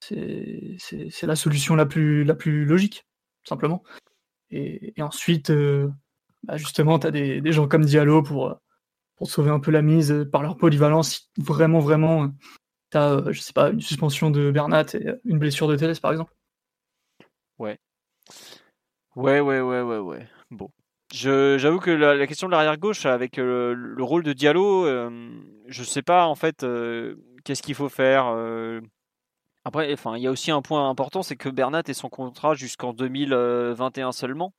c'est 0.00 1.26
la 1.26 1.36
solution 1.36 1.74
la 1.74 1.86
plus, 1.86 2.24
la 2.24 2.34
plus 2.34 2.64
logique, 2.64 3.06
simplement. 3.44 3.82
Et, 4.50 4.94
ensuite, 5.00 5.50
euh, 5.50 5.88
bah, 6.44 6.56
justement, 6.56 6.98
tu 6.98 7.06
as 7.06 7.10
des, 7.10 7.52
gens 7.52 7.66
comme 7.66 7.84
Diallo 7.84 8.22
pour, 8.22 8.60
pour 9.16 9.30
sauver 9.30 9.50
un 9.50 9.60
peu 9.60 9.70
la 9.70 9.82
mise 9.82 10.28
par 10.30 10.42
leur 10.42 10.56
polyvalence. 10.56 11.30
Vraiment, 11.38 11.80
vraiment, 11.80 12.30
tu 12.90 12.98
as, 12.98 13.12
euh, 13.14 13.32
je 13.32 13.40
sais 13.40 13.52
pas, 13.52 13.70
une 13.70 13.80
suspension 13.80 14.30
de 14.30 14.50
Bernat 14.50 14.86
et 14.94 15.14
une 15.24 15.38
blessure 15.38 15.68
de 15.68 15.76
Thérèse, 15.76 16.00
par 16.00 16.12
exemple. 16.12 16.32
Ouais. 17.58 17.78
Ouais, 19.16 19.40
ouais, 19.40 19.60
ouais, 19.60 19.82
ouais, 19.82 19.98
ouais. 19.98 20.28
Bon. 20.50 20.70
J'avoue 21.12 21.78
que 21.78 21.90
la, 21.90 22.26
question 22.26 22.46
de 22.46 22.52
l'arrière 22.52 22.76
gauche 22.76 23.06
avec 23.06 23.36
le, 23.36 23.96
rôle 23.98 24.22
de 24.22 24.32
Diallo, 24.32 24.86
je 25.66 25.82
sais 25.82 26.02
pas 26.02 26.26
en 26.26 26.34
fait 26.34 26.66
qu'est-ce 27.44 27.62
qu'il 27.62 27.74
faut 27.74 27.88
faire. 27.88 28.26
Après, 29.64 29.92
enfin, 29.92 30.16
il 30.16 30.22
y 30.22 30.28
a 30.28 30.30
aussi 30.30 30.52
un 30.52 30.62
point 30.62 30.88
important, 30.88 31.24
c'est 31.24 31.34
que 31.34 31.48
Bernat 31.48 31.82
est 31.88 31.92
son 31.92 32.08
contrat 32.08 32.54
jusqu'en 32.54 32.92
2021 32.92 34.12
seulement. 34.12 34.52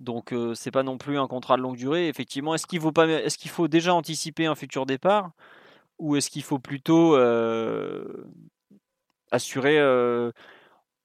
Donc 0.00 0.32
euh, 0.32 0.54
c'est 0.54 0.70
pas 0.70 0.82
non 0.82 0.98
plus 0.98 1.18
un 1.18 1.26
contrat 1.26 1.56
de 1.56 1.62
longue 1.62 1.76
durée. 1.76 2.08
Effectivement, 2.08 2.54
est-ce 2.54 2.66
qu'il 2.66 2.82
est-ce 2.84 3.38
qu'il 3.38 3.50
faut 3.50 3.68
déjà 3.68 3.94
anticiper 3.94 4.44
un 4.44 4.54
futur 4.54 4.84
départ? 4.84 5.30
Ou 5.98 6.16
est-ce 6.16 6.28
qu'il 6.28 6.42
faut 6.42 6.58
plutôt 6.58 7.16
euh, 7.16 8.26
assurer, 9.30 9.78
euh, 9.78 10.30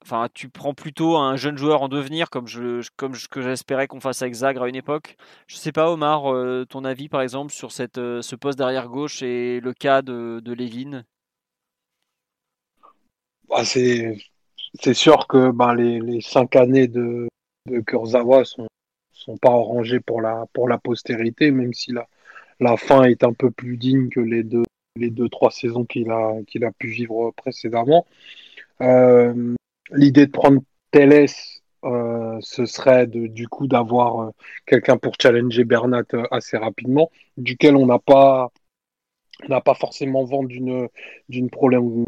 enfin 0.04 0.28
tu 0.34 0.50
prends 0.50 0.74
plutôt 0.74 1.18
un 1.18 1.36
jeune 1.36 1.58
joueur 1.58 1.82
en 1.82 1.88
devenir 1.90 2.30
comme 2.30 2.48
je, 2.48 2.88
comme 2.96 3.16
ce 3.16 3.28
que 3.28 3.42
j'espérais 3.42 3.88
qu'on 3.88 4.00
fasse 4.00 4.22
avec 4.22 4.34
Zagre 4.34 4.64
à 4.64 4.70
une 4.70 4.76
époque. 4.76 5.16
Je 5.48 5.56
sais 5.56 5.72
pas 5.72 5.92
Omar, 5.92 6.24
ton 6.68 6.86
avis 6.86 7.10
par 7.10 7.22
exemple 7.22 7.52
sur 7.52 7.72
cette, 7.72 7.98
ce 7.98 8.36
poste 8.36 8.58
derrière 8.58 8.88
gauche 8.88 9.22
et 9.22 9.60
le 9.60 9.74
cas 9.74 10.02
de, 10.02 10.42
de 10.44 10.54
Lévin. 10.54 11.04
Bah, 13.50 13.66
c'est 13.66 14.18
c'est 14.80 14.94
sûr 14.94 15.28
que 15.28 15.52
ben, 15.52 15.74
les, 15.74 16.00
les 16.00 16.22
cinq 16.22 16.56
années 16.56 16.88
de, 16.88 17.28
de 17.68 17.80
Kurzawa 17.80 18.46
sont 18.46 18.68
sont 19.12 19.38
pas 19.38 19.50
arrangés 19.50 20.00
pour 20.00 20.22
la, 20.22 20.46
pour 20.54 20.70
la 20.70 20.78
postérité, 20.78 21.52
même 21.52 21.74
si 21.74 21.92
la, 21.92 22.08
la 22.62 22.78
fin 22.78 23.04
est 23.04 23.24
un 23.24 23.34
peu 23.34 23.52
plus 23.52 23.76
digne 23.76 24.08
que 24.10 24.22
les 24.22 24.44
deux, 24.44 24.64
les 24.96 25.10
deux 25.10 25.28
trois 25.28 25.52
saisons 25.52 25.84
qu'il 25.84 26.10
a, 26.10 26.36
qu'il 26.48 26.64
a 26.64 26.72
pu 26.72 26.88
vivre 26.88 27.32
précédemment. 27.36 28.08
Euh, 28.82 29.56
l'idée 29.92 30.26
de 30.26 30.32
prendre 30.32 30.62
Teles, 30.92 31.28
euh, 31.86 32.38
ce 32.42 32.66
serait 32.66 33.08
du 33.08 33.48
coup 33.48 33.68
d'avoir 33.68 34.22
euh, 34.22 34.30
quelqu'un 34.66 34.98
pour 34.98 35.14
challenger 35.22 35.64
Bernat 35.64 36.04
assez 36.32 36.58
rapidement, 36.58 37.10
duquel 37.38 37.76
on 37.76 37.86
n'a 37.86 38.00
pas, 38.00 38.52
pas 39.48 39.74
forcément 39.76 40.24
vent 40.26 40.44
d'une, 40.44 40.90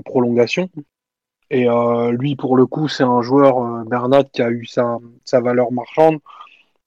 prolongation. 0.03 0.69
Et 1.49 1.67
lui, 2.11 2.37
pour 2.37 2.55
le 2.55 2.65
coup, 2.65 2.87
c'est 2.87 3.03
un 3.03 3.21
joueur, 3.21 3.85
Bernat, 3.85 4.23
qui 4.23 4.41
a 4.41 4.49
eu 4.49 4.65
sa, 4.65 4.99
sa 5.25 5.41
valeur 5.41 5.71
marchande 5.73 6.19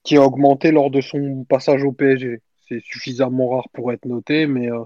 qui 0.05 0.17
a 0.17 0.23
augmenté 0.23 0.71
lors 0.71 0.91
de 0.91 1.01
son 1.01 1.45
passage 1.49 1.83
au 1.83 1.91
PSG. 1.93 2.41
C'est 2.69 2.81
suffisamment 2.81 3.49
rare 3.49 3.69
pour 3.73 3.93
être 3.93 4.05
noté, 4.05 4.47
mais 4.47 4.71
euh, 4.71 4.85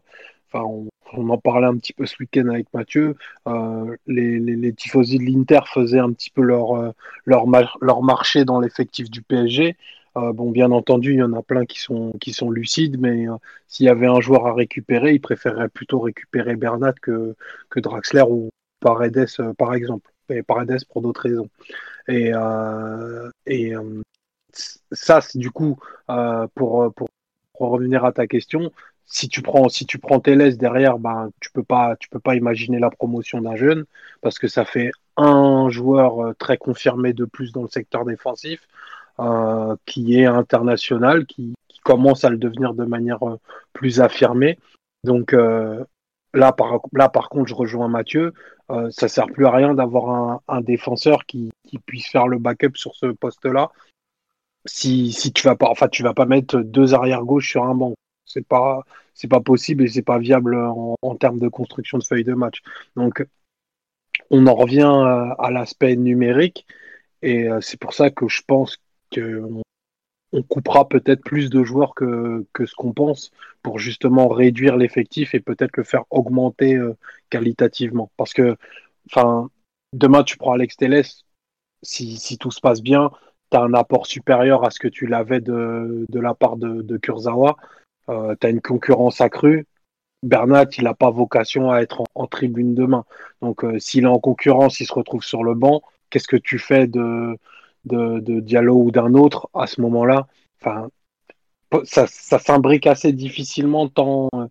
on, 0.54 0.88
en 1.12 1.38
parlait 1.38 1.66
un 1.66 1.76
petit 1.76 1.92
peu 1.92 2.06
ce 2.06 2.16
week-end 2.20 2.48
avec 2.48 2.66
Mathieu. 2.72 3.16
Euh, 3.46 3.96
les, 4.06 4.38
les, 4.38 4.72
tifosi 4.72 5.18
de 5.18 5.24
l'Inter 5.24 5.60
faisaient 5.66 5.98
un 5.98 6.12
petit 6.12 6.30
peu 6.30 6.42
leur, 6.42 6.76
euh, 6.76 6.92
leur, 7.24 7.46
leur 7.80 8.02
marché 8.02 8.44
dans 8.44 8.60
l'effectif 8.60 9.10
du 9.10 9.22
PSG. 9.22 9.76
bon, 10.14 10.50
bien 10.50 10.70
entendu, 10.72 11.12
il 11.12 11.18
y 11.18 11.22
en 11.22 11.32
a 11.32 11.42
plein 11.42 11.64
qui 11.64 11.80
sont, 11.80 12.12
qui 12.20 12.32
sont 12.32 12.50
lucides, 12.50 12.98
mais 12.98 13.26
s'il 13.68 13.86
y 13.86 13.88
avait 13.88 14.06
un 14.06 14.20
joueur 14.20 14.46
à 14.46 14.54
récupérer, 14.54 15.12
ils 15.14 15.20
préféreraient 15.20 15.68
plutôt 15.68 16.00
récupérer 16.00 16.56
Bernat 16.56 16.94
que, 17.00 17.36
que 17.70 17.80
Draxler 17.80 18.24
ou 18.28 18.50
Paredes, 18.80 19.26
par 19.56 19.74
exemple. 19.74 20.10
Et 20.30 20.42
Paredes 20.42 20.84
pour 20.90 21.02
d'autres 21.02 21.22
raisons. 21.22 21.48
Et, 22.08 22.32
et 23.46 23.74
ça, 24.92 25.20
c'est 25.20 25.38
du 25.38 25.50
coup, 25.50 25.78
euh, 26.10 26.46
pour, 26.54 26.92
pour, 26.94 27.08
revenir 27.60 28.04
à 28.04 28.12
ta 28.12 28.28
question, 28.28 28.72
si 29.08 29.28
tu 29.28 29.42
prends 29.42 29.68
si 29.68 29.86
tu 29.86 29.98
prends 29.98 30.18
derrière, 30.18 30.98
ben 30.98 31.30
tu 31.40 31.50
peux 31.52 31.62
pas 31.62 31.96
tu 31.96 32.08
peux 32.08 32.20
pas 32.20 32.36
imaginer 32.36 32.78
la 32.78 32.90
promotion 32.90 33.40
d'un 33.40 33.56
jeune 33.56 33.84
parce 34.20 34.38
que 34.38 34.48
ça 34.48 34.64
fait 34.64 34.90
un 35.16 35.68
joueur 35.70 36.22
euh, 36.24 36.34
très 36.34 36.56
confirmé 36.58 37.12
de 37.12 37.24
plus 37.24 37.52
dans 37.52 37.62
le 37.62 37.68
secteur 37.68 38.04
défensif 38.04 38.60
euh, 39.20 39.74
qui 39.86 40.18
est 40.18 40.26
international, 40.26 41.26
qui, 41.26 41.54
commence 41.84 42.24
à 42.24 42.28
le 42.28 42.36
devenir 42.36 42.74
de 42.74 42.84
manière 42.84 43.20
plus 43.72 44.02
affirmée. 44.02 44.58
Donc 45.04 45.32
là 45.32 46.52
par 46.52 46.80
là 46.92 47.08
par 47.08 47.30
contre, 47.30 47.48
je 47.48 47.54
rejoins 47.54 47.88
Mathieu. 47.88 48.34
ça 48.90 49.08
sert 49.08 49.26
plus 49.28 49.46
à 49.46 49.50
rien 49.52 49.72
d'avoir 49.72 50.10
un, 50.10 50.40
un 50.48 50.60
défenseur 50.60 51.24
qui, 51.24 51.50
qui, 51.66 51.78
puisse 51.78 52.08
faire 52.08 52.28
le 52.28 52.38
backup 52.38 52.72
sur 52.74 52.94
ce 52.94 53.06
poste-là 53.06 53.70
si, 54.68 55.12
si 55.12 55.32
tu 55.32 55.46
vas 55.46 55.56
pas, 55.56 55.68
enfin, 55.68 55.88
tu 55.88 56.02
vas 56.02 56.14
pas 56.14 56.26
mettre 56.26 56.58
deux 56.58 56.94
arrières 56.94 57.24
gauche 57.24 57.50
sur 57.50 57.64
un 57.64 57.74
banc. 57.74 57.94
C'est 58.28 58.46
pas, 58.46 58.84
c'est 59.14 59.28
pas 59.28 59.40
possible 59.40 59.84
et 59.84 59.88
c'est 59.88 60.02
pas 60.02 60.18
viable 60.18 60.56
en, 60.56 61.16
termes 61.16 61.38
de 61.40 61.48
construction 61.48 61.98
de 61.98 62.04
feuille 62.04 62.24
de 62.24 62.34
match. 62.34 62.62
Donc, 62.96 63.26
on 64.30 64.46
en 64.46 64.54
revient 64.54 65.34
à, 65.38 65.50
l'aspect 65.50 65.96
numérique 65.96 66.66
et 67.22 67.48
euh, 67.48 67.60
c'est 67.60 67.80
pour 67.80 67.94
ça 67.94 68.10
que 68.10 68.28
je 68.28 68.42
pense 68.46 68.78
que 69.10 69.42
on, 70.32 70.42
coupera 70.42 70.88
peut-être 70.88 71.22
plus 71.24 71.50
de 71.50 71.64
joueurs 71.64 71.94
que, 71.94 72.46
que 72.52 72.66
ce 72.66 72.74
qu'on 72.74 72.92
pense 72.92 73.32
pour 73.62 73.78
justement 73.78 74.28
réduire 74.28 74.76
l'effectif 74.76 75.34
et 75.34 75.40
peut-être 75.40 75.76
le 75.76 75.84
faire 75.84 76.04
augmenter 76.10 76.74
euh, 76.76 76.96
qualitativement. 77.30 78.10
Parce 78.16 78.34
que, 78.34 78.56
enfin, 79.10 79.50
demain 79.94 80.22
tu 80.22 80.36
prends 80.36 80.52
Alex 80.52 80.76
Telles, 80.76 81.04
si, 81.82 82.16
si 82.18 82.38
tout 82.38 82.50
se 82.50 82.60
passe 82.60 82.82
bien, 82.82 83.10
tu 83.50 83.56
as 83.56 83.62
un 83.62 83.74
apport 83.74 84.06
supérieur 84.06 84.64
à 84.64 84.70
ce 84.70 84.78
que 84.78 84.88
tu 84.88 85.06
l'avais 85.06 85.40
de, 85.40 86.06
de, 86.08 86.20
la 86.20 86.34
part 86.34 86.56
de, 86.56 86.82
de 86.82 86.96
Kurzawa. 86.96 87.56
Euh, 88.08 88.34
tu 88.40 88.46
as 88.46 88.50
une 88.50 88.60
concurrence 88.60 89.20
accrue. 89.20 89.66
Bernat, 90.22 90.66
il 90.76 90.84
n'a 90.84 90.94
pas 90.94 91.10
vocation 91.10 91.70
à 91.70 91.80
être 91.80 92.02
en, 92.14 92.26
tribune 92.26 92.74
demain. 92.74 93.04
Donc, 93.40 93.64
euh, 93.64 93.78
s'il 93.78 94.04
est 94.04 94.08
en 94.08 94.18
concurrence, 94.18 94.80
il 94.80 94.86
se 94.86 94.92
retrouve 94.92 95.22
sur 95.22 95.44
le 95.44 95.54
banc. 95.54 95.82
Qu'est-ce 96.10 96.26
que 96.26 96.36
tu 96.36 96.58
fais 96.58 96.86
de, 96.86 97.38
de, 97.84 98.40
Diallo 98.40 98.76
ou 98.76 98.90
d'un 98.90 99.14
autre 99.14 99.48
à 99.54 99.66
ce 99.66 99.80
moment-là? 99.80 100.26
Enfin, 100.60 100.88
ça, 101.84 102.06
ça 102.08 102.38
s'imbrique 102.38 102.86
assez 102.86 103.12
difficilement 103.12 103.88
tant 103.88 104.28
euh, 104.34 104.46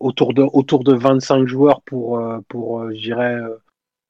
autour, 0.00 0.34
de, 0.34 0.42
autour 0.42 0.82
de 0.82 0.94
25 0.94 1.46
joueurs 1.46 1.82
pour, 1.82 2.18
euh, 2.18 2.40
pour 2.48 2.90
je 2.90 3.00
dirais, 3.00 3.36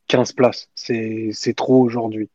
15 0.06 0.32
places. 0.32 0.70
C'est 0.74 1.54
trop 1.56 1.82
aujourd'hui. 1.82 2.30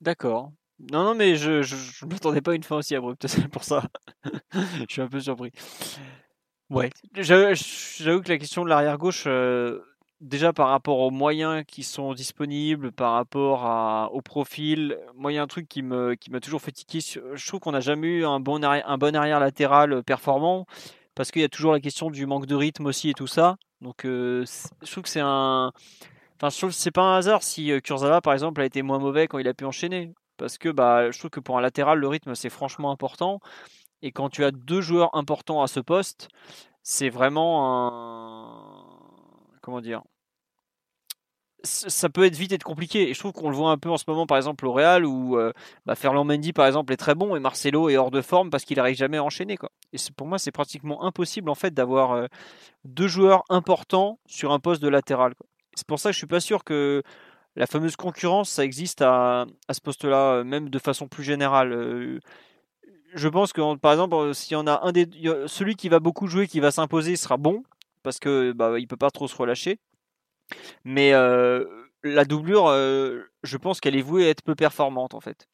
D'accord. 0.00 0.50
Non, 0.78 1.04
non, 1.04 1.14
mais 1.14 1.36
je, 1.36 1.62
je, 1.62 2.06
m'attendais 2.06 2.40
pas 2.40 2.52
à 2.52 2.54
une 2.54 2.62
fin 2.62 2.76
aussi 2.76 2.94
abrupte, 2.94 3.26
c'est 3.26 3.48
pour 3.48 3.64
ça. 3.64 3.84
je 4.52 4.86
suis 4.88 5.02
un 5.02 5.08
peu 5.08 5.20
surpris. 5.20 5.52
Ouais, 6.70 6.90
j'avoue 7.14 8.22
que 8.22 8.28
la 8.30 8.38
question 8.38 8.64
de 8.64 8.70
l'arrière-gauche, 8.70 9.24
euh, 9.26 9.80
déjà 10.22 10.52
par 10.54 10.68
rapport 10.68 11.00
aux 11.00 11.10
moyens 11.10 11.64
qui 11.66 11.82
sont 11.82 12.14
disponibles, 12.14 12.92
par 12.92 13.12
rapport 13.12 14.10
au 14.14 14.22
profil, 14.22 14.96
moi 15.14 15.32
il 15.32 15.34
y 15.34 15.38
a 15.38 15.42
un 15.42 15.46
truc 15.46 15.68
qui 15.68 15.82
m'a 15.82 16.16
toujours 16.40 16.62
fatigué. 16.62 17.00
Je 17.00 17.46
trouve 17.46 17.60
qu'on 17.60 17.72
n'a 17.72 17.80
jamais 17.80 18.08
eu 18.08 18.24
un 18.24 18.40
bon 18.40 18.64
arrière, 18.64 18.88
un 18.88 18.96
bon 18.96 19.14
arrière 19.14 19.38
latéral 19.38 20.02
performant 20.02 20.66
parce 21.14 21.30
qu'il 21.30 21.42
y 21.42 21.44
a 21.44 21.48
toujours 21.50 21.72
la 21.72 21.80
question 21.80 22.10
du 22.10 22.24
manque 22.24 22.46
de 22.46 22.54
rythme 22.54 22.86
aussi 22.86 23.10
et 23.10 23.14
tout 23.14 23.26
ça. 23.26 23.56
Donc 23.82 24.02
je 24.04 24.44
trouve 24.90 25.02
que 25.02 25.10
c'est 25.10 25.20
un. 25.20 25.72
Enfin, 26.36 26.48
je 26.48 26.56
trouve 26.56 26.70
que 26.70 26.76
c'est 26.76 26.90
pas 26.90 27.02
un 27.02 27.18
hasard 27.18 27.42
si 27.42 27.70
Kurzawa, 27.82 28.20
par 28.22 28.32
exemple, 28.32 28.60
a 28.62 28.64
été 28.64 28.82
moins 28.82 28.98
mauvais 28.98 29.28
quand 29.28 29.38
il 29.38 29.46
a 29.46 29.54
pu 29.54 29.64
enchaîner. 29.64 30.12
Parce 30.42 30.58
que 30.58 30.70
bah, 30.70 31.12
je 31.12 31.18
trouve 31.20 31.30
que 31.30 31.38
pour 31.38 31.56
un 31.56 31.60
latéral, 31.60 32.00
le 32.00 32.08
rythme, 32.08 32.34
c'est 32.34 32.50
franchement 32.50 32.90
important. 32.90 33.38
Et 34.02 34.10
quand 34.10 34.28
tu 34.28 34.44
as 34.44 34.50
deux 34.50 34.80
joueurs 34.80 35.14
importants 35.14 35.62
à 35.62 35.68
ce 35.68 35.78
poste, 35.78 36.26
c'est 36.82 37.10
vraiment 37.10 37.86
un. 37.86 38.74
Comment 39.62 39.80
dire 39.80 40.02
ça 41.64 42.08
peut 42.08 42.24
être 42.24 42.34
vite 42.34 42.50
être 42.50 42.64
compliqué. 42.64 43.08
Et 43.08 43.14
je 43.14 43.20
trouve 43.20 43.30
qu'on 43.30 43.48
le 43.48 43.54
voit 43.54 43.70
un 43.70 43.78
peu 43.78 43.88
en 43.88 43.96
ce 43.96 44.02
moment, 44.08 44.26
par 44.26 44.36
exemple, 44.36 44.66
au 44.66 44.72
Real, 44.72 45.06
où 45.06 45.38
euh, 45.38 45.52
bah, 45.86 45.94
Ferland 45.94 46.24
Mendy, 46.24 46.52
par 46.52 46.66
exemple, 46.66 46.92
est 46.92 46.96
très 46.96 47.14
bon 47.14 47.36
et 47.36 47.38
Marcelo 47.38 47.88
est 47.88 47.96
hors 47.96 48.10
de 48.10 48.20
forme 48.20 48.50
parce 48.50 48.64
qu'il 48.64 48.78
n'arrive 48.78 48.96
jamais 48.96 49.18
à 49.18 49.22
enchaîner. 49.22 49.56
Quoi. 49.56 49.70
Et 49.92 49.96
pour 50.16 50.26
moi, 50.26 50.40
c'est 50.40 50.50
pratiquement 50.50 51.04
impossible 51.04 51.48
en 51.48 51.54
fait 51.54 51.72
d'avoir 51.72 52.14
euh, 52.14 52.26
deux 52.84 53.06
joueurs 53.06 53.44
importants 53.48 54.18
sur 54.26 54.50
un 54.50 54.58
poste 54.58 54.82
de 54.82 54.88
latéral. 54.88 55.34
C'est 55.76 55.86
pour 55.86 56.00
ça 56.00 56.08
que 56.08 56.14
je 56.14 56.18
suis 56.18 56.26
pas 56.26 56.40
sûr 56.40 56.64
que 56.64 57.04
la 57.56 57.66
fameuse 57.66 57.96
concurrence, 57.96 58.50
ça 58.50 58.64
existe 58.64 59.02
à, 59.02 59.46
ce 59.70 59.80
poste-là, 59.80 60.36
euh, 60.36 60.44
même 60.44 60.68
de 60.70 60.78
façon 60.78 61.08
plus 61.08 61.24
générale 61.24 62.20
je 63.14 63.28
pense 63.28 63.52
que 63.52 63.76
par 63.76 63.92
exemple, 63.92 64.14
euh, 64.14 64.32
s'il 64.32 64.52
y 64.52 64.54
a 64.54 64.80
un 64.82 64.92
des 64.92 65.08
celui 65.46 65.76
qui 65.76 65.88
va 65.88 66.00
beaucoup 66.00 66.26
jouer, 66.26 66.46
qui 66.46 66.60
va 66.60 66.70
s'imposer, 66.70 67.16
sera 67.16 67.36
bon 67.36 67.62
parce 68.02 68.18
que 68.18 68.52
bah, 68.52 68.78
il 68.78 68.88
peut 68.88 68.96
pas 68.96 69.10
trop 69.10 69.28
se 69.28 69.36
relâcher. 69.36 69.78
Mais 70.84 71.12
euh, 71.12 71.64
la 72.02 72.24
doublure, 72.24 72.66
euh, 72.68 73.22
je 73.42 73.56
pense 73.56 73.80
qu'elle 73.80 73.96
est 73.96 74.02
vouée 74.02 74.26
à 74.26 74.30
être 74.30 74.42
peu 74.42 74.54
performante 74.54 75.14
en 75.14 75.20
fait. 75.20 75.46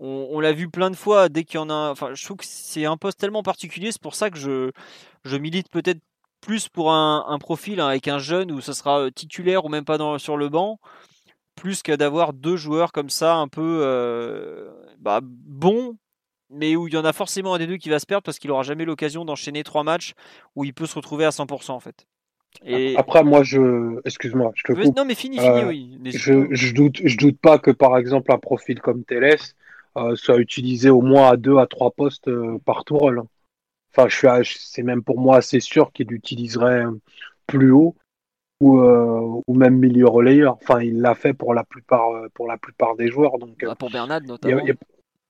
On, 0.00 0.38
l'a 0.38 0.52
vu 0.52 0.70
plein 0.70 0.90
de 0.90 0.96
fois 0.96 1.28
dès 1.28 1.42
qu'il 1.42 1.56
y 1.56 1.58
en 1.58 1.70
a. 1.70 1.90
Enfin, 1.90 2.14
je 2.14 2.24
trouve 2.24 2.36
que 2.36 2.44
c'est 2.46 2.84
un 2.84 2.96
poste 2.96 3.18
tellement 3.18 3.42
particulier. 3.42 3.90
C'est 3.90 4.00
pour 4.00 4.14
ça 4.14 4.30
que 4.30 4.38
je, 4.38 5.36
milite 5.36 5.68
peut-être 5.70 5.98
plus 6.40 6.68
pour 6.68 6.92
un, 6.92 7.38
profil 7.40 7.80
hein, 7.80 7.88
avec 7.88 8.06
un 8.06 8.20
jeune 8.20 8.52
où 8.52 8.60
ce 8.60 8.72
sera 8.72 9.10
titulaire 9.10 9.64
ou 9.64 9.68
même 9.68 9.84
pas 9.84 9.98
sur 10.20 10.36
le 10.36 10.48
banc, 10.48 10.78
plus 11.58 11.82
que 11.82 11.92
d'avoir 11.92 12.32
deux 12.32 12.56
joueurs 12.56 12.92
comme 12.92 13.10
ça 13.10 13.34
un 13.36 13.48
peu 13.48 14.70
bah, 14.98 15.20
bons 15.22 15.96
mais 16.50 16.76
où 16.76 16.88
il 16.88 16.94
y 16.94 16.96
en 16.96 17.04
a 17.04 17.12
forcément 17.12 17.54
un 17.54 17.58
des 17.58 17.66
deux 17.66 17.76
qui 17.76 17.90
va 17.90 17.98
se 17.98 18.06
perdre 18.06 18.22
parce 18.22 18.38
qu'il 18.38 18.50
aura 18.50 18.62
jamais 18.62 18.84
l'occasion 18.84 19.24
d'enchaîner 19.24 19.62
trois 19.64 19.84
matchs 19.84 20.14
où 20.56 20.64
il 20.64 20.72
peut 20.72 20.86
se 20.86 20.94
retrouver 20.94 21.24
à 21.24 21.30
100% 21.30 21.72
en 21.72 21.80
fait. 21.80 22.06
Et... 22.64 22.96
Après, 22.96 23.22
moi, 23.22 23.42
je, 23.42 24.00
excuse-moi, 24.04 24.52
je 24.54 24.62
te 24.62 24.72
coupe. 24.72 24.96
Non, 24.96 25.04
mais 25.04 25.14
fini, 25.14 25.38
fini, 25.38 25.48
euh, 25.48 25.68
oui. 25.68 25.98
Je, 26.06 26.48
je, 26.50 26.74
doute, 26.74 27.00
je 27.04 27.16
doute 27.16 27.38
pas 27.38 27.58
que 27.58 27.70
par 27.70 27.98
exemple 27.98 28.32
un 28.32 28.38
profil 28.38 28.80
comme 28.80 29.04
Teles 29.04 29.36
euh, 29.96 30.16
soit 30.16 30.38
utilisé 30.38 30.88
au 30.90 31.02
moins 31.02 31.30
à 31.30 31.36
deux 31.36 31.58
à 31.58 31.66
trois 31.66 31.90
postes 31.90 32.28
euh, 32.28 32.58
par 32.64 32.84
tour. 32.84 33.12
Enfin, 33.92 34.08
je 34.08 34.16
suis, 34.42 34.58
c'est 34.58 34.82
même 34.82 35.02
pour 35.02 35.20
moi 35.20 35.36
assez 35.36 35.60
sûr 35.60 35.92
qu'il 35.92 36.08
l'utiliserait 36.08 36.84
plus 37.46 37.70
haut 37.70 37.94
ou, 38.60 38.80
ou 38.80 39.54
même 39.54 39.76
milieu 39.78 40.08
relayeur. 40.08 40.58
Enfin, 40.62 40.80
il 40.80 41.00
l'a 41.00 41.14
fait 41.14 41.32
pour 41.32 41.54
la 41.54 41.64
plupart, 41.64 42.10
pour 42.34 42.48
la 42.48 42.56
plupart 42.56 42.96
des 42.96 43.08
joueurs. 43.08 43.38
Donc, 43.38 43.64
bah, 43.64 43.74
pour 43.76 43.90
Bernard 43.90 44.22
notamment 44.22 44.62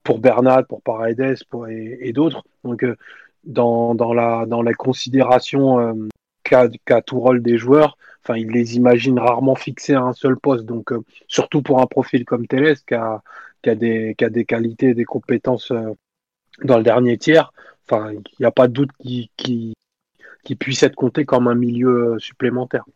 pour 0.09 0.21
Bernat, 0.21 0.63
pour 0.63 0.81
Paredes 0.81 1.37
pour, 1.51 1.69
et, 1.69 2.13
d'autres. 2.15 2.43
Donc, 2.65 2.83
euh, 2.83 2.97
dans, 3.45 3.95
dans, 3.95 4.15
la, 4.15 4.47
dans 4.47 4.63
la 4.63 4.73
considération 4.73 5.81
euh, 5.81 6.09
qu'a 6.45 7.03
tout 7.03 7.21
rôle 7.21 7.43
des 7.43 7.59
joueurs, 7.59 7.99
enfin, 8.25 8.39
ils 8.39 8.49
les 8.49 8.77
imaginent 8.77 9.19
rarement 9.19 9.55
fixés 9.55 9.93
à 9.93 10.01
un 10.01 10.15
seul 10.15 10.39
poste. 10.39 10.65
Donc, 10.65 10.93
euh, 10.93 11.03
surtout 11.27 11.61
pour 11.61 11.83
un 11.83 11.87
profil 11.87 12.25
comme 12.25 12.47
Teles 12.47 12.79
qui 12.89 12.95
a, 12.95 13.23
qui 13.63 13.69
a, 13.69 13.75
des, 13.75 14.15
qui 14.17 14.25
a 14.25 14.31
des 14.31 14.47
qualités 14.47 14.89
et 14.89 14.95
des 14.95 15.05
compétences 15.05 15.75
dans 16.65 16.79
le 16.79 16.83
dernier 16.83 17.19
tiers, 17.19 17.53
enfin, 17.87 18.13
il 18.13 18.23
n'y 18.41 18.47
a 18.47 18.51
pas 18.51 18.67
de 18.67 18.73
doute 18.73 18.91
qu'il 18.99 19.29
qui, 19.37 19.75
qui 20.43 20.57
puisse 20.57 20.83
être 20.85 20.97
compté 20.97 21.27
comme 21.27 21.49
un 21.49 21.55
milieu 21.55 22.17
supplémentaire. 22.19 22.87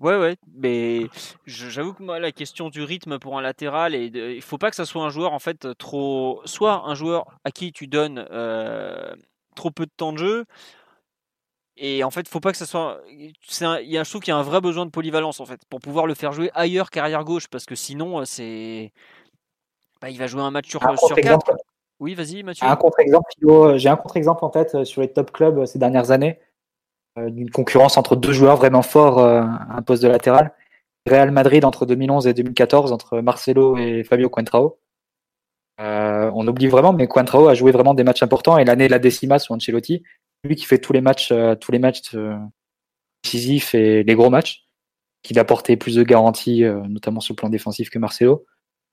Ouais, 0.00 0.16
ouais, 0.16 0.36
mais 0.54 1.08
j'avoue 1.46 1.92
que 1.92 2.02
moi, 2.02 2.20
la 2.20 2.30
question 2.30 2.68
du 2.68 2.82
rythme 2.82 3.18
pour 3.18 3.36
un 3.36 3.42
latéral, 3.42 3.96
et 3.96 4.06
il 4.06 4.42
faut 4.42 4.58
pas 4.58 4.70
que 4.70 4.76
ça 4.76 4.84
soit 4.84 5.02
un 5.02 5.10
joueur 5.10 5.32
en 5.32 5.40
fait 5.40 5.66
trop. 5.76 6.40
Soit 6.44 6.84
un 6.86 6.94
joueur 6.94 7.26
à 7.44 7.50
qui 7.50 7.72
tu 7.72 7.88
donnes 7.88 8.24
euh, 8.30 9.12
trop 9.56 9.72
peu 9.72 9.86
de 9.86 9.90
temps 9.96 10.12
de 10.12 10.18
jeu, 10.18 10.44
et 11.80 12.02
en 12.02 12.10
fait, 12.10 12.28
faut 12.28 12.40
pas 12.40 12.50
que 12.50 12.58
ça 12.58 12.66
soit. 12.66 13.00
il 13.08 13.32
y 13.60 13.98
a, 13.98 14.04
je 14.04 14.10
trouve 14.10 14.20
qu'il 14.20 14.32
y 14.32 14.36
a 14.36 14.38
un 14.38 14.42
vrai 14.42 14.60
besoin 14.60 14.84
de 14.84 14.90
polyvalence 14.90 15.40
en 15.40 15.46
fait, 15.46 15.60
pour 15.70 15.80
pouvoir 15.80 16.06
le 16.06 16.14
faire 16.14 16.32
jouer 16.32 16.50
ailleurs 16.54 16.90
qu'arrière 16.90 17.24
gauche, 17.24 17.48
parce 17.48 17.66
que 17.66 17.76
sinon, 17.76 18.20
euh, 18.20 18.24
c'est. 18.24 18.92
Bah, 20.00 20.10
il 20.10 20.18
va 20.18 20.26
jouer 20.26 20.42
un 20.42 20.50
match 20.50 20.68
sur, 20.68 20.80
sur 20.98 21.16
4. 21.16 21.56
Oui, 22.00 22.14
vas-y, 22.14 22.44
Mathieu. 22.44 22.66
Un 22.66 22.76
contre-exemple, 22.76 23.28
j'ai 23.76 23.88
un 23.88 23.96
contre-exemple 23.96 24.44
en 24.44 24.50
tête 24.50 24.84
sur 24.84 25.00
les 25.00 25.12
top 25.12 25.32
clubs 25.32 25.64
ces 25.66 25.80
dernières 25.80 26.12
années. 26.12 26.38
Euh, 27.16 27.30
d'une 27.30 27.50
concurrence 27.50 27.96
entre 27.96 28.16
deux 28.16 28.32
joueurs 28.32 28.56
vraiment 28.56 28.82
forts 28.82 29.18
à 29.20 29.42
euh, 29.42 29.76
un 29.76 29.82
poste 29.82 30.02
de 30.02 30.08
latéral. 30.08 30.52
Real 31.06 31.30
Madrid 31.30 31.64
entre 31.64 31.86
2011 31.86 32.26
et 32.26 32.34
2014 32.34 32.92
entre 32.92 33.20
Marcelo 33.20 33.76
et 33.76 34.04
Fabio 34.04 34.28
Coentrao. 34.28 34.78
Euh, 35.80 36.30
on 36.34 36.46
oublie 36.46 36.66
vraiment, 36.66 36.92
mais 36.92 37.06
Coentrao 37.06 37.48
a 37.48 37.54
joué 37.54 37.72
vraiment 37.72 37.94
des 37.94 38.04
matchs 38.04 38.22
importants 38.22 38.58
et 38.58 38.64
l'année 38.64 38.86
de 38.86 38.90
la 38.90 38.98
décima 38.98 39.38
sur 39.38 39.54
Ancelotti, 39.54 40.02
lui 40.44 40.56
qui 40.56 40.66
fait 40.66 40.78
tous 40.78 40.92
les 40.92 41.00
matchs, 41.00 41.32
tous 41.60 41.72
les 41.72 41.78
matchs 41.78 42.14
décisifs 43.22 43.74
et 43.74 44.02
les 44.02 44.14
gros 44.14 44.28
matchs, 44.28 44.64
qui 45.22 45.32
porter 45.34 45.76
plus 45.76 45.94
de 45.94 46.02
garanties, 46.02 46.64
notamment 46.88 47.20
sur 47.20 47.32
le 47.32 47.36
plan 47.36 47.48
défensif 47.48 47.90
que 47.90 47.98
Marcelo. 47.98 48.44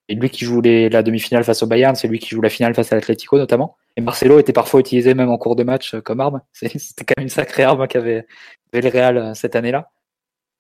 Et 0.08 0.16
lui 0.16 0.30
qui 0.30 0.46
joue 0.46 0.62
la 0.62 1.02
demi-finale 1.02 1.44
face 1.44 1.64
au 1.64 1.68
Bayern, 1.68 1.96
c'est 1.96 2.08
lui 2.08 2.20
qui 2.20 2.30
joue 2.30 2.42
la 2.42 2.50
finale 2.50 2.76
face 2.76 2.92
à 2.92 2.96
l'Atlético 2.96 3.38
notamment. 3.38 3.76
Et 3.98 4.02
Marcelo 4.02 4.40
était 4.40 4.54
parfois 4.54 4.80
utilisé 4.80 5.14
même 5.14 5.30
en 5.30 5.38
cours 5.38 5.56
de 5.56 5.64
match 5.64 5.96
euh, 5.96 6.02
comme 6.02 6.20
arme. 6.20 6.42
C'était 6.54 7.06
quand 7.06 7.16
même 7.18 7.26
une 7.26 7.30
sacrée 7.30 7.64
arme 7.64 7.88
qu'avait 7.88 8.28
le 8.74 8.90
Real 8.90 9.18
euh, 9.18 9.34
cette 9.34 9.56
année-là. 9.56 9.92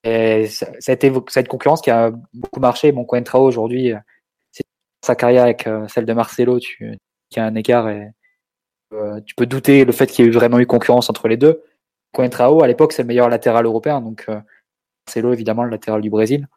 Et 0.03 0.47
ça, 0.47 0.67
a 0.87 0.91
été 0.91 1.11
cette 1.29 1.47
concurrence 1.47 1.81
qui 1.81 1.91
a 1.91 2.11
beaucoup 2.33 2.59
marché. 2.59 2.91
Bon, 2.91 3.05
Coentrao 3.05 3.45
aujourd'hui, 3.45 3.93
euh, 3.93 3.97
c'est 4.51 4.63
sa 5.03 5.15
carrière 5.15 5.43
avec 5.43 5.67
celle 5.87 6.05
de 6.05 6.13
Marcelo, 6.13 6.59
tu, 6.59 6.97
qui 7.29 7.39
a 7.39 7.45
un 7.45 7.55
écart 7.55 7.89
et 7.89 8.11
tu 9.25 9.35
peux 9.35 9.45
douter 9.45 9.83
le 9.83 9.91
fait 9.91 10.07
qu'il 10.07 10.25
y 10.25 10.27
ait 10.27 10.31
vraiment 10.31 10.59
eu 10.59 10.67
concurrence 10.67 11.09
entre 11.09 11.27
les 11.27 11.37
deux. 11.37 11.63
Coentrao, 12.13 12.63
à 12.63 12.67
l'époque, 12.67 12.93
c'est 12.93 13.01
le 13.01 13.07
meilleur 13.07 13.29
latéral 13.29 13.65
européen, 13.65 13.99
donc 13.99 14.27
Marcelo, 15.07 15.33
évidemment, 15.33 15.63
le 15.63 15.71
latéral 15.71 16.01
du 16.01 16.09
Brésil. 16.09 16.47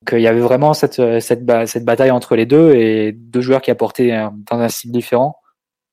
Donc 0.00 0.18
il 0.18 0.22
y 0.22 0.26
avait 0.26 0.40
vraiment 0.40 0.72
cette, 0.72 1.20
cette, 1.20 1.66
cette 1.66 1.84
bataille 1.84 2.10
entre 2.10 2.34
les 2.34 2.46
deux 2.46 2.74
et 2.74 3.12
deux 3.12 3.40
joueurs 3.40 3.60
qui 3.60 3.70
apportaient 3.70 4.12
dans 4.50 4.58
un 4.58 4.68
style 4.68 4.92
différent 4.92 5.40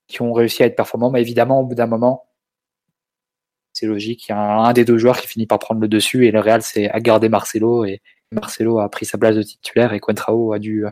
qui 0.07 0.21
ont 0.21 0.34
réussi 0.34 0.63
à 0.63 0.65
être 0.65 0.75
performants. 0.75 1.11
Mais 1.11 1.21
évidemment, 1.21 1.59
au 1.59 1.65
bout 1.65 1.75
d'un 1.75 1.88
moment, 1.88 2.27
c'est 3.73 3.85
logique. 3.85 4.27
Il 4.27 4.31
y 4.31 4.35
a 4.35 4.39
un, 4.39 4.73
des 4.73 4.85
deux 4.85 4.97
joueurs 4.97 5.19
qui 5.19 5.27
finit 5.27 5.45
par 5.45 5.59
prendre 5.59 5.81
le 5.81 5.88
dessus 5.88 6.25
et 6.25 6.31
le 6.31 6.39
Real 6.39 6.61
c'est 6.61 6.89
à 6.89 6.99
garder 6.99 7.29
Marcelo 7.29 7.85
et 7.85 8.01
Marcelo 8.31 8.79
a 8.79 8.89
pris 8.89 9.05
sa 9.05 9.17
place 9.17 9.35
de 9.35 9.43
titulaire 9.43 9.93
et 9.93 9.99
Coentrao 9.99 10.53
a 10.53 10.59
dû, 10.59 10.85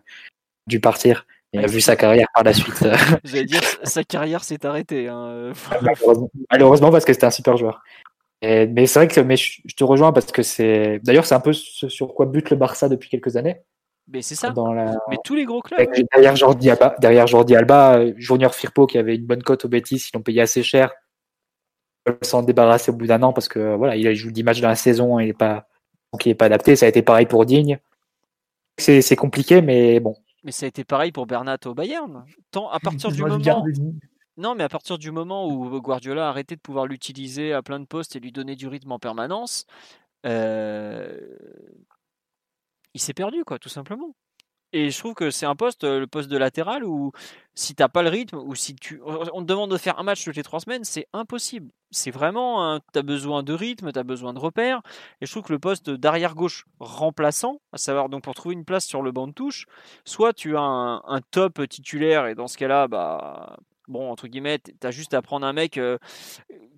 dû 0.67 0.79
partir. 0.79 1.25
Il 1.53 1.63
a 1.63 1.67
vu 1.67 1.79
sa 1.79 1.95
carrière 1.95 2.27
par 2.33 2.43
la 2.43 2.53
suite. 2.53 2.85
J'allais 3.23 3.45
dire, 3.45 3.61
sa 3.83 4.03
carrière 4.03 4.43
s'est 4.43 4.65
arrêtée. 4.65 5.07
Hein. 5.07 5.53
Malheureusement, 6.51 6.91
parce 6.91 7.05
que 7.05 7.13
c'était 7.13 7.25
un 7.25 7.31
super 7.31 7.55
joueur. 7.55 7.81
Mais 8.67 8.87
c'est 8.87 8.99
vrai 8.99 9.07
que 9.07 9.19
mais 9.21 9.37
je, 9.37 9.61
te 9.75 9.83
rejoins 9.83 10.11
parce 10.11 10.31
que 10.31 10.43
c'est. 10.43 10.99
D'ailleurs, 11.03 11.25
c'est 11.25 11.35
un 11.35 11.39
peu 11.39 11.53
ce 11.53 11.89
sur 11.89 12.13
quoi 12.13 12.25
bute 12.25 12.49
le 12.49 12.57
Barça 12.57 12.89
depuis 12.89 13.09
quelques 13.09 13.37
années. 13.37 13.61
Mais 14.07 14.21
c'est 14.21 14.35
ça. 14.35 14.53
Mais 15.09 15.17
tous 15.23 15.35
les 15.35 15.45
gros 15.45 15.61
clubs. 15.61 15.79
Derrière 16.13 16.35
Jordi 16.35 16.69
Alba, 16.69 16.95
derrière 16.99 17.27
Jordi 17.27 17.55
Alba, 17.55 18.01
Junior 18.17 18.53
Firpo 18.53 18.85
qui 18.85 18.97
avait 18.97 19.15
une 19.15 19.25
bonne 19.25 19.41
cote 19.41 19.65
au 19.65 19.69
Betis, 19.69 19.95
ils 19.95 20.15
l'ont 20.15 20.21
payé 20.21 20.41
assez 20.41 20.63
cher. 20.63 20.93
S'en 22.21 22.43
débarrasser 22.43 22.91
au 22.91 22.95
bout 22.95 23.07
d'un 23.07 23.23
an 23.23 23.33
parce 23.33 23.47
que 23.47 23.75
voilà, 23.75 23.95
il 23.95 24.13
joue 24.13 24.31
10 24.31 24.43
matchs 24.43 24.61
dans 24.61 24.67
la 24.67 24.75
saison 24.75 25.19
et 25.19 25.23
il 25.23 25.29
est 25.29 25.33
pas, 25.33 25.67
donc 26.13 26.23
il 26.25 26.29
est 26.29 26.35
pas 26.35 26.45
adapté. 26.45 26.75
Ça 26.75 26.85
a 26.85 26.89
été 26.89 27.01
pareil 27.01 27.25
pour 27.25 27.45
Digne. 27.45 27.79
C'est 28.77 29.15
compliqué, 29.15 29.61
mais 29.61 29.99
bon. 29.99 30.15
Mais 30.43 30.51
ça 30.51 30.67
a 30.67 30.69
été 30.69 30.83
pareil 30.83 31.11
pour 31.11 31.25
Bernat 31.25 31.57
au 31.65 31.73
Bayern. 31.73 32.25
Tant 32.51 32.69
à 32.69 32.79
partir 32.83 33.11
du 33.11 33.23
moment. 33.23 33.65
Non, 34.37 34.53
mais 34.55 34.63
à 34.65 34.69
partir 34.69 34.97
du 34.97 35.11
moment 35.11 35.47
où 35.47 35.79
Guardiola 35.79 36.27
a 36.27 36.29
arrêté 36.29 36.55
de 36.55 36.61
pouvoir 36.61 36.87
l'utiliser 36.87 37.53
à 37.53 37.61
plein 37.61 37.79
de 37.79 37.85
postes 37.85 38.15
et 38.15 38.19
lui 38.19 38.31
donner 38.31 38.55
du 38.55 38.67
rythme 38.67 38.91
en 38.91 38.99
permanence, 38.99 39.65
euh, 40.25 41.17
il 42.93 42.99
s'est 43.01 43.13
perdu, 43.13 43.45
quoi, 43.45 43.59
tout 43.59 43.69
simplement. 43.69 44.15
Et 44.73 44.89
je 44.91 44.99
trouve 44.99 45.13
que 45.13 45.31
c'est 45.31 45.45
un 45.45 45.55
poste, 45.55 45.85
le 45.85 46.05
poste 46.05 46.29
de 46.29 46.37
latéral, 46.37 46.83
où 46.83 47.13
si 47.53 47.75
t'as 47.75 47.87
pas 47.87 48.03
le 48.03 48.09
rythme, 48.09 48.37
ou 48.39 48.55
si 48.55 48.75
tu, 48.75 49.01
on 49.05 49.41
te 49.41 49.45
demande 49.45 49.71
de 49.71 49.77
faire 49.77 49.97
un 49.99 50.03
match 50.03 50.21
toutes 50.25 50.35
les 50.35 50.43
trois 50.43 50.59
semaines, 50.59 50.83
c'est 50.83 51.07
impossible. 51.13 51.71
C'est 51.91 52.11
vraiment, 52.11 52.77
tu 52.91 52.99
as 52.99 53.03
besoin 53.03 53.41
de 53.41 53.53
rythme, 53.53 53.93
tu 53.93 53.99
as 53.99 54.03
besoin 54.03 54.33
de 54.33 54.39
repères. 54.39 54.81
Et 55.21 55.27
je 55.27 55.31
trouve 55.31 55.43
que 55.43 55.53
le 55.53 55.59
poste 55.59 55.89
d'arrière 55.89 56.35
gauche 56.35 56.65
remplaçant, 56.79 57.61
à 57.71 57.77
savoir 57.77 58.09
donc 58.09 58.23
pour 58.23 58.35
trouver 58.35 58.53
une 58.53 58.65
place 58.65 58.85
sur 58.85 59.01
le 59.01 59.13
banc 59.13 59.27
de 59.27 59.33
touche, 59.33 59.65
soit 60.03 60.33
tu 60.33 60.57
as 60.57 60.61
un 60.61 61.21
top 61.31 61.65
titulaire, 61.69 62.27
et 62.27 62.35
dans 62.35 62.47
ce 62.47 62.57
cas-là, 62.57 62.89
bah, 62.89 63.57
bon, 63.87 64.11
entre 64.11 64.27
guillemets, 64.27 64.59
tu 64.59 64.87
as 64.87 64.91
juste 64.91 65.13
à 65.13 65.21
prendre 65.21 65.45
un 65.45 65.53
mec 65.53 65.77
euh, 65.77 65.97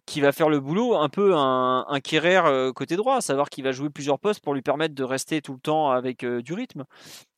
qui 0.08 0.22
va 0.22 0.32
faire 0.32 0.50
le 0.50 0.60
boulot, 0.60 0.96
un 0.96 1.10
peu 1.10 1.36
un, 1.36 1.86
un 1.88 2.00
euh, 2.14 2.72
côté 2.72 2.96
droit, 2.96 3.18
à 3.18 3.22
savoir 3.22 3.50
qu'il 3.50 3.64
va 3.64 3.74
jouer 3.74 3.90
plusieurs 3.90 4.20
postes 4.20 4.42
pour 4.42 4.54
lui 4.54 4.62
permettre 4.62 4.96
de 4.96 5.04
rester 5.04 5.42
tout 5.42 5.54
le 5.54 5.60
temps 5.60 5.92
avec 5.92 6.24
euh, 6.24 6.42
du 6.42 6.54
rythme. 6.54 6.86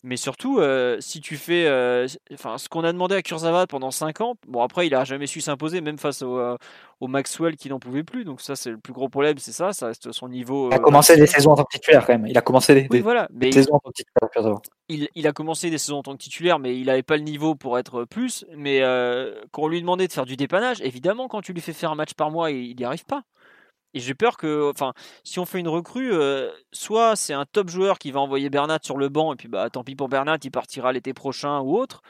Mais 0.04 0.16
surtout, 0.16 0.60
euh, 0.60 0.98
si 1.02 1.20
tu 1.20 1.36
fais, 1.36 1.68
euh, 1.68 2.08
enfin, 2.34 2.58
ce 2.58 2.70
qu'on 2.70 2.86
a 2.86 2.94
demandé 2.94 3.16
à 3.16 3.22
Kurzawa 3.22 3.68
pendant 3.68 3.92
5 3.92 4.22
ans, 4.22 4.36
bon 4.48 4.62
après 4.64 4.88
il 4.88 4.96
a 4.96 5.04
jamais 5.04 5.28
su 5.28 5.42
s'imposer, 5.42 5.82
même 5.82 5.98
face 5.98 6.22
au, 6.22 6.38
euh, 6.38 6.56
au 7.02 7.08
Maxwell 7.08 7.58
qui 7.58 7.68
n'en 7.68 7.80
pouvait 7.80 8.06
plus. 8.06 8.24
Donc 8.24 8.40
ça 8.40 8.56
c'est 8.56 8.70
le 8.70 8.78
plus 8.78 8.94
gros 8.94 9.10
problème, 9.10 9.38
c'est 9.40 9.52
ça, 9.52 9.74
ça 9.74 9.88
reste 9.88 10.14
son 10.14 10.30
niveau. 10.30 10.70
Il 10.70 10.76
a 10.76 10.80
commencé 10.80 11.18
des 11.18 11.28
saisons 11.28 11.52
en 11.52 11.56
tant 11.56 11.66
que 11.66 11.74
titulaire 11.74 12.06
quand 12.06 12.14
même. 12.14 12.28
Il 12.28 12.38
a 12.38 12.42
commencé 12.42 12.74
des, 12.74 12.88
Oui, 12.90 13.02
voilà. 13.02 13.28
des 13.30 13.52
saisons 13.52 13.74
en 13.74 13.80
tant 13.80 13.90
que 13.90 13.96
titulaire. 13.96 14.30
Kurzawa. 14.32 14.62
il, 14.88 15.10
il 15.16 15.28
a 15.28 15.34
commencé 15.34 15.70
des 15.70 15.78
saisons 15.78 15.98
en 15.98 16.04
tant 16.04 16.14
que 16.14 16.24
titulaire, 16.24 16.60
mais 16.60 16.80
il 16.80 16.86
n'avait 16.86 17.04
pas 17.04 17.18
le 17.18 17.24
niveau 17.24 17.56
pour 17.56 17.78
être 17.78 18.06
plus. 18.06 18.46
Mais 18.56 18.80
quand 19.52 19.64
on 19.64 19.68
lui 19.68 19.82
demandait 19.82 20.08
de 20.08 20.14
faire 20.14 20.26
du 20.26 20.38
dépannage, 20.38 20.80
évidemment, 20.80 21.28
quand 21.28 21.42
tu 21.42 21.52
lui 21.52 21.62
fais 21.62 21.74
faire 21.74 21.92
un 21.92 21.96
match 21.96 22.14
par 22.14 22.32
mois, 22.32 22.52
il 22.52 22.74
n'y 22.78 22.86
arrive 22.86 23.04
pas. 23.06 23.24
Et 23.94 24.00
j'ai 24.00 24.14
peur 24.14 24.38
que, 24.38 24.70
enfin, 24.70 24.94
si 25.24 25.40
on 25.40 25.46
fait 25.46 25.60
une 25.60 25.68
recrue, 25.68 26.14
euh, 26.14 26.52
soit 26.72 27.16
c'est 27.16 27.34
un 27.34 27.46
top 27.46 27.70
joueur 27.70 27.98
qui 27.98 28.12
va 28.12 28.20
envoyer 28.20 28.50
Bernat 28.50 28.80
sur 28.84 28.98
le 28.98 29.10
banc, 29.10 29.34
et 29.34 29.36
puis 29.36 29.48
bah 29.48 29.70
tant 29.72 29.84
pis 29.84 29.96
pour 29.96 30.10
Bernat, 30.10 30.38
il 30.44 30.52
partira 30.52 30.94
l'été 30.94 31.14
prochain 31.14 31.60
ou 31.62 31.76
autre. 31.78 32.02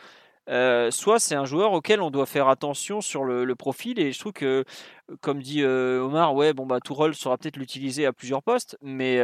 euh, 0.50 0.92
soit 0.92 1.20
c'est 1.20 1.36
un 1.36 1.46
joueur 1.46 1.74
auquel 1.74 2.02
on 2.02 2.12
doit 2.12 2.26
faire 2.26 2.48
attention 2.50 3.02
sur 3.02 3.24
le, 3.24 3.56
profil 3.56 4.00
et 4.00 4.12
je 4.14 4.20
trouve 4.20 4.34
que 4.34 4.66
comme 5.22 5.42
dit 5.42 5.64
euh, 5.64 6.02
Omar 6.04 6.36
ouais 6.36 6.54
bon 6.54 6.66
bah 6.66 6.80
Tourelle 6.82 7.16
saura 7.16 7.38
peut-être 7.38 7.58
l'utiliser 7.58 8.06
à 8.06 8.14
plusieurs 8.14 8.44
postes 8.44 8.78
mais 8.82 9.22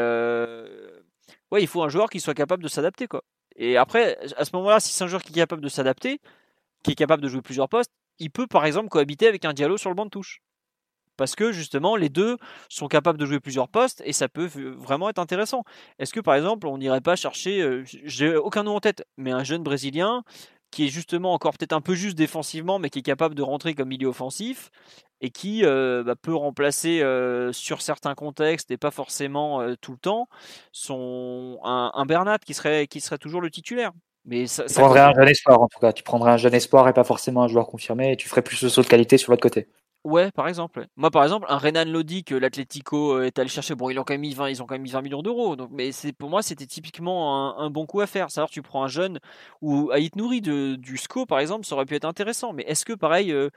ouais 1.52 1.62
il 1.62 1.68
faut 1.68 1.84
un 1.84 1.90
joueur 1.90 2.10
qui 2.10 2.20
soit 2.20 2.34
capable 2.36 2.64
de 2.64 2.68
s'adapter 2.68 3.08
quoi 3.08 3.24
et 3.56 3.78
après 3.78 4.18
à 4.38 4.46
ce 4.46 4.52
moment-là 4.56 4.80
si 4.80 4.94
c'est 4.94 5.04
un 5.04 5.08
joueur 5.08 5.24
qui 5.24 5.32
est 5.32 5.36
capable 5.36 5.64
de 5.64 5.70
s'adapter 5.70 6.20
qui 6.84 6.92
est 6.92 6.96
capable 6.96 7.24
de 7.24 7.30
jouer 7.30 7.42
plusieurs 7.42 7.70
postes 7.70 7.92
il 8.20 8.30
peut 8.32 8.48
par 8.48 8.66
exemple 8.66 8.90
cohabiter 8.90 9.28
avec 9.28 9.46
un 9.46 9.54
Diallo 9.54 9.78
sur 9.78 9.90
le 9.90 9.96
banc 9.96 10.06
de 10.06 10.12
touche 10.12 10.42
parce 11.18 11.36
que 11.36 11.52
justement 11.52 11.96
les 11.96 12.10
deux 12.10 12.38
sont 12.70 12.88
capables 12.88 13.18
de 13.20 13.26
jouer 13.26 13.40
plusieurs 13.40 13.70
postes 13.70 14.02
et 14.06 14.14
ça 14.14 14.28
peut 14.30 14.46
v- 14.46 14.72
vraiment 14.72 15.10
être 15.10 15.20
intéressant. 15.20 15.64
Est-ce 16.00 16.14
que 16.14 16.20
par 16.20 16.36
exemple 16.36 16.68
on 16.68 16.78
n'irait 16.78 17.02
pas 17.02 17.16
chercher, 17.16 17.62
euh, 17.62 17.84
j'ai 17.86 18.36
aucun 18.36 18.64
nom 18.64 18.76
en 18.76 18.80
tête, 18.80 19.06
mais 19.18 19.32
un 19.32 19.44
jeune 19.44 19.64
brésilien 19.64 20.24
qui 20.72 20.86
est 20.86 20.90
justement 20.90 21.34
encore 21.34 21.54
peut-être 21.58 21.74
un 21.74 21.82
peu 21.82 21.96
juste 21.96 22.18
défensivement, 22.18 22.80
mais 22.80 22.90
qui 22.90 23.00
est 23.00 23.02
capable 23.02 23.36
de 23.36 23.42
rentrer 23.42 23.76
comme 23.76 23.90
milieu 23.90 24.08
offensif 24.10 24.72
et 25.22 25.30
qui 25.30 25.64
euh, 25.66 26.04
bah, 26.04 26.16
peut 26.22 26.36
remplacer 26.36 27.02
euh, 27.02 27.54
sur 27.54 27.82
certains 27.82 28.16
contextes 28.16 28.72
et 28.72 28.78
pas 28.78 28.92
forcément 28.92 29.62
euh, 29.62 29.76
tout 29.80 29.94
le 29.94 29.98
temps 29.98 30.28
son 30.72 31.60
un, 31.64 31.92
un 31.94 32.06
Bernat 32.06 32.40
qui 32.40 32.54
serait 32.54 32.88
qui 32.88 33.00
serait 33.02 33.18
toujours 33.18 33.42
le 33.42 33.50
titulaire. 33.50 33.92
Mais 34.26 34.48
ça, 34.48 34.68
Tu 34.68 34.74
ça 34.74 34.84
prendrais 34.84 35.00
un 35.00 35.12
jeune 35.14 35.28
espoir 35.28 35.60
en 35.60 35.68
tout 35.68 35.80
cas. 35.80 35.92
Tu 35.92 36.04
prendrais 36.04 36.30
un 36.32 36.38
jeune 36.38 36.54
espoir 36.54 36.88
et 36.88 36.94
pas 36.94 37.04
forcément 37.04 37.42
un 37.44 37.48
joueur 37.48 37.66
confirmé 37.68 38.12
et 38.12 38.16
tu 38.18 38.30
ferais 38.30 38.44
plus 38.44 38.62
le 38.62 38.70
saut 38.70 38.82
de 38.84 38.88
qualité 38.88 39.18
sur 39.18 39.32
l'autre 39.32 39.42
côté. 39.42 39.68
Ouais, 40.06 40.30
par 40.32 40.48
exemple. 40.48 40.80
ouais. 40.82 40.86
Moi, 40.98 41.10
par 41.10 41.24
exemple, 41.24 41.48
un 41.50 41.58
Renan 41.58 41.84
Lodi 41.84 42.24
que 42.24 42.36
l'Atlético 42.36 43.14
euh, 43.18 43.26
est 43.26 43.40
allé 43.40 43.50
chercher, 43.50 43.74
bon, 43.74 43.90
ils 43.90 43.98
ont 43.98 44.04
quand 44.04 44.14
même 44.14 44.22
mis 44.22 44.36
20, 44.36 44.50
ils 44.50 44.62
ont 44.62 44.68
quand 44.68 44.76
même 44.76 44.84
mis 44.84 44.92
20 44.92 45.02
millions 45.02 45.24
d'euros. 45.24 45.56
Donc, 45.56 45.70
mais 45.74 45.92
c'est 45.92 46.14
pour 46.14 46.30
moi, 46.30 46.44
c'était 46.44 46.68
typiquement 46.68 47.58
un, 47.58 47.66
un 47.66 47.70
bon 47.72 47.88
coup 47.88 48.02
à 48.02 48.06
faire. 48.08 48.30
Savoir, 48.30 48.52
tu 48.52 48.62
prends 48.62 48.84
un 48.84 48.88
jeune 48.88 49.18
ou 49.64 49.90
Aït 49.92 50.16
Nouri 50.16 50.42
de, 50.42 50.76
du 50.76 50.98
SCO, 50.98 51.26
par 51.26 51.40
exemple, 51.40 51.66
ça 51.66 51.74
aurait 51.74 51.86
pu 51.86 51.96
être 51.96 52.06
intéressant. 52.06 52.54
Mais 52.54 52.62
est-ce 52.68 52.86
que, 52.86 52.94
pareil, 52.94 53.32
euh, 53.32 53.50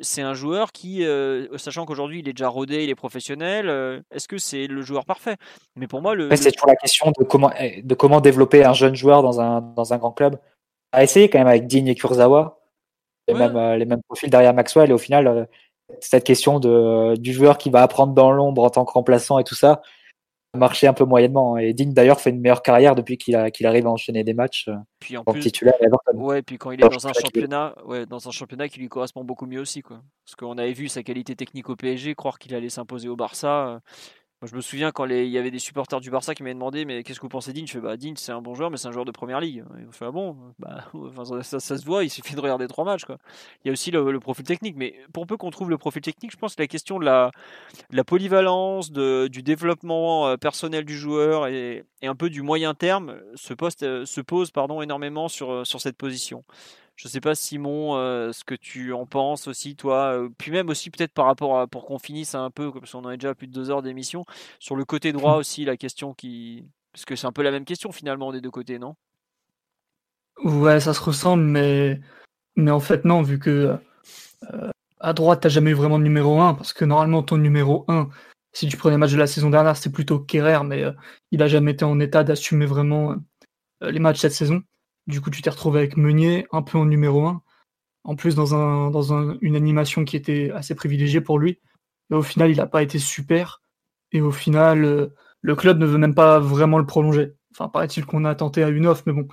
c'est 0.00 0.22
un 0.22 0.34
joueur 0.34 0.70
qui, 0.70 1.04
euh, 1.04 1.48
sachant 1.58 1.84
qu'aujourd'hui 1.84 2.20
il 2.20 2.28
est 2.28 2.32
déjà 2.32 2.46
rodé, 2.48 2.84
il 2.84 2.90
est 2.90 2.94
professionnel, 2.94 3.68
euh, 3.68 4.00
est-ce 4.12 4.28
que 4.28 4.38
c'est 4.38 4.68
le 4.68 4.82
joueur 4.82 5.04
parfait? 5.04 5.34
Mais 5.74 5.88
pour 5.88 6.00
moi, 6.00 6.14
le, 6.14 6.34
c'est 6.36 6.52
toujours 6.52 6.68
la 6.68 6.76
question 6.76 7.10
de 7.18 7.24
comment, 7.24 7.50
eh, 7.58 7.82
de 7.82 7.94
comment 7.96 8.20
développer 8.20 8.64
un 8.64 8.72
jeune 8.72 8.94
joueur 8.94 9.24
dans 9.24 9.40
un, 9.40 9.62
dans 9.62 9.92
un 9.92 9.98
grand 9.98 10.12
club. 10.12 10.38
À 10.92 11.02
essayer 11.02 11.28
quand 11.28 11.38
même 11.38 11.48
avec 11.48 11.66
Digne 11.66 11.88
et 11.88 11.96
Kurzawa, 11.96 12.60
les, 13.26 13.34
Ouais. 13.34 13.48
mêmes, 13.48 13.78
les 13.78 13.84
mêmes 13.84 14.00
profils 14.08 14.30
derrière 14.30 14.54
Maxwell. 14.54 14.90
Et 14.90 14.92
au 14.94 14.98
final, 14.98 15.48
cette 16.00 16.24
question 16.24 16.60
de, 16.60 17.16
du 17.16 17.32
joueur 17.32 17.58
qui 17.58 17.70
va 17.70 17.82
apprendre 17.82 18.14
dans 18.14 18.32
l'ombre 18.32 18.64
en 18.64 18.70
tant 18.70 18.84
que 18.84 18.92
remplaçant 18.92 19.38
et 19.38 19.44
tout 19.44 19.54
ça, 19.54 19.82
a 20.54 20.58
marché 20.58 20.86
un 20.86 20.92
peu 20.92 21.04
moyennement. 21.04 21.58
Et 21.58 21.72
Digne 21.74 21.92
d'ailleurs 21.92 22.20
fait 22.20 22.30
une 22.30 22.40
meilleure 22.40 22.62
carrière 22.62 22.94
depuis 22.94 23.18
qu'il 23.18 23.36
arrive 23.36 23.86
à 23.86 23.90
enchaîner 23.90 24.24
des 24.24 24.34
matchs 24.34 24.68
euh, 24.68 24.76
puis 25.00 25.16
en 25.16 25.22
en 25.26 25.32
plus, 25.32 25.40
titulaire. 25.40 25.74
Ouais, 26.14 26.42
puis 26.42 26.58
quand 26.58 26.70
il 26.70 26.82
est 26.82 26.88
dans 26.88 27.06
un 27.06 27.12
championnat, 27.12 27.74
ouais, 27.84 28.06
dans 28.06 28.28
un 28.28 28.30
championnat 28.30 28.68
qui 28.68 28.80
lui 28.80 28.88
correspond 28.88 29.24
beaucoup 29.24 29.46
mieux 29.46 29.60
aussi, 29.60 29.82
quoi. 29.82 30.00
Parce 30.24 30.36
qu'on 30.36 30.58
avait 30.58 30.72
vu 30.72 30.88
sa 30.88 31.02
qualité 31.02 31.36
technique 31.36 31.68
au 31.68 31.76
PSG, 31.76 32.14
croire 32.14 32.38
qu'il 32.38 32.54
allait 32.54 32.70
s'imposer 32.70 33.08
au 33.08 33.16
Barça. 33.16 33.80
Euh, 34.42 34.46
je 34.46 34.54
me 34.54 34.60
souviens 34.60 34.92
quand 34.92 35.04
il 35.06 35.28
y 35.28 35.38
avait 35.38 35.50
des 35.50 35.58
supporters 35.58 36.00
du 36.00 36.10
Barça 36.10 36.34
qui 36.34 36.42
m'avaient 36.42 36.54
demandé, 36.54 36.84
mais 36.84 37.02
qu'est-ce 37.02 37.18
que 37.18 37.24
vous 37.24 37.28
pensez 37.28 37.52
d'Igne 37.52 37.66
Je 37.66 37.72
fais, 37.72 37.80
bah, 37.80 37.96
Digne, 37.96 38.14
c'est 38.16 38.32
un 38.32 38.40
bon 38.40 38.54
joueur, 38.54 38.70
mais 38.70 38.76
c'est 38.76 38.88
un 38.88 38.92
joueur 38.92 39.04
de 39.04 39.10
première 39.10 39.40
ligue. 39.40 39.64
Et 39.80 39.86
on 39.88 39.92
fait, 39.92 40.06
ah 40.06 40.10
bon? 40.10 40.36
Bah, 40.58 40.84
ça, 41.42 41.60
ça- 41.60 41.78
se 41.78 41.84
voit, 41.84 42.04
il 42.04 42.10
suffit 42.10 42.34
de 42.34 42.40
regarder 42.40 42.66
trois 42.68 42.84
matchs. 42.84 43.04
Il 43.64 43.68
y 43.68 43.70
a 43.70 43.72
aussi 43.72 43.90
le, 43.90 44.20
profil 44.20 44.44
technique, 44.44 44.76
mais 44.76 44.94
pour 45.12 45.26
peu 45.26 45.36
qu'on 45.36 45.50
trouve 45.50 45.70
le 45.70 45.78
profil 45.78 46.02
technique, 46.02 46.32
je 46.32 46.36
pense 46.36 46.54
que 46.54 46.62
la 46.62 46.68
question 46.68 46.98
de 46.98 47.04
la, 47.04 47.30
polyvalence, 48.04 48.90
de, 48.90 49.28
du 49.28 49.42
développement 49.42 50.28
euh, 50.28 50.36
personnel 50.36 50.84
du 50.84 50.96
joueur 50.96 51.46
et, 51.46 51.84
un 52.02 52.14
peu 52.14 52.30
du 52.30 52.42
moyen 52.42 52.74
terme 52.74 53.20
se, 53.34 53.54
poste, 53.54 53.82
euh, 53.82 54.06
se 54.06 54.20
pose 54.20 54.50
pardon, 54.50 54.82
énormément 54.82 55.28
sur, 55.28 55.50
euh, 55.50 55.64
sur 55.64 55.80
cette 55.80 55.96
position. 55.96 56.44
Je 56.98 57.06
sais 57.06 57.20
pas 57.20 57.36
Simon, 57.36 57.96
euh, 57.96 58.32
ce 58.32 58.42
que 58.42 58.56
tu 58.56 58.92
en 58.92 59.06
penses 59.06 59.46
aussi 59.46 59.76
toi, 59.76 60.14
euh, 60.14 60.28
puis 60.36 60.50
même 60.50 60.68
aussi 60.68 60.90
peut-être 60.90 61.12
par 61.12 61.26
rapport 61.26 61.60
à 61.60 61.68
pour 61.68 61.86
qu'on 61.86 62.00
finisse 62.00 62.34
un 62.34 62.50
peu, 62.50 62.72
parce 62.72 62.90
qu'on 62.90 63.04
en 63.04 63.10
est 63.12 63.16
déjà 63.16 63.30
à 63.30 63.34
plus 63.36 63.46
de 63.46 63.52
deux 63.52 63.70
heures 63.70 63.82
d'émission, 63.82 64.24
sur 64.58 64.74
le 64.74 64.84
côté 64.84 65.12
droit 65.12 65.36
aussi 65.36 65.64
la 65.64 65.76
question 65.76 66.12
qui, 66.12 66.66
parce 66.92 67.04
que 67.04 67.14
c'est 67.14 67.28
un 67.28 67.32
peu 67.32 67.42
la 67.42 67.52
même 67.52 67.64
question 67.64 67.92
finalement 67.92 68.32
des 68.32 68.40
deux 68.40 68.50
côtés, 68.50 68.80
non? 68.80 68.96
Ouais, 70.42 70.80
ça 70.80 70.92
se 70.92 71.00
ressemble, 71.00 71.44
mais, 71.44 72.00
mais 72.56 72.72
en 72.72 72.80
fait, 72.80 73.04
non, 73.04 73.22
vu 73.22 73.38
que 73.38 73.78
euh, 74.52 74.70
à 74.98 75.12
droite, 75.12 75.40
t'as 75.42 75.48
jamais 75.48 75.70
eu 75.70 75.74
vraiment 75.74 76.00
de 76.00 76.04
numéro 76.04 76.40
1, 76.40 76.54
parce 76.54 76.72
que 76.72 76.84
normalement, 76.84 77.22
ton 77.22 77.36
numéro 77.36 77.84
1, 77.86 78.08
si 78.52 78.66
tu 78.66 78.76
prenais 78.76 78.96
le 78.96 78.98
match 78.98 79.12
de 79.12 79.18
la 79.18 79.28
saison 79.28 79.50
dernière, 79.50 79.76
c'est 79.76 79.92
plutôt 79.92 80.18
Kerrer, 80.18 80.64
mais 80.64 80.82
euh, 80.82 80.92
il 81.30 81.42
a 81.44 81.46
jamais 81.46 81.70
été 81.70 81.84
en 81.84 82.00
état 82.00 82.24
d'assumer 82.24 82.66
vraiment 82.66 83.14
euh, 83.84 83.92
les 83.92 84.00
matchs 84.00 84.18
cette 84.18 84.32
saison. 84.32 84.62
Du 85.08 85.20
coup, 85.22 85.30
tu 85.30 85.42
t'es 85.42 85.50
retrouvé 85.50 85.80
avec 85.80 85.96
Meunier, 85.96 86.46
un 86.52 86.62
peu 86.62 86.78
en 86.78 86.86
numéro 86.86 87.26
1, 87.26 87.42
en 88.04 88.16
plus 88.16 88.34
dans, 88.36 88.54
un, 88.54 88.90
dans 88.90 89.14
un- 89.14 89.36
une 89.40 89.56
animation 89.56 90.04
qui 90.04 90.16
était 90.16 90.50
assez 90.54 90.74
privilégiée 90.74 91.20
pour 91.22 91.38
lui. 91.38 91.60
Mais 92.10 92.16
au 92.16 92.22
final, 92.22 92.50
il 92.50 92.58
n'a 92.58 92.66
pas 92.66 92.82
été 92.82 92.98
super, 93.00 93.62
et 94.12 94.20
au 94.20 94.32
final, 94.32 94.84
euh, 94.84 95.08
le 95.42 95.56
club 95.56 95.78
ne 95.78 95.86
veut 95.86 95.98
même 95.98 96.14
pas 96.14 96.40
vraiment 96.40 96.78
le 96.78 96.86
prolonger. 96.86 97.34
Enfin, 97.52 97.68
paraît-il 97.68 98.06
qu'on 98.06 98.24
a 98.26 98.34
tenté 98.34 98.62
à 98.64 98.68
une 98.70 98.86
offre, 98.86 99.04
mais 99.06 99.14
bon, 99.14 99.28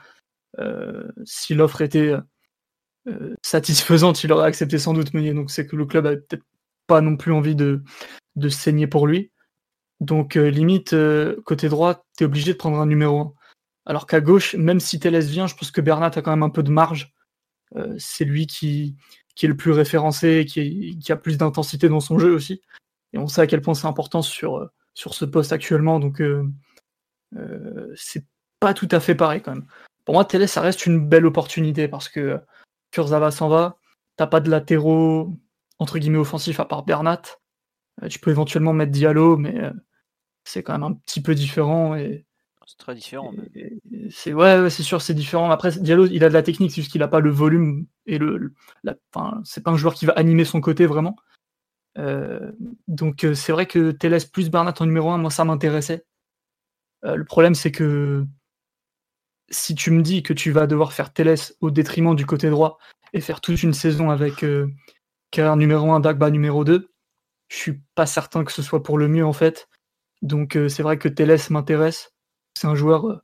euh, 0.60 1.10
si 1.26 1.56
l'offre 1.56 1.82
était 1.82 2.16
euh, 3.08 3.36
satisfaisante, 3.44 4.24
il 4.24 4.32
aurait 4.32 4.48
accepté 4.48 4.80
sans 4.80 4.94
doute 4.94 5.14
Meunier. 5.14 5.34
Donc 5.34 5.52
c'est 5.52 5.68
que 5.68 5.76
le 5.76 5.86
club 5.86 6.06
avait 6.08 6.18
peut-être 6.18 6.44
pas 6.88 7.02
non 7.02 7.18
plus 7.18 7.34
envie 7.34 7.56
de, 7.56 7.84
de 8.38 8.50
saigner 8.50 8.88
pour 8.88 9.08
lui. 9.08 9.32
Donc 10.02 10.36
limite, 10.36 10.96
côté 11.46 11.70
droit, 11.70 12.06
tu 12.18 12.24
es 12.26 12.28
obligé 12.28 12.54
de 12.54 12.58
prendre 12.58 12.80
un 12.80 12.88
numéro 12.88 13.20
1. 13.22 13.34
Alors 13.86 14.08
qu'à 14.08 14.22
gauche, 14.22 14.56
même 14.56 14.80
si 14.80 15.00
Télès 15.00 15.28
vient, 15.28 15.48
je 15.48 15.56
pense 15.56 15.72
que 15.72 15.82
Bernat 15.82 16.12
a 16.16 16.22
quand 16.22 16.32
même 16.32 16.44
un 16.44 16.50
peu 16.50 16.64
de 16.64 16.72
marge. 16.72 17.14
Euh, 17.76 17.96
c'est 17.98 18.26
lui 18.26 18.48
qui, 18.48 18.96
est 19.42 19.48
le 19.48 19.58
plus 19.58 19.72
référencé, 19.72 20.46
qui, 20.46 20.98
a 21.10 21.16
plus 21.16 21.38
d'intensité 21.38 21.90
dans 21.90 22.00
son 22.00 22.18
jeu 22.18 22.34
aussi. 22.34 22.62
Et 23.14 23.18
on 23.18 23.28
sait 23.28 23.42
à 23.42 23.48
quel 23.48 23.62
point 23.62 23.74
c'est 23.74 23.88
important 23.88 24.22
sur, 24.22 24.58
euh, 24.58 24.68
sur 24.94 25.14
ce 25.14 25.26
poste 25.26 25.54
actuellement. 25.54 26.00
Donc 26.00 26.22
euh, 26.22 26.48
euh, 27.38 27.94
c'est 27.96 28.26
pas 28.60 28.74
tout 28.74 28.90
à 28.92 29.00
fait 29.00 29.16
pareil 29.16 29.42
quand 29.42 29.54
même. 29.54 29.68
Pour 30.06 30.16
moi, 30.16 30.26
Télé, 30.26 30.48
ça 30.48 30.62
reste 30.62 30.86
une 30.86 31.08
belle 31.08 31.26
opportunité 31.26 31.88
parce 31.88 32.10
que 32.10 32.40
Kurzawa 32.92 33.32
s'en 33.32 33.50
va, 33.50 33.78
t'as 34.18 34.28
pas 34.28 34.40
de 34.40 34.50
latéraux 34.50 35.38
entre 35.80 36.00
guillemets 36.00 36.18
offensifs 36.18 36.60
à 36.60 36.66
part 36.66 36.84
Bernat. 36.84 37.22
Euh, 38.04 38.08
tu 38.08 38.20
peux 38.20 38.32
éventuellement 38.32 38.74
mettre 38.74 38.92
Diallo, 38.92 39.38
mais 39.38 39.58
euh, 39.60 39.74
c'est 40.44 40.64
quand 40.64 40.74
même 40.74 40.84
un 40.84 40.94
petit 40.94 41.22
peu 41.22 41.36
différent 41.36 41.96
et, 41.96 42.25
C'est 42.66 42.78
très 42.78 42.96
différent. 42.96 43.32
c'est 44.10 44.34
ouais, 44.34 44.70
c'est 44.72 44.82
sûr, 44.82 45.00
c'est 45.02 45.14
différent. 45.14 45.52
Après, 45.52 45.72
Diallo, 45.72 46.08
il 46.08 46.24
a 46.24 46.30
de 46.30 46.34
la 46.34 46.42
technique, 46.42 46.72
c'est 46.72 46.82
juste 46.82 46.92
qu'il 46.92 47.04
a 47.04 47.08
pas 47.08 47.20
le 47.20 47.30
volume 47.30 47.86
et 48.08 48.18
le, 48.18 48.54
enfin, 49.14 49.40
c'est 49.44 49.64
pas 49.64 49.70
un 49.70 49.78
joueur 49.78 49.94
qui 49.94 50.08
va 50.08 50.14
animer 50.14 50.46
son 50.46 50.62
côté 50.62 50.88
vraiment. 50.88 51.16
Euh, 51.98 52.52
donc 52.88 53.24
euh, 53.24 53.36
c'est 53.36 53.52
vrai 53.52 53.68
que 53.68 53.92
Télès 53.92 54.26
plus 54.26 54.50
Bernat 54.50 54.74
en 54.80 54.86
numéro 54.86 55.12
1, 55.12 55.20
moi 55.20 55.30
ça 55.30 55.46
m'intéressait. 55.46 56.06
Euh, 57.06 57.16
le 57.16 57.24
problème 57.24 57.56
c'est 57.56 57.72
que 57.72 58.26
si 59.50 59.76
tu 59.76 59.92
me 59.92 60.02
dis 60.02 60.24
que 60.24 60.34
tu 60.34 60.52
vas 60.52 60.68
devoir 60.68 60.92
faire 60.92 61.14
Télès 61.14 61.56
au 61.62 61.72
détriment 61.72 62.16
du 62.16 62.26
côté 62.26 62.50
droit 62.50 62.80
et 63.14 63.22
faire 63.22 63.42
toute 63.42 63.62
une 63.64 63.74
saison 63.74 64.10
avec 64.10 64.44
euh, 64.44 64.68
numéro 65.38 65.92
1, 65.92 66.00
Dagba 66.00 66.32
numéro 66.32 66.64
2, 66.64 66.90
je 67.50 67.56
suis 67.56 67.82
pas 67.94 68.08
certain 68.08 68.44
que 68.44 68.52
ce 68.52 68.64
soit 68.64 68.82
pour 68.82 68.98
le 68.98 69.08
mieux 69.08 69.26
en 69.26 69.34
fait. 69.34 69.70
Donc 70.22 70.58
c'est 70.70 70.82
vrai 70.82 70.98
que 70.98 71.10
Télès 71.10 71.50
m'intéresse. 71.52 72.15
C'est 72.56 72.68
un 72.68 72.76
joueur 72.76 73.08
euh, 73.08 73.22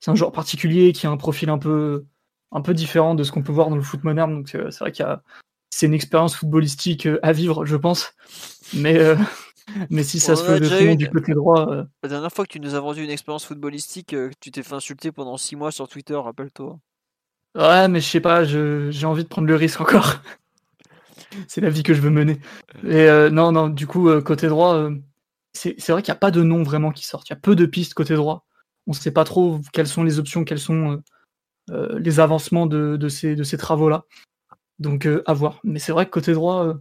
c'est 0.00 0.10
un 0.10 0.14
joueur 0.14 0.32
particulier 0.32 0.92
qui 0.92 1.06
a 1.06 1.10
un 1.10 1.16
profil 1.16 1.50
un 1.50 1.58
peu 1.58 2.04
un 2.52 2.60
peu 2.60 2.74
différent 2.74 3.14
de 3.14 3.24
ce 3.24 3.32
qu'on 3.32 3.42
peut 3.42 3.52
voir 3.52 3.70
dans 3.70 3.76
le 3.76 3.82
foot 3.82 4.04
moderne. 4.04 4.34
Donc 4.34 4.54
euh, 4.54 4.70
c'est 4.70 4.80
vrai 4.80 4.92
qu'il 4.92 5.04
y 5.04 5.08
a 5.08 5.22
c'est 5.70 5.86
une 5.86 5.94
expérience 5.94 6.36
footballistique 6.36 7.06
euh, 7.06 7.18
à 7.22 7.32
vivre, 7.32 7.64
je 7.66 7.76
pense. 7.76 8.14
Mais 8.74 8.98
mais 9.90 10.02
si 10.02 10.20
ça 10.20 10.32
On 10.32 10.36
se 10.36 10.44
fait 10.44 10.84
une. 10.92 10.96
du 10.96 11.08
côté 11.08 11.32
droit, 11.34 11.68
euh, 11.70 11.84
La 12.02 12.08
dernière 12.08 12.30
fois 12.30 12.44
que 12.44 12.52
tu 12.52 12.60
nous 12.60 12.74
as 12.74 12.80
vendu 12.80 13.02
une 13.02 13.10
expérience 13.10 13.44
footballistique, 13.44 14.14
euh, 14.14 14.30
tu 14.40 14.50
t'es 14.50 14.62
fait 14.62 14.74
insulter 14.74 15.12
pendant 15.12 15.36
six 15.36 15.56
mois 15.56 15.72
sur 15.72 15.88
Twitter, 15.88 16.14
rappelle-toi. 16.14 16.78
Ouais, 17.54 17.88
mais 17.88 18.00
je 18.00 18.08
sais 18.08 18.20
pas, 18.20 18.44
j'ai 18.44 19.06
envie 19.06 19.22
de 19.22 19.28
prendre 19.28 19.46
le 19.46 19.54
risque 19.54 19.80
encore. 19.80 20.16
c'est 21.48 21.60
la 21.60 21.70
vie 21.70 21.82
que 21.82 21.94
je 21.94 22.00
veux 22.00 22.10
mener. 22.10 22.40
Et 22.84 23.08
euh, 23.08 23.30
non, 23.30 23.52
non, 23.52 23.68
du 23.68 23.86
coup, 23.86 24.10
côté 24.22 24.48
droit, 24.48 24.88
c'est 25.52 25.88
vrai 25.88 26.02
qu'il 26.02 26.12
n'y 26.12 26.16
a 26.16 26.20
pas 26.20 26.32
de 26.32 26.42
nom 26.42 26.62
vraiment 26.62 26.90
qui 26.90 27.06
sortent. 27.06 27.28
Il 27.28 27.32
y 27.32 27.36
a 27.36 27.40
peu 27.40 27.54
de 27.54 27.66
pistes 27.66 27.94
côté 27.94 28.14
droit. 28.14 28.44
On 28.86 28.92
ne 28.92 28.96
sait 28.96 29.10
pas 29.10 29.24
trop 29.24 29.60
quelles 29.72 29.86
sont 29.88 30.04
les 30.04 30.18
options, 30.18 30.44
quelles 30.44 30.58
sont 30.58 31.02
euh, 31.70 31.98
les 31.98 32.20
avancements 32.20 32.66
de, 32.66 32.96
de 32.96 33.08
ces, 33.08 33.34
de 33.34 33.42
ces 33.42 33.56
travaux-là. 33.56 34.04
Donc 34.78 35.08
à 35.26 35.32
voir. 35.32 35.60
Mais 35.64 35.78
c'est 35.78 35.92
vrai 35.92 36.06
que 36.06 36.10
côté 36.10 36.32
droit, 36.32 36.74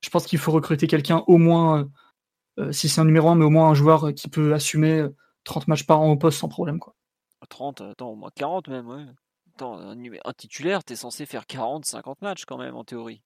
je 0.00 0.10
pense 0.10 0.26
qu'il 0.26 0.38
faut 0.38 0.52
recruter 0.52 0.86
quelqu'un 0.86 1.24
au 1.26 1.38
moins, 1.38 1.90
si 2.70 2.88
c'est 2.88 3.00
un 3.00 3.04
numéro 3.04 3.28
1, 3.28 3.34
mais 3.34 3.44
au 3.44 3.50
moins 3.50 3.68
un 3.68 3.74
joueur 3.74 4.14
qui 4.14 4.28
peut 4.28 4.54
assumer 4.54 5.06
30 5.44 5.68
matchs 5.68 5.84
par 5.84 6.00
an 6.00 6.10
au 6.10 6.16
poste 6.16 6.38
sans 6.38 6.48
problème. 6.48 6.78
Quoi. 6.78 6.94
30, 7.48 7.80
attends, 7.82 8.10
au 8.10 8.16
moins 8.16 8.30
40 8.34 8.68
même, 8.68 8.88
ouais. 8.88 9.04
Attends, 9.54 9.78
un, 9.78 9.96
un 9.98 10.32
titulaire, 10.32 10.84
t'es 10.84 10.96
censé 10.96 11.26
faire 11.26 11.46
40, 11.46 11.84
50 11.84 12.22
matchs 12.22 12.44
quand 12.44 12.58
même, 12.58 12.76
en 12.76 12.84
théorie. 12.84 13.22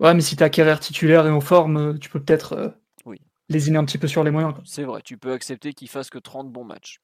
Ouais, 0.00 0.14
mais 0.14 0.20
si 0.20 0.34
t'as 0.36 0.48
carrière 0.48 0.80
titulaire 0.80 1.26
et 1.26 1.30
en 1.30 1.40
forme, 1.40 1.98
tu 1.98 2.08
peux 2.08 2.20
peut-être 2.20 2.74
oui. 3.04 3.20
lésiner 3.48 3.78
un 3.78 3.84
petit 3.84 3.98
peu 3.98 4.08
sur 4.08 4.24
les 4.24 4.30
moyens. 4.30 4.54
C'est 4.64 4.84
vrai, 4.84 5.02
tu 5.02 5.18
peux 5.18 5.32
accepter 5.32 5.72
qu'il 5.74 5.88
fasse 5.88 6.10
que 6.10 6.18
30 6.18 6.50
bons 6.50 6.64
matchs. 6.64 7.00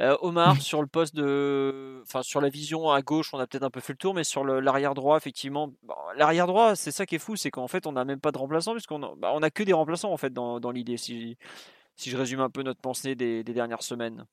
Euh, 0.00 0.16
Omar, 0.22 0.60
sur 0.60 0.80
le 0.80 0.88
poste 0.88 1.14
de. 1.14 2.00
Enfin, 2.02 2.22
sur 2.22 2.40
la 2.40 2.48
vision 2.48 2.90
à 2.90 3.00
gauche, 3.00 3.32
on 3.32 3.38
a 3.38 3.46
peut-être 3.46 3.62
un 3.62 3.70
peu 3.70 3.80
fait 3.80 3.92
le 3.92 3.98
tour, 3.98 4.12
mais 4.12 4.24
sur 4.24 4.44
l'arrière 4.44 4.94
droit, 4.94 5.16
effectivement. 5.16 5.72
l'arrière 6.16 6.48
droit, 6.48 6.74
c'est 6.74 6.90
ça 6.90 7.06
qui 7.06 7.14
est 7.14 7.20
fou, 7.20 7.36
c'est 7.36 7.52
qu'en 7.52 7.68
fait, 7.68 7.86
on 7.86 7.92
n'a 7.92 8.04
même 8.04 8.20
pas 8.20 8.32
de 8.32 8.38
remplaçants, 8.38 8.72
puisqu'on 8.72 9.02
a, 9.04 9.14
bah, 9.16 9.30
on 9.34 9.42
a 9.42 9.50
que 9.50 9.62
des 9.62 9.72
remplaçants, 9.72 10.12
en 10.12 10.16
fait, 10.16 10.32
dans, 10.32 10.58
dans 10.58 10.72
l'idée, 10.72 10.96
si, 10.96 11.36
si 11.94 12.10
je 12.10 12.16
résume 12.16 12.40
un 12.40 12.50
peu 12.50 12.62
notre 12.62 12.80
pensée 12.80 13.14
des, 13.14 13.44
dernières 13.44 13.82
semaines. 13.82 14.26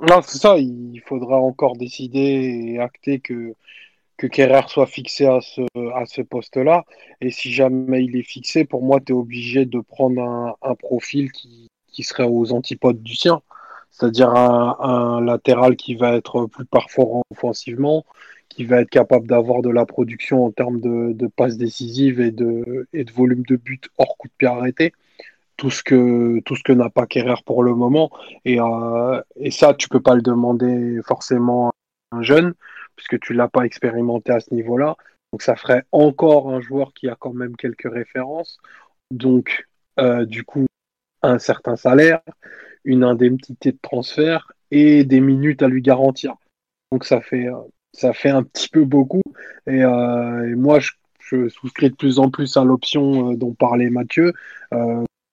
Non, 0.00 0.20
c'est 0.22 0.38
ça, 0.38 0.58
il 0.58 1.00
faudra 1.06 1.38
encore 1.38 1.76
décider 1.76 2.74
et 2.74 2.78
acter 2.80 3.20
que, 3.20 3.54
que 4.18 4.26
Kerrer 4.26 4.68
soit 4.68 4.86
fixé 4.86 5.24
à 5.24 5.40
ce, 5.40 5.62
à 5.94 6.04
ce 6.04 6.20
poste-là. 6.20 6.84
Et 7.22 7.30
si 7.30 7.52
jamais 7.52 8.04
il 8.04 8.16
est 8.16 8.22
fixé, 8.22 8.64
pour 8.66 8.82
moi, 8.82 9.00
tu 9.00 9.12
es 9.12 9.16
obligé 9.16 9.64
de 9.64 9.80
prendre 9.80 10.20
un, 10.20 10.56
un 10.60 10.74
profil 10.74 11.32
qui, 11.32 11.68
qui 11.88 12.02
serait 12.02 12.28
aux 12.28 12.52
antipodes 12.52 13.02
du 13.02 13.14
sien 13.14 13.40
c'est-à-dire 13.94 14.30
un, 14.30 15.20
latéral 15.20 15.76
qui 15.76 15.94
va 15.94 16.16
être 16.16 16.46
plus 16.46 16.64
performant 16.64 17.22
offensivement, 17.30 18.04
qui 18.48 18.64
va 18.64 18.80
être 18.80 18.90
capable 18.90 19.28
d'avoir 19.28 19.62
de 19.62 19.70
la 19.70 19.86
production 19.86 20.44
en 20.44 20.50
termes 20.50 20.80
de, 20.80 21.26
passes 21.28 21.56
décisives 21.56 22.20
et 22.20 22.32
de, 22.32 22.88
volume 23.14 23.44
de 23.46 23.54
but 23.54 23.88
hors 23.98 24.16
coup 24.18 24.26
de 24.26 24.32
pied 24.36 24.48
arrêté. 24.48 24.92
Tout 25.56 25.70
ce 25.70 25.84
que, 25.84 26.40
tout 26.40 26.56
ce 26.56 26.64
que 26.64 26.72
n'a 26.72 26.90
pas 26.90 27.06
Kerrer 27.06 27.40
pour 27.46 27.62
le 27.62 27.76
moment. 27.76 28.10
Et, 28.44 28.60
euh, 28.60 29.22
et 29.36 29.52
ça, 29.52 29.72
tu 29.74 29.88
peux 29.88 30.00
pas 30.00 30.16
le 30.16 30.22
demander 30.22 31.00
forcément 31.06 31.68
à 32.10 32.16
un 32.16 32.22
jeune, 32.22 32.54
puisque 32.96 33.20
tu 33.20 33.32
l'as 33.32 33.48
pas 33.48 33.62
expérimenté 33.62 34.32
à 34.32 34.40
ce 34.40 34.52
niveau-là. 34.52 34.96
Donc 35.32 35.42
ça 35.42 35.54
ferait 35.54 35.84
encore 35.92 36.50
un 36.50 36.60
joueur 36.60 36.92
qui 36.94 37.08
a 37.08 37.14
quand 37.14 37.32
même 37.32 37.56
quelques 37.56 37.92
références. 37.92 38.58
Donc, 39.12 39.68
euh, 40.00 40.24
du 40.24 40.42
coup, 40.42 40.66
un 41.22 41.38
certain 41.38 41.76
salaire, 41.76 42.20
une 42.84 43.04
indemnité 43.04 43.72
de 43.72 43.78
transfert 43.82 44.52
et 44.70 45.04
des 45.04 45.20
minutes 45.20 45.62
à 45.62 45.68
lui 45.68 45.82
garantir. 45.82 46.34
Donc 46.92 47.04
ça 47.04 47.20
fait, 47.20 47.46
euh, 47.46 47.56
ça 47.92 48.12
fait 48.12 48.30
un 48.30 48.42
petit 48.42 48.68
peu 48.68 48.84
beaucoup. 48.84 49.22
Et, 49.66 49.82
euh, 49.82 50.56
moi, 50.56 50.78
je, 50.80 51.48
souscris 51.48 51.90
de 51.90 51.96
plus 51.96 52.18
en 52.18 52.30
plus 52.30 52.56
à 52.56 52.64
l'option 52.64 53.32
euh, 53.32 53.36
dont 53.36 53.54
parlait 53.54 53.90
Mathieu, 53.90 54.32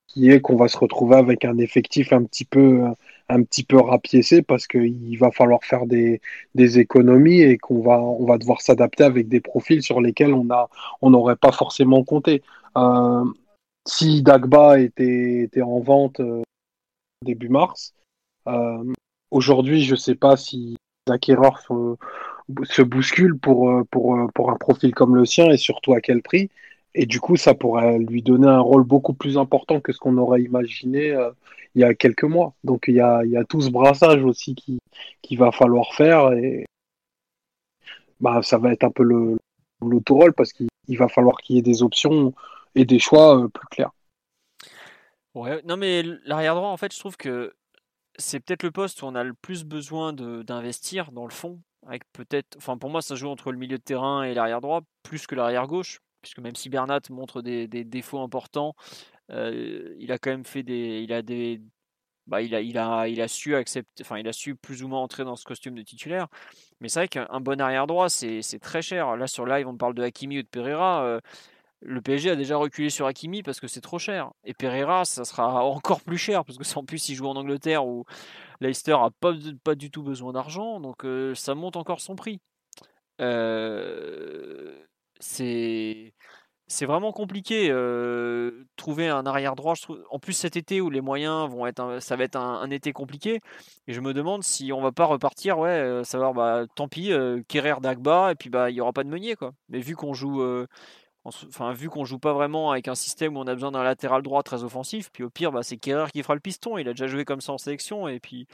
qui 0.08 0.30
est 0.30 0.42
qu'on 0.42 0.56
va 0.58 0.68
se 0.68 0.78
retrouver 0.78 1.16
avec 1.16 1.46
un 1.46 1.58
effectif 1.58 2.12
un 2.12 2.24
petit 2.24 2.46
peu, 2.46 2.82
un 3.30 3.44
petit 3.44 3.64
peu 3.64 3.78
rapiécé 3.80 4.42
parce 4.42 4.68
qu'il 4.68 5.18
va 5.18 5.32
falloir 5.32 5.64
faire 5.64 5.86
des, 5.86 6.22
des 6.56 6.80
économies 6.80 7.42
et 7.42 7.58
qu'on 7.58 7.82
va, 7.82 8.02
on 8.02 8.26
va 8.26 8.38
devoir 8.38 8.62
s'adapter 8.62 9.04
avec 9.04 9.30
des 9.30 9.40
profils 9.40 9.82
sur 9.82 10.02
lesquels 10.02 10.34
on 10.34 10.50
a, 10.50 10.70
on 11.02 11.12
n'aurait 11.12 11.38
pas 11.38 11.52
forcément 11.52 12.04
compté. 12.04 12.42
si 13.88 14.22
Dagba 14.22 14.80
était, 14.80 15.44
était 15.44 15.62
en 15.62 15.80
vente 15.80 16.22
début 17.22 17.50
mars. 17.50 17.94
Euh, 18.48 18.84
aujourd'hui, 19.30 19.84
je 19.84 19.92
ne 19.92 19.98
sais 19.98 20.16
pas 20.16 20.38
si 20.38 20.78
l'acquéreur 21.08 21.60
se, 21.60 21.96
se, 22.64 22.82
bouscule 22.82 23.38
pour, 23.38 23.70
euh, 23.70 23.84
euh, 23.96 24.28
pour 24.34 24.52
un 24.52 24.58
profil 24.58 24.94
comme 24.94 25.16
le 25.16 25.26
sien 25.26 25.50
et 25.50 25.58
surtout 25.58 25.94
à 25.94 26.02
quel 26.02 26.22
prix. 26.22 26.50
Et 26.94 27.06
du 27.06 27.20
coup, 27.20 27.38
ça 27.38 27.54
pourrait 27.54 28.00
lui 28.00 28.22
donner 28.22 28.48
un 28.48 28.60
rôle 28.60 28.84
beaucoup 28.84 29.14
plus 29.14 29.38
important 29.38 29.80
que 29.80 29.94
ce 29.94 29.98
qu'on 29.98 30.18
aurait 30.18 30.42
imaginé 30.42 31.18
il 31.74 31.82
y 31.82 31.86
a 31.86 31.94
quelques 31.94 32.26
mois. 32.26 32.54
Donc 32.66 32.86
il 32.90 32.96
y 32.96 33.00
a, 33.00 33.24
tout 33.48 33.62
ce 33.62 33.70
brassage 33.70 34.24
aussi 34.26 34.56
qui, 34.56 34.80
qui 35.22 35.38
va 35.38 35.54
falloir 35.54 35.94
faire 35.94 36.34
et 36.34 36.66
bah, 38.20 38.42
ça 38.44 38.58
va 38.58 38.74
être 38.74 38.84
un 38.84 38.92
peu 38.92 39.04
le 39.04 39.38
rôle 40.10 40.34
parce 40.34 40.52
qu'il 40.52 40.68
va 40.98 41.08
falloir 41.08 41.38
qu'il 41.38 41.56
y 41.56 41.60
ait 41.60 41.62
des 41.62 41.82
options 41.82 42.34
et 42.76 42.84
des 42.84 43.00
choix 43.00 43.48
plus 43.54 43.68
clairs. 43.68 43.92
Non 45.36 45.78
mais 45.78 46.04
l'arrière 46.26 46.56
droit, 46.56 46.70
en 46.70 46.78
fait, 46.78 46.94
je 46.94 47.00
trouve 47.00 47.18
que 47.18 47.54
c'est 48.18 48.40
peut-être 48.40 48.64
le 48.64 48.72
poste 48.72 49.02
où 49.02 49.06
on 49.06 49.16
a 49.16 49.24
le 49.24 49.34
plus 49.34 49.64
besoin 49.64 50.14
d'investir 50.14 51.12
dans 51.12 51.26
le 51.26 51.32
fond. 51.32 51.62
Avec 51.88 52.04
peut-être, 52.14 52.58
enfin 52.58 52.78
pour 52.78 52.90
moi, 52.90 53.02
ça 53.02 53.16
joue 53.16 53.28
entre 53.30 53.52
le 53.52 53.58
milieu 53.58 53.78
de 53.78 53.84
terrain 53.84 54.24
et 54.24 54.34
l'arrière 54.34 54.62
droit 54.62 54.82
plus 55.04 55.26
que 55.26 55.34
l'arrière 55.36 55.66
gauche, 55.68 56.00
puisque 56.22 56.40
même 56.40 56.56
si 56.56 56.70
Bernat 56.70 57.02
montre 57.10 57.42
des, 57.42 57.68
défauts 57.68 58.20
importants, 58.20 58.76
euh, 59.32 59.96
il 60.00 60.12
a 60.12 60.20
quand 60.20 60.30
même 60.30 60.46
fait 60.46 60.64
des, 60.64 61.02
il 61.02 61.12
a 61.14 61.24
des, 61.24 61.62
bah, 62.28 62.42
il 62.42 62.78
a 62.78 63.28
su 63.28 63.56
accepter, 63.56 64.04
enfin 64.04 64.18
il 64.18 64.28
a 64.28 64.34
su 64.34 64.56
plus 64.56 64.84
ou 64.84 64.88
moins 64.88 65.00
entrer 65.00 65.24
dans 65.24 65.36
ce 65.36 65.44
costume 65.44 65.76
de 65.76 65.82
titulaire. 65.82 66.28
Mais 66.80 66.90
c'est 66.90 67.00
vrai 67.00 67.08
qu'un 67.08 67.42
bon 67.42 67.60
arrière 67.60 67.88
droit, 67.88 68.10
c'est 68.10 68.42
très 68.62 68.82
cher. 68.82 69.18
Là 69.18 69.28
sur 69.28 69.46
live, 69.46 69.68
on 69.68 69.78
parle 69.78 69.96
de 69.96 70.04
Hakimi 70.04 70.40
ou 70.40 70.44
de 70.44 70.48
Pereira. 70.48 71.04
Euh, 71.04 71.20
le 71.82 72.02
PSG 72.02 72.32
a 72.32 72.36
déjà 72.36 72.58
reculé 72.58 72.90
sur 72.90 73.08
Hakimi 73.08 73.44
parce 73.44 73.60
que 73.60 73.68
c'est 73.68 73.82
trop 73.82 74.00
cher. 74.00 74.32
Et 74.44 74.54
Pereira, 74.54 75.06
ça 75.06 75.26
sera 75.26 75.64
encore 75.64 76.02
plus 76.02 76.18
cher 76.18 76.46
parce 76.46 76.58
que 76.58 76.78
en 76.78 76.86
plus 76.86 77.10
il 77.10 77.16
joue 77.16 77.28
en 77.28 77.36
Angleterre 77.36 77.86
où 77.86 78.06
Leicester 78.60 78.94
a 78.94 79.10
pas, 79.20 79.34
pas 79.64 79.76
du 79.76 79.90
tout 79.92 80.04
besoin 80.04 80.34
d'argent, 80.34 80.80
donc 80.80 81.04
euh, 81.06 81.34
ça 81.36 81.56
monte 81.56 81.76
encore 81.76 82.00
son 82.02 82.16
prix. 82.16 82.40
Euh, 83.20 84.76
c'est 85.20 86.14
c'est 86.68 86.86
vraiment 86.86 87.12
compliqué 87.12 87.70
euh, 87.70 88.66
trouver 88.78 89.10
un 89.10 89.26
arrière 89.26 89.56
droit. 89.56 89.74
En 90.10 90.20
plus 90.20 90.34
cet 90.34 90.56
été 90.56 90.80
où 90.80 90.90
les 90.90 91.02
moyens 91.02 91.50
vont 91.50 91.68
être, 91.68 92.00
ça 92.02 92.16
va 92.16 92.24
être 92.24 92.38
un, 92.38 92.70
été 92.70 92.94
compliqué. 92.94 93.42
Et 93.88 93.94
je 93.94 94.00
me 94.00 94.14
demande 94.14 94.44
si 94.44 94.72
on 94.72 94.82
va 94.82 94.94
pas 94.94 95.06
repartir, 95.06 95.60
ouais, 95.60 96.02
savoir, 96.06 96.34
bah 96.34 96.66
tant 96.76 96.88
pis, 96.88 97.12
euh, 97.12 97.42
Dagba 97.82 98.32
et 98.32 98.36
puis 98.36 98.50
bah 98.50 98.70
il 98.70 98.78
y 98.78 98.82
aura 98.82 98.94
pas 98.94 99.04
de 99.04 99.10
Meunier 99.10 99.36
quoi. 99.36 99.52
Mais 99.70 99.80
vu 99.80 99.96
qu'on 99.96 100.14
joue 100.14 100.42
Enfin, 101.24 101.72
vu 101.74 101.90
qu'on 101.90 102.04
joue 102.04 102.18
pas 102.18 102.34
vraiment 102.34 102.72
avec 102.72 102.88
un 102.88 102.96
système 102.96 103.38
où 103.38 103.40
on 103.40 103.48
a 103.48 103.54
besoin 103.54 103.72
d'un 103.72 103.84
latéral 103.84 104.24
droit 104.24 104.42
très 104.42 104.64
offensif, 104.64 105.12
puis 105.14 105.24
au 105.24 105.30
pire, 105.30 105.52
bah, 105.52 105.62
c'est 105.62 105.78
Kerrer 105.78 106.10
qui 106.12 106.24
fera 106.24 106.34
le 106.34 106.40
piston. 106.40 106.78
Il 106.78 106.88
a 106.88 106.94
déjà 106.94 107.08
joué 107.08 107.26
comme 107.26 107.42
ça 107.42 107.54
en 107.54 107.58
sélection, 107.60 108.08
et 108.08 108.20
puis 108.20 108.48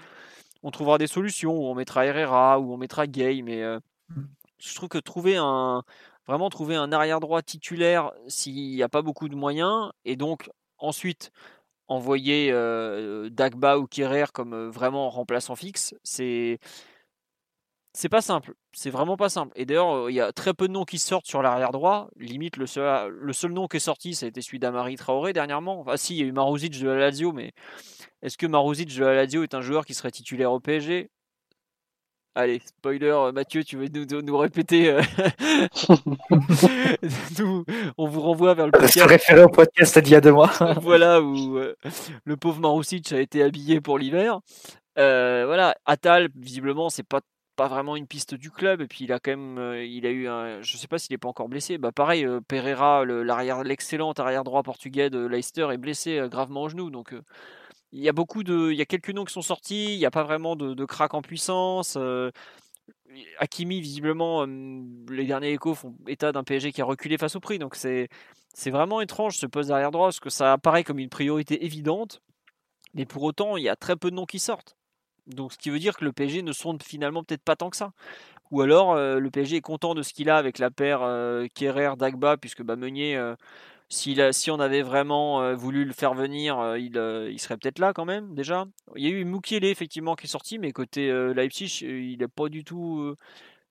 on 0.64 0.72
trouvera 0.72 0.98
des 0.98 1.08
solutions 1.08 1.54
où 1.56 1.68
on 1.68 1.76
mettra 1.76 2.06
Herrera, 2.06 2.60
ou 2.60 2.74
on 2.74 2.78
mettra 2.78 3.08
Gay. 3.08 3.42
Mais 3.42 3.64
euh, 3.64 3.80
mmh. 4.10 4.22
je 4.60 4.76
trouve 4.76 4.90
que 4.90 4.98
trouver 4.98 5.38
un 5.38 5.84
vraiment 6.28 6.50
trouver 6.50 6.76
un 6.76 6.92
arrière 6.92 7.22
droit 7.22 7.42
titulaire 7.42 8.12
s'il 8.28 8.76
n'y 8.76 8.84
a 8.84 8.90
pas 8.90 9.02
beaucoup 9.02 9.30
de 9.30 9.36
moyens, 9.36 9.92
et 10.04 10.18
donc 10.18 10.50
ensuite 10.78 11.32
envoyer 11.88 12.50
euh, 12.52 13.30
Dagba 13.30 13.80
ou 13.80 13.88
Kerrer 13.88 14.26
comme 14.34 14.54
euh, 14.54 14.70
vraiment 14.70 15.10
remplaçant 15.10 15.56
fixe, 15.56 15.96
c'est 16.04 16.60
c'est 17.98 18.10
pas 18.10 18.22
simple. 18.22 18.54
C'est 18.74 18.92
vraiment 18.92 19.18
pas 19.18 19.28
simple. 19.28 19.52
Et 19.56 19.66
d'ailleurs, 19.66 20.06
euh, 20.06 20.12
il 20.12 20.14
y 20.14 20.22
a 20.22 20.32
très 20.32 20.54
peu 20.54 20.68
de 20.68 20.74
noms 20.74 20.86
qui 20.86 21.00
sortent 21.00 21.26
sur 21.26 21.42
l'arrière 21.42 21.72
droit. 21.72 22.10
Limite, 22.18 22.58
le 22.58 22.68
seul, 22.68 23.10
le 23.10 23.34
seul 23.34 23.52
nom 23.52 23.68
qui 23.68 23.78
est 23.78 23.80
sorti, 23.80 24.14
ça 24.14 24.28
a 24.28 24.30
été 24.30 24.44
celui 24.44 24.60
d'Amari 24.60 24.98
Traoré 24.98 25.34
dernièrement. 25.34 25.80
Enfin, 25.80 25.98
si, 25.98 26.16
il 26.16 26.20
y 26.20 26.24
a 26.24 26.28
eu 26.28 26.32
Marouzic 26.32 26.80
de 26.80 26.88
la 26.88 26.96
Lazio, 26.96 27.32
mais 27.32 27.54
est-ce 28.22 28.38
que 28.38 28.46
Marouzic 28.46 28.96
de 28.96 29.04
la 29.04 29.16
Lazio 29.16 29.42
est 29.42 29.56
un 29.56 29.62
joueur 29.62 29.84
qui 29.84 29.96
serait 29.96 30.12
titulaire 30.12 30.52
au 30.52 30.60
PSG 30.60 31.10
Allez, 32.36 32.62
spoiler, 32.64 33.08
euh, 33.08 33.32
Mathieu, 33.32 33.64
tu 33.64 33.78
veux 33.78 33.88
nous, 33.88 34.22
nous 34.22 34.38
répéter 34.38 34.92
euh, 34.92 35.02
On 37.98 38.08
vous 38.08 38.22
renvoie 38.22 38.54
vers 38.54 38.68
le 38.68 38.74
podcast. 38.74 39.34
au 39.44 39.50
podcast 39.50 39.98
d'il 39.98 40.14
y 40.14 40.16
a 40.16 40.22
deux 40.22 40.34
mois. 40.34 40.52
voilà, 40.84 41.20
où 41.20 41.58
le 42.26 42.38
pauvre 42.38 42.60
Marouzic 42.60 43.12
a 43.12 43.20
été 43.20 43.42
habillé 43.42 43.82
pour 43.82 43.98
l'hiver. 43.98 44.42
voilà, 44.96 45.74
Atal, 45.88 46.30
visiblement, 46.36 46.92
c'est 46.92 47.02
pas 47.02 47.22
pas 47.58 47.68
vraiment 47.68 47.98
une 47.98 48.08
piste 48.08 48.36
du 48.36 48.52
club. 48.52 48.80
Et 48.82 48.88
puis 48.88 49.04
il 49.04 49.12
a 49.12 49.20
quand 49.20 49.32
même, 49.32 49.58
euh, 49.58 49.84
il 49.84 50.06
a 50.06 50.12
eu 50.12 50.28
un, 50.30 50.62
je 50.62 50.78
sais 50.78 50.88
pas 50.88 51.00
s'il 51.00 51.14
est 51.14 51.18
pas 51.18 51.28
encore 51.28 51.50
blessé. 51.50 51.78
Bah 51.78 51.92
pareil, 51.92 52.26
euh, 52.26 52.40
Pereira, 52.40 53.04
l'arrière, 53.04 53.64
l'excellent 53.64 54.14
arrière 54.14 54.46
droit 54.46 54.64
portugais 54.64 55.10
de 55.10 55.26
Leicester 55.26 55.68
est 55.74 55.78
blessé 55.78 56.20
euh, 56.20 56.30
gravement 56.30 56.64
au 56.64 56.70
genou. 56.70 56.90
Donc 56.90 57.14
il 57.92 58.02
y 58.02 58.10
a 58.10 58.14
beaucoup 58.14 58.44
de, 58.44 58.72
il 58.72 58.78
y 58.78 58.82
a 58.82 58.86
quelques 58.86 59.10
noms 59.10 59.26
qui 59.26 59.34
sont 59.34 59.42
sortis. 59.42 59.94
Il 59.94 59.98
n'y 59.98 60.06
a 60.06 60.12
pas 60.12 60.24
vraiment 60.24 60.56
de, 60.56 60.74
de 60.74 60.86
crack 60.86 61.14
en 61.14 61.22
puissance. 61.22 61.98
Hakimi, 63.40 63.82
visiblement, 63.82 64.46
les 64.46 65.26
derniers 65.26 65.52
échos 65.54 65.74
font 65.74 65.96
état 66.08 66.32
d'un 66.32 66.44
PSG 66.44 66.72
qui 66.72 66.82
a 66.82 66.86
reculé 66.86 67.18
face 67.18 67.36
au 67.36 67.40
prix. 67.40 67.60
Donc 67.60 67.76
c'est, 67.76 68.10
vraiment 68.68 69.02
étrange 69.02 69.38
ce 69.38 69.48
poste 69.48 69.70
d'arrière 69.70 69.92
droit 69.92 70.08
parce 70.08 70.20
que 70.20 70.30
ça 70.30 70.54
apparaît 70.54 70.84
comme 70.84 71.00
une 71.00 71.10
priorité 71.10 71.66
évidente. 71.66 72.22
Mais 72.94 73.06
pour 73.06 73.24
autant, 73.24 73.58
il 73.58 73.64
y 73.64 73.70
a 73.70 73.76
très 73.76 73.96
peu 73.96 74.12
de 74.12 74.16
noms 74.16 74.26
qui 74.26 74.40
sortent. 74.40 74.77
Donc, 75.28 75.54
ce 75.54 75.58
qui 75.58 75.70
veut 75.70 75.80
dire 75.80 75.98
que 75.98 76.06
le 76.06 76.12
PSG 76.12 76.42
ne 76.42 76.54
sonde 76.54 76.82
finalement 76.84 77.24
peut-être 77.24 77.44
pas 77.44 77.56
tant 77.56 77.70
que 77.70 77.78
ça. 77.78 77.92
Ou 78.52 78.62
alors, 78.62 78.94
euh, 78.94 79.20
le 79.20 79.30
PSG 79.30 79.58
est 79.58 79.62
content 79.62 79.94
de 79.94 80.02
ce 80.02 80.14
qu'il 80.14 80.30
a 80.30 80.38
avec 80.38 80.58
la 80.60 80.72
paire 80.72 81.02
euh, 81.04 81.48
Kerrer-Dagba, 81.54 82.38
puisque 82.38 82.64
bah, 82.64 82.76
Meunier, 82.76 83.18
euh, 83.18 83.36
si 83.90 84.52
on 84.52 84.60
avait 84.60 84.82
vraiment 84.82 85.56
voulu 85.56 85.86
le 85.86 85.94
faire 85.94 86.14
venir, 86.14 86.76
il, 86.78 86.94
serait 87.40 87.58
peut-être 87.58 87.80
là 87.80 87.94
quand 87.94 88.06
même, 88.06 88.36
déjà. 88.36 88.66
Il 88.96 89.04
y 89.04 89.08
a 89.08 89.10
eu 89.10 89.24
Moukielé, 89.24 89.70
effectivement, 89.70 90.16
qui 90.16 90.26
est 90.26 90.30
sorti, 90.30 90.60
mais 90.60 90.72
côté 90.72 91.10
Leipzig, 91.34 91.80
il 91.82 92.18
n'est 92.20 92.28
pas 92.28 92.50
du 92.50 92.66
tout. 92.66 93.16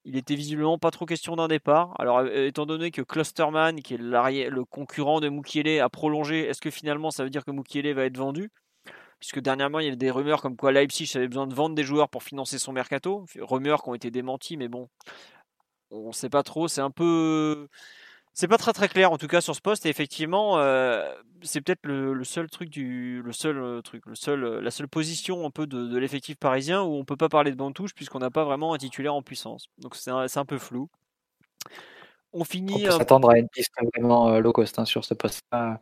il 0.07 0.17
était 0.17 0.35
visiblement 0.35 0.79
pas 0.79 0.91
trop 0.91 1.05
question 1.05 1.37
d'un 1.37 1.49
départ. 1.49 1.95
Alors, 1.99 2.19
euh, 2.21 2.47
étant 2.47 2.65
donné 2.65 2.91
que 2.91 3.03
Clusterman, 3.03 3.83
qui 3.83 3.95
est 3.95 3.99
le 3.99 4.65
concurrent 4.65 5.21
de 5.21 5.29
Mukiele, 5.29 5.81
a 5.81 5.89
prolongé, 5.91 6.47
est-ce 6.47 6.63
que 6.63 6.71
finalement 6.71 7.11
ça 7.11 7.23
veut 7.25 7.31
dire 7.31 7.45
que 7.45 7.51
Mukiele 7.51 7.93
va 7.93 8.05
être 8.05 8.17
vendu? 8.17 8.51
Puisque 9.19 9.41
dernièrement, 9.41 9.81
il 9.81 9.85
y 9.85 9.89
avait 9.89 9.97
des 9.97 10.11
rumeurs 10.11 10.43
comme 10.43 10.57
quoi 10.57 10.73
Leipzig 10.73 11.11
avait 11.17 11.29
besoin 11.29 11.47
de 11.47 11.55
vendre 11.55 11.75
des 11.75 11.85
joueurs 11.85 12.09
pour 12.09 12.23
financer 12.23 12.59
son 12.59 12.73
mercato. 12.73 13.25
Rumeurs 13.41 13.83
qui 13.83 13.89
ont 13.89 13.95
été 13.95 14.11
démenties, 14.11 14.57
mais 14.57 14.69
bon, 14.69 14.89
on 15.91 16.09
ne 16.09 16.13
sait 16.13 16.29
pas 16.29 16.43
trop. 16.43 16.69
C'est 16.69 16.81
un 16.81 16.91
peu. 16.91 17.69
C'est 18.37 18.49
pas 18.49 18.59
très 18.59 18.75
très 18.75 18.89
clair 18.89 19.11
en 19.13 19.17
tout 19.17 19.29
cas 19.29 19.41
sur 19.41 19.57
ce 19.57 19.63
poste 19.63 19.87
et 19.87 19.89
effectivement 19.89 20.59
euh, 20.59 21.11
c'est 21.41 21.63
peut-être 21.63 21.87
le, 21.87 22.23
seul 22.23 22.51
truc 22.51 22.69
du 22.69 23.23
le 23.23 23.33
seul 23.33 23.57
euh, 23.57 23.81
truc 23.81 24.05
le 24.05 24.15
seul 24.15 24.45
euh, 24.45 24.61
la 24.61 24.71
seule 24.71 24.89
position 24.89 25.47
un 25.47 25.51
peu 25.51 25.67
de, 25.67 25.97
l'effectif 25.97 26.37
parisien 26.37 26.83
où 26.83 26.97
on 26.97 27.05
peut 27.07 27.17
pas 27.17 27.31
parler 27.31 27.51
de 27.51 27.57
Bantouche 27.57 27.95
puisqu'on 27.95 28.19
n'a 28.19 28.31
pas 28.31 28.45
vraiment 28.45 28.75
un 28.75 28.77
titulaire 28.77 29.15
en 29.15 29.23
puissance 29.23 29.69
donc 29.79 29.97
c'est 29.97 30.11
un, 30.11 30.27
un, 30.35 30.45
peu 30.45 30.59
flou. 30.59 30.91
On 32.35 32.45
finit. 32.45 32.75
On 32.75 32.91
peut 32.91 32.91
s'attendre 32.91 33.31
à 33.31 33.39
une 33.39 33.49
piste 33.49 33.73
vraiment 33.95 34.39
low 34.39 34.53
cost 34.53 34.79
hein, 34.79 34.85
sur 34.85 35.03
ce 35.03 35.15
poste-là. 35.15 35.81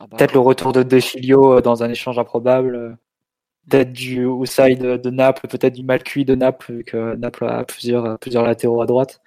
Ah 0.00 0.06
bah 0.06 0.16
peut-être 0.16 0.32
le 0.32 0.40
retour 0.40 0.72
de 0.72 0.82
De 0.82 1.60
dans 1.60 1.82
un 1.82 1.90
échange 1.90 2.18
improbable. 2.18 2.98
Peut-être 3.68 3.92
du 3.92 4.26
outside 4.26 4.80
de 4.80 5.10
Naples, 5.10 5.48
peut-être 5.48 5.74
du 5.74 5.84
mal 5.84 6.02
cuit 6.02 6.24
de 6.24 6.34
Naples, 6.34 6.72
vu 6.72 6.84
que 6.84 7.14
Naples 7.16 7.46
a 7.46 7.64
plusieurs, 7.64 8.18
plusieurs 8.18 8.44
latéraux 8.44 8.82
à 8.82 8.86
droite. 8.86 9.22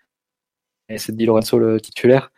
Et 0.90 0.98
c'est 1.00 1.16
Di 1.16 1.26
Lorenzo 1.26 1.58
le 1.60 1.82
titulaire 1.82 2.32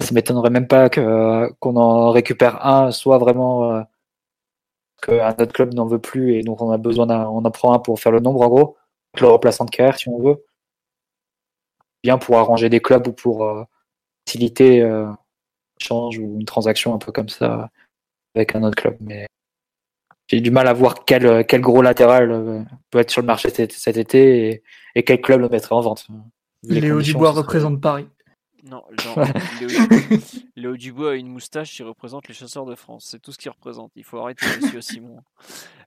ça 0.00 0.12
m'étonnerait 0.14 0.50
même 0.50 0.68
pas 0.68 0.88
que 0.90 1.50
qu'on 1.60 1.76
en 1.76 2.10
récupère 2.10 2.66
un, 2.66 2.90
soit 2.90 3.18
vraiment 3.18 3.72
euh, 3.72 3.82
qu'un 5.02 5.30
autre 5.30 5.52
club 5.52 5.74
n'en 5.74 5.86
veut 5.86 6.00
plus 6.00 6.34
et 6.34 6.42
donc 6.42 6.60
on 6.62 6.70
a 6.70 6.78
besoin 6.78 7.06
d'un, 7.06 7.26
on 7.28 7.44
en 7.44 7.50
prend 7.50 7.72
un 7.74 7.78
pour 7.78 8.00
faire 8.00 8.12
le 8.12 8.20
nombre 8.20 8.42
en 8.42 8.48
gros, 8.48 8.76
le 9.20 9.28
remplaçant 9.28 9.64
de 9.64 9.70
carrière 9.70 9.98
si 9.98 10.08
on 10.08 10.18
veut, 10.20 10.44
bien 12.02 12.18
pour 12.18 12.38
arranger 12.38 12.68
des 12.68 12.80
clubs 12.80 13.06
ou 13.08 13.12
pour 13.12 13.44
euh, 13.44 13.64
faciliter 14.26 14.82
euh, 14.82 15.10
change 15.78 16.18
ou 16.18 16.38
une 16.38 16.44
transaction 16.44 16.94
un 16.94 16.98
peu 16.98 17.12
comme 17.12 17.28
ça 17.28 17.70
avec 18.34 18.54
un 18.54 18.62
autre 18.62 18.76
club. 18.76 18.96
Mais 19.00 19.26
j'ai 20.28 20.40
du 20.40 20.50
mal 20.50 20.66
à 20.68 20.72
voir 20.72 21.04
quel, 21.04 21.46
quel 21.46 21.60
gros 21.60 21.82
latéral 21.82 22.66
peut 22.90 22.98
être 22.98 23.10
sur 23.10 23.20
le 23.20 23.26
marché 23.26 23.50
cet, 23.50 23.96
été 23.96 24.62
et, 24.94 25.02
quel 25.02 25.20
club 25.20 25.40
le 25.40 25.48
mettrait 25.48 25.74
en 25.74 25.80
vente. 25.80 26.06
Léo 26.62 27.02
Dubois 27.02 27.30
représente 27.30 27.80
Paris. 27.80 28.08
Non, 28.64 28.82
Léo, 30.56 30.76
Dubois 30.76 31.12
a 31.12 31.14
une 31.16 31.28
moustache 31.28 31.72
qui 31.72 31.82
représente 31.82 32.28
les 32.28 32.34
chasseurs 32.34 32.64
de 32.64 32.74
France. 32.74 33.08
C'est 33.10 33.20
tout 33.20 33.30
ce 33.30 33.36
qu'il 33.36 33.50
représente. 33.50 33.92
Il 33.94 34.04
faut 34.04 34.18
arrêter, 34.18 34.46
monsieur 34.62 34.80
Simon. 34.80 35.18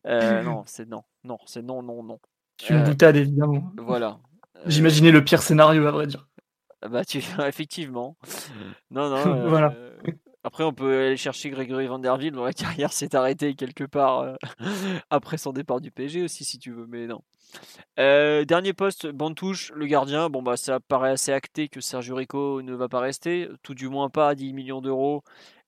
Euh, 0.06 0.44
non, 0.44 0.64
c'est 0.68 0.88
non. 0.88 1.04
Non, 1.24 1.40
c'est 1.48 1.64
non, 1.64 1.82
non, 1.82 2.04
non. 2.04 2.20
Tu 2.58 2.74
une 2.74 2.80
euh, 2.80 2.84
boutade, 2.84 3.16
évidemment. 3.16 3.72
Voilà. 3.78 4.20
J'imaginais 4.68 5.12
le 5.12 5.24
pire 5.24 5.42
scénario, 5.42 5.88
à 5.88 5.92
vrai 5.92 6.06
dire. 6.06 6.28
Euh, 6.86 6.90
bah, 6.90 7.06
tu... 7.06 7.20
effectivement. 7.46 8.18
Non, 8.92 9.10
non. 9.10 9.48
voilà. 9.50 9.74
Après, 10.44 10.64
on 10.64 10.74
peut 10.74 11.08
aller 11.08 11.18
chercher 11.18 11.50
Grégory 11.50 11.88
Vanderville 11.88 12.32
dont 12.32 12.46
la 12.46 12.54
carrière 12.54 12.94
s'est 12.94 13.16
arrêtée 13.16 13.56
quelque 13.56 13.84
part 13.84 14.38
après 15.10 15.38
son 15.38 15.52
départ 15.52 15.82
du 15.82 15.92
PSG 15.92 16.24
aussi, 16.24 16.46
si 16.46 16.58
tu 16.58 16.72
veux, 16.72 16.88
mais 16.88 17.08
non. 17.08 17.22
Euh, 18.00 18.46
dernier 18.46 18.74
poste, 18.74 19.08
Bantouche, 19.08 19.72
le 19.76 19.88
gardien. 19.88 20.30
Bon, 20.30 20.42
bah, 20.42 20.58
ça 20.58 20.80
paraît 20.80 21.12
assez 21.12 21.32
acté 21.32 21.68
que 21.68 21.82
Sergio 21.82 22.16
Rico 22.16 22.62
ne 22.62 22.74
va 22.74 22.88
pas 22.88 23.00
rester, 23.00 23.50
tout 23.64 23.74
du 23.74 23.90
moins 23.90 24.10
pas 24.10 24.30
à 24.30 24.36
10 24.36 24.54
millions 24.54 24.82
d'euros, 24.82 25.24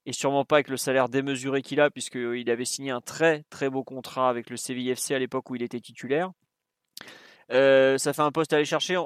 et 0.05 0.13
sûrement 0.13 0.45
pas 0.45 0.57
avec 0.57 0.69
le 0.69 0.77
salaire 0.77 1.09
démesuré 1.09 1.61
qu'il 1.61 1.81
a, 1.81 1.89
puisqu'il 1.89 2.49
avait 2.49 2.65
signé 2.65 2.91
un 2.91 3.01
très 3.01 3.43
très 3.49 3.69
beau 3.69 3.83
contrat 3.83 4.29
avec 4.29 4.49
le 4.49 4.57
CVFC 4.57 5.13
à 5.13 5.19
l'époque 5.19 5.49
où 5.49 5.55
il 5.55 5.63
était 5.63 5.79
titulaire. 5.79 6.31
Euh, 7.51 7.97
ça 7.97 8.13
fait 8.13 8.21
un 8.21 8.31
poste 8.31 8.53
à 8.53 8.57
aller 8.57 8.65
chercher. 8.65 8.97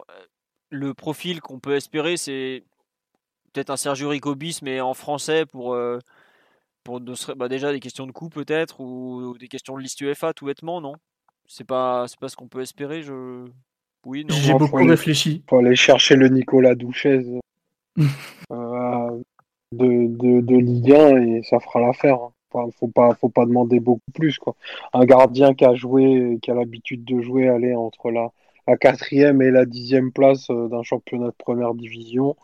Le 0.73 0.93
profil 0.93 1.39
qu'on 1.39 1.59
peut 1.59 1.75
espérer, 1.75 2.17
c'est 2.17 2.63
peut-être 3.53 3.69
un 3.69 3.77
Sergio 3.77 4.09
Rico 4.09 4.33
bis, 4.35 4.61
mais 4.61 4.81
en 4.81 4.93
français 4.93 5.45
pour. 5.45 5.73
Euh, 5.73 5.99
pour 6.83 6.99
bah, 7.37 7.47
déjà 7.47 7.71
des 7.71 7.79
questions 7.79 8.05
de 8.05 8.11
coût 8.11 8.27
peut-être 8.27 8.81
ou 8.81 9.37
des 9.39 9.47
questions 9.47 9.77
de 9.77 9.81
liste 9.81 10.01
UEFA 10.01 10.33
tout 10.33 10.47
bêtement 10.47 10.81
non? 10.81 10.95
C'est 11.47 11.65
pas, 11.65 12.05
c'est 12.07 12.19
pas 12.19 12.29
ce 12.29 12.35
qu'on 12.35 12.47
peut 12.47 12.61
espérer. 12.61 13.03
Je... 13.03 13.45
Oui, 14.05 14.25
non. 14.25 14.35
J'ai 14.35 14.53
beaucoup 14.53 14.85
réfléchi. 14.85 15.43
Faut 15.49 15.59
aller 15.59 15.75
chercher 15.75 16.15
le 16.15 16.27
Nicolas 16.27 16.75
Douchez 16.75 17.21
euh, 17.99 19.21
de, 19.71 20.07
de, 20.07 20.41
de, 20.41 20.55
Ligue 20.57 20.93
1 20.93 21.21
et 21.21 21.43
ça 21.43 21.59
fera 21.59 21.79
l'affaire. 21.79 22.17
Enfin, 22.51 22.69
faut 22.79 22.87
pas, 22.87 23.13
faut 23.15 23.29
pas 23.29 23.45
demander 23.45 23.79
beaucoup 23.79 24.11
plus 24.13 24.37
quoi. 24.37 24.55
Un 24.93 25.05
gardien 25.05 25.53
qui 25.53 25.65
a 25.65 25.73
joué, 25.75 26.39
qui 26.41 26.51
a 26.51 26.53
l'habitude 26.53 27.03
de 27.05 27.21
jouer, 27.21 27.47
aller 27.47 27.75
entre 27.75 28.11
la, 28.11 28.31
la 28.67 28.77
quatrième 28.77 29.41
et 29.41 29.51
la 29.51 29.65
dixième 29.65 30.11
place 30.11 30.49
euh, 30.49 30.67
d'un 30.67 30.83
championnat 30.83 31.27
de 31.27 31.35
première 31.37 31.73
division, 31.73 32.35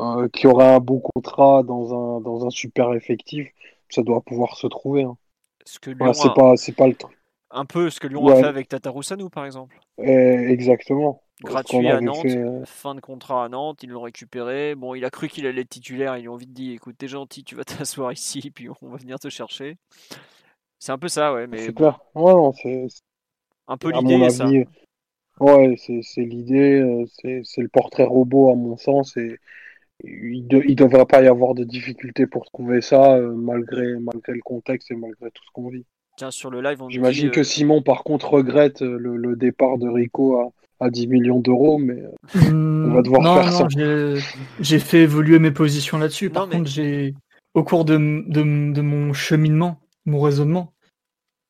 euh, 0.00 0.28
qui 0.28 0.46
aura 0.46 0.74
un 0.74 0.80
bon 0.80 1.00
contrat 1.00 1.62
dans 1.62 1.94
un, 1.94 2.20
dans 2.20 2.46
un 2.46 2.50
super 2.50 2.94
effectif, 2.94 3.48
ça 3.88 4.02
doit 4.02 4.20
pouvoir 4.20 4.56
se 4.56 4.66
trouver. 4.66 5.04
Hein. 5.04 5.16
Ce 5.64 5.78
que 5.78 5.90
c'est 6.12 6.34
pas, 6.34 6.56
c'est 6.56 6.76
pas 6.76 6.86
le 6.86 6.94
truc. 6.94 7.16
Un 7.50 7.64
peu 7.64 7.88
ce 7.88 8.00
que 8.00 8.08
Lyon 8.08 8.26
a 8.26 8.36
fait 8.36 8.46
avec 8.46 8.68
Tatarousanou, 8.68 9.30
par 9.30 9.46
exemple. 9.46 9.78
Eh, 9.98 10.50
exactement. 10.50 11.22
Gratuit 11.42 11.88
à 11.88 12.00
Nantes, 12.00 12.24
euh, 12.26 12.64
fin 12.64 12.94
de 12.94 13.00
contrat 13.00 13.44
à 13.44 13.48
Nantes, 13.48 13.82
ils 13.82 13.90
l'ont 13.90 14.02
récupéré. 14.02 14.74
Bon, 14.74 14.94
il 14.94 15.04
a 15.04 15.10
cru 15.10 15.28
qu'il 15.28 15.46
allait 15.46 15.62
être 15.62 15.68
titulaire, 15.68 16.16
ils 16.16 16.22
lui 16.22 16.28
ont 16.28 16.36
vite 16.36 16.52
dit 16.52 16.72
écoute, 16.72 16.96
t'es 16.98 17.08
gentil, 17.08 17.44
tu 17.44 17.54
vas 17.54 17.64
t'asseoir 17.64 18.12
ici, 18.12 18.50
puis 18.50 18.68
on 18.82 18.88
va 18.88 18.96
venir 18.96 19.18
te 19.18 19.28
chercher. 19.28 19.76
C'est 20.78 20.92
un 20.92 20.98
peu 20.98 21.08
ça, 21.08 21.32
ouais. 21.32 21.46
Mais 21.46 21.58
c'est 21.58 21.74
clair. 21.74 22.00
Ouais, 22.14 22.32
c'est 22.62 22.86
un 23.66 23.76
peu 23.76 23.90
l'idée, 23.90 24.30
ça. 24.30 24.46
Ouais, 25.40 25.76
c'est 25.78 26.22
l'idée, 26.22 26.80
euh, 26.80 27.04
c'est 27.42 27.60
le 27.60 27.68
portrait 27.68 28.04
robot, 28.04 28.50
à 28.50 28.54
mon 28.54 28.76
sens, 28.76 29.16
et 29.16 29.38
il 30.04 30.46
ne 30.46 30.74
devrait 30.74 31.06
pas 31.06 31.22
y 31.22 31.26
avoir 31.26 31.54
de 31.54 31.64
difficultés 31.64 32.26
pour 32.26 32.44
trouver 32.44 32.80
ça, 32.80 33.14
euh, 33.14 33.34
malgré, 33.34 33.98
malgré 33.98 34.32
le 34.32 34.42
contexte 34.42 34.90
et 34.90 34.94
malgré 34.94 35.30
tout 35.30 35.42
ce 35.44 35.50
qu'on 35.52 35.68
vit. 35.68 35.84
Tiens, 36.16 36.30
sur 36.30 36.50
le 36.50 36.60
live, 36.60 36.78
J'imagine 36.88 37.30
que 37.30 37.40
euh, 37.40 37.44
Simon, 37.44 37.82
par 37.82 38.04
contre, 38.04 38.30
regrette 38.30 38.82
le, 38.82 39.34
départ 39.34 39.78
de 39.78 39.88
Rico 39.88 40.38
à, 40.38 40.52
à 40.78 40.90
10 40.90 41.08
millions 41.08 41.40
d'euros, 41.40 41.78
mais 41.78 42.04
on 42.36 42.94
va 42.94 43.02
devoir 43.02 43.22
non, 43.22 43.34
faire 43.34 43.50
non, 43.50 43.68
ça. 43.68 44.24
J'ai 44.60 44.78
fait 44.78 45.02
évoluer 45.02 45.40
mes 45.40 45.50
positions 45.50 45.98
là-dessus. 45.98 46.30
Par 46.30 46.48
contre, 46.48 46.70
j'ai, 46.70 47.14
au 47.54 47.64
cours 47.64 47.84
de, 47.84 47.96
de, 47.96 48.80
mon 48.80 49.12
cheminement, 49.12 49.80
mon 50.06 50.20
raisonnement, 50.20 50.72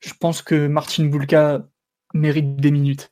je 0.00 0.12
pense 0.18 0.40
que 0.40 0.66
Martin 0.68 1.04
Boulka 1.06 1.66
mérite 2.14 2.56
des 2.56 2.70
minutes. 2.70 3.10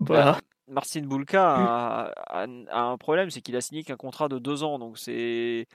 Voilà. 0.00 0.32
Bah, 0.32 0.40
Martin 0.68 1.02
Boulka 1.02 1.54
a, 1.56 2.12
a, 2.26 2.80
un 2.80 2.98
problème, 2.98 3.30
c'est 3.30 3.40
qu'il 3.40 3.56
a 3.56 3.60
signé 3.60 3.84
qu'un 3.84 3.96
contrat 3.96 4.28
de 4.28 4.38
deux 4.38 4.62
ans, 4.62 4.78
donc 4.78 4.98
c'est 4.98 5.66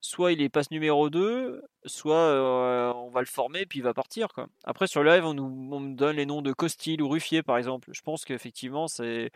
soit 0.00 0.32
il 0.32 0.40
est 0.42 0.48
passe 0.48 0.70
numéro 0.70 1.10
2, 1.10 1.62
soit 1.84 2.16
euh, 2.16 2.92
on 2.94 3.10
va 3.10 3.20
le 3.20 3.26
former 3.26 3.66
puis 3.66 3.80
il 3.80 3.82
va 3.82 3.94
partir. 3.94 4.28
Quoi. 4.28 4.48
Après 4.64 4.86
sur 4.86 5.02
le 5.02 5.10
live, 5.10 5.24
on 5.24 5.34
nous, 5.34 5.94
donne 5.94 6.16
les 6.16 6.26
noms 6.26 6.42
de 6.42 6.52
Costil 6.52 7.02
ou 7.02 7.08
Ruffier 7.08 7.42
par 7.42 7.58
exemple. 7.58 7.90
Je 7.92 8.00
pense 8.02 8.24
qu'effectivement, 8.24 8.88
c'est 8.88 9.30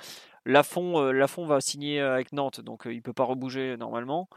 Lafont, 0.47 1.01
euh, 1.01 1.13
Lafont 1.13 1.47
va 1.47 1.61
signer 1.61 2.01
avec 2.01 2.33
Nantes, 2.33 2.61
donc 2.61 2.87
euh, 2.87 2.95
il 2.95 3.03
peut 3.03 3.13
pas 3.13 3.25
rebouger 3.25 3.77
normalement. 3.77 4.29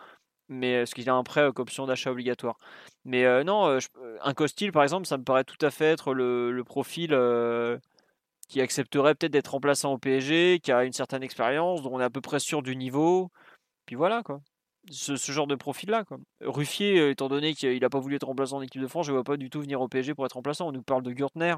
Mais 0.50 0.86
ce 0.86 0.95
qu'il 0.95 1.10
a 1.10 1.14
un 1.14 1.24
prêt 1.24 1.44
option 1.44 1.88
d'achat 1.88 2.10
obligatoire. 2.11 2.58
Mais 3.03 3.44
non, 3.44 3.80
un 4.22 4.34
Costil 4.34 4.72
par 4.72 4.84
exemple, 4.84 5.06
ça 5.06 5.18
me 5.18 5.24
paraît 5.26 5.44
tout 5.44 5.58
à 5.66 5.72
fait 5.72 5.86
être 5.86 6.14
le, 6.14 6.52
le 6.53 6.64
profil 6.64 7.14
qui 8.48 8.61
accepterait 8.61 9.16
peut-être 9.16 9.32
d'être 9.34 9.50
remplaçant 9.50 9.93
au 9.93 9.98
PSG, 9.98 10.59
qui 10.61 10.72
a 10.72 10.84
une 10.85 10.93
certaine 10.93 11.24
expérience, 11.24 11.82
dont 11.82 11.93
on 11.93 12.00
est 12.00 12.03
à 12.03 12.09
peu 12.09 12.22
près 12.22 12.40
sûr 12.40 12.61
du 12.61 12.76
niveau. 12.76 13.30
Puis 13.85 13.95
voilà 13.95 14.24
quoi 14.24 14.42
ce, 14.90 15.16
genre 15.16 15.48
de 15.48 15.56
profil-là. 15.56 16.06
Ruffier, 16.42 17.00
euh, 17.00 17.11
étant 17.11 17.27
donné 17.27 17.53
qu'il 17.53 17.80
n'a 17.80 17.90
pas 17.90 18.00
voulu 18.00 18.16
être 18.16 18.27
remplaçant 18.27 18.58
en 18.58 18.61
équipe 18.61 18.82
de 18.82 18.88
France, 18.88 19.06
je 19.06 19.11
ne 19.11 19.17
vois 19.17 19.24
pas 19.24 19.38
du 19.38 19.50
tout 19.50 19.61
venir 19.61 19.82
au 19.82 19.88
PSG 19.88 20.14
pour 20.14 20.26
être 20.26 20.34
remplaçant. 20.34 20.67
On 20.67 20.72
nous 20.72 20.82
parle 20.82 21.03
de 21.03 21.11
Gürtner. 21.11 21.56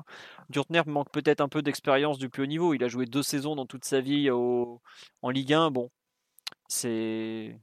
Gürtner 0.50 0.82
manque 0.88 1.12
peut-être 1.12 1.42
un 1.42 1.50
peu 1.50 1.62
d'expérience 1.62 2.18
du 2.18 2.30
plus 2.30 2.44
haut 2.44 2.48
niveau. 2.48 2.74
Il 2.74 2.84
a 2.84 2.88
joué 2.88 3.06
deux 3.06 3.24
saisons 3.24 3.56
dans 3.56 3.66
toute 3.66 3.86
sa 3.86 4.02
vie 4.02 4.30
en 4.32 5.30
Ligue 5.30 5.54
1. 5.54 5.72
Bon, 5.72 5.90
c'est. 6.68 7.56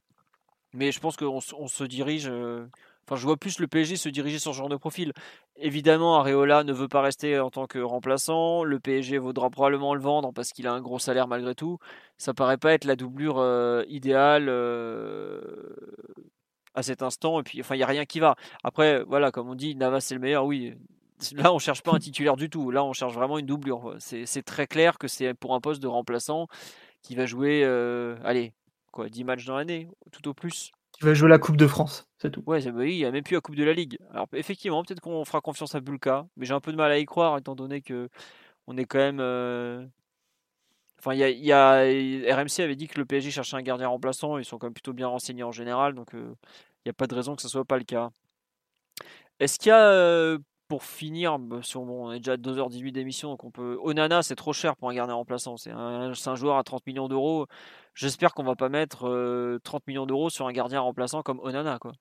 Mais 0.73 0.93
je 0.93 1.01
pense 1.01 1.17
qu'on 1.17 1.41
se 1.41 1.85
dirige. 1.85 2.29
Euh, 2.29 2.67
Enfin, 3.09 3.21
je 3.21 3.25
vois 3.25 3.37
plus 3.37 3.61
le 3.61 3.69
PSG 3.69 3.97
se 3.97 4.09
diriger 4.09 4.39
sur 4.39 4.53
ce 4.53 4.59
genre 4.59 4.69
de 4.69 4.77
profil. 4.77 5.13
Évidemment, 5.59 6.17
Areola 6.17 6.65
ne 6.65 6.73
veut 6.73 6.89
pas 6.89 7.01
rester 7.01 7.41
en 7.41 7.51
tant 7.51 7.67
que 7.67 7.78
remplaçant. 7.78 8.62
Le 8.62 8.78
PSG 8.78 9.17
vaudra 9.18 9.49
probablement 9.49 9.94
le 9.94 10.01
vendre 10.01 10.33
parce 10.33 10.52
qu'il 10.52 10.67
a 10.67 10.73
un 10.73 10.83
gros 10.83 10.99
salaire 10.99 11.28
malgré 11.28 11.55
tout. 11.55 11.78
Ça 12.18 12.35
paraît 12.35 12.59
pas 12.59 12.73
être 12.73 12.85
la 12.85 12.94
doublure 12.94 13.39
euh, 13.39 13.83
idéale 13.89 14.49
euh, 14.49 15.41
à 16.75 16.83
cet 16.83 17.02
instant. 17.02 17.41
Et 17.41 17.43
puis, 17.43 17.60
enfin, 17.60 17.75
il 17.75 17.78
n'y 17.78 17.85
a 17.85 17.86
rien 17.86 18.05
qui 18.05 18.20
va. 18.20 18.36
Après, 18.65 19.02
voilà, 19.05 19.31
comme 19.31 19.49
on 19.49 19.55
dit, 19.55 19.75
Navas 19.76 20.01
c'est 20.01 20.15
le 20.15 20.20
meilleur. 20.20 20.44
Oui, 20.44 20.75
là, 21.33 21.52
on 21.55 21.59
cherche 21.59 21.83
pas 21.83 21.93
un 21.93 21.99
titulaire 21.99 22.36
du 22.36 22.51
tout. 22.51 22.70
Là, 22.70 22.85
on 22.85 22.93
cherche 22.93 23.15
vraiment 23.15 23.39
une 23.39 23.47
doublure. 23.47 23.97
C'est 23.99 24.44
très 24.44 24.67
clair 24.67 24.99
que 24.99 25.09
c'est 25.09 25.33
pour 25.33 25.55
un 25.55 25.60
poste 25.60 25.83
de 25.83 25.89
remplaçant 25.89 26.49
qui 27.02 27.15
va 27.15 27.25
jouer, 27.25 27.62
euh, 27.65 28.17
allez, 28.25 28.52
quoi, 28.93 29.09
10 29.09 29.25
matchs 29.25 29.47
dans 29.47 29.57
l'année, 29.57 29.89
tout 30.12 30.28
au 30.28 30.35
plus. 30.35 30.73
Qui 30.97 31.05
va 31.05 31.12
jouer 31.12 31.28
la 31.28 31.39
Coupe 31.39 31.58
de 31.58 31.66
France, 31.66 32.08
c'est 32.16 32.31
tout. 32.31 32.42
Ouais, 32.47 32.60
bah 32.70 32.86
il 32.86 32.97
n'y 32.97 33.05
a 33.05 33.10
même 33.10 33.23
plus 33.23 33.34
la 33.34 33.41
Coupe 33.42 33.55
de 33.55 33.65
la 33.65 33.75
Ligue. 33.75 33.99
Alors 34.10 34.26
effectivement, 34.33 34.83
peut-être 34.83 35.00
qu'on 35.00 35.25
fera 35.26 35.42
confiance 35.42 35.75
à 35.75 35.81
Bulka, 35.81 36.26
mais 36.36 36.47
j'ai 36.47 36.55
un 36.55 36.60
peu 36.60 36.73
de 36.73 36.76
mal 36.76 36.91
à 36.91 36.99
y 36.99 37.05
croire 37.05 37.36
étant 37.36 37.55
donné 37.55 37.83
que 37.83 38.08
on 38.66 38.76
est 38.78 38.86
quand 38.86 38.99
même. 38.99 39.20
Euh, 39.20 39.86
Enfin, 40.99 41.15
il 41.15 41.44
y 41.44 41.52
a, 41.52 41.83
RMC 42.34 42.62
avait 42.62 42.75
dit 42.75 42.89
que 42.89 42.99
le 42.99 43.05
PSG 43.05 43.31
cherchait 43.31 43.57
un 43.57 43.62
gardien 43.62 43.86
remplaçant. 43.89 44.39
Ils 44.39 44.44
sont 44.44 44.58
quand 44.58 44.66
même 44.66 44.75
plutôt 44.75 44.94
bien 44.94 45.07
renseignés 45.07 45.42
en 45.42 45.52
général, 45.52 45.94
donc 45.94 46.08
il 46.15 46.18
n'y 46.86 46.91
a 46.91 46.94
pas 46.94 47.07
de 47.07 47.15
raison 47.15 47.36
que 47.36 47.42
ce 47.42 47.49
soit 47.49 47.65
pas 47.65 47.76
le 47.78 47.84
cas. 47.84 48.10
Est-ce 49.39 49.58
qu'il 49.58 49.68
y 49.68 49.73
a, 49.73 50.39
pour 50.69 50.83
finir, 50.85 51.39
bah, 51.39 51.59
sur, 51.62 51.83
on 51.83 52.12
est 52.12 52.19
déjà 52.19 52.33
à 52.33 52.36
2h18 52.36 52.93
d'émission, 52.93 53.31
donc 53.31 53.45
on 53.45 53.51
peut. 53.51 53.78
Onana, 53.83 54.23
c'est 54.23 54.35
trop 54.35 54.53
cher 54.53 54.77
pour 54.77 54.91
un 54.91 54.95
gardien 54.95 55.15
remplaçant. 55.15 55.57
C'est 55.57 55.70
un, 55.70 56.35
joueur 56.35 56.57
à 56.57 56.65
30 56.65 56.86
millions 56.86 57.09
d'euros. 57.09 57.47
J'espère 57.95 58.35
qu'on 58.35 58.45
va 58.45 58.57
pas 58.57 58.69
mettre 58.69 59.59
30 59.62 59.86
millions 59.86 60.07
d'euros 60.07 60.31
sur 60.31 60.47
un 60.47 60.53
gardien 60.53 60.81
remplaçant 60.81 61.23
comme 61.23 61.41
Onana, 61.41 61.78
quoi. 61.78 61.93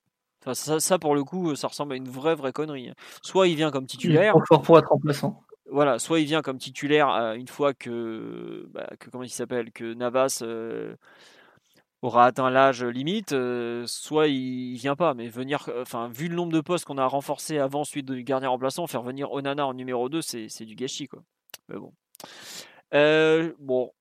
ça, 0.53 1.00
pour 1.00 1.16
le 1.16 1.24
coup, 1.24 1.56
ça 1.56 1.68
ressemble 1.68 1.94
à 1.94 1.95
une 1.95 2.10
vraie, 2.10 2.35
vraie 2.35 2.53
connerie. 2.53 2.92
Soit 3.22 3.48
il 3.48 3.56
vient 3.56 3.72
comme 3.72 3.85
titulaire. 3.85 4.35
fort 4.48 4.61
pour 4.61 4.80
être 4.80 4.90
remplaçant. 4.90 5.42
Voilà, 5.72 5.98
soit 5.98 6.19
il 6.19 6.26
vient 6.26 6.42
comme 6.42 6.60
titulaire 6.60 7.08
une 7.35 7.48
fois 7.48 7.74
que, 7.74 8.68
bah, 8.72 8.88
que 9.00 9.10
comment 9.10 9.24
il 9.24 9.30
s'appelle, 9.30 9.72
que 9.72 9.94
Navas 9.94 10.44
aura 12.06 12.25
atteint 12.25 12.50
l'âge 12.50 12.84
limite, 12.84 13.35
soit 13.85 14.27
il, 14.27 14.77
vient 14.77 14.95
pas. 14.95 15.14
Mais 15.14 15.27
venir, 15.27 15.69
enfin, 15.82 16.09
vu 16.09 16.27
le 16.27 16.35
nombre 16.35 16.53
de 16.53 16.61
postes 16.61 16.85
qu'on 16.85 16.98
a 16.98 17.06
renforcé 17.06 17.58
avant 17.58 17.84
celui 17.84 18.03
du 18.03 18.24
gardien 18.24 18.50
remplaçant, 18.50 18.88
faire 18.88 19.03
venir 19.03 19.32
Onana 19.32 19.66
en 19.66 19.74
numéro 19.74 20.09
2, 20.09 20.22
c'est 20.22 20.66
du 20.66 20.75
gâchis, 20.75 21.08
quoi. 21.08 21.24
Mais 21.69 21.77
bon. 21.77 21.93
bon, 23.59 23.92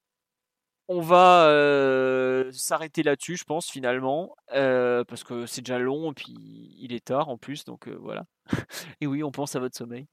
on 0.88 1.00
va 1.00 2.44
s'arrêter 2.52 3.02
là-dessus, 3.02 3.36
je 3.36 3.44
pense, 3.44 3.70
finalement, 3.70 4.36
parce 4.48 5.24
que 5.24 5.46
c'est 5.46 5.62
déjà 5.62 5.78
long, 5.78 6.12
et 6.12 6.14
puis 6.14 6.76
il 6.78 6.92
est 6.92 7.04
tard 7.04 7.28
en 7.28 7.38
plus, 7.38 7.64
donc 7.64 7.88
voilà. 7.88 8.24
et 9.00 9.06
oui, 9.06 9.22
on 9.22 9.30
pense 9.30 9.56
à 9.56 9.60
votre 9.60 9.76
sommeil 9.76 10.06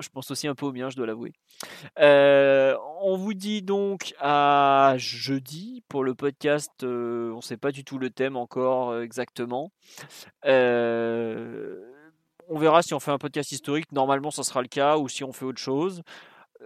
je 0.00 0.08
pense 0.08 0.30
aussi 0.30 0.48
un 0.48 0.54
peu 0.54 0.66
au 0.66 0.72
mien, 0.72 0.88
je 0.90 0.96
dois 0.96 1.06
l'avouer. 1.06 1.32
Euh, 1.98 2.76
on 3.00 3.16
vous 3.16 3.34
dit 3.34 3.62
donc 3.62 4.14
à 4.18 4.94
jeudi 4.96 5.82
pour 5.88 6.04
le 6.04 6.14
podcast. 6.14 6.70
Euh, 6.82 7.30
on 7.32 7.36
ne 7.36 7.42
sait 7.42 7.56
pas 7.56 7.72
du 7.72 7.84
tout 7.84 7.98
le 7.98 8.10
thème 8.10 8.36
encore 8.36 8.90
euh, 8.90 9.02
exactement. 9.02 9.70
on 10.44 10.50
verra 12.58 12.82
si 12.82 12.94
on 12.94 13.00
fait 13.00 13.10
un 13.10 13.18
podcast 13.18 13.52
historique. 13.52 13.90
Normalement, 13.92 14.30
ça 14.30 14.42
sera 14.42 14.62
le 14.62 14.68
cas 14.68 14.98
ou 14.98 15.08
si 15.08 15.24
on 15.24 15.32
fait 15.32 15.44
autre 15.44 15.60
chose. 15.60 16.02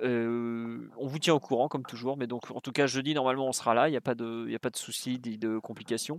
on 0.02 1.06
vous 1.06 1.18
tient 1.18 1.34
au 1.34 1.40
courant 1.40 1.68
comme 1.68 1.84
toujours, 1.84 2.16
mais 2.16 2.26
donc 2.26 2.50
en 2.50 2.60
tout 2.60 2.72
cas 2.72 2.86
jeudi 2.86 3.14
normalement 3.14 3.46
on 3.48 3.52
sera 3.52 3.74
là, 3.74 3.88
il 3.88 3.92
n'y 3.92 3.96
a 3.96 4.00
pas 4.02 4.14
de, 4.14 4.46
de 4.46 4.76
soucis, 4.76 5.18
de 5.18 5.58
complications. 5.58 6.18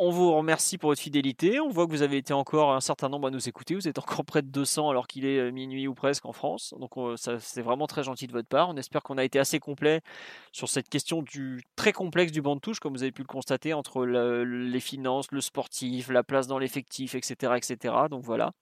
On 0.00 0.10
vous 0.10 0.32
remercie 0.32 0.78
pour 0.78 0.90
votre 0.90 1.00
fidélité. 1.00 1.58
On 1.58 1.70
voit 1.70 1.84
que 1.84 1.90
vous 1.90 2.02
avez 2.02 2.18
été 2.18 2.32
encore 2.32 2.72
un 2.72 2.80
certain 2.80 3.08
nombre 3.08 3.26
à 3.26 3.30
nous 3.32 3.48
écouter. 3.48 3.74
Vous 3.74 3.88
êtes 3.88 3.98
encore 3.98 4.24
près 4.24 4.42
de 4.42 4.46
200 4.46 4.90
alors 4.90 5.08
qu'il 5.08 5.26
est 5.26 5.40
euh, 5.40 5.50
minuit 5.50 5.88
ou 5.88 5.94
presque 5.94 6.24
en 6.24 6.32
France. 6.32 6.72
Donc 6.78 6.92
c'est 7.16 7.62
vraiment 7.62 7.88
très 7.88 8.04
gentil 8.04 8.28
de 8.28 8.32
votre 8.32 8.46
part. 8.46 8.68
On 8.68 8.76
espère 8.76 9.02
qu'on 9.02 9.18
a 9.18 9.24
été 9.24 9.40
assez 9.40 9.58
complet 9.58 10.02
sur 10.52 10.68
cette 10.68 10.88
question 10.88 11.22
du 11.22 11.64
très 11.74 11.92
complexe 11.92 12.30
du 12.30 12.40
banc 12.40 12.54
de 12.54 12.60
touche, 12.60 12.78
comme 12.78 12.92
vous 12.92 13.02
avez 13.02 13.10
pu 13.10 13.22
le 13.22 13.26
constater, 13.26 13.74
entre 13.74 14.06
les 14.06 14.80
finances, 14.80 15.32
le 15.32 15.40
sportif, 15.40 16.10
la 16.10 16.22
place 16.22 16.46
dans 16.46 16.60
l'effectif, 16.60 17.16
etc., 17.16 17.54
etc. 17.56 17.94
Donc 18.08 18.22
voilà. 18.22 18.52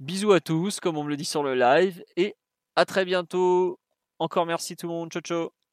Bisous 0.00 0.32
à 0.32 0.40
tous, 0.40 0.80
comme 0.80 0.96
on 0.96 1.04
me 1.04 1.08
le 1.08 1.16
dit 1.16 1.24
sur 1.24 1.44
le 1.44 1.54
live. 1.54 2.02
Et 2.16 2.34
à 2.74 2.84
très 2.84 3.04
bientôt. 3.04 3.78
Encore 4.18 4.44
merci 4.44 4.74
tout 4.74 4.88
le 4.88 4.92
monde. 4.92 5.12
Ciao, 5.12 5.22
ciao. 5.22 5.63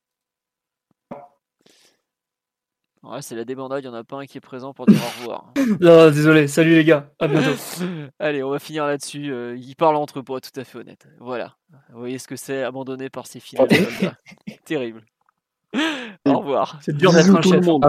Ouais, 3.03 3.21
c'est 3.23 3.35
la 3.35 3.45
débandade, 3.45 3.83
il 3.83 3.89
n'y 3.89 3.95
en 3.95 3.97
a 3.97 4.03
pas 4.03 4.17
un 4.17 4.25
qui 4.27 4.37
est 4.37 4.41
présent 4.41 4.73
pour 4.73 4.85
dire 4.85 5.01
au 5.01 5.21
revoir. 5.21 5.53
non, 5.81 6.11
désolé, 6.11 6.47
salut 6.47 6.75
les 6.75 6.83
gars, 6.83 7.09
à 7.19 7.27
bientôt. 7.27 7.57
Allez, 8.19 8.43
on 8.43 8.51
va 8.51 8.59
finir 8.59 8.85
là-dessus. 8.85 9.31
Euh, 9.31 9.57
ils 9.57 9.75
parlent 9.75 9.95
entre 9.95 10.19
eux 10.19 10.23
pour 10.23 10.37
être 10.37 10.51
tout 10.51 10.59
à 10.59 10.63
fait 10.63 10.77
honnête. 10.77 11.07
Voilà. 11.19 11.55
Vous 11.91 11.99
voyez 11.99 12.19
ce 12.19 12.27
que 12.27 12.35
c'est 12.35 12.61
abandonné 12.61 13.09
par 13.09 13.25
ces 13.25 13.39
filles. 13.39 13.59
Terrible. 14.65 15.03
au 16.25 16.37
revoir. 16.37 16.77
C'est 16.81 16.95
dur 16.95 17.11
d'être 17.11 17.35
un 17.35 17.41
chef. 17.41 17.65
Monde. 17.65 17.85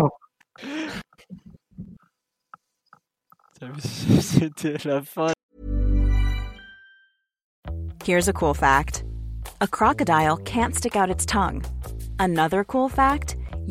C'était 3.78 4.78
la 4.84 5.02
fin. 5.02 5.32
Here's 8.04 8.28
a 8.28 8.32
cool 8.32 8.54
fact. 8.54 9.04
A 9.60 9.66
crocodile 9.66 10.38
can't 10.44 10.74
stick 10.74 10.96
out 10.96 11.10
its 11.10 11.26
tongue. 11.26 11.62
Another 12.18 12.64
cool 12.64 12.88
fact. 12.88 13.36